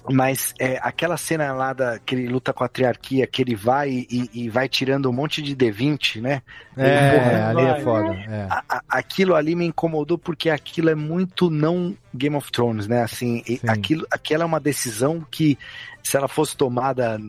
Mas 0.09 0.53
é, 0.59 0.79
aquela 0.81 1.17
cena 1.17 1.51
lá 1.53 1.73
da, 1.73 1.99
que 1.99 2.15
ele 2.15 2.27
luta 2.27 2.53
com 2.53 2.63
a 2.63 2.67
triarquia, 2.67 3.27
que 3.27 3.41
ele 3.41 3.55
vai 3.55 3.89
e, 4.09 4.29
e 4.33 4.49
vai 4.49 4.69
tirando 4.69 5.09
um 5.09 5.13
monte 5.13 5.41
de 5.41 5.55
D20, 5.55 6.21
né? 6.21 6.41
É, 6.77 7.11
Porra, 7.17 7.47
ali 7.49 7.61
é 7.61 7.71
vai. 7.73 7.81
foda. 7.83 8.13
É. 8.13 8.47
A- 8.49 8.63
a- 8.69 8.81
aquilo 8.89 9.35
ali 9.35 9.55
me 9.55 9.65
incomodou 9.65 10.17
porque 10.17 10.49
aquilo 10.49 10.89
é 10.89 10.95
muito 10.95 11.49
não 11.49 11.95
Game 12.15 12.35
of 12.35 12.51
Thrones, 12.51 12.87
né? 12.87 13.03
Assim, 13.03 13.43
Sim. 13.45 13.59
aquilo, 13.67 14.07
aquela 14.09 14.43
é 14.43 14.45
uma 14.45 14.59
decisão 14.59 15.25
que, 15.29 15.57
se 16.03 16.15
ela 16.15 16.27
fosse 16.27 16.55
tomada 16.55 17.19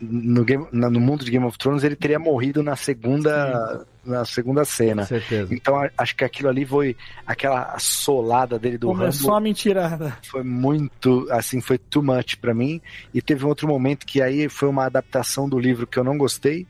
no, 0.00 0.44
game- 0.44 0.66
na- 0.72 0.90
no 0.90 1.00
mundo 1.00 1.24
de 1.24 1.30
Game 1.30 1.44
of 1.44 1.56
Thrones, 1.58 1.84
ele 1.84 1.96
teria 1.96 2.18
morrido 2.18 2.62
na 2.62 2.76
segunda, 2.76 3.84
na 4.04 4.24
segunda 4.24 4.64
cena. 4.64 5.02
Com 5.02 5.08
certeza. 5.08 5.54
Então 5.54 5.76
a- 5.76 5.90
acho 5.98 6.14
que 6.16 6.24
aquilo 6.24 6.48
ali 6.48 6.64
foi 6.64 6.96
aquela 7.26 7.76
solada 7.78 8.58
dele 8.58 8.78
do 8.78 8.88
Começou 8.88 9.28
Rambo 9.30 9.36
a 9.36 9.40
mentirada. 9.40 10.16
foi 10.30 10.42
muito, 10.42 11.26
assim, 11.30 11.60
foi 11.60 11.78
too 11.78 12.02
much 12.02 12.36
pra 12.40 12.54
mim. 12.54 12.80
E 13.12 13.20
teve 13.22 13.44
um 13.44 13.48
outro 13.48 13.66
momento 13.68 14.06
que 14.06 14.20
aí 14.22 14.48
foi 14.48 14.68
uma 14.68 14.84
adaptação 14.86 15.48
do 15.48 15.58
livro 15.58 15.86
que 15.86 15.98
eu 15.98 16.04
não 16.04 16.16
gostei, 16.18 16.66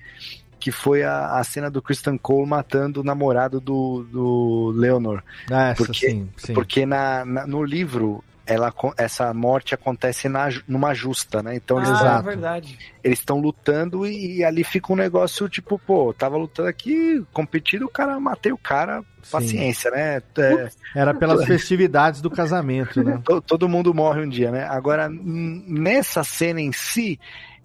que 0.61 0.71
foi 0.71 1.03
a, 1.03 1.39
a 1.39 1.45
cena 1.45 1.69
do 1.71 1.83
Christian 1.83 2.17
Cole 2.17 2.49
matando 2.49 3.01
o 3.01 3.05
namorado 3.05 3.61
do, 3.61 4.07
do 4.11 4.73
Leonor. 4.77 5.23
Ah, 5.51 5.71
essa 5.71 5.85
Porque- 5.85 6.09
sim, 6.11 6.29
sim. 6.37 6.55
Porque 6.55 6.87
na, 6.87 7.25
na- 7.25 7.47
no 7.47 7.65
livro, 7.65 8.23
ela, 8.53 8.73
essa 8.97 9.33
morte 9.35 9.75
acontece 9.75 10.29
na, 10.29 10.49
numa 10.69 10.95
justa, 10.95 11.43
né? 11.43 11.55
Então 11.57 11.79
eles 11.79 11.91
ah, 11.91 11.95
Exato. 11.95 12.21
é 12.29 12.31
verdade. 12.33 12.79
eles 13.03 13.19
estão 13.19 13.39
lutando 13.41 14.07
e, 14.07 14.39
e 14.39 14.45
ali 14.45 14.63
fica 14.65 14.93
um 14.93 14.97
negócio 14.97 15.49
tipo, 15.49 15.79
pô, 15.79 16.13
tava 16.13 16.37
lutando 16.37 16.69
aqui, 16.69 17.25
competindo, 17.33 17.85
o 17.85 17.91
cara 17.91 18.19
matei 18.21 18.53
o 18.53 18.59
cara, 18.59 19.03
paciência, 19.31 19.91
né? 19.91 20.23
É, 20.39 20.69
Era 20.95 21.15
pelas 21.15 21.45
festividades 21.47 22.21
do 22.21 22.31
casamento, 22.31 23.03
né? 23.03 23.21
To- 23.25 23.41
todo 23.41 23.69
mundo 23.69 23.93
morre 23.95 24.23
um 24.23 24.29
dia, 24.29 24.51
né? 24.51 24.65
Agora, 24.69 25.09
nessa 25.09 26.25
cena 26.25 26.61
em 26.61 26.73
si, 26.73 27.19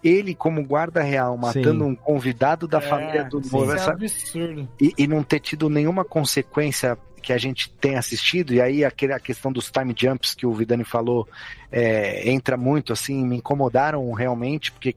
ele 0.04 0.36
como 0.36 0.64
guarda 0.64 1.02
real 1.02 1.36
matando 1.38 1.84
Sim. 1.86 1.92
um 1.92 1.96
convidado 1.96 2.68
da 2.68 2.78
É, 2.78 2.82
família 2.82 3.24
do 3.26 3.40
Isso 3.40 3.72
é 3.72 3.90
absurdo. 3.90 4.70
e, 4.80 4.94
e 4.98 5.08
não 5.08 5.24
ter 5.24 5.40
tido 5.40 5.70
nenhuma 5.70 6.06
consequência 6.06 6.98
que 7.22 7.34
a 7.34 7.38
gente 7.38 7.69
tem 7.69 7.95
assistido, 7.95 8.53
e 8.53 8.61
aí 8.61 8.85
aquele, 8.85 9.14
a 9.14 9.19
questão 9.19 9.52
dos 9.52 9.69
time 9.69 9.94
jumps 9.98 10.34
que 10.34 10.45
o 10.45 10.53
Vidani 10.53 10.84
falou 10.84 11.27
é, 11.72 12.30
entra 12.30 12.56
muito, 12.56 12.94
assim, 12.94 13.26
me 13.26 13.38
incomodaram 13.38 14.11
realmente, 14.14 14.72
porque 14.72 14.95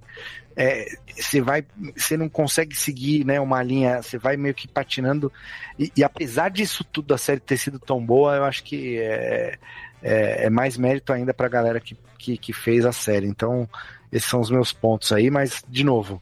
é, 0.56 0.86
você 1.16 1.40
vai, 1.40 1.64
você 1.96 2.16
não 2.16 2.28
consegue 2.28 2.76
seguir 2.76 3.24
né, 3.24 3.40
uma 3.40 3.62
linha, 3.62 4.02
você 4.02 4.18
vai 4.18 4.36
meio 4.36 4.54
que 4.54 4.68
patinando, 4.68 5.32
e, 5.78 5.90
e 5.96 6.04
apesar 6.04 6.50
disso 6.50 6.84
tudo 6.84 7.08
da 7.08 7.18
série 7.18 7.40
ter 7.40 7.56
sido 7.56 7.78
tão 7.78 8.04
boa, 8.04 8.36
eu 8.36 8.44
acho 8.44 8.62
que 8.62 8.98
é, 8.98 9.58
é, 10.02 10.46
é 10.46 10.50
mais 10.50 10.76
mérito 10.76 11.12
ainda 11.12 11.32
pra 11.32 11.48
galera 11.48 11.80
que, 11.80 11.96
que, 12.18 12.36
que 12.36 12.52
fez 12.52 12.84
a 12.84 12.92
série. 12.92 13.26
Então, 13.26 13.68
esses 14.12 14.28
são 14.28 14.40
os 14.40 14.50
meus 14.50 14.72
pontos 14.72 15.12
aí, 15.12 15.30
mas, 15.30 15.64
de 15.68 15.84
novo, 15.84 16.20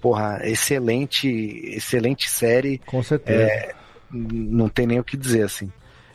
porra, 0.00 0.40
excelente, 0.44 1.28
excelente 1.28 2.30
série. 2.30 2.78
Com 2.86 3.02
certeza. 3.02 3.42
É, 3.42 3.74
não 4.12 4.68
tem 4.68 4.86
nem 4.86 4.98
o 4.98 5.04
que 5.04 5.16
dizer, 5.16 5.44
assim. 5.44 5.70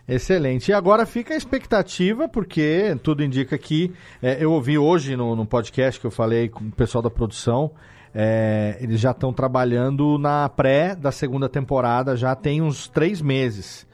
Excelente. 0.07 0.69
E 0.69 0.73
agora 0.73 1.05
fica 1.05 1.33
a 1.33 1.37
expectativa, 1.37 2.27
porque 2.29 2.95
tudo 3.01 3.23
indica 3.23 3.57
que. 3.57 3.91
é, 4.21 4.37
eu 4.39 4.51
ouvi 4.51 4.77
hoje 4.77 5.15
no, 5.15 5.35
no 5.35 5.45
podcast 5.45 5.99
que 5.99 6.05
eu 6.05 6.11
falei 6.11 6.47
com 6.47 6.65
o 6.65 6.71
pessoal 6.71 7.01
da 7.01 7.09
produção. 7.09 7.71
é, 8.15 8.77
eles 8.79 9.01
já 9.01 9.11
estão 9.11 9.33
trabalhando 9.33 10.17
na 10.17 10.47
pré 10.47 10.95
da 10.95 11.11
segunda 11.11 11.49
temporada, 11.49 12.15
já 12.15 12.33
tem 12.33 12.61
uns 12.61 12.87
três 12.87 13.21
meses. 13.21 13.85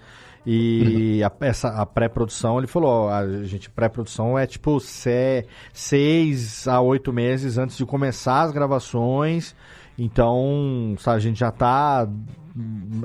E 0.45 1.23
a, 1.23 1.31
essa, 1.41 1.69
a 1.69 1.85
pré-produção, 1.85 2.57
ele 2.59 2.67
falou, 2.67 3.05
ó, 3.05 3.09
a 3.11 3.43
gente, 3.43 3.69
pré-produção 3.69 4.37
é 4.37 4.45
tipo 4.45 4.79
se, 4.79 5.45
seis 5.73 6.67
a 6.67 6.81
oito 6.81 7.11
meses 7.11 7.57
antes 7.57 7.77
de 7.77 7.85
começar 7.85 8.41
as 8.41 8.51
gravações. 8.51 9.55
Então, 9.97 10.95
sabe, 10.99 11.17
a 11.17 11.19
gente 11.19 11.39
já 11.39 11.51
tá 11.51 12.07
hum, 12.07 12.23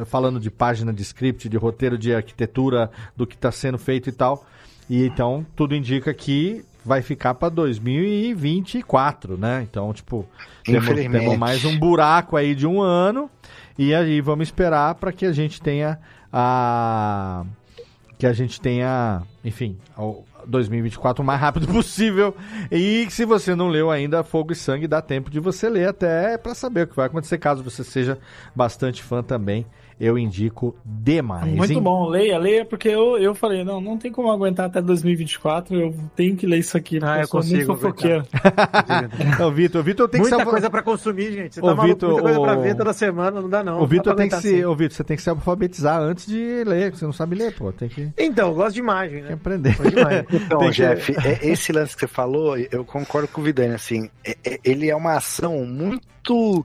falando 0.06 0.40
de 0.40 0.50
página 0.50 0.92
de 0.92 1.02
script, 1.02 1.48
de 1.48 1.56
roteiro, 1.56 1.96
de 1.96 2.14
arquitetura, 2.14 2.90
do 3.16 3.26
que 3.26 3.34
está 3.34 3.50
sendo 3.52 3.78
feito 3.78 4.08
e 4.08 4.12
tal. 4.12 4.46
E 4.88 5.04
então, 5.04 5.44
tudo 5.54 5.74
indica 5.74 6.12
que 6.14 6.64
vai 6.84 7.02
ficar 7.02 7.34
para 7.34 7.48
2024, 7.48 9.36
né? 9.36 9.66
Então, 9.68 9.92
tipo, 9.92 10.24
temos, 10.64 10.86
temos 10.86 11.36
mais 11.36 11.64
um 11.64 11.76
buraco 11.76 12.36
aí 12.36 12.54
de 12.54 12.66
um 12.66 12.80
ano. 12.80 13.28
E 13.76 13.92
aí 13.94 14.20
vamos 14.20 14.48
esperar 14.48 14.94
para 14.94 15.12
que 15.12 15.26
a 15.26 15.32
gente 15.32 15.60
tenha 15.60 15.98
a 16.32 17.44
que 18.18 18.26
a 18.26 18.32
gente 18.32 18.60
tenha, 18.60 19.22
enfim, 19.44 19.76
2024 20.46 21.22
o 21.22 21.26
mais 21.26 21.40
rápido 21.40 21.66
possível. 21.72 22.34
E 22.70 23.06
se 23.10 23.24
você 23.24 23.54
não 23.54 23.68
leu 23.68 23.90
ainda 23.90 24.22
Fogo 24.22 24.52
e 24.52 24.56
Sangue, 24.56 24.86
dá 24.86 25.02
tempo 25.02 25.30
de 25.30 25.40
você 25.40 25.68
ler 25.68 25.88
até 25.88 26.38
para 26.38 26.54
saber 26.54 26.82
o 26.82 26.86
que 26.86 26.96
vai 26.96 27.06
acontecer 27.06 27.38
caso 27.38 27.62
você 27.62 27.84
seja 27.84 28.18
bastante 28.54 29.02
fã 29.02 29.22
também. 29.22 29.66
Eu 29.98 30.18
indico 30.18 30.76
demais. 30.84 31.50
Muito 31.54 31.72
hein? 31.72 31.80
bom, 31.82 32.06
leia, 32.08 32.36
leia, 32.38 32.64
porque 32.66 32.88
eu, 32.88 33.16
eu 33.16 33.34
falei, 33.34 33.64
não, 33.64 33.80
não 33.80 33.96
tem 33.96 34.12
como 34.12 34.30
aguentar 34.30 34.66
até 34.66 34.82
2024, 34.82 35.74
eu 35.74 35.94
tenho 36.14 36.36
que 36.36 36.46
ler 36.46 36.58
isso 36.58 36.76
aqui, 36.76 36.98
porque 37.00 37.10
Ah, 37.12 37.20
eu 37.22 37.26
sou 37.26 37.40
muito 37.40 37.52
consigo 37.66 37.74
fofoqueiro. 37.76 38.24
Então, 39.34 39.50
Vitor, 39.52 39.80
o 39.80 39.84
Vitor 39.84 40.08
tem 40.08 40.20
que 40.20 40.28
Muita 40.28 40.44
ser 40.44 40.50
coisa 40.50 40.70
pra 40.70 40.82
consumir, 40.82 41.32
gente. 41.32 41.54
Você 41.54 41.60
Ô, 41.60 41.64
tá 41.68 41.74
maluco, 41.74 41.94
Vitor, 41.94 42.08
muita 42.10 42.22
coisa 42.22 42.40
pra 42.40 42.58
o- 42.58 42.62
ver 42.62 42.76
toda 42.76 42.92
semana, 42.92 43.40
não 43.40 43.48
dá 43.48 43.62
não. 43.64 43.80
O 43.80 43.86
Vitor 43.86 44.14
pra 44.14 44.22
tem 44.22 44.28
que 44.28 44.36
se, 44.36 44.48
assim. 44.56 44.64
ô, 44.64 44.74
Vitor, 44.76 44.96
você 44.96 45.04
tem 45.04 45.16
que 45.16 45.22
se 45.22 45.30
alfabetizar 45.30 46.00
antes 46.00 46.26
de 46.26 46.62
ler, 46.64 46.84
porque 46.90 46.98
você 46.98 47.04
não 47.06 47.12
sabe 47.12 47.34
ler, 47.36 47.54
pô, 47.54 47.72
tem 47.72 47.88
que 47.88 48.08
Então, 48.18 48.48
eu 48.48 48.54
gosto 48.54 48.74
de 48.74 48.80
imagem, 48.80 49.22
né? 49.22 49.32
aprender. 49.32 49.74
Gosto 49.76 49.90
de 49.94 49.98
imagem. 50.00 50.26
Então, 50.32 50.58
Tem 50.60 50.68
que- 50.70 50.74
Jeff, 50.76 51.12
é- 51.26 51.48
esse 51.48 51.72
lance 51.72 51.94
que 51.94 52.00
você 52.00 52.06
falou, 52.06 52.56
eu 52.58 52.84
concordo 52.84 53.28
com 53.28 53.40
o 53.40 53.44
Vidani, 53.44 53.74
assim, 53.74 54.10
é- 54.24 54.36
é- 54.44 54.60
ele 54.64 54.90
é 54.90 54.96
uma 54.96 55.14
ação 55.16 55.64
muito 55.64 56.64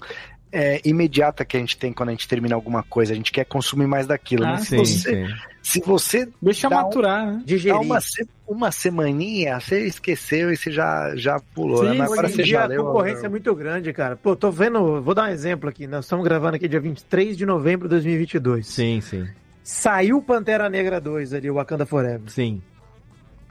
é, 0.51 0.81
imediata 0.83 1.45
que 1.45 1.55
a 1.55 1.59
gente 1.59 1.77
tem 1.77 1.93
quando 1.93 2.09
a 2.09 2.11
gente 2.11 2.27
termina 2.27 2.55
alguma 2.55 2.83
coisa, 2.83 3.13
a 3.13 3.15
gente 3.15 3.31
quer 3.31 3.45
consumir 3.45 3.87
mais 3.87 4.05
daquilo, 4.07 4.43
Ah, 4.45 4.53
né? 4.53 4.57
Se 4.59 4.65
Sim, 4.69 4.77
você, 4.77 5.25
sim. 5.27 5.33
se 5.61 5.79
você 5.81 6.29
Deixa 6.41 6.67
dá 6.69 6.79
um- 6.79 6.83
maturar, 6.83 7.25
né? 7.25 7.33
dá 7.37 7.43
Digerir. 7.45 7.79
uma, 7.79 8.01
se- 8.01 8.27
uma 8.47 8.71
semaninha, 8.71 9.59
você 9.59 9.85
esqueceu 9.87 10.51
e 10.51 10.57
você 10.57 10.71
já, 10.71 11.15
já 11.15 11.39
pulou, 11.53 11.83
né? 11.83 11.91
Sim, 11.93 11.97
Mas 11.99 12.09
Hoje 12.11 12.13
agora 12.19 12.27
em 12.27 12.31
você 12.35 12.43
dia 12.43 12.51
já 12.57 12.63
a 12.63 12.67
leu. 12.67 12.83
concorrência 12.83 13.25
é 13.25 13.29
muito 13.29 13.55
grande, 13.55 13.93
cara. 13.93 14.15
Pô, 14.17 14.35
tô 14.35 14.51
vendo, 14.51 15.01
vou 15.01 15.15
dar 15.15 15.29
um 15.29 15.31
exemplo 15.31 15.69
aqui. 15.69 15.87
Nós 15.87 16.05
estamos 16.05 16.23
gravando 16.25 16.55
aqui 16.57 16.67
dia 16.67 16.79
23 16.81 17.37
de 17.37 17.45
novembro 17.45 17.87
de 17.87 17.91
2022. 17.95 18.67
Sim, 18.67 18.99
sim. 19.01 19.25
Saiu 19.63 20.21
Pantera 20.21 20.69
Negra 20.69 20.99
2 20.99 21.33
ali, 21.33 21.49
o 21.49 21.53
Wakanda 21.53 21.85
Forever. 21.85 22.29
Sim. 22.29 22.61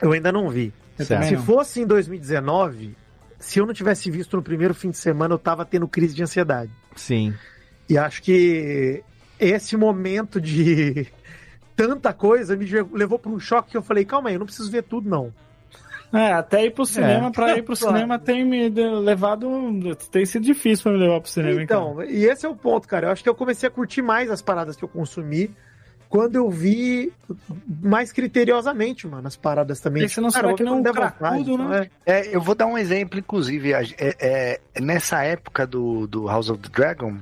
Eu 0.01 0.11
ainda 0.11 0.31
não 0.31 0.49
vi. 0.49 0.73
Eu 0.99 1.05
Se 1.05 1.13
não. 1.35 1.43
fosse 1.43 1.81
em 1.81 1.87
2019, 1.87 2.95
se 3.39 3.59
eu 3.59 3.65
não 3.65 3.73
tivesse 3.73 4.11
visto 4.11 4.35
no 4.37 4.43
primeiro 4.43 4.73
fim 4.73 4.89
de 4.91 4.97
semana, 4.97 5.33
eu 5.33 5.39
tava 5.39 5.65
tendo 5.65 5.87
crise 5.87 6.13
de 6.13 6.21
ansiedade. 6.21 6.69
Sim. 6.95 7.33
E 7.89 7.97
acho 7.97 8.21
que 8.21 9.03
esse 9.39 9.75
momento 9.75 10.39
de 10.39 11.07
tanta 11.75 12.13
coisa 12.13 12.55
me 12.55 12.65
levou 12.93 13.17
para 13.17 13.31
um 13.31 13.39
choque 13.39 13.71
que 13.71 13.77
eu 13.77 13.83
falei, 13.83 14.05
calma 14.05 14.29
aí, 14.29 14.35
eu 14.35 14.39
não 14.39 14.45
preciso 14.45 14.71
ver 14.71 14.83
tudo, 14.83 15.09
não. 15.09 15.33
É, 16.13 16.33
até 16.33 16.65
ir 16.65 16.71
pro 16.71 16.85
cinema, 16.85 17.31
pra 17.31 17.57
ir 17.57 17.63
pro 17.63 17.75
cinema 17.75 18.19
tem 18.19 18.43
me 18.43 18.69
levado. 18.69 19.47
Tem 20.11 20.25
sido 20.25 20.43
difícil 20.43 20.83
pra 20.83 20.91
me 20.91 20.97
levar 20.97 21.21
pro 21.21 21.29
cinema, 21.29 21.61
hein, 21.61 21.67
cara? 21.67 21.81
Então, 21.81 22.03
e 22.03 22.25
esse 22.25 22.45
é 22.45 22.49
o 22.49 22.55
ponto, 22.55 22.87
cara. 22.87 23.07
Eu 23.07 23.11
acho 23.11 23.23
que 23.23 23.29
eu 23.29 23.35
comecei 23.35 23.67
a 23.67 23.71
curtir 23.71 24.01
mais 24.01 24.29
as 24.29 24.41
paradas 24.41 24.75
que 24.75 24.83
eu 24.83 24.89
consumi 24.89 25.49
quando 26.11 26.35
eu 26.35 26.49
vi 26.49 27.09
mais 27.81 28.11
criteriosamente, 28.11 29.07
mano, 29.07 29.25
as 29.25 29.37
paradas 29.37 29.79
também. 29.79 30.03
E 30.03 30.09
você 30.09 30.19
não 30.19 30.29
Cara, 30.29 30.53
que 30.53 30.61
der 30.83 30.91
vontade, 30.91 31.17
cracudo, 31.17 31.57
né? 31.57 31.89
então, 32.03 32.13
É, 32.13 32.35
eu 32.35 32.41
vou 32.41 32.53
dar 32.53 32.65
um 32.67 32.77
exemplo, 32.77 33.17
inclusive. 33.17 33.71
é- 33.97 34.15
é, 34.19 34.59
nessa 34.81 35.23
época 35.23 35.65
do, 35.65 36.05
do 36.07 36.27
House 36.27 36.49
of 36.49 36.61
the 36.61 36.67
Dragon, 36.69 37.17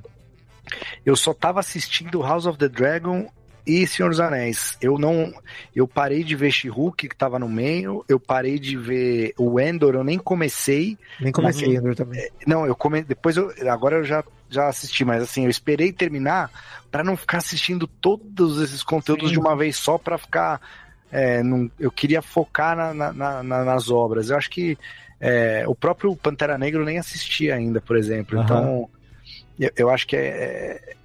eu 1.06 1.16
só 1.16 1.36
tava 1.36 1.60
assistindo 1.60 2.20
House 2.24 2.48
of 2.48 2.58
the 2.58 2.68
Dragon 2.68 3.30
e 3.66 3.86
Senhor 3.88 4.10
dos 4.10 4.20
Anéis. 4.20 4.78
Eu 4.82 4.98
não. 4.98 5.34
Eu 5.76 5.88
parei 5.88 6.24
de 6.24 6.36
ver 6.36 6.52
She-Hulk, 6.52 7.08
que 7.10 7.16
tava 7.16 7.38
no 7.40 7.48
meio. 7.50 8.04
Eu 8.08 8.20
parei 8.20 8.58
de 8.60 8.76
ver 8.78 9.34
o 9.38 9.60
Endor, 9.60 9.96
eu 9.96 10.04
nem 10.04 10.18
comecei. 10.18 10.98
é. 11.20 11.24
Nem 11.24 11.32
comecei, 11.32 11.76
Andor, 11.78 11.96
também. 11.96 12.30
Não, 12.46 12.66
eu 12.66 12.76
come... 12.76 13.02
depois 13.02 13.38
eu. 13.38 13.52
Agora 13.70 13.98
eu 13.98 14.04
já, 14.04 14.24
já 14.50 14.68
assisti, 14.68 15.04
mas 15.06 15.22
assim, 15.24 15.44
eu 15.44 15.50
esperei 15.50 15.92
terminar 15.92 16.50
pra 16.92 17.04
não 17.04 17.16
ficar 17.16 17.38
assistindo 17.38 17.86
todos 17.88 18.62
esses 18.62 18.82
conteúdos 18.84 19.28
Sim. 19.30 19.34
de 19.34 19.40
uma 19.40 19.56
vez 19.56 19.76
só 19.78 19.98
pra 19.98 20.18
ficar. 20.18 20.60
é, 21.12 21.42
num- 21.42 21.72
eu 21.80 21.90
queria 21.92 22.22
focar 22.22 22.76
na- 22.78 22.94
na- 22.94 23.14
na- 23.14 23.44
na- 23.44 23.66
nas 23.66 23.90
obras. 23.90 24.30
Eu 24.30 24.38
acho 24.38 24.50
que 24.50 24.78
é, 25.20 25.64
o 25.68 25.74
próprio 25.74 26.16
Pantera 26.16 26.58
Negra 26.58 26.80
eu 26.82 26.86
nem 26.86 26.98
assisti 27.00 27.52
ainda, 27.52 27.82
por 27.82 27.98
exemplo. 27.98 28.38
Aham. 28.40 28.46
Então, 28.46 28.90
eu, 29.60 29.72
eu 29.76 29.90
acho 29.90 30.06
que 30.08 30.16
é, 30.16 30.20
é- 30.20 30.82
é- 30.92 30.96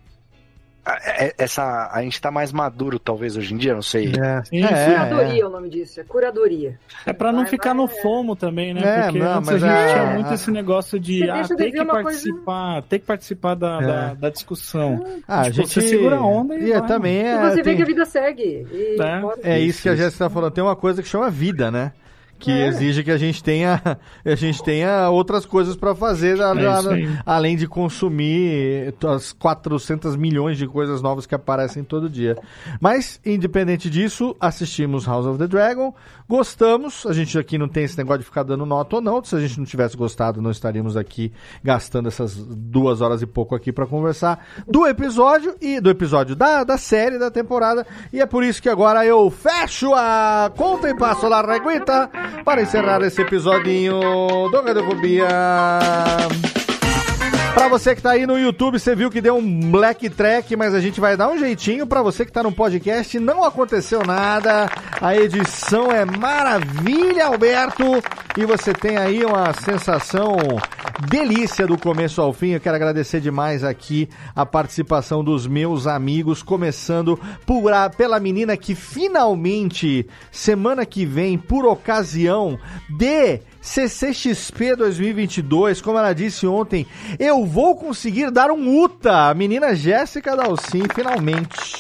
essa 1.39 1.90
a 1.93 2.02
gente 2.02 2.20
tá 2.20 2.31
mais 2.31 2.52
maduro 2.52 2.98
talvez 2.98 3.36
hoje 3.36 3.55
em 3.55 3.56
dia, 3.56 3.74
não 3.74 3.82
sei. 3.82 4.12
É. 4.20 4.43
Sim, 4.44 4.65
É. 4.65 4.85
Curadoria 4.86 5.43
é 5.43 5.47
o 5.47 5.51
nome 5.51 5.69
disso, 5.70 6.01
é 6.01 6.05
curadoria. 6.05 6.78
É 7.06 7.12
pra 7.12 7.32
não 7.32 7.40
Vai, 7.40 7.48
ficar 7.51 7.70
vai, 7.74 7.78
no 7.78 7.85
é. 7.85 8.02
fomo 8.02 8.36
também, 8.36 8.74
né? 8.74 8.82
É, 8.85 9.02
Porque 9.05 9.19
não, 9.19 9.39
antes 9.39 9.48
a 9.51 9.59
gente 9.59 9.70
é- 9.70 9.93
tinha 9.93 10.06
muito 10.15 10.35
esse 10.35 10.51
negócio 10.51 11.01
de 11.01 11.28
ah, 11.31 11.43
ter 11.48 11.70
que 11.73 11.81
uma 11.81 11.93
coisa- 11.93 12.02
participar, 12.05 12.82
ter 12.82 12.98
que 12.98 13.06
participar 13.06 13.55
da, 13.55 13.78
É. 13.82 13.86
da, 13.86 14.15
da 14.15 14.31
discussão. 14.31 15.05
Ah, 15.27 15.40
a 15.40 15.44
Tipo, 15.44 15.56
gente 15.56 15.69
você 15.74 15.81
segura 15.81 16.16
a 16.16 16.24
onda 16.27 16.55
e 16.56 16.70
é, 16.73 16.78
vai. 16.78 16.89
também 16.89 17.16
E 17.16 17.24
é 17.24 17.40
você 17.51 17.56
vê 17.56 17.62
tem- 17.62 17.77
que 17.77 17.82
a 17.82 17.86
vida 17.86 18.05
segue. 18.05 18.66
E 18.73 18.97
É. 19.01 19.20
pode- 19.20 19.40
É 19.43 19.59
isso, 19.59 19.70
Isso, 19.70 19.82
que 19.82 19.89
a. 19.89 19.97
Jéssica 19.97 20.24
tá 20.24 20.31
falando. 20.31 20.52
Tem 20.52 20.62
uma 20.65 20.77
coisa 20.77 21.02
que 21.02 21.09
chama 21.09 21.31
vida, 21.31 21.70
né? 21.70 21.93
Que 22.39 22.51
É. 22.51 22.66
exige 22.69 23.02
que 23.05 23.11
a 23.11 23.16
gente 23.16 23.43
tenha, 23.43 23.81
a 24.24 24.35
gente 24.35 24.62
tenha 24.62 25.09
outras 25.09 25.47
coisas 25.47 25.77
pra 25.77 25.94
fazer 25.94 26.40
a- 26.43 26.55
É 26.55 26.66
a- 26.66 26.78
aí. 26.90 27.09
além 27.24 27.56
de 27.56 27.66
consumir 27.66 28.94
as 29.06 29.32
400 29.32 30.16
milhões 30.16 30.59
de 30.59 30.66
coisas 30.66 31.01
novas 31.01 31.27
que 31.27 31.35
aparecem 31.35 31.82
todo 31.85 32.09
dia. 32.11 32.36
Mas, 32.81 33.20
independente 33.24 33.89
disso, 33.89 34.36
assistimos 34.40 35.06
House 35.06 35.27
of 35.27 35.39
the 35.39 35.47
Dragon, 35.47 35.94
gostamos. 36.28 37.06
A 37.06 37.12
gente 37.12 37.39
aqui 37.39 37.56
não 37.56 37.69
tem 37.69 37.85
esse 37.85 37.97
negócio 37.97 38.20
de 38.20 38.24
ficar 38.27 38.43
dando 38.43 38.66
nota 38.66 38.97
ou 38.97 39.02
não. 39.02 39.23
Se 39.24 39.35
a 39.36 39.40
gente 39.40 39.59
não 39.59 39.65
tivesse 39.65 39.97
gostado, 39.97 40.43
não 40.43 40.51
estaríamos 40.51 40.97
aqui 40.97 41.32
gastando 41.62 42.09
essas 42.09 42.35
duas 42.36 43.01
horas 43.01 43.23
e 43.23 43.27
pouco 43.27 43.55
aqui 43.55 43.73
pra 43.73 43.86
conversar 43.86 44.44
do 44.66 44.86
episódio 44.86 45.55
e 45.61 45.81
do 45.81 45.89
episódio 45.90 46.35
da, 46.36 46.65
da 46.65 46.77
série 46.77 47.19
da 47.19 47.31
temporada. 47.31 47.86
E 48.12 48.20
é 48.20 48.27
por 48.27 48.43
isso 48.44 48.61
que 48.61 48.69
agora 48.69 49.05
eu 49.06 49.31
fecho 49.31 49.93
a 49.94 50.51
conta 50.56 50.90
e 50.90 50.94
passo 50.97 51.27
a 51.27 51.40
reguita 51.44 52.11
para 52.44 52.62
encerrar 52.62 53.02
esse 53.02 53.20
episodinho 53.22 54.01
do 54.51 54.62
Radiofobia. 54.62 55.28
Pra 57.55 57.68
você 57.68 57.94
que 57.94 58.02
tá 58.02 58.10
aí 58.10 58.26
no 58.26 58.39
YouTube, 58.39 58.78
você 58.78 58.94
viu 58.97 59.10
que 59.10 59.20
deu 59.20 59.36
um 59.36 59.70
black 59.70 60.10
track, 60.10 60.55
mas 60.56 60.74
a 60.74 60.81
gente 60.81 61.01
vai 61.01 61.16
dar 61.16 61.28
um 61.28 61.39
jeitinho. 61.39 61.86
Pra 61.86 62.02
você 62.02 62.24
que 62.26 62.32
tá 62.32 62.43
no 62.43 62.52
podcast, 62.52 63.18
não 63.18 63.44
aconteceu 63.44 64.05
nada. 64.05 64.68
A 65.01 65.16
edição 65.16 65.90
é 65.90 66.05
maravilha, 66.05 67.26
Alberto. 67.26 67.85
E 68.36 68.44
você 68.44 68.72
tem 68.74 68.97
aí 68.97 69.24
uma 69.24 69.52
sensação 69.55 70.36
delícia 71.09 71.66
do 71.66 71.78
começo 71.78 72.20
ao 72.20 72.32
fim. 72.32 72.51
Eu 72.51 72.60
quero 72.60 72.74
agradecer 72.76 73.20
demais 73.20 73.62
aqui 73.64 74.09
a 74.35 74.44
participação 74.44 75.22
dos 75.24 75.47
meus 75.47 75.86
amigos, 75.86 76.43
começando 76.43 77.18
por 77.47 77.72
a- 77.72 77.89
pela 77.89 78.18
menina 78.20 78.56
que 78.56 78.74
finalmente, 78.74 80.06
semana 80.31 80.85
que 80.85 81.06
vem, 81.06 81.39
por 81.39 81.64
ocasião 81.64 82.59
de 82.90 83.40
CCXP 83.65 84.77
2022, 84.77 85.81
como 85.81 85.99
ela 85.99 86.12
disse 86.12 86.47
ontem, 86.47 86.86
eu 87.19 87.47
vou 87.47 87.74
conseguir 87.74 88.31
dar 88.31 88.51
um 88.51 88.85
UTA. 88.85 89.31
A 89.31 89.35
menina 89.35 89.74
Jéssica 89.74 90.36
Dalcin, 90.36 90.82
finalmente. 90.95 91.78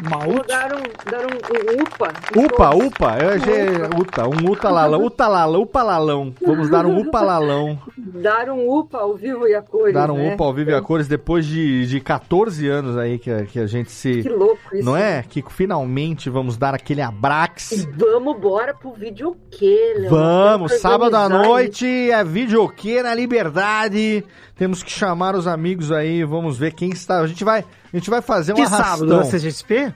Vou 0.00 0.44
dar 0.46 0.72
um, 0.74 0.78
um, 0.78 1.80
um 1.80 1.82
upa. 1.82 2.12
Upa, 2.36 2.70
upa, 2.76 3.18
eu 3.18 3.30
achei 3.30 4.00
UTA, 4.00 4.28
um 4.28 4.50
UTA 4.52 4.70
lalão, 4.70 5.04
UTA 5.04 5.26
lalão, 5.26 5.62
UPA 5.62 5.82
lalão. 5.82 6.34
Vamos 6.44 6.70
dar 6.70 6.86
um 6.86 7.00
UPA 7.00 7.20
lalão. 7.20 7.78
Dar 7.96 8.48
um 8.48 8.68
upa 8.70 8.98
ao 8.98 9.16
vivo 9.16 9.46
e 9.48 9.54
a 9.54 9.62
cores. 9.62 9.94
Dar 9.94 10.10
um 10.10 10.16
né? 10.18 10.34
UPA 10.34 10.44
ao 10.44 10.54
vivo 10.54 10.70
e 10.70 10.74
a 10.74 10.80
cores 10.80 11.08
depois 11.08 11.44
de, 11.46 11.86
de 11.86 12.00
14 12.00 12.68
anos 12.68 12.96
aí 12.96 13.18
que, 13.18 13.28
a- 13.30 13.44
que 13.44 13.58
a 13.58 13.66
gente 13.66 13.90
se... 13.90 14.22
Que 14.22 14.28
louco 14.28 14.58
isso. 14.72 14.84
Não 14.84 14.96
é? 14.96 15.24
Que 15.28 15.42
finalmente 15.50 16.30
vamos 16.30 16.56
dar 16.56 16.74
aquele 16.74 17.02
abrax. 17.02 17.72
E 17.72 17.88
vamos 17.96 18.38
bora 18.38 18.72
pro 18.74 18.92
videokê, 18.92 19.94
Léo. 19.98 20.10
Vamos, 20.10 20.74
sábado 20.80 21.16
à 21.16 21.28
noite 21.28 21.86
é 22.10 22.22
videokê 22.22 23.02
na 23.02 23.14
Liberdade. 23.14 24.24
Temos 24.56 24.82
que 24.82 24.90
chamar 24.90 25.34
os 25.34 25.46
amigos 25.46 25.90
aí, 25.92 26.24
vamos 26.24 26.56
ver 26.58 26.72
quem 26.72 26.90
está. 26.90 27.20
A 27.20 27.26
gente 27.26 27.44
vai, 27.44 27.64
a 27.92 27.96
gente 27.96 28.10
vai 28.10 28.20
fazer 28.22 28.52
um 28.52 28.56
Que 28.56 28.62
arrastão. 28.62 28.84
sábado 28.84 29.06
da 29.08 29.24
CGSP? 29.24 29.94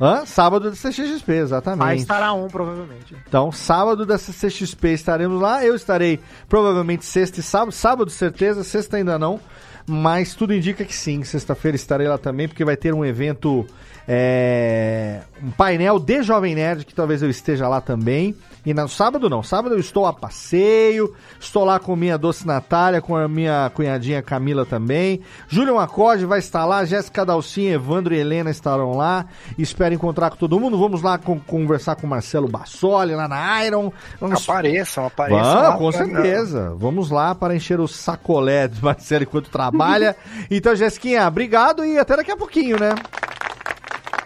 Hã? 0.00 0.24
Sábado 0.26 0.70
da 0.70 0.74
CCXP, 0.74 1.32
exatamente. 1.34 1.78
Vai 1.84 1.96
estará 1.96 2.32
on, 2.32 2.48
provavelmente. 2.48 3.14
Então, 3.28 3.52
sábado 3.52 4.04
da 4.04 4.18
CCXP 4.18 4.88
estaremos 4.94 5.40
lá. 5.40 5.64
Eu 5.64 5.74
estarei 5.76 6.18
provavelmente 6.48 7.04
sexta 7.04 7.38
e 7.38 7.42
sábado. 7.42 7.70
Sábado, 7.72 8.10
certeza. 8.10 8.64
Sexta 8.64 8.96
ainda 8.96 9.18
não. 9.18 9.38
Mas 9.86 10.34
tudo 10.34 10.54
indica 10.54 10.84
que 10.84 10.94
sim. 10.94 11.22
Sexta-feira 11.22 11.76
estarei 11.76 12.08
lá 12.08 12.18
também, 12.18 12.48
porque 12.48 12.64
vai 12.64 12.76
ter 12.76 12.92
um 12.92 13.04
evento. 13.04 13.64
É, 14.06 15.20
um 15.42 15.50
painel 15.50 15.98
de 15.98 16.22
Jovem 16.22 16.54
Nerd, 16.54 16.84
que 16.84 16.94
talvez 16.94 17.22
eu 17.22 17.30
esteja 17.30 17.68
lá 17.68 17.80
também. 17.80 18.34
E 18.64 18.72
no 18.72 18.88
sábado 18.88 19.28
não. 19.28 19.42
Sábado 19.42 19.74
eu 19.74 19.80
estou 19.80 20.06
a 20.06 20.12
passeio. 20.12 21.12
Estou 21.40 21.64
lá 21.64 21.80
com 21.80 21.96
minha 21.96 22.16
doce 22.16 22.46
Natália, 22.46 23.00
com 23.02 23.16
a 23.16 23.26
minha 23.26 23.68
cunhadinha 23.74 24.22
Camila 24.22 24.64
também. 24.64 25.20
Júlio 25.48 25.80
Acorde 25.80 26.24
vai 26.24 26.38
estar 26.38 26.64
lá. 26.64 26.84
Jéssica 26.84 27.26
Dalcinha, 27.26 27.74
Evandro 27.74 28.14
e 28.14 28.18
Helena 28.18 28.50
estarão 28.50 28.92
lá. 28.96 29.26
Espero 29.58 29.94
encontrar 29.94 30.30
com 30.30 30.36
todo 30.36 30.60
mundo. 30.60 30.78
Vamos 30.78 31.02
lá 31.02 31.18
com- 31.18 31.40
conversar 31.40 31.96
com 31.96 32.06
o 32.06 32.10
Marcelo 32.10 32.46
Bassoli 32.46 33.16
lá 33.16 33.26
na 33.26 33.64
Iron. 33.66 33.92
Vamos 34.20 34.48
Apareçam, 34.48 35.06
apareçam. 35.06 35.42
Vamos, 35.42 35.62
lá 35.62 35.76
com 35.76 35.92
certeza. 35.92 36.74
Vamos 36.76 37.10
lá 37.10 37.34
para 37.34 37.56
encher 37.56 37.80
o 37.80 37.88
sacolé 37.88 38.68
de 38.68 38.80
Marcelo 38.80 39.24
enquanto 39.24 39.50
trabalha. 39.50 40.14
então, 40.48 40.76
Jéssiquinha, 40.76 41.26
obrigado 41.26 41.84
e 41.84 41.98
até 41.98 42.16
daqui 42.16 42.30
a 42.30 42.36
pouquinho, 42.36 42.78
né? 42.78 42.94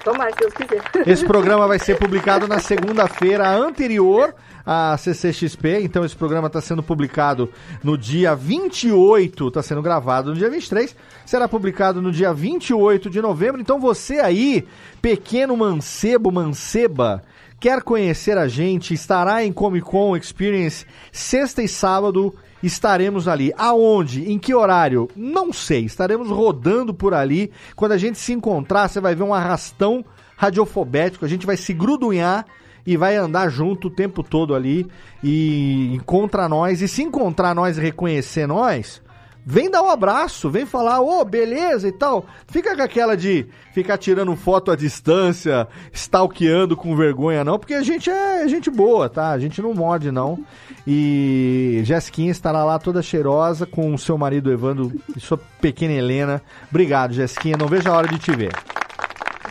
Tomara, 0.02 0.30
se 0.32 0.38
Deus 0.38 0.52
quiser. 0.54 0.82
Esse 1.06 1.24
programa 1.24 1.66
vai 1.66 1.78
ser 1.78 1.98
publicado 1.98 2.46
na 2.46 2.58
segunda-feira 2.58 3.48
anterior 3.48 4.34
à 4.64 4.96
CCXP. 4.96 5.80
Então, 5.82 6.04
esse 6.04 6.16
programa 6.16 6.48
está 6.48 6.60
sendo 6.60 6.82
publicado 6.82 7.48
no 7.82 7.96
dia 7.96 8.34
28, 8.34 9.48
está 9.48 9.62
sendo 9.62 9.80
gravado 9.80 10.30
no 10.30 10.36
dia 10.36 10.50
23, 10.50 10.94
será 11.24 11.48
publicado 11.48 12.02
no 12.02 12.10
dia 12.10 12.32
28 12.32 13.08
de 13.08 13.22
novembro. 13.22 13.60
Então, 13.60 13.78
você 13.78 14.18
aí, 14.18 14.66
pequeno 15.00 15.56
mancebo, 15.56 16.32
manceba, 16.32 17.22
quer 17.60 17.82
conhecer 17.82 18.36
a 18.36 18.48
gente, 18.48 18.92
estará 18.92 19.44
em 19.44 19.52
Comic 19.52 19.86
Con 19.86 20.16
Experience 20.16 20.84
sexta 21.12 21.62
e 21.62 21.68
sábado. 21.68 22.34
Estaremos 22.62 23.28
ali. 23.28 23.52
Aonde? 23.56 24.30
Em 24.30 24.38
que 24.38 24.54
horário? 24.54 25.08
Não 25.14 25.52
sei. 25.52 25.84
Estaremos 25.84 26.28
rodando 26.28 26.94
por 26.94 27.14
ali. 27.14 27.50
Quando 27.74 27.92
a 27.92 27.98
gente 27.98 28.18
se 28.18 28.32
encontrar, 28.32 28.88
você 28.88 29.00
vai 29.00 29.14
ver 29.14 29.22
um 29.22 29.34
arrastão 29.34 30.04
radiofobético. 30.36 31.24
A 31.24 31.28
gente 31.28 31.46
vai 31.46 31.56
se 31.56 31.72
grudunhar 31.72 32.46
e 32.86 32.96
vai 32.96 33.16
andar 33.16 33.48
junto 33.48 33.88
o 33.88 33.90
tempo 33.90 34.22
todo 34.22 34.54
ali 34.54 34.86
e 35.22 35.94
encontra 35.94 36.48
nós. 36.48 36.80
E 36.80 36.88
se 36.88 37.02
encontrar 37.02 37.54
nós 37.54 37.76
e 37.76 37.80
reconhecer 37.80 38.46
nós, 38.46 39.02
vem 39.46 39.70
dar 39.70 39.80
um 39.80 39.88
abraço, 39.88 40.50
vem 40.50 40.66
falar, 40.66 41.00
ô, 41.00 41.24
beleza 41.24 41.86
e 41.86 41.92
tal. 41.92 42.26
Fica 42.48 42.74
com 42.74 42.82
aquela 42.82 43.16
de 43.16 43.46
ficar 43.72 43.96
tirando 43.96 44.34
foto 44.34 44.72
à 44.72 44.76
distância, 44.76 45.68
stalkeando 45.92 46.76
com 46.76 46.96
vergonha, 46.96 47.44
não, 47.44 47.56
porque 47.56 47.74
a 47.74 47.82
gente 47.82 48.10
é 48.10 48.48
gente 48.48 48.68
boa, 48.68 49.08
tá? 49.08 49.30
A 49.30 49.38
gente 49.38 49.62
não 49.62 49.72
morde, 49.72 50.10
não. 50.10 50.44
E 50.84 51.80
Jessiquinha 51.84 52.32
estará 52.32 52.64
lá 52.64 52.76
toda 52.80 53.00
cheirosa 53.00 53.64
com 53.64 53.94
o 53.94 53.98
seu 53.98 54.18
marido 54.18 54.50
Evandro 54.50 54.92
e 55.16 55.20
sua 55.20 55.38
pequena 55.60 55.92
Helena. 55.92 56.42
Obrigado, 56.68 57.14
Jessiquinha. 57.14 57.56
Não 57.56 57.68
vejo 57.68 57.88
a 57.88 57.96
hora 57.96 58.08
de 58.08 58.18
te 58.18 58.32
ver. 58.32 58.52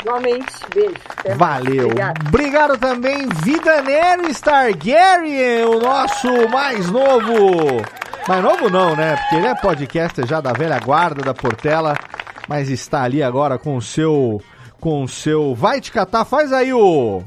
Igualmente, 0.02 0.54
beijo. 0.74 0.94
Valeu. 1.38 1.86
Obrigada. 1.86 2.22
Obrigado 2.28 2.78
também, 2.78 3.28
Vidaneiro 3.44 4.30
Stargaryen, 4.30 5.66
o 5.66 5.80
nosso 5.80 6.50
mais 6.50 6.92
novo. 6.92 7.82
Mais 8.28 8.44
novo 8.44 8.70
não, 8.70 8.96
né? 8.96 9.16
Porque 9.16 9.36
ele 9.36 9.48
é 9.48 9.56
podcaster 9.56 10.26
já 10.26 10.42
da 10.42 10.52
velha 10.52 10.80
guarda 10.80 11.22
da 11.22 11.34
Portela, 11.34 11.96
mas 12.48 12.70
está 12.70 13.04
ali 13.04 13.22
agora 13.22 13.58
com 13.60 13.78
o 13.78 13.82
seu. 13.82 14.42
Com 14.80 15.04
o 15.04 15.08
seu. 15.08 15.54
Vai 15.54 15.80
te 15.80 15.92
catar, 15.92 16.26
faz 16.26 16.52
aí 16.52 16.74
o. 16.74 17.22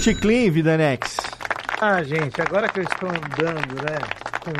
Chiclin, 0.00 0.50
Vidanex. 0.50 1.16
Ah, 1.80 2.02
gente, 2.02 2.40
agora 2.40 2.68
que 2.68 2.80
eu 2.80 2.84
estou 2.84 3.08
andando, 3.08 3.74
né, 3.82 3.98
com 4.40 4.52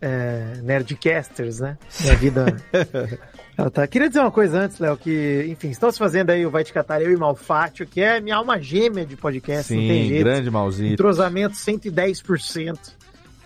é, 0.00 0.60
nerdcasters, 0.62 1.60
né, 1.60 1.76
minha 2.00 2.16
vida... 2.16 2.56
Ela 3.58 3.70
tá... 3.70 3.86
Queria 3.86 4.08
dizer 4.08 4.20
uma 4.20 4.30
coisa 4.30 4.58
antes, 4.58 4.78
Léo, 4.78 4.96
que, 4.96 5.46
enfim, 5.50 5.68
estamos 5.68 5.98
fazendo 5.98 6.30
aí 6.30 6.46
o 6.46 6.50
Vai 6.50 6.64
Te 6.64 6.72
Catar, 6.72 7.02
eu 7.02 7.12
e 7.12 7.16
Malfátio, 7.16 7.86
que 7.86 8.00
é 8.00 8.18
minha 8.20 8.36
alma 8.36 8.58
gêmea 8.58 9.04
de 9.04 9.16
podcast, 9.16 9.74
não 9.74 9.80
tem 9.82 10.04
Sim, 10.04 10.08
jeito. 10.08 10.24
grande 10.24 10.50
malzinho. 10.50 10.92
Entrosamento 10.94 11.54
110%. 11.56 12.78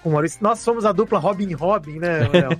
Com 0.04 0.10
o 0.10 0.12
Maurício. 0.12 0.38
Nós 0.42 0.58
somos 0.58 0.84
a 0.84 0.92
dupla 0.92 1.18
Robin 1.18 1.50
Robin, 1.54 1.98
né, 1.98 2.28
Léo? 2.28 2.50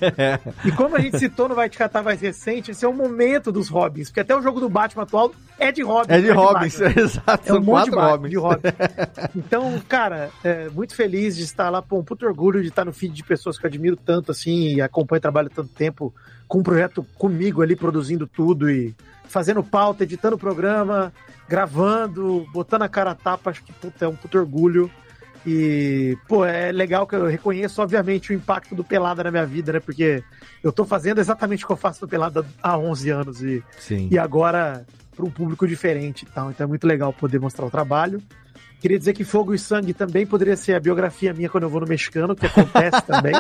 E 0.65 0.73
como 0.73 0.97
a 0.97 0.99
gente 0.99 1.19
citou 1.19 1.47
no 1.47 1.55
Vai 1.55 1.69
Te 1.69 1.77
Catar 1.77 2.03
mais 2.03 2.19
recente, 2.19 2.71
esse 2.71 2.87
é 2.87 2.89
o 2.89 2.95
momento 2.95 3.53
dos 3.53 3.69
Robins, 3.69 4.09
porque 4.09 4.21
até 4.21 4.35
o 4.35 4.41
jogo 4.41 4.61
do 4.61 4.69
Batman 4.71 5.03
atual 5.03 5.31
é 5.59 5.71
de 5.71 5.83
Robin. 5.83 6.11
É 6.11 6.23
de 6.23 6.31
Robins, 6.31 6.81
Batman. 6.81 7.03
exato. 7.05 7.43
É 7.45 7.53
um 7.53 7.61
monte 7.61 7.85
de, 7.85 7.91
Batman, 7.91 8.29
de 8.31 8.37
Robin. 8.39 8.63
Então, 9.37 9.79
cara, 9.87 10.31
é, 10.43 10.71
muito 10.71 10.97
feliz 10.97 11.37
de 11.37 11.43
estar 11.43 11.69
lá, 11.69 11.83
pô, 11.83 11.99
um 11.99 12.03
puto 12.03 12.25
orgulho 12.25 12.63
de 12.63 12.69
estar 12.69 12.87
no 12.87 12.95
feed 12.95 13.15
de 13.15 13.23
pessoas 13.23 13.59
que 13.59 13.67
eu 13.67 13.69
admiro 13.69 13.97
tanto, 13.97 14.33
assim, 14.33 14.77
e 14.77 14.81
acompanho 14.81 15.19
o 15.19 15.23
trabalho 15.23 15.51
tanto 15.51 15.69
tempo, 15.69 16.15
com 16.49 16.61
um 16.61 16.63
projeto 16.63 17.07
comigo 17.19 17.61
ali, 17.61 17.77
produzindo 17.77 18.27
tudo 18.27 18.71
e 18.71 18.95
fazendo 19.29 19.63
pauta, 19.63 20.05
editando 20.05 20.37
o 20.37 20.39
programa, 20.39 21.13
gravando, 21.47 22.47
botando 22.53 22.83
a 22.83 22.89
cara 22.89 23.11
a 23.11 23.15
tapa, 23.15 23.51
acho 23.51 23.63
que 23.63 23.73
puta, 23.73 24.07
é 24.07 24.09
um 24.09 24.17
puto 24.17 24.39
orgulho. 24.39 24.91
E, 25.47 26.17
pô, 26.27 26.45
é 26.45 26.73
legal 26.73 27.07
que 27.07 27.15
eu 27.15 27.27
reconheço, 27.27 27.83
obviamente, 27.83 28.31
o 28.31 28.35
impacto 28.35 28.75
do 28.75 28.83
Pelada 28.83 29.25
na 29.25 29.31
minha 29.31 29.45
vida, 29.45 29.75
né? 29.75 29.81
Porque 29.81 30.23
eu 30.63 30.73
tô 30.73 30.85
fazendo 30.85 31.21
exatamente 31.21 31.65
o 31.65 31.67
que 31.67 31.73
eu 31.73 31.77
faço 31.77 32.03
no 32.03 32.09
Pelada 32.09 32.45
há 32.63 32.79
11 32.79 33.11
anos 33.11 33.43
e, 33.43 33.63
Sim. 33.79 34.09
e 34.11 34.19
agora 34.19 34.87
para 35.15 35.25
um 35.25 35.31
público 35.31 35.67
diferente 35.67 36.23
e 36.23 36.27
tal. 36.27 36.51
Então 36.51 36.65
é 36.65 36.69
muito 36.69 36.87
legal 36.87 37.13
poder 37.13 37.39
mostrar 37.39 37.67
o 37.67 37.71
trabalho. 37.71 38.23
Queria 38.81 38.99
dizer 38.99 39.13
que 39.15 39.25
Fogo 39.25 39.55
e 39.55 39.59
Sangue 39.59 39.95
também 39.95 40.27
poderia 40.27 40.57
ser 40.57 40.75
a 40.75 40.81
biografia 40.81 41.33
minha 41.33 41.49
quando 41.49 41.65
eu 41.65 41.71
vou 41.71 41.81
no 41.81 41.87
mexicano, 41.87 42.35
que 42.35 42.47
acontece 42.47 43.01
também. 43.07 43.35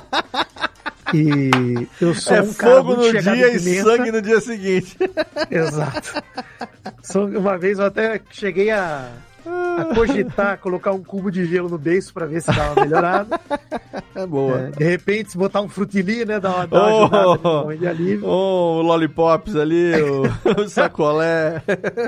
E 1.13 1.89
eu 2.01 2.15
sou 2.15 2.37
É 2.37 2.43
um 2.43 2.55
cara 2.55 2.77
fogo 2.77 2.97
no 2.97 3.13
dia 3.13 3.55
e 3.55 3.83
sangue 3.83 4.11
no 4.11 4.23
dia 4.23 4.41
seguinte. 4.41 4.97
Exato. 5.51 6.23
Uma 7.39 7.59
vez 7.59 7.79
eu 7.79 7.87
até 7.87 8.21
cheguei 8.31 8.71
a, 8.71 9.11
a 9.47 9.95
cogitar 9.95 10.59
colocar 10.59 10.93
um 10.93 11.03
cubo 11.03 11.31
de 11.31 11.45
gelo 11.47 11.69
no 11.69 11.79
beiço 11.79 12.13
para 12.13 12.27
ver 12.27 12.41
se 12.41 12.53
dá 12.53 12.73
uma 12.73 12.83
melhorada. 12.85 13.41
É 14.17 14.25
boa. 14.27 14.59
É, 14.59 14.71
de 14.71 14.85
repente, 14.85 15.33
se 15.33 15.37
botar 15.37 15.61
um 15.61 15.69
frutili, 15.69 16.25
né, 16.25 16.39
dá 16.39 16.49
uma, 16.51 16.67
dá 16.69 16.87
uma 16.87 17.01
ajudada 17.01 17.31
ali, 17.33 17.41
um 17.45 17.63
momento 17.63 17.81
de 17.81 17.87
alívio. 17.89 18.29
Oh, 18.29 18.79
o 18.79 18.83
Lollipops 18.83 19.57
ali, 19.57 19.93
o, 20.01 20.23
o 20.63 20.69
sacolé. 20.69 21.61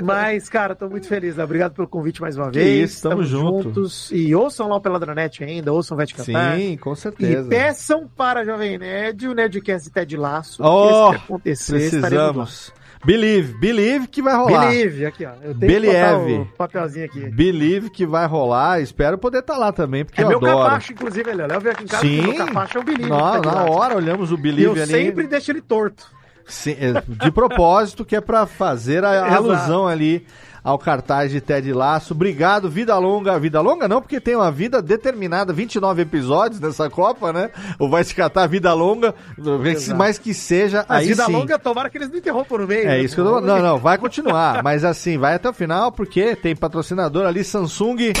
Mas, 0.03 0.47
cara, 0.47 0.73
tô 0.73 0.87
muito 0.89 1.05
feliz, 1.05 1.35
né? 1.35 1.43
Obrigado 1.43 1.73
pelo 1.73 1.85
convite 1.87 2.21
mais 2.21 2.37
uma 2.37 2.49
Que 2.49 2.59
vez. 2.59 2.91
isso, 2.91 3.09
tamo 3.09 3.23
junto. 3.23 3.63
juntos. 3.63 4.09
E 4.13 4.33
ouçam 4.33 4.69
lá 4.69 4.77
o 4.77 4.81
Peladranet 4.81 5.43
ainda, 5.43 5.73
ouçam 5.73 5.95
o 5.95 5.97
Vai 5.97 6.05
Te 6.05 6.15
Cantar. 6.15 6.55
Sim, 6.57 6.77
com 6.77 6.93
E 6.93 6.95
certeza. 6.95 7.49
peçam 7.49 8.07
para 8.15 8.39
a 8.39 8.45
Jovem 8.45 8.77
Nerd 8.77 9.27
o 9.27 9.33
Nerdcast 9.33 9.87
de 9.89 9.93
Ted 9.93 10.15
Laço. 10.15 10.63
Oh, 10.63 11.11
porque 11.27 11.55
se 11.57 11.73
acontecer, 11.73 11.73
precisamos. 11.73 12.73
Believe, 13.05 13.53
believe 13.59 14.07
que 14.07 14.21
vai 14.21 14.35
rolar. 14.35 14.67
Believe, 14.69 15.05
aqui, 15.05 15.25
ó. 15.25 15.29
Eu 15.41 15.53
tenho 15.53 15.59
que 15.59 15.65
Believe. 15.67 16.33
o 16.41 16.45
papelzinho 16.57 17.05
aqui. 17.05 17.19
Believe 17.29 17.89
que 17.89 18.05
vai 18.05 18.25
rolar. 18.25 18.81
Espero 18.81 19.17
poder 19.17 19.39
estar 19.39 19.57
lá 19.57 19.71
também, 19.71 20.03
porque 20.03 20.19
É 20.19 20.23
eu 20.23 20.29
meu 20.29 20.37
adoro. 20.39 20.57
capacho, 20.65 20.93
inclusive, 20.93 21.31
Léo. 21.33 21.47
Léo 21.47 21.59
veio 21.61 21.73
aqui 21.73 21.83
em 21.83 21.87
casa 21.87 22.01
Sim. 22.03 22.21
meu 22.21 22.35
capacho 22.45 22.77
é 22.77 22.81
o 22.81 22.83
Believe. 22.83 23.09
Na, 23.09 23.31
Ted 23.33 23.45
na 23.47 23.63
hora 23.65 23.95
olhamos 23.95 24.31
o 24.31 24.37
Believe 24.37 24.65
eu 24.79 24.83
ali. 24.83 24.85
sempre 24.91 25.27
deixo 25.27 25.51
ele 25.51 25.61
torto. 25.61 26.07
Sim, 26.49 26.77
é, 26.79 27.03
de 27.25 27.29
propósito, 27.31 28.05
que 28.05 28.15
é 28.15 28.21
pra 28.21 28.45
fazer 28.45 29.03
a 29.03 29.11
Exato. 29.27 29.33
alusão 29.35 29.85
ali 29.87 30.25
ao 30.67 30.77
cartaz 30.77 31.31
de 31.31 31.39
Ted 31.39 31.71
Laço. 31.71 32.13
Obrigado, 32.13 32.69
vida 32.69 32.97
longa. 32.97 33.39
Vida 33.39 33.61
longa 33.61 33.87
não, 33.87 34.01
porque 34.01 34.19
tem 34.19 34.35
uma 34.35 34.51
vida 34.51 34.81
determinada, 34.81 35.53
29 35.53 36.01
episódios 36.01 36.59
nessa 36.59 36.89
Copa, 36.89 37.31
né? 37.31 37.49
Ou 37.79 37.89
vai 37.89 38.03
se 38.03 38.13
catar 38.13 38.47
vida 38.47 38.73
longa, 38.73 39.15
Exato. 39.63 39.97
mais 39.97 40.17
que 40.17 40.33
seja, 40.33 40.85
Mas 40.89 40.99
aí 40.99 41.07
vida 41.07 41.23
sim. 41.23 41.31
longa, 41.31 41.57
tomara 41.57 41.89
que 41.89 41.97
eles 41.97 42.09
não 42.09 42.17
interrompam 42.17 42.57
no 42.57 42.67
meio. 42.67 42.85
É 42.85 43.01
isso 43.01 43.15
que 43.15 43.21
eu 43.21 43.25
tô... 43.25 43.39
Não, 43.39 43.61
não, 43.61 43.77
vai 43.77 43.97
continuar. 43.97 44.59
Mas 44.61 44.83
assim, 44.83 45.17
vai 45.17 45.35
até 45.35 45.47
o 45.47 45.53
final, 45.53 45.89
porque 45.89 46.35
tem 46.35 46.53
patrocinador 46.53 47.25
ali, 47.25 47.45
Samsung, 47.45 48.11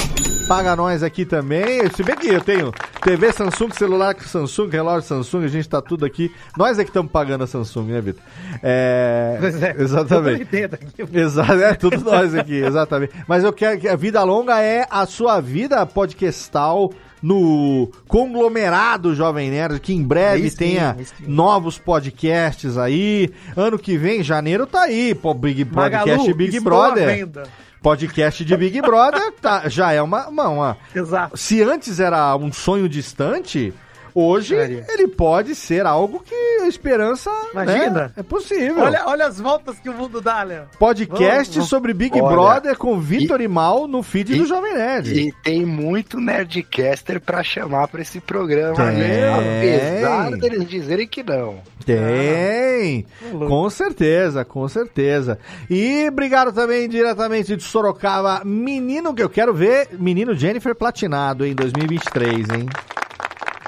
paga 0.47 0.73
nós 0.73 1.03
aqui 1.03 1.25
também. 1.25 1.81
Se 1.93 2.01
bem 2.01 2.15
que 2.15 2.29
eu 2.29 2.39
tenho 2.39 2.71
TV 3.03 3.33
Samsung, 3.33 3.71
celular 3.73 4.15
Samsung, 4.21 4.69
relógio 4.69 5.01
Samsung, 5.09 5.43
a 5.43 5.49
gente 5.49 5.67
tá 5.67 5.81
tudo 5.81 6.05
aqui. 6.05 6.33
Nós 6.57 6.79
é 6.79 6.85
que 6.85 6.89
estamos 6.89 7.11
pagando 7.11 7.43
a 7.43 7.47
Samsung, 7.47 7.91
né, 7.91 7.99
Vitor? 7.99 8.23
É... 8.63 9.37
Pois 9.37 9.61
é. 9.61 9.75
Exatamente. 9.77 10.43
Aqui. 10.43 11.05
Exato, 11.13 11.51
é 11.51 11.73
tudo 11.73 11.99
nós 11.99 12.36
aqui, 12.39 12.55
exatamente. 12.55 13.13
Mas 13.27 13.43
eu 13.43 13.51
quero 13.51 13.79
que 13.79 13.87
a 13.87 13.95
vida 13.95 14.23
longa 14.23 14.61
é 14.61 14.85
a 14.89 15.05
sua 15.05 15.39
vida 15.39 15.85
podcastal 15.85 16.91
no 17.21 17.89
conglomerado 18.07 19.15
Jovem 19.15 19.49
Nerd, 19.49 19.79
que 19.79 19.93
em 19.93 20.03
breve 20.03 20.49
sim, 20.49 20.57
tenha 20.57 20.95
sim. 21.03 21.25
novos 21.27 21.77
podcasts 21.77 22.77
aí. 22.77 23.29
Ano 23.55 23.79
que 23.79 23.97
vem, 23.97 24.23
janeiro 24.23 24.65
tá 24.67 24.83
aí, 24.83 25.15
pô, 25.15 25.33
Big 25.33 25.65
Podcast 25.65 26.09
Magalu, 26.09 26.35
Big 26.35 26.59
Brother. 26.59 27.29
Podcast 27.81 28.43
de 28.43 28.57
Big 28.57 28.81
Brother 28.81 29.31
tá, 29.39 29.69
já 29.69 29.91
é 29.93 30.01
uma, 30.01 30.27
uma, 30.27 30.49
uma- 30.49 30.77
Exato. 30.93 31.37
Se 31.37 31.61
antes 31.61 31.99
era 31.99 32.35
um 32.35 32.51
sonho 32.51 32.89
distante, 32.89 33.73
hoje 34.19 34.55
Sério. 34.55 34.83
ele 34.89 35.07
pode 35.07 35.53
ser 35.55 35.85
algo 35.85 36.19
que 36.25 36.33
a 36.63 36.67
esperança. 36.67 37.29
Imagina. 37.51 37.89
né, 37.89 38.11
É 38.17 38.23
possível. 38.23 38.79
Olha, 38.83 39.03
olha 39.05 39.25
as 39.27 39.39
voltas 39.39 39.79
que 39.79 39.89
o 39.89 39.93
mundo 39.93 40.19
dá, 40.21 40.43
Léo. 40.43 40.65
Podcast 40.79 41.53
Vamos, 41.55 41.69
sobre 41.69 41.93
Big 41.93 42.19
Olha, 42.19 42.29
Brother 42.35 42.77
com 42.77 42.99
Vitor 42.99 43.41
e, 43.41 43.47
Mal 43.47 43.87
no 43.87 44.01
feed 44.03 44.33
e- 44.33 44.37
do 44.39 44.45
Jovem 44.45 44.73
Nerd. 44.73 45.13
E 45.13 45.31
tem 45.43 45.65
muito 45.65 46.19
Nerdcaster 46.19 47.19
pra 47.21 47.43
chamar 47.43 47.87
pra 47.87 48.01
esse 48.01 48.19
programa, 48.19 48.75
Tem. 48.75 48.85
né? 48.97 49.29
Apesar 49.33 50.31
deles 50.37 50.67
dizerem 50.67 51.07
que 51.07 51.23
não. 51.23 51.59
Tem, 51.85 53.05
com 53.47 53.69
certeza, 53.69 54.43
com 54.43 54.67
certeza. 54.67 55.39
E 55.69 56.05
obrigado 56.09 56.51
também 56.51 56.89
diretamente 56.89 57.55
de 57.55 57.63
Sorocaba, 57.63 58.41
menino 58.43 59.13
que 59.13 59.23
eu 59.23 59.29
quero 59.29 59.53
ver, 59.53 59.89
menino 59.93 60.35
Jennifer 60.35 60.75
platinado 60.75 61.45
em 61.45 61.53
2023, 61.55 62.49
hein? 62.49 62.65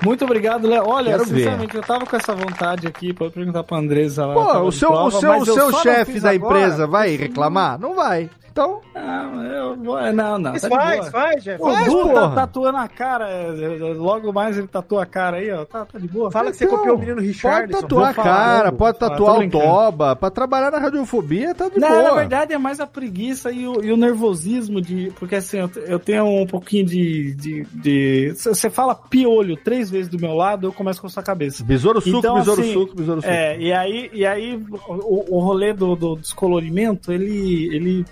Muito 0.03 0.23
obrigado, 0.23 0.67
Léo. 0.67 0.83
Olha, 0.87 1.11
Quero 1.11 1.25
ver. 1.25 1.35
sinceramente, 1.37 1.75
eu 1.75 1.81
tava 1.81 2.05
com 2.05 2.15
essa 2.15 2.33
vontade 2.33 2.87
aqui 2.87 3.13
pra 3.13 3.29
perguntar 3.29 3.63
pra 3.63 3.77
Andressa 3.77 4.25
lá. 4.25 4.33
Pô, 4.33 4.59
o 4.61 4.71
seu, 4.71 4.89
o 4.89 4.91
prova, 4.93 5.19
seu, 5.19 5.29
o 5.31 5.35
eu 5.35 5.45
seu 5.45 5.55
só 5.55 5.71
não 5.71 5.79
chefe 5.81 6.19
da 6.19 6.31
agora, 6.31 6.59
empresa 6.59 6.87
vai 6.87 7.15
reclamar? 7.15 7.77
Não 7.79 7.95
vai. 7.95 8.29
Então, 8.59 8.81
Ah, 8.93 9.31
eu. 9.53 9.77
Não, 10.13 10.37
não. 10.37 10.51
Mas 10.51 10.61
tá 10.63 10.69
faz, 10.69 11.09
faz, 11.09 11.43
Jeff. 11.43 11.61
O 11.63 11.85
Du 11.85 12.13
tá 12.13 12.29
tatuando 12.31 12.77
a 12.77 12.87
cara. 12.89 13.29
é, 13.29 13.47
é, 13.47 13.93
Logo 13.93 14.33
mais 14.33 14.57
ele 14.57 14.67
tatua 14.67 15.03
a 15.03 15.05
cara 15.05 15.37
aí, 15.37 15.49
ó. 15.49 15.63
Tá, 15.63 15.85
tá 15.85 15.97
de 15.97 16.07
boa. 16.09 16.29
Fala 16.29 16.51
que 16.51 16.57
você 16.57 16.65
Então, 16.65 16.77
copiou 16.77 16.95
o 16.95 16.99
menino 16.99 17.15
pode 17.17 17.27
Richardson. 17.27 17.81
tatuar 17.81 18.09
a 18.09 18.13
cara, 18.13 18.71
pode 18.73 18.99
falar, 18.99 19.11
tatuar 19.11 19.39
o 19.39 19.49
toba, 19.49 20.15
pra 20.15 20.29
trabalhar 20.29 20.71
na 20.71 20.77
radiofobia 20.77 21.55
tá 21.55 21.69
de 21.69 21.79
Não, 21.79 21.87
boa. 21.87 22.01
na 22.03 22.13
verdade 22.15 22.53
é 22.53 22.57
mais 22.57 22.79
a 22.81 22.87
preguiça 22.87 23.49
e 23.51 23.65
o, 23.65 23.81
e 23.83 23.91
o 23.93 23.97
nervosismo 23.97 24.81
de. 24.81 25.11
Porque 25.17 25.35
assim, 25.35 25.59
eu, 25.59 25.69
te- 25.69 25.83
eu 25.87 25.99
tenho 25.99 26.25
um 26.25 26.45
pouquinho 26.45 26.85
de. 26.85 27.33
de, 27.35 27.63
de- 27.73 28.33
você 28.35 28.69
fala 28.69 28.93
piolho 28.93 29.55
três 29.55 29.89
vezes 29.89 30.09
do 30.09 30.19
meu 30.19 30.33
lado, 30.33 30.67
eu 30.67 30.73
começo 30.73 30.99
com 30.99 31.07
a 31.07 31.09
sua 31.09 31.23
cabeça. 31.23 31.63
Besouro 31.63 32.01
suco, 32.01 32.17
Então, 32.17 32.35
besouro 32.35 32.61
assim, 32.61 32.73
suco, 32.73 32.95
besouro 32.95 33.21
suco. 33.21 33.33
É, 33.33 33.57
e 33.57 33.71
aí, 33.71 34.09
e 34.13 34.25
aí 34.25 34.61
o, 34.87 35.37
o 35.37 35.39
rolê 35.39 35.71
do, 35.73 35.95
do 35.95 36.15
descolorimento, 36.17 37.11
ele, 37.13 37.69
ele 37.73 38.05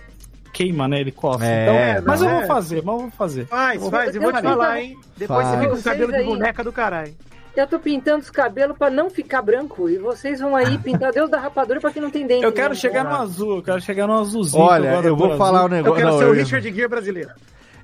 queima, 0.57 0.87
né? 0.87 0.99
Ele 1.01 1.11
coça. 1.11 1.45
É, 1.45 1.91
então, 1.93 2.03
mas 2.07 2.21
eu 2.21 2.29
é. 2.29 2.39
vou 2.39 2.47
fazer, 2.47 2.81
mas 2.83 2.95
eu 2.95 3.01
vou 3.01 3.11
fazer. 3.11 3.45
Faz, 3.45 3.87
faz. 3.89 4.15
E 4.15 4.17
Eu 4.17 4.21
vou 4.23 4.33
te 4.33 4.41
falar, 4.41 4.81
hein? 4.81 4.97
Depois 5.15 5.39
Faz. 5.39 5.49
você 5.49 5.57
vem 5.57 5.69
com 5.69 5.75
Vocês 5.75 5.83
cabelo 5.85 6.11
de 6.11 6.23
boneca 6.23 6.63
do 6.63 6.71
caralho. 6.71 7.13
Eu 7.55 7.67
tô 7.67 7.79
pintando 7.79 8.19
os 8.19 8.29
cabelos 8.29 8.77
pra 8.77 8.89
não 8.89 9.09
ficar 9.09 9.41
branco 9.41 9.89
e 9.89 9.97
vocês 9.97 10.39
vão 10.39 10.55
aí 10.55 10.77
pintar 10.79 11.11
Deus 11.11 11.29
da 11.29 11.39
rapadura 11.39 11.79
pra 11.79 11.91
quem 11.91 12.01
não 12.01 12.09
tem 12.09 12.25
dente. 12.25 12.43
Eu 12.43 12.51
quero 12.51 12.69
né? 12.69 12.75
chegar 12.75 13.03
no 13.03 13.15
azul, 13.15 13.57
eu 13.57 13.63
quero 13.63 13.81
chegar 13.81 14.07
no 14.07 14.19
azulzinho. 14.19 14.63
Olha, 14.63 14.91
agora 14.91 15.07
eu 15.07 15.15
vou 15.15 15.37
falar 15.37 15.63
um 15.63 15.65
azul. 15.65 15.77
Eu 15.77 15.83
negócio. 15.83 15.95
quero 15.95 16.11
não, 16.11 16.17
ser 16.19 16.25
o 16.25 16.27
eu- 16.29 16.33
Richard 16.33 16.73
Gere 16.73 16.87
brasileiro. 16.87 17.29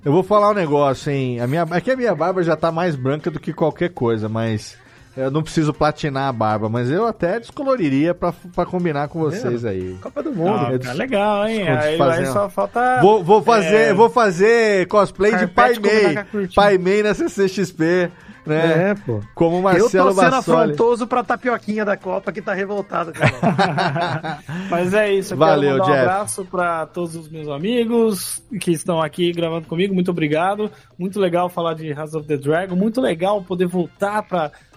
Eu 0.05 0.11
vou 0.11 0.21
falar 0.21 0.49
um 0.51 0.53
negócio, 0.53 1.11
hein? 1.11 1.39
A 1.39 1.47
minha, 1.47 1.65
é 1.71 1.79
que 1.79 1.89
a 1.89 1.95
minha 1.95 2.13
barba 2.13 2.43
já 2.43 2.57
tá 2.57 2.71
mais 2.71 2.95
branca 2.95 3.31
do 3.31 3.39
que 3.39 3.53
qualquer 3.53 3.89
coisa, 3.89 4.27
mas 4.27 4.77
eu 5.15 5.29
não 5.29 5.43
preciso 5.43 5.73
platinar 5.73 6.27
a 6.27 6.31
barba, 6.33 6.67
mas 6.69 6.89
eu 6.89 7.05
até 7.05 7.39
descoloriria 7.39 8.13
pra, 8.13 8.33
pra 8.55 8.65
combinar 8.65 9.07
com 9.07 9.19
vocês 9.19 9.63
aí. 9.63 9.95
Copa 10.01 10.23
do 10.23 10.31
Mundo. 10.33 10.65
Ah, 10.67 10.71
Eu 10.71 10.79
tá 10.79 10.93
legal, 10.93 11.47
hein? 11.47 11.67
Aí, 11.69 12.25
só 12.27 12.49
falta. 12.49 12.99
Vou, 13.01 13.23
vou 13.23 13.41
fazer, 13.41 13.75
é, 13.75 13.93
vou 13.93 14.09
fazer 14.09 14.87
cosplay 14.87 15.35
de 15.35 15.47
Pai 15.47 15.73
Mei. 15.79 16.47
Pai 16.55 16.77
Mei 16.77 17.03
na 17.03 17.13
CCXP, 17.13 18.11
né? 18.45 18.89
É, 18.89 18.95
pô. 18.95 19.21
Como 19.35 19.55
o 19.55 19.59
Eu 19.59 19.63
Marcelo 19.63 20.09
tô 20.13 20.19
sendo 20.19 20.31
Bassoli. 20.31 20.61
afrontoso 20.63 21.07
pra 21.07 21.23
tapioquinha 21.23 21.85
da 21.85 21.95
Copa 21.95 22.31
que 22.31 22.41
tá 22.41 22.53
revoltado, 22.53 23.13
cara. 23.13 24.39
Mas 24.69 24.93
é 24.93 25.13
isso, 25.13 25.33
eu 25.33 25.37
Valeu, 25.37 25.61
quero 25.61 25.77
mandar 25.79 25.85
Jeff. 25.85 25.97
um 25.99 26.01
abraço 26.11 26.45
para 26.45 26.85
todos 26.87 27.15
os 27.15 27.29
meus 27.29 27.47
amigos 27.47 28.43
que 28.59 28.71
estão 28.71 29.01
aqui 29.01 29.31
gravando 29.31 29.67
comigo. 29.67 29.93
Muito 29.93 30.11
obrigado. 30.11 30.71
Muito 30.97 31.19
legal 31.19 31.49
falar 31.49 31.73
de 31.75 31.93
House 31.93 32.15
of 32.15 32.27
the 32.27 32.35
Dragon. 32.37 32.75
Muito 32.75 32.99
legal 32.99 33.41
poder 33.43 33.67
voltar 33.67 34.23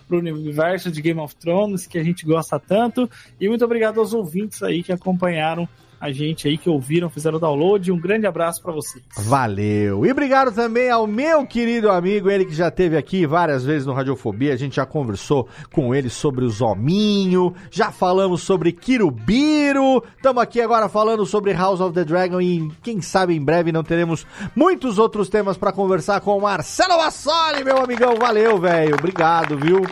para 0.06 0.16
o 0.16 0.20
universo 0.20 0.90
de 0.90 1.02
Game 1.02 1.20
of 1.20 1.34
Thrones 1.36 1.86
que 1.86 1.98
a 1.98 2.04
gente 2.04 2.24
gosta 2.24 2.58
tanto. 2.58 3.10
E 3.40 3.48
muito 3.48 3.64
obrigado 3.64 4.00
aos 4.00 4.12
ouvintes 4.12 4.62
aí 4.62 4.82
que 4.82 4.92
acompanharam 4.92 5.68
a 6.06 6.12
gente 6.12 6.46
aí, 6.46 6.56
que 6.56 6.70
ouviram, 6.70 7.10
fizeram 7.10 7.36
o 7.36 7.40
download. 7.40 7.90
Um 7.90 7.98
grande 7.98 8.26
abraço 8.26 8.62
para 8.62 8.72
vocês. 8.72 9.04
Valeu. 9.16 10.06
E 10.06 10.10
obrigado 10.10 10.52
também 10.54 10.88
ao 10.88 11.06
meu 11.06 11.44
querido 11.46 11.90
amigo, 11.90 12.30
ele 12.30 12.44
que 12.44 12.54
já 12.54 12.68
esteve 12.68 12.96
aqui 12.96 13.26
várias 13.26 13.64
vezes 13.64 13.86
no 13.86 13.92
Radiofobia. 13.92 14.54
A 14.54 14.56
gente 14.56 14.76
já 14.76 14.86
conversou 14.86 15.48
com 15.72 15.94
ele 15.94 16.08
sobre 16.08 16.44
o 16.44 16.48
Zominho, 16.48 17.52
já 17.70 17.90
falamos 17.90 18.42
sobre 18.42 18.72
Kirubiru. 18.72 20.02
Estamos 20.16 20.42
aqui 20.42 20.60
agora 20.60 20.88
falando 20.88 21.26
sobre 21.26 21.52
House 21.52 21.80
of 21.80 21.92
the 21.92 22.04
Dragon 22.04 22.40
e 22.40 22.70
quem 22.82 23.00
sabe 23.00 23.34
em 23.34 23.44
breve 23.44 23.72
não 23.72 23.82
teremos 23.82 24.26
muitos 24.54 24.98
outros 24.98 25.28
temas 25.28 25.56
para 25.56 25.72
conversar 25.72 26.20
com 26.20 26.36
o 26.36 26.40
Marcelo 26.40 26.96
Bassoli, 26.96 27.64
meu 27.64 27.78
amigão. 27.78 28.14
Valeu, 28.16 28.58
velho. 28.58 28.94
Obrigado, 28.94 29.58
viu? 29.58 29.82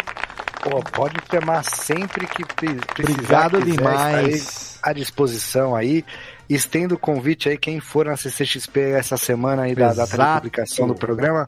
Pô, 0.64 0.82
pode 0.82 1.16
chamar 1.30 1.62
sempre 1.62 2.26
que 2.26 2.42
pre- 2.42 2.74
precisar. 2.94 3.46
Obrigado 3.48 3.60
quiser, 3.60 3.76
demais. 3.76 4.78
À 4.82 4.92
disposição 4.94 5.76
aí. 5.76 6.02
Estendo 6.48 6.94
o 6.94 6.98
convite 6.98 7.48
aí, 7.50 7.58
quem 7.58 7.80
for 7.80 8.06
na 8.06 8.16
CCXP 8.16 8.80
essa 8.92 9.16
semana 9.18 9.62
aí 9.62 9.74
da 9.74 9.88
data 9.88 10.06
de 10.06 10.14
Exato. 10.14 10.34
publicação 10.40 10.86
do 10.88 10.94
programa, 10.94 11.46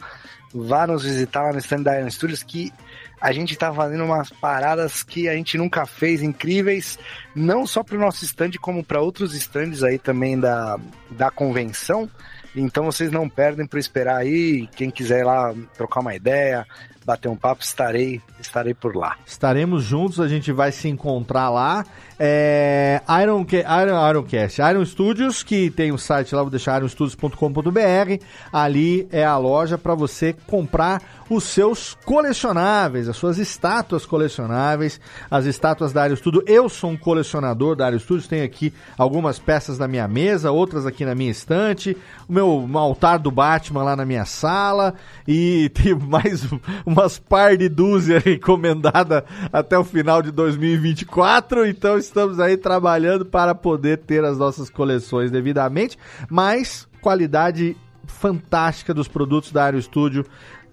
vá 0.54 0.86
nos 0.86 1.02
visitar 1.04 1.42
lá 1.44 1.52
no 1.52 1.58
stand 1.58 1.82
da 1.82 1.98
Iron 1.98 2.10
Studios 2.10 2.42
que 2.42 2.72
a 3.20 3.32
gente 3.32 3.56
tá 3.56 3.72
fazendo 3.72 4.04
umas 4.04 4.28
paradas 4.30 5.02
que 5.02 5.28
a 5.28 5.34
gente 5.34 5.56
nunca 5.56 5.86
fez, 5.86 6.22
incríveis, 6.22 6.98
não 7.34 7.66
só 7.66 7.82
pro 7.82 7.98
nosso 7.98 8.22
stand, 8.24 8.52
como 8.60 8.84
para 8.84 9.00
outros 9.00 9.34
stands 9.34 9.82
aí 9.82 9.98
também 9.98 10.38
da, 10.38 10.78
da 11.10 11.30
convenção. 11.30 12.10
Então 12.54 12.84
vocês 12.84 13.10
não 13.10 13.28
perdem 13.28 13.66
por 13.66 13.78
esperar 13.78 14.16
aí. 14.18 14.66
Quem 14.76 14.90
quiser 14.90 15.20
ir 15.20 15.24
lá 15.24 15.54
trocar 15.76 16.00
uma 16.00 16.14
ideia, 16.14 16.66
bater 17.06 17.28
um 17.28 17.36
papo, 17.36 17.62
estarei, 17.62 18.20
estarei 18.40 18.74
por 18.74 18.96
lá. 18.96 19.16
Estaremos 19.24 19.84
juntos, 19.84 20.18
a 20.18 20.26
gente 20.26 20.50
vai 20.50 20.72
se 20.72 20.88
encontrar 20.88 21.48
lá. 21.50 21.86
É, 22.18 23.00
Iron, 23.22 23.44
Iron, 23.50 24.08
Ironcast, 24.10 24.60
Iron 24.62 24.84
Studios, 24.86 25.42
que 25.42 25.70
tem 25.70 25.92
o 25.92 25.98
site 25.98 26.34
lá, 26.34 26.42
vou 26.42 26.50
deixar 26.50 26.78
ironstudios.com.br. 26.78 28.24
Ali 28.52 29.06
é 29.12 29.24
a 29.24 29.36
loja 29.36 29.76
para 29.76 29.94
você 29.94 30.34
comprar 30.46 31.02
os 31.28 31.44
seus 31.44 31.94
colecionáveis, 32.04 33.08
as 33.08 33.16
suas 33.16 33.36
estátuas 33.38 34.06
colecionáveis, 34.06 35.00
as 35.30 35.44
estátuas 35.44 35.92
da 35.92 36.06
Iron 36.06 36.16
Studio. 36.16 36.42
Eu 36.46 36.68
sou 36.68 36.90
um 36.90 36.96
colecionador 36.96 37.74
da 37.74 37.88
Iron 37.88 37.98
Studios, 37.98 38.28
tenho 38.28 38.44
aqui 38.44 38.72
algumas 38.96 39.38
peças 39.38 39.78
na 39.78 39.88
minha 39.88 40.06
mesa, 40.06 40.52
outras 40.52 40.86
aqui 40.86 41.04
na 41.04 41.14
minha 41.14 41.30
estante, 41.30 41.96
o 42.28 42.32
meu 42.32 42.68
altar 42.78 43.18
do 43.18 43.30
Batman 43.30 43.82
lá 43.82 43.96
na 43.96 44.04
minha 44.06 44.24
sala 44.24 44.94
e 45.26 45.68
tem 45.74 45.94
mais 45.94 46.44
um- 46.50 46.60
umas 46.86 47.18
par 47.18 47.56
de 47.56 47.68
dúzia 47.68 48.22
encomendada 48.26 49.24
até 49.52 49.76
o 49.76 49.84
final 49.84 50.22
de 50.22 50.30
2024, 50.30 51.66
então 51.66 51.98
estamos 52.06 52.40
aí 52.40 52.56
trabalhando 52.56 53.24
para 53.24 53.54
poder 53.54 53.98
ter 53.98 54.24
as 54.24 54.38
nossas 54.38 54.70
coleções 54.70 55.30
devidamente, 55.30 55.98
mas 56.30 56.88
qualidade 57.00 57.76
fantástica 58.06 58.94
dos 58.94 59.08
produtos 59.08 59.52
da 59.52 59.64
Aero 59.64 59.80
Studio. 59.80 60.24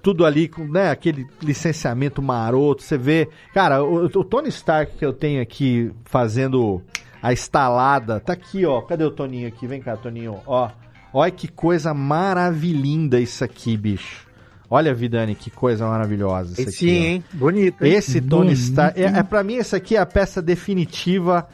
Tudo 0.02 0.26
ali 0.26 0.50
com 0.50 0.66
né, 0.66 0.90
aquele 0.90 1.26
licenciamento 1.42 2.22
maroto. 2.22 2.84
Você 2.84 2.98
vê. 2.98 3.30
Cara, 3.54 3.82
o, 3.84 4.06
o 4.06 4.24
Tony 4.24 4.50
Stark 4.50 4.98
que 4.98 5.06
eu 5.06 5.14
tenho 5.14 5.42
aqui 5.42 5.92
fazendo 6.04 6.82
a 7.22 7.32
estalada. 7.32 8.20
Tá 8.20 8.34
aqui, 8.34 8.66
ó. 8.66 8.82
Cadê 8.82 9.06
o 9.06 9.12
Toninho 9.12 9.48
aqui? 9.48 9.66
Vem 9.66 9.82
cá, 9.82 9.96
Toninho. 9.96 10.42
Ó. 10.46 10.70
Olha 11.14 11.32
que 11.32 11.48
coisa 11.48 11.94
maravilhinda 11.94 13.20
isso 13.20 13.46
aqui, 13.46 13.78
bicho. 13.78 14.23
Olha, 14.74 14.94
Vidani, 14.94 15.36
que 15.36 15.52
coisa 15.52 15.88
maravilhosa 15.88 16.54
isso 16.54 16.62
Esse 16.62 16.70
aqui. 16.70 16.78
sim, 16.90 17.00
ó. 17.02 17.06
hein? 17.06 17.24
Bonito. 17.34 17.86
hein? 17.86 17.94
Esse 17.94 18.20
Tony 18.22 18.54
Stark. 18.54 19.00
É, 19.00 19.06
é, 19.06 19.24
pra 19.24 19.44
mim, 19.44 19.56
esse 19.56 19.76
aqui 19.76 19.96
é 19.96 20.00
a 20.00 20.06
peça 20.06 20.42
definitiva 20.42 21.48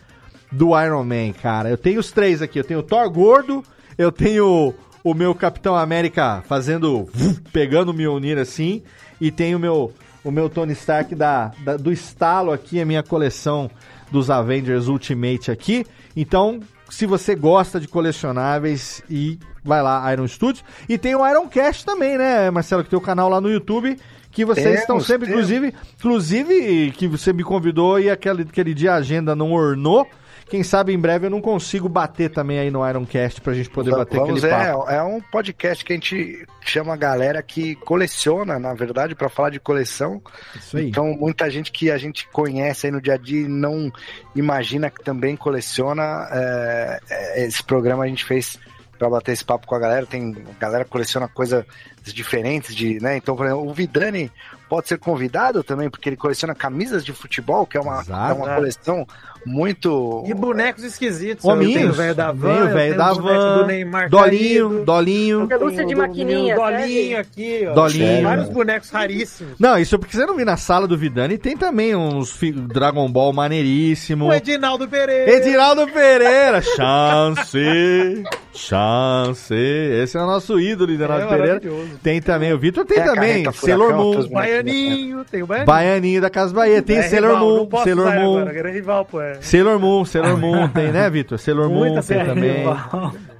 do 0.51 0.69
Iron 0.81 1.03
Man, 1.03 1.33
cara. 1.33 1.69
Eu 1.69 1.77
tenho 1.77 1.99
os 1.99 2.11
três 2.11 2.41
aqui. 2.41 2.59
Eu 2.59 2.63
tenho 2.63 2.79
o 2.79 2.83
Thor 2.83 3.09
gordo, 3.09 3.61
eu 3.97 4.11
tenho 4.11 4.73
o 5.03 5.13
meu 5.13 5.35
Capitão 5.35 5.75
América 5.75 6.41
fazendo. 6.47 7.09
pegando 7.51 7.89
o 7.89 7.93
Mjolnir 7.93 8.37
assim. 8.37 8.81
E 9.19 9.31
tenho 9.31 9.57
o 9.57 9.59
meu, 9.59 9.91
o 10.23 10.31
meu 10.31 10.49
Tony 10.49 10.71
Stark 10.73 11.13
da, 11.13 11.51
da- 11.63 11.75
do 11.77 11.91
estalo 11.91 12.51
aqui, 12.53 12.79
a 12.79 12.85
minha 12.85 13.03
coleção 13.03 13.69
dos 14.09 14.29
Avengers 14.29 14.87
Ultimate 14.87 15.51
aqui. 15.51 15.85
Então, 16.15 16.61
se 16.89 17.05
você 17.05 17.35
gosta 17.35 17.79
de 17.79 17.87
colecionáveis 17.87 19.01
e 19.09 19.39
vai 19.63 19.81
lá, 19.81 20.11
Iron 20.13 20.27
Studios. 20.27 20.63
E 20.87 20.97
tem 20.97 21.15
o 21.15 21.27
Iron 21.27 21.47
Cast 21.47 21.85
também, 21.85 22.17
né, 22.17 22.49
Marcelo? 22.49 22.83
Que 22.83 22.89
tem 22.89 22.99
o 22.99 23.01
canal 23.01 23.29
lá 23.29 23.39
no 23.39 23.49
YouTube. 23.49 23.97
Que 24.31 24.45
vocês 24.45 24.63
Temos, 24.65 24.81
estão 24.81 24.99
sempre, 24.99 25.27
temos. 25.27 25.49
inclusive, 25.49 25.75
inclusive, 25.97 26.91
que 26.91 27.07
você 27.07 27.33
me 27.33 27.43
convidou 27.43 27.99
e 27.99 28.09
aquele, 28.11 28.43
aquele 28.43 28.73
dia 28.75 28.93
a 28.93 28.97
agenda 28.97 29.35
não 29.35 29.51
ornou. 29.51 30.07
Quem 30.49 30.63
sabe 30.63 30.93
em 30.93 30.99
breve 30.99 31.27
eu 31.27 31.29
não 31.29 31.41
consigo 31.41 31.87
bater 31.87 32.29
também 32.29 32.59
aí 32.59 32.71
no 32.71 32.87
Ironcast 32.87 33.39
pra 33.39 33.53
gente 33.53 33.69
poder 33.69 33.91
bater 33.91 34.17
Vamos, 34.17 34.43
aquele 34.43 34.53
é, 34.53 34.73
papo. 34.73 34.89
é 34.89 35.03
um 35.03 35.21
podcast 35.21 35.85
que 35.85 35.93
a 35.93 35.95
gente 35.95 36.45
chama 36.61 36.93
a 36.93 36.97
galera 36.97 37.41
que 37.43 37.75
coleciona, 37.75 38.57
na 38.57 38.73
verdade, 38.73 39.13
para 39.13 39.29
falar 39.29 39.51
de 39.51 39.59
coleção. 39.59 40.21
Isso 40.55 40.77
aí. 40.77 40.89
Então, 40.89 41.13
muita 41.13 41.49
gente 41.49 41.71
que 41.71 41.91
a 41.91 41.97
gente 41.97 42.27
conhece 42.29 42.87
aí 42.87 42.91
no 42.91 42.99
dia 42.99 43.13
a 43.13 43.17
dia 43.17 43.41
e 43.41 43.47
não 43.47 43.91
imagina 44.35 44.89
que 44.89 45.03
também 45.03 45.35
coleciona. 45.35 46.27
é, 46.31 46.99
é, 47.09 47.45
esse 47.45 47.63
programa 47.63 48.03
a 48.03 48.07
gente 48.07 48.25
fez 48.25 48.59
para 48.99 49.09
bater 49.09 49.31
esse 49.31 49.45
papo 49.45 49.65
com 49.65 49.75
a 49.75 49.79
galera. 49.79 50.05
Tem 50.05 50.35
a 50.49 50.59
galera 50.59 50.83
que 50.83 50.91
coleciona 50.91 51.27
coisa 51.27 51.65
diferentes 52.13 52.75
de, 52.75 52.99
né? 52.99 53.17
Então, 53.17 53.35
por 53.35 53.45
exemplo, 53.45 53.67
o 53.67 53.73
Vidani 53.73 54.31
pode 54.67 54.87
ser 54.87 54.99
convidado 54.99 55.63
também, 55.63 55.89
porque 55.89 56.09
ele 56.09 56.17
coleciona 56.17 56.53
camisas 56.53 57.03
de 57.05 57.13
futebol, 57.13 57.65
que 57.65 57.77
é 57.77 57.81
uma, 57.81 58.01
é 58.01 58.33
uma 58.33 58.55
coleção 58.55 59.07
muito. 59.45 60.23
E 60.27 60.33
bonecos 60.33 60.83
esquisitos. 60.83 61.45
Hominhos. 61.45 61.95
Velho 61.95 62.15
da 62.15 62.31
van, 62.31 62.53
Tem 62.55 62.63
o 62.63 62.73
velho 62.73 62.97
da 62.97 63.13
van, 63.13 63.57
do 63.59 63.65
Neymar 63.67 64.09
Dolinho, 64.09 64.69
caído, 64.69 64.85
Dolinho. 64.85 65.47
Pelúcia 65.47 65.85
de 65.85 65.95
maquininha? 65.95 66.55
Dolinho 66.55 67.19
aqui, 67.19 67.67
ó. 67.69 67.73
Dolinho. 67.73 68.23
Vários 68.23 68.49
bonecos 68.49 68.89
raríssimos. 68.89 69.53
Não, 69.59 69.77
isso 69.77 69.97
porque 69.97 70.15
você 70.15 70.25
não 70.25 70.35
viu 70.35 70.45
na 70.45 70.57
sala 70.57 70.87
do 70.87 70.97
Vidani, 70.97 71.37
tem 71.37 71.55
também 71.57 71.95
uns 71.95 72.37
Dragon 72.67 73.09
Ball 73.11 73.33
maneiríssimo. 73.33 74.27
O 74.27 74.33
Edinaldo 74.33 74.87
Pereira. 74.87 75.31
Edinaldo 75.31 75.87
Pereira, 75.87 76.61
chance, 76.61 78.23
chance. 78.53 79.53
Esse 79.53 80.17
é 80.17 80.21
o 80.21 80.25
nosso 80.25 80.59
ídolo, 80.59 80.91
Edinaldo 80.91 81.23
É 81.23 81.27
Pereira. 81.27 81.47
maravilhoso. 81.53 81.99
Tem 82.03 82.21
também, 82.21 82.53
o 82.53 82.59
Vitor 82.59 82.85
tem 82.85 82.97
Tem 83.01 83.07
a 83.09 83.13
também, 83.13 83.51
Sailor 83.51 83.93
Moon, 83.93 84.11
bonecos. 84.11 84.27
Baianinho, 84.27 85.25
tem 85.29 85.43
o 85.43 85.47
Baianinho. 85.47 85.65
Baianinho 85.67 86.21
da 86.21 86.29
Casa 86.29 86.53
Bahia, 86.53 86.81
tem 86.81 86.97
É 86.97 87.03
Sailor 87.03 87.33
rival, 87.35 87.45
Moon, 87.45 87.83
Sailor 87.83 88.13
Moon. 88.15 88.37
Agora, 88.37 88.49
agora 88.51 88.69
é 88.69 88.73
rival, 88.73 89.05
pô. 89.05 89.19
É. 89.37 89.41
Sailor 89.41 89.79
Moon, 89.79 90.05
Sailor 90.05 90.37
Moon 90.39 90.67
tem, 90.69 90.91
né, 90.91 91.09
Vitor? 91.09 91.37
Sailor 91.37 91.69
Moon 91.69 91.79
Muita 91.91 92.03
tem 92.03 92.25
também. 92.25 92.63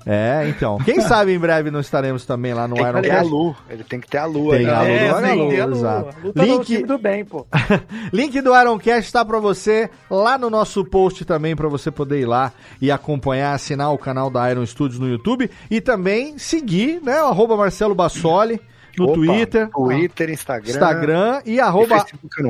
É, 0.05 0.47
então. 0.47 0.77
Quem 0.79 1.01
sabe 1.01 1.33
em 1.33 1.37
breve 1.39 1.69
não 1.69 1.79
estaremos 1.79 2.25
também 2.25 2.53
lá 2.53 2.67
no 2.67 2.75
Tem 2.75 2.85
que 2.85 2.91
ter 2.91 2.97
a 2.97 3.01
Ironcast. 3.23 3.29
Lu. 3.31 3.55
Ele 3.69 3.83
tem 3.83 3.99
que 3.99 4.07
ter 4.07 4.17
a 4.17 4.25
Lu. 4.25 4.49
Tem 4.51 4.65
aí. 4.65 4.69
a 4.69 4.81
Lu, 4.81 4.87
É, 4.87 5.09
a 5.09 5.21
tem 5.21 5.59
a 5.59 5.65
Lu. 5.65 5.75
exato. 5.75 6.15
Luta 6.23 6.41
no 6.45 6.47
Link- 6.53 6.83
do 6.83 6.97
bem, 6.97 7.25
pô. 7.25 7.45
Link 8.11 8.41
do 8.41 8.55
Ironcast 8.55 9.01
está 9.05 9.23
para 9.25 9.39
você 9.39 9.89
lá 10.09 10.37
no 10.37 10.49
nosso 10.49 10.83
post 10.85 11.25
também 11.25 11.55
para 11.55 11.67
você 11.67 11.91
poder 11.91 12.21
ir 12.21 12.25
lá 12.25 12.51
e 12.81 12.89
acompanhar, 12.89 13.53
assinar 13.53 13.93
o 13.93 13.97
canal 13.97 14.29
da 14.29 14.49
Iron 14.49 14.65
Studios 14.65 14.99
no 14.99 15.07
YouTube 15.07 15.49
e 15.69 15.81
também 15.81 16.37
seguir, 16.37 17.01
né, 17.03 17.21
o 17.21 17.27
arroba 17.27 17.55
Marcelo 17.57 17.93
Bassoli 17.93 18.59
no 18.97 19.05
Opa, 19.05 19.13
Twitter, 19.13 19.69
Twitter, 19.69 20.29
Instagram. 20.29 20.69
Instagram 20.71 21.41
e 21.45 21.53
E 21.55 21.59
arroba 21.59 22.03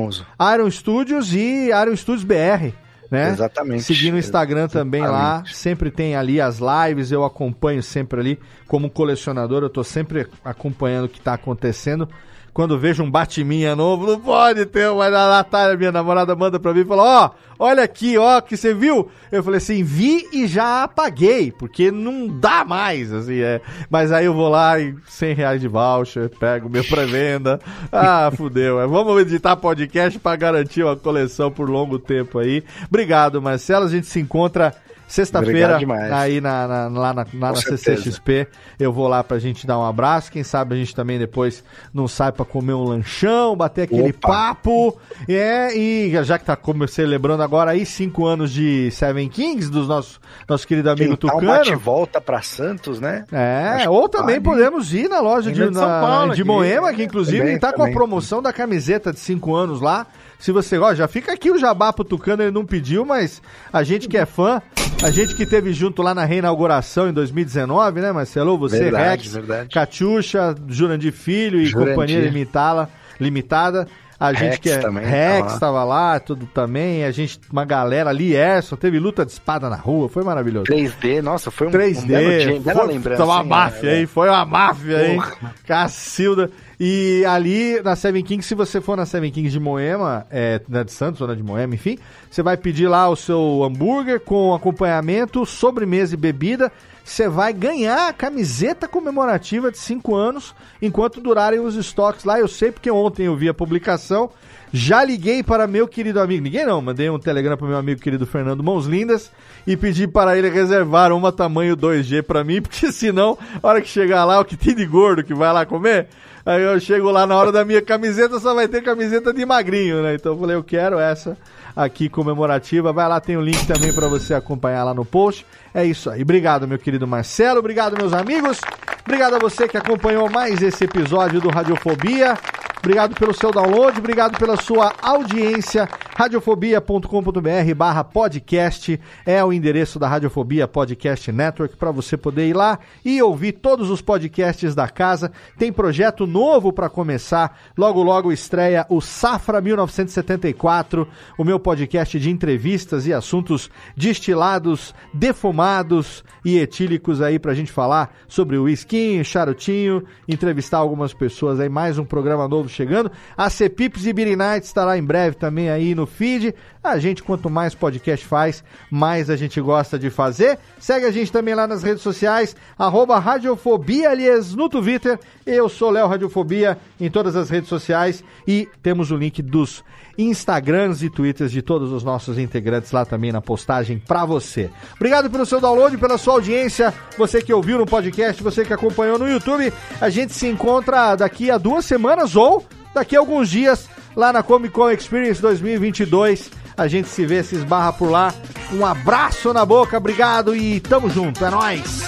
uso. 0.06 0.26
Iron 0.54 0.70
Studios 0.70 1.34
e 1.34 1.68
Iron 1.70 1.94
Studios 1.96 2.24
BR, 2.24 2.72
né? 3.10 3.30
Exatamente. 3.30 3.82
Seguir 3.82 4.12
no 4.12 4.18
Instagram 4.18 4.68
também 4.68 5.02
lá, 5.02 5.42
sempre 5.46 5.90
tem 5.90 6.14
ali 6.14 6.40
as 6.40 6.58
lives, 6.60 7.10
eu 7.10 7.24
acompanho 7.24 7.82
sempre 7.82 8.20
ali 8.20 8.38
como 8.68 8.88
colecionador, 8.88 9.62
eu 9.62 9.70
tô 9.70 9.82
sempre 9.82 10.28
acompanhando 10.44 11.06
o 11.06 11.08
que 11.08 11.20
tá 11.20 11.34
acontecendo. 11.34 12.08
Quando 12.52 12.78
vejo 12.78 13.02
um 13.02 13.10
Batiminha 13.10 13.76
novo, 13.76 14.06
não 14.06 14.20
pode 14.20 14.66
ter, 14.66 14.90
mas 14.92 15.14
a 15.14 15.28
Natália, 15.28 15.76
minha 15.76 15.92
namorada, 15.92 16.34
manda 16.34 16.58
pra 16.58 16.74
mim 16.74 16.80
e 16.80 16.84
fala, 16.84 17.02
ó, 17.02 17.30
olha 17.58 17.82
aqui, 17.82 18.18
ó, 18.18 18.40
que 18.40 18.56
você 18.56 18.74
viu? 18.74 19.08
Eu 19.30 19.42
falei 19.42 19.58
assim, 19.58 19.82
vi 19.82 20.26
e 20.32 20.46
já 20.46 20.82
apaguei, 20.82 21.52
porque 21.52 21.90
não 21.90 22.26
dá 22.26 22.64
mais, 22.64 23.12
assim, 23.12 23.40
é. 23.40 23.60
Mas 23.88 24.10
aí 24.10 24.24
eu 24.24 24.34
vou 24.34 24.48
lá 24.48 24.78
e 24.78 24.94
100 25.08 25.34
reais 25.34 25.60
de 25.60 25.68
voucher, 25.68 26.28
pego 26.28 26.68
meu 26.68 26.84
pré-venda, 26.84 27.60
ah, 27.92 28.30
fudeu, 28.36 28.80
é. 28.80 28.86
Vamos 28.86 29.20
editar 29.20 29.56
podcast 29.56 30.18
pra 30.18 30.36
garantir 30.36 30.82
uma 30.82 30.96
coleção 30.96 31.50
por 31.50 31.70
longo 31.70 31.98
tempo 31.98 32.38
aí. 32.38 32.64
Obrigado, 32.88 33.40
Marcelo, 33.40 33.86
a 33.86 33.90
gente 33.90 34.06
se 34.06 34.20
encontra 34.20 34.74
sexta-feira 35.14 35.78
aí 36.12 36.40
na, 36.40 36.66
na- 36.66 36.88
lá 36.88 37.12
na, 37.12 37.26
lá 37.34 37.48
na. 37.52 37.56
CCXP. 37.56 38.46
Eu 38.78 38.92
vou 38.92 39.08
lá 39.08 39.22
pra 39.24 39.38
gente 39.38 39.66
dar 39.66 39.78
um 39.78 39.84
abraço. 39.84 40.30
Quem 40.30 40.42
sabe 40.44 40.74
a 40.74 40.78
gente 40.78 40.94
também 40.94 41.18
depois 41.18 41.64
não 41.92 42.06
sai 42.06 42.32
pra 42.32 42.44
comer 42.44 42.74
um 42.74 42.84
lanchão, 42.84 43.56
bater 43.56 43.82
aquele 43.82 44.10
Opa. 44.10 44.28
papo. 44.28 44.98
É, 45.28 45.76
e 45.76 46.10
já 46.24 46.38
que 46.38 46.44
tá 46.44 46.56
como 46.56 46.86
celebrando 46.86 47.42
agora 47.42 47.72
aí 47.72 47.84
cinco 47.84 48.26
anos 48.26 48.50
de 48.52 48.90
Seven 48.92 49.28
Kings, 49.28 49.70
dos 49.70 49.88
nossos 49.88 50.20
nosso 50.48 50.66
querido 50.66 50.90
amigo 50.90 51.12
um 51.14 51.16
Tucano. 51.16 51.46
bate-volta 51.46 52.20
pra 52.20 52.40
Santos, 52.42 53.00
né? 53.00 53.24
É, 53.32 53.68
Acho 53.82 53.90
ou 53.90 54.08
também 54.08 54.40
vale. 54.40 54.40
podemos 54.40 54.92
ir 54.94 55.08
na 55.08 55.20
loja 55.20 55.50
de, 55.50 55.60
de 55.62 55.70
na- 55.70 56.00
Paulo 56.00 56.34
de. 56.34 56.44
Moema, 56.44 56.92
que 56.92 57.02
inclusive 57.02 57.38
Também, 57.38 57.58
tá 57.58 57.72
com 57.72 57.82
a 57.82 57.90
promoção 57.90 58.42
da 58.42 58.52
camiseta 58.52 59.12
de 59.12 59.20
5 59.20 59.54
anos 59.54 59.80
lá. 59.80 60.06
Se 60.40 60.50
você 60.52 60.78
gosta, 60.78 60.96
já 60.96 61.06
fica 61.06 61.32
aqui 61.32 61.50
o 61.50 61.58
jabá 61.58 61.92
pro 61.92 62.02
Tucano, 62.02 62.42
ele 62.42 62.50
não 62.50 62.64
pediu, 62.64 63.04
mas 63.04 63.42
a 63.70 63.82
gente 63.82 64.08
que 64.08 64.16
é 64.16 64.24
fã, 64.24 64.62
a 65.02 65.10
gente 65.10 65.36
que 65.36 65.44
teve 65.44 65.72
junto 65.74 66.00
lá 66.00 66.14
na 66.14 66.24
reinauguração 66.24 67.10
em 67.10 67.12
2019, 67.12 68.00
né, 68.00 68.10
Marcelo? 68.10 68.58
Você, 68.58 68.84
Verdade, 68.84 69.22
Rex, 69.22 69.34
verdade. 69.34 69.68
Catiuxa, 69.68 70.54
Jurandir 70.66 71.12
Filho 71.12 71.60
e 71.60 71.66
Jurandir. 71.66 71.94
Companhia 71.94 72.20
Limitada, 72.20 72.88
Limitada. 73.20 73.86
A 74.20 74.34
gente 74.34 74.42
Rex 74.50 74.58
que 74.58 74.68
é 74.68 74.76
também 74.78 75.02
Rex 75.02 75.58
tava 75.58 75.82
lá. 75.82 76.12
lá, 76.12 76.20
tudo 76.20 76.44
também. 76.44 77.04
A 77.04 77.10
gente, 77.10 77.40
uma 77.50 77.64
galera 77.64 78.10
ali, 78.10 78.34
Erson, 78.36 78.76
teve 78.76 78.98
luta 78.98 79.24
de 79.24 79.32
espada 79.32 79.70
na 79.70 79.76
rua, 79.76 80.10
foi 80.10 80.22
maravilhoso. 80.22 80.66
3D, 80.66 81.22
nossa, 81.22 81.50
foi 81.50 81.68
um, 81.68 81.70
3D, 81.70 82.02
um 82.02 82.06
belo 82.06 82.62
dia, 82.62 82.74
foi, 82.74 82.86
lembrança. 82.86 83.24
foi 83.24 83.34
uma 83.34 83.42
máfia, 83.42 83.88
É, 83.88 83.98
hein? 84.00 84.06
Foi 84.06 84.28
uma 84.28 84.44
máfia, 84.44 85.06
hein? 85.06 85.22
Cacilda. 85.66 86.50
E 86.78 87.24
ali 87.26 87.80
na 87.82 87.96
Seven 87.96 88.22
Kings, 88.22 88.46
se 88.46 88.54
você 88.54 88.78
for 88.80 88.94
na 88.96 89.06
Seven 89.06 89.30
Kings 89.30 89.50
de 89.50 89.60
Moema, 89.60 90.26
é, 90.30 90.60
na 90.68 90.82
de 90.82 90.92
Santos 90.92 91.20
ou 91.22 91.26
na 91.26 91.34
de 91.34 91.42
Moema, 91.42 91.74
enfim, 91.74 91.98
você 92.30 92.42
vai 92.42 92.58
pedir 92.58 92.88
lá 92.88 93.08
o 93.08 93.16
seu 93.16 93.62
hambúrguer 93.64 94.20
com 94.20 94.54
acompanhamento, 94.54 95.46
sobremesa 95.46 96.14
e 96.14 96.18
bebida. 96.18 96.70
Você 97.04 97.28
vai 97.28 97.52
ganhar 97.52 98.08
a 98.08 98.12
camiseta 98.12 98.86
comemorativa 98.86 99.70
de 99.70 99.78
5 99.78 100.14
anos 100.14 100.54
enquanto 100.80 101.20
durarem 101.20 101.60
os 101.60 101.74
estoques 101.74 102.24
lá. 102.24 102.38
Eu 102.38 102.48
sei 102.48 102.70
porque 102.70 102.90
ontem 102.90 103.26
eu 103.26 103.36
vi 103.36 103.48
a 103.48 103.54
publicação. 103.54 104.30
Já 104.72 105.02
liguei 105.02 105.42
para 105.42 105.66
meu 105.66 105.88
querido 105.88 106.20
amigo, 106.20 106.44
ninguém 106.44 106.64
não, 106.64 106.80
mandei 106.80 107.10
um 107.10 107.18
telegrama 107.18 107.56
para 107.56 107.66
meu 107.66 107.76
amigo 107.76 108.00
querido 108.00 108.24
Fernando 108.24 108.62
Mãos 108.62 108.86
Lindas 108.86 109.28
e 109.66 109.76
pedi 109.76 110.06
para 110.06 110.38
ele 110.38 110.48
reservar 110.48 111.12
uma 111.12 111.32
tamanho 111.32 111.76
2G 111.76 112.22
para 112.22 112.44
mim, 112.44 112.62
porque 112.62 112.92
senão, 112.92 113.36
a 113.60 113.66
hora 113.66 113.80
que 113.80 113.88
chegar 113.88 114.24
lá, 114.24 114.38
o 114.38 114.44
que 114.44 114.56
tem 114.56 114.72
de 114.72 114.86
gordo 114.86 115.24
que 115.24 115.34
vai 115.34 115.52
lá 115.52 115.66
comer, 115.66 116.06
aí 116.46 116.62
eu 116.62 116.78
chego 116.78 117.10
lá 117.10 117.26
na 117.26 117.36
hora 117.36 117.50
da 117.50 117.64
minha 117.64 117.82
camiseta, 117.82 118.38
só 118.38 118.54
vai 118.54 118.68
ter 118.68 118.80
camiseta 118.80 119.32
de 119.32 119.44
magrinho, 119.44 120.04
né? 120.04 120.14
Então 120.14 120.34
eu 120.34 120.38
falei, 120.38 120.54
eu 120.54 120.62
quero 120.62 121.00
essa 121.00 121.36
aqui 121.74 122.08
comemorativa. 122.08 122.92
Vai 122.92 123.08
lá, 123.08 123.20
tem 123.20 123.36
o 123.36 123.40
link 123.40 123.66
também 123.66 123.92
para 123.92 124.08
você 124.08 124.34
acompanhar 124.34 124.84
lá 124.84 124.94
no 124.94 125.04
post. 125.04 125.46
É 125.72 125.84
isso 125.84 126.10
aí. 126.10 126.22
Obrigado, 126.22 126.66
meu 126.66 126.78
querido 126.78 127.06
Marcelo. 127.06 127.60
Obrigado, 127.60 127.96
meus 127.96 128.12
amigos. 128.12 128.60
Obrigado 129.04 129.34
a 129.34 129.38
você 129.38 129.66
que 129.66 129.76
acompanhou 129.76 130.30
mais 130.30 130.62
esse 130.62 130.84
episódio 130.84 131.40
do 131.40 131.48
Radiofobia. 131.48 132.36
Obrigado 132.80 133.14
pelo 133.14 133.34
seu 133.34 133.52
download, 133.52 133.98
obrigado 133.98 134.38
pela 134.38 134.56
sua 134.56 134.94
audiência. 135.02 135.86
Radiofobia.com.br 136.16 137.74
barra 137.76 138.02
podcast 138.02 138.98
é 139.26 139.44
o 139.44 139.52
endereço 139.52 139.98
da 139.98 140.08
Radiofobia 140.08 140.66
Podcast 140.66 141.30
Network 141.30 141.76
para 141.76 141.90
você 141.90 142.16
poder 142.16 142.48
ir 142.48 142.54
lá 142.54 142.78
e 143.04 143.22
ouvir 143.22 143.52
todos 143.52 143.90
os 143.90 144.00
podcasts 144.00 144.74
da 144.74 144.88
casa. 144.88 145.30
Tem 145.58 145.70
projeto 145.70 146.26
novo 146.26 146.72
para 146.72 146.88
começar. 146.88 147.58
Logo, 147.76 148.02
logo 148.02 148.32
estreia 148.32 148.86
o 148.88 149.02
Safra 149.02 149.60
1974, 149.60 151.06
o 151.36 151.44
meu 151.44 151.59
podcast 151.60 152.18
de 152.18 152.30
entrevistas 152.30 153.06
e 153.06 153.12
assuntos 153.12 153.70
destilados, 153.96 154.94
defumados 155.14 156.24
e 156.44 156.58
etílicos 156.58 157.22
aí 157.22 157.38
pra 157.38 157.54
gente 157.54 157.70
falar 157.70 158.16
sobre 158.26 158.56
o 158.56 158.64
whisky, 158.64 159.22
charutinho, 159.22 160.02
entrevistar 160.26 160.78
algumas 160.78 161.14
pessoas 161.14 161.60
aí, 161.60 161.68
mais 161.68 161.98
um 161.98 162.04
programa 162.04 162.48
novo 162.48 162.68
chegando. 162.68 163.10
A 163.36 163.48
Cepips 163.48 164.06
e 164.06 164.12
Beer 164.12 164.36
Night 164.36 164.66
estará 164.66 164.98
em 164.98 165.04
breve 165.04 165.36
também 165.36 165.70
aí 165.70 165.94
no 165.94 166.06
feed. 166.06 166.54
A 166.82 166.98
gente, 166.98 167.22
quanto 167.22 167.50
mais 167.50 167.74
podcast 167.74 168.24
faz, 168.26 168.64
mais 168.90 169.28
a 169.28 169.36
gente 169.36 169.60
gosta 169.60 169.98
de 169.98 170.08
fazer. 170.08 170.58
Segue 170.78 171.04
a 171.04 171.10
gente 171.10 171.30
também 171.30 171.54
lá 171.54 171.66
nas 171.66 171.82
redes 171.82 172.02
sociais, 172.02 172.56
arroba 172.78 173.18
Radiofobia, 173.18 174.08
aliás, 174.08 174.54
no 174.54 174.66
Twitter. 174.66 175.18
Eu 175.44 175.68
sou 175.68 175.90
Léo 175.90 176.08
Radiofobia 176.08 176.78
em 176.98 177.10
todas 177.10 177.36
as 177.36 177.50
redes 177.50 177.68
sociais 177.68 178.24
e 178.48 178.66
temos 178.82 179.10
o 179.10 179.16
link 179.16 179.42
dos 179.42 179.84
Instagrams 180.16 181.02
e 181.02 181.10
Twitters 181.10 181.52
de 181.52 181.60
todos 181.60 181.92
os 181.92 182.02
nossos 182.02 182.38
integrantes 182.38 182.92
lá 182.92 183.04
também 183.04 183.30
na 183.30 183.42
postagem 183.42 183.98
pra 183.98 184.24
você. 184.24 184.70
Obrigado 184.96 185.28
pelo 185.28 185.44
seu 185.44 185.60
download, 185.60 185.98
pela 185.98 186.16
sua 186.16 186.34
audiência, 186.34 186.94
você 187.18 187.42
que 187.42 187.52
ouviu 187.52 187.76
no 187.76 187.84
podcast, 187.84 188.42
você 188.42 188.64
que 188.64 188.72
acompanhou 188.72 189.18
no 189.18 189.28
YouTube. 189.28 189.70
A 190.00 190.08
gente 190.08 190.32
se 190.32 190.46
encontra 190.46 191.14
daqui 191.14 191.50
a 191.50 191.58
duas 191.58 191.84
semanas 191.84 192.36
ou 192.36 192.64
daqui 192.94 193.16
a 193.16 193.18
alguns 193.18 193.50
dias 193.50 193.86
lá 194.16 194.32
na 194.32 194.42
Comic 194.42 194.72
Con 194.72 194.90
Experience 194.90 195.42
2022. 195.42 196.59
A 196.80 196.88
gente 196.88 197.10
se 197.10 197.26
vê, 197.26 197.42
se 197.42 197.56
esbarra 197.56 197.92
por 197.92 198.10
lá. 198.10 198.32
Um 198.72 198.86
abraço 198.86 199.52
na 199.52 199.66
boca, 199.66 199.98
obrigado 199.98 200.56
e 200.56 200.80
tamo 200.80 201.10
junto, 201.10 201.44
é 201.44 201.50
nóis! 201.50 202.00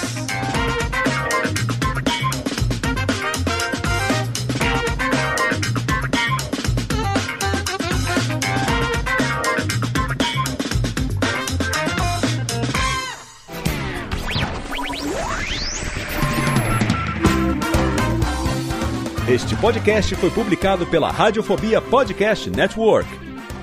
Este 19.28 19.54
podcast 19.56 20.14
foi 20.14 20.30
publicado 20.30 20.86
pela 20.86 21.10
Radiofobia 21.10 21.82
Podcast 21.82 22.48
Network. 22.48 23.31